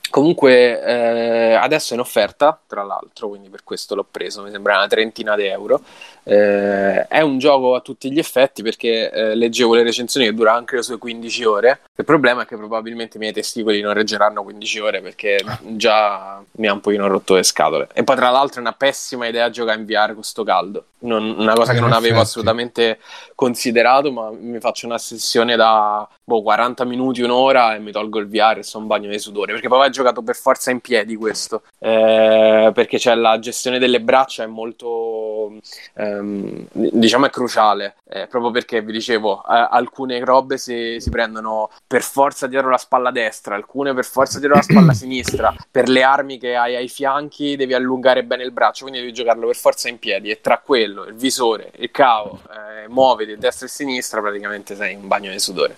Comunque 0.09 0.81
eh, 0.81 1.53
adesso 1.53 1.91
è 1.91 1.95
in 1.95 1.99
offerta, 1.99 2.59
tra 2.65 2.83
l'altro, 2.83 3.27
quindi 3.27 3.49
per 3.49 3.63
questo 3.63 3.93
l'ho 3.93 4.05
preso, 4.09 4.41
mi 4.41 4.51
sembra 4.51 4.77
una 4.77 4.87
trentina 4.87 5.35
di 5.35 5.45
euro. 5.45 5.81
Eh, 6.23 7.07
è 7.07 7.21
un 7.21 7.37
gioco 7.39 7.75
a 7.75 7.81
tutti 7.81 8.11
gli 8.11 8.17
effetti 8.17 8.63
perché 8.63 9.11
eh, 9.11 9.35
leggevo 9.35 9.75
le 9.75 9.83
recensioni 9.83 10.25
che 10.25 10.33
dura 10.33 10.53
anche 10.53 10.77
le 10.77 10.83
sue 10.83 10.97
15 10.97 11.43
ore. 11.43 11.79
Il 11.99 12.05
problema 12.05 12.43
è 12.43 12.45
che 12.45 12.55
probabilmente 12.55 13.17
i 13.17 13.19
miei 13.19 13.33
testicoli 13.33 13.81
non 13.81 13.93
reggeranno 13.93 14.43
15 14.43 14.79
ore 14.79 15.01
perché 15.01 15.43
già 15.61 16.39
mi 16.51 16.67
ha 16.67 16.73
un 16.73 16.79
pochino 16.79 17.07
rotto 17.07 17.33
le 17.33 17.41
scatole. 17.41 17.87
E 17.91 18.03
poi 18.03 18.15
tra 18.15 18.29
l'altro 18.29 18.59
è 18.59 18.61
una 18.61 18.73
pessima 18.73 19.25
idea 19.25 19.49
giocare 19.49 19.79
in 19.79 19.85
VR 19.85 20.13
con 20.13 20.21
sto 20.21 20.43
caldo. 20.43 20.85
Non- 20.99 21.35
una 21.39 21.53
cosa 21.53 21.73
che 21.73 21.79
non 21.79 21.91
avevo 21.93 22.15
effetti. 22.15 22.21
assolutamente 22.27 22.99
considerato, 23.33 24.11
ma 24.11 24.29
mi 24.31 24.59
faccio 24.59 24.85
una 24.85 24.99
sessione 24.99 25.55
da 25.55 26.07
boh, 26.23 26.41
40 26.43 26.85
minuti, 26.85 27.21
un'ora 27.23 27.73
e 27.75 27.79
mi 27.79 27.91
tolgo 27.91 28.19
il 28.19 28.27
VR 28.27 28.59
e 28.59 28.63
sono 28.63 28.83
un 28.83 28.89
bagno 28.89 29.09
di 29.09 29.17
sudore. 29.17 29.53
Perché 29.53 29.67
poi 29.67 29.87
ho 29.87 29.89
giocato 29.89 30.21
per 30.21 30.35
forza 30.35 30.69
in 30.69 30.81
piedi 30.81 31.15
questo. 31.15 31.63
Eh, 31.79 32.71
perché 32.75 32.97
c'è 32.99 33.15
la 33.15 33.39
gestione 33.39 33.79
delle 33.79 34.01
braccia 34.01 34.43
è 34.43 34.47
molto 34.47 35.51
ehm, 35.95 36.67
diciamo 36.71 37.25
è 37.25 37.29
cruciale. 37.29 37.95
eh, 38.09 38.27
proprio 38.27 38.51
perché 38.51 38.81
vi 38.81 38.91
dicevo, 38.93 39.39
eh, 39.43 39.67
alcune 39.69 40.23
robe 40.23 40.57
si, 40.57 40.97
si 40.99 41.09
prendono 41.09 41.69
per 41.87 42.03
forza 42.03 42.47
dietro 42.47 42.69
la 42.69 42.77
spalla 42.77 43.11
destra, 43.11 43.55
alcune 43.55 43.93
per 43.93 44.03
forza 44.03 44.39
dietro 44.39 44.57
la 44.57 44.63
spalla 44.63 44.91
sinistra. 44.93 45.55
Per 45.71 45.87
le 45.87 46.03
armi 46.03 46.37
che 46.37 46.55
hai 46.55 46.75
ai 46.75 46.89
fianchi 46.89 47.55
devi 47.55 47.73
allungare 47.73 48.25
bene 48.25 48.43
il 48.43 48.51
braccio, 48.51 48.83
quindi 48.83 48.99
devi 48.99 49.13
giocarlo 49.13 49.47
per 49.47 49.55
forza 49.55 49.87
in 49.87 49.97
piedi. 49.97 50.29
E 50.29 50.41
tra 50.41 50.59
quello, 50.59 51.05
il 51.05 51.15
visore, 51.15 51.71
il 51.77 51.89
cavo, 51.89 52.41
eh, 52.51 52.87
muoviti 52.89 53.37
destra 53.37 53.65
e 53.65 53.69
sinistra, 53.69 54.21
praticamente 54.21 54.75
sei 54.75 54.93
in 54.93 55.07
bagno 55.07 55.31
di 55.31 55.39
sudore. 55.39 55.77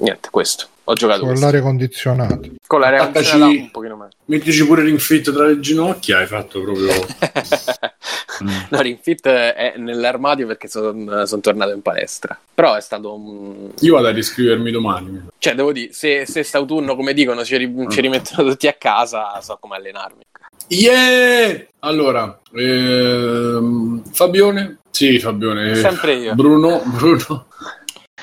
Niente, 0.00 0.28
questo. 0.30 0.66
Ho 0.84 0.94
giocato 0.94 1.20
con 1.20 1.28
questo. 1.28 1.46
l'aria 1.46 1.62
condizionata. 1.62 2.40
Con 2.66 2.80
l'aria 2.80 3.02
Attaccaci- 3.02 3.30
condizionata 3.30 3.62
un 3.62 3.70
pochino 3.70 3.96
meno. 3.96 4.08
Mettici 4.24 4.66
pure 4.66 4.82
Ring 4.82 4.98
Fit 4.98 5.32
tra 5.32 5.46
le 5.46 5.60
ginocchia, 5.60 6.18
hai 6.18 6.26
fatto 6.26 6.60
proprio... 6.60 6.88
No, 8.40 8.80
Ring 8.80 8.98
Fit 9.02 9.28
è 9.28 9.74
nell'armadio 9.76 10.46
perché 10.46 10.66
sono 10.66 11.20
tornato 11.42 11.72
in 11.74 11.82
palestra. 11.82 12.38
Però 12.54 12.74
è 12.74 12.80
stato 12.80 13.14
un... 13.14 13.70
Io 13.80 13.94
vado 13.94 14.06
a 14.06 14.12
riscrivermi 14.12 14.70
domani. 14.70 15.26
Cioè, 15.36 15.54
devo 15.54 15.72
dire, 15.72 15.92
se, 15.92 16.24
se 16.24 16.42
st'autunno, 16.42 16.96
come 16.96 17.12
dicono, 17.12 17.44
ci, 17.44 17.58
ri- 17.58 17.86
ci 17.90 18.00
rimettono 18.00 18.48
tutti 18.48 18.66
a 18.66 18.72
casa, 18.72 19.38
so 19.42 19.58
come 19.60 19.76
allenarmi. 19.76 20.22
Yeah! 20.68 21.66
Allora, 21.80 22.40
ehm, 22.54 24.02
Fabione? 24.10 24.78
Sì, 24.90 25.18
Fabione. 25.18 25.74
Sempre 25.74 26.14
io. 26.14 26.34
Bruno, 26.34 26.80
Bruno. 26.86 27.46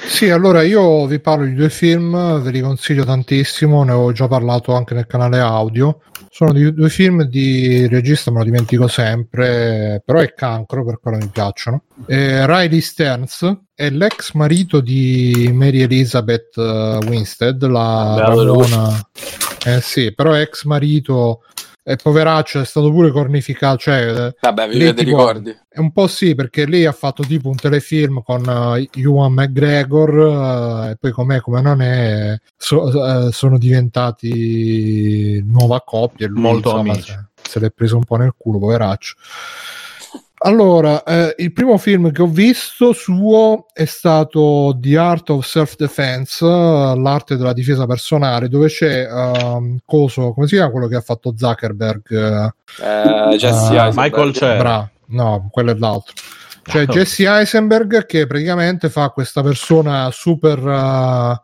Sì, 0.07 0.29
allora 0.31 0.63
io 0.63 1.05
vi 1.05 1.19
parlo 1.19 1.45
di 1.45 1.53
due 1.53 1.69
film, 1.69 2.41
ve 2.41 2.49
li 2.49 2.59
consiglio 2.59 3.03
tantissimo, 3.03 3.83
ne 3.83 3.91
ho 3.91 4.11
già 4.13 4.27
parlato 4.27 4.73
anche 4.73 4.95
nel 4.95 5.05
canale 5.05 5.37
audio. 5.39 5.99
Sono 6.29 6.53
due 6.53 6.89
film 6.89 7.23
di 7.23 7.87
regista, 7.87 8.31
me 8.31 8.39
lo 8.39 8.43
dimentico 8.45 8.87
sempre, 8.87 10.01
però 10.03 10.19
è 10.19 10.33
cancro 10.33 10.83
per 10.85 10.99
quello 10.99 11.17
mi 11.17 11.27
piacciono. 11.27 11.83
Eh, 12.07 12.45
Riley 12.47 12.81
Stearns 12.81 13.57
è 13.75 13.89
l'ex 13.89 14.33
marito 14.33 14.79
di 14.79 15.51
Mary 15.53 15.81
Elizabeth 15.81 16.55
uh, 16.55 16.99
Winstead, 17.05 17.63
la 17.67 18.23
bambona. 18.25 19.09
Eh 19.65 19.81
sì, 19.81 20.13
però 20.13 20.35
ex 20.35 20.63
marito 20.63 21.41
e 21.89 21.95
poveraccio 21.95 22.59
è 22.59 22.65
stato 22.65 22.91
pure 22.91 23.11
cornificato, 23.11 23.77
cioè 23.77 24.35
Vabbè, 24.41 24.67
vi 24.67 24.77
lei 24.77 24.87
vede 24.87 25.05
tipo- 25.05 25.17
ricordi. 25.17 25.57
è 25.69 25.79
un 25.79 25.93
po' 25.93 26.07
sì, 26.07 26.35
perché 26.35 26.65
lei 26.65 26.85
ha 26.85 26.91
fatto 26.91 27.23
tipo 27.23 27.47
un 27.47 27.55
telefilm 27.55 28.21
con 28.23 28.41
uh, 28.45 28.99
Ewan 28.99 29.31
McGregor 29.31 30.09
uh, 30.09 30.89
e 30.89 30.97
poi 30.99 31.11
com'è 31.11 31.39
come 31.39 31.61
non 31.61 31.81
è, 31.81 32.37
so- 32.57 32.81
uh, 32.83 33.31
sono 33.31 33.57
diventati 33.57 35.41
nuova 35.47 35.81
coppia. 35.81 36.25
e 36.25 36.29
lui, 36.29 36.41
Molto 36.41 36.71
insomma, 36.71 36.91
amici. 36.91 37.11
Se, 37.11 37.49
se 37.51 37.59
l'è 37.61 37.71
preso 37.71 37.95
un 37.95 38.03
po' 38.03 38.17
nel 38.17 38.33
culo, 38.37 38.59
poveraccio. 38.59 39.15
Allora, 40.47 41.03
eh, 41.03 41.35
il 41.39 41.51
primo 41.51 41.77
film 41.77 42.09
che 42.13 42.21
ho 42.21 42.27
visto 42.27 42.93
suo 42.93 43.65
è 43.73 43.83
stato 43.83 44.77
The 44.79 44.97
Art 44.97 45.29
of 45.31 45.45
Self-Defense, 45.45 46.45
l'arte 46.45 47.35
della 47.35 47.51
difesa 47.51 47.85
personale, 47.85 48.47
dove 48.47 48.69
c'è 48.69 49.11
um, 49.11 49.77
coso, 49.83 50.31
come 50.31 50.47
si 50.47 50.55
chiama 50.55 50.71
quello 50.71 50.87
che 50.87 50.95
ha 50.95 51.01
fatto 51.01 51.33
Zuckerberg? 51.35 52.11
eh, 52.13 53.31
Eh, 53.31 53.35
Jesse 53.35 53.73
Eisenberg. 53.75 53.95
Michael 53.97 54.33
Cera. 54.33 54.57
Bra- 54.57 54.89
no, 55.07 55.49
quello 55.51 55.71
è 55.71 55.75
l'altro. 55.77 56.13
C'è 56.63 56.81
Ah, 56.83 56.85
Jesse 56.85 57.27
Eisenberg 57.27 58.05
che 58.05 58.25
praticamente 58.25 58.89
fa 58.89 59.09
questa 59.09 59.43
persona 59.43 60.09
super 60.11 60.59
uh, 60.59 61.35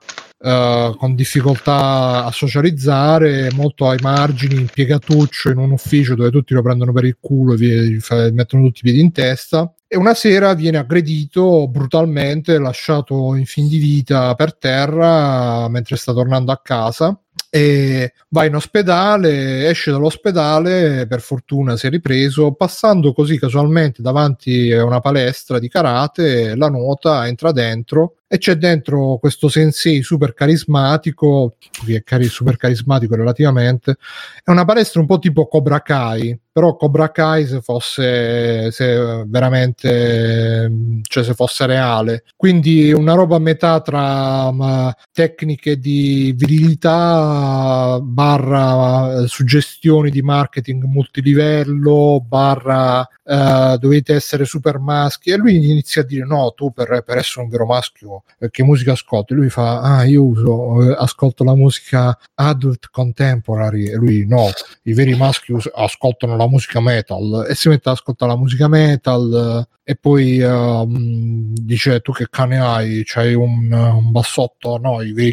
uh, 0.43 0.95
con 0.97 1.15
difficoltà 1.15 2.25
a 2.25 2.31
socializzare, 2.31 3.49
molto 3.53 3.87
ai 3.87 3.97
margini, 4.01 4.55
impiegatuccio 4.55 5.49
in 5.49 5.57
un 5.57 5.71
ufficio 5.71 6.15
dove 6.15 6.29
tutti 6.29 6.53
lo 6.53 6.61
prendono 6.61 6.91
per 6.91 7.05
il 7.05 7.17
culo 7.19 7.53
e 7.53 7.99
mettono 8.31 8.63
tutti 8.63 8.79
i 8.79 8.83
piedi 8.83 8.99
in 8.99 9.11
testa. 9.11 9.73
E 9.87 9.95
una 9.95 10.13
sera 10.13 10.53
viene 10.53 10.77
aggredito 10.77 11.67
brutalmente, 11.67 12.57
lasciato 12.57 13.35
in 13.35 13.45
fin 13.45 13.67
di 13.67 13.77
vita 13.77 14.33
per 14.35 14.55
terra 14.55 15.67
mentre 15.69 15.95
sta 15.95 16.13
tornando 16.13 16.51
a 16.51 16.59
casa 16.63 17.17
e 17.55 18.13
va 18.29 18.45
in 18.45 18.55
ospedale, 18.55 19.69
esce 19.69 19.91
dall'ospedale, 19.91 21.05
per 21.05 21.21
fortuna 21.21 21.77
si 21.77 21.85
è 21.85 21.91
ripreso, 21.91 22.53
passando 22.53 23.13
così 23.13 23.37
casualmente 23.37 24.01
davanti 24.01 24.71
a 24.71 24.83
una 24.83 24.99
palestra 24.99 25.59
di 25.59 25.69
karate, 25.69 26.55
la 26.55 26.69
nota, 26.69 27.27
entra 27.27 27.51
dentro 27.51 28.15
e 28.33 28.39
c'è 28.39 28.55
dentro 28.55 29.17
questo 29.19 29.47
sensei 29.47 30.01
super 30.01 30.33
carismatico, 30.33 31.53
che 31.59 31.97
è 31.97 32.01
cari- 32.01 32.25
super 32.25 32.57
carismatico 32.57 33.13
relativamente, 33.15 33.97
è 34.43 34.49
una 34.49 34.65
palestra 34.65 35.01
un 35.01 35.05
po' 35.05 35.19
tipo 35.19 35.45
Cobra 35.45 35.83
Kai, 35.83 36.35
però 36.51 36.75
Cobra 36.75 37.11
Kai 37.11 37.45
se 37.45 37.61
fosse 37.61 38.71
se 38.71 39.23
veramente 39.27 40.71
cioè 41.03 41.23
se 41.23 41.33
fosse 41.35 41.67
reale. 41.67 42.23
Quindi 42.35 42.91
una 42.91 43.13
roba 43.13 43.35
a 43.35 43.39
metà 43.39 43.81
tra 43.81 44.51
ma, 44.51 44.95
tecniche 45.11 45.77
di 45.77 46.33
virilità 46.35 47.99
barra 48.01 49.27
suggestioni 49.27 50.09
di 50.09 50.23
marketing 50.23 50.83
multilivello 50.85 52.23
barra 52.27 53.07
eh, 53.25 53.77
dovete 53.79 54.13
essere 54.15 54.45
super 54.45 54.79
maschi 54.79 55.29
e 55.31 55.37
lui 55.37 55.55
inizia 55.55 56.01
a 56.01 56.05
dire 56.05 56.25
no 56.25 56.51
tu 56.55 56.71
per, 56.71 57.03
per 57.05 57.17
essere 57.17 57.41
un 57.45 57.49
vero 57.49 57.65
maschio 57.65 58.22
che 58.49 58.63
musica 58.63 58.93
ascolti? 58.93 59.33
Lui 59.33 59.49
fa 59.49 59.81
ah 59.81 60.03
io 60.03 60.23
uso 60.23 60.91
eh, 60.91 60.95
ascolto 60.97 61.43
la 61.43 61.55
musica 61.55 62.17
adult 62.35 62.89
contemporary 62.91 63.89
e 63.89 63.95
lui 63.95 64.25
no. 64.25 64.49
I 64.83 64.93
veri 64.93 65.15
maschi 65.15 65.53
us- 65.53 65.71
ascoltano 65.73 66.35
la 66.35 66.47
musica 66.47 66.81
metal 66.81 67.45
e 67.47 67.55
si 67.55 67.69
mette 67.69 67.89
ad 67.89 67.95
ascoltare 67.95 68.31
la 68.31 68.37
musica 68.37 68.67
metal 68.67 69.67
eh, 69.83 69.91
e 69.91 69.95
poi 69.95 70.39
ehm, 70.39 71.53
dice 71.53 71.99
tu 72.01 72.11
che 72.11 72.27
cane 72.29 72.59
hai? 72.59 73.03
C'hai 73.05 73.33
un, 73.33 73.71
un 73.71 74.11
bassotto? 74.11 74.77
No 74.77 75.01
i 75.01 75.13
veri 75.13 75.31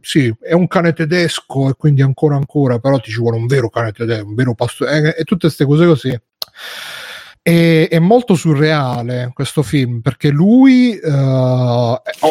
sì 0.00 0.32
è 0.40 0.52
un 0.52 0.66
cane 0.66 0.92
tedesco 0.92 1.68
e 1.68 1.74
quindi 1.74 2.02
ancora 2.02 2.36
ancora 2.36 2.78
però 2.78 2.98
ti 3.00 3.10
ci 3.10 3.18
vuole 3.18 3.36
un 3.36 3.46
vero 3.46 3.68
cane 3.68 3.92
tedesco 3.92 4.26
un 4.26 4.34
vero 4.34 4.54
pastore 4.54 5.16
e 5.16 5.24
tutte 5.24 5.46
queste 5.46 5.64
cose 5.64 5.86
così 5.86 6.20
e- 7.48 7.88
è 7.88 7.98
molto 7.98 8.34
surreale 8.34 9.30
questo 9.32 9.62
film 9.62 10.00
perché 10.00 10.28
lui 10.28 10.98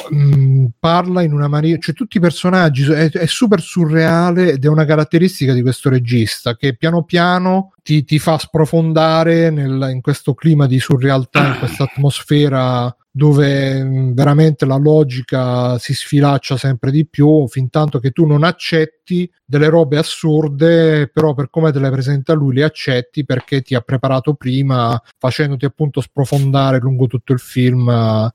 mh, 0.10 0.66
parla 0.80 1.24
in 1.24 1.34
una 1.34 1.48
maniera, 1.48 1.80
cioè 1.80 1.96
tutti 1.96 2.18
i 2.18 2.20
personaggi 2.20 2.92
è, 2.92 3.10
è 3.10 3.26
super 3.26 3.60
surreale 3.60 4.52
ed 4.52 4.64
è 4.64 4.68
una 4.68 4.86
caratteristica 4.86 5.54
di 5.54 5.64
questo 5.64 5.90
regista 5.90 6.56
che 6.56 6.76
piano 6.76 7.04
piano 7.04 7.74
ti, 7.88 8.04
ti 8.04 8.20
fa 8.20 8.38
sprofondare 8.38 9.50
nel- 9.50 9.92
in 9.94 10.02
questo 10.02 10.34
clima 10.34 10.68
di 10.68 10.78
surrealtà, 10.78 11.54
in 11.54 11.58
questa 11.58 11.86
atmosfera 11.86 12.94
dove 13.10 13.82
mh, 13.82 14.14
veramente 14.14 14.66
la 14.66 14.76
logica 14.76 15.80
si 15.80 15.94
sfilaccia 15.94 16.58
sempre 16.58 16.92
di 16.92 17.08
più 17.08 17.48
fin 17.48 17.70
tanto 17.70 18.00
che 18.00 18.12
tu 18.12 18.26
non 18.26 18.44
accetti 18.44 19.32
delle 19.46 19.70
robe 19.70 19.98
assurde 19.98 21.10
però 21.12 21.34
per 21.34 21.50
come 21.50 21.72
te 21.72 21.80
le 21.80 21.90
presenta 21.90 22.34
lui 22.34 22.56
le 22.56 22.64
accetti 22.66 23.24
perché 23.24 23.62
ti 23.62 23.74
ha 23.74 23.80
preparato 23.80 24.34
prima 24.34 25.02
facendoti 25.18 25.64
appunto 25.64 26.02
sprofondare 26.02 26.80
lungo 26.80 27.08
tutto 27.08 27.32
il 27.32 27.40
film. 27.40 28.30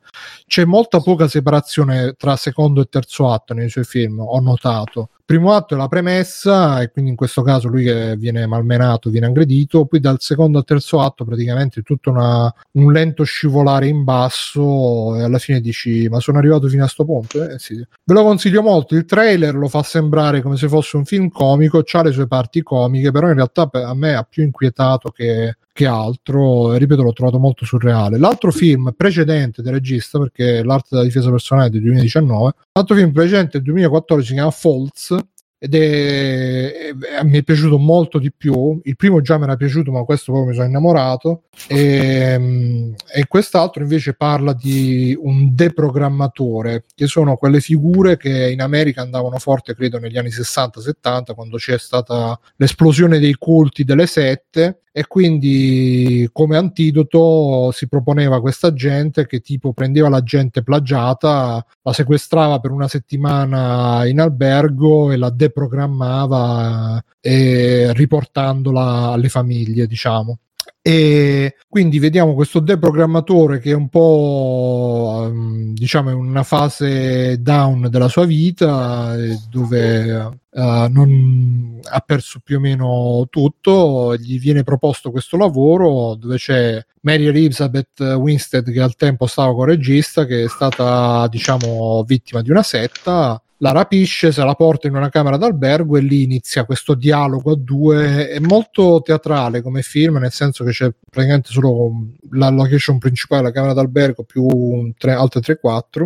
C'è 0.46 0.64
molta 0.64 1.00
poca 1.00 1.28
separazione 1.28 2.14
tra 2.16 2.36
secondo 2.36 2.80
e 2.80 2.86
terzo 2.86 3.30
atto 3.30 3.52
nei 3.52 3.68
suoi 3.68 3.84
film 3.84 4.18
ho 4.18 4.40
notato 4.40 5.10
primo 5.24 5.52
atto 5.52 5.74
è 5.74 5.76
la 5.76 5.88
premessa 5.88 6.80
e 6.80 6.90
quindi 6.90 7.10
in 7.10 7.16
questo 7.16 7.42
caso 7.42 7.68
lui 7.68 7.84
che 7.84 8.16
viene 8.16 8.46
malmenato 8.46 9.10
viene 9.10 9.26
aggredito. 9.26 9.86
Poi 9.86 10.00
dal 10.00 10.16
secondo 10.20 10.58
al 10.58 10.64
terzo 10.64 11.00
atto 11.00 11.24
praticamente 11.24 11.82
tutto 11.82 12.10
una- 12.10 12.52
un 12.72 12.92
lento 12.92 13.24
scivolare 13.24 13.86
in 13.88 14.04
basso 14.04 15.16
e 15.16 15.22
alla 15.22 15.38
fine 15.38 15.60
dici 15.60 16.08
ma 16.08 16.20
sono 16.20 16.38
arrivato 16.38 16.68
fino 16.68 16.84
a 16.84 16.88
sto 16.88 17.04
punto? 17.04 17.42
Eh, 17.48 17.58
sì. 17.58 17.76
ve 17.76 18.14
lo 18.14 18.22
consiglio 18.22 18.62
molto. 18.62 18.94
Il 18.94 19.04
trailer 19.04 19.54
lo 19.54 19.68
fa 19.68 19.82
sembrare 19.82 20.42
come 20.42 20.56
se 20.56 20.68
fosse 20.68 20.96
un 20.96 21.04
film 21.04 21.28
comico 21.28 21.82
ha 21.92 22.02
le 22.02 22.12
sue 22.12 22.26
parti 22.26 22.62
comiche 22.62 23.10
però 23.10 23.28
in 23.28 23.34
realtà 23.34 23.68
a 23.72 23.94
me 23.94 24.14
ha 24.14 24.22
più 24.28 24.42
inquietato 24.42 25.10
che 25.10 25.56
che 25.72 25.86
altro, 25.86 26.74
ripeto, 26.74 27.02
l'ho 27.02 27.12
trovato 27.12 27.38
molto 27.38 27.64
surreale. 27.64 28.18
L'altro 28.18 28.50
film 28.52 28.92
precedente 28.96 29.62
del 29.62 29.72
regista, 29.72 30.18
perché 30.18 30.62
l'arte 30.62 30.88
della 30.90 31.04
difesa 31.04 31.30
personale 31.30 31.70
del 31.70 31.80
2019, 31.80 32.52
l'altro 32.72 32.96
film 32.96 33.12
precedente 33.12 33.52
del 33.52 33.62
2014 33.62 34.26
si 34.26 34.34
chiama 34.34 34.50
Falls 34.50 35.16
ed 35.62 35.76
è, 35.76 36.72
è- 36.72 37.22
mi 37.22 37.38
è 37.38 37.42
piaciuto 37.44 37.78
molto 37.78 38.18
di 38.18 38.32
più. 38.32 38.80
Il 38.82 38.96
primo 38.96 39.20
già 39.20 39.38
mi 39.38 39.44
era 39.44 39.54
piaciuto, 39.54 39.92
ma 39.92 40.02
questo 40.02 40.32
proprio 40.32 40.50
mi 40.50 40.56
sono 40.56 40.66
innamorato. 40.66 41.44
E, 41.68 42.92
e 43.14 43.26
quest'altro 43.28 43.82
invece 43.82 44.14
parla 44.14 44.54
di 44.54 45.16
un 45.16 45.54
deprogrammatore, 45.54 46.86
che 46.92 47.06
sono 47.06 47.36
quelle 47.36 47.60
figure 47.60 48.16
che 48.16 48.50
in 48.50 48.60
America 48.60 49.02
andavano 49.02 49.38
forte, 49.38 49.76
credo, 49.76 50.00
negli 50.00 50.18
anni 50.18 50.30
60-70, 50.30 51.32
quando 51.32 51.58
c'è 51.58 51.78
stata 51.78 52.38
l'esplosione 52.56 53.20
dei 53.20 53.34
culti 53.34 53.84
delle 53.84 54.06
sette 54.06 54.82
e 54.92 55.06
quindi 55.06 56.28
come 56.32 56.58
antidoto 56.58 57.70
si 57.72 57.88
proponeva 57.88 58.42
questa 58.42 58.74
gente 58.74 59.26
che 59.26 59.40
tipo 59.40 59.72
prendeva 59.72 60.10
la 60.10 60.22
gente 60.22 60.62
plagiata, 60.62 61.64
la 61.80 61.92
sequestrava 61.94 62.60
per 62.60 62.72
una 62.72 62.88
settimana 62.88 64.06
in 64.06 64.20
albergo 64.20 65.10
e 65.10 65.16
la 65.16 65.30
deprogrammava 65.30 67.02
eh, 67.20 67.90
riportandola 67.94 69.12
alle 69.12 69.30
famiglie, 69.30 69.86
diciamo. 69.86 70.38
E 70.84 71.54
quindi 71.68 72.00
vediamo 72.00 72.34
questo 72.34 72.58
deprogrammatore 72.58 73.60
che 73.60 73.70
è 73.70 73.74
un 73.74 73.88
po' 73.88 75.28
ehm, 75.28 75.74
diciamo 75.74 76.10
in 76.10 76.16
una 76.16 76.42
fase 76.42 77.40
down 77.40 77.86
della 77.88 78.08
sua 78.08 78.24
vita 78.24 79.16
eh, 79.16 79.38
dove 79.48 80.40
eh, 80.50 80.88
non 80.90 81.80
ha 81.84 82.00
perso 82.00 82.40
più 82.42 82.56
o 82.56 82.60
meno 82.60 83.28
tutto 83.30 84.16
gli 84.16 84.40
viene 84.40 84.64
proposto 84.64 85.12
questo 85.12 85.36
lavoro 85.36 86.16
dove 86.16 86.36
c'è 86.36 86.84
Mary 87.02 87.26
Elizabeth 87.26 88.00
Winstead 88.00 88.68
che 88.72 88.80
al 88.80 88.96
tempo 88.96 89.26
stava 89.26 89.54
con 89.54 89.66
regista 89.66 90.26
che 90.26 90.42
è 90.44 90.48
stata 90.48 91.28
diciamo 91.28 92.02
vittima 92.04 92.42
di 92.42 92.50
una 92.50 92.64
setta 92.64 93.40
la 93.62 93.70
rapisce, 93.70 94.32
se 94.32 94.44
la 94.44 94.54
porta 94.54 94.88
in 94.88 94.96
una 94.96 95.08
camera 95.08 95.36
d'albergo 95.36 95.96
e 95.96 96.00
lì 96.00 96.24
inizia 96.24 96.64
questo 96.64 96.94
dialogo 96.94 97.52
a 97.52 97.56
due. 97.56 98.28
È 98.28 98.40
molto 98.40 99.00
teatrale 99.02 99.62
come 99.62 99.82
film, 99.82 100.16
nel 100.16 100.32
senso 100.32 100.64
che 100.64 100.72
c'è 100.72 100.92
praticamente 101.08 101.50
solo 101.52 102.08
la 102.32 102.48
location 102.50 102.98
principale, 102.98 103.42
la 103.44 103.52
camera 103.52 103.72
d'albergo, 103.72 104.24
più 104.24 104.92
tre, 104.98 105.12
altre 105.12 105.40
3-4 105.40 106.04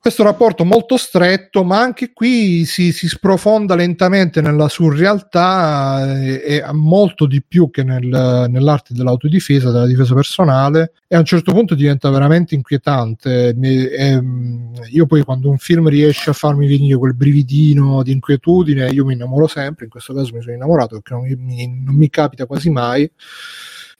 questo 0.00 0.22
rapporto 0.22 0.64
molto 0.64 0.96
stretto, 0.96 1.62
ma 1.62 1.78
anche 1.78 2.14
qui 2.14 2.64
si, 2.64 2.90
si 2.90 3.06
sprofonda 3.06 3.74
lentamente 3.74 4.40
nella 4.40 4.66
surrealtà 4.68 6.16
e, 6.18 6.40
e 6.42 6.72
molto 6.72 7.26
di 7.26 7.42
più 7.46 7.70
che 7.70 7.82
nel, 7.82 8.46
nell'arte 8.48 8.94
dell'autodifesa, 8.94 9.70
della 9.70 9.86
difesa 9.86 10.14
personale, 10.14 10.92
e 11.06 11.16
a 11.16 11.18
un 11.18 11.26
certo 11.26 11.52
punto 11.52 11.74
diventa 11.74 12.08
veramente 12.08 12.54
inquietante. 12.54 13.52
Mi, 13.54 13.84
e, 13.84 14.22
io 14.90 15.04
poi 15.04 15.22
quando 15.22 15.50
un 15.50 15.58
film 15.58 15.86
riesce 15.90 16.30
a 16.30 16.32
farmi 16.32 16.66
venire 16.66 16.96
quel 16.96 17.14
brividino 17.14 18.02
di 18.02 18.12
inquietudine, 18.12 18.88
io 18.88 19.04
mi 19.04 19.12
innamoro 19.12 19.48
sempre, 19.48 19.84
in 19.84 19.90
questo 19.90 20.14
caso 20.14 20.34
mi 20.34 20.40
sono 20.40 20.54
innamorato 20.54 20.98
perché 20.98 21.12
non 21.12 21.44
mi, 21.44 21.82
non 21.84 21.94
mi 21.94 22.08
capita 22.08 22.46
quasi 22.46 22.70
mai 22.70 23.10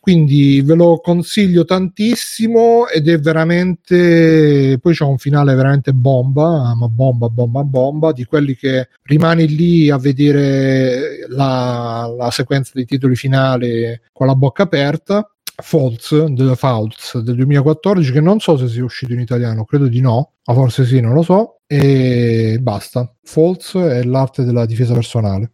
quindi 0.01 0.62
ve 0.62 0.74
lo 0.74 0.98
consiglio 0.98 1.66
tantissimo 1.66 2.89
ed 2.89 3.06
è 3.06 3.20
veramente 3.20 4.78
poi 4.81 4.94
c'è 4.94 5.05
un 5.05 5.18
finale 5.18 5.55
veramente 5.55 5.93
bomba 5.93 6.74
ma 6.74 6.89
bomba 6.89 7.28
bomba 7.28 7.62
bomba 7.64 8.12
di 8.12 8.24
quelli 8.24 8.56
che 8.56 8.89
rimani 9.02 9.47
lì 9.47 9.90
a 9.90 9.98
vedere 9.98 11.27
la, 11.28 12.12
la 12.16 12.31
sequenza 12.31 12.72
dei 12.74 12.86
titoli 12.86 13.14
finali 13.14 14.01
con 14.10 14.27
la 14.27 14.35
bocca 14.35 14.62
aperta. 14.62 15.31
False, 15.62 16.32
The 16.32 16.56
False 16.56 17.22
del 17.22 17.36
2014 17.36 18.12
che 18.12 18.20
non 18.22 18.40
so 18.40 18.56
se 18.56 18.66
sia 18.66 18.82
uscito 18.82 19.12
in 19.12 19.20
italiano 19.20 19.66
credo 19.66 19.89
di 19.89 20.01
no 20.01 20.32
ma 20.47 20.55
forse 20.55 20.86
sì 20.86 21.01
non 21.01 21.12
lo 21.12 21.22
so. 21.22 21.59
E 21.66 22.59
basta. 22.62 23.14
False 23.22 24.01
è 24.01 24.02
l'arte 24.05 24.44
della 24.44 24.64
difesa 24.64 24.94
personale. 24.94 25.52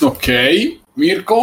Ok 0.00 0.80
Mirko 0.94 1.42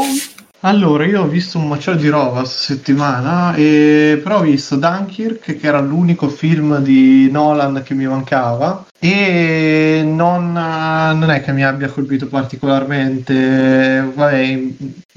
allora, 0.62 1.06
io 1.06 1.22
ho 1.22 1.28
visto 1.28 1.58
un 1.58 1.68
macello 1.68 1.98
di 1.98 2.10
roba 2.10 2.40
questa 2.40 2.74
settimana, 2.74 3.54
e... 3.56 4.20
però 4.22 4.40
ho 4.40 4.42
visto 4.42 4.76
Dunkirk, 4.76 5.58
che 5.58 5.68
era 5.68 5.80
l'unico 5.80 6.28
film 6.28 6.80
di 6.80 7.30
Nolan 7.32 7.82
che 7.84 7.94
mi 7.94 8.06
mancava, 8.06 8.86
e 9.00 10.02
non, 10.06 10.52
non 10.52 11.32
è 11.32 11.42
che 11.42 11.54
mi 11.54 11.64
abbia 11.64 11.88
colpito 11.88 12.28
particolarmente, 12.28 14.12
vabbè, 14.14 14.60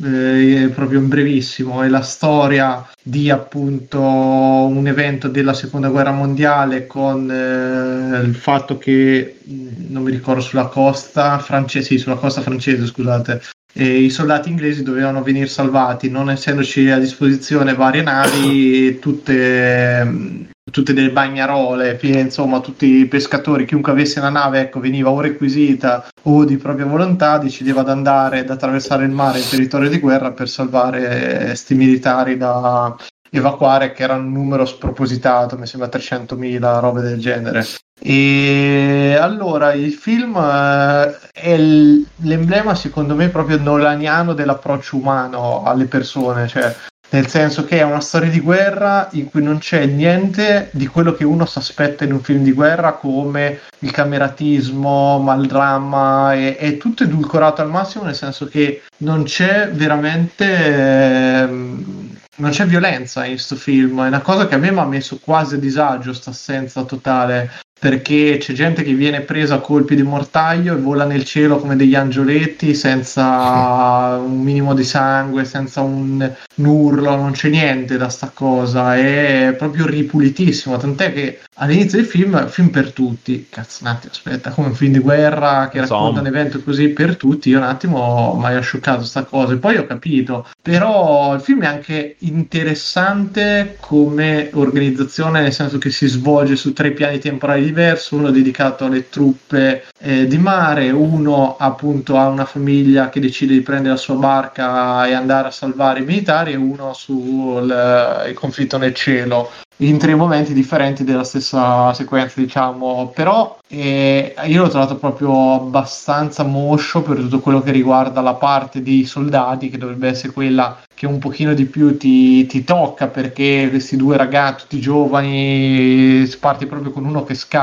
eh, 0.05 0.71
proprio 0.73 1.01
in 1.01 1.09
brevissimo, 1.09 1.83
è 1.83 1.89
la 1.89 2.03
storia 2.03 2.89
di 3.03 3.29
appunto 3.29 4.01
un 4.01 4.87
evento 4.87 5.27
della 5.27 5.55
seconda 5.55 5.89
guerra 5.89 6.13
mondiale 6.13 6.87
con 6.87 7.29
eh, 7.29 8.21
il 8.25 8.35
fatto 8.37 8.79
che 8.79 9.41
non 9.89 10.05
mi 10.05 10.13
ricordo 10.13 10.41
sulla 10.41 10.67
costa 10.67 11.39
francese, 11.41 11.87
sì, 11.87 11.99
sulla 11.99 12.15
costa 12.15 12.41
francese, 12.41 12.87
scusate, 12.87 13.43
i 13.75 14.11
soldati 14.11 14.51
inglesi 14.51 14.83
dovevano 14.83 15.23
venire 15.23 15.47
salvati, 15.47 16.11
non 16.11 16.31
essendoci 16.31 16.91
a 16.91 16.99
disposizione 16.99 17.75
varie 17.75 18.03
navi, 18.03 18.99
tutte, 18.99 20.51
tutte 20.71 20.93
delle 20.93 21.11
bagnarole, 21.11 21.99
insomma 22.03 22.61
tutti 22.61 22.87
i 22.87 23.07
pescatori, 23.07 23.65
chiunque 23.65 23.93
avesse 23.93 24.19
una 24.19 24.29
nave 24.29 24.61
ecco, 24.61 24.81
veniva 24.81 25.11
o 25.11 25.21
requisita 25.21 26.07
o 26.25 26.45
di 26.45 26.59
propria 26.59 26.87
volontà, 26.87 27.39
decideva 27.39 27.83
di 27.83 27.91
andare 27.91 28.41
ad 28.41 28.51
attraversare 28.51 29.05
il 29.05 29.11
mare 29.11 29.39
in 29.39 29.49
territorio 29.49 29.89
di 29.89 29.99
guerra 29.99 30.33
per 30.33 30.49
salvare 30.49 31.45
questi 31.47 31.75
militari 31.75 32.37
da 32.37 32.95
evacuare, 33.35 33.93
che 33.93 34.03
era 34.03 34.15
un 34.15 34.31
numero 34.31 34.65
spropositato, 34.67 35.57
mi 35.57 35.67
sembra 35.67 35.89
300.000, 35.89 36.81
robe 36.81 37.01
del 37.01 37.19
genere. 37.19 37.67
E 37.99 39.17
allora 39.19 39.73
il 39.73 39.93
film 39.93 40.37
eh, 40.37 41.19
è 41.33 41.57
l'emblema, 41.57 42.75
secondo 42.75 43.15
me, 43.15 43.29
proprio 43.29 43.59
nolaniano 43.59 44.35
dell'approccio 44.35 44.97
umano 44.97 45.63
alle 45.65 45.87
persone, 45.87 46.47
cioè 46.47 46.75
nel 47.11 47.27
senso 47.27 47.65
che 47.65 47.79
è 47.79 47.83
una 47.83 48.01
storia 48.01 48.31
di 48.31 48.41
guerra 48.41 49.09
in 49.13 49.31
cui 49.31 49.43
non 49.43 49.59
c'è 49.59 49.85
niente 49.85 50.71
di 50.73 50.87
quello 50.87 51.13
che 51.13 51.25
uno 51.25 51.45
si 51.45 51.59
aspetta 51.59 52.05
in 52.05 52.13
un 52.13 52.23
film 52.23 52.43
di 52.43 52.53
guerra 52.53 52.93
come 52.93 53.61
il 53.81 53.91
cameratismo, 53.91 55.19
ma 55.19 56.35
è, 56.35 56.57
è 56.57 56.77
tutto 56.79 57.05
edulcorato 57.05 57.61
al 57.61 57.69
massimo 57.69 58.05
nel 58.05 58.15
senso 58.15 58.47
che 58.47 58.83
non 58.99 59.25
c'è 59.25 59.71
veramente... 59.71 60.45
Eh, 60.47 62.21
non 62.37 62.51
c'è 62.51 62.67
violenza 62.67 63.25
in 63.25 63.33
questo 63.33 63.57
film, 63.57 64.03
è 64.03 64.07
una 64.07 64.21
cosa 64.21 64.47
che 64.47 64.55
a 64.55 64.59
me 64.59 64.71
mi 64.71 64.79
ha 64.79 64.85
messo 64.85 65.19
quasi 65.19 65.57
a 65.57 65.59
disagio, 65.59 66.11
questa 66.11 66.31
assenza 66.31 66.85
totale 66.85 67.51
perché 67.83 68.37
c'è 68.39 68.53
gente 68.53 68.85
che 68.85 68.95
viene 68.95 69.23
presa 69.23 69.57
a 69.57 69.59
colpi 69.59 69.97
di 69.97 70.05
mortaio 70.05 70.75
e 70.75 70.81
vola 70.81 71.05
nel 71.05 71.25
cielo 71.25 71.59
come 71.59 71.75
degli 71.75 71.97
angioletti 71.97 72.77
senza 72.77 74.19
un 74.25 74.41
minimo 74.41 74.73
di 74.73 74.85
sangue, 74.85 75.45
senza 75.45 75.81
un, 75.81 76.33
un 76.55 76.65
urlo, 76.65 77.17
non 77.17 77.33
c'è 77.33 77.49
niente 77.49 77.97
da 77.97 78.09
sta 78.09 78.31
cosa, 78.33 78.97
è 78.97 79.57
proprio 79.59 79.87
ripulitissimo, 79.87 80.77
tant'è 80.77 81.13
che 81.13 81.41
all'inizio 81.57 81.99
del 81.99 82.07
film, 82.07 82.47
film 82.47 82.69
per 82.69 82.93
tutti, 82.93 83.49
cazzo 83.51 83.79
un 83.83 83.89
attimo 83.89 84.13
aspetta, 84.13 84.51
come 84.51 84.69
un 84.69 84.75
film 84.75 84.93
di 84.93 84.99
guerra 85.01 85.69
che 85.69 85.81
racconta 85.81 86.21
un 86.21 86.27
evento 86.27 86.63
così 86.63 86.89
per 86.91 87.17
tutti, 87.17 87.49
io 87.49 87.59
un 87.59 87.65
attimo 87.65 88.39
mi 88.41 88.55
ha 88.55 88.61
scioccato 88.61 89.03
sta 89.03 89.25
cosa. 89.25 89.55
E 89.55 89.57
poi 89.57 89.77
ho 89.77 89.87
capito, 89.87 90.47
però 90.61 91.35
il 91.35 91.41
film 91.41 91.63
è 91.63 91.67
anche 91.67 92.15
interessante 92.21 93.77
come 93.81 94.51
organizzazione, 94.53 95.41
nel 95.41 95.53
senso 95.53 95.79
che 95.79 95.91
si 95.91 96.07
svolge 96.07 96.55
su 96.55 96.73
tre 96.73 96.93
piani 96.93 97.19
temporali 97.19 97.72
diverso, 97.73 98.17
uno 98.17 98.31
dedicato 98.31 98.85
alle 98.85 99.09
truppe 99.09 99.85
eh, 99.99 100.27
di 100.27 100.39
mare, 100.39 100.91
uno 100.91 101.57
appunto 101.59 102.17
a 102.17 102.29
una 102.29 102.45
famiglia 102.45 103.09
che 103.09 103.21
decide 103.21 103.55
di 103.55 103.63
prendere 103.63 103.95
la 103.95 104.01
sua 104.01 104.15
barca 104.15 105.07
e 105.07 105.13
andare 105.13 105.49
a 105.49 105.51
salvare 105.51 106.01
i 106.01 106.05
militari 106.05 106.53
e 106.53 106.57
uno 106.57 106.93
sul 106.93 108.33
conflitto 108.35 108.79
nel 108.79 108.95
cielo 108.95 109.51
in 109.79 109.99
tre 109.99 110.15
momenti 110.15 110.53
differenti 110.53 111.05
della 111.05 111.25
stessa 111.25 111.93
sequenza, 111.93 112.41
diciamo, 112.41 113.11
però 113.15 113.59
eh, 113.69 114.35
io 114.45 114.63
l'ho 114.63 114.69
trovato 114.69 114.97
proprio 114.97 115.55
abbastanza 115.55 116.45
moscio 116.45 117.03
per 117.03 117.17
tutto 117.17 117.41
quello 117.41 117.63
che 117.63 117.73
riguarda 117.73 118.21
la 118.21 118.35
parte 118.35 118.83
di 118.83 119.05
soldati, 119.05 119.71
che 119.71 119.79
dovrebbe 119.79 120.09
essere 120.09 120.33
quella 120.33 120.81
che 120.95 121.07
un 121.07 121.19
pochino 121.19 121.53
di 121.55 121.65
più 121.65 121.97
ti, 121.97 122.47
ti 122.47 122.65
tocca, 122.65 123.09
perché 123.09 123.67
questi 123.71 123.97
due 123.97 124.17
ragazzi, 124.17 124.63
tutti 124.63 124.81
giovani, 124.81 126.27
si 126.27 126.39
parte 126.39 126.67
proprio 126.67 126.93
con 126.93 127.05
uno 127.05 127.25
che 127.25 127.35
scappa 127.35 127.62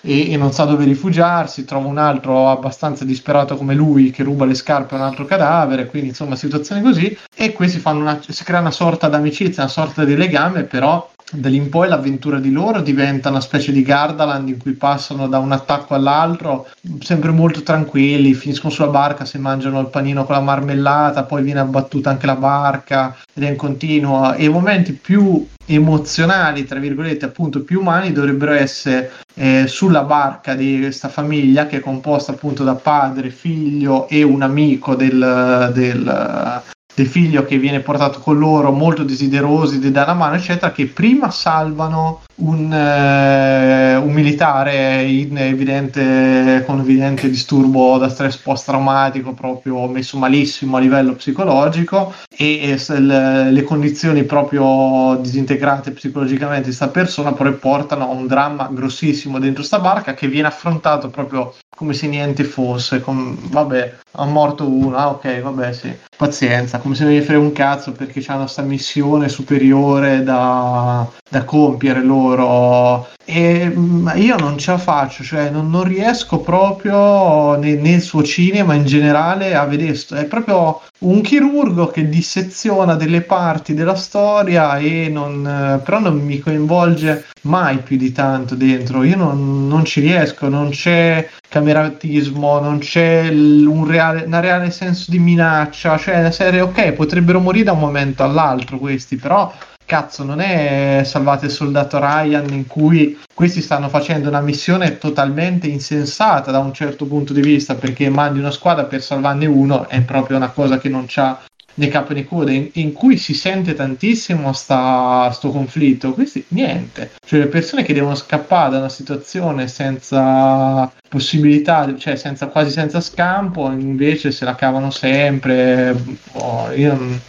e, 0.00 0.32
e 0.32 0.36
non 0.36 0.52
sa 0.52 0.64
dove 0.64 0.84
rifugiarsi, 0.84 1.64
trova 1.64 1.88
un 1.88 1.98
altro 1.98 2.50
abbastanza 2.50 3.04
disperato 3.04 3.56
come 3.56 3.74
lui 3.74 4.10
che 4.10 4.22
ruba 4.22 4.44
le 4.44 4.54
scarpe 4.54 4.94
a 4.94 4.98
un 4.98 5.04
altro 5.04 5.24
cadavere, 5.24 5.86
quindi 5.86 6.08
insomma 6.08 6.36
situazioni 6.36 6.82
così, 6.82 7.16
e 7.34 7.52
questi 7.52 7.78
fanno 7.78 8.00
una, 8.00 8.20
si 8.26 8.44
crea 8.44 8.60
una 8.60 8.70
sorta 8.70 9.08
d'amicizia, 9.08 9.62
una 9.62 9.72
sorta 9.72 10.04
di 10.04 10.16
legame, 10.16 10.64
però 10.64 11.10
da 11.32 11.48
lì 11.48 11.56
in 11.56 11.70
poi 11.70 11.88
l'avventura 11.88 12.38
di 12.38 12.52
loro 12.52 12.80
diventa 12.80 13.30
una 13.30 13.40
specie 13.40 13.72
di 13.72 13.82
Gardaland 13.82 14.48
in 14.48 14.58
cui 14.58 14.72
passano 14.72 15.26
da 15.26 15.38
un 15.38 15.52
attacco 15.52 15.94
all'altro 15.94 16.68
sempre 17.00 17.30
molto 17.30 17.62
tranquilli, 17.62 18.34
finiscono 18.34 18.72
sulla 18.72 18.88
barca, 18.88 19.24
si 19.24 19.38
mangiano 19.38 19.80
il 19.80 19.86
panino 19.86 20.24
con 20.24 20.34
la 20.34 20.42
marmellata, 20.42 21.24
poi 21.24 21.42
viene 21.42 21.60
abbattuta 21.60 22.10
anche 22.10 22.26
la 22.26 22.36
barca 22.36 23.16
ed 23.32 23.42
è 23.42 23.48
in 23.48 23.56
continuo. 23.56 24.34
E 24.34 24.44
i 24.44 24.48
momenti 24.48 24.92
più 24.92 25.46
emozionali, 25.66 26.64
tra 26.64 26.78
virgolette, 26.78 27.24
appunto 27.24 27.62
più 27.62 27.80
umani 27.80 28.12
dovrebbero 28.12 28.52
essere 28.52 29.12
eh, 29.34 29.64
sulla 29.66 30.02
barca 30.02 30.54
di 30.54 30.78
questa 30.80 31.08
famiglia 31.08 31.66
che 31.66 31.78
è 31.78 31.80
composta 31.80 32.32
appunto 32.32 32.64
da 32.64 32.74
padre, 32.74 33.30
figlio 33.30 34.08
e 34.08 34.22
un 34.22 34.42
amico 34.42 34.94
del, 34.94 35.70
del 35.72 36.62
del 36.94 37.06
figlio 37.08 37.44
che 37.44 37.58
viene 37.58 37.80
portato 37.80 38.20
con 38.20 38.38
loro, 38.38 38.70
molto 38.70 39.02
desiderosi 39.02 39.80
di 39.80 39.90
dare 39.90 40.06
la 40.06 40.14
mano, 40.14 40.36
eccetera, 40.36 40.72
che 40.72 40.86
prima 40.86 41.30
salvano 41.30 42.22
un, 42.36 42.72
eh, 42.72 43.96
un 43.96 44.12
militare 44.12 45.00
evidente, 45.02 46.62
con 46.66 46.80
evidente 46.80 47.28
disturbo 47.28 47.98
da 47.98 48.08
stress 48.08 48.36
post-traumatico, 48.36 49.32
proprio 49.32 49.86
messo 49.86 50.18
malissimo 50.18 50.76
a 50.76 50.80
livello 50.80 51.14
psicologico, 51.14 52.12
e, 52.36 52.70
e 52.70 53.00
le, 53.00 53.50
le, 53.50 53.62
condizioni 53.62 54.24
proprio 54.24 55.16
disintegrate 55.20 55.92
psicologicamente 55.92 56.70
di 56.70 56.76
questa 56.76 56.88
persona 56.88 57.32
poi 57.32 57.52
portano 57.52 58.04
a 58.04 58.12
un 58.12 58.26
dramma 58.26 58.68
grossissimo 58.72 59.38
dentro 59.38 59.62
sta 59.62 59.78
barca 59.78 60.14
che 60.14 60.28
viene 60.28 60.48
affrontato 60.48 61.08
proprio 61.08 61.54
come 61.74 61.94
se 61.94 62.06
niente 62.06 62.44
fosse. 62.44 63.00
Con, 63.00 63.36
vabbè, 63.50 63.94
ha 64.12 64.24
morto 64.24 64.68
uno, 64.68 64.96
ah 64.96 65.10
ok, 65.10 65.40
vabbè 65.40 65.72
sì. 65.72 65.92
Pazienza, 66.16 66.78
come 66.78 66.94
se 66.94 67.04
non 67.04 67.12
gli 67.12 67.20
frega 67.20 67.40
un 67.40 67.52
cazzo 67.52 67.92
perché 67.92 68.22
hanno 68.26 68.46
sta 68.46 68.62
missione 68.62 69.28
superiore 69.28 70.22
da, 70.22 71.06
da 71.28 71.44
compiere 71.44 72.02
loro. 72.02 73.08
E 73.24 73.72
mm, 73.74 74.08
io 74.16 74.36
non 74.36 74.58
ce 74.58 74.72
la 74.72 74.78
faccio, 74.78 75.24
cioè 75.24 75.50
non, 75.50 75.70
non 75.70 75.84
riesco 75.84 76.40
proprio 76.40 77.56
nel, 77.56 77.78
nel 77.78 78.02
suo 78.02 78.22
cinema 78.22 78.74
in 78.74 78.84
generale 78.84 79.54
a 79.54 79.64
vedere. 79.64 79.98
È 80.10 80.24
proprio 80.26 80.80
un 81.00 81.20
chirurgo 81.20 81.88
che 81.88 82.08
disseziona 82.08 82.94
delle 82.94 83.22
parti 83.22 83.74
della 83.74 83.94
storia 83.94 84.78
e 84.78 85.08
non, 85.08 85.80
però 85.84 86.00
non 86.00 86.18
mi 86.18 86.38
coinvolge 86.38 87.26
mai 87.42 87.78
più 87.78 87.96
di 87.96 88.12
tanto 88.12 88.54
dentro. 88.54 89.02
Io 89.04 89.16
non, 89.16 89.66
non 89.68 89.84
ci 89.84 90.00
riesco, 90.00 90.48
non 90.48 90.70
c'è 90.70 91.28
cameratismo, 91.54 92.58
non 92.58 92.78
c'è 92.80 93.28
un 93.28 93.86
reale, 93.86 94.24
un 94.24 94.40
reale 94.40 94.72
senso 94.72 95.12
di 95.12 95.20
minaccia. 95.20 95.96
Cioè, 95.96 96.20
la 96.20 96.32
serie, 96.32 96.60
ok, 96.60 96.92
potrebbero 96.92 97.38
morire 97.38 97.66
da 97.66 97.72
un 97.72 97.78
momento 97.78 98.24
all'altro 98.24 98.78
questi, 98.78 99.16
però. 99.16 99.52
Cazzo, 99.86 100.24
non 100.24 100.40
è 100.40 101.02
Salvate 101.04 101.44
il 101.44 101.52
soldato 101.52 101.98
Ryan 102.00 102.50
in 102.54 102.66
cui 102.66 103.18
questi 103.34 103.60
stanno 103.60 103.90
facendo 103.90 104.28
una 104.30 104.40
missione 104.40 104.96
totalmente 104.96 105.66
insensata 105.66 106.50
da 106.50 106.58
un 106.58 106.72
certo 106.72 107.04
punto 107.04 107.34
di 107.34 107.42
vista 107.42 107.74
perché 107.74 108.08
mandi 108.08 108.38
una 108.38 108.50
squadra 108.50 108.84
per 108.84 109.02
salvarne 109.02 109.44
uno 109.44 109.86
è 109.86 110.00
proprio 110.00 110.38
una 110.38 110.48
cosa 110.48 110.78
che 110.78 110.88
non 110.88 111.04
c'ha 111.06 111.38
né 111.74 111.88
capo 111.88 112.12
né 112.12 112.24
coda 112.24 112.52
in, 112.52 112.68
in 112.74 112.92
cui 112.92 113.16
si 113.16 113.34
sente 113.34 113.74
tantissimo 113.74 114.52
sta, 114.52 115.30
sto 115.32 115.50
conflitto. 115.50 116.12
Questi 116.12 116.44
niente. 116.48 117.12
Cioè 117.26 117.40
le 117.40 117.46
persone 117.46 117.82
che 117.82 117.94
devono 117.94 118.14
scappare 118.14 118.72
da 118.72 118.78
una 118.78 118.88
situazione 118.88 119.68
senza 119.68 120.92
possibilità 121.08 121.94
cioè 121.96 122.16
senza, 122.16 122.48
quasi 122.48 122.70
senza 122.70 123.00
scampo 123.00 123.70
invece 123.70 124.32
se 124.32 124.44
la 124.44 124.56
cavano 124.56 124.90
sempre 124.90 125.94
boh, 126.32 126.72
io 126.74 127.20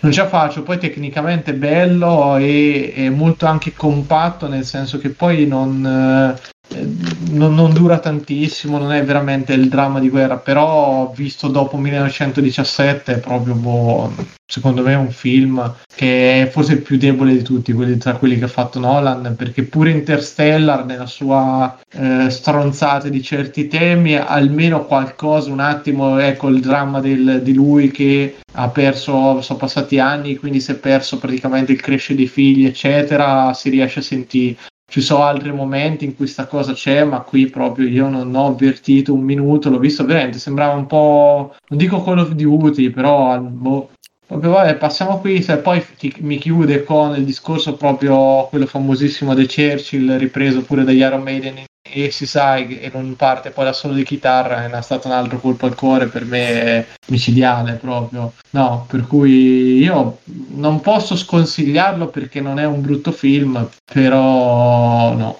non, 0.00 0.12
ce 0.12 0.22
la 0.22 0.28
faccio, 0.28 0.62
poi 0.62 0.78
tecnicamente 0.78 1.52
è 1.52 1.54
bello 1.54 2.36
e 2.38 3.08
molto 3.14 3.46
anche 3.46 3.72
compatto, 3.72 4.48
nel 4.48 4.64
senso 4.64 4.98
che 4.98 5.10
poi 5.10 5.46
non, 5.46 5.84
eh, 5.86 7.09
non, 7.30 7.54
non 7.54 7.72
dura 7.72 7.98
tantissimo, 7.98 8.78
non 8.78 8.92
è 8.92 9.04
veramente 9.04 9.52
il 9.52 9.68
dramma 9.68 10.00
di 10.00 10.08
guerra, 10.08 10.36
però 10.36 11.12
visto 11.14 11.48
dopo 11.48 11.76
1917 11.76 13.14
è 13.14 13.18
proprio, 13.18 13.54
boh, 13.54 14.12
secondo 14.46 14.82
me, 14.82 14.94
un 14.94 15.10
film 15.10 15.74
che 15.94 16.42
è 16.42 16.48
forse 16.48 16.74
il 16.74 16.82
più 16.82 16.96
debole 16.96 17.32
di 17.32 17.42
tutti, 17.42 17.72
quelli, 17.72 17.96
tra 17.96 18.14
quelli 18.14 18.38
che 18.38 18.44
ha 18.44 18.48
fatto 18.48 18.78
Nolan, 18.78 19.34
perché 19.36 19.62
pure 19.62 19.90
Interstellar, 19.90 20.84
nella 20.84 21.06
sua 21.06 21.78
eh, 21.92 22.28
stronzata 22.30 23.08
di 23.08 23.22
certi 23.22 23.68
temi, 23.68 24.16
almeno 24.16 24.84
qualcosa, 24.84 25.50
un 25.50 25.60
attimo, 25.60 26.18
ecco 26.18 26.48
il 26.48 26.60
dramma 26.60 27.00
del- 27.00 27.40
di 27.42 27.52
lui 27.52 27.90
che 27.90 28.38
ha 28.54 28.68
perso, 28.68 29.40
sono 29.40 29.58
passati 29.58 29.98
anni, 29.98 30.36
quindi 30.36 30.60
si 30.60 30.72
è 30.72 30.74
perso 30.74 31.18
praticamente 31.18 31.72
il 31.72 31.80
crescere 31.80 32.18
dei 32.18 32.26
figli, 32.26 32.66
eccetera, 32.66 33.52
si 33.54 33.70
riesce 33.70 34.00
a 34.00 34.02
sentire. 34.02 34.56
Ci 34.90 35.00
sono 35.00 35.22
altri 35.22 35.52
momenti 35.52 36.04
in 36.04 36.16
cui 36.16 36.26
sta 36.26 36.46
cosa 36.46 36.72
c'è, 36.72 37.04
ma 37.04 37.20
qui 37.20 37.46
proprio 37.46 37.86
io 37.86 38.08
non 38.08 38.34
ho 38.34 38.48
avvertito 38.48 39.14
un 39.14 39.20
minuto, 39.22 39.70
l'ho 39.70 39.78
visto 39.78 40.04
veramente, 40.04 40.40
sembrava 40.40 40.74
un 40.74 40.86
po', 40.86 41.54
non 41.68 41.78
dico 41.78 42.02
Call 42.02 42.18
of 42.18 42.32
Duty, 42.32 42.90
però 42.90 43.38
boh, 43.38 43.90
proprio 44.26 44.50
vabbè, 44.50 44.74
passiamo 44.78 45.18
qui, 45.20 45.42
se 45.42 45.58
poi 45.58 45.80
ti- 45.96 46.12
mi 46.18 46.38
chiude 46.38 46.82
con 46.82 47.14
il 47.14 47.24
discorso 47.24 47.74
proprio 47.76 48.48
quello 48.48 48.66
famosissimo 48.66 49.32
di 49.32 49.46
Churchill, 49.46 50.18
ripreso 50.18 50.62
pure 50.62 50.82
dagli 50.82 50.98
Iron 50.98 51.22
Maiden 51.22 51.58
e 51.92 52.10
si 52.10 52.26
sa 52.26 52.56
e 52.56 52.90
non 52.92 53.16
parte 53.16 53.50
poi 53.50 53.64
da 53.64 53.72
solo 53.72 53.94
di 53.94 54.04
chitarra, 54.04 54.64
è 54.64 54.82
stato 54.82 55.08
un 55.08 55.14
altro 55.14 55.38
colpo 55.38 55.66
al 55.66 55.74
cuore 55.74 56.06
per 56.06 56.24
me 56.24 56.86
micidiale 57.08 57.74
proprio. 57.74 58.32
No, 58.50 58.86
per 58.88 59.06
cui 59.06 59.78
io 59.78 60.18
non 60.54 60.80
posso 60.80 61.16
sconsigliarlo 61.16 62.08
perché 62.08 62.40
non 62.40 62.58
è 62.58 62.64
un 62.64 62.80
brutto 62.80 63.12
film, 63.12 63.68
però 63.84 65.14
no. 65.14 65.38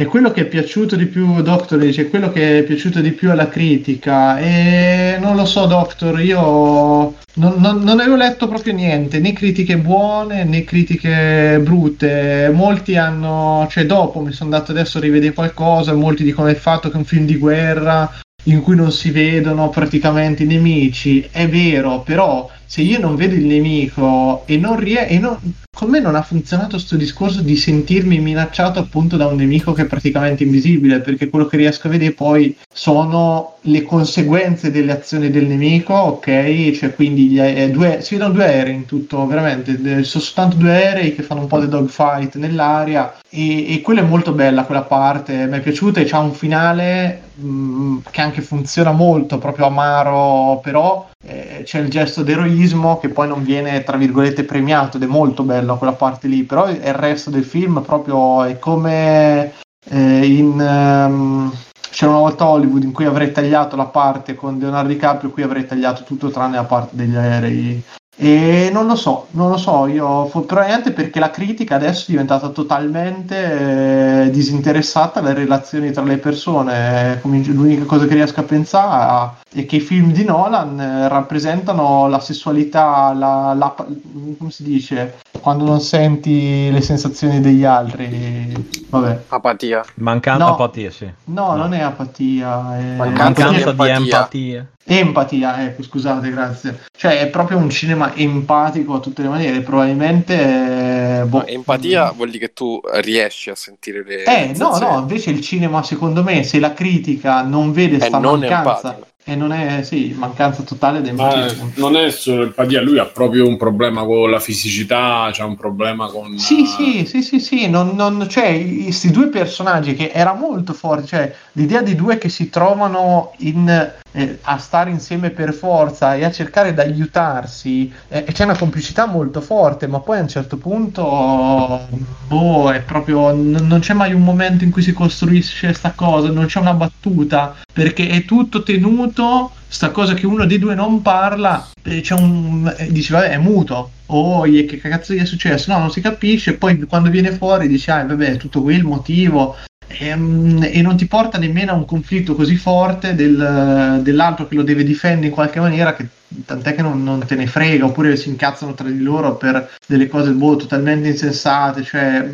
E 0.00 0.04
quello 0.04 0.30
che 0.30 0.42
è 0.42 0.46
piaciuto 0.46 0.94
di 0.94 1.06
più, 1.06 1.42
Doctor, 1.42 1.76
dice 1.76 2.08
quello 2.08 2.30
che 2.30 2.60
è 2.60 2.62
piaciuto 2.62 3.00
di 3.00 3.10
più 3.10 3.32
alla 3.32 3.48
critica. 3.48 4.38
E 4.38 5.16
non 5.18 5.34
lo 5.34 5.44
so, 5.44 5.66
Doctor, 5.66 6.20
io 6.20 6.38
non, 6.38 7.54
non- 7.56 7.82
non 7.82 7.98
avevo 7.98 8.14
letto 8.14 8.46
proprio 8.46 8.74
niente, 8.74 9.18
né 9.18 9.32
critiche 9.32 9.76
buone 9.76 10.44
né 10.44 10.62
critiche 10.62 11.58
brutte. 11.60 12.48
Molti 12.54 12.96
hanno, 12.96 13.66
cioè 13.68 13.86
dopo 13.86 14.20
mi 14.20 14.30
sono 14.30 14.54
andato 14.54 14.70
adesso 14.70 14.98
a 14.98 15.00
rivedere 15.00 15.34
qualcosa, 15.34 15.92
molti 15.94 16.22
dicono 16.22 16.48
il 16.48 16.54
fatto 16.56 16.90
che 16.90 16.94
è 16.94 16.98
un 16.98 17.04
film 17.04 17.26
di 17.26 17.36
guerra 17.36 18.08
in 18.44 18.62
cui 18.62 18.76
non 18.76 18.92
si 18.92 19.10
vedono 19.10 19.68
praticamente 19.68 20.44
i 20.44 20.46
nemici. 20.46 21.28
È 21.28 21.48
vero, 21.48 22.02
però 22.02 22.48
se 22.68 22.82
io 22.82 23.00
non 23.00 23.16
vedo 23.16 23.34
il 23.34 23.46
nemico 23.46 24.42
e 24.46 24.58
non 24.58 24.78
riesco... 24.78 25.40
Con 25.78 25.90
me 25.90 26.00
non 26.00 26.16
ha 26.16 26.22
funzionato 26.22 26.70
questo 26.70 26.96
discorso 26.96 27.40
di 27.40 27.54
sentirmi 27.54 28.18
minacciato 28.18 28.80
appunto 28.80 29.16
da 29.16 29.28
un 29.28 29.36
nemico 29.36 29.72
che 29.72 29.82
è 29.82 29.86
praticamente 29.86 30.42
invisibile, 30.42 30.98
perché 30.98 31.30
quello 31.30 31.46
che 31.46 31.56
riesco 31.56 31.86
a 31.86 31.90
vedere 31.90 32.10
poi 32.10 32.56
sono 32.72 33.58
le 33.62 33.82
conseguenze 33.84 34.72
delle 34.72 34.90
azioni 34.90 35.30
del 35.30 35.46
nemico, 35.46 35.94
ok? 35.94 36.72
Cioè 36.72 36.94
quindi 36.94 37.28
gli 37.28 37.38
ae- 37.38 37.70
due, 37.70 38.00
si 38.02 38.16
vedono 38.16 38.34
due 38.34 38.44
aerei 38.46 38.74
in 38.74 38.86
tutto, 38.86 39.24
veramente, 39.26 40.02
sono 40.02 40.24
soltanto 40.24 40.56
due 40.56 40.72
aerei 40.72 41.14
che 41.14 41.22
fanno 41.22 41.42
un 41.42 41.46
po' 41.46 41.60
di 41.60 41.68
dogfight 41.68 42.34
nell'aria 42.34 43.16
e, 43.30 43.72
e 43.72 43.80
quella 43.80 44.00
è 44.00 44.04
molto 44.04 44.32
bella 44.32 44.64
quella 44.64 44.82
parte, 44.82 45.46
mi 45.46 45.58
è 45.58 45.60
piaciuta 45.60 46.00
e 46.00 46.04
c'ha 46.06 46.18
un 46.18 46.32
finale 46.32 47.22
mh, 47.34 47.98
che 48.10 48.20
anche 48.20 48.42
funziona 48.42 48.90
molto, 48.90 49.38
proprio 49.38 49.66
amaro, 49.66 50.58
però 50.60 51.08
eh, 51.28 51.62
c'è 51.64 51.80
il 51.80 51.90
gesto 51.90 52.22
d'eroismo 52.22 52.98
che 52.98 53.10
poi 53.10 53.28
non 53.28 53.42
viene 53.42 53.84
tra 53.84 53.96
virgolette 53.96 54.44
premiato 54.44 54.96
ed 54.96 55.02
è 55.02 55.06
molto 55.06 55.42
bello 55.42 55.76
quella 55.76 55.92
parte 55.92 56.26
lì 56.26 56.42
però 56.44 56.68
il 56.70 56.94
resto 56.94 57.30
del 57.30 57.44
film 57.44 57.82
proprio 57.82 58.44
è 58.44 58.58
come 58.58 59.52
eh, 59.90 60.26
in 60.26 60.60
ehm, 60.60 61.52
c'era 61.90 62.12
una 62.12 62.20
volta 62.20 62.48
Hollywood 62.48 62.84
in 62.84 62.92
cui 62.92 63.04
avrei 63.04 63.32
tagliato 63.32 63.76
la 63.76 63.86
parte 63.86 64.34
con 64.34 64.58
Leonardo 64.58 64.88
DiCaprio 64.88 65.30
qui 65.30 65.42
avrei 65.42 65.66
tagliato 65.66 66.04
tutto 66.04 66.30
tranne 66.30 66.56
la 66.56 66.64
parte 66.64 66.96
degli 66.96 67.16
aerei 67.16 67.82
e 68.20 68.68
non 68.72 68.88
lo 68.88 68.96
so, 68.96 69.28
non 69.30 69.48
lo 69.48 69.56
so, 69.56 69.86
io 69.86 70.24
probabilmente 70.24 70.90
perché 70.90 71.20
la 71.20 71.30
critica 71.30 71.76
adesso 71.76 72.06
è 72.06 72.10
diventata 72.10 72.48
totalmente 72.48 74.24
eh, 74.24 74.30
disinteressata 74.30 75.20
alle 75.20 75.34
relazioni 75.34 75.92
tra 75.92 76.02
le 76.02 76.18
persone. 76.18 77.20
L'unica 77.22 77.84
cosa 77.84 78.06
che 78.06 78.14
riesco 78.14 78.40
a 78.40 78.42
pensare 78.42 79.34
è 79.50 79.64
che 79.66 79.76
i 79.76 79.80
film 79.80 80.12
di 80.12 80.24
Nolan 80.24 80.78
eh, 80.78 81.08
rappresentano 81.08 82.06
la 82.08 82.20
sessualità, 82.20 83.12
la, 83.14 83.54
la- 83.56 83.74
come 83.74 84.50
si 84.50 84.62
dice, 84.62 85.18
quando 85.40 85.64
non 85.64 85.80
senti 85.80 86.70
le 86.70 86.80
sensazioni 86.82 87.40
degli 87.40 87.64
altri. 87.64 88.52
Vabbè. 88.90 89.22
Apatia. 89.28 89.84
Mancanza 89.96 90.44
No. 90.44 90.52
apatia, 90.52 90.90
sì. 90.90 91.10
No, 91.24 91.54
non 91.56 91.72
è 91.74 91.80
apatia, 91.80 92.78
è 92.78 92.82
Mancanza 92.96 93.44
Mancanza 93.44 93.72
di 93.72 93.88
empatia. 93.90 94.66
empatia. 94.84 95.64
Ecco, 95.64 95.82
scusate, 95.82 96.30
grazie. 96.30 96.80
Cioè, 96.96 97.20
è 97.20 97.26
proprio 97.28 97.58
un 97.58 97.70
cinema 97.70 98.14
empatico 98.14 98.94
a 98.94 98.98
tutte 99.00 99.22
le 99.22 99.28
maniere. 99.28 99.60
Probabilmente, 99.60 101.20
eh, 101.20 101.24
boh. 101.24 101.38
No, 101.38 101.46
empatia 101.46 102.10
vuol 102.12 102.30
dire 102.30 102.46
che 102.46 102.52
tu 102.52 102.80
riesci 103.00 103.50
a 103.50 103.54
sentire 103.54 104.02
le 104.04 104.24
Eh, 104.24 104.46
no, 104.48 104.54
sensazioni. 104.54 104.92
no, 104.94 104.98
invece 105.00 105.30
il 105.30 105.40
cinema, 105.40 105.82
secondo 105.82 106.22
me, 106.22 106.42
se 106.42 106.58
la 106.60 106.72
critica 106.72 107.42
non 107.42 107.72
vede 107.72 107.96
È 107.96 108.06
sta 108.06 108.18
non 108.18 108.40
mancanza, 108.40 108.88
empatico. 108.88 109.06
E 109.28 109.34
non 109.34 109.52
è, 109.52 109.82
sì, 109.82 110.14
mancanza 110.16 110.62
totale 110.62 111.02
di 111.02 111.12
Ma 111.12 111.46
non 111.74 111.96
è 111.98 112.10
solo 112.10 112.44
empatia, 112.44 112.80
lui 112.80 112.98
ha 112.98 113.04
proprio 113.04 113.46
un 113.46 113.58
problema 113.58 114.02
con 114.02 114.30
la 114.30 114.40
fisicità, 114.40 115.28
c'ha 115.30 115.44
un 115.44 115.54
problema 115.54 116.06
con... 116.06 116.38
Sì, 116.38 116.64
sì, 116.64 117.04
sì, 117.04 117.20
sì, 117.20 117.38
sì, 117.38 117.68
non, 117.68 117.90
non, 117.94 118.26
cioè, 118.26 118.58
questi 118.84 119.10
due 119.10 119.26
personaggi 119.26 119.94
che 119.94 120.10
era 120.14 120.32
molto 120.32 120.72
forte, 120.72 121.06
cioè 121.06 121.34
l'idea 121.52 121.82
di 121.82 121.94
due 121.94 122.16
che 122.16 122.30
si 122.30 122.48
trovano 122.48 123.34
in, 123.40 123.92
eh, 124.12 124.38
a 124.42 124.58
stare 124.58 124.90
insieme 124.90 125.30
per 125.30 125.52
forza 125.52 126.14
e 126.14 126.24
a 126.24 126.30
cercare 126.30 126.72
di 126.74 126.80
aiutarsi, 126.80 127.92
eh, 128.08 128.24
c'è 128.24 128.44
una 128.44 128.56
complicità 128.56 129.06
molto 129.06 129.40
forte, 129.40 129.86
ma 129.86 130.00
poi 130.00 130.18
a 130.18 130.22
un 130.22 130.28
certo 130.28 130.56
punto, 130.56 131.86
boh, 132.26 132.72
è 132.72 132.80
proprio, 132.82 133.32
n- 133.32 133.66
non 133.66 133.80
c'è 133.80 133.94
mai 133.94 134.12
un 134.12 134.22
momento 134.22 134.64
in 134.64 134.70
cui 134.70 134.82
si 134.82 134.92
costruisce 134.92 135.72
sta 135.72 135.92
cosa, 135.92 136.30
non 136.30 136.46
c'è 136.46 136.60
una 136.60 136.74
battuta, 136.74 137.56
perché 137.72 138.08
è 138.08 138.24
tutto 138.24 138.62
tenuto, 138.62 139.52
sta 139.68 139.90
cosa 139.90 140.14
che 140.14 140.26
uno 140.26 140.46
dei 140.46 140.58
due 140.58 140.74
non 140.74 141.02
parla, 141.02 141.68
c'è 141.82 142.14
un, 142.14 142.72
e 142.76 142.90
dici, 142.92 143.12
vabbè, 143.12 143.30
è 143.30 143.38
muto. 143.38 143.90
Oh, 144.06 144.42
che 144.42 144.78
cazzo 144.80 145.12
gli 145.12 145.20
è 145.20 145.24
successo? 145.26 145.70
No, 145.70 145.78
non 145.78 145.90
si 145.90 146.00
capisce. 146.00 146.54
Poi 146.54 146.78
quando 146.84 147.10
viene 147.10 147.32
fuori 147.32 147.68
dici, 147.68 147.90
ah, 147.90 148.04
vabbè, 148.04 148.36
tutto 148.36 148.62
qui 148.62 148.74
il 148.74 148.84
motivo. 148.84 149.56
Ehm, 149.88 150.62
E, 150.70 150.82
non 150.82 150.96
ti 150.96 151.06
porta 151.06 151.38
nemmeno 151.38 151.72
a 151.72 151.74
un 151.74 151.84
conflitto 151.84 152.34
così 152.34 152.56
forte 152.56 153.14
del- 153.14 154.00
dell'altro 154.02 154.46
che 154.46 154.54
lo 154.54 154.62
deve 154.62 154.84
difendere 154.84 155.28
in 155.28 155.32
qualche 155.32 155.60
maniera, 155.60 155.94
che 155.94 156.06
tant'è 156.44 156.74
che 156.74 156.82
non, 156.82 157.02
non 157.02 157.24
te 157.24 157.34
ne 157.34 157.46
frega, 157.46 157.84
oppure 157.86 158.16
si 158.16 158.28
incazzano 158.28 158.74
tra 158.74 158.88
di 158.88 159.00
loro 159.00 159.36
per 159.36 159.76
delle 159.86 160.08
cose 160.08 160.32
boh, 160.32 160.56
totalmente 160.56 161.08
insensate. 161.08 161.82
Cioè, 161.82 162.30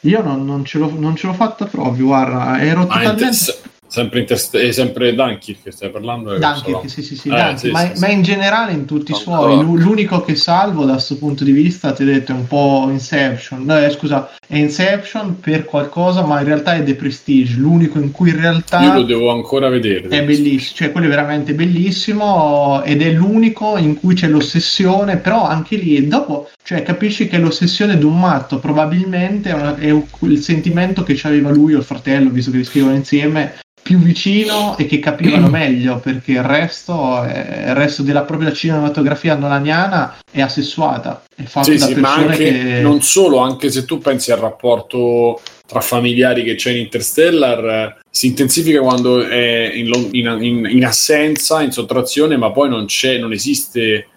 io 0.00 0.22
non, 0.22 0.44
non 0.44 0.64
ce 0.64 0.78
l'ho, 0.78 0.92
non 0.98 1.14
ce 1.14 1.26
l'ho 1.28 1.34
fatta 1.34 1.66
proprio, 1.66 2.06
guarda, 2.06 2.60
ero 2.60 2.80
Ma 2.80 2.86
totalmente. 2.86 3.56
Sempre, 3.90 4.20
interst- 4.20 4.56
è 4.56 4.70
sempre 4.70 5.14
Dunkirk 5.14 5.62
che 5.62 5.70
stai 5.72 5.88
parlando? 5.90 6.34
questo, 6.36 6.46
Dunkirk, 6.70 6.90
sì, 6.90 7.02
sì, 7.02 7.16
sì, 7.16 7.28
Eh, 7.28 7.30
Dunkirk, 7.30 7.58
sì, 7.58 7.70
ma, 7.70 7.90
sì, 7.94 8.00
ma 8.00 8.08
in 8.08 8.22
generale 8.22 8.72
in 8.72 8.84
tutti 8.84 9.12
i 9.12 9.14
suoi, 9.14 9.56
l'unico 9.62 10.22
che 10.22 10.34
salvo 10.34 10.84
da 10.84 10.92
questo 10.92 11.16
punto 11.16 11.42
di 11.42 11.52
vista, 11.52 11.92
ti 11.92 12.02
ho 12.02 12.04
detto, 12.06 12.32
è 12.32 12.34
un 12.34 12.46
po' 12.46 12.88
Inception, 12.90 13.64
no, 13.64 13.78
eh, 13.78 13.88
scusa, 13.90 14.30
è 14.46 14.56
Inception 14.58 15.40
per 15.40 15.64
qualcosa, 15.64 16.22
ma 16.22 16.38
in 16.40 16.44
realtà 16.46 16.74
è 16.74 16.82
The 16.84 16.94
Prestige, 16.96 17.56
l'unico 17.56 17.98
in 17.98 18.10
cui 18.10 18.28
in 18.28 18.40
realtà 18.40 18.80
Io 18.82 18.92
lo 18.92 19.02
devo 19.04 19.30
ancora 19.30 19.68
vedere. 19.70 20.06
è 20.08 20.22
bellissimo, 20.22 20.76
cioè 20.76 20.92
quello 20.92 21.06
è 21.06 21.10
veramente 21.10 21.54
bellissimo 21.54 22.82
ed 22.84 23.00
è 23.02 23.10
l'unico 23.12 23.76
in 23.78 23.98
cui 23.98 24.14
c'è 24.14 24.28
l'ossessione, 24.28 25.16
però 25.16 25.46
anche 25.46 25.76
lì 25.76 26.06
dopo, 26.06 26.50
cioè 26.62 26.82
capisci 26.82 27.26
che 27.26 27.38
l'ossessione 27.38 27.96
di 27.96 28.04
un 28.04 28.18
matto 28.18 28.58
probabilmente 28.58 29.48
è, 29.50 29.54
una- 29.54 29.76
è 29.76 29.90
un- 29.90 30.04
il 30.20 30.38
sentimento 30.42 31.02
che 31.02 31.18
aveva 31.22 31.50
lui 31.50 31.74
o 31.74 31.78
il 31.78 31.84
fratello, 31.84 32.30
visto 32.30 32.50
che 32.50 32.58
li 32.58 32.64
scrivono 32.64 32.94
insieme, 32.94 33.54
più 33.88 33.96
vicino 34.00 34.76
e 34.76 34.84
che 34.84 34.98
capivano 34.98 35.48
meglio, 35.48 35.98
perché 35.98 36.32
il 36.32 36.42
resto, 36.42 37.22
è- 37.22 37.68
il 37.68 37.74
resto 37.74 38.02
della 38.02 38.20
propria 38.20 38.52
cinematografia 38.52 39.34
nolaniana 39.34 40.18
è 40.30 40.42
assessuata, 40.42 41.22
è 41.34 41.44
fatto 41.44 41.72
Sì, 41.72 41.78
da 41.78 41.86
sì, 41.86 41.94
ma 41.94 42.08
persone 42.14 42.32
anche 42.32 42.52
che... 42.52 42.80
non 42.82 43.00
solo, 43.00 43.38
anche 43.38 43.70
se 43.70 43.86
tu 43.86 43.96
pensi 43.96 44.30
al 44.30 44.40
rapporto 44.40 45.40
tra 45.66 45.80
familiari 45.80 46.42
che 46.44 46.54
c'è 46.54 46.70
in 46.72 46.78
Interstellar, 46.80 47.64
eh, 47.66 47.96
si 48.10 48.26
intensifica 48.26 48.80
quando 48.80 49.22
è 49.26 49.70
in, 49.72 49.90
in- 50.12 50.38
in- 50.42 50.68
in 50.70 50.84
assenza, 50.84 51.62
in 51.62 51.72
sottrazione, 51.72 52.36
ma 52.36 52.50
poi 52.52 52.68
non 52.68 52.84
c'è, 52.84 53.16
non 53.16 53.32
esiste 53.32 54.08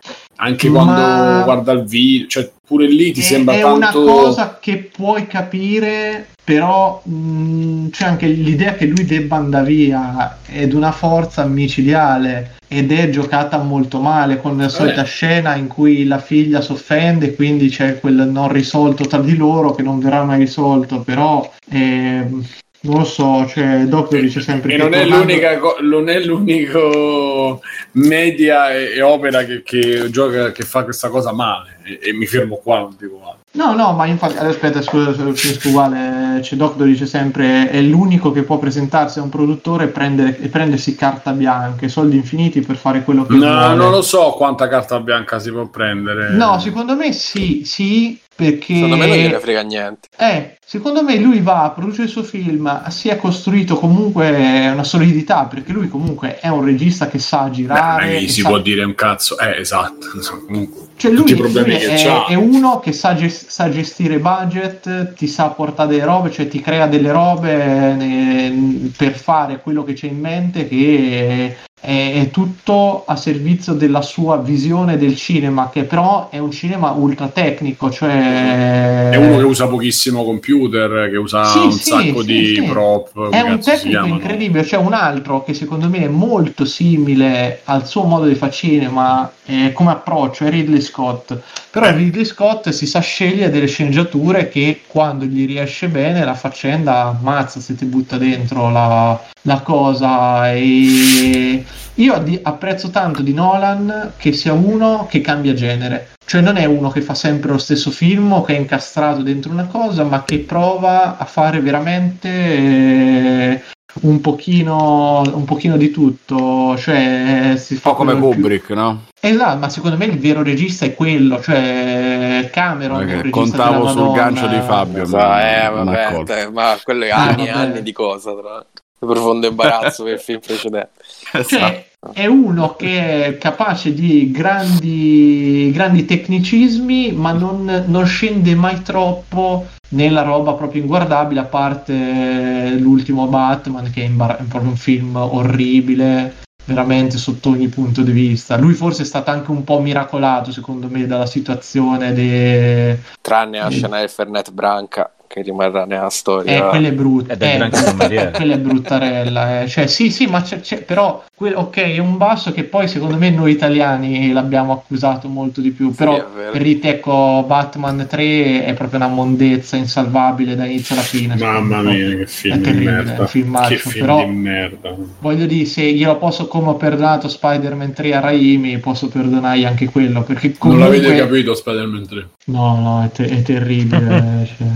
anche 0.44 0.70
Ma- 0.70 0.84
quando 0.84 1.44
guarda 1.44 1.72
il 1.74 1.84
video, 1.86 2.28
cioè 2.28 2.50
pure 2.66 2.88
lì 2.88 3.12
ti 3.12 3.20
è, 3.20 3.24
sembra 3.24 3.54
è 3.56 3.62
tanto 3.62 4.02
una 4.02 4.12
cosa 4.12 4.58
che 4.60 4.90
puoi 4.96 5.28
capire, 5.28 6.30
però 6.44 7.02
mh, 7.04 7.90
c'è 7.90 8.06
anche 8.06 8.28
l'idea 8.28 8.74
che 8.74 8.86
lui 8.86 9.06
debba 9.06 9.36
andare 9.36 9.66
via. 9.72 10.38
Ed 10.52 10.74
una 10.74 10.92
forza 10.92 11.46
micidiale. 11.46 12.56
Ed 12.68 12.92
è 12.94 13.10
giocata 13.10 13.58
molto 13.58 14.00
male 14.00 14.40
con 14.40 14.56
la 14.58 14.70
solita 14.70 15.02
Eh. 15.02 15.06
scena 15.06 15.56
in 15.56 15.68
cui 15.68 16.06
la 16.06 16.20
figlia 16.20 16.62
si 16.62 16.72
offende, 16.72 17.36
quindi 17.36 17.68
c'è 17.68 18.00
quel 18.00 18.30
non 18.32 18.48
risolto 18.48 19.06
tra 19.06 19.20
di 19.20 19.36
loro 19.36 19.76
che 19.76 19.84
non 19.84 20.00
verrà 20.00 20.24
mai 20.24 20.40
risolto, 20.40 21.02
però 21.02 21.52
ehm, 21.70 22.46
non 22.84 23.00
lo 23.00 23.04
so, 23.06 23.46
cioè 23.48 23.86
Doctor 23.86 24.20
dice 24.20 24.42
sempre 24.42 24.74
e 24.74 24.78
che 24.78 24.82
non 24.82 24.94
è, 24.94 25.08
tornando- 25.08 25.78
non 25.82 26.10
è 26.10 26.20
l'unico 26.20 27.62
media 27.94 28.72
e, 28.74 28.96
e 28.96 29.02
opera 29.02 29.44
che, 29.44 29.62
che 29.64 30.10
gioca 30.10 30.52
che 30.52 30.64
fa 30.64 30.84
questa 30.84 31.10
cosa 31.10 31.32
male 31.32 31.80
e, 31.84 32.00
e 32.02 32.14
mi 32.14 32.26
fermo 32.26 32.58
qua 32.58 32.80
non 32.80 32.96
dico 32.98 33.16
altro 33.24 33.40
No, 33.54 33.74
no, 33.74 33.92
ma 33.92 34.06
infatti, 34.06 34.38
aspetta, 34.38 34.82
scusa, 34.82 35.14
scusa, 35.14 35.68
uguale. 35.68 36.40
C'è 36.40 36.56
Doctor 36.56 36.88
dice 36.88 37.06
sempre: 37.06 37.70
è 37.70 37.82
l'unico 37.82 38.32
che 38.32 38.44
può 38.44 38.58
presentarsi 38.58 39.20
a 39.20 39.24
un 39.24 39.30
produttore 39.30 39.86
e, 39.86 39.88
prendere- 39.88 40.40
e 40.40 40.48
prendersi 40.48 40.96
carta 40.96 41.34
bianca, 41.34 41.86
e 41.86 41.90
soldi 41.90 42.16
infiniti 42.16 42.62
per 42.62 42.78
fare 42.78 43.04
quello 43.04 43.26
che 43.26 43.34
no, 43.34 43.40
vuole. 43.40 43.76
non 43.76 43.92
lo 43.92 44.02
so 44.02 44.32
quanta 44.38 44.70
carta 44.70 45.02
bianca 45.02 45.38
si 45.40 45.52
può 45.52 45.66
prendere 45.68 46.30
No, 46.30 46.60
secondo 46.60 46.96
me 46.96 47.12
sì, 47.12 47.64
sì, 47.66 48.18
perché. 48.34 48.74
Secondo 48.74 48.96
me 48.96 49.08
non 49.08 49.18
gliene 49.18 49.40
frega 49.40 49.62
niente. 49.64 50.08
Eh, 50.18 50.58
secondo 50.72 51.04
me 51.04 51.18
lui 51.18 51.42
va 51.42 51.64
a 51.64 51.72
produrre 51.72 52.04
il 52.04 52.10
suo 52.10 52.24
film, 52.24 52.88
si 52.88 53.10
è 53.10 53.18
costruito 53.18 53.76
comunque 53.76 54.70
una 54.72 54.86
solidità, 54.86 55.44
perché 55.44 55.74
lui 55.74 55.90
comunque 55.90 56.40
è 56.40 56.48
un 56.48 56.64
regista 56.64 57.10
che 57.10 57.20
sa 57.20 57.40
Beh, 57.40 57.44
non 57.44 57.52
girare. 57.52 58.20
che 58.20 58.30
si 58.30 58.40
sa- 58.40 58.48
può 58.48 58.58
dire 58.58 58.86
un 58.86 58.96
cazzo 58.96 59.38
eh 59.38 59.60
esatto 59.60 60.08
comunque 60.48 60.88
Cioè 60.96 61.12
lui, 61.12 61.36
lui 61.36 61.74
è, 61.74 62.26
è 62.28 62.36
uno 62.36 62.80
che 62.80 62.94
sa, 62.94 63.16
ges- 63.16 63.48
sa 63.50 63.70
gestire 63.70 64.20
budget, 64.20 65.14
ti 65.14 65.28
sa 65.28 65.48
portare 65.48 65.90
delle 65.90 66.06
robe, 66.06 66.32
cioè 66.32 66.48
ti 66.48 66.62
crea 66.62 66.88
delle 66.88 67.12
robe 67.12 67.98
eh, 68.00 68.92
per 68.96 69.18
fare 69.18 69.60
quello 69.60 69.84
che 69.84 69.92
c'è 69.92 70.08
in 70.08 70.20
mente 70.22 70.70
che 70.70 71.58
è, 71.82 72.22
è 72.22 72.30
tutto 72.30 73.04
a 73.06 73.16
servizio 73.16 73.74
della 73.74 74.04
sua 74.04 74.38
visione 74.38 74.98
del 74.98 75.16
cinema, 75.16 75.70
che 75.72 75.84
però 75.84 76.30
è 76.30 76.38
un 76.38 76.52
cinema 76.52 76.92
ultra 76.92 77.28
tecnico, 77.28 77.90
cioè 77.90 79.10
è 79.10 79.16
uno 79.16 79.38
che 79.38 79.44
usa 79.44 79.68
pochissimo 79.68 80.24
computer 80.24 80.61
che 80.70 81.18
usa 81.18 81.46
Sì, 81.46 81.58
un 81.60 81.72
sì, 81.72 81.84
sacco 81.84 82.22
sì, 82.22 82.26
di 82.26 82.62
prop 82.68 83.30
È 83.30 83.42
un 83.42 83.60
tecnico 83.60 84.06
incredibile, 84.06 84.64
c'è 84.64 84.78
un 84.78 84.94
altro 84.94 85.44
che 85.44 85.54
secondo 85.54 85.90
me 85.90 86.00
è 86.00 86.08
molto 86.08 86.66
simile 86.66 87.62
al 87.66 87.88
suo 87.88 88.04
modo 88.04 88.26
di 88.26 88.36
fare 88.36 88.52
cinema 88.52 89.32
eh, 89.46 89.72
come 89.74 89.92
approccio, 89.92 90.46
è 90.46 90.50
Ridley 90.50 90.82
Scott. 90.82 91.38
Però 91.70 91.90
Ridley 91.90 92.26
Scott 92.26 92.70
si 92.70 92.86
sa 92.86 93.00
scegliere 93.00 93.50
delle 93.50 93.68
sceneggiature 93.68 94.50
che 94.50 94.82
quando 94.88 95.26
gli 95.26 95.46
riesce 95.46 95.88
bene 95.88 96.24
la 96.24 96.36
faccenda 96.36 97.18
ammazza 97.18 97.60
se 97.60 97.76
ti 97.76 97.86
butta 97.86 98.18
dentro 98.18 98.70
la, 98.72 99.20
la 99.44 99.60
cosa. 99.62 100.52
E 100.52 101.66
io 101.96 102.18
di- 102.20 102.40
apprezzo 102.42 102.90
tanto 102.90 103.22
di 103.22 103.34
Nolan 103.34 104.14
che 104.18 104.32
sia 104.34 104.54
uno 104.54 105.08
che 105.10 105.22
cambia 105.22 105.54
genere. 105.54 106.10
Cioè 106.24 106.42
non 106.42 106.56
è 106.56 106.66
uno 106.66 106.90
che 106.90 107.02
fa 107.02 107.14
sempre 107.14 107.52
lo 107.52 107.58
stesso 107.58 107.92
film 107.92 108.32
o 108.32 108.42
che 108.42 108.56
è 108.56 108.60
incastrato 108.60 109.22
dentro 109.22 109.52
una 109.52 109.66
cosa, 109.68 110.04
ma 110.04 110.24
che 110.24 110.40
prova 110.40 111.18
a 111.18 111.26
fare 111.26 111.60
veramente 111.60 112.30
eh, 112.30 113.62
un 114.04 114.22
pochino, 114.22 115.22
un 115.22 115.44
pochino 115.44 115.76
di 115.76 115.92
tutto. 115.92 116.78
Cioè 116.78 117.56
si 117.58 117.74
Un 117.74 117.80
fa 117.80 117.90
po' 117.90 117.96
come 117.96 118.12
quello 118.14 118.30
più- 118.30 118.36
Kubrick, 118.42 118.70
no? 118.70 119.04
Esatto, 119.20 119.58
ma 119.58 119.70
secondo 119.70 119.98
me 119.98 120.06
il 120.06 120.18
vero 120.20 120.42
regista 120.42 120.86
è 120.86 120.96
quello, 120.96 121.42
cioè 121.42 122.50
Cameron. 122.52 123.02
un 123.02 123.08
regista 123.22 123.30
contavo 123.32 123.78
della 123.80 123.92
sul 123.92 124.12
gancio 124.14 124.48
di 124.48 124.60
Fabio. 124.62 125.06
So, 125.06 125.18
ma 125.18 125.64
eh, 125.66 125.70
vabbè, 125.70 126.24
dai, 126.24 126.52
ma 126.52 126.78
quello 126.82 127.04
è 127.06 127.10
Ah, 127.10 127.28
anni 127.28 127.48
e 127.48 127.52
vabbè. 127.52 127.66
anni 127.66 127.82
di 127.84 127.92
cosa, 127.92 128.32
tra 128.34 128.42
l'altro. 128.50 128.70
Profondo 129.00 129.48
imbarazzo 129.48 130.04
per 130.06 130.14
il 130.14 130.20
film 130.20 130.40
precedente. 130.40 130.90
Esatto. 131.34 131.48
Cioè, 131.58 131.86
è 132.14 132.26
uno 132.26 132.76
che 132.76 133.26
è 133.26 133.38
capace 133.38 133.94
di 133.94 134.32
grandi, 134.32 135.70
grandi 135.72 136.06
tecnicismi, 136.06 137.12
ma 137.12 137.32
non, 137.32 137.84
non 137.88 138.06
scende 138.06 138.56
mai 138.56 138.82
troppo 138.82 139.68
nella 139.90 140.24
roba 140.24 140.54
proprio 140.54 140.82
inguardabile, 140.82 141.42
a 141.42 141.46
parte 141.46 142.76
l'ultimo 142.80 143.28
Batman, 143.28 143.92
che 143.92 144.02
è, 144.02 144.06
imbar- 144.06 144.40
è 144.40 144.44
proprio 144.44 144.72
un 144.72 144.78
film 144.78 145.16
orribile, 145.16 146.38
veramente 146.66 147.18
sotto 147.18 147.50
ogni 147.50 147.68
punto 147.68 148.02
di 148.02 148.12
vista. 148.12 148.58
Lui 148.58 148.74
forse 148.74 149.04
è 149.04 149.06
stato 149.06 149.30
anche 149.30 149.52
un 149.52 149.64
po' 149.64 149.80
miracolato, 149.80 150.52
secondo 150.52 150.88
me, 150.90 151.06
dalla 151.06 151.28
situazione 151.28 152.14
de... 152.14 152.98
Tranne 153.22 153.60
a 153.60 153.68
Mm. 153.68 153.80
Chanel 153.80 154.10
Fernet 154.10 154.52
Branca, 154.52 155.12
che 155.32 155.42
rimarrà 155.42 155.86
nella 155.86 156.10
storia. 156.10 156.68
Eh, 156.68 156.70
quella 156.70 156.88
è 156.90 156.92
brutta. 156.92 157.34
È 157.38 157.38
eh, 157.40 158.32
quella 158.32 158.54
è 158.54 158.58
bruttarella. 158.60 159.62
eh. 159.62 159.68
Cioè, 159.68 159.88
sì, 159.88 160.12
sì, 160.12 160.28
ma 160.28 160.42
c'è, 160.42 160.60
c'è- 160.60 160.82
però, 160.84 161.24
que- 161.34 161.54
ok, 161.54 161.78
è 161.78 161.98
un 162.00 162.18
basso 162.18 162.52
che 162.52 162.64
poi 162.64 162.88
secondo 162.88 163.18
me 163.18 163.30
noi 163.30 163.52
italiani 163.52 164.32
l'abbiamo 164.32 164.74
accusato 164.74 165.28
molto 165.30 165.62
di 165.62 165.72
più. 165.72 165.90
Sì, 165.92 165.96
Però, 165.98 166.16
è 166.18 166.52
per 166.52 166.62
dite, 166.62 166.90
ecco, 166.90 167.44
Batman 167.48 168.06
3 168.10 168.66
è 168.66 168.74
proprio 168.74 169.00
una 169.00 169.08
mondezza 169.08 169.76
insalvabile 169.78 170.56
da 170.56 170.66
inizio 170.66 170.96
alla 170.96 171.04
fine. 171.04 171.36
mamma 171.36 171.82
me. 171.82 171.94
mia 171.94 172.16
che 172.18 172.28
film 172.28 172.58
di 172.58 172.62
terribile, 172.64 172.92
merda 172.92 173.16
è 173.16 173.20
un 173.20 173.28
filmaccio, 173.28 173.68
che 173.70 173.78
film 173.78 174.06
però- 174.06 174.26
di 174.26 174.32
merda 174.32 174.96
Voglio 175.20 175.46
dire, 175.46 175.66
se 175.66 175.92
glielo 175.94 176.18
posso 176.18 176.48
come 176.48 176.70
ho 176.70 176.76
perdonato 176.76 177.28
Spider-Man 177.30 177.94
3 177.94 178.16
a 178.16 178.20
Raimi, 178.20 178.78
posso 178.80 179.08
perdonargli 179.08 179.64
anche 179.66 179.86
quello. 179.90 180.24
Perché 180.24 180.48
non 180.48 180.58
comunque... 180.58 180.86
l'avete 181.00 181.16
capito 181.16 181.56
Spider-Man 181.56 182.08
3 182.08 182.28
No, 182.46 182.76
no, 182.80 183.04
è, 183.06 183.12
te- 183.12 183.28
è 183.28 183.42
terribile. 183.44 184.48
cioè. 184.58 184.68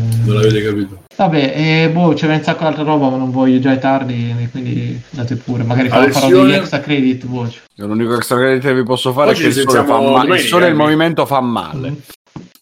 Non 0.45 0.53
l'avete 0.53 0.65
capito 0.65 1.03
Vabbè, 1.15 1.53
eh, 1.55 1.89
boh, 1.91 2.13
c'è 2.13 2.27
un 2.27 2.43
sacco 2.43 2.59
di 2.59 2.65
altra 2.65 2.83
roba, 2.83 3.09
ma 3.09 3.15
non 3.15 3.31
voglio, 3.31 3.59
già 3.59 3.71
è 3.71 3.79
tardi, 3.79 4.35
quindi 4.51 5.01
date 5.11 5.37
pure. 5.37 5.63
Magari 5.63 5.87
farò, 5.87 6.01
farò 6.09 6.25
Alessione? 6.25 6.47
degli 6.51 6.55
extra 6.59 6.79
credit 6.81 7.25
voce. 7.25 7.61
L'unico 7.75 8.15
extra 8.15 8.35
credit 8.35 8.61
che 8.61 8.73
vi 8.73 8.83
posso 8.83 9.13
fare 9.13 9.29
Oggi 9.29 9.45
è 9.45 9.49
che 9.49 9.59
il 9.59 9.69
sole, 9.69 9.85
fa 9.85 9.99
male. 10.01 10.35
il 10.35 10.41
sole 10.41 10.67
il 10.67 10.75
movimento 10.75 11.25
fa 11.25 11.39
male. 11.39 11.93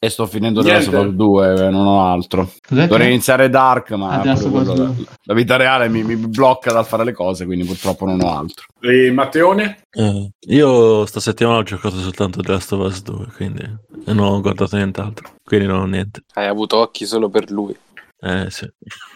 E 0.04 0.10
sto 0.10 0.26
finendo 0.26 0.62
The 0.62 0.72
Last 0.74 0.88
of 0.88 0.94
Niente. 0.96 1.10
Us 1.12 1.16
2, 1.16 1.54
eh, 1.68 1.70
non 1.70 1.86
ho 1.88 2.06
altro. 2.06 2.52
Cos'è 2.68 2.88
Dovrei 2.88 3.08
che- 3.08 3.14
iniziare 3.14 3.50
Dark, 3.50 3.92
ma 3.92 4.20
Ah, 4.20 4.36
quello- 4.38 4.74
2. 4.74 4.76
la, 4.76 4.92
la 5.24 5.34
vita 5.34 5.56
reale 5.56 5.88
mi, 5.88 6.04
mi 6.04 6.18
blocca 6.18 6.74
dal 6.74 6.86
fare 6.86 7.06
le 7.06 7.14
cose, 7.14 7.46
quindi 7.46 7.64
purtroppo 7.64 8.06
non 8.06 8.20
ho 8.22 8.38
altro. 8.38 8.66
e 8.82 9.12
Matteone 9.12 9.84
Eh, 9.92 10.32
io 10.48 11.06
sta 11.06 11.22
settimana 11.22 11.60
ho 11.60 11.64
giocato 11.64 11.98
soltanto 12.00 12.42
The 12.42 12.52
Last 12.52 12.74
of 12.74 12.86
Us 12.86 13.02
2, 13.02 13.28
quindi 13.38 13.62
e 14.06 14.12
non 14.14 14.26
ho 14.34 14.42
guardato 14.42 14.76
nient'altro. 14.76 15.30
Quindi 15.42 15.68
non 15.68 15.80
ho 15.80 15.86
niente. 15.86 16.24
Hai 16.34 16.48
avuto 16.48 16.76
occhi 16.80 17.06
solo 17.06 17.30
per 17.30 17.50
lui. 17.50 17.74
Eh 18.20 18.48
sì. 18.50 18.68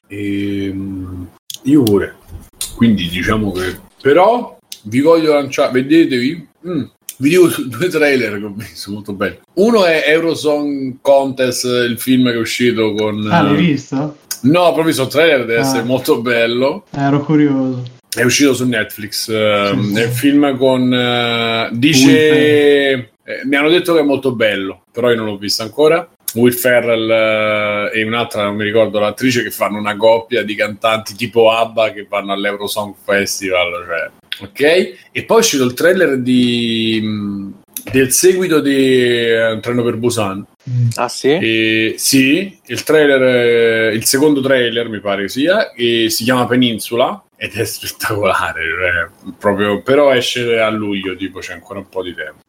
Ehm, 0.07 1.27
io 1.64 1.83
pure. 1.83 2.16
Quindi 2.75 3.09
diciamo 3.09 3.51
che... 3.51 3.77
Però 4.01 4.57
vi 4.88 4.99
voglio 5.01 5.33
lanciare... 5.33 5.72
Vedetevi. 5.72 6.48
Mm, 6.67 6.83
Vi 7.19 7.30
dico 7.30 7.48
due 7.66 7.88
trailer 7.90 8.38
che 8.40 8.45
ho 8.45 8.53
visto 8.56 8.91
molto 8.91 9.14
belli. 9.14 9.40
Uno 9.56 9.85
è 9.85 10.03
Eurosong 10.07 10.98
Contest, 11.01 11.64
il 11.66 11.98
film 11.99 12.25
che 12.25 12.33
è 12.35 12.38
uscito 12.40 12.93
con... 12.93 13.27
Ah, 13.32 13.41
l'hai 13.41 13.53
eh, 13.53 13.57
visto? 13.57 14.17
No, 14.43 14.61
proprio 14.66 14.85
visto 14.85 15.03
il 15.03 15.07
trailer, 15.09 15.40
deve 15.45 15.57
Ah. 15.57 15.61
essere 15.61 15.83
molto 15.83 16.22
bello. 16.22 16.85
Ero 16.91 17.22
curioso. 17.24 17.83
È 18.16 18.24
uscito 18.24 18.53
su 18.53 18.67
Netflix. 18.67 19.30
ehm, 19.30 19.82
Sì, 19.95 20.03
sì. 20.03 20.09
Film 20.09 20.57
con... 20.57 20.93
eh, 20.93 21.69
dice... 21.74 22.30
eh, 22.91 23.09
mi 23.45 23.56
hanno 23.56 23.69
detto 23.69 23.93
che 23.93 23.99
è 23.99 24.03
molto 24.03 24.33
bello, 24.35 24.83
però 24.91 25.09
io 25.09 25.16
non 25.17 25.25
l'ho 25.25 25.38
visto 25.38 25.64
ancora. 25.64 26.07
Will 26.35 26.53
Ferrell 26.53 27.09
eh, 27.09 27.99
e 27.99 28.03
un'altra, 28.03 28.43
non 28.43 28.56
mi 28.56 28.64
ricordo 28.64 28.99
l'attrice, 28.99 29.41
che 29.43 29.49
fanno 29.49 29.77
una 29.80 29.95
coppia 29.98 30.43
di 30.43 30.53
cantanti 30.56 31.16
tipo 31.16 31.51
ABBA 31.51 31.91
che 31.93 32.06
vanno 32.07 32.33
all'Eurosong 32.33 32.93
Festival. 33.03 33.72
Cioè, 33.88 34.11
ok? 34.40 34.61
E 35.11 35.24
poi 35.24 35.38
è 35.38 35.40
uscito 35.40 35.64
il 35.64 35.74
trailer 35.74 36.19
di, 36.19 36.99
mh, 37.01 37.53
del 37.91 38.11
seguito 38.11 38.59
di 38.59 38.75
eh, 38.75 39.51
Un 39.51 39.61
treno 39.61 39.83
per 39.83 39.98
Busan. 39.98 40.45
Ah 40.95 41.07
sì? 41.07 41.30
E, 41.30 41.95
sì, 41.98 42.59
il 42.66 42.83
trailer, 42.83 43.93
il 43.93 44.03
secondo 44.06 44.41
trailer 44.41 44.90
mi 44.90 44.99
pare 44.99 45.24
che 45.24 45.30
sia, 45.30 45.72
e 45.72 46.09
si 46.09 46.24
chiama 46.24 46.45
Peninsula 46.45 47.22
ed 47.40 47.53
è 47.56 47.64
spettacolare, 47.66 48.61
cioè, 48.64 49.32
proprio, 49.38 49.82
però 49.83 50.11
esce 50.11 50.59
a 50.59 50.69
luglio, 50.69 51.16
tipo 51.16 51.40
c'è 51.40 51.53
ancora 51.53 51.80
un 51.80 51.88
po' 51.88 52.01
di 52.03 52.14
tempo. 52.16 52.40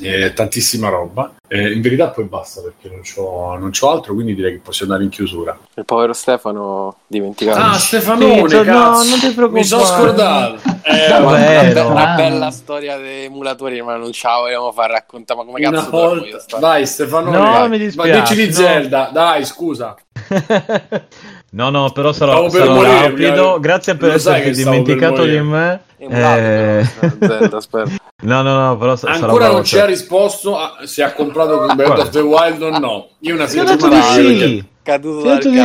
E 0.00 0.32
tantissima 0.32 0.88
roba. 0.90 1.34
Eh, 1.48 1.72
in 1.72 1.80
verità 1.80 2.10
poi 2.10 2.24
basta 2.24 2.60
perché 2.60 2.88
non 2.88 3.00
c'ho, 3.00 3.56
non 3.58 3.70
c'ho 3.70 3.90
altro, 3.90 4.14
quindi 4.14 4.34
direi 4.34 4.52
che 4.52 4.60
possiamo 4.62 4.92
andare 4.92 5.10
in 5.10 5.16
chiusura. 5.16 5.58
Il 5.74 5.84
povero 5.84 6.12
Stefano 6.12 6.98
dimenticato. 7.06 7.58
Ah, 7.58 7.72
Stefanone, 7.78 8.48
Sì, 8.48 8.56
no, 8.56 8.62
cazzo, 8.62 9.08
non 9.08 9.18
ti 9.18 9.30
preoccupare. 9.32 9.50
mi 9.50 9.64
sono 9.64 9.84
scordato. 9.84 10.54
Eh, 10.84 11.08
Davvero? 11.08 11.26
una, 11.26 11.72
be- 11.72 11.80
una 11.80 12.12
Ah. 12.12 12.14
bella 12.14 12.50
storia 12.52 12.96
dei 12.98 13.24
emulatori, 13.24 13.82
ma 13.82 13.96
non 13.96 14.12
ce 14.12 14.28
la 14.28 14.36
vogliamo 14.36 14.70
far 14.72 14.90
raccontare. 14.90 15.40
Ma 15.40 15.46
come 15.46 15.66
una 15.66 15.78
cazzo 15.78 15.90
dormo 15.90 16.14
io 16.24 16.30
volta... 16.30 16.38
sta- 16.40 16.58
Vai 16.60 16.86
Stefanone, 16.86 17.36
No, 17.36 17.42
vai. 17.44 17.62
mi 17.62 17.68
Ma 17.78 17.84
dispiace, 17.84 18.20
dici 18.20 18.34
di 18.36 18.46
no. 18.46 18.52
Zelda, 18.52 19.10
dai 19.12 19.44
scusa. 19.44 19.96
no, 21.50 21.70
no, 21.70 21.90
però 21.90 22.12
sarò, 22.12 22.48
sarò 22.48 22.74
morire, 22.74 23.08
rapido. 23.08 23.54
mi- 23.54 23.60
Grazie 23.60 23.94
per 23.96 24.10
esserti 24.12 24.54
stavo 24.54 24.70
per 24.70 24.82
dimenticato 24.82 25.24
di 25.24 25.40
me. 25.40 25.80
Eh, 26.00 26.84
Zelda, 27.20 27.60
spero. 27.60 27.90
No, 28.22 28.42
no, 28.42 28.66
no, 28.66 28.76
però 28.76 28.94
sa- 28.96 29.12
sarò 29.14 29.24
Ancora 29.26 29.50
non 29.50 29.64
ci 29.64 29.78
ha 29.78 29.84
risposto 29.84 30.56
a- 30.58 30.76
se 30.84 31.02
ha 31.02 31.12
comprato 31.12 31.58
Breath 31.74 31.74
Guarda. 31.76 32.02
of 32.02 32.10
the 32.10 32.20
Wild 32.20 32.62
o 32.62 32.78
no. 32.78 33.08
Io 33.20 33.34
una 33.34 33.46
Ti 33.46 33.58
ho 33.58 33.64
detto 33.64 33.78
settimana 33.90 34.02
sì. 34.12 34.64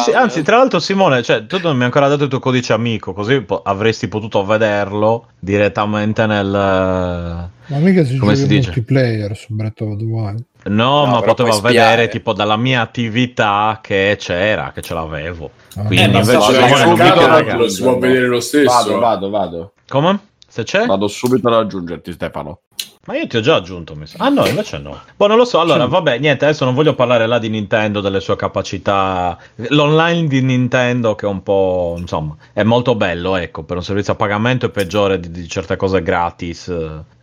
Sì. 0.01 0.11
Anzi, 0.13 0.41
tra 0.41 0.57
l'altro, 0.57 0.79
Simone, 0.79 1.23
cioè, 1.23 1.45
tu 1.45 1.57
non 1.61 1.73
mi 1.73 1.79
hai 1.79 1.85
ancora 1.85 2.09
dato 2.09 2.23
il 2.23 2.29
tuo 2.29 2.39
codice 2.39 2.73
amico, 2.73 3.13
così 3.13 3.39
po- 3.41 3.61
avresti 3.63 4.09
potuto 4.09 4.43
vederlo 4.43 5.27
direttamente 5.39 6.25
nel. 6.25 6.49
Ma 6.49 7.77
mica 7.77 8.03
si 8.03 8.17
Come 8.17 8.35
si 8.35 8.41
in 8.41 8.47
dice? 8.49 8.65
multiplayer 8.71 9.35
su 9.37 9.53
Breath 9.53 9.79
of 9.81 9.95
the 9.95 10.03
Wild. 10.03 10.43
No, 10.65 11.05
No, 11.05 11.05
ma 11.05 11.21
spiare. 11.53 11.61
vedere 11.61 12.07
tipo 12.09 12.33
dalla 12.33 12.57
mia 12.57 12.81
attività 12.81 13.79
che 13.81 14.17
c'era, 14.19 14.71
che 14.73 14.81
ce 14.81 14.93
l'avevo. 14.93 15.51
Ah. 15.75 15.85
Quindi 15.85 16.03
Eh, 16.03 16.07
ma 16.07 16.19
invece 16.19 16.41
se 16.41 17.25
raga. 17.25 17.55
lo 17.55 17.69
si 17.69 17.81
può 17.81 17.97
vedere 17.97 18.27
lo 18.27 18.39
stesso. 18.39 18.71
Vado, 18.71 18.99
vado, 18.99 19.29
vado. 19.29 19.73
Come? 19.87 20.19
Se 20.47 20.63
c'è? 20.63 20.85
Vado 20.85 21.07
subito 21.07 21.47
ad 21.47 21.53
aggiungerti, 21.55 22.11
Stefano. 22.11 22.59
Ma 23.05 23.17
io 23.17 23.27
ti 23.27 23.35
ho 23.35 23.41
già 23.41 23.55
aggiunto, 23.55 23.95
mi 23.95 24.07
sa. 24.07 24.15
Ah 24.19 24.29
no, 24.29 24.45
invece 24.45 24.77
no. 24.77 24.97
Boh, 25.17 25.27
non 25.27 25.35
lo 25.35 25.43
so. 25.43 25.59
Allora, 25.59 25.87
vabbè, 25.87 26.19
niente, 26.19 26.45
adesso 26.45 26.63
non 26.63 26.73
voglio 26.73 26.95
parlare 26.95 27.27
là 27.27 27.37
di 27.37 27.49
Nintendo, 27.49 27.99
delle 27.99 28.21
sue 28.21 28.37
capacità. 28.37 29.37
L'online 29.55 30.29
di 30.29 30.41
Nintendo 30.41 31.13
che 31.13 31.25
è 31.25 31.29
un 31.29 31.43
po', 31.43 31.95
insomma, 31.97 32.33
è 32.53 32.63
molto 32.63 32.95
bello, 32.95 33.35
ecco, 33.35 33.63
per 33.63 33.75
un 33.75 33.83
servizio 33.83 34.13
a 34.13 34.15
pagamento 34.15 34.67
è 34.67 34.69
peggiore 34.69 35.19
di, 35.19 35.31
di 35.31 35.49
certe 35.49 35.75
cose 35.75 36.01
gratis, 36.01 36.73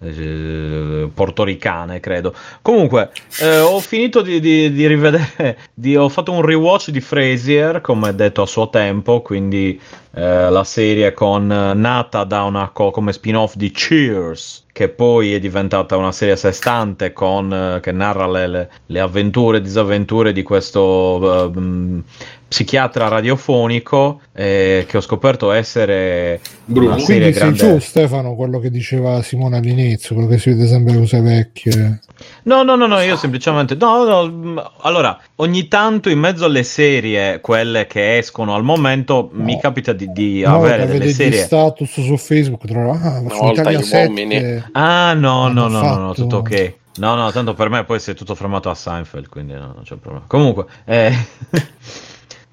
eh, 0.01 1.09
portoricane, 1.15 1.99
credo. 1.99 2.35
Comunque, 2.61 3.11
eh, 3.41 3.61
ho 3.61 3.81
finito 3.81 4.21
di, 4.21 4.39
di- 4.39 4.71
di 4.71 4.87
rivedere, 4.87 5.57
di- 5.73 5.97
ho 5.97 6.11
fatto 6.11 6.31
un 6.31 6.43
rewatch 6.43 6.91
di 6.91 7.01
Frasier, 7.01 7.81
come 7.81 8.15
detto 8.15 8.43
a 8.43 8.47
suo 8.47 8.69
tempo, 8.69 9.23
quindi 9.23 9.81
eh, 10.13 10.51
la 10.51 10.65
serie 10.65 11.13
con 11.13 11.51
eh, 11.51 11.75
nata 11.75 12.25
da 12.25 12.43
una 12.43 12.71
co- 12.71 12.91
come 12.91 13.13
spin-off 13.13 13.55
di 13.57 13.71
Cheers 13.71 14.67
che 14.73 14.89
poi 14.89 15.35
è 15.35 15.39
diventata 15.41 15.97
una 15.97 16.13
serie 16.13 16.35
a 16.35 16.37
sé 16.37 16.53
stante 16.53 17.13
con, 17.13 17.53
eh, 17.53 17.81
che 17.81 17.93
narra 17.93 18.27
le, 18.29 18.47
le- 18.47 18.71
le 18.87 19.01
avventure 19.01 19.59
e 19.59 19.61
disavventure 19.61 20.33
di 20.33 20.43
questo 20.43 21.51
mh, 21.55 22.03
psichiatra 22.51 23.07
radiofonico 23.07 24.23
eh, 24.35 24.85
che 24.89 24.97
ho 24.97 25.01
scoperto 25.01 25.53
essere 25.53 26.41
Bruno. 26.65 26.95
una 26.95 26.99
serie 26.99 27.31
Quindi 27.31 27.39
sei 27.39 27.53
grande 27.55 27.75
tu, 27.75 27.81
Stefano, 27.81 28.35
quello 28.35 28.59
che 28.59 28.71
diceva 28.71 29.23
Simone 29.23 29.59
all'inizio, 29.59 30.17
quello 30.17 30.29
che 30.29 30.39
si 30.39 30.51
vede 30.51 30.67
sempre 30.67 30.95
le 30.95 30.99
cose 30.99 31.21
vecchie. 31.21 32.01
No, 32.43 32.65
no, 32.65 32.75
no, 32.75 32.87
no, 32.89 32.99
io 32.99 33.15
semplicemente. 33.17 33.77
No, 33.77 34.03
no, 34.03 34.27
mh, 34.27 34.71
allora, 34.81 35.17
ogni 35.37 35.69
tanto 35.69 36.09
in 36.09 36.19
mezzo 36.19 36.45
alle 36.45 36.65
serie, 36.65 37.41
quelle 37.41 37.87
che 37.87 38.19
escono 38.19 38.57
al 38.57 38.65
momento, 38.65 39.31
mi 39.33 39.57
capita 39.61 39.93
di, 39.93 40.11
di 40.11 40.43
avere 40.45 40.87
delle 40.87 41.09
serie. 41.13 41.39
status 41.43 42.03
su 42.03 42.17
Facebook, 42.17 42.67
trovo, 42.67 42.91
ah, 42.91 43.21
Una 43.21 43.31
su 43.31 43.39
volta 43.39 43.61
Italia 43.61 43.79
gli 43.79 43.83
7. 43.85 44.07
uomini. 44.07 44.65
Ah, 44.73 45.13
no, 45.15 45.47
no, 45.47 45.69
no, 45.69 45.81
no, 45.81 45.95
no, 45.95 46.09
fatto- 46.09 46.23
tutto 46.23 46.37
ok. 46.39 46.75
No, 46.97 47.15
no, 47.15 47.31
tanto 47.31 47.55
per 47.55 47.71
me 47.71 47.85
poi 47.85 48.01
si 48.01 48.11
è 48.11 48.15
tutto 48.15 48.35
fermato 48.35 48.69
a 48.69 48.75
Seinfeld, 48.75 49.29
quindi 49.29 49.53
no, 49.53 49.73
non 49.75 49.83
c'è 49.85 49.95
problema. 49.95 50.25
Comunque, 50.27 50.65
eh, 50.85 51.13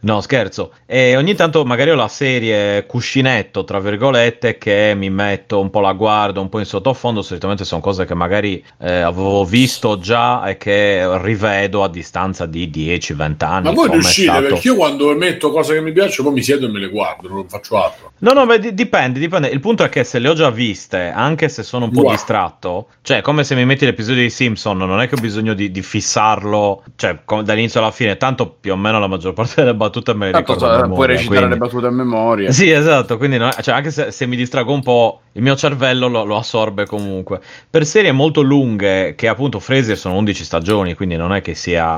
no, 0.08 0.22
scherzo. 0.22 0.72
E 0.86 1.16
ogni 1.18 1.36
tanto 1.36 1.66
magari 1.66 1.90
ho 1.92 1.96
la 1.96 2.08
serie 2.08 2.86
cuscinetto, 2.86 3.64
tra 3.66 3.80
virgolette, 3.80 4.58
che 4.58 4.94
mi 4.96 5.10
metto 5.10 5.60
un 5.60 5.70
po' 5.70 5.82
la 5.82 5.92
guardo, 5.92 6.40
un 6.42 6.48
po' 6.50 6.60
in 6.60 6.66
sottofondo. 6.66 7.22
Solitamente 7.22 7.66
sono 7.66 7.82
cose 7.82 8.06
che 8.06 8.14
magari 8.16 8.64
eh, 8.80 9.00
avevo 9.02 9.44
visto 9.44 10.00
già 10.00 10.46
e 10.48 10.58
che 10.58 11.06
rivedo 11.22 11.84
a 11.84 11.90
distanza 11.90 12.46
di 12.46 12.70
10-20 12.70 13.44
anni. 13.46 13.64
Ma 13.66 13.72
voi 13.72 13.90
riuscite? 13.90 14.28
stato. 14.32 14.48
Perché 14.48 14.68
io 14.70 14.76
quando 14.76 15.14
metto 15.16 15.52
cose 15.52 15.74
che 15.74 15.82
mi 15.82 15.92
piacciono, 15.92 16.30
poi 16.30 16.38
mi 16.38 16.44
siedo 16.44 16.66
e 16.66 16.70
me 16.70 16.80
le 16.80 16.90
guardo, 16.90 17.28
non 17.28 17.48
faccio 17.50 17.82
altro. 17.84 18.12
No, 18.20 18.32
no, 18.34 18.46
beh, 18.46 18.60
di- 18.60 18.74
dipende, 18.74 19.20
dipende. 19.20 19.50
Il 19.50 19.60
punto 19.60 19.84
è 19.84 19.90
che 19.90 20.04
se 20.06 20.20
le 20.20 20.30
ho 20.30 20.34
già 20.34 20.50
viste, 20.50 21.10
anche 21.14 21.50
se 21.50 21.64
sono 21.64 21.86
un 21.86 21.92
po' 21.92 22.02
Wow. 22.02 22.12
distratto, 22.12 22.88
cioè, 23.02 23.22
come 23.22 23.44
se 23.44 23.56
mi 23.56 23.66
metti 23.66 23.84
l'episodio 23.86 24.22
di 24.24 24.30
Simpson, 24.30 24.78
non 24.78 25.02
è 25.02 25.08
che 25.08 25.16
ho 25.16 25.20
bisogno 25.20 25.54
di, 25.54 25.70
di 25.70 25.82
fissarlo, 25.82 26.84
cioè, 26.96 27.20
com- 27.26 27.42
dall'inizio 27.44 27.80
alla 27.80 27.92
fine, 27.92 28.18
tanto 28.18 28.50
più 28.60 28.72
o 28.72 28.76
meno 28.78 29.00
la 29.00 29.08
maggior 29.08 29.34
parte 29.36 29.54
delle 29.62 29.74
battute 29.76 29.96
me 30.16 30.26
le 30.28 30.32
Tanto 30.32 30.54
ricordo 30.54 30.78
so- 30.80 30.90
puoi 30.94 31.08
recitare 31.08 31.38
quindi- 31.38 31.54
le 31.54 31.60
battute 31.60 31.86
a 31.88 31.92
memoria. 31.92 32.52
Sì, 32.52 32.70
esatto, 32.70 33.18
quindi 33.18 33.38
non 33.38 33.50
è- 33.56 33.62
cioè, 33.62 33.76
anche 33.76 33.92
se, 33.92 34.12
se 34.12 34.26
mi 34.26 34.36
distrago 34.36 34.72
un 34.74 34.82
po', 34.82 35.22
il 35.34 35.42
mio 35.42 35.56
cervello 35.56 36.08
lo, 36.08 36.24
lo 36.24 36.38
assorbe 36.38 36.86
comunque. 36.86 37.40
Per 37.70 37.86
serie 37.86 38.12
molto 38.12 38.42
lunghe, 38.42 39.16
che 39.16 39.28
appunto 39.28 39.60
Frasier 39.60 39.98
sono 39.98 40.16
11 40.16 40.44
stagioni, 40.44 40.94
quindi 40.94 41.16
non 41.16 41.34
è 41.34 41.42
che 41.42 41.56
sia 41.56 41.98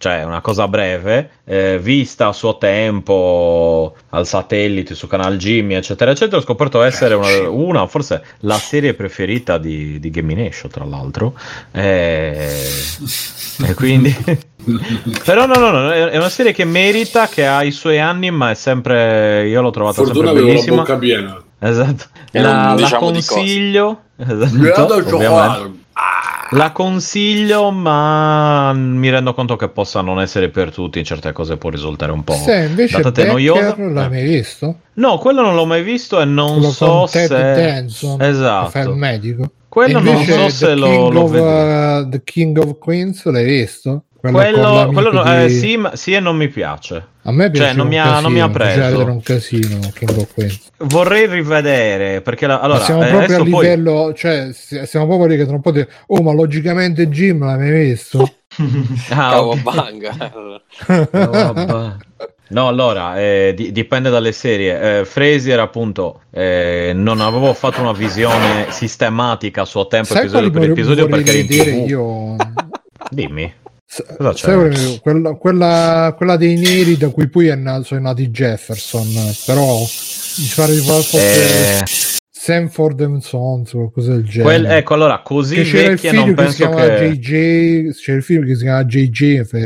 cioè 0.00 0.22
una 0.22 0.40
cosa 0.40 0.68
breve, 0.68 1.30
eh, 1.44 1.76
vista 1.82 2.28
a 2.28 2.32
suo 2.32 2.56
tempo 2.56 3.96
al 4.10 4.28
satellite 4.28 4.94
su 4.94 5.08
Canal 5.08 5.36
Jimmy, 5.36 5.74
eccetera, 5.74 6.12
eccetera, 6.12 6.36
ho 6.36 6.40
scoperto 6.40 6.82
essere 6.82 7.14
una, 7.14 7.48
una, 7.48 7.86
forse 7.88 8.22
la 8.42 8.58
serie 8.58 8.94
preferita 8.94 9.58
di, 9.58 9.98
di 9.98 10.10
Gamination, 10.10 10.70
tra 10.70 10.84
l'altro. 10.84 11.34
Eh, 11.72 12.60
e 13.66 13.74
quindi... 13.74 14.14
Però 15.24 15.46
no, 15.46 15.54
no, 15.54 15.70
no, 15.70 15.90
è 15.90 16.16
una 16.16 16.28
serie 16.28 16.52
che 16.52 16.64
merita, 16.64 17.28
che 17.28 17.46
ha 17.46 17.62
i 17.62 17.70
suoi 17.70 17.98
anni, 17.98 18.30
ma 18.30 18.50
è 18.50 18.54
sempre... 18.54 19.46
Io 19.48 19.60
l'ho 19.62 19.70
trovata 19.70 20.02
Fortuna 20.02 20.26
sempre 20.26 20.30
avevo 20.30 20.46
la 20.46 20.52
bellissima. 20.52 20.76
bocca 20.76 20.96
piena. 20.98 21.42
Esatto. 21.60 22.04
La, 22.32 22.40
non 22.42 22.66
la 22.66 22.74
diciamo 22.76 23.10
di 23.10 23.24
consiglio. 23.24 24.00
Esatto. 24.16 25.72
La 26.52 26.72
consiglio, 26.72 27.70
ma 27.70 28.72
mi 28.72 29.10
rendo 29.10 29.34
conto 29.34 29.56
che 29.56 29.68
possa 29.68 30.00
non 30.00 30.20
essere 30.20 30.48
per 30.48 30.72
tutti. 30.72 30.98
In 30.98 31.04
certe 31.04 31.32
cose 31.32 31.56
può 31.58 31.68
risultare 31.68 32.10
un 32.12 32.24
po'. 32.24 32.32
Se 32.32 32.64
invece 32.68 32.96
datate 32.96 33.26
noiosa. 33.26 33.74
Becker 33.74 33.92
l'hai 33.92 34.06
Eh. 34.06 34.08
mai 34.08 34.22
visto? 34.24 34.76
No, 34.94 35.18
quello 35.18 35.42
non 35.42 35.54
l'ho 35.54 35.66
mai 35.66 35.82
visto 35.82 36.20
e 36.20 36.24
non 36.24 36.54
Quello 36.58 36.70
so 36.70 37.06
se. 37.06 37.28
Danson, 37.28 38.16
che 38.16 38.24
fa 38.24 38.28
il 38.28 38.34
Esatto. 38.34 38.94
medico. 38.94 39.52
Quello 39.68 40.00
non 40.00 40.16
invece 40.16 40.32
so 40.32 40.44
The 40.44 40.50
se 40.50 40.74
lo, 40.74 40.86
King 40.88 41.12
lo 41.12 41.20
of, 41.22 41.30
uh, 41.32 42.08
The 42.08 42.22
King 42.24 42.56
of 42.56 42.78
Queens 42.78 43.24
l'hai 43.26 43.44
visto? 43.44 44.04
Quello 44.20 44.36
Quello, 44.36 44.90
quello 44.92 45.12
no- 45.12 45.32
eh, 45.42 45.46
di- 45.46 45.54
sì, 45.54 45.76
ma- 45.76 45.94
sì 45.94 46.12
e 46.12 46.18
non 46.18 46.36
mi 46.36 46.48
piace. 46.48 47.06
A 47.22 47.30
me 47.30 47.50
piace 47.50 47.68
cioè, 47.68 47.76
non 47.76 47.86
mi 47.86 48.00
ha- 48.00 48.02
casino, 48.04 48.20
non 48.22 48.32
mi 48.32 48.40
ha 48.40 48.48
preso. 48.48 49.04
un 49.04 49.22
casino. 49.22 49.78
Vorrei 50.78 51.26
rivedere 51.28 52.20
perché 52.20 52.46
la- 52.48 52.58
allora 52.60 52.80
ma 52.80 52.84
siamo 52.84 53.02
eh, 53.02 53.08
proprio 53.08 53.22
a 53.36 53.38
adesso 53.38 53.50
poi- 53.50 53.62
livello, 53.68 54.12
cioè 54.14 54.48
si- 54.52 54.86
siamo 54.86 55.06
proprio 55.06 55.28
lì 55.28 55.36
che 55.36 55.44
tra 55.46 55.54
un 55.54 55.60
po' 55.60 55.70
di 55.70 55.86
oh 56.08 56.22
ma 56.22 56.32
logicamente 56.32 57.08
Jim 57.08 57.44
l'hai 57.44 57.58
mai 57.58 57.70
visto? 57.70 58.32
Ah, 59.10 59.40
ok. 59.44 59.62
banga. 59.62 60.32
No, 62.50 62.66
allora, 62.66 63.20
eh, 63.20 63.52
di- 63.54 63.72
dipende 63.72 64.08
dalle 64.10 64.32
serie. 64.32 65.00
Eh, 65.00 65.04
Frasier, 65.04 65.60
appunto, 65.60 66.22
eh, 66.30 66.92
non 66.94 67.20
avevo 67.20 67.52
fatto 67.52 67.80
una 67.82 67.92
visione 67.92 68.66
sistematica 68.70 69.62
a 69.62 69.64
suo 69.66 69.86
tempo, 69.86 70.08
Sai 70.14 70.22
episodio 70.22 70.50
per 70.50 70.62
episodio, 70.70 71.06
perché 71.06 71.28
era 71.30 71.38
in 71.38 71.46
TV. 71.46 71.88
io? 71.88 72.36
Dimmi. 73.10 73.52
Cosa 74.16 74.32
c'è? 74.32 74.46
sai 74.46 74.98
quella, 75.00 75.34
quella, 75.34 76.14
quella, 76.14 76.36
dei 76.36 76.56
neri 76.56 76.98
da 76.98 77.08
cui 77.08 77.28
poi 77.28 77.46
è 77.46 77.54
nato, 77.54 77.84
sono 77.84 78.00
nati 78.00 78.28
Jefferson, 78.28 79.08
però 79.46 79.78
mi 79.80 80.52
pare 80.54 80.74
di 80.74 80.80
forse 80.80 81.78
Eh, 81.80 81.84
Sanford 82.30 83.00
and 83.00 83.22
Sons 83.22 83.70
qualcosa 83.70 84.12
del 84.12 84.24
genere. 84.24 84.42
quel- 84.42 84.64
ecco, 84.66 84.94
allora, 84.94 85.20
così 85.22 85.56
che 85.56 85.62
c'era 85.62 85.92
il 85.92 85.98
film 85.98 86.34
che 86.34 86.48
si 86.50 86.56
chiamava 86.56 86.86
che... 86.86 87.18
JJ, 87.18 87.98
c'era 87.98 88.18
il 88.18 88.22
film 88.22 88.46
che 88.46 88.54
si 88.54 88.62
chiama 88.62 88.84
JJ 88.84 89.22
e 89.22 89.44
fa 89.44 89.58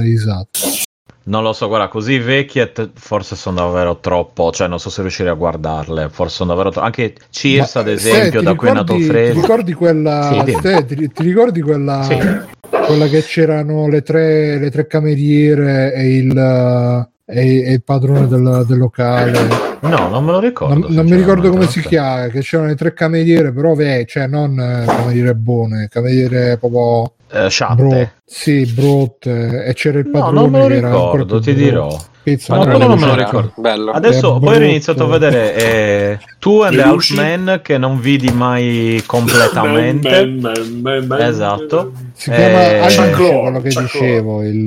di 0.00 0.08
risata. 0.08 0.85
Non 1.28 1.42
lo 1.42 1.52
so, 1.52 1.66
guarda, 1.66 1.88
così 1.88 2.18
vecchie 2.18 2.70
t- 2.70 2.90
forse 2.94 3.34
sono 3.34 3.56
davvero 3.56 3.98
troppo, 3.98 4.52
cioè 4.52 4.68
non 4.68 4.78
so 4.78 4.90
se 4.90 5.00
riuscirei 5.02 5.32
a 5.32 5.34
guardarle, 5.34 6.08
forse 6.08 6.36
sono 6.36 6.50
davvero 6.50 6.70
troppo. 6.70 6.86
Anche 6.86 7.14
Cheers, 7.30 7.74
Ma, 7.74 7.80
ad 7.80 7.88
eh, 7.88 7.92
esempio, 7.92 8.42
da 8.42 8.54
cui 8.54 8.68
è 8.68 8.72
nato 8.72 8.94
ricordi- 8.94 9.32
Ti 9.32 9.40
ricordi 9.40 9.72
quella 9.72 10.44
Sì, 10.46 10.56
te, 10.60 10.84
ti, 10.84 11.12
ti 11.12 11.22
ricordi 11.24 11.60
quella 11.62 12.02
Sì. 12.02 12.16
quella 12.86 13.08
che 13.08 13.22
c'erano 13.22 13.88
le 13.88 14.02
tre, 14.02 14.58
le 14.58 14.70
tre 14.70 14.86
cameriere 14.86 15.92
e 15.94 16.16
il, 16.16 17.08
eh, 17.26 17.40
e, 17.40 17.64
e 17.64 17.72
il 17.72 17.82
padrone 17.82 18.26
del, 18.28 18.64
del 18.66 18.78
locale. 18.78 19.38
No, 19.80 20.08
non 20.08 20.24
me 20.24 20.32
lo 20.32 20.40
ricordo. 20.40 20.74
Non, 20.78 20.92
non 20.94 21.04
mi 21.06 21.16
ricordo 21.16 21.50
come 21.50 21.66
si 21.66 21.80
chiama, 21.82 22.28
che 22.28 22.40
c'erano 22.40 22.68
le 22.68 22.76
tre 22.76 22.92
cameriere, 22.92 23.52
però 23.52 23.74
ve, 23.74 24.04
cioè 24.08 24.26
non 24.26 24.58
eh, 24.58 24.84
cameriere 24.86 25.34
buone, 25.34 25.88
cameriere 25.90 26.56
proprio 26.58 27.12
Eh, 27.30 27.48
sciatte. 27.50 28.14
sì, 28.24 28.64
brutte, 28.72 29.64
e 29.64 29.74
c'era 29.74 29.98
il 29.98 30.06
No, 30.06 30.12
padrone 30.12 30.40
non 30.40 30.50
me 30.50 30.58
lo 30.60 30.66
che 30.66 30.76
era 30.76 30.86
ancora 30.88 31.10
ricordo, 31.22 31.40
più 31.40 31.52
ti 31.52 31.54
dirò. 31.54 31.98
Pizza, 32.22 32.56
No, 32.56 32.64
non 32.64 32.98
me 32.98 33.06
lo 33.06 33.14
ricordo. 33.14 33.52
Bello. 33.56 33.92
Adesso 33.92 34.38
È 34.38 34.40
poi 34.40 34.56
ho 34.56 34.64
iniziato 34.64 35.04
a 35.04 35.06
vedere 35.06 35.54
eh, 35.54 36.18
Two 36.40 36.64
and? 36.64 36.78
Half 36.80 37.60
che 37.62 37.78
non 37.78 38.00
vidi 38.00 38.30
mai 38.30 39.00
completamente. 39.06 40.08
Man, 40.26 40.38
man, 40.40 40.80
man, 40.82 41.06
man, 41.06 41.20
Esatto. 41.20 41.92
Si 42.14 42.28
chiama 42.30 42.62
Eh, 42.62 42.96
Lorre, 42.96 43.12
quello 43.12 43.60
che 43.60 43.68
dicevo, 43.68 44.42
il... 44.42 44.66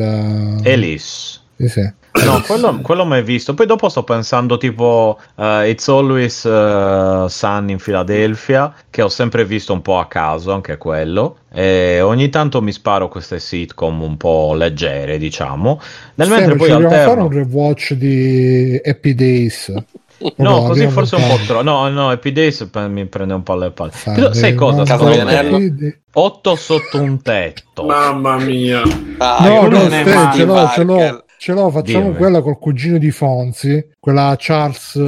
eh, 0.63 0.71
Ellis. 0.71 1.41
Sì, 1.57 1.67
sì. 1.67 1.93
No, 2.11 2.41
quello, 2.45 2.79
quello 2.81 3.05
mai 3.05 3.23
visto. 3.23 3.53
Poi 3.53 3.65
dopo 3.65 3.87
sto 3.87 4.03
pensando 4.03 4.57
tipo 4.57 5.19
eh, 5.35 5.69
It's 5.69 5.87
Always 5.87 6.43
eh, 6.45 7.25
Sun 7.27 7.69
in 7.69 7.77
Philadelphia, 7.77 8.73
che 8.89 9.01
ho 9.01 9.09
sempre 9.09 9.45
visto 9.45 9.73
un 9.73 9.81
po' 9.81 9.99
a 9.99 10.07
caso, 10.07 10.51
anche 10.51 10.77
quello. 10.77 11.37
E 11.51 12.01
ogni 12.01 12.29
tanto 12.29 12.61
mi 12.61 12.71
sparo 12.71 13.07
queste 13.09 13.39
sitcom 13.39 14.01
un 14.01 14.17
po' 14.17 14.53
leggere, 14.53 15.17
diciamo. 15.17 15.79
Nel 16.15 16.27
Sì, 16.27 16.33
mentre 16.33 16.55
poi 16.55 16.69
dobbiamo 16.69 16.89
fare 16.89 17.01
alterno. 17.21 17.23
un 17.25 17.31
rewatch 17.31 17.93
di 17.93 18.81
Happy 18.83 19.13
Days. 19.13 19.73
No, 20.19 20.33
Proprio 20.35 20.67
così 20.67 20.87
forse 20.89 21.15
un 21.15 21.27
po' 21.29 21.37
troppo. 21.47 21.63
No, 21.63 21.87
no, 21.87 22.09
Happy 22.09 22.33
Days 22.33 22.67
mi 22.89 23.05
prende 23.05 23.33
un 23.33 23.41
po' 23.41 23.53
alle 23.53 23.71
palle. 23.71 23.91
Sai 23.93 24.15
dei 24.41 24.53
cosa? 24.53 24.83
nomi 24.83 24.85
Casa 24.89 24.97
Secondo 25.05 25.13
Vianello? 25.13 25.57
me, 25.59 25.73
di- 25.75 25.97
8 26.11 26.55
sotto 26.57 27.01
un 27.01 27.21
tetto. 27.21 27.85
Mamma 27.85 28.35
mia. 28.35 28.81
Ah, 29.19 29.37
No, 29.47 29.61
no, 29.61 29.67
non 29.77 29.93
è 29.93 29.99
aspetta, 29.99 30.17
male, 30.19 30.35
ce 30.35 30.43
l'ho, 30.43 30.67
ce 30.67 30.83
l'ho. 30.83 31.23
Ce 31.39 31.53
l'ho, 31.53 31.69
facciamo 31.69 32.05
Dimmi. 32.07 32.15
quella 32.17 32.41
col 32.41 32.59
cugino 32.59 32.97
di 32.97 33.11
Fonzi, 33.11 33.87
quella 33.97 34.35
Charles, 34.37 34.93
eh, 34.95 34.99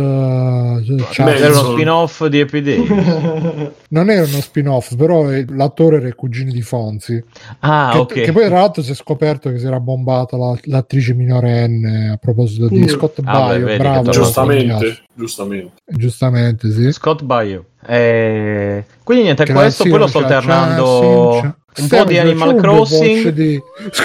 Charles- 1.11 1.18
Beh, 1.18 1.35
Era 1.45 1.60
uno 1.60 1.72
spin-off 1.74 2.26
di 2.27 2.45
Days. 2.45 2.88
non 3.90 4.10
era 4.10 4.22
uno 4.26 4.40
spin-off, 4.42 4.95
però 4.95 5.26
l'attore 5.50 5.98
era 5.98 6.08
il 6.08 6.16
cugino 6.16 6.50
di 6.51 6.61
Fonzi, 6.61 7.22
Ah, 7.60 7.90
che, 7.92 7.98
ok. 7.98 8.14
che 8.14 8.32
poi 8.32 8.45
tra 8.45 8.60
l'altro 8.60 8.82
si 8.82 8.92
è 8.92 8.95
scoperto 8.95 9.51
che 9.51 9.60
si 9.60 9.66
era 9.66 9.82
bombata 9.82 10.38
la- 10.38 10.58
l'attrice 10.64 11.14
minorenne 11.14 12.11
a 12.11 12.18
proposito 12.18 12.69
di 12.69 12.80
Mm. 12.80 12.88
Scott 12.88 13.19
Ah, 13.19 13.24
beh, 13.24 13.38
Baio, 13.40 13.66
che 13.68 13.77
bravo, 13.77 14.10
Giustamente, 14.11 15.00
giustamente. 15.14 15.72
giustamente 15.85 16.72
sì. 16.72 16.92
Scott 16.93 17.24
Bayou. 17.24 17.64
Eh, 17.85 18.85
Quindi 19.03 19.24
niente, 19.26 19.43
Che 19.43 19.51
questo 19.53 19.84
la- 19.84 19.90
poi 19.90 20.00
lo 20.00 20.06
sì, 20.06 20.11
sto 20.11 20.19
alternando 20.19 20.85
sì, 21.34 21.42
c'ha- 21.42 21.56
un 21.82 21.85
Stefano, 21.88 22.03
po' 22.03 22.10
di 22.10 22.18
Animal 22.19 22.56
Crossing. 22.56 23.27
di- 23.30 23.61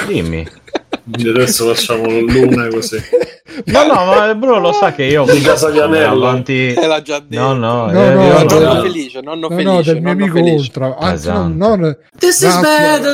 Dimmi. 0.09 0.47
Adesso 1.13 1.67
facciamo 1.75 2.05
l'una 2.09 2.69
così. 2.69 3.01
No, 3.67 3.87
no, 3.87 4.05
ma 4.05 4.35
Bruno 4.35 4.59
lo 4.59 4.73
sa 4.73 4.93
che 4.93 5.05
io 5.05 5.25
Di 5.33 5.41
Casa 5.41 5.71
Vianello. 5.71 6.29
avanti. 6.29 6.75
Eh, 6.75 6.87
l'ha 6.87 7.01
già 7.01 7.21
detto. 7.27 7.41
No, 7.41 7.55
no, 7.55 7.91
No, 7.91 8.03
eh, 8.05 8.11
no, 8.13 8.23
no, 8.29 8.43
nonno 8.45 8.75
no. 8.75 8.81
felice, 8.83 9.21
nonno 9.23 9.49
No, 9.49 9.57
felice, 9.57 9.71
no, 9.73 9.83
del 9.83 10.03
mio 10.03 10.13
amico 10.13 10.35
felice. 10.35 10.55
Ultra. 10.57 10.97
Anzi, 10.99 11.15
Esatto. 11.29 11.39
non, 11.39 11.57
non 11.57 11.97
This 12.19 12.43
Ralph- 12.43 12.61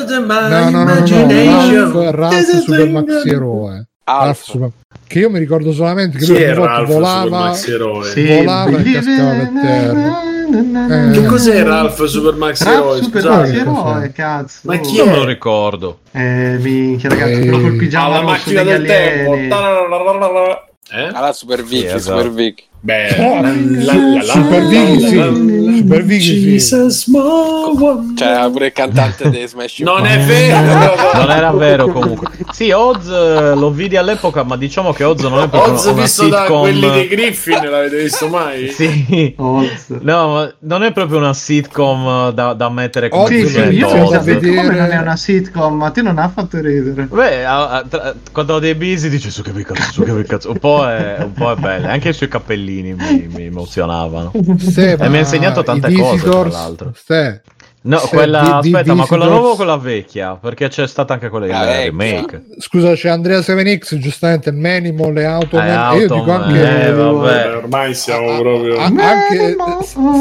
than 0.07 0.27
no, 0.27 0.71
no, 0.71 0.85
no, 0.85 0.85
no, 0.85 0.95
no, 0.95 1.91
Ralph, 2.01 2.15
Ralph 2.15 2.61
Super 2.65 2.89
Maxi 2.89 3.29
Eroe. 3.29 3.87
Ralph 4.05 4.43
Super- 4.43 4.71
Che 5.07 5.19
io 5.21 5.31
mi 5.31 5.39
ricordo 5.39 5.73
solamente 5.73 6.19
che 6.19 6.25
Chi 6.25 6.33
lui 6.55 6.85
volava? 6.87 7.53
Sì, 7.55 8.27
volava 8.27 8.79
e 8.79 8.83
cascava 8.93 9.31
per 9.33 9.51
terra. 9.63 10.23
Eh. 10.55 11.11
Che 11.13 11.25
cos'è 11.27 11.63
Ralph 11.63 12.05
Super 12.05 12.35
Maxi 12.35 12.65
Ralph 12.65 12.77
Eroe? 12.79 13.03
Super 13.03 13.21
Scusate. 13.23 13.55
Eroe, 13.57 14.13
cazzo. 14.13 14.59
Ma 14.65 14.77
chi 14.79 14.97
Non 14.99 15.09
è? 15.09 15.11
me 15.13 15.17
lo 15.17 15.25
ricordo. 15.25 15.99
Eh, 16.13 16.59
minchia, 16.61 17.09
ragazzi, 17.09 17.33
Eh, 17.33 17.39
quello 17.41 17.61
col 17.61 17.77
pigiama 17.77 18.07
Alla 18.17 18.23
macchina 18.23 18.63
del 18.63 18.85
tempo. 18.85 19.35
Eh? 19.35 21.11
Alla 21.13 21.33
Super 21.33 21.63
Vicky, 21.63 21.87
esatto. 21.87 22.19
Super 22.19 22.31
Vicky. 22.33 22.65
Beh, 22.85 23.15
Oh, 23.17 24.23
Super 24.23 24.67
Vicky, 24.67 25.79
Super 25.79 26.03
Vicky. 26.03 26.59
Cioè, 26.59 28.51
pure 28.51 28.67
il 28.67 28.73
cantante 28.73 29.31
dei 29.31 29.47
Smash 29.47 29.79
Non 29.81 30.05
è 30.05 30.19
vero. 30.19 30.95
Non 31.15 31.31
era 31.31 31.53
vero 31.53 31.87
comunque. 31.87 32.27
Sì, 32.51 32.73
Oz 32.73 33.07
eh, 33.07 33.55
lo 33.55 33.71
vidi 33.71 33.97
all'epoca, 33.97 34.43
ma 34.43 34.57
diciamo 34.57 34.93
che 34.93 35.05
Oz 35.05 35.21
non 35.23 35.43
è 35.43 35.49
proprio 35.49 35.75
Oz 35.75 35.85
una 35.85 36.03
visto 36.03 36.27
da 36.29 36.41
sitcom. 36.41 36.61
quelli 36.61 36.91
dei 36.91 37.07
Griffin, 37.07 37.71
l'avete 37.71 38.03
visto 38.03 38.27
mai? 38.29 38.69
Sì. 38.71 39.35
Oz. 39.39 39.87
No, 40.01 40.53
non 40.59 40.83
è 40.83 40.93
proprio 40.93 41.19
una 41.19 41.35
sitcom 41.35 42.29
eh, 42.31 42.35
da, 42.35 42.53
da 42.55 42.69
mettere 42.69 43.09
come 43.11 43.23
Oh, 43.23 43.27
Sì, 43.29 43.47
sì, 43.47 43.61
io 43.61 43.87
da 43.87 43.95
capito 44.19 44.41
vedere- 44.41 44.57
come 44.57 44.75
non 44.77 44.91
è 44.91 44.99
una 44.99 45.17
sitcom, 45.17 45.77
ma 45.77 45.91
te 45.91 46.03
non 46.03 46.19
ha 46.19 46.29
fatto 46.29 46.59
ridere. 46.61 47.05
Beh, 47.05 47.45
a- 47.45 47.69
a- 47.69 47.85
tra- 47.89 48.13
quando 48.33 48.55
ho 48.55 48.59
dei 48.59 48.75
busy 48.75 49.09
dice 49.09 49.31
su 49.31 49.43
che 49.43 49.53
cazzo, 49.63 49.93
su 49.93 50.03
che 50.03 50.25
cazzo. 50.25 50.51
Un 50.51 50.59
po' 50.59 50.85
è, 50.89 51.19
un 51.21 51.33
po' 51.33 51.53
è 51.53 51.55
bello. 51.57 51.87
Anche 51.87 52.09
i 52.09 52.13
suoi 52.13 52.29
cappellini 52.73 52.95
mi, 52.95 53.29
mi 53.35 53.43
emozionavano. 53.45 54.33
Ste, 54.59 54.93
E 54.93 55.09
mi 55.09 55.17
ha 55.17 55.21
insegnato 55.21 55.63
tante 55.63 55.93
cose, 55.93 56.29
tra 56.29 56.49
l'altro. 56.49 56.93
ste, 56.95 57.43
No, 57.85 57.99
Sì, 57.99 58.09
quella, 58.11 58.61
di- 58.63 58.69
di 58.71 58.75
aspetta, 58.77 58.95
ma 58.95 59.07
quella 59.07 59.25
nuova 59.27 59.49
o 59.49 59.57
quella 59.57 59.77
vecchia? 59.77 60.37
Perché 60.37 60.69
c'è 60.69 60.87
stata 60.87 61.15
anche 61.15 61.29
quella 61.29 61.49
La 61.49 61.59
del 61.65 61.67
vecchia. 61.67 61.83
remake. 61.91 62.43
Scusa, 62.59 62.93
c'è 62.95 63.09
Andrea 63.09 63.41
7X, 63.41 63.97
giustamente 63.97 64.51
il 64.51 64.57
Manimal, 64.57 65.13
le 65.13 65.25
auto, 65.25 65.59
Eh, 65.59 65.69
e 65.69 65.97
io 65.99 66.09
dico 66.09 66.31
anche, 66.31 66.87
eh, 66.87 66.93
vabbè. 66.93 67.57
Ormai 67.57 67.93
siamo 67.95 68.31
a- 68.35 68.39
proprio. 68.39 68.79
a- 68.79 68.85
anche 68.85 69.57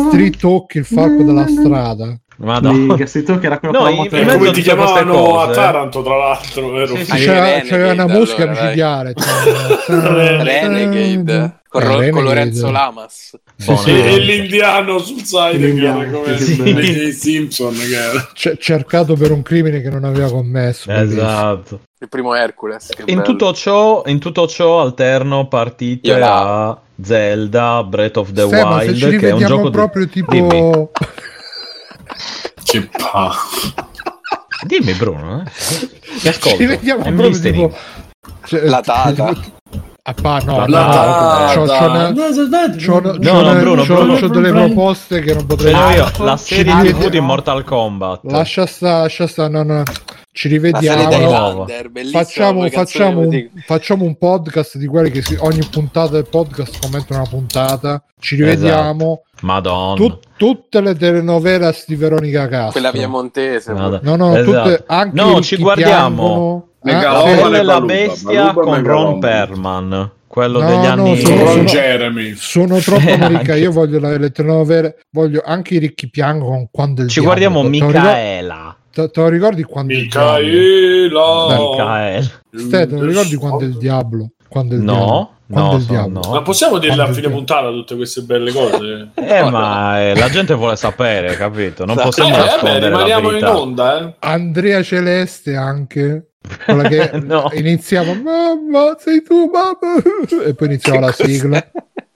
Street 0.10 0.38
Talk, 0.38 0.74
il 0.74 0.86
falco 0.86 1.22
della 1.22 1.46
strada. 1.48 2.18
Madonna. 2.44 2.96
Tu 2.96 3.40
che 3.40 3.46
era 3.46 3.60
quello 3.60 3.80
No, 3.80 3.96
con 3.96 4.08
la 4.10 4.34
come 4.34 4.52
ti 4.52 4.62
chiamavano 4.62 5.40
a 5.40 5.50
Taranto, 5.52 6.02
tra 6.02 6.18
l'altro, 6.18 6.70
vero? 6.72 6.96
Sì, 6.96 7.06
sì. 7.06 7.12
C'era, 7.12 7.34
Renegade, 7.44 7.68
c'era 7.70 7.92
una 7.92 8.08
mosca 8.08 8.44
allora, 8.44 8.62
micidiale. 8.64 9.14
Renegade 9.88 11.60
con, 11.68 11.82
Ro- 11.84 12.10
con 12.10 12.24
Lorenzo 12.24 12.70
Lamas. 12.72 13.40
Sì, 13.56 13.78
sì. 13.78 13.92
E 13.92 14.18
l'indiano 14.20 14.98
sul 15.00 15.22
side 15.24 15.52
che 15.52 15.58
L'indiano, 15.58 16.02
era 16.02 16.12
come 16.12 16.38
sì, 16.38 17.12
Simpson 17.14 17.74
che 17.76 17.96
era. 17.96 18.30
C- 18.34 18.58
cercato 18.58 19.16
per 19.16 19.32
un 19.32 19.42
crimine 19.42 19.82
che 19.82 19.90
non 19.90 20.04
aveva 20.04 20.30
commesso. 20.30 20.92
Esatto. 20.92 21.82
Il 22.00 22.10
primo 22.10 22.34
Hercules. 22.34 22.90
In 23.06 23.22
tutto, 23.22 23.54
ciò, 23.54 24.02
in 24.08 24.20
tutto 24.20 24.48
ciò 24.48 24.82
alterno 24.82 25.48
partite 25.48 26.08
Io 26.08 26.26
a 26.26 26.80
Zelda 27.02 27.84
Breath 27.84 28.18
of 28.18 28.32
the 28.32 28.44
Wild, 28.44 29.18
che 29.20 29.30
è 29.30 29.32
un 29.32 29.46
gioco 29.46 29.66
di- 29.66 29.70
proprio 29.70 30.08
tipo... 30.08 30.92
Dimmi. 32.72 32.90
Che 32.90 32.98
pa. 32.98 33.36
Dimmi 34.66 34.94
Bruno, 34.94 35.42
eh. 35.44 35.90
Ti 36.20 36.28
ascolto. 36.28 36.50
ci 36.50 36.58
rivediamo 36.58 37.04
I'm 37.06 37.16
proprio 37.16 37.40
tipo... 37.40 37.76
cioè, 38.46 38.62
La 38.68 38.82
tata. 38.82 39.34
Ah, 40.04 40.14
pa, 40.16 40.40
no, 40.40 40.66
La 40.66 40.86
no, 43.54 43.60
Bruno, 43.60 43.84
c'ho- 43.84 43.96
Bruno. 43.96 44.16
c'ho 44.18 44.28
delle 44.30 44.52
proposte 44.52 45.22
che 45.22 45.34
non 45.36 45.46
potrei 45.46 45.74
Ce 45.74 45.80
l'ho 45.80 45.90
io, 45.92 46.06
fare. 46.08 46.24
la 46.24 46.38
serie 46.38 46.74
TV 46.94 47.08
di 47.10 47.20
Mortal 47.20 47.64
Kombat. 47.64 48.22
Lascia 48.24 48.66
sta, 48.66 49.00
lascia 49.02 49.28
sta, 49.28 49.48
no, 49.48 49.62
no. 49.64 49.84
Ci 50.34 50.48
La 50.48 50.56
rivediamo. 50.56 51.66
Facciamo, 52.12 52.68
facciamo, 52.70 53.20
un, 53.20 53.50
facciamo 53.66 54.06
un 54.06 54.16
podcast 54.18 54.78
di 54.78 54.88
quelli 54.88 55.12
che 55.12 55.22
si- 55.22 55.36
ogni 55.40 55.66
puntata 55.70 56.12
del 56.14 56.28
podcast 56.30 56.80
commenta 56.82 57.16
una 57.16 57.26
puntata. 57.30 58.02
Ci 58.18 58.36
rivediamo. 58.38 59.24
Madonna. 59.42 59.96
Tu- 59.96 60.20
tutte 60.38 60.80
le 60.80 60.96
telenovelas 60.96 61.84
di 61.86 61.96
Veronica 61.96 62.48
Castro. 62.48 62.72
Quella 62.72 62.92
piemontese. 62.92 63.74
Madonna. 63.74 64.00
No, 64.04 64.16
no, 64.16 64.38
Esatto. 64.38 64.70
tutte, 64.70 64.84
anche 64.88 65.16
No, 65.22 65.42
ci 65.42 65.58
guardiamo. 65.58 66.16
piangono. 66.16 66.68
Megalomane 66.84 67.34
sì. 67.36 67.40
Quella 67.42 67.58
è 67.58 67.64
la 67.64 67.82
bestia 67.82 68.32
Paluba 68.54 68.62
con 68.62 68.64
Ron 68.64 68.74
Megalomane. 68.82 69.20
Perman. 69.20 70.12
Quello 70.28 70.62
No, 70.62 70.68
degli 70.68 70.78
no, 70.78 70.88
anni 70.88 71.20
sono- 71.20 71.36
Ron 71.44 71.48
sono- 71.52 71.64
Jeremy. 71.66 72.34
Sono 72.36 72.78
troppo 72.78 73.02
Eh. 73.52 73.60
Io 73.60 73.72
voglio 73.72 74.00
le, 74.00 74.18
le 74.18 74.32
telenovele, 74.32 74.98
voglio 75.12 75.42
anche 75.46 75.74
i 75.76 75.78
ricchi 75.80 76.10
piangono 76.10 76.70
quando 76.72 77.02
il 77.02 77.10
Ci 77.10 77.20
diavolo. 77.20 77.40
guardiamo 77.50 77.68
Micaela. 77.70 78.76
Te, 78.92 79.10
te 79.10 79.22
lo 79.22 79.28
ricordi 79.30 79.64
quando 79.64 79.94
il 79.94 80.08
diavolo? 80.10 80.38
Micaela. 80.42 81.58
Micaela. 81.58 82.22
Ste, 82.56 82.88
te 82.88 82.96
lo 82.96 83.06
ricordi 83.06 83.36
quando 83.36 83.64
il 83.64 83.78
diavolo? 83.78 84.30
Quando 84.48 84.76
il 84.76 84.82
diavolo? 84.82 85.06
No, 85.06 85.36
Quando 85.48 85.72
no, 85.72 85.78
il 85.78 85.84
diavolo? 85.86 86.20
no. 86.26 86.32
Ma 86.34 86.42
possiamo 86.42 86.78
dirle 86.78 86.94
a 86.94 87.06
Quando 87.06 87.14
fine 87.16 87.30
puntata 87.30 87.70
tutte 87.70 87.96
queste 87.96 88.22
belle 88.22 88.52
cose? 88.52 89.10
Eh, 89.16 89.50
ma 89.50 90.02
eh, 90.02 90.16
la 90.16 90.30
gente 90.30 90.54
vuole 90.54 90.76
sapere, 90.76 91.36
capito? 91.38 91.86
Non 91.86 91.96
possiamo 91.96 92.36
eh, 92.36 92.38
nascondere 92.38 92.80
la 92.82 92.88
rimaniamo 92.88 93.32
in 93.38 93.44
onda, 93.46 94.00
eh. 94.10 94.16
Andrea 94.20 94.84
Celeste 94.84 95.56
anche 95.56 96.32
quella 96.66 96.84
che 96.90 97.12
No. 97.24 97.50
iniziava 97.54 98.14
mamma 98.14 98.96
sei 99.00 99.22
tu 99.24 99.50
mamma 99.50 100.02
e 100.46 100.54
poi 100.54 100.68
iniziava 100.68 101.00
la 101.00 101.12
sigla 101.14 101.66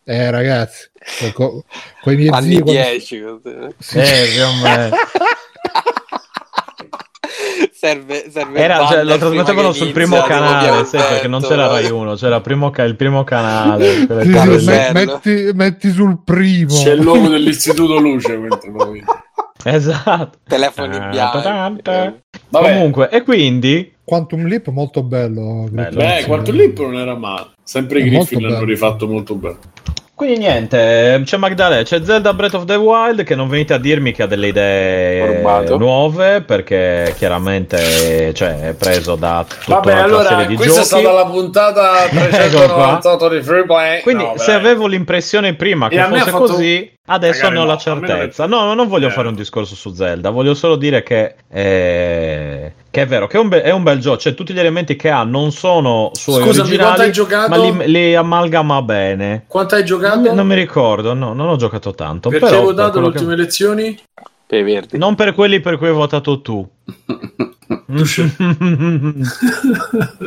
eh 0.08 0.30
ragazzi 0.32 0.90
con, 1.34 1.62
con 2.02 2.14
i 2.14 2.16
miei 2.16 2.30
Anni 2.30 2.48
zii 2.56 2.60
quando- 2.62 2.82
10. 2.82 3.22
così. 3.22 3.56
sì, 3.80 3.98
Eh. 4.00 4.90
Serve, 7.72 8.30
serve 8.30 8.60
Era, 8.60 8.86
cioè, 8.88 9.04
lo 9.04 9.18
trasmettevano 9.18 9.72
sul 9.72 9.92
primo 9.92 10.22
canale, 10.22 10.86
sì, 10.86 10.98
perché 10.98 11.28
non 11.28 11.42
c'era 11.42 11.68
Rai 11.68 11.90
1, 11.90 12.16
c'era 12.16 12.42
primo 12.42 12.70
ca- 12.70 12.84
il 12.84 12.96
primo 12.96 13.24
canale. 13.24 13.86
sì, 13.94 14.00
sì, 14.60 14.66
bello. 14.66 14.92
metti, 14.94 15.50
metti 15.54 15.92
sul 15.92 16.20
primo 16.24 16.74
C'è 16.74 16.94
il 16.94 17.04
logo 17.04 17.28
dell'istituto 17.28 18.00
Luce 18.00 18.38
mentre 18.38 18.72
lo 18.72 18.92
vedi. 18.92 19.06
Esatto. 19.64 20.38
Telefoni 20.48 20.96
Ah, 20.98 21.08
bianchi. 21.10 22.22
Comunque, 22.52 23.10
e 23.10 23.24
quindi 23.24 23.94
Quantum 24.04 24.46
Leap 24.46 24.68
molto 24.70 25.02
bello. 25.02 25.66
Bello. 25.70 25.96
Beh, 25.98 26.24
quanto 26.28 26.52
Leap 26.52 26.78
non 26.80 26.96
era 26.96 27.16
male. 27.16 27.48
Sempre 27.64 28.02
i 28.02 28.04
Griffin 28.10 28.42
l'hanno 28.42 28.56
bello. 28.56 28.66
rifatto 28.68 29.08
molto 29.08 29.34
bene. 29.34 29.58
Quindi 30.16 30.38
niente, 30.38 31.22
c'è 31.26 31.36
Magdalena, 31.36 31.84
c'è 31.84 32.02
Zelda 32.02 32.34
Breath 32.34 32.54
of 32.54 32.64
the 32.64 32.76
Wild 32.76 33.24
che 33.24 33.36
non 33.36 33.50
venite 33.50 33.74
a 33.74 33.78
dirmi 33.78 34.14
che 34.14 34.24
ha 34.24 34.28
delle 34.28 34.48
idee 34.48 35.36
Rubato. 35.36 35.78
nuove 35.78 36.40
perché 36.42 37.14
chiaramente 37.18 38.34
cioè, 38.34 38.70
è 38.70 38.74
preso 38.76 39.16
da 39.16 39.46
tutta 39.48 39.76
Vabbè, 39.76 39.92
allora, 39.94 40.30
serie 40.30 40.48
di 40.48 40.56
questa 40.56 40.84
giochi. 40.84 40.96
è 40.96 41.00
stata 41.02 41.12
la 41.14 41.26
puntata 41.26 42.06
Ecco 42.06 42.16
398 42.16 43.28
di 43.30 43.42
Free 43.42 43.66
Play. 43.66 44.02
Quindi 44.04 44.24
No, 44.24 44.34
se 44.38 44.54
avevo 44.54 44.88
l'impressione 44.88 45.54
prima 45.56 45.88
E 45.88 45.90
che 45.90 46.08
me 46.08 46.20
fosse 46.20 46.32
fatto- 46.32 46.46
così, 46.46 46.94
adesso 47.08 47.44
Magari 47.44 47.54
ne 47.54 47.60
ho 47.60 47.66
no, 47.66 47.72
la 47.72 47.78
certezza. 47.78 48.46
non- 48.46 48.66
No, 48.68 48.74
non 48.74 48.88
voglio 48.88 49.08
Eh. 49.08 49.12
fare 49.12 49.28
un 49.28 49.36
discorso 49.36 49.76
su 49.76 49.94
Zelda, 49.94 50.30
voglio 50.30 50.54
solo 50.54 50.76
dire 50.76 51.04
che, 51.04 51.36
eh, 51.50 52.74
che 52.90 53.02
è 53.02 53.08
vero, 53.08 53.28
che 53.28 53.38
è 53.38 53.40
un, 53.40 53.50
be- 53.50 53.62
è 53.62 53.72
un 53.72 53.84
bel 53.84 54.00
gioco, 54.00 54.18
cioè 54.18 54.34
tutti 54.34 54.54
gli 54.54 54.60
elementi 54.60 54.96
che 54.96 55.10
ha 55.10 55.24
non 55.24 55.52
sono 55.52 56.12
suoi 56.14 56.42
Scusami, 56.44 56.78
quanto 56.78 57.02
hai 57.02 57.08
originali, 57.10 57.12
giocato? 57.12 57.50
ma 57.50 57.58
li, 57.84 57.92
li 57.92 58.16
amalgama 58.16 58.82
bene. 58.82 59.44
Quanto 59.48 59.76
hai 59.76 59.82
Non 59.82 59.90
giocato? 59.90 60.20
mi, 60.20 60.34
non 60.34 60.48
mi 60.48 60.56
ricordo, 60.56 61.14
no, 61.14 61.34
non 61.34 61.48
ho 61.50 61.56
giocato 61.58 61.94
tanto. 61.94 62.30
Perché 62.30 62.46
però 62.46 62.58
per 62.58 62.66
votato 62.66 62.86
le 62.86 62.92
quello 62.92 63.10
che- 63.10 63.18
ultime 63.18 63.34
elezioni? 63.34 64.00
Per 64.48 64.60
i 64.60 64.64
verdi. 64.64 64.98
Non 64.98 65.16
per 65.16 65.34
quelli 65.34 65.60
per 65.60 65.78
cui 65.78 65.88
hai 65.88 65.94
votato 65.94 66.42
tu. 66.42 66.68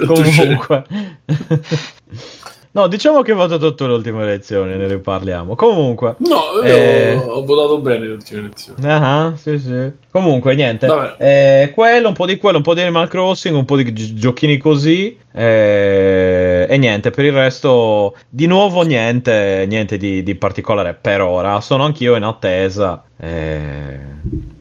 Comunque. 0.07 0.85
No, 2.79 2.87
diciamo 2.87 3.23
che 3.23 3.33
hai 3.33 3.37
votato 3.37 3.75
tu 3.75 3.87
le 3.89 3.95
ultime 3.95 4.23
elezioni, 4.23 4.77
ne 4.77 4.87
riparliamo. 4.87 5.57
Comunque. 5.57 6.15
No, 6.19 6.61
Eh. 6.63 7.15
ho 7.17 7.45
votato 7.45 7.81
bene 7.81 8.07
le 8.07 8.13
ultime 8.13 8.39
elezioni. 8.43 8.79
Ah, 8.87 9.33
sì, 9.35 9.59
sì. 9.59 9.91
Comunque, 10.13 10.55
niente. 10.55 10.87
Eh, 11.19 11.73
quello, 11.75 12.07
un 12.07 12.15
po' 12.15 12.25
di 12.25 12.37
quello, 12.37 12.59
un 12.59 12.63
po' 12.63 12.75
di 12.75 12.83
Animal 12.83 13.09
Crossing, 13.09 13.57
un 13.57 13.65
po' 13.65 13.75
di 13.77 13.93
gi- 13.93 14.15
giochini 14.15 14.59
così. 14.59 15.19
eh, 15.33 16.67
e 16.69 16.77
niente, 16.79 17.11
per 17.11 17.25
il 17.25 17.33
resto, 17.33 18.15
di 18.29 18.47
nuovo, 18.47 18.83
niente, 18.83 19.65
niente 19.69 19.97
di, 19.97 20.23
di 20.23 20.35
particolare 20.37 20.95
per 20.95 21.21
ora. 21.21 21.61
Sono 21.61 21.83
anch'io 21.85 22.15
in 22.15 22.23
attesa. 22.23 23.03
eh, 23.21 23.99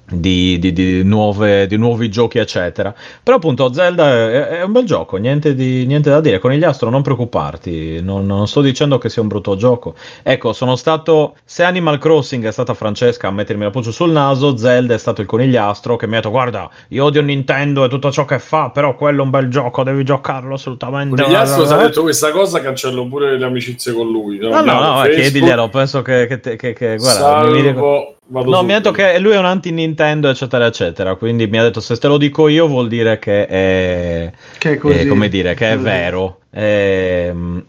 di, 0.09 0.57
di- 0.59 0.71
di 0.73 1.03
nuove, 1.03 1.67
di 1.67 1.75
nuovi 1.77 2.09
giochi, 2.09 2.37
eccetera. 2.37 2.93
Però, 3.21 3.37
appunto, 3.37 3.73
Zelda 3.73 4.09
è, 4.09 4.47
è 4.59 4.63
un 4.63 4.71
bel 4.71 4.85
gioco, 4.85 5.17
niente, 5.17 5.53
di, 5.53 5.85
niente 5.85 6.09
da 6.09 6.21
dire. 6.21 6.39
Conigliastro, 6.39 6.89
non 6.89 7.01
preoccuparti, 7.01 8.01
non, 8.01 8.25
non 8.25 8.47
sto 8.47 8.61
dicendo 8.61 8.97
che 8.97 9.09
sia 9.09 9.21
un 9.21 9.27
brutto 9.27 9.55
gioco. 9.57 9.95
Ecco, 10.23 10.53
sono 10.53 10.75
stato. 10.75 11.35
Se 11.43 11.63
Animal 11.63 11.97
Crossing 11.97 12.45
è 12.45 12.51
stata 12.51 12.73
Francesca 12.73 13.27
a 13.27 13.31
mettermi 13.31 13.63
la 13.63 13.69
puzza 13.69 13.91
sul 13.91 14.11
naso, 14.11 14.55
Zelda 14.57 14.93
è 14.93 14.97
stato 14.97 15.21
il 15.21 15.27
conigliastro 15.27 15.95
che 15.97 16.07
mi 16.07 16.13
ha 16.13 16.17
detto: 16.17 16.29
Guarda, 16.29 16.69
io 16.89 17.03
odio 17.03 17.21
Nintendo 17.21 17.83
e 17.83 17.89
tutto 17.89 18.11
ciò 18.11 18.23
che 18.25 18.39
fa, 18.39 18.69
però 18.69 18.95
quello 18.95 19.21
è 19.21 19.23
un 19.25 19.29
bel 19.29 19.49
gioco, 19.49 19.83
devi 19.83 20.03
giocarlo 20.03 20.53
assolutamente. 20.53 21.21
Conigliastro 21.21 21.65
si 21.65 21.73
è 21.73 21.77
detto 21.77 22.01
questa 22.01 22.31
cosa, 22.31 22.61
cancello 22.61 23.07
pure 23.07 23.37
le 23.37 23.45
amicizie 23.45 23.91
con 23.93 24.09
lui. 24.09 24.37
No, 24.37 24.61
no, 24.61 24.79
no, 24.79 25.01
chiediglielo. 25.03 25.67
Penso 25.69 26.01
che, 26.01 26.27
che, 26.27 26.39
che- 26.55 26.73
che- 26.73 26.95
guarda, 26.97 27.19
Salvo, 27.19 27.51
mi 27.51 27.61
ricordo- 27.61 28.15
vado 28.27 28.49
No, 28.49 28.63
mi 28.63 28.73
ha 28.73 28.77
detto 28.77 28.91
che 28.91 29.19
lui 29.19 29.31
è 29.33 29.37
un 29.37 29.45
anti-Nintendo, 29.45 30.29
eccetera, 30.29 30.65
eccetera. 30.65 31.15
Quindi 31.15 31.47
mi 31.47 31.57
ha 31.57 31.63
detto: 31.63 31.79
Se 31.79 31.97
te 31.97 32.07
lo 32.07 32.17
dico 32.17 32.47
io, 32.47 32.67
vuol 32.67 32.87
dire 32.87 33.19
che 33.19 33.45
è. 33.45 34.31
Che 34.57 34.71
è 34.73 34.77
così. 34.77 34.99
eh, 34.99 35.07
come 35.07 35.29
dire, 35.29 35.53
che 35.53 35.71
è 35.71 35.77
vero. 35.77 36.39
Ehm, 36.51 37.65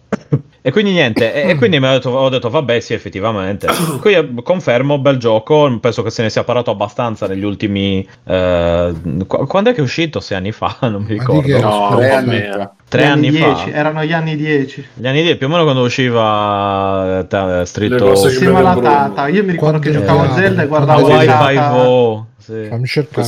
E 0.61 0.73
quindi 0.73 0.91
niente, 0.91 1.33
e, 1.33 1.51
e 1.51 1.55
quindi 1.55 1.79
mi 1.79 1.87
ha 1.87 1.93
detto, 1.93 2.11
ho 2.11 2.29
detto, 2.29 2.51
vabbè, 2.51 2.81
sì, 2.81 2.93
effettivamente. 2.93 3.67
Quindi 4.01 4.39
eh, 4.39 4.43
confermo, 4.43 4.99
bel 4.99 5.17
gioco. 5.17 5.79
Penso 5.81 6.03
che 6.03 6.11
se 6.11 6.23
ne 6.23 6.31
sia 6.31 6.43
parlato 6.45 6.71
abbastanza 6.71 7.27
negli 7.27 7.45
ultimi. 7.45 8.07
eh, 8.25 8.93
qu- 9.27 9.47
quando 9.47 9.71
è 9.71 9.73
che 9.73 9.79
è 9.79 9.83
uscito? 9.83 10.21
Sei 10.21 10.37
anni 10.37 10.53
fa? 10.53 10.77
Non 10.89 11.03
mi 11.03 11.07
che- 11.07 11.13
ricordo. 11.15 11.59
No, 11.61 11.97
Tre 11.97 12.11
anni 12.11 12.41
fa. 12.51 12.73
Tre 12.89 13.03
Gli 13.03 13.05
anni, 13.07 13.31
10, 13.31 13.71
fa. 13.71 13.77
Erano 13.77 14.05
gli 14.05 14.13
anni 14.13 14.37
10. 14.37 14.89
Gli 14.95 15.07
anni 15.07 15.23
di 15.23 15.37
più 15.37 15.47
o 15.47 15.51
meno 15.51 15.63
quando 15.63 15.83
usciva 15.83 17.19
eh, 17.21 17.27
ta- 17.27 17.65
Stritto 17.65 18.13
che 18.13 18.21
Insieme 18.29 18.59
alla 18.59 18.77
tata. 18.77 19.29
Io 19.29 19.45
mi 19.45 19.53
ricordo 19.53 19.79
che 19.79 19.91
Quanto 19.91 20.07
giocavo 20.13 20.33
a 20.33 20.35
Zelda 20.35 20.63
e 20.63 20.67
guardavo 20.67 21.09
tata. 21.09 21.49
5 21.51 22.25
sì. 22.39 22.67
Fammi 22.69 22.87
cercare. 22.87 23.27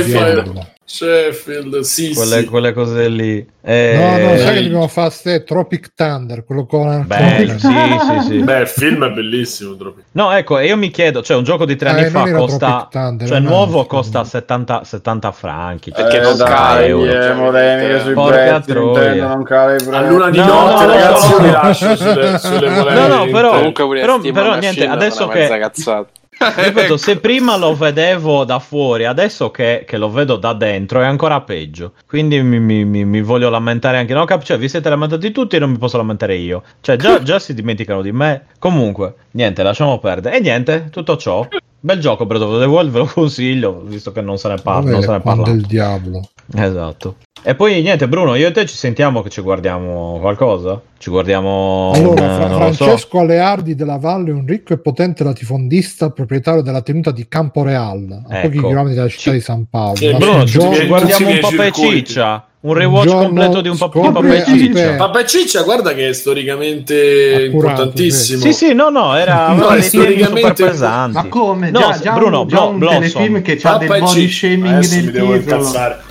Il 0.00 0.73
Sheffield. 0.86 1.80
sì, 1.80 2.12
quelle, 2.14 2.40
sì. 2.40 2.44
quelle 2.44 2.72
cose 2.72 3.08
lì. 3.08 3.36
No, 3.36 3.72
Eh, 3.72 3.96
no, 3.96 4.36
sai 4.36 4.54
che 4.56 4.62
dobbiamo 4.64 4.86
fare 4.88 5.10
ste 5.10 5.42
Tropic 5.42 5.92
Thunder, 5.94 6.44
quello 6.44 6.66
con 6.66 7.04
bello, 7.06 7.52
sì, 7.58 7.66
sì, 7.68 8.20
sì. 8.26 8.38
Beh, 8.42 8.60
il 8.60 8.68
film 8.68 9.04
è 9.06 9.10
bellissimo. 9.10 9.74
troppo. 9.76 10.00
No, 10.12 10.30
ecco, 10.32 10.58
e 10.58 10.66
io 10.66 10.76
mi 10.76 10.90
chiedo, 10.90 11.22
cioè 11.22 11.38
un 11.38 11.44
gioco 11.44 11.64
di 11.64 11.74
tre 11.76 11.88
Eh, 11.88 11.92
anni 11.92 12.10
fa 12.10 12.26
era 12.26 12.36
costa, 12.38 12.66
Tropic 12.66 12.88
Thunder, 12.90 13.26
cioè 13.28 13.36
era 13.38 13.46
un 13.46 13.50
nuovo 13.52 13.80
altro. 13.80 13.96
costa 13.96 14.24
70, 14.24 14.84
70 14.84 15.32
franchi. 15.32 15.90
cioè, 15.92 16.02
Perché 16.02 16.20
non 16.20 16.36
dai, 16.36 16.88
euro. 16.88 17.10
eh, 17.10 17.32
polemiche 17.32 18.00
sui 18.00 18.12
Porca 18.12 18.36
prezzi, 18.36 18.70
troia. 18.70 19.26
Non 19.26 19.42
prezzi. 19.42 19.88
A 19.88 20.00
luna 20.02 20.30
di 20.30 20.38
No, 20.38 20.44
notte, 20.44 20.84
no, 20.84 20.92
ragazzi, 20.92 21.30
no, 21.30 21.36
no. 21.38 21.42
vi 21.44 21.50
lascio 21.50 21.96
sulle, 21.96 22.38
sulle 22.38 22.68
No, 22.94 23.06
no, 23.06 23.26
però- 23.30 23.50
Comunque 23.56 23.84
pure 23.84 24.00
però- 24.00 24.18
però 24.20 24.54
niente, 24.58 24.86
adesso 24.86 25.26
che- 25.28 25.48
cazzata. 25.48 26.06
Ripeto, 26.36 26.96
se 26.98 27.18
prima 27.20 27.56
lo 27.56 27.74
vedevo 27.74 28.44
da 28.44 28.58
fuori, 28.58 29.04
adesso 29.04 29.50
che, 29.50 29.84
che 29.86 29.96
lo 29.96 30.10
vedo 30.10 30.36
da 30.36 30.52
dentro 30.52 31.00
è 31.00 31.04
ancora 31.06 31.40
peggio. 31.42 31.94
Quindi 32.06 32.42
mi, 32.42 32.58
mi- 32.60 32.84
mi- 32.84 33.04
mi 33.04 33.22
voglio 33.22 33.48
lamentare 33.50 33.98
anche. 33.98 34.12
No, 34.14 34.24
cap- 34.24 34.42
cioè, 34.42 34.58
vi 34.58 34.68
siete 34.68 34.88
lamentati 34.88 35.30
tutti 35.32 35.56
e 35.56 35.58
non 35.58 35.70
mi 35.70 35.78
posso 35.78 35.96
lamentare 35.96 36.34
io. 36.36 36.62
Cioè, 36.80 36.96
già, 36.96 37.20
già 37.22 37.38
si 37.38 37.54
dimenticano 37.54 38.02
di 38.02 38.12
me. 38.12 38.46
Comunque, 38.58 39.14
niente, 39.32 39.62
lasciamo 39.62 39.98
perdere. 39.98 40.36
E 40.36 40.40
niente, 40.40 40.88
tutto 40.90 41.16
ciò. 41.16 41.46
Bel 41.84 41.98
gioco, 42.00 42.24
Breath 42.24 42.40
of 42.44 42.58
the 42.60 42.64
Wild, 42.64 42.90
ve 42.90 42.98
lo 43.00 43.04
consiglio, 43.04 43.82
visto 43.84 44.10
che 44.10 44.22
non 44.22 44.38
se 44.38 44.48
ne 44.48 44.54
parla. 44.56 44.90
Non 44.92 45.02
se 45.02 45.10
ne 45.10 45.20
parla. 45.20 45.42
del 45.44 45.60
diavolo. 45.66 46.22
Esatto. 46.54 47.16
E 47.42 47.54
poi 47.54 47.82
niente, 47.82 48.08
Bruno, 48.08 48.36
io 48.36 48.48
e 48.48 48.52
te 48.52 48.64
ci 48.64 48.74
sentiamo 48.74 49.20
che 49.20 49.28
ci 49.28 49.42
guardiamo 49.42 50.16
qualcosa? 50.18 50.80
Ci 50.96 51.10
guardiamo. 51.10 51.90
Allora, 51.94 52.22
un- 52.22 52.34
Fra- 52.36 52.48
lo 52.68 52.72
so. 52.72 52.84
Francesco 52.84 53.18
Aleardi 53.18 53.74
della 53.74 53.98
Valle 53.98 54.30
un 54.32 54.46
ricco 54.46 54.72
e 54.72 54.78
potente 54.78 55.24
latifondista 55.24 56.08
proprietario 56.08 56.62
della 56.62 56.80
tenuta 56.80 57.10
di 57.10 57.28
Campo 57.28 57.62
Real, 57.62 58.22
a 58.30 58.38
Ecco. 58.38 58.48
pochi 58.48 58.60
chilometri 58.66 58.94
dalla 58.94 59.08
città 59.10 59.22
Ci- 59.30 59.36
di 59.36 59.40
San 59.42 59.66
Paolo. 59.68 59.96
Sì, 59.96 60.10
Ma 60.10 60.16
Bruno, 60.16 60.38
un 60.40 60.46
ci, 60.46 60.58
ci 60.58 60.86
guardiamo 60.86 61.28
un 61.28 61.38
papà 61.40 61.64
e 61.66 61.70
circuiti. 61.72 61.96
ciccia. 62.06 62.46
Un 62.64 62.72
rewatch 62.72 63.04
giorno 63.08 63.24
completo 63.26 63.60
di 63.60 63.68
un 63.68 63.76
papà 63.76 64.00
scopri- 64.00 64.30
e 64.36 64.44
ciccia. 64.44 64.64
aspetta. 64.80 64.96
Papà 64.96 65.20
e 65.20 65.26
Ciccia, 65.26 65.62
guarda 65.64 65.92
che 65.92 66.08
è 66.08 66.12
storicamente 66.14 67.44
Accurato, 67.48 67.82
importantissimo. 67.82 68.40
Sì, 68.40 68.52
sì, 68.54 68.72
no, 68.72 68.88
no, 68.88 69.14
era 69.16 69.48
No, 69.52 69.62
super 69.64 69.82
storicamente- 69.82 70.64
pesanti. 70.64 71.12
Ma 71.14 71.26
come? 71.28 71.70
No, 71.70 71.78
già, 71.78 71.98
già 72.02 72.12
Bruno, 72.14 72.40
un, 72.40 72.48
già 72.48 72.62
un 72.62 72.78
Blossom. 72.78 73.00
telefilm 73.00 73.42
che 73.42 73.58
ha 73.62 73.76
del 73.76 73.88
Papà 73.88 74.00
body 74.00 74.20
Ciccia. 74.28 74.46
shaming 74.46 74.66
Adesso 74.76 74.94
del 74.94 75.04
mi 75.04 75.10
devo 75.10 75.38
titolo. 75.38 75.56
incazzare. 75.56 76.02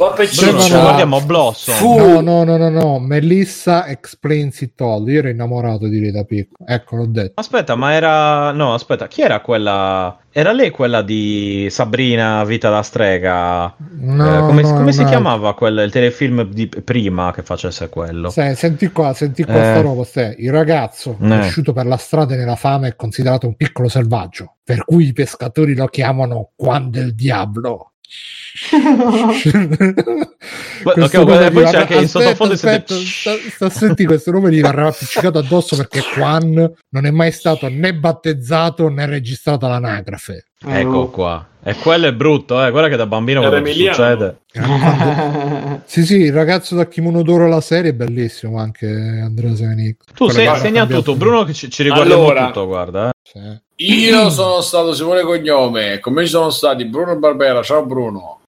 Ma 0.00 0.26
ci 0.26 0.50
no. 0.72 0.80
guardiamo 0.80 1.20
Blossom. 1.20 1.74
Fu- 1.74 1.98
No, 1.98 2.20
no, 2.22 2.42
no, 2.44 2.56
no, 2.56 2.68
no, 2.70 2.98
Melissa 2.98 3.86
explains 3.86 4.60
it 4.62 4.80
all. 4.80 5.06
Io 5.08 5.18
ero 5.18 5.28
innamorato 5.28 5.86
di 5.88 6.00
lei 6.00 6.10
da 6.10 6.24
piccolo. 6.24 6.66
Ecco, 6.68 6.96
l'ho 6.96 7.06
detto. 7.06 7.32
Aspetta, 7.38 7.74
ma 7.74 7.92
era. 7.92 8.50
No, 8.52 8.72
aspetta, 8.72 9.06
chi 9.08 9.20
era 9.20 9.40
quella. 9.40 10.18
Era 10.32 10.52
lei 10.52 10.70
quella 10.70 11.02
di 11.02 11.66
Sabrina 11.70 12.44
Vita 12.44 12.70
da 12.70 12.82
strega? 12.82 13.74
No, 13.98 14.36
Eh, 14.36 14.40
come 14.40 14.62
no, 14.62 14.74
come 14.74 14.92
si 14.92 15.04
chiamava 15.04 15.54
quel, 15.54 15.78
il 15.84 15.90
telefilm 15.90 16.44
di 16.44 16.68
prima 16.68 17.32
che 17.32 17.42
facesse 17.42 17.88
quello? 17.88 18.30
Sai, 18.30 18.54
senti 18.54 18.88
qua, 18.92 19.12
senti 19.12 19.42
qua 19.44 19.54
Eh. 19.54 19.64
sta 19.64 19.80
roba, 19.80 20.04
stai. 20.04 20.36
Il 20.38 20.52
ragazzo 20.52 21.16
Eh. 21.20 21.26
cresciuto 21.26 21.72
per 21.72 21.84
la 21.86 21.96
strada 21.96 22.34
e 22.34 22.36
nella 22.38 22.56
fame 22.56 22.88
è 22.88 22.96
considerato 22.96 23.46
un 23.48 23.56
piccolo 23.56 23.88
selvaggio, 23.88 24.54
per 24.64 24.84
cui 24.84 25.08
i 25.08 25.12
pescatori 25.12 25.74
lo 25.74 25.86
chiamano 25.88 26.50
Juan 26.56 26.90
del 26.90 27.14
Diablo. 27.14 27.86
Beh, 30.82 30.90
ok, 30.90 30.92
Questo 30.94 31.24
nome 31.24 31.46
e 31.46 31.50
poi 31.50 31.64
c'è 31.64 31.76
anche 31.78 31.94
in 31.94 32.08
sottofondo 32.08 32.54
aspetta, 32.54 32.94
sente- 32.94 33.08
sta, 33.10 33.32
sta 33.50 33.66
a 33.66 33.70
sentire 33.70 34.08
questo 34.08 34.30
nome 34.32 34.50
gli 34.50 34.60
verrà 34.60 34.88
appiccicato 34.88 35.38
addosso 35.38 35.76
perché 35.76 36.00
Juan 36.14 36.72
non 36.88 37.06
è 37.06 37.10
mai 37.10 37.30
stato 37.32 37.68
né 37.68 37.94
battezzato 37.94 38.88
né 38.88 39.06
registrato 39.06 39.66
all'anagrafe. 39.66 40.46
Ecco 40.66 41.08
qua. 41.10 41.46
E 41.62 41.74
quello 41.74 42.06
è 42.06 42.12
brutto, 42.14 42.64
eh. 42.64 42.70
Guarda 42.70 42.88
che 42.88 42.96
da 42.96 43.06
bambino 43.06 43.42
Era 43.42 43.58
Emiliano. 43.58 43.94
succede. 43.94 44.38
Sì, 45.84 46.04
sì, 46.04 46.16
il 46.16 46.32
ragazzo 46.32 46.74
da 46.74 46.86
kimono 46.86 47.22
d'oro 47.22 47.46
la 47.48 47.60
serie 47.60 47.90
è 47.90 47.94
bellissimo 47.94 48.58
anche 48.58 48.86
Andrea 48.86 49.54
Semenic. 49.54 50.04
Tu 50.14 50.28
sei, 50.30 50.48
segna 50.58 50.86
tutto, 50.86 51.14
Bruno, 51.16 51.44
che 51.44 51.52
ci, 51.52 51.70
ci 51.70 51.82
riguardiamo 51.82 52.22
Allora. 52.22 52.46
tutto, 52.46 52.66
guarda. 52.66 53.08
Eh. 53.08 53.12
Sì. 53.22 53.38
Io 53.82 54.28
sono 54.28 54.60
stato 54.60 54.92
Simone 54.92 55.22
Cognome, 55.22 56.00
con 56.00 56.12
me 56.12 56.24
ci 56.24 56.30
sono 56.30 56.50
stati 56.50 56.84
Bruno 56.84 57.16
Barbera, 57.16 57.62
ciao 57.62 57.86
Bruno. 57.86 58.40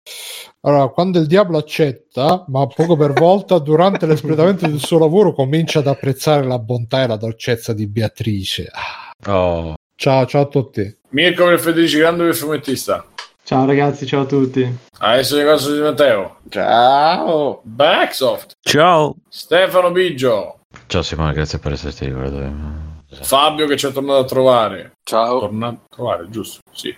Allora, 0.64 0.90
quando 0.90 1.20
il 1.20 1.26
diavolo 1.26 1.58
accetta, 1.58 2.44
ma 2.50 2.68
poco 2.68 2.98
per 2.98 3.14
volta, 3.14 3.58
durante 3.58 4.06
l'espletamento 4.06 4.68
del 4.68 4.82
suo 4.82 5.00
lavoro 5.00 5.34
comincia 5.34 5.80
ad 5.80 5.88
apprezzare 5.88 6.46
la 6.46 6.60
bontà 6.60 7.04
e 7.04 7.08
la 7.08 7.16
dolcezza 7.16 7.72
di 7.72 7.88
Beatrice. 7.88 8.70
Ah. 8.74 9.32
Oh. 9.32 9.76
Ciao, 9.96 10.26
ciao 10.26 10.42
a 10.42 10.48
tutti. 10.48 10.98
Mirko 11.12 11.46
per 11.46 11.60
Federici 11.60 11.98
Grande 11.98 12.26
per 12.26 12.36
fumettista. 12.36 13.06
Ciao 13.42 13.66
ragazzi, 13.66 14.06
ciao 14.06 14.24
a 14.24 14.26
tutti. 14.26 14.78
Adesso 14.98 15.38
le 15.38 15.46
cose 15.46 15.74
di 15.74 15.80
Matteo. 15.80 16.40
Ciao. 16.50 17.62
Backsoft. 17.64 18.58
Ciao. 18.60 19.16
Stefano 19.30 19.92
Biggio. 19.92 20.60
Ciao 20.88 21.02
Simone, 21.02 21.32
grazie 21.32 21.58
per 21.58 21.72
esserti 21.72 22.06
ricordato. 22.06 22.91
Fabio 23.22 23.68
che 23.68 23.78
ci 23.78 23.88
è 23.88 23.92
tornato 23.92 24.20
a 24.20 24.26
trovare. 24.26 24.92
Ciao. 25.04 25.40
Tornato 25.40 25.82
a 25.90 25.96
trovare, 25.96 26.28
giusto? 26.30 26.60
Sì. 26.72 26.96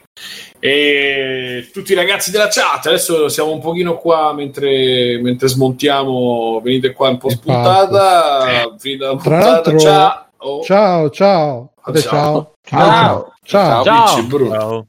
E 0.60 1.70
tutti 1.74 1.92
i 1.92 1.96
ragazzi 1.96 2.32
della 2.32 2.48
chat, 2.50 2.86
adesso 2.88 3.28
siamo 3.30 3.52
un 3.52 3.60
pochino 3.60 3.98
qua 3.98 4.34
mentre, 4.34 5.20
mentre 5.22 5.48
smontiamo, 5.48 6.62
venite 6.64 6.94
qua 6.94 7.10
un 7.10 7.18
po' 7.18 7.28
Esatto. 7.28 7.42
spuntata, 7.52 8.76
finita 8.78 9.08
la 9.08 9.16
Tra 9.18 9.22
puntata, 9.22 9.50
l'altro- 9.52 9.80
ciao. 9.80 10.62
Ciao, 10.64 11.10
ciao. 11.10 11.72
Fate 11.82 12.00
Ciao. 12.02 12.54
ciao. 12.64 13.34
Ciao. 13.44 13.84
Ciao. 13.84 13.84
Ciao. 13.84 14.24
Bruno. 14.24 14.52
Ciao. 14.54 14.86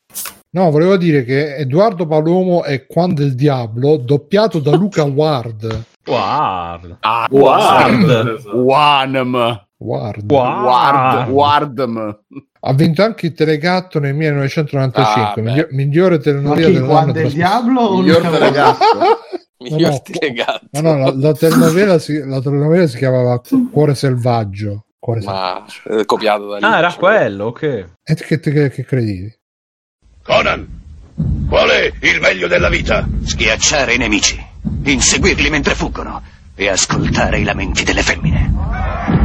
No, 0.51 0.71
volevo 0.71 0.97
dire 0.97 1.25
che 1.25 1.57
Edoardo 1.57 2.07
Palomo 2.07 2.63
è 2.63 2.87
Juan 2.89 3.13
del 3.15 3.35
Diablo, 3.35 3.97
doppiato 3.97 4.61
da 4.61 4.77
Luca 4.77 5.03
Ward. 5.05 5.83
Guarda. 6.05 6.97
Ah, 7.01 7.27
Guard. 7.29 8.45
Wanm. 8.53 9.63
Ward. 9.85 10.31
Ward. 10.31 11.29
Wardm. 11.29 12.19
Ha 12.67 12.73
vinto 12.73 13.03
anche 13.03 13.27
il 13.27 13.35
Telegatto 13.35 13.99
nel 13.99 14.15
1995, 14.15 15.43
Ah, 15.61 15.67
migliore 15.73 16.19
telenovela 16.19 16.67
chi, 16.69 16.73
dell'anno. 16.73 17.13
Del 17.13 17.13
trasmesso. 17.13 17.35
Diablo 17.37 17.81
o 17.83 17.97
Miglior 18.01 18.23
telegatto. 18.23 18.85
Miglior 19.59 19.91
no, 19.91 20.03
telegatto. 20.03 20.67
No, 20.73 20.81
no, 20.81 20.97
la, 20.99 21.13
la 21.15 21.33
telenovela 21.35 21.99
si, 21.99 22.19
la 22.25 22.41
telenovela 22.41 22.87
si 22.87 22.97
chiamava 22.97 23.41
Cuore 23.71 23.95
Selvaggio. 23.95 24.87
Cuore 24.99 25.21
Ma 25.23 25.65
Selvaggio. 25.69 26.01
eh, 26.01 26.05
copiato 26.07 26.49
da 26.49 26.57
lì. 26.59 26.65
Ah, 26.65 26.79
era 26.79 26.89
cioè. 26.91 26.99
quello, 26.99 27.45
ok. 27.47 27.63
E 28.03 28.15
che, 28.15 28.41
che, 28.41 28.71
che 28.71 28.85
credi? 28.85 29.31
Conan, 30.23 30.67
qual 31.47 31.69
è 31.69 31.93
il 32.01 32.21
meglio 32.21 32.49
della 32.49 32.71
vita? 32.71 33.07
Schiacciare 33.25 33.93
i 33.93 33.99
nemici, 33.99 34.43
inseguirli 34.85 35.51
mentre 35.51 35.75
fuggono 35.75 36.23
e 36.55 36.69
ascoltare 36.69 37.41
i 37.41 37.45
lamenti 37.45 37.85
delle 37.85 38.01
femmine. 38.03 39.24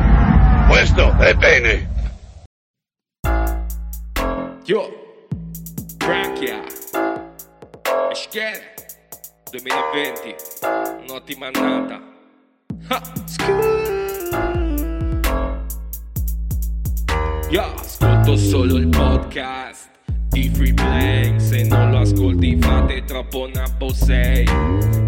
Questo 0.70 1.18
è 1.18 1.34
bene. 1.34 1.90
Yo, 4.66 5.26
Branchia, 5.98 6.62
Eschere, 8.12 8.76
2020, 9.50 10.36
un'ottima 11.08 11.48
annata. 11.48 12.00
Ha, 12.88 13.02
Yo, 17.50 17.74
ascolto 17.74 18.38
solo 18.38 18.78
il 18.78 18.90
podcast 18.90 19.90
di 20.30 20.52
Free 20.54 20.76
Play, 20.76 21.40
se 21.40 21.64
non 21.64 21.90
lo 21.90 22.02
ascolti 22.02 22.56
fate 22.62 23.04
troppo 23.06 23.50
nabbo 23.52 23.92
sei. 23.92 24.46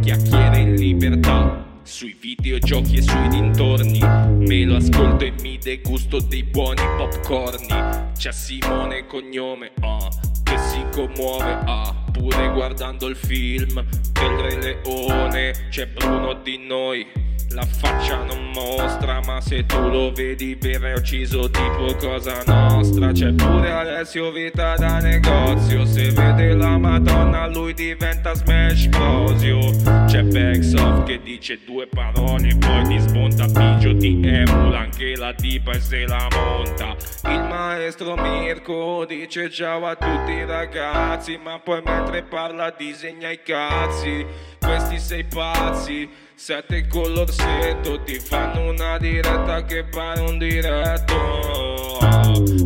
Chiacchiere 0.02 0.58
in 0.58 0.74
libertà. 0.74 1.71
Sui 1.84 2.16
videogiochi 2.20 2.98
e 2.98 3.02
sui 3.02 3.28
dintorni. 3.30 4.00
Me 4.00 4.64
lo 4.64 4.76
ascolto 4.76 5.26
e 5.26 5.34
mi 5.42 5.58
degusto 5.58 6.20
dei 6.20 6.44
buoni 6.44 6.82
popcorni. 6.98 7.68
C'è 8.16 8.32
Simone 8.32 9.08
cognome, 9.08 9.72
ah 9.82 10.10
Che 10.44 10.58
si 10.58 10.84
commuove, 10.92 11.58
ah 11.66 11.94
Pure 12.12 12.52
guardando 12.52 13.08
il 13.08 13.16
film 13.16 13.84
del 14.14 14.38
Re 14.38 14.62
Leone. 14.62 15.54
C'è 15.70 15.88
Bruno 15.88 16.34
di 16.34 16.58
noi 16.58 17.06
la 17.54 17.66
faccia 17.66 18.24
non 18.24 18.52
mostra, 18.52 19.20
ma 19.26 19.42
se 19.42 19.66
tu 19.66 19.90
lo 19.90 20.12
vedi 20.12 20.56
viene 20.56 20.94
ucciso 20.94 21.50
tipo 21.50 21.96
cosa 21.96 22.44
nostra. 22.46 23.12
C'è 23.12 23.34
pure 23.34 23.72
Alessio 23.72 24.32
Vita 24.32 24.76
da 24.76 25.00
negozio, 25.00 25.86
se 25.86 26.12
vede 26.12 26.54
la 26.54 26.78
Madonna 26.78 27.48
lui 27.48 27.74
diventa 27.74 28.34
smash 28.34 28.88
prosio. 28.90 29.60
C'è 30.06 30.24
Backsoft 30.24 31.04
che 31.04 31.22
dice 31.22 31.60
due 31.66 31.88
parole, 31.88 32.56
poi 32.58 32.84
ti 32.88 33.00
smonta 33.00 33.46
Pigio, 33.46 33.96
ti 33.98 34.20
emula 34.24 34.80
anche 34.80 35.16
la 35.16 35.34
tipa 35.34 35.72
e 35.72 35.80
se 35.80 36.06
la 36.06 36.28
monta. 36.32 36.96
Il 37.30 37.44
maestro 37.48 38.16
Mirko 38.16 39.06
dice 39.06 39.50
ciao 39.50 39.86
a 39.86 39.96
tutti 39.96 40.32
i 40.32 40.46
ragazzi, 40.46 41.40
ma 41.42 41.60
poi 41.60 41.82
mentre 41.84 42.24
parla 42.24 42.74
disegna 42.76 43.30
i 43.30 43.42
cazzi. 43.44 44.26
Questi 44.60 45.00
sei 45.00 45.24
pazzi, 45.24 46.08
sette 46.42 46.88
con 46.88 47.14
l'orsetto, 47.14 48.02
ti 48.02 48.20
fanno 48.20 48.72
una 48.72 48.98
diretta 48.98 49.64
che 49.64 49.84
pare 49.84 50.22
un 50.22 50.40
diretto. 50.40 52.00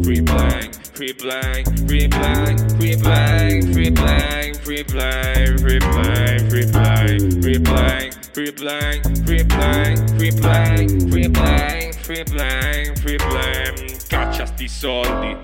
Free 0.02 0.24
playing, 0.24 0.74
free 0.94 1.14
playing, 1.14 1.86
free 1.86 2.08
playing, 2.08 2.58
free 2.78 2.96
playing, 2.96 3.74
free 3.74 3.92
playing, 3.92 4.56
free 4.62 4.86
playing, 4.86 5.58
free 5.60 5.80
playing, 5.80 6.48
free 6.48 6.66
playing, 6.70 7.42
free 7.42 7.60
playing, 7.60 8.14
free 8.32 8.54
playing, 8.54 9.26
free 9.26 9.44
playing, 9.44 10.08
free 10.16 10.32
playing, 10.32 11.10
free 11.10 11.30
playing, 11.30 11.94
free 12.00 12.24
playing, 12.24 12.96
free 12.96 13.18
playing. 13.18 13.98
Caccia 14.08 14.46
sti 14.46 14.70
soldi, 14.70 15.36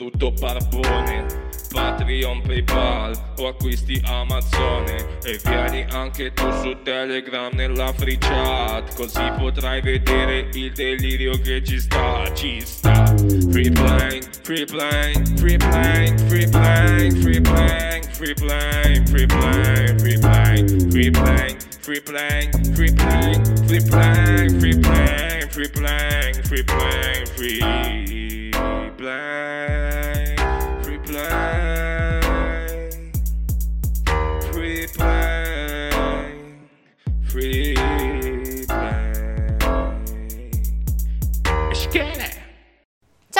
brutto 0.00 0.32
barbone. 0.40 1.48
Patreon, 1.70 2.42
Paypal 2.42 3.12
o 3.38 3.46
acquisti 3.46 4.00
Amazone 4.04 5.20
e 5.22 5.38
vieni 5.44 5.86
anche 5.90 6.32
tu 6.32 6.50
su 6.62 6.76
Telegram 6.82 7.52
nella 7.54 7.92
free 7.92 8.18
chat 8.18 8.92
così 8.96 9.22
potrai 9.38 9.80
vedere 9.80 10.48
il 10.54 10.72
delirio 10.72 11.38
che 11.40 11.62
ci 11.62 11.78
sta, 11.78 12.28
ci 12.34 12.60
sta. 12.64 13.14
Free 13.50 13.70
playing, 13.70 14.24
free 14.42 14.64
playing, 14.64 15.38
free 15.38 15.56
playing, 15.58 16.18
free 16.26 16.48
playing, 16.48 17.14
free 17.14 17.40
playing, 17.40 18.04
free 18.14 18.34
playing, 18.34 19.06
free 19.06 19.26
playing, 19.26 19.98
free 19.98 20.16
playing, 20.18 20.78
free 20.90 21.10
playing, 21.10 21.58
free 21.80 22.00
playing, 22.00 22.50
free 22.74 22.90
playing, 22.90 23.40
free 23.60 23.80
playing, 23.80 24.58
free 24.58 24.74
playing, 24.74 25.50
free 25.50 25.68
playing, 25.68 26.42
free 26.42 26.62
playing, 26.64 27.26
free 27.36 28.29
black. 29.00 30.19